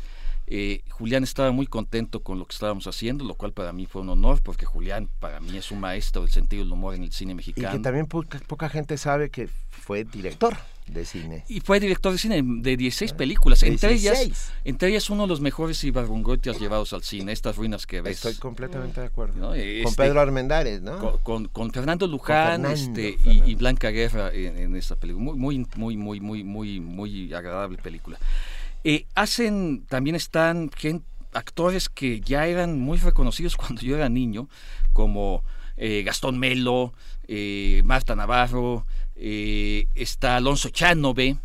Eh, 0.55 0.83
Julián 0.91 1.25
estaba 1.25 1.51
muy 1.51 1.67
contento 1.67 2.21
con 2.21 2.39
lo 2.39 2.45
que 2.45 2.53
estábamos 2.53 2.87
haciendo, 2.87 3.25
lo 3.25 3.33
cual 3.37 3.55
para 3.55 3.73
mí 3.73 3.87
fue 3.87 4.03
un 4.03 4.11
honor, 4.11 4.43
porque 4.43 4.67
Julián 4.67 5.09
para 5.19 5.41
mí 5.41 5.57
es 5.57 5.71
un 5.71 5.81
maestro 5.81 6.21
del 6.21 6.31
sentido 6.31 6.63
del 6.63 6.71
humor 6.71 6.95
en 6.95 7.05
el 7.05 7.11
cine 7.11 7.35
mexicano. 7.35 7.71
Y 7.71 7.79
que 7.79 7.83
también 7.83 8.07
poca, 8.07 8.69
gente 8.69 8.99
sabe 8.99 9.31
que 9.31 9.49
fue 9.71 10.05
director 10.05 10.55
de 10.89 11.07
cine. 11.07 11.43
Y 11.49 11.61
fue 11.61 11.81
director 11.81 12.13
de 12.13 12.19
cine 12.19 12.43
de 12.45 12.77
16 12.77 13.15
películas, 13.15 13.63
entre 13.63 13.95
ellas 13.95 14.53
entre 14.63 14.91
ellas 14.91 15.09
uno 15.09 15.23
de 15.23 15.29
los 15.29 15.41
mejores 15.41 15.83
Ibargongotias 15.85 16.61
llevados 16.61 16.93
al 16.93 17.03
cine, 17.03 17.33
estas 17.33 17.57
ruinas 17.57 17.87
que 17.87 18.03
ves. 18.03 18.17
Estoy 18.17 18.35
completamente 18.35 19.01
de 19.01 19.07
acuerdo. 19.07 19.49
con 19.49 19.57
este, 19.57 19.97
Pedro 19.97 20.21
Armendáriz, 20.21 20.83
¿no? 20.83 21.17
Con, 21.23 21.73
Fernando 21.73 22.07
Luján 22.07 22.67
este, 22.67 23.17
Y, 23.25 23.55
Blanca 23.55 23.89
Guerra 23.89 24.31
en, 24.31 24.59
en 24.59 24.77
esta 24.77 24.97
película. 24.97 25.33
Muy, 25.33 25.67
muy, 25.77 25.97
muy, 25.97 26.21
muy, 26.21 26.45
muy, 26.45 26.79
muy 26.79 27.33
agradable 27.33 27.79
película. 27.79 28.19
Eh, 28.85 29.07
hacen, 29.15 29.85
también 29.89 30.17
están 30.17 30.71
actores 31.33 31.89
que 31.89 32.21
ya 32.21 32.47
eran 32.47 32.81
muy 32.81 32.99
reconocidos 32.99 33.57
cuando 33.57 33.83
yo 33.83 33.97
era 33.97 34.09
niño, 34.09 34.49
como 34.93 35.43
eh, 35.77 36.03
Gastón 36.05 36.39
Melo, 36.39 36.93
eh, 37.29 37.83
Marta 37.85 38.17
Navarro, 38.17 38.87
está 39.15 40.37
Alonso 40.37 40.71
Chanove, 40.71 41.37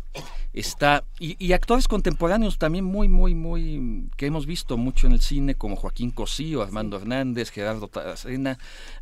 está 0.52 1.04
y, 1.20 1.52
actores 1.52 1.86
contemporáneos 1.86 2.58
también 2.58 2.84
muy 2.84 3.06
muy 3.06 3.36
muy 3.36 4.08
que 4.16 4.26
hemos 4.26 4.46
visto 4.46 4.76
mucho 4.76 5.06
en 5.06 5.12
el 5.12 5.20
cine 5.20 5.54
como 5.54 5.76
Joaquín 5.76 6.10
Cosío, 6.10 6.62
Armando 6.62 6.96
Hernández, 6.96 7.50
Gerardo 7.50 7.86
Taracena, 7.86 8.58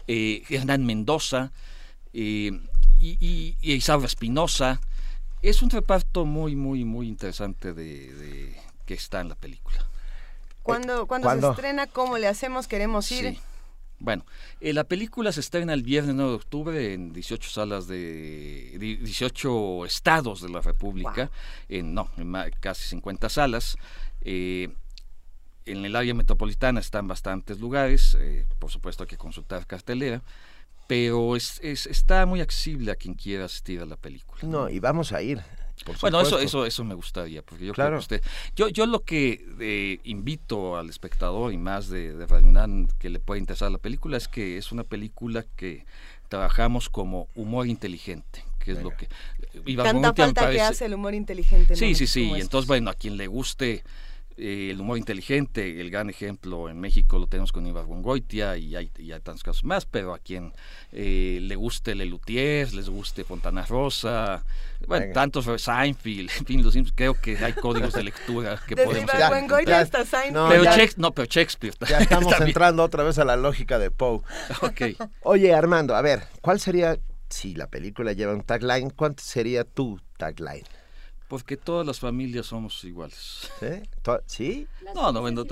Hernán 0.06 0.84
Mendoza 0.84 1.52
y, 2.12 2.48
y, 3.00 3.56
y 3.62 3.72
Isaura 3.72 4.04
Espinosa 4.04 4.78
es 5.50 5.62
un 5.62 5.70
reparto 5.70 6.24
muy, 6.24 6.56
muy, 6.56 6.84
muy 6.84 7.08
interesante 7.08 7.72
de, 7.72 8.56
que 8.84 8.94
está 8.94 9.20
en 9.20 9.28
la 9.28 9.34
película. 9.34 9.78
Cuando, 10.62 11.06
cuando 11.06 11.30
se 11.30 11.48
estrena, 11.48 11.86
¿cómo 11.86 12.18
le 12.18 12.26
hacemos? 12.26 12.66
Queremos 12.66 13.10
ir. 13.12 13.38
Bueno, 13.98 14.26
eh, 14.60 14.72
la 14.72 14.84
película 14.84 15.32
se 15.32 15.40
estrena 15.40 15.72
el 15.72 15.82
viernes 15.82 16.14
9 16.14 16.30
de 16.30 16.36
octubre 16.36 16.94
en 16.94 17.12
18 17.12 17.48
salas 17.48 17.86
de 17.86 18.76
18 18.78 19.86
estados 19.86 20.42
de 20.42 20.50
la 20.50 20.60
República, 20.60 21.30
en 21.68 21.94
no, 21.94 22.10
en 22.16 22.34
casi 22.60 22.88
50 22.88 23.28
salas. 23.28 23.78
Eh, 24.22 24.68
en 25.64 25.84
el 25.84 25.96
área 25.96 26.14
metropolitana 26.14 26.80
están 26.80 27.08
bastantes 27.08 27.58
lugares, 27.58 28.16
eh, 28.20 28.46
por 28.58 28.70
supuesto 28.70 29.04
hay 29.04 29.08
que 29.08 29.16
consultar 29.16 29.66
cartelera, 29.66 30.22
pero 30.86 31.36
es, 31.36 31.60
está 31.62 32.26
muy 32.26 32.40
accesible 32.40 32.92
a 32.92 32.96
quien 32.96 33.14
quiera 33.14 33.46
asistir 33.46 33.80
a 33.80 33.86
la 33.86 33.96
película. 33.96 34.40
No, 34.42 34.68
y 34.68 34.78
vamos 34.78 35.12
a 35.12 35.22
ir. 35.22 35.42
bueno, 36.00 36.20
eso, 36.20 36.38
eso, 36.38 36.64
eso 36.64 36.84
me 36.84 36.94
gustaría, 36.94 37.42
porque 37.42 37.66
yo 37.66 37.72
creo 37.72 37.90
que 37.90 37.96
usted, 37.96 38.22
yo, 38.54 38.68
yo 38.68 38.86
lo 38.86 39.02
que 39.02 39.44
eh, 39.60 40.00
invito 40.04 40.76
al 40.76 40.88
espectador 40.88 41.52
y 41.52 41.58
más 41.58 41.88
de, 41.88 42.14
de 42.14 42.86
que 42.98 43.10
le 43.10 43.20
pueda 43.20 43.38
interesar 43.38 43.70
la 43.70 43.78
película 43.78 44.16
es 44.16 44.28
que 44.28 44.58
es 44.58 44.72
una 44.72 44.84
película 44.84 45.44
que 45.56 45.84
trabajamos 46.28 46.88
como 46.88 47.28
humor 47.34 47.66
inteligente, 47.66 48.44
que 48.58 48.72
es 48.72 48.82
lo 48.82 48.90
que 48.90 49.08
Tanta 49.76 50.12
falta 50.12 50.50
que 50.50 50.60
hace 50.60 50.86
el 50.86 50.94
humor 50.94 51.14
inteligente. 51.14 51.76
Sí, 51.76 51.94
sí, 51.94 52.06
sí. 52.06 52.32
Y 52.36 52.40
entonces, 52.40 52.66
bueno, 52.66 52.90
a 52.90 52.94
quien 52.94 53.16
le 53.16 53.26
guste 53.26 53.84
eh, 54.38 54.68
el 54.70 54.80
humor 54.80 54.98
inteligente, 54.98 55.80
el 55.80 55.90
gran 55.90 56.10
ejemplo 56.10 56.68
en 56.68 56.78
México 56.78 57.18
lo 57.18 57.26
tenemos 57.26 57.52
con 57.52 57.66
Ibar 57.66 57.86
Gongoitia 57.86 58.58
y 58.58 58.76
hay, 58.76 58.90
y 58.98 59.12
hay 59.12 59.20
tantos 59.20 59.42
casos 59.42 59.64
más, 59.64 59.86
pero 59.86 60.12
a 60.12 60.18
quien 60.18 60.52
eh, 60.92 61.38
le 61.40 61.56
guste 61.56 61.94
Lelutier, 61.94 62.72
les 62.74 62.90
guste 62.90 63.24
Fontana 63.24 63.64
Rosa, 63.64 64.44
bueno, 64.86 65.12
tantos 65.14 65.46
Seinfeld, 65.62 66.30
en 66.38 66.44
fin, 66.44 66.62
los, 66.62 66.76
creo 66.94 67.14
que 67.14 67.38
hay 67.38 67.54
códigos 67.54 67.94
de 67.94 68.04
lectura 68.04 68.60
que 68.66 68.76
podemos... 68.84 69.10
Ya, 69.66 69.80
hasta 69.80 70.04
Seinfeld. 70.04 70.34
No, 70.34 70.48
pero, 70.48 70.64
no, 70.98 71.12
pero 71.12 71.26
Shakespeare. 71.26 71.74
Ya 71.88 71.98
estamos 72.00 72.38
entrando 72.38 72.84
otra 72.84 73.04
vez 73.04 73.18
a 73.18 73.24
la 73.24 73.36
lógica 73.36 73.78
de 73.78 73.90
Poe. 73.90 74.20
okay. 74.60 74.96
Oye, 75.22 75.54
Armando, 75.54 75.96
a 75.96 76.02
ver, 76.02 76.24
¿cuál 76.42 76.60
sería, 76.60 76.98
si 77.30 77.54
la 77.54 77.68
película 77.68 78.12
lleva 78.12 78.34
un 78.34 78.42
tagline, 78.42 78.90
cuál 78.90 79.16
sería 79.18 79.64
tu 79.64 79.98
tagline? 80.18 80.64
Porque 81.28 81.56
todas 81.56 81.84
las 81.84 81.98
familias 81.98 82.46
somos 82.46 82.82
iguales. 82.84 83.50
¿Sí? 83.58 83.66
¿Sí? 84.26 84.68
no, 84.94 85.10
no, 85.10 85.20
bueno, 85.20 85.44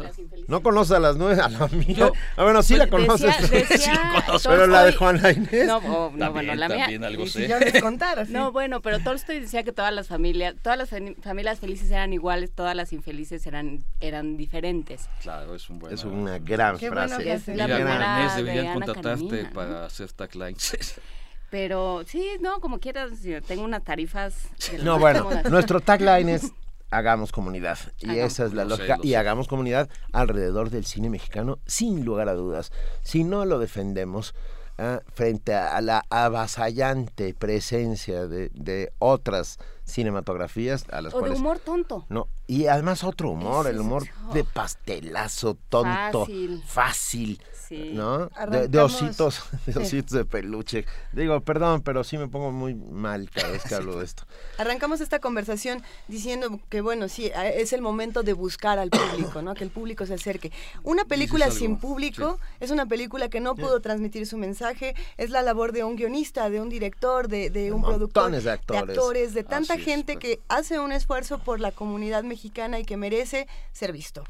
no 0.47 0.63
conoces 0.63 0.97
a 0.97 1.01
las 1.01 1.17
nueve, 1.17 1.41
a 1.43 1.49
la 1.49 1.67
mía. 1.69 2.13
ah, 2.37 2.45
bueno, 2.45 2.63
sí 2.63 2.77
la 2.77 2.87
pues, 2.87 3.05
conoces. 3.05 3.35
sí 3.81 3.91
la 3.91 4.23
conozco. 4.25 4.51
Pero 4.51 4.69
la 4.69 4.85
de 4.85 4.93
Juana 4.93 5.33
Inés. 5.33 5.67
No, 5.67 5.79
oh, 5.79 6.13
no 6.15 6.33
bueno, 6.33 6.55
la 6.55 6.69
mía. 6.69 6.87
Algo 7.05 7.27
sé. 7.27 7.43
Si 7.43 7.49
yo 7.49 7.59
les 7.59 7.83
contara, 7.83 8.25
No, 8.29 8.53
bueno, 8.53 8.81
pero 8.83 9.01
Tolstoy 9.01 9.41
decía 9.41 9.65
que 9.65 9.73
todas 9.73 9.93
las 9.93 10.07
familias, 10.07 10.55
todas 10.63 10.79
las 10.79 10.91
familias 11.23 11.59
felices 11.59 11.91
eran 11.91 12.13
iguales, 12.13 12.53
todas 12.53 12.77
las 12.77 12.93
infelices 12.93 13.45
eran 13.47 13.85
eran 13.99 14.37
diferentes. 14.37 15.09
Claro, 15.23 15.57
es 15.57 15.69
un 15.69 15.81
buen. 15.81 15.93
Es 15.93 16.05
una 16.05 16.39
gran 16.39 16.79
Qué 16.79 16.89
frase. 16.89 17.15
Bueno 17.15 17.25
que 17.25 17.33
es 17.33 17.49
la 17.49 17.67
Mira, 17.67 18.21
Inés 18.21 18.37
deberían 18.37 18.75
contratarte 18.75 19.45
para 19.47 19.87
hacer 19.87 20.13
taglines. 20.13 21.01
Pero 21.55 22.03
sí, 22.05 22.31
no, 22.41 22.59
como 22.59 22.81
quieras, 22.81 23.13
tengo 23.47 23.63
unas 23.63 23.85
tarifas. 23.85 24.35
No, 24.83 24.99
bueno, 24.99 25.31
nuestro 25.49 25.79
tagline 25.79 26.31
es 26.31 26.51
hagamos 26.91 27.31
comunidad. 27.31 27.79
Y 28.01 28.19
esa 28.19 28.45
es 28.47 28.55
la 28.55 28.65
lógica. 28.65 28.99
y 29.05 29.15
hagamos 29.15 29.47
comunidad 29.47 29.89
alrededor 30.13 30.71
del 30.71 30.85
cine 30.85 31.11
mexicano, 31.11 31.61
sin 31.65 32.05
lugar 32.05 32.29
a 32.29 32.35
dudas. 32.35 32.73
Si 33.05 33.23
no 33.23 33.45
lo 33.45 33.61
defendemos 33.61 34.35
ah, 34.79 34.99
frente 35.13 35.55
a, 35.55 35.81
la 35.81 36.05
avasallante 36.11 37.35
presencia 37.35 38.27
de, 38.27 38.51
de 38.53 38.93
otras 38.99 39.61
cinematografías 39.85 40.87
a 40.91 41.03
las 41.03 41.15
o 41.15 41.21
de 41.21 41.31
humor 41.31 41.61
tonto. 41.61 42.05
No, 42.09 42.27
y 42.49 42.67
además 42.67 43.05
otro 43.05 43.31
humor, 43.31 43.69
el 43.69 43.79
humor 43.79 44.09
de 44.33 44.43
pastelazo, 44.43 45.57
tonto, 45.69 46.27
fácil, 46.67 47.41
¿no? 47.71 48.29
De, 48.69 48.79
ositos, 48.79 49.43
de 49.67 49.81
ositos 49.81 50.13
de 50.13 50.25
peluche. 50.25 50.85
Digo, 51.13 51.41
perdón, 51.41 51.83
pero 51.83 52.05
sí 52.05 52.19
me 52.19 52.29
pongo 52.29 52.53
muy 52.53 52.75
mal 52.75 53.31
cada 53.31 53.51
vez 53.51 53.63
que 53.65 53.75
hablo 53.75 53.99
de 53.99 54.05
esto. 54.05 54.25
Arrancamos 54.59 55.01
esta 55.01 55.21
conversación 55.21 55.83
diciendo 56.09 56.61
que, 56.69 56.81
bueno, 56.81 57.09
sí, 57.09 57.31
es 57.35 57.73
el 57.73 57.83
momento 57.83 58.23
de 58.23 58.33
buscar 58.33 58.79
al 58.79 58.91
público, 58.91 59.43
¿no? 59.43 59.55
Que 59.55 59.65
el 59.65 59.71
público 59.71 60.07
se 60.07 60.15
acerque. 60.15 60.53
Una 60.83 61.05
película 61.05 61.51
sin 61.51 61.79
público 61.79 62.39
es 62.61 62.71
una 62.71 62.87
película 62.87 63.29
que 63.29 63.41
no 63.41 63.55
pudo 63.55 63.81
transmitir 63.81 64.27
su 64.27 64.37
mensaje, 64.37 64.95
es 65.17 65.31
la 65.31 65.43
labor 65.43 65.73
de 65.73 65.85
un 65.85 65.97
guionista, 65.97 66.51
de 66.51 66.61
un 66.61 66.69
director, 66.69 67.29
de, 67.29 67.51
de 67.51 67.73
un 67.73 67.83
productor, 67.83 68.31
de 68.31 68.51
actores, 68.51 68.87
de, 68.87 68.93
actores, 68.93 69.35
de 69.35 69.45
tanta 69.45 69.79
gente 69.79 70.17
que 70.17 70.41
hace 70.49 70.79
un 70.79 70.93
esfuerzo 70.93 71.39
por 71.39 71.61
la 71.61 71.73
comunidad 71.73 72.25
mexicana 72.25 72.79
y 72.79 72.85
que 72.85 72.97
merece 72.97 73.47
ser 73.73 73.93
visto. 73.93 74.25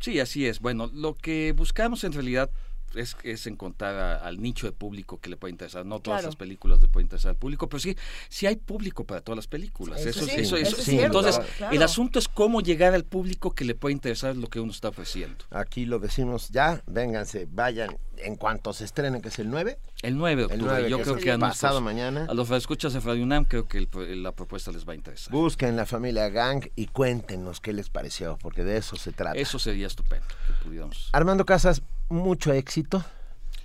Sí, 0.00 0.18
así 0.18 0.46
es. 0.46 0.60
Bueno, 0.60 0.90
lo 0.92 1.14
que 1.14 1.52
buscamos 1.52 2.04
en 2.04 2.12
realidad 2.12 2.50
es, 2.94 3.16
es 3.22 3.46
encontrar 3.46 4.20
al 4.22 4.40
nicho 4.40 4.66
de 4.66 4.72
público 4.72 5.20
que 5.20 5.30
le 5.30 5.36
puede 5.36 5.52
interesar. 5.52 5.84
No 5.86 6.00
todas 6.00 6.24
las 6.24 6.36
películas 6.36 6.80
le 6.80 6.88
pueden 6.88 7.06
interesar 7.06 7.30
al 7.30 7.36
público, 7.36 7.68
pero 7.68 7.80
sí, 7.80 7.96
sí 8.28 8.46
hay 8.46 8.56
público 8.56 9.04
para 9.04 9.20
todas 9.20 9.36
las 9.36 9.46
películas. 9.46 10.04
Eso, 10.04 10.24
eso, 10.26 10.56
Entonces, 10.90 11.40
el 11.70 11.82
asunto 11.82 12.18
es 12.18 12.28
cómo 12.28 12.60
llegar 12.60 12.94
al 12.94 13.04
público 13.04 13.54
que 13.54 13.64
le 13.64 13.74
puede 13.74 13.92
interesar 13.92 14.36
lo 14.36 14.48
que 14.48 14.60
uno 14.60 14.72
está 14.72 14.88
ofreciendo. 14.88 15.44
Aquí 15.50 15.86
lo 15.86 15.98
decimos 15.98 16.48
ya, 16.50 16.82
vénganse, 16.86 17.46
vayan 17.50 17.96
en 18.22 18.36
cuanto 18.36 18.72
se 18.72 18.84
estrene, 18.84 19.20
que 19.20 19.28
es 19.28 19.38
el 19.38 19.50
9. 19.50 19.78
El 20.02 20.16
9 20.16 20.36
de 20.36 20.44
octubre. 20.44 20.90
Yo 20.90 21.00
creo 21.00 21.16
que 21.16 21.32
a 21.32 21.38
pasado 21.38 21.80
mañana. 21.80 22.26
A 22.28 22.34
los 22.34 22.50
escuchas 22.50 22.92
de 22.92 23.00
Radio 23.00 23.22
UNAM 23.22 23.44
creo 23.44 23.66
que 23.66 23.86
la 24.16 24.32
propuesta 24.32 24.70
les 24.72 24.86
va 24.86 24.92
a 24.92 24.96
interesar. 24.96 25.32
Busquen 25.32 25.76
la 25.76 25.86
familia 25.86 26.28
Gang 26.28 26.68
y 26.76 26.86
cuéntenos 26.86 27.60
qué 27.60 27.72
les 27.72 27.88
pareció, 27.88 28.38
porque 28.42 28.64
de 28.64 28.76
eso 28.76 28.96
se 28.96 29.12
trata. 29.12 29.38
Eso 29.38 29.58
sería 29.58 29.86
estupendo 29.86 30.26
que 30.46 30.64
pudiéramos. 30.64 31.08
Armando 31.12 31.44
Casas, 31.44 31.82
mucho 32.10 32.52
éxito 32.52 33.04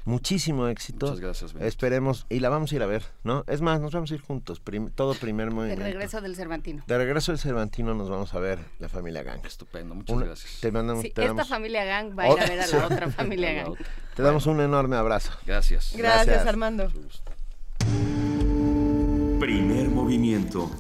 muchísimo 0.06 0.68
éxito. 0.68 1.08
Muchas 1.08 1.20
gracias. 1.20 1.56
Esperemos, 1.60 2.26
y 2.30 2.40
la 2.40 2.50
vamos 2.50 2.72
a 2.72 2.76
ir 2.76 2.84
a 2.84 2.86
ver, 2.86 3.04
¿no? 3.24 3.44
Es 3.48 3.62
más, 3.62 3.82
nos 3.82 3.92
vamos 3.92 4.12
a 4.12 4.14
ir 4.14 4.22
juntos, 4.22 4.62
todo 4.94 5.14
primer 5.16 5.52
movimiento. 5.52 5.84
De 5.84 5.92
regreso 5.92 6.22
del 6.22 6.36
Cervantino. 6.36 6.84
De 6.88 6.98
regreso 6.98 7.32
del 7.32 7.40
Cervantino 7.40 7.94
nos 7.94 8.10
vamos 8.10 8.34
a 8.34 8.40
ver 8.40 8.60
la 8.80 8.88
familia 8.88 9.24
Gang. 9.24 9.46
Estupendo, 9.46 9.96
muchas 9.96 10.20
gracias. 10.20 10.62
Te 10.62 10.72
mandamos, 10.72 11.02
sí, 11.02 11.14
esta 11.16 11.46
familia 11.46 11.84
Gang 11.84 12.18
va 12.18 12.24
a 12.24 12.32
ir 12.32 12.40
a 12.40 12.46
ver 12.46 12.62
a 12.62 12.68
la 12.68 12.86
otra 12.86 13.12
familia 13.12 13.54
Gang. 13.54 13.76
Te 14.16 14.24
damos 14.24 14.46
un 14.46 14.62
enorme 14.62 14.96
abrazo. 14.96 15.32
Gracias. 15.46 15.94
Gracias, 15.96 16.26
gracias. 16.28 16.48
Armando. 16.48 16.88
Primer 19.40 19.90
movimiento. 19.90 20.72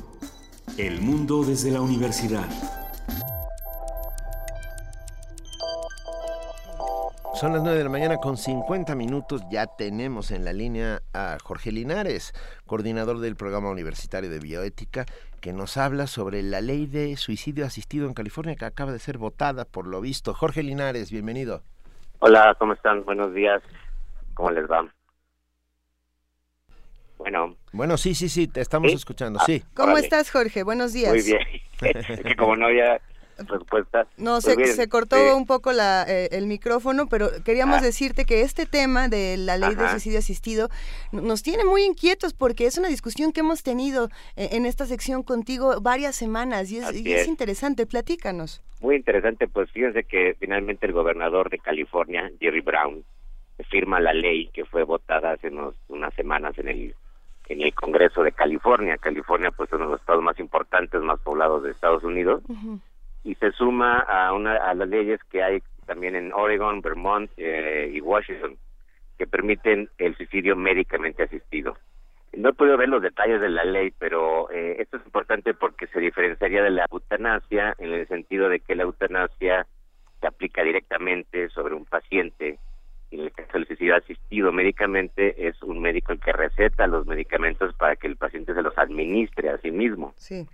El 0.77 1.01
mundo 1.01 1.43
desde 1.43 1.71
la 1.71 1.81
universidad. 1.81 2.49
Son 7.35 7.51
las 7.51 7.63
9 7.63 7.77
de 7.77 7.83
la 7.83 7.89
mañana 7.89 8.15
con 8.15 8.37
50 8.37 8.95
minutos. 8.95 9.43
Ya 9.51 9.67
tenemos 9.67 10.31
en 10.31 10.45
la 10.45 10.53
línea 10.53 11.01
a 11.13 11.37
Jorge 11.43 11.73
Linares, 11.73 12.31
coordinador 12.65 13.19
del 13.19 13.35
programa 13.35 13.69
universitario 13.69 14.29
de 14.29 14.39
bioética, 14.39 15.05
que 15.41 15.51
nos 15.51 15.75
habla 15.75 16.07
sobre 16.07 16.41
la 16.43 16.61
ley 16.61 16.85
de 16.85 17.17
suicidio 17.17 17.65
asistido 17.65 18.07
en 18.07 18.13
California 18.13 18.55
que 18.55 18.63
acaba 18.63 18.93
de 18.93 18.99
ser 18.99 19.17
votada, 19.17 19.65
por 19.65 19.85
lo 19.85 19.99
visto. 19.99 20.33
Jorge 20.33 20.63
Linares, 20.63 21.11
bienvenido. 21.11 21.61
Hola, 22.19 22.55
¿cómo 22.57 22.71
están? 22.71 23.03
Buenos 23.03 23.33
días. 23.33 23.61
¿Cómo 24.33 24.51
les 24.51 24.71
va? 24.71 24.87
Bueno. 27.17 27.57
Bueno, 27.73 27.97
sí, 27.97 28.15
sí, 28.15 28.29
sí, 28.29 28.47
te 28.47 28.61
estamos 28.61 28.93
escuchando, 28.93 29.41
sí. 29.45 29.61
Ah, 29.61 29.71
¿Cómo 29.73 29.97
estás, 29.97 30.31
Jorge? 30.31 30.63
Buenos 30.63 30.93
días. 30.93 31.11
Muy 31.11 31.21
bien. 31.21 31.41
que 32.23 32.35
como 32.37 32.55
no 32.55 32.67
había 32.67 33.01
respuesta. 33.37 34.07
No, 34.17 34.41
se, 34.41 34.55
pues 34.55 34.75
se, 34.75 34.87
cortó 34.87 35.35
un 35.35 35.45
poco 35.45 35.71
la, 35.71 36.05
eh, 36.07 36.29
el 36.31 36.47
micrófono, 36.47 37.07
pero 37.07 37.29
queríamos 37.43 37.79
ah. 37.79 37.81
decirte 37.81 38.25
que 38.25 38.41
este 38.41 38.65
tema 38.65 39.07
de 39.07 39.37
la 39.37 39.57
ley 39.57 39.75
de 39.75 39.89
suicidio 39.89 40.19
asistido 40.19 40.69
nos 41.11 41.43
tiene 41.43 41.65
muy 41.65 41.83
inquietos 41.83 42.33
porque 42.33 42.65
es 42.65 42.77
una 42.77 42.87
discusión 42.87 43.31
que 43.31 43.41
hemos 43.41 43.63
tenido 43.63 44.09
eh, 44.35 44.49
en 44.53 44.65
esta 44.65 44.85
sección 44.85 45.23
contigo 45.23 45.81
varias 45.81 46.15
semanas 46.15 46.71
y 46.71 46.77
es, 46.77 47.27
interesante. 47.27 47.85
Platícanos. 47.85 48.61
Muy 48.81 48.95
interesante, 48.95 49.47
pues 49.47 49.71
fíjense 49.71 50.03
que 50.03 50.35
finalmente 50.39 50.85
el 50.85 50.93
gobernador 50.93 51.49
de 51.49 51.59
California, 51.59 52.31
Jerry 52.39 52.61
Brown, 52.61 53.03
firma 53.69 53.99
la 53.99 54.13
ley 54.13 54.47
que 54.47 54.65
fue 54.65 54.83
votada 54.83 55.31
hace 55.31 55.49
unas 55.87 56.13
semanas 56.15 56.57
en 56.57 56.67
el 56.67 56.95
en 57.47 57.61
el 57.61 57.73
Congreso 57.73 58.23
de 58.23 58.31
California. 58.31 58.97
California, 58.97 59.51
pues, 59.51 59.69
es 59.69 59.73
uno 59.73 59.85
de 59.85 59.91
los 59.91 59.99
estados 60.01 60.23
más 60.23 60.39
importantes, 60.39 60.99
más 61.01 61.19
poblados 61.19 61.63
de 61.63 61.71
Estados 61.71 62.03
Unidos 62.03 62.41
y 63.25 63.33
se 63.35 63.51
suma 63.51 63.97
a, 63.99 64.31
una, 64.33 64.55
a 64.55 64.73
las 64.75 64.87
leyes 64.87 65.19
que 65.31 65.43
hay 65.43 65.61
también 65.85 66.15
en 66.15 66.31
Oregon, 66.31 66.79
Vermont 66.81 67.29
eh, 67.37 67.91
y 67.91 67.99
Washington 67.99 68.55
que 69.17 69.27
permiten 69.27 69.89
el 69.97 70.15
suicidio 70.15 70.55
médicamente 70.55 71.23
asistido. 71.23 71.75
No 72.33 72.49
he 72.49 72.53
podido 72.53 72.77
ver 72.77 72.89
los 72.89 73.01
detalles 73.01 73.39
de 73.39 73.49
la 73.49 73.63
ley, 73.63 73.93
pero 73.97 74.51
eh, 74.51 74.75
esto 74.79 74.97
es 74.97 75.05
importante 75.05 75.53
porque 75.53 75.87
se 75.87 75.99
diferenciaría 75.99 76.61
de 76.61 76.69
la 76.69 76.85
eutanasia 76.91 77.75
en 77.79 77.93
el 77.93 78.07
sentido 78.07 78.49
de 78.49 78.59
que 78.59 78.75
la 78.75 78.83
eutanasia 78.83 79.65
se 80.19 80.27
aplica 80.27 80.63
directamente 80.63 81.49
sobre 81.49 81.75
un 81.75 81.85
paciente. 81.85 82.59
En 83.11 83.21
el 83.21 83.31
caso 83.31 83.53
del 83.53 83.67
suicidio 83.67 83.95
asistido 83.95 84.51
médicamente 84.51 85.47
es 85.47 85.61
un 85.63 85.81
médico 85.81 86.11
el 86.11 86.19
que 86.19 86.33
receta 86.33 86.87
los 86.87 87.07
medicamentos 87.07 87.73
para 87.75 87.95
que 87.95 88.07
el 88.07 88.17
paciente 88.17 88.53
se 88.53 88.61
los 88.61 88.77
administre 88.77 89.49
a 89.49 89.57
sí 89.59 89.71
mismo. 89.71 90.13
Sí. 90.17 90.45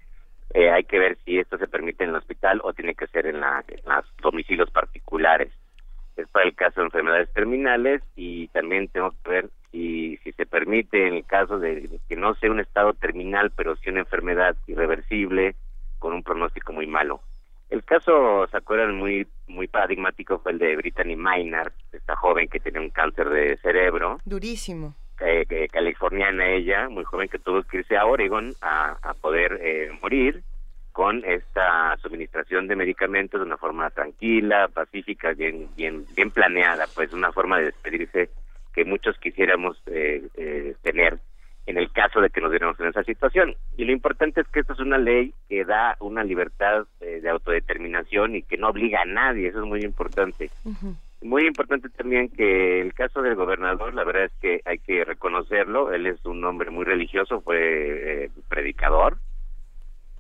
Eh, 0.53 0.69
hay 0.69 0.83
que 0.83 0.99
ver 0.99 1.17
si 1.23 1.39
esto 1.39 1.57
se 1.57 1.67
permite 1.67 2.03
en 2.03 2.11
el 2.11 2.17
hospital 2.17 2.61
o 2.63 2.73
tiene 2.73 2.95
que 2.95 3.07
ser 3.07 3.25
en, 3.25 3.39
la, 3.39 3.63
los 3.85 4.05
domicilios 4.21 4.69
particulares. 4.71 5.51
es 6.17 6.27
para 6.27 6.45
el 6.45 6.55
caso 6.55 6.81
de 6.81 6.88
enfermedades 6.88 7.31
terminales 7.33 8.01
y 8.15 8.47
también 8.49 8.88
tengo 8.89 9.11
que 9.23 9.30
ver 9.30 9.49
si, 9.71 10.17
si 10.17 10.31
se 10.33 10.45
permite 10.45 11.07
en 11.07 11.15
el 11.15 11.25
caso 11.25 11.57
de 11.57 11.89
que 12.09 12.15
no 12.15 12.35
sea 12.35 12.51
un 12.51 12.59
estado 12.59 12.93
terminal, 12.93 13.51
pero 13.55 13.75
sí 13.77 13.89
una 13.89 14.01
enfermedad 14.01 14.57
irreversible 14.67 15.55
con 15.99 16.13
un 16.13 16.23
pronóstico 16.23 16.73
muy 16.73 16.88
malo. 16.88 17.21
El 17.69 17.85
caso, 17.85 18.45
¿se 18.51 18.57
acuerdan? 18.57 18.97
Muy, 18.97 19.25
muy 19.47 19.67
paradigmático 19.67 20.39
fue 20.39 20.51
el 20.51 20.59
de 20.59 20.75
Brittany 20.75 21.15
Maynard, 21.15 21.71
esta 21.93 22.17
joven 22.17 22.49
que 22.49 22.59
tiene 22.59 22.81
un 22.81 22.89
cáncer 22.89 23.30
de 23.30 23.55
cerebro. 23.59 24.17
Durísimo. 24.25 24.93
Eh, 25.24 25.67
californiana 25.72 26.50
ella, 26.50 26.90
muy 26.90 27.03
joven 27.03 27.30
que 27.30 27.40
tuvo 27.40 27.61
que 27.64 27.77
irse 27.77 27.95
a 27.95 28.06
Oregon 28.06 28.53
a, 28.61 28.98
poder 29.22 29.59
eh, 29.61 29.91
morir 30.01 30.41
con 30.91 31.24
esta 31.24 31.95
suministración 31.98 32.67
de 32.67 32.75
medicamentos 32.75 33.40
de 33.40 33.45
una 33.45 33.58
forma 33.58 33.90
tranquila, 33.91 34.67
pacífica, 34.67 35.33
bien, 35.33 35.69
bien, 35.75 36.06
bien 36.16 36.32
planeada, 36.32 36.85
pues 36.93 37.14
una 37.14 37.32
forma 37.32 37.59
de 37.59 37.66
despedirse 37.66 38.30
que 38.74 38.85
muchos 38.85 39.17
quisiéramos 39.17 39.82
eh, 39.88 40.27
eh, 40.35 40.75
tener 40.82 41.19
en 41.67 41.77
el 41.77 41.91
caso 41.91 42.19
de 42.22 42.30
que 42.30 42.41
nos 42.41 42.50
viéramos 42.50 42.80
en 42.80 42.88
esa 42.88 43.03
situación. 43.03 43.56
Y 43.77 43.85
lo 43.85 43.91
importante 43.91 44.41
es 44.41 44.48
que 44.48 44.61
esta 44.61 44.74
es 44.74 44.80
una 44.80 44.98
ley 44.98 45.33
que 45.48 45.64
da 45.64 45.95
una 46.00 46.24
libertad 46.24 46.85
eh, 47.00 47.22
de 47.22 47.30
autodeterminación 47.30 48.35
y 48.35 48.43
que 48.43 48.58
no 48.58 48.69
obliga 48.69 49.01
a 49.01 49.06
nadie, 49.06 49.50
eso 49.50 49.59
es 49.59 49.66
muy 49.67 49.82
importante. 49.82 50.50
Muy 51.22 51.45
importante 51.45 51.90
también 51.90 52.30
que 52.30 52.82
el 52.82 52.93
caso 52.93 53.22
del 53.22 53.35
gobernador, 53.35 53.93
la 53.93 54.03
verdad 54.03 54.25
es 54.25 54.33
que 54.41 54.61
hay 54.66 54.80
que 54.80 55.06
reconocerlo, 55.06 55.93
él 55.93 56.08
es 56.08 56.25
un 56.25 56.43
hombre 56.43 56.72
muy 56.72 56.83
religioso, 56.83 57.41
fue 57.41 58.32
predicador, 58.50 59.17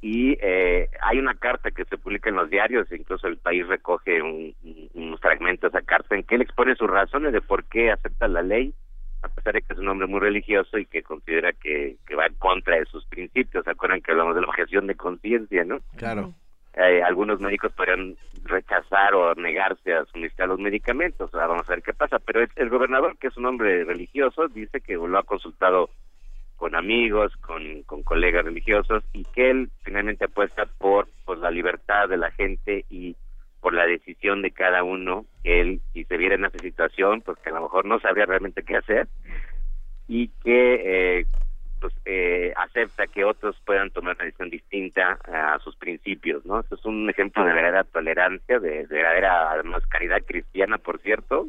y 0.01 0.35
eh, 0.41 0.89
hay 1.01 1.19
una 1.19 1.35
carta 1.35 1.69
que 1.69 1.85
se 1.85 1.97
publica 1.97 2.29
en 2.29 2.35
los 2.35 2.49
diarios, 2.49 2.91
incluso 2.91 3.27
el 3.27 3.37
país 3.37 3.67
recoge 3.67 4.21
un, 4.21 4.55
un, 4.95 5.17
fragmento 5.19 5.69
de 5.69 5.77
esa 5.77 5.85
carta 5.85 6.15
en 6.15 6.23
que 6.23 6.35
él 6.35 6.41
expone 6.41 6.75
sus 6.75 6.89
razones 6.89 7.31
de 7.33 7.41
por 7.41 7.65
qué 7.65 7.91
acepta 7.91 8.27
la 8.27 8.41
ley, 8.41 8.73
a 9.21 9.29
pesar 9.29 9.53
de 9.53 9.61
que 9.61 9.73
es 9.73 9.79
un 9.79 9.87
hombre 9.87 10.07
muy 10.07 10.19
religioso 10.19 10.79
y 10.79 10.87
que 10.87 11.03
considera 11.03 11.53
que, 11.53 11.97
que 12.07 12.15
va 12.15 12.25
en 12.25 12.33
contra 12.33 12.77
de 12.77 12.85
sus 12.85 13.05
principios. 13.05 13.63
¿Se 13.63 13.69
acuerdan 13.69 14.01
que 14.01 14.11
hablamos 14.11 14.33
de 14.33 14.41
la 14.41 14.47
objeción 14.47 14.87
de 14.87 14.95
conciencia, 14.95 15.63
no? 15.65 15.79
Claro. 15.97 16.33
Eh, 16.73 17.03
algunos 17.03 17.39
médicos 17.41 17.73
podrían 17.73 18.15
rechazar 18.43 19.13
o 19.13 19.35
negarse 19.35 19.93
a 19.93 20.05
suministrar 20.05 20.47
los 20.47 20.59
medicamentos. 20.59 21.31
vamos 21.31 21.69
a 21.69 21.73
ver 21.73 21.83
qué 21.83 21.93
pasa. 21.93 22.19
Pero 22.19 22.45
el 22.55 22.69
gobernador, 22.69 23.17
que 23.17 23.27
es 23.27 23.37
un 23.37 23.45
hombre 23.45 23.83
religioso, 23.83 24.47
dice 24.47 24.81
que 24.81 24.93
lo 24.93 25.17
ha 25.17 25.23
consultado 25.23 25.89
con 26.55 26.75
amigos, 26.75 27.35
con, 27.37 27.81
con 27.83 28.03
colegas 28.03 28.45
religiosos 28.45 29.03
y 29.13 29.23
que 29.25 29.49
él 29.49 29.71
finalmente 29.83 30.25
apuesta 30.25 30.67
por 30.77 31.07
pues, 31.25 31.39
la 31.39 31.49
libertad 31.49 32.07
de 32.07 32.17
la 32.17 32.31
gente 32.31 32.85
y 32.89 33.15
por 33.59 33.73
la 33.73 33.85
decisión 33.85 34.41
de 34.41 34.51
cada 34.51 34.83
uno, 34.83 35.25
que 35.43 35.61
él 35.61 35.81
si 35.93 36.03
se 36.05 36.17
viera 36.17 36.35
en 36.35 36.45
esa 36.45 36.59
situación, 36.59 37.21
pues 37.21 37.37
que 37.39 37.49
a 37.49 37.53
lo 37.53 37.63
mejor 37.63 37.85
no 37.85 37.99
sabría 37.99 38.25
realmente 38.25 38.63
qué 38.63 38.77
hacer 38.77 39.07
y 40.07 40.27
que 40.43 41.19
eh, 41.19 41.25
pues 41.81 41.93
eh, 42.05 42.53
acepta 42.55 43.07
que 43.07 43.25
otros 43.25 43.59
puedan 43.65 43.89
tomar 43.89 44.15
una 44.15 44.25
decisión 44.25 44.51
distinta 44.51 45.17
a 45.25 45.57
sus 45.59 45.75
principios, 45.75 46.45
¿no? 46.45 46.59
Eso 46.59 46.75
es 46.75 46.85
un 46.85 47.09
ejemplo 47.09 47.43
de 47.43 47.53
verdadera 47.53 47.83
tolerancia, 47.83 48.59
de, 48.59 48.85
verdadera 48.85 49.51
además 49.51 49.85
caridad 49.87 50.21
cristiana, 50.25 50.77
por 50.77 51.01
cierto, 51.01 51.47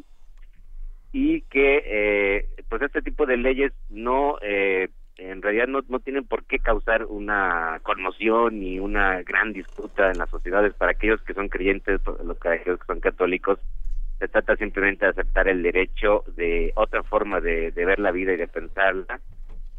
y 1.11 1.41
que 1.41 1.83
eh, 1.85 2.45
pues 2.67 2.81
este 2.81 3.03
tipo 3.03 3.27
de 3.27 3.37
leyes 3.37 3.71
no 3.91 4.37
eh, 4.41 4.89
en 5.17 5.43
realidad 5.43 5.67
no, 5.67 5.81
no 5.87 5.99
tienen 5.99 6.25
por 6.25 6.43
qué 6.45 6.57
causar 6.57 7.05
una 7.05 7.79
conmoción 7.83 8.59
ni 8.59 8.79
una 8.79 9.21
gran 9.21 9.53
disputa 9.53 10.09
en 10.09 10.17
las 10.17 10.31
sociedades 10.31 10.73
para 10.73 10.93
aquellos 10.93 11.21
que 11.21 11.35
son 11.35 11.47
creyentes, 11.47 12.01
los 12.25 12.39
que, 12.39 12.61
que 12.63 12.77
son 12.87 12.99
católicos. 12.99 13.59
Se 14.17 14.27
trata 14.27 14.55
simplemente 14.55 15.05
de 15.05 15.11
aceptar 15.11 15.47
el 15.47 15.61
derecho 15.61 16.23
de 16.35 16.71
otra 16.75 17.03
forma 17.03 17.39
de 17.41 17.71
ver 17.71 17.99
la 17.99 18.11
vida 18.11 18.33
y 18.33 18.37
de 18.37 18.47
pensarla 18.47 19.19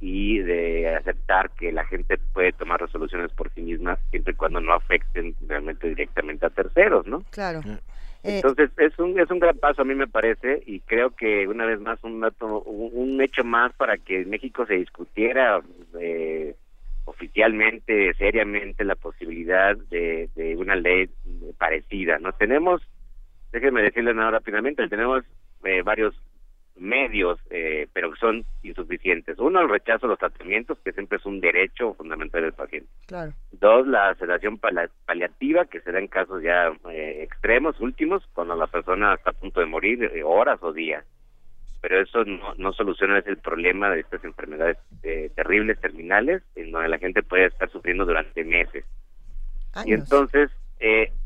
y 0.00 0.38
de 0.38 0.94
aceptar 0.96 1.50
que 1.50 1.72
la 1.72 1.84
gente 1.84 2.18
puede 2.32 2.52
tomar 2.52 2.80
resoluciones 2.80 3.32
por 3.32 3.52
sí 3.54 3.62
misma 3.62 3.98
siempre 4.10 4.32
y 4.32 4.36
cuando 4.36 4.60
no 4.60 4.74
afecten 4.74 5.34
realmente 5.46 5.88
directamente 5.88 6.46
a 6.46 6.50
terceros, 6.50 7.06
¿no? 7.06 7.24
Claro. 7.30 7.60
Eh, 8.24 8.36
Entonces 8.36 8.70
es 8.78 8.98
un 8.98 9.18
es 9.18 9.30
un 9.30 9.38
gran 9.38 9.56
paso 9.58 9.82
a 9.82 9.84
mí 9.84 9.94
me 9.94 10.06
parece 10.06 10.62
y 10.66 10.80
creo 10.80 11.10
que 11.10 11.46
una 11.46 11.66
vez 11.66 11.80
más 11.80 12.02
un 12.04 12.20
dato 12.20 12.62
un, 12.62 13.20
hecho 13.20 13.44
más 13.44 13.72
para 13.74 13.98
que 13.98 14.22
en 14.22 14.30
México 14.30 14.66
se 14.66 14.74
discutiera 14.74 15.60
eh, 16.00 16.54
oficialmente 17.04 18.14
seriamente 18.14 18.82
la 18.84 18.94
posibilidad 18.96 19.76
de, 19.76 20.30
de 20.34 20.56
una 20.56 20.74
ley 20.74 21.10
parecida 21.58 22.18
no 22.18 22.32
tenemos 22.32 22.82
déjenme 23.52 23.82
decirles 23.82 24.16
nada 24.16 24.32
rápidamente 24.32 24.88
tenemos 24.88 25.22
eh, 25.64 25.82
varios 25.82 26.14
medios, 26.76 27.38
eh, 27.50 27.86
pero 27.92 28.12
que 28.12 28.18
son 28.18 28.44
insuficientes. 28.62 29.38
Uno, 29.38 29.60
el 29.60 29.68
rechazo 29.68 30.06
a 30.06 30.10
los 30.10 30.18
tratamientos, 30.18 30.78
que 30.84 30.92
siempre 30.92 31.18
es 31.18 31.26
un 31.26 31.40
derecho 31.40 31.94
fundamental 31.94 32.42
del 32.42 32.52
paciente. 32.52 32.88
Claro. 33.06 33.32
Dos, 33.52 33.86
la 33.86 34.14
sedación 34.16 34.58
paliativa, 34.58 35.66
que 35.66 35.80
se 35.80 35.92
da 35.92 35.98
en 35.98 36.08
casos 36.08 36.42
ya 36.42 36.72
eh, 36.90 37.22
extremos, 37.22 37.78
últimos, 37.80 38.26
cuando 38.32 38.56
la 38.56 38.66
persona 38.66 39.14
está 39.14 39.30
a 39.30 39.34
punto 39.34 39.60
de 39.60 39.66
morir, 39.66 40.02
eh, 40.04 40.22
horas 40.24 40.58
o 40.62 40.72
días. 40.72 41.04
Pero 41.80 42.00
eso 42.00 42.24
no, 42.24 42.54
no 42.56 42.72
soluciona 42.72 43.18
el 43.18 43.36
problema 43.36 43.90
de 43.90 44.00
estas 44.00 44.24
enfermedades 44.24 44.78
terribles, 45.02 45.78
terminales, 45.80 46.42
en 46.54 46.72
donde 46.72 46.88
la 46.88 46.98
gente 46.98 47.22
puede 47.22 47.46
estar 47.46 47.70
sufriendo 47.70 48.06
durante 48.06 48.42
meses. 48.42 48.86
Y 49.84 49.92
entonces, 49.92 50.50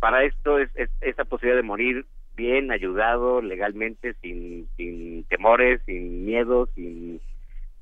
para 0.00 0.24
esto, 0.24 0.58
es, 0.58 0.68
es 0.74 0.90
esa 1.00 1.24
posibilidad 1.26 1.58
de 1.58 1.62
morir 1.62 2.06
bien, 2.38 2.70
ayudado 2.70 3.42
legalmente, 3.42 4.14
sin, 4.22 4.68
sin 4.76 5.24
temores, 5.24 5.82
sin 5.84 6.24
miedos, 6.24 6.70
sin, 6.76 7.20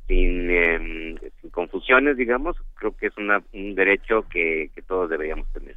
sin, 0.09 0.51
em, 0.51 1.17
sin 1.41 1.51
confusiones, 1.51 2.17
digamos, 2.17 2.57
creo 2.75 2.97
que 2.97 3.09
es 3.09 3.17
una, 3.19 3.43
un 3.53 3.75
derecho 3.75 4.27
que, 4.29 4.71
que 4.75 4.83
todos 4.83 5.11
deberíamos 5.11 5.47
tener. 5.53 5.77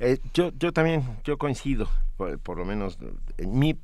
Eh, 0.00 0.18
yo, 0.34 0.52
yo 0.56 0.70
también, 0.72 1.02
yo 1.24 1.38
coincido, 1.38 1.88
por, 2.16 2.58
lo 2.58 2.64
menos 2.64 2.98
en 3.38 3.58
mi 3.58 3.74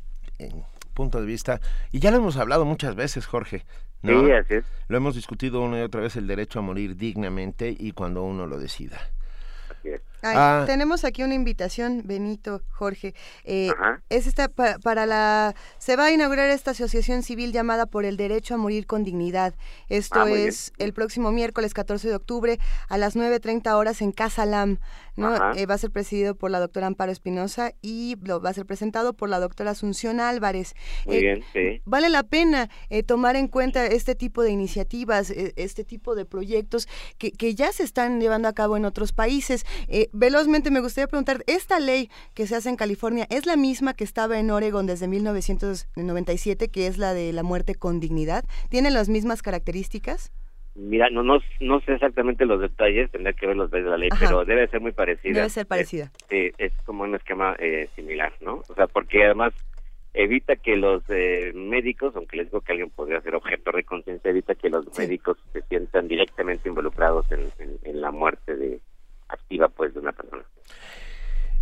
punto 0.92 1.20
de 1.20 1.26
vista, 1.26 1.60
y 1.91 1.99
ya 1.99 2.10
lo 2.10 2.18
hemos 2.18 2.36
hablado 2.36 2.65
muchas 2.65 2.94
veces, 2.94 3.26
Jorge. 3.26 3.62
¿no? 4.02 4.26
Sí, 4.26 4.33
así 4.33 4.55
es. 4.55 4.65
Lo 4.89 4.99
hemos 4.99 5.15
discutido 5.15 5.62
una 5.62 5.78
y 5.78 5.83
otra 5.83 6.02
vez, 6.02 6.15
el 6.16 6.26
derecho 6.26 6.58
a 6.58 6.62
morir 6.62 6.94
dignamente 6.94 7.74
y 7.76 7.92
cuando 7.92 8.23
uno 8.23 8.47
lo 8.47 8.58
decida. 8.58 9.00
Así 9.70 9.89
es. 9.89 10.02
Ah. 10.25 10.65
Tenemos 10.67 11.05
aquí 11.05 11.23
una 11.23 11.35
invitación, 11.35 12.03
Benito, 12.05 12.62
Jorge. 12.70 13.15
Eh, 13.44 13.70
es 14.09 14.27
esta 14.27 14.49
para, 14.49 15.07
la. 15.07 15.55
Se 15.78 15.97
va 15.97 16.07
a 16.07 16.12
inaugurar 16.12 16.49
esta 16.51 16.70
asociación 16.70 17.23
civil 17.23 17.53
llamada 17.53 17.86
por 17.86 18.05
el 18.05 18.17
derecho 18.17 18.55
a 18.55 18.57
morir 18.57 18.86
con 18.86 19.05
dignidad. 19.05 19.55
Esto 19.89 20.23
ah, 20.23 20.31
es 20.31 20.73
el 20.78 20.94
próximo 20.94 21.31
miércoles 21.31 21.75
14 21.75 22.09
de 22.09 22.15
octubre 22.15 22.59
a 22.89 22.97
las 22.97 23.17
9.30 23.17 23.73
horas 23.75 24.01
en 24.01 24.12
Casa 24.12 24.47
Lam. 24.47 24.78
¿no? 25.17 25.55
Eh, 25.55 25.67
va 25.67 25.75
a 25.75 25.78
ser 25.78 25.93
presidido 25.93 26.35
por 26.35 26.51
la 26.51 26.59
doctora 26.59 26.89
Amparo 26.89 27.12
Espinosa 27.12 27.73
y 27.83 28.17
lo 28.23 28.41
va 28.41 28.51
a 28.51 28.55
ser 28.55 28.67
presentado 28.67 29.12
por 29.12 29.28
la 29.28 29.39
doctora 29.39 29.70
Asunción 29.70 30.19
Álvarez. 30.19 30.75
Muy 31.07 31.17
eh, 31.17 31.20
bien, 31.20 31.44
sí. 31.53 31.83
Vale 31.85 32.09
la 32.09 32.25
pena 32.25 32.69
tomar 33.07 33.36
en 33.36 33.47
cuenta 33.47 33.86
este 33.86 34.15
tipo 34.15 34.43
de 34.43 34.51
iniciativas, 34.51 35.31
este 35.31 35.85
tipo 35.85 36.17
de 36.17 36.25
proyectos 36.25 36.89
que, 37.19 37.31
que 37.31 37.55
ya 37.55 37.73
se 37.73 37.85
están 37.85 38.20
llevando 38.20 38.49
a 38.49 38.53
cabo 38.55 38.77
en 38.77 38.85
otros 38.85 39.12
países 39.12 39.65
velozmente 40.15 40.70
me 40.70 40.81
gustaría 40.81 41.09
preguntar, 41.09 41.43
¿esta 41.47 41.81
ley 41.81 42.09
que 42.34 42.47
se 42.47 42.57
hace 42.57 42.70
en 42.70 42.76
California 42.76 43.26
es 43.28 43.47
la 43.47 43.57
misma 43.57 43.94
que 43.94 44.05
estaba 44.05 44.39
en 44.39 44.51
Oregon 44.51 44.86
desde 44.86 45.09
1997, 45.09 46.68
que 46.68 46.86
es 46.86 46.97
la 46.97 47.12
de 47.12 47.33
la 47.33 47.43
muerte 47.43 47.75
con 47.75 48.01
dignidad? 48.01 48.44
¿Tiene 48.70 48.91
las 48.91 49.09
mismas 49.09 49.43
características? 49.43 50.33
Mira, 50.76 51.09
no, 51.10 51.23
no, 51.23 51.39
no 51.60 51.81
sé 51.81 51.93
exactamente 51.94 52.47
los 52.47 52.60
detalles, 52.60 53.10
tendría 53.10 53.33
que 53.33 53.47
ver 53.47 53.57
los 53.57 53.70
detalles 53.70 53.84
de 53.84 53.91
la 53.91 53.99
ley, 53.99 54.09
pero 54.18 54.44
debe 54.44 54.67
ser 54.68 54.81
muy 54.81 54.93
parecida. 54.93 55.34
Debe 55.34 55.51
ser 55.51 55.67
parecida. 55.67 56.10
Sí, 56.28 56.51
es, 56.59 56.73
como 56.84 57.05
un 57.05 57.15
esquema 57.15 57.55
eh, 57.59 57.89
similar, 57.94 58.33
¿no? 58.41 58.62
O 58.68 58.75
sea, 58.75 58.86
porque 58.89 59.25
además 59.25 59.52
evita 60.15 60.57
que 60.57 60.76
los 60.76 61.02
eh, 61.09 61.52
médicos, 61.55 62.15
aunque 62.17 62.39
les 62.39 62.47
digo 62.47 62.60
que 62.60 62.73
alguien 62.73 62.91
podría 62.91 63.20
ser 63.20 63.36
objeto 63.36 63.70
de 63.73 63.84
conciencia, 63.84 64.31
evita 64.31 64.55
que 64.57 64.68
los 64.70 64.86
médicos 64.99 65.39
se 65.52 65.62
sientan 65.62 66.09
directamente 66.09 66.68
involucrados 66.68 67.26
en 67.31 68.01
la 68.01 68.10
muerte 68.10 68.57
de, 68.57 68.81
activa 69.34 69.68
pues 69.68 69.94
de 69.94 70.00
una 70.00 70.12
persona. 70.12 70.42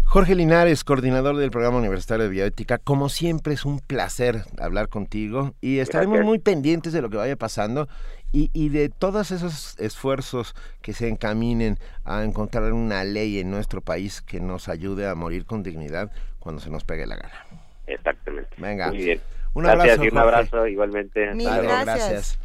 Jorge 0.05 0.35
Linares, 0.35 0.85
coordinador 0.85 1.39
del 1.39 1.51
programa 1.51 1.79
universitario 1.79 2.25
de 2.25 2.31
bioética, 2.31 2.77
como 2.77 3.09
siempre 3.09 3.55
es 3.55 3.65
un 3.65 3.81
placer 3.81 4.43
hablar 4.61 4.89
contigo 4.89 5.55
y 5.63 5.79
estaremos 5.79 6.21
muy 6.21 6.39
pendientes 6.39 6.93
de 6.93 7.01
lo 7.01 7.09
que 7.09 7.17
vaya 7.17 7.37
pasando 7.37 7.89
y, 8.31 8.51
y, 8.53 8.69
de 8.69 8.91
todos 8.91 9.31
esos 9.31 9.79
esfuerzos 9.79 10.55
que 10.83 10.93
se 10.93 11.09
encaminen 11.09 11.79
a 12.05 12.25
encontrar 12.25 12.73
una 12.75 13.05
ley 13.05 13.39
en 13.39 13.51
nuestro 13.51 13.81
país 13.81 14.21
que 14.21 14.41
nos 14.41 14.69
ayude 14.69 15.07
a 15.07 15.15
morir 15.15 15.47
con 15.47 15.63
dignidad 15.63 16.11
cuando 16.41 16.61
se 16.61 16.69
nos 16.69 16.85
pegue 16.85 17.07
la 17.07 17.17
gana. 17.17 17.47
Exactamente. 17.87 18.51
Venga. 18.59 18.89
Muy 18.89 18.99
bien. 18.99 19.21
Un 19.55 19.65
gracias 19.65 19.99
abrazo. 19.99 20.05
Y 20.05 20.09
un 20.09 20.19
abrazo 20.19 20.67
igualmente. 20.67 21.35
Mil 21.35 21.49
gracias. 21.49 22.39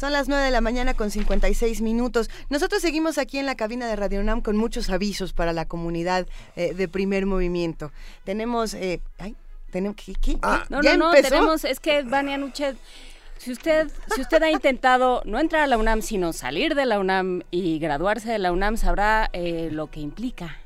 Son 0.00 0.14
las 0.14 0.28
9 0.28 0.42
de 0.42 0.50
la 0.50 0.62
mañana 0.62 0.94
con 0.94 1.10
56 1.10 1.82
minutos. 1.82 2.30
Nosotros 2.48 2.80
seguimos 2.80 3.18
aquí 3.18 3.36
en 3.36 3.44
la 3.44 3.54
cabina 3.54 3.86
de 3.86 3.96
Radio 3.96 4.20
UNAM 4.20 4.40
con 4.40 4.56
muchos 4.56 4.88
avisos 4.88 5.34
para 5.34 5.52
la 5.52 5.66
comunidad 5.66 6.26
eh, 6.56 6.72
de 6.72 6.88
primer 6.88 7.26
movimiento. 7.26 7.92
Tenemos... 8.24 8.72
Eh, 8.72 9.02
ay, 9.18 9.36
tenemos 9.70 9.96
¿qué, 9.96 10.38
ah. 10.40 10.64
no, 10.70 10.80
no, 10.80 10.96
no, 10.96 11.12
tenemos... 11.12 11.66
Es 11.66 11.80
que, 11.80 12.02
Vania 12.02 12.38
Nuchet... 12.38 12.78
Si 13.36 13.52
usted, 13.52 13.90
si 14.14 14.22
usted 14.22 14.42
ha 14.42 14.50
intentado 14.50 15.20
no 15.26 15.38
entrar 15.38 15.62
a 15.62 15.66
la 15.66 15.76
UNAM, 15.76 16.00
sino 16.00 16.32
salir 16.32 16.74
de 16.74 16.86
la 16.86 16.98
UNAM 16.98 17.42
y 17.50 17.78
graduarse 17.78 18.30
de 18.30 18.38
la 18.38 18.52
UNAM, 18.52 18.78
sabrá 18.78 19.28
eh, 19.34 19.68
lo 19.70 19.90
que 19.90 20.00
implica 20.00 20.56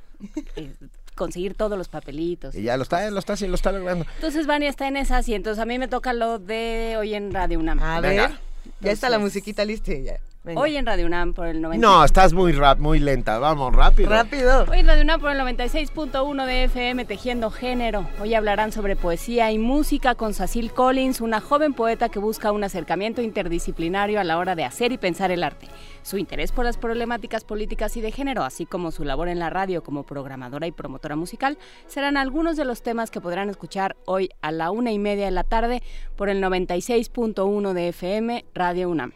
conseguir 1.17 1.55
todos 1.57 1.77
los 1.77 1.89
papelitos. 1.89 2.55
Y 2.55 2.63
ya 2.63 2.77
lo 2.77 2.85
está, 2.85 3.11
lo 3.11 3.19
está, 3.19 3.35
lo 3.35 3.55
está 3.57 3.73
logrando. 3.73 4.07
Entonces 4.15 4.47
Vania 4.47 4.69
está 4.69 4.87
en 4.87 4.97
esas 4.97 5.29
y 5.29 5.35
entonces 5.35 5.61
a 5.61 5.67
mí 5.67 5.77
me 5.81 5.89
toca 5.89 6.13
lo 6.13 6.39
de 6.39 6.95
hoy 6.99 7.15
en 7.15 7.33
Radio 7.33 7.59
UNAM. 7.59 7.81
A 7.81 8.01
ver. 8.01 8.54
Ya 8.85 8.93
está 8.93 9.09
la 9.09 9.19
musiquita 9.19 9.65
lista 9.65 9.93
ya. 9.95 10.21
Hoy 10.47 10.77
en 10.77 10.85
Radio 10.85 11.07
UNAM 11.07 11.33
por 11.33 11.47
el 11.47 11.63
96. 11.63 11.81
No, 11.81 12.05
estás 12.05 12.35
muy 12.35 12.53
rap, 12.53 12.79
muy 12.79 12.99
lenta. 12.99 13.39
Vamos, 13.39 13.75
rápido. 13.75 14.11
Rápido. 14.11 14.67
Hoy 14.71 14.81
en 14.81 14.87
Radio 14.87 15.03
UNAM 15.03 15.19
por 15.19 15.31
el 15.31 15.39
96.1 15.39 16.45
de 16.45 16.65
FM 16.65 17.07
Tejiendo 17.07 17.51
Género. 17.51 18.07
Hoy 18.21 18.35
hablarán 18.35 18.71
sobre 18.71 18.95
poesía 18.95 19.51
y 19.53 19.59
música 19.59 20.15
con 20.15 20.35
Cecil 20.35 20.71
Collins, 20.71 21.23
una 21.23 21.41
joven 21.41 21.73
poeta 21.73 22.11
que 22.11 22.19
busca 22.19 22.53
un 22.53 22.63
acercamiento 22.63 23.23
interdisciplinario 23.23 24.21
a 24.21 24.25
la 24.25 24.37
hora 24.37 24.55
de 24.55 24.65
hacer 24.65 24.93
y 24.93 24.99
pensar 24.99 25.31
el 25.31 25.45
arte. 25.45 25.67
Su 26.03 26.19
interés 26.19 26.53
por 26.53 26.67
las 26.67 26.77
problemáticas 26.77 27.43
políticas 27.43 27.97
y 27.97 28.03
de 28.03 28.13
género, 28.13 28.45
así 28.45 28.67
como 28.67 28.91
su 28.91 29.05
labor 29.05 29.29
en 29.29 29.39
la 29.39 29.49
radio 29.49 29.83
como 29.83 30.03
programadora 30.03 30.67
y 30.67 30.73
promotora 30.73 31.17
musical, 31.17 31.57
serán 31.87 32.19
algunos 32.19 32.59
de 32.59 32.67
los 32.67 32.83
temas 32.83 33.11
que 33.11 33.23
podrán 33.23 33.49
escuchar 33.49 33.97
hoy 34.05 34.29
a 34.43 34.53
la 34.53 34.71
una 34.71 34.93
y 34.93 34.99
media 34.99 35.25
de 35.25 35.31
la 35.31 35.45
tarde 35.45 35.83
por 36.17 36.29
el 36.29 36.43
96.1 36.43 37.73
de 37.73 37.89
FM 37.89 38.45
Radio 38.53 38.91
UNAM. 38.91 39.15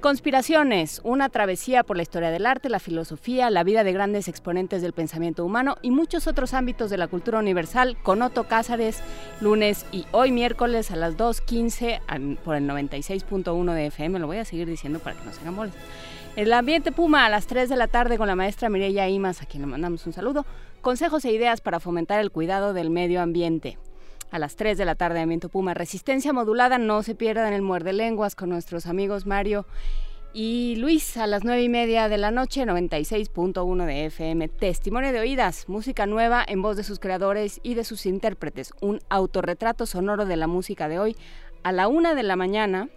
Conspiraciones, 0.00 1.00
una 1.02 1.28
travesía 1.28 1.82
por 1.82 1.96
la 1.96 2.04
historia 2.04 2.30
del 2.30 2.46
arte, 2.46 2.68
la 2.68 2.78
filosofía, 2.78 3.50
la 3.50 3.64
vida 3.64 3.82
de 3.82 3.92
grandes 3.92 4.28
exponentes 4.28 4.80
del 4.80 4.92
pensamiento 4.92 5.44
humano 5.44 5.74
y 5.82 5.90
muchos 5.90 6.28
otros 6.28 6.54
ámbitos 6.54 6.88
de 6.88 6.96
la 6.96 7.08
cultura 7.08 7.40
universal 7.40 7.96
con 8.04 8.22
Otto 8.22 8.44
Cázares, 8.44 9.00
lunes 9.40 9.86
y 9.90 10.06
hoy 10.12 10.30
miércoles 10.30 10.92
a 10.92 10.96
las 10.96 11.16
2.15 11.16 12.38
por 12.44 12.54
el 12.54 12.68
96.1 12.68 13.74
de 13.74 13.86
FM. 13.86 14.20
Lo 14.20 14.28
voy 14.28 14.36
a 14.36 14.44
seguir 14.44 14.68
diciendo 14.68 15.00
para 15.00 15.16
que 15.16 15.24
no 15.24 15.32
se 15.32 15.40
hagan 15.40 15.72
El 16.36 16.52
ambiente 16.52 16.92
Puma 16.92 17.26
a 17.26 17.28
las 17.28 17.48
3 17.48 17.68
de 17.68 17.74
la 17.74 17.88
tarde 17.88 18.18
con 18.18 18.28
la 18.28 18.36
maestra 18.36 18.68
Mireya 18.68 19.08
Imas, 19.08 19.42
a 19.42 19.46
quien 19.46 19.62
le 19.62 19.66
mandamos 19.66 20.06
un 20.06 20.12
saludo. 20.12 20.46
Consejos 20.80 21.24
e 21.24 21.32
ideas 21.32 21.60
para 21.60 21.80
fomentar 21.80 22.20
el 22.20 22.30
cuidado 22.30 22.72
del 22.72 22.90
medio 22.90 23.20
ambiente 23.20 23.78
a 24.30 24.38
las 24.38 24.56
3 24.56 24.76
de 24.78 24.84
la 24.84 24.94
tarde 24.94 25.20
de 25.20 25.26
Viento 25.26 25.48
Puma. 25.48 25.74
Resistencia 25.74 26.32
modulada, 26.32 26.78
no 26.78 27.02
se 27.02 27.14
pierdan 27.14 27.52
el 27.52 27.62
muerde 27.62 27.92
lenguas 27.92 28.34
con 28.34 28.48
nuestros 28.48 28.86
amigos 28.86 29.26
Mario 29.26 29.66
y 30.34 30.76
Luis 30.76 31.16
a 31.16 31.26
las 31.26 31.42
9 31.42 31.62
y 31.62 31.68
media 31.68 32.08
de 32.08 32.18
la 32.18 32.30
noche, 32.30 32.64
96.1 32.64 33.86
de 33.86 34.04
FM. 34.06 34.48
Testimonio 34.48 35.12
de 35.12 35.20
oídas, 35.20 35.68
música 35.68 36.06
nueva 36.06 36.44
en 36.46 36.60
voz 36.60 36.76
de 36.76 36.84
sus 36.84 36.98
creadores 36.98 37.60
y 37.62 37.74
de 37.74 37.84
sus 37.84 38.06
intérpretes. 38.06 38.72
Un 38.80 39.00
autorretrato 39.08 39.86
sonoro 39.86 40.26
de 40.26 40.36
la 40.36 40.46
música 40.46 40.88
de 40.88 40.98
hoy 40.98 41.16
a 41.62 41.72
la 41.72 41.88
1 41.88 42.14
de 42.14 42.22
la 42.22 42.36
mañana 42.36 42.88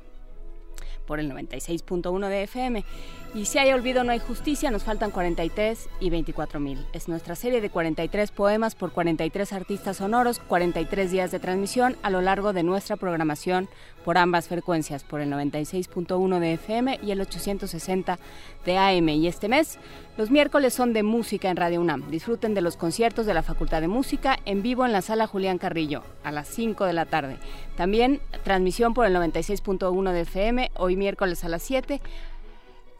por 1.07 1.19
el 1.19 1.31
96.1 1.31 2.27
de 2.27 2.43
FM. 2.43 2.85
Y 3.33 3.45
si 3.45 3.59
hay 3.59 3.71
olvido 3.71 4.03
no 4.03 4.11
hay 4.11 4.19
justicia, 4.19 4.71
nos 4.71 4.83
faltan 4.83 5.09
43 5.09 5.87
y 6.01 6.09
24 6.09 6.59
mil. 6.59 6.85
Es 6.91 7.07
nuestra 7.07 7.35
serie 7.35 7.61
de 7.61 7.69
43 7.69 8.29
poemas 8.29 8.75
por 8.75 8.91
43 8.91 9.53
artistas 9.53 9.97
sonoros, 9.97 10.39
43 10.39 11.09
días 11.09 11.31
de 11.31 11.39
transmisión 11.39 11.95
a 12.03 12.09
lo 12.09 12.19
largo 12.19 12.51
de 12.51 12.63
nuestra 12.63 12.97
programación 12.97 13.69
por 14.03 14.17
ambas 14.17 14.49
frecuencias, 14.49 15.05
por 15.05 15.21
el 15.21 15.31
96.1 15.31 16.39
de 16.39 16.53
FM 16.53 16.99
y 17.01 17.11
el 17.11 17.21
860 17.21 18.19
de 18.65 18.77
AM. 18.77 19.07
Y 19.09 19.27
este 19.27 19.47
mes, 19.47 19.79
los 20.17 20.29
miércoles 20.29 20.73
son 20.73 20.91
de 20.91 21.03
música 21.03 21.49
en 21.49 21.55
Radio 21.55 21.79
UNAM. 21.79 22.11
Disfruten 22.11 22.53
de 22.53 22.61
los 22.61 22.75
conciertos 22.75 23.25
de 23.25 23.33
la 23.33 23.43
Facultad 23.43 23.79
de 23.79 23.87
Música 23.87 24.39
en 24.43 24.61
vivo 24.61 24.85
en 24.85 24.91
la 24.91 25.01
sala 25.01 25.27
Julián 25.27 25.57
Carrillo 25.57 26.03
a 26.25 26.31
las 26.31 26.49
5 26.49 26.83
de 26.83 26.93
la 26.93 27.05
tarde. 27.05 27.37
También 27.77 28.19
transmisión 28.43 28.93
por 28.93 29.05
el 29.05 29.15
96.1 29.15 30.11
de 30.11 30.21
FM, 30.21 30.71
hoy 30.75 30.97
miércoles 30.97 31.45
a 31.45 31.49
las 31.49 31.63
7 31.63 32.01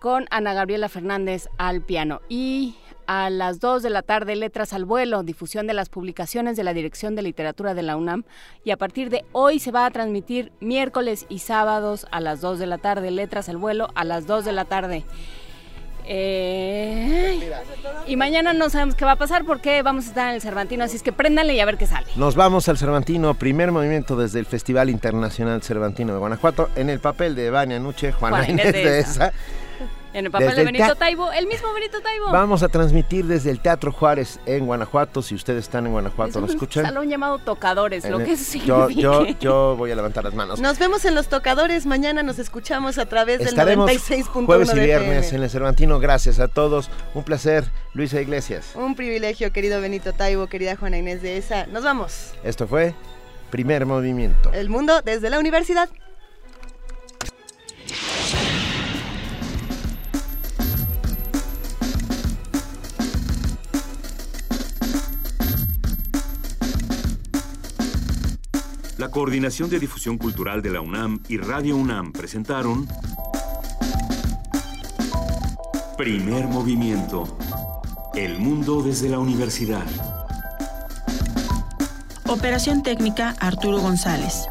con 0.01 0.25
Ana 0.31 0.55
Gabriela 0.55 0.89
Fernández 0.89 1.47
al 1.59 1.81
piano. 1.83 2.21
Y 2.27 2.75
a 3.05 3.29
las 3.29 3.59
2 3.59 3.83
de 3.83 3.91
la 3.91 4.01
tarde, 4.01 4.35
Letras 4.35 4.73
al 4.73 4.83
Vuelo, 4.83 5.21
difusión 5.21 5.67
de 5.67 5.75
las 5.75 5.89
publicaciones 5.89 6.57
de 6.57 6.63
la 6.63 6.73
Dirección 6.73 7.15
de 7.15 7.21
Literatura 7.21 7.75
de 7.75 7.83
la 7.83 7.95
UNAM. 7.95 8.23
Y 8.63 8.71
a 8.71 8.77
partir 8.77 9.11
de 9.11 9.23
hoy 9.31 9.59
se 9.59 9.71
va 9.71 9.85
a 9.85 9.91
transmitir 9.91 10.51
miércoles 10.59 11.27
y 11.29 11.37
sábados 11.37 12.07
a 12.09 12.19
las 12.19 12.41
2 12.41 12.57
de 12.57 12.65
la 12.65 12.79
tarde, 12.79 13.11
Letras 13.11 13.47
al 13.47 13.57
Vuelo 13.57 13.89
a 13.93 14.03
las 14.03 14.25
2 14.25 14.43
de 14.43 14.51
la 14.51 14.65
tarde. 14.65 15.05
Eh, 16.07 17.51
y 18.07 18.15
mañana 18.15 18.53
no 18.53 18.71
sabemos 18.71 18.95
qué 18.95 19.05
va 19.05 19.11
a 19.11 19.17
pasar 19.17 19.45
porque 19.45 19.83
vamos 19.83 20.05
a 20.05 20.07
estar 20.07 20.29
en 20.29 20.35
el 20.35 20.41
Cervantino, 20.41 20.83
así 20.83 20.97
es 20.97 21.03
que 21.03 21.11
préndanle 21.11 21.53
y 21.53 21.59
a 21.59 21.65
ver 21.65 21.77
qué 21.77 21.85
sale. 21.85 22.07
Nos 22.15 22.35
vamos 22.35 22.67
al 22.69 22.79
Cervantino, 22.79 23.35
primer 23.35 23.71
movimiento 23.71 24.15
desde 24.15 24.39
el 24.39 24.47
Festival 24.47 24.89
Internacional 24.89 25.61
Cervantino 25.61 26.11
de 26.13 26.19
Guanajuato, 26.19 26.69
en 26.75 26.89
el 26.89 26.99
papel 26.99 27.35
de 27.35 27.51
Vania 27.51 27.79
Nuche, 27.79 28.11
Juana, 28.13 28.49
Inés, 28.49 28.73
de 28.73 28.99
esa. 28.99 29.31
En 30.13 30.25
el 30.25 30.31
papel 30.31 30.55
de 30.55 30.65
Benito 30.65 30.95
Taibo, 30.95 31.31
el 31.31 31.47
mismo 31.47 31.73
Benito 31.73 32.01
Taibo. 32.01 32.31
Vamos 32.31 32.63
a 32.63 32.69
transmitir 32.69 33.25
desde 33.25 33.49
el 33.49 33.61
Teatro 33.61 33.91
Juárez 33.91 34.39
en 34.45 34.65
Guanajuato. 34.65 35.21
Si 35.21 35.35
ustedes 35.35 35.63
están 35.63 35.85
en 35.85 35.93
Guanajuato, 35.93 36.41
¿nos 36.41 36.49
escuchan? 36.49 36.83
Un 36.83 36.89
salón 36.89 37.09
llamado 37.09 37.39
Tocadores, 37.39 38.09
lo 38.09 38.19
que 38.19 38.33
es 38.33 38.53
yo, 38.65 38.89
yo, 38.89 39.25
yo 39.39 39.75
voy 39.77 39.91
a 39.91 39.95
levantar 39.95 40.23
las 40.23 40.33
manos. 40.33 40.59
Nos 40.59 40.77
vemos 40.79 41.05
en 41.05 41.15
los 41.15 41.27
Tocadores. 41.27 41.85
Mañana 41.85 42.23
nos 42.23 42.39
escuchamos 42.39 42.97
a 42.97 43.05
través 43.05 43.39
del 43.39 43.55
96.1 43.55 44.45
jueves 44.45 44.73
y 44.75 44.79
viernes 44.79 45.31
en 45.31 45.43
el 45.43 45.49
Cervantino. 45.49 45.99
Gracias 45.99 46.39
a 46.39 46.47
todos. 46.47 46.89
Un 47.13 47.23
placer, 47.23 47.65
Luisa 47.93 48.19
Iglesias. 48.19 48.71
Un 48.75 48.95
privilegio, 48.95 49.53
querido 49.53 49.79
Benito 49.79 50.13
Taibo, 50.13 50.47
querida 50.47 50.75
Juana 50.75 50.97
Inés 50.97 51.21
de 51.21 51.37
esa. 51.37 51.67
Nos 51.67 51.83
vamos. 51.83 52.33
Esto 52.43 52.67
fue 52.67 52.93
Primer 53.49 53.85
Movimiento. 53.85 54.51
El 54.51 54.69
mundo 54.69 55.01
desde 55.01 55.29
la 55.29 55.39
universidad. 55.39 55.89
La 69.01 69.09
Coordinación 69.09 69.67
de 69.71 69.79
Difusión 69.79 70.19
Cultural 70.19 70.61
de 70.61 70.69
la 70.69 70.79
UNAM 70.79 71.23
y 71.27 71.37
Radio 71.37 71.75
UNAM 71.75 72.11
presentaron 72.11 72.87
Primer 75.97 76.45
Movimiento. 76.45 77.35
El 78.13 78.37
mundo 78.37 78.83
desde 78.83 79.09
la 79.09 79.17
universidad. 79.17 79.87
Operación 82.27 82.83
técnica 82.83 83.33
Arturo 83.39 83.79
González. 83.79 84.47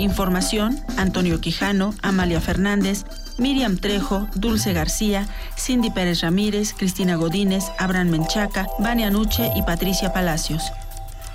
Información 0.00 0.80
Antonio 0.96 1.40
Quijano, 1.40 1.94
Amalia 2.02 2.40
Fernández, 2.40 3.04
Miriam 3.38 3.76
Trejo, 3.76 4.26
Dulce 4.34 4.72
García, 4.72 5.28
Cindy 5.56 5.90
Pérez 5.92 6.22
Ramírez, 6.22 6.74
Cristina 6.76 7.14
Godínez, 7.14 7.66
Abraham 7.78 8.08
Menchaca, 8.08 8.66
Vania 8.80 9.10
Nuche 9.10 9.52
y 9.54 9.62
Patricia 9.62 10.12
Palacios. 10.12 10.72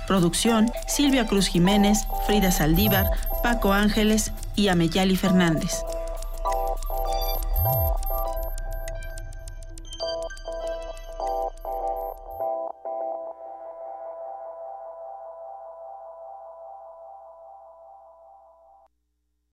Producción, 0.08 0.72
Silvia 0.86 1.26
Cruz 1.26 1.46
Jiménez, 1.46 1.98
Frida 2.26 2.50
Saldívar, 2.50 3.10
Paco 3.42 3.74
Ángeles 3.74 4.32
y 4.56 4.68
Ameyali 4.68 5.16
Fernández. 5.16 5.84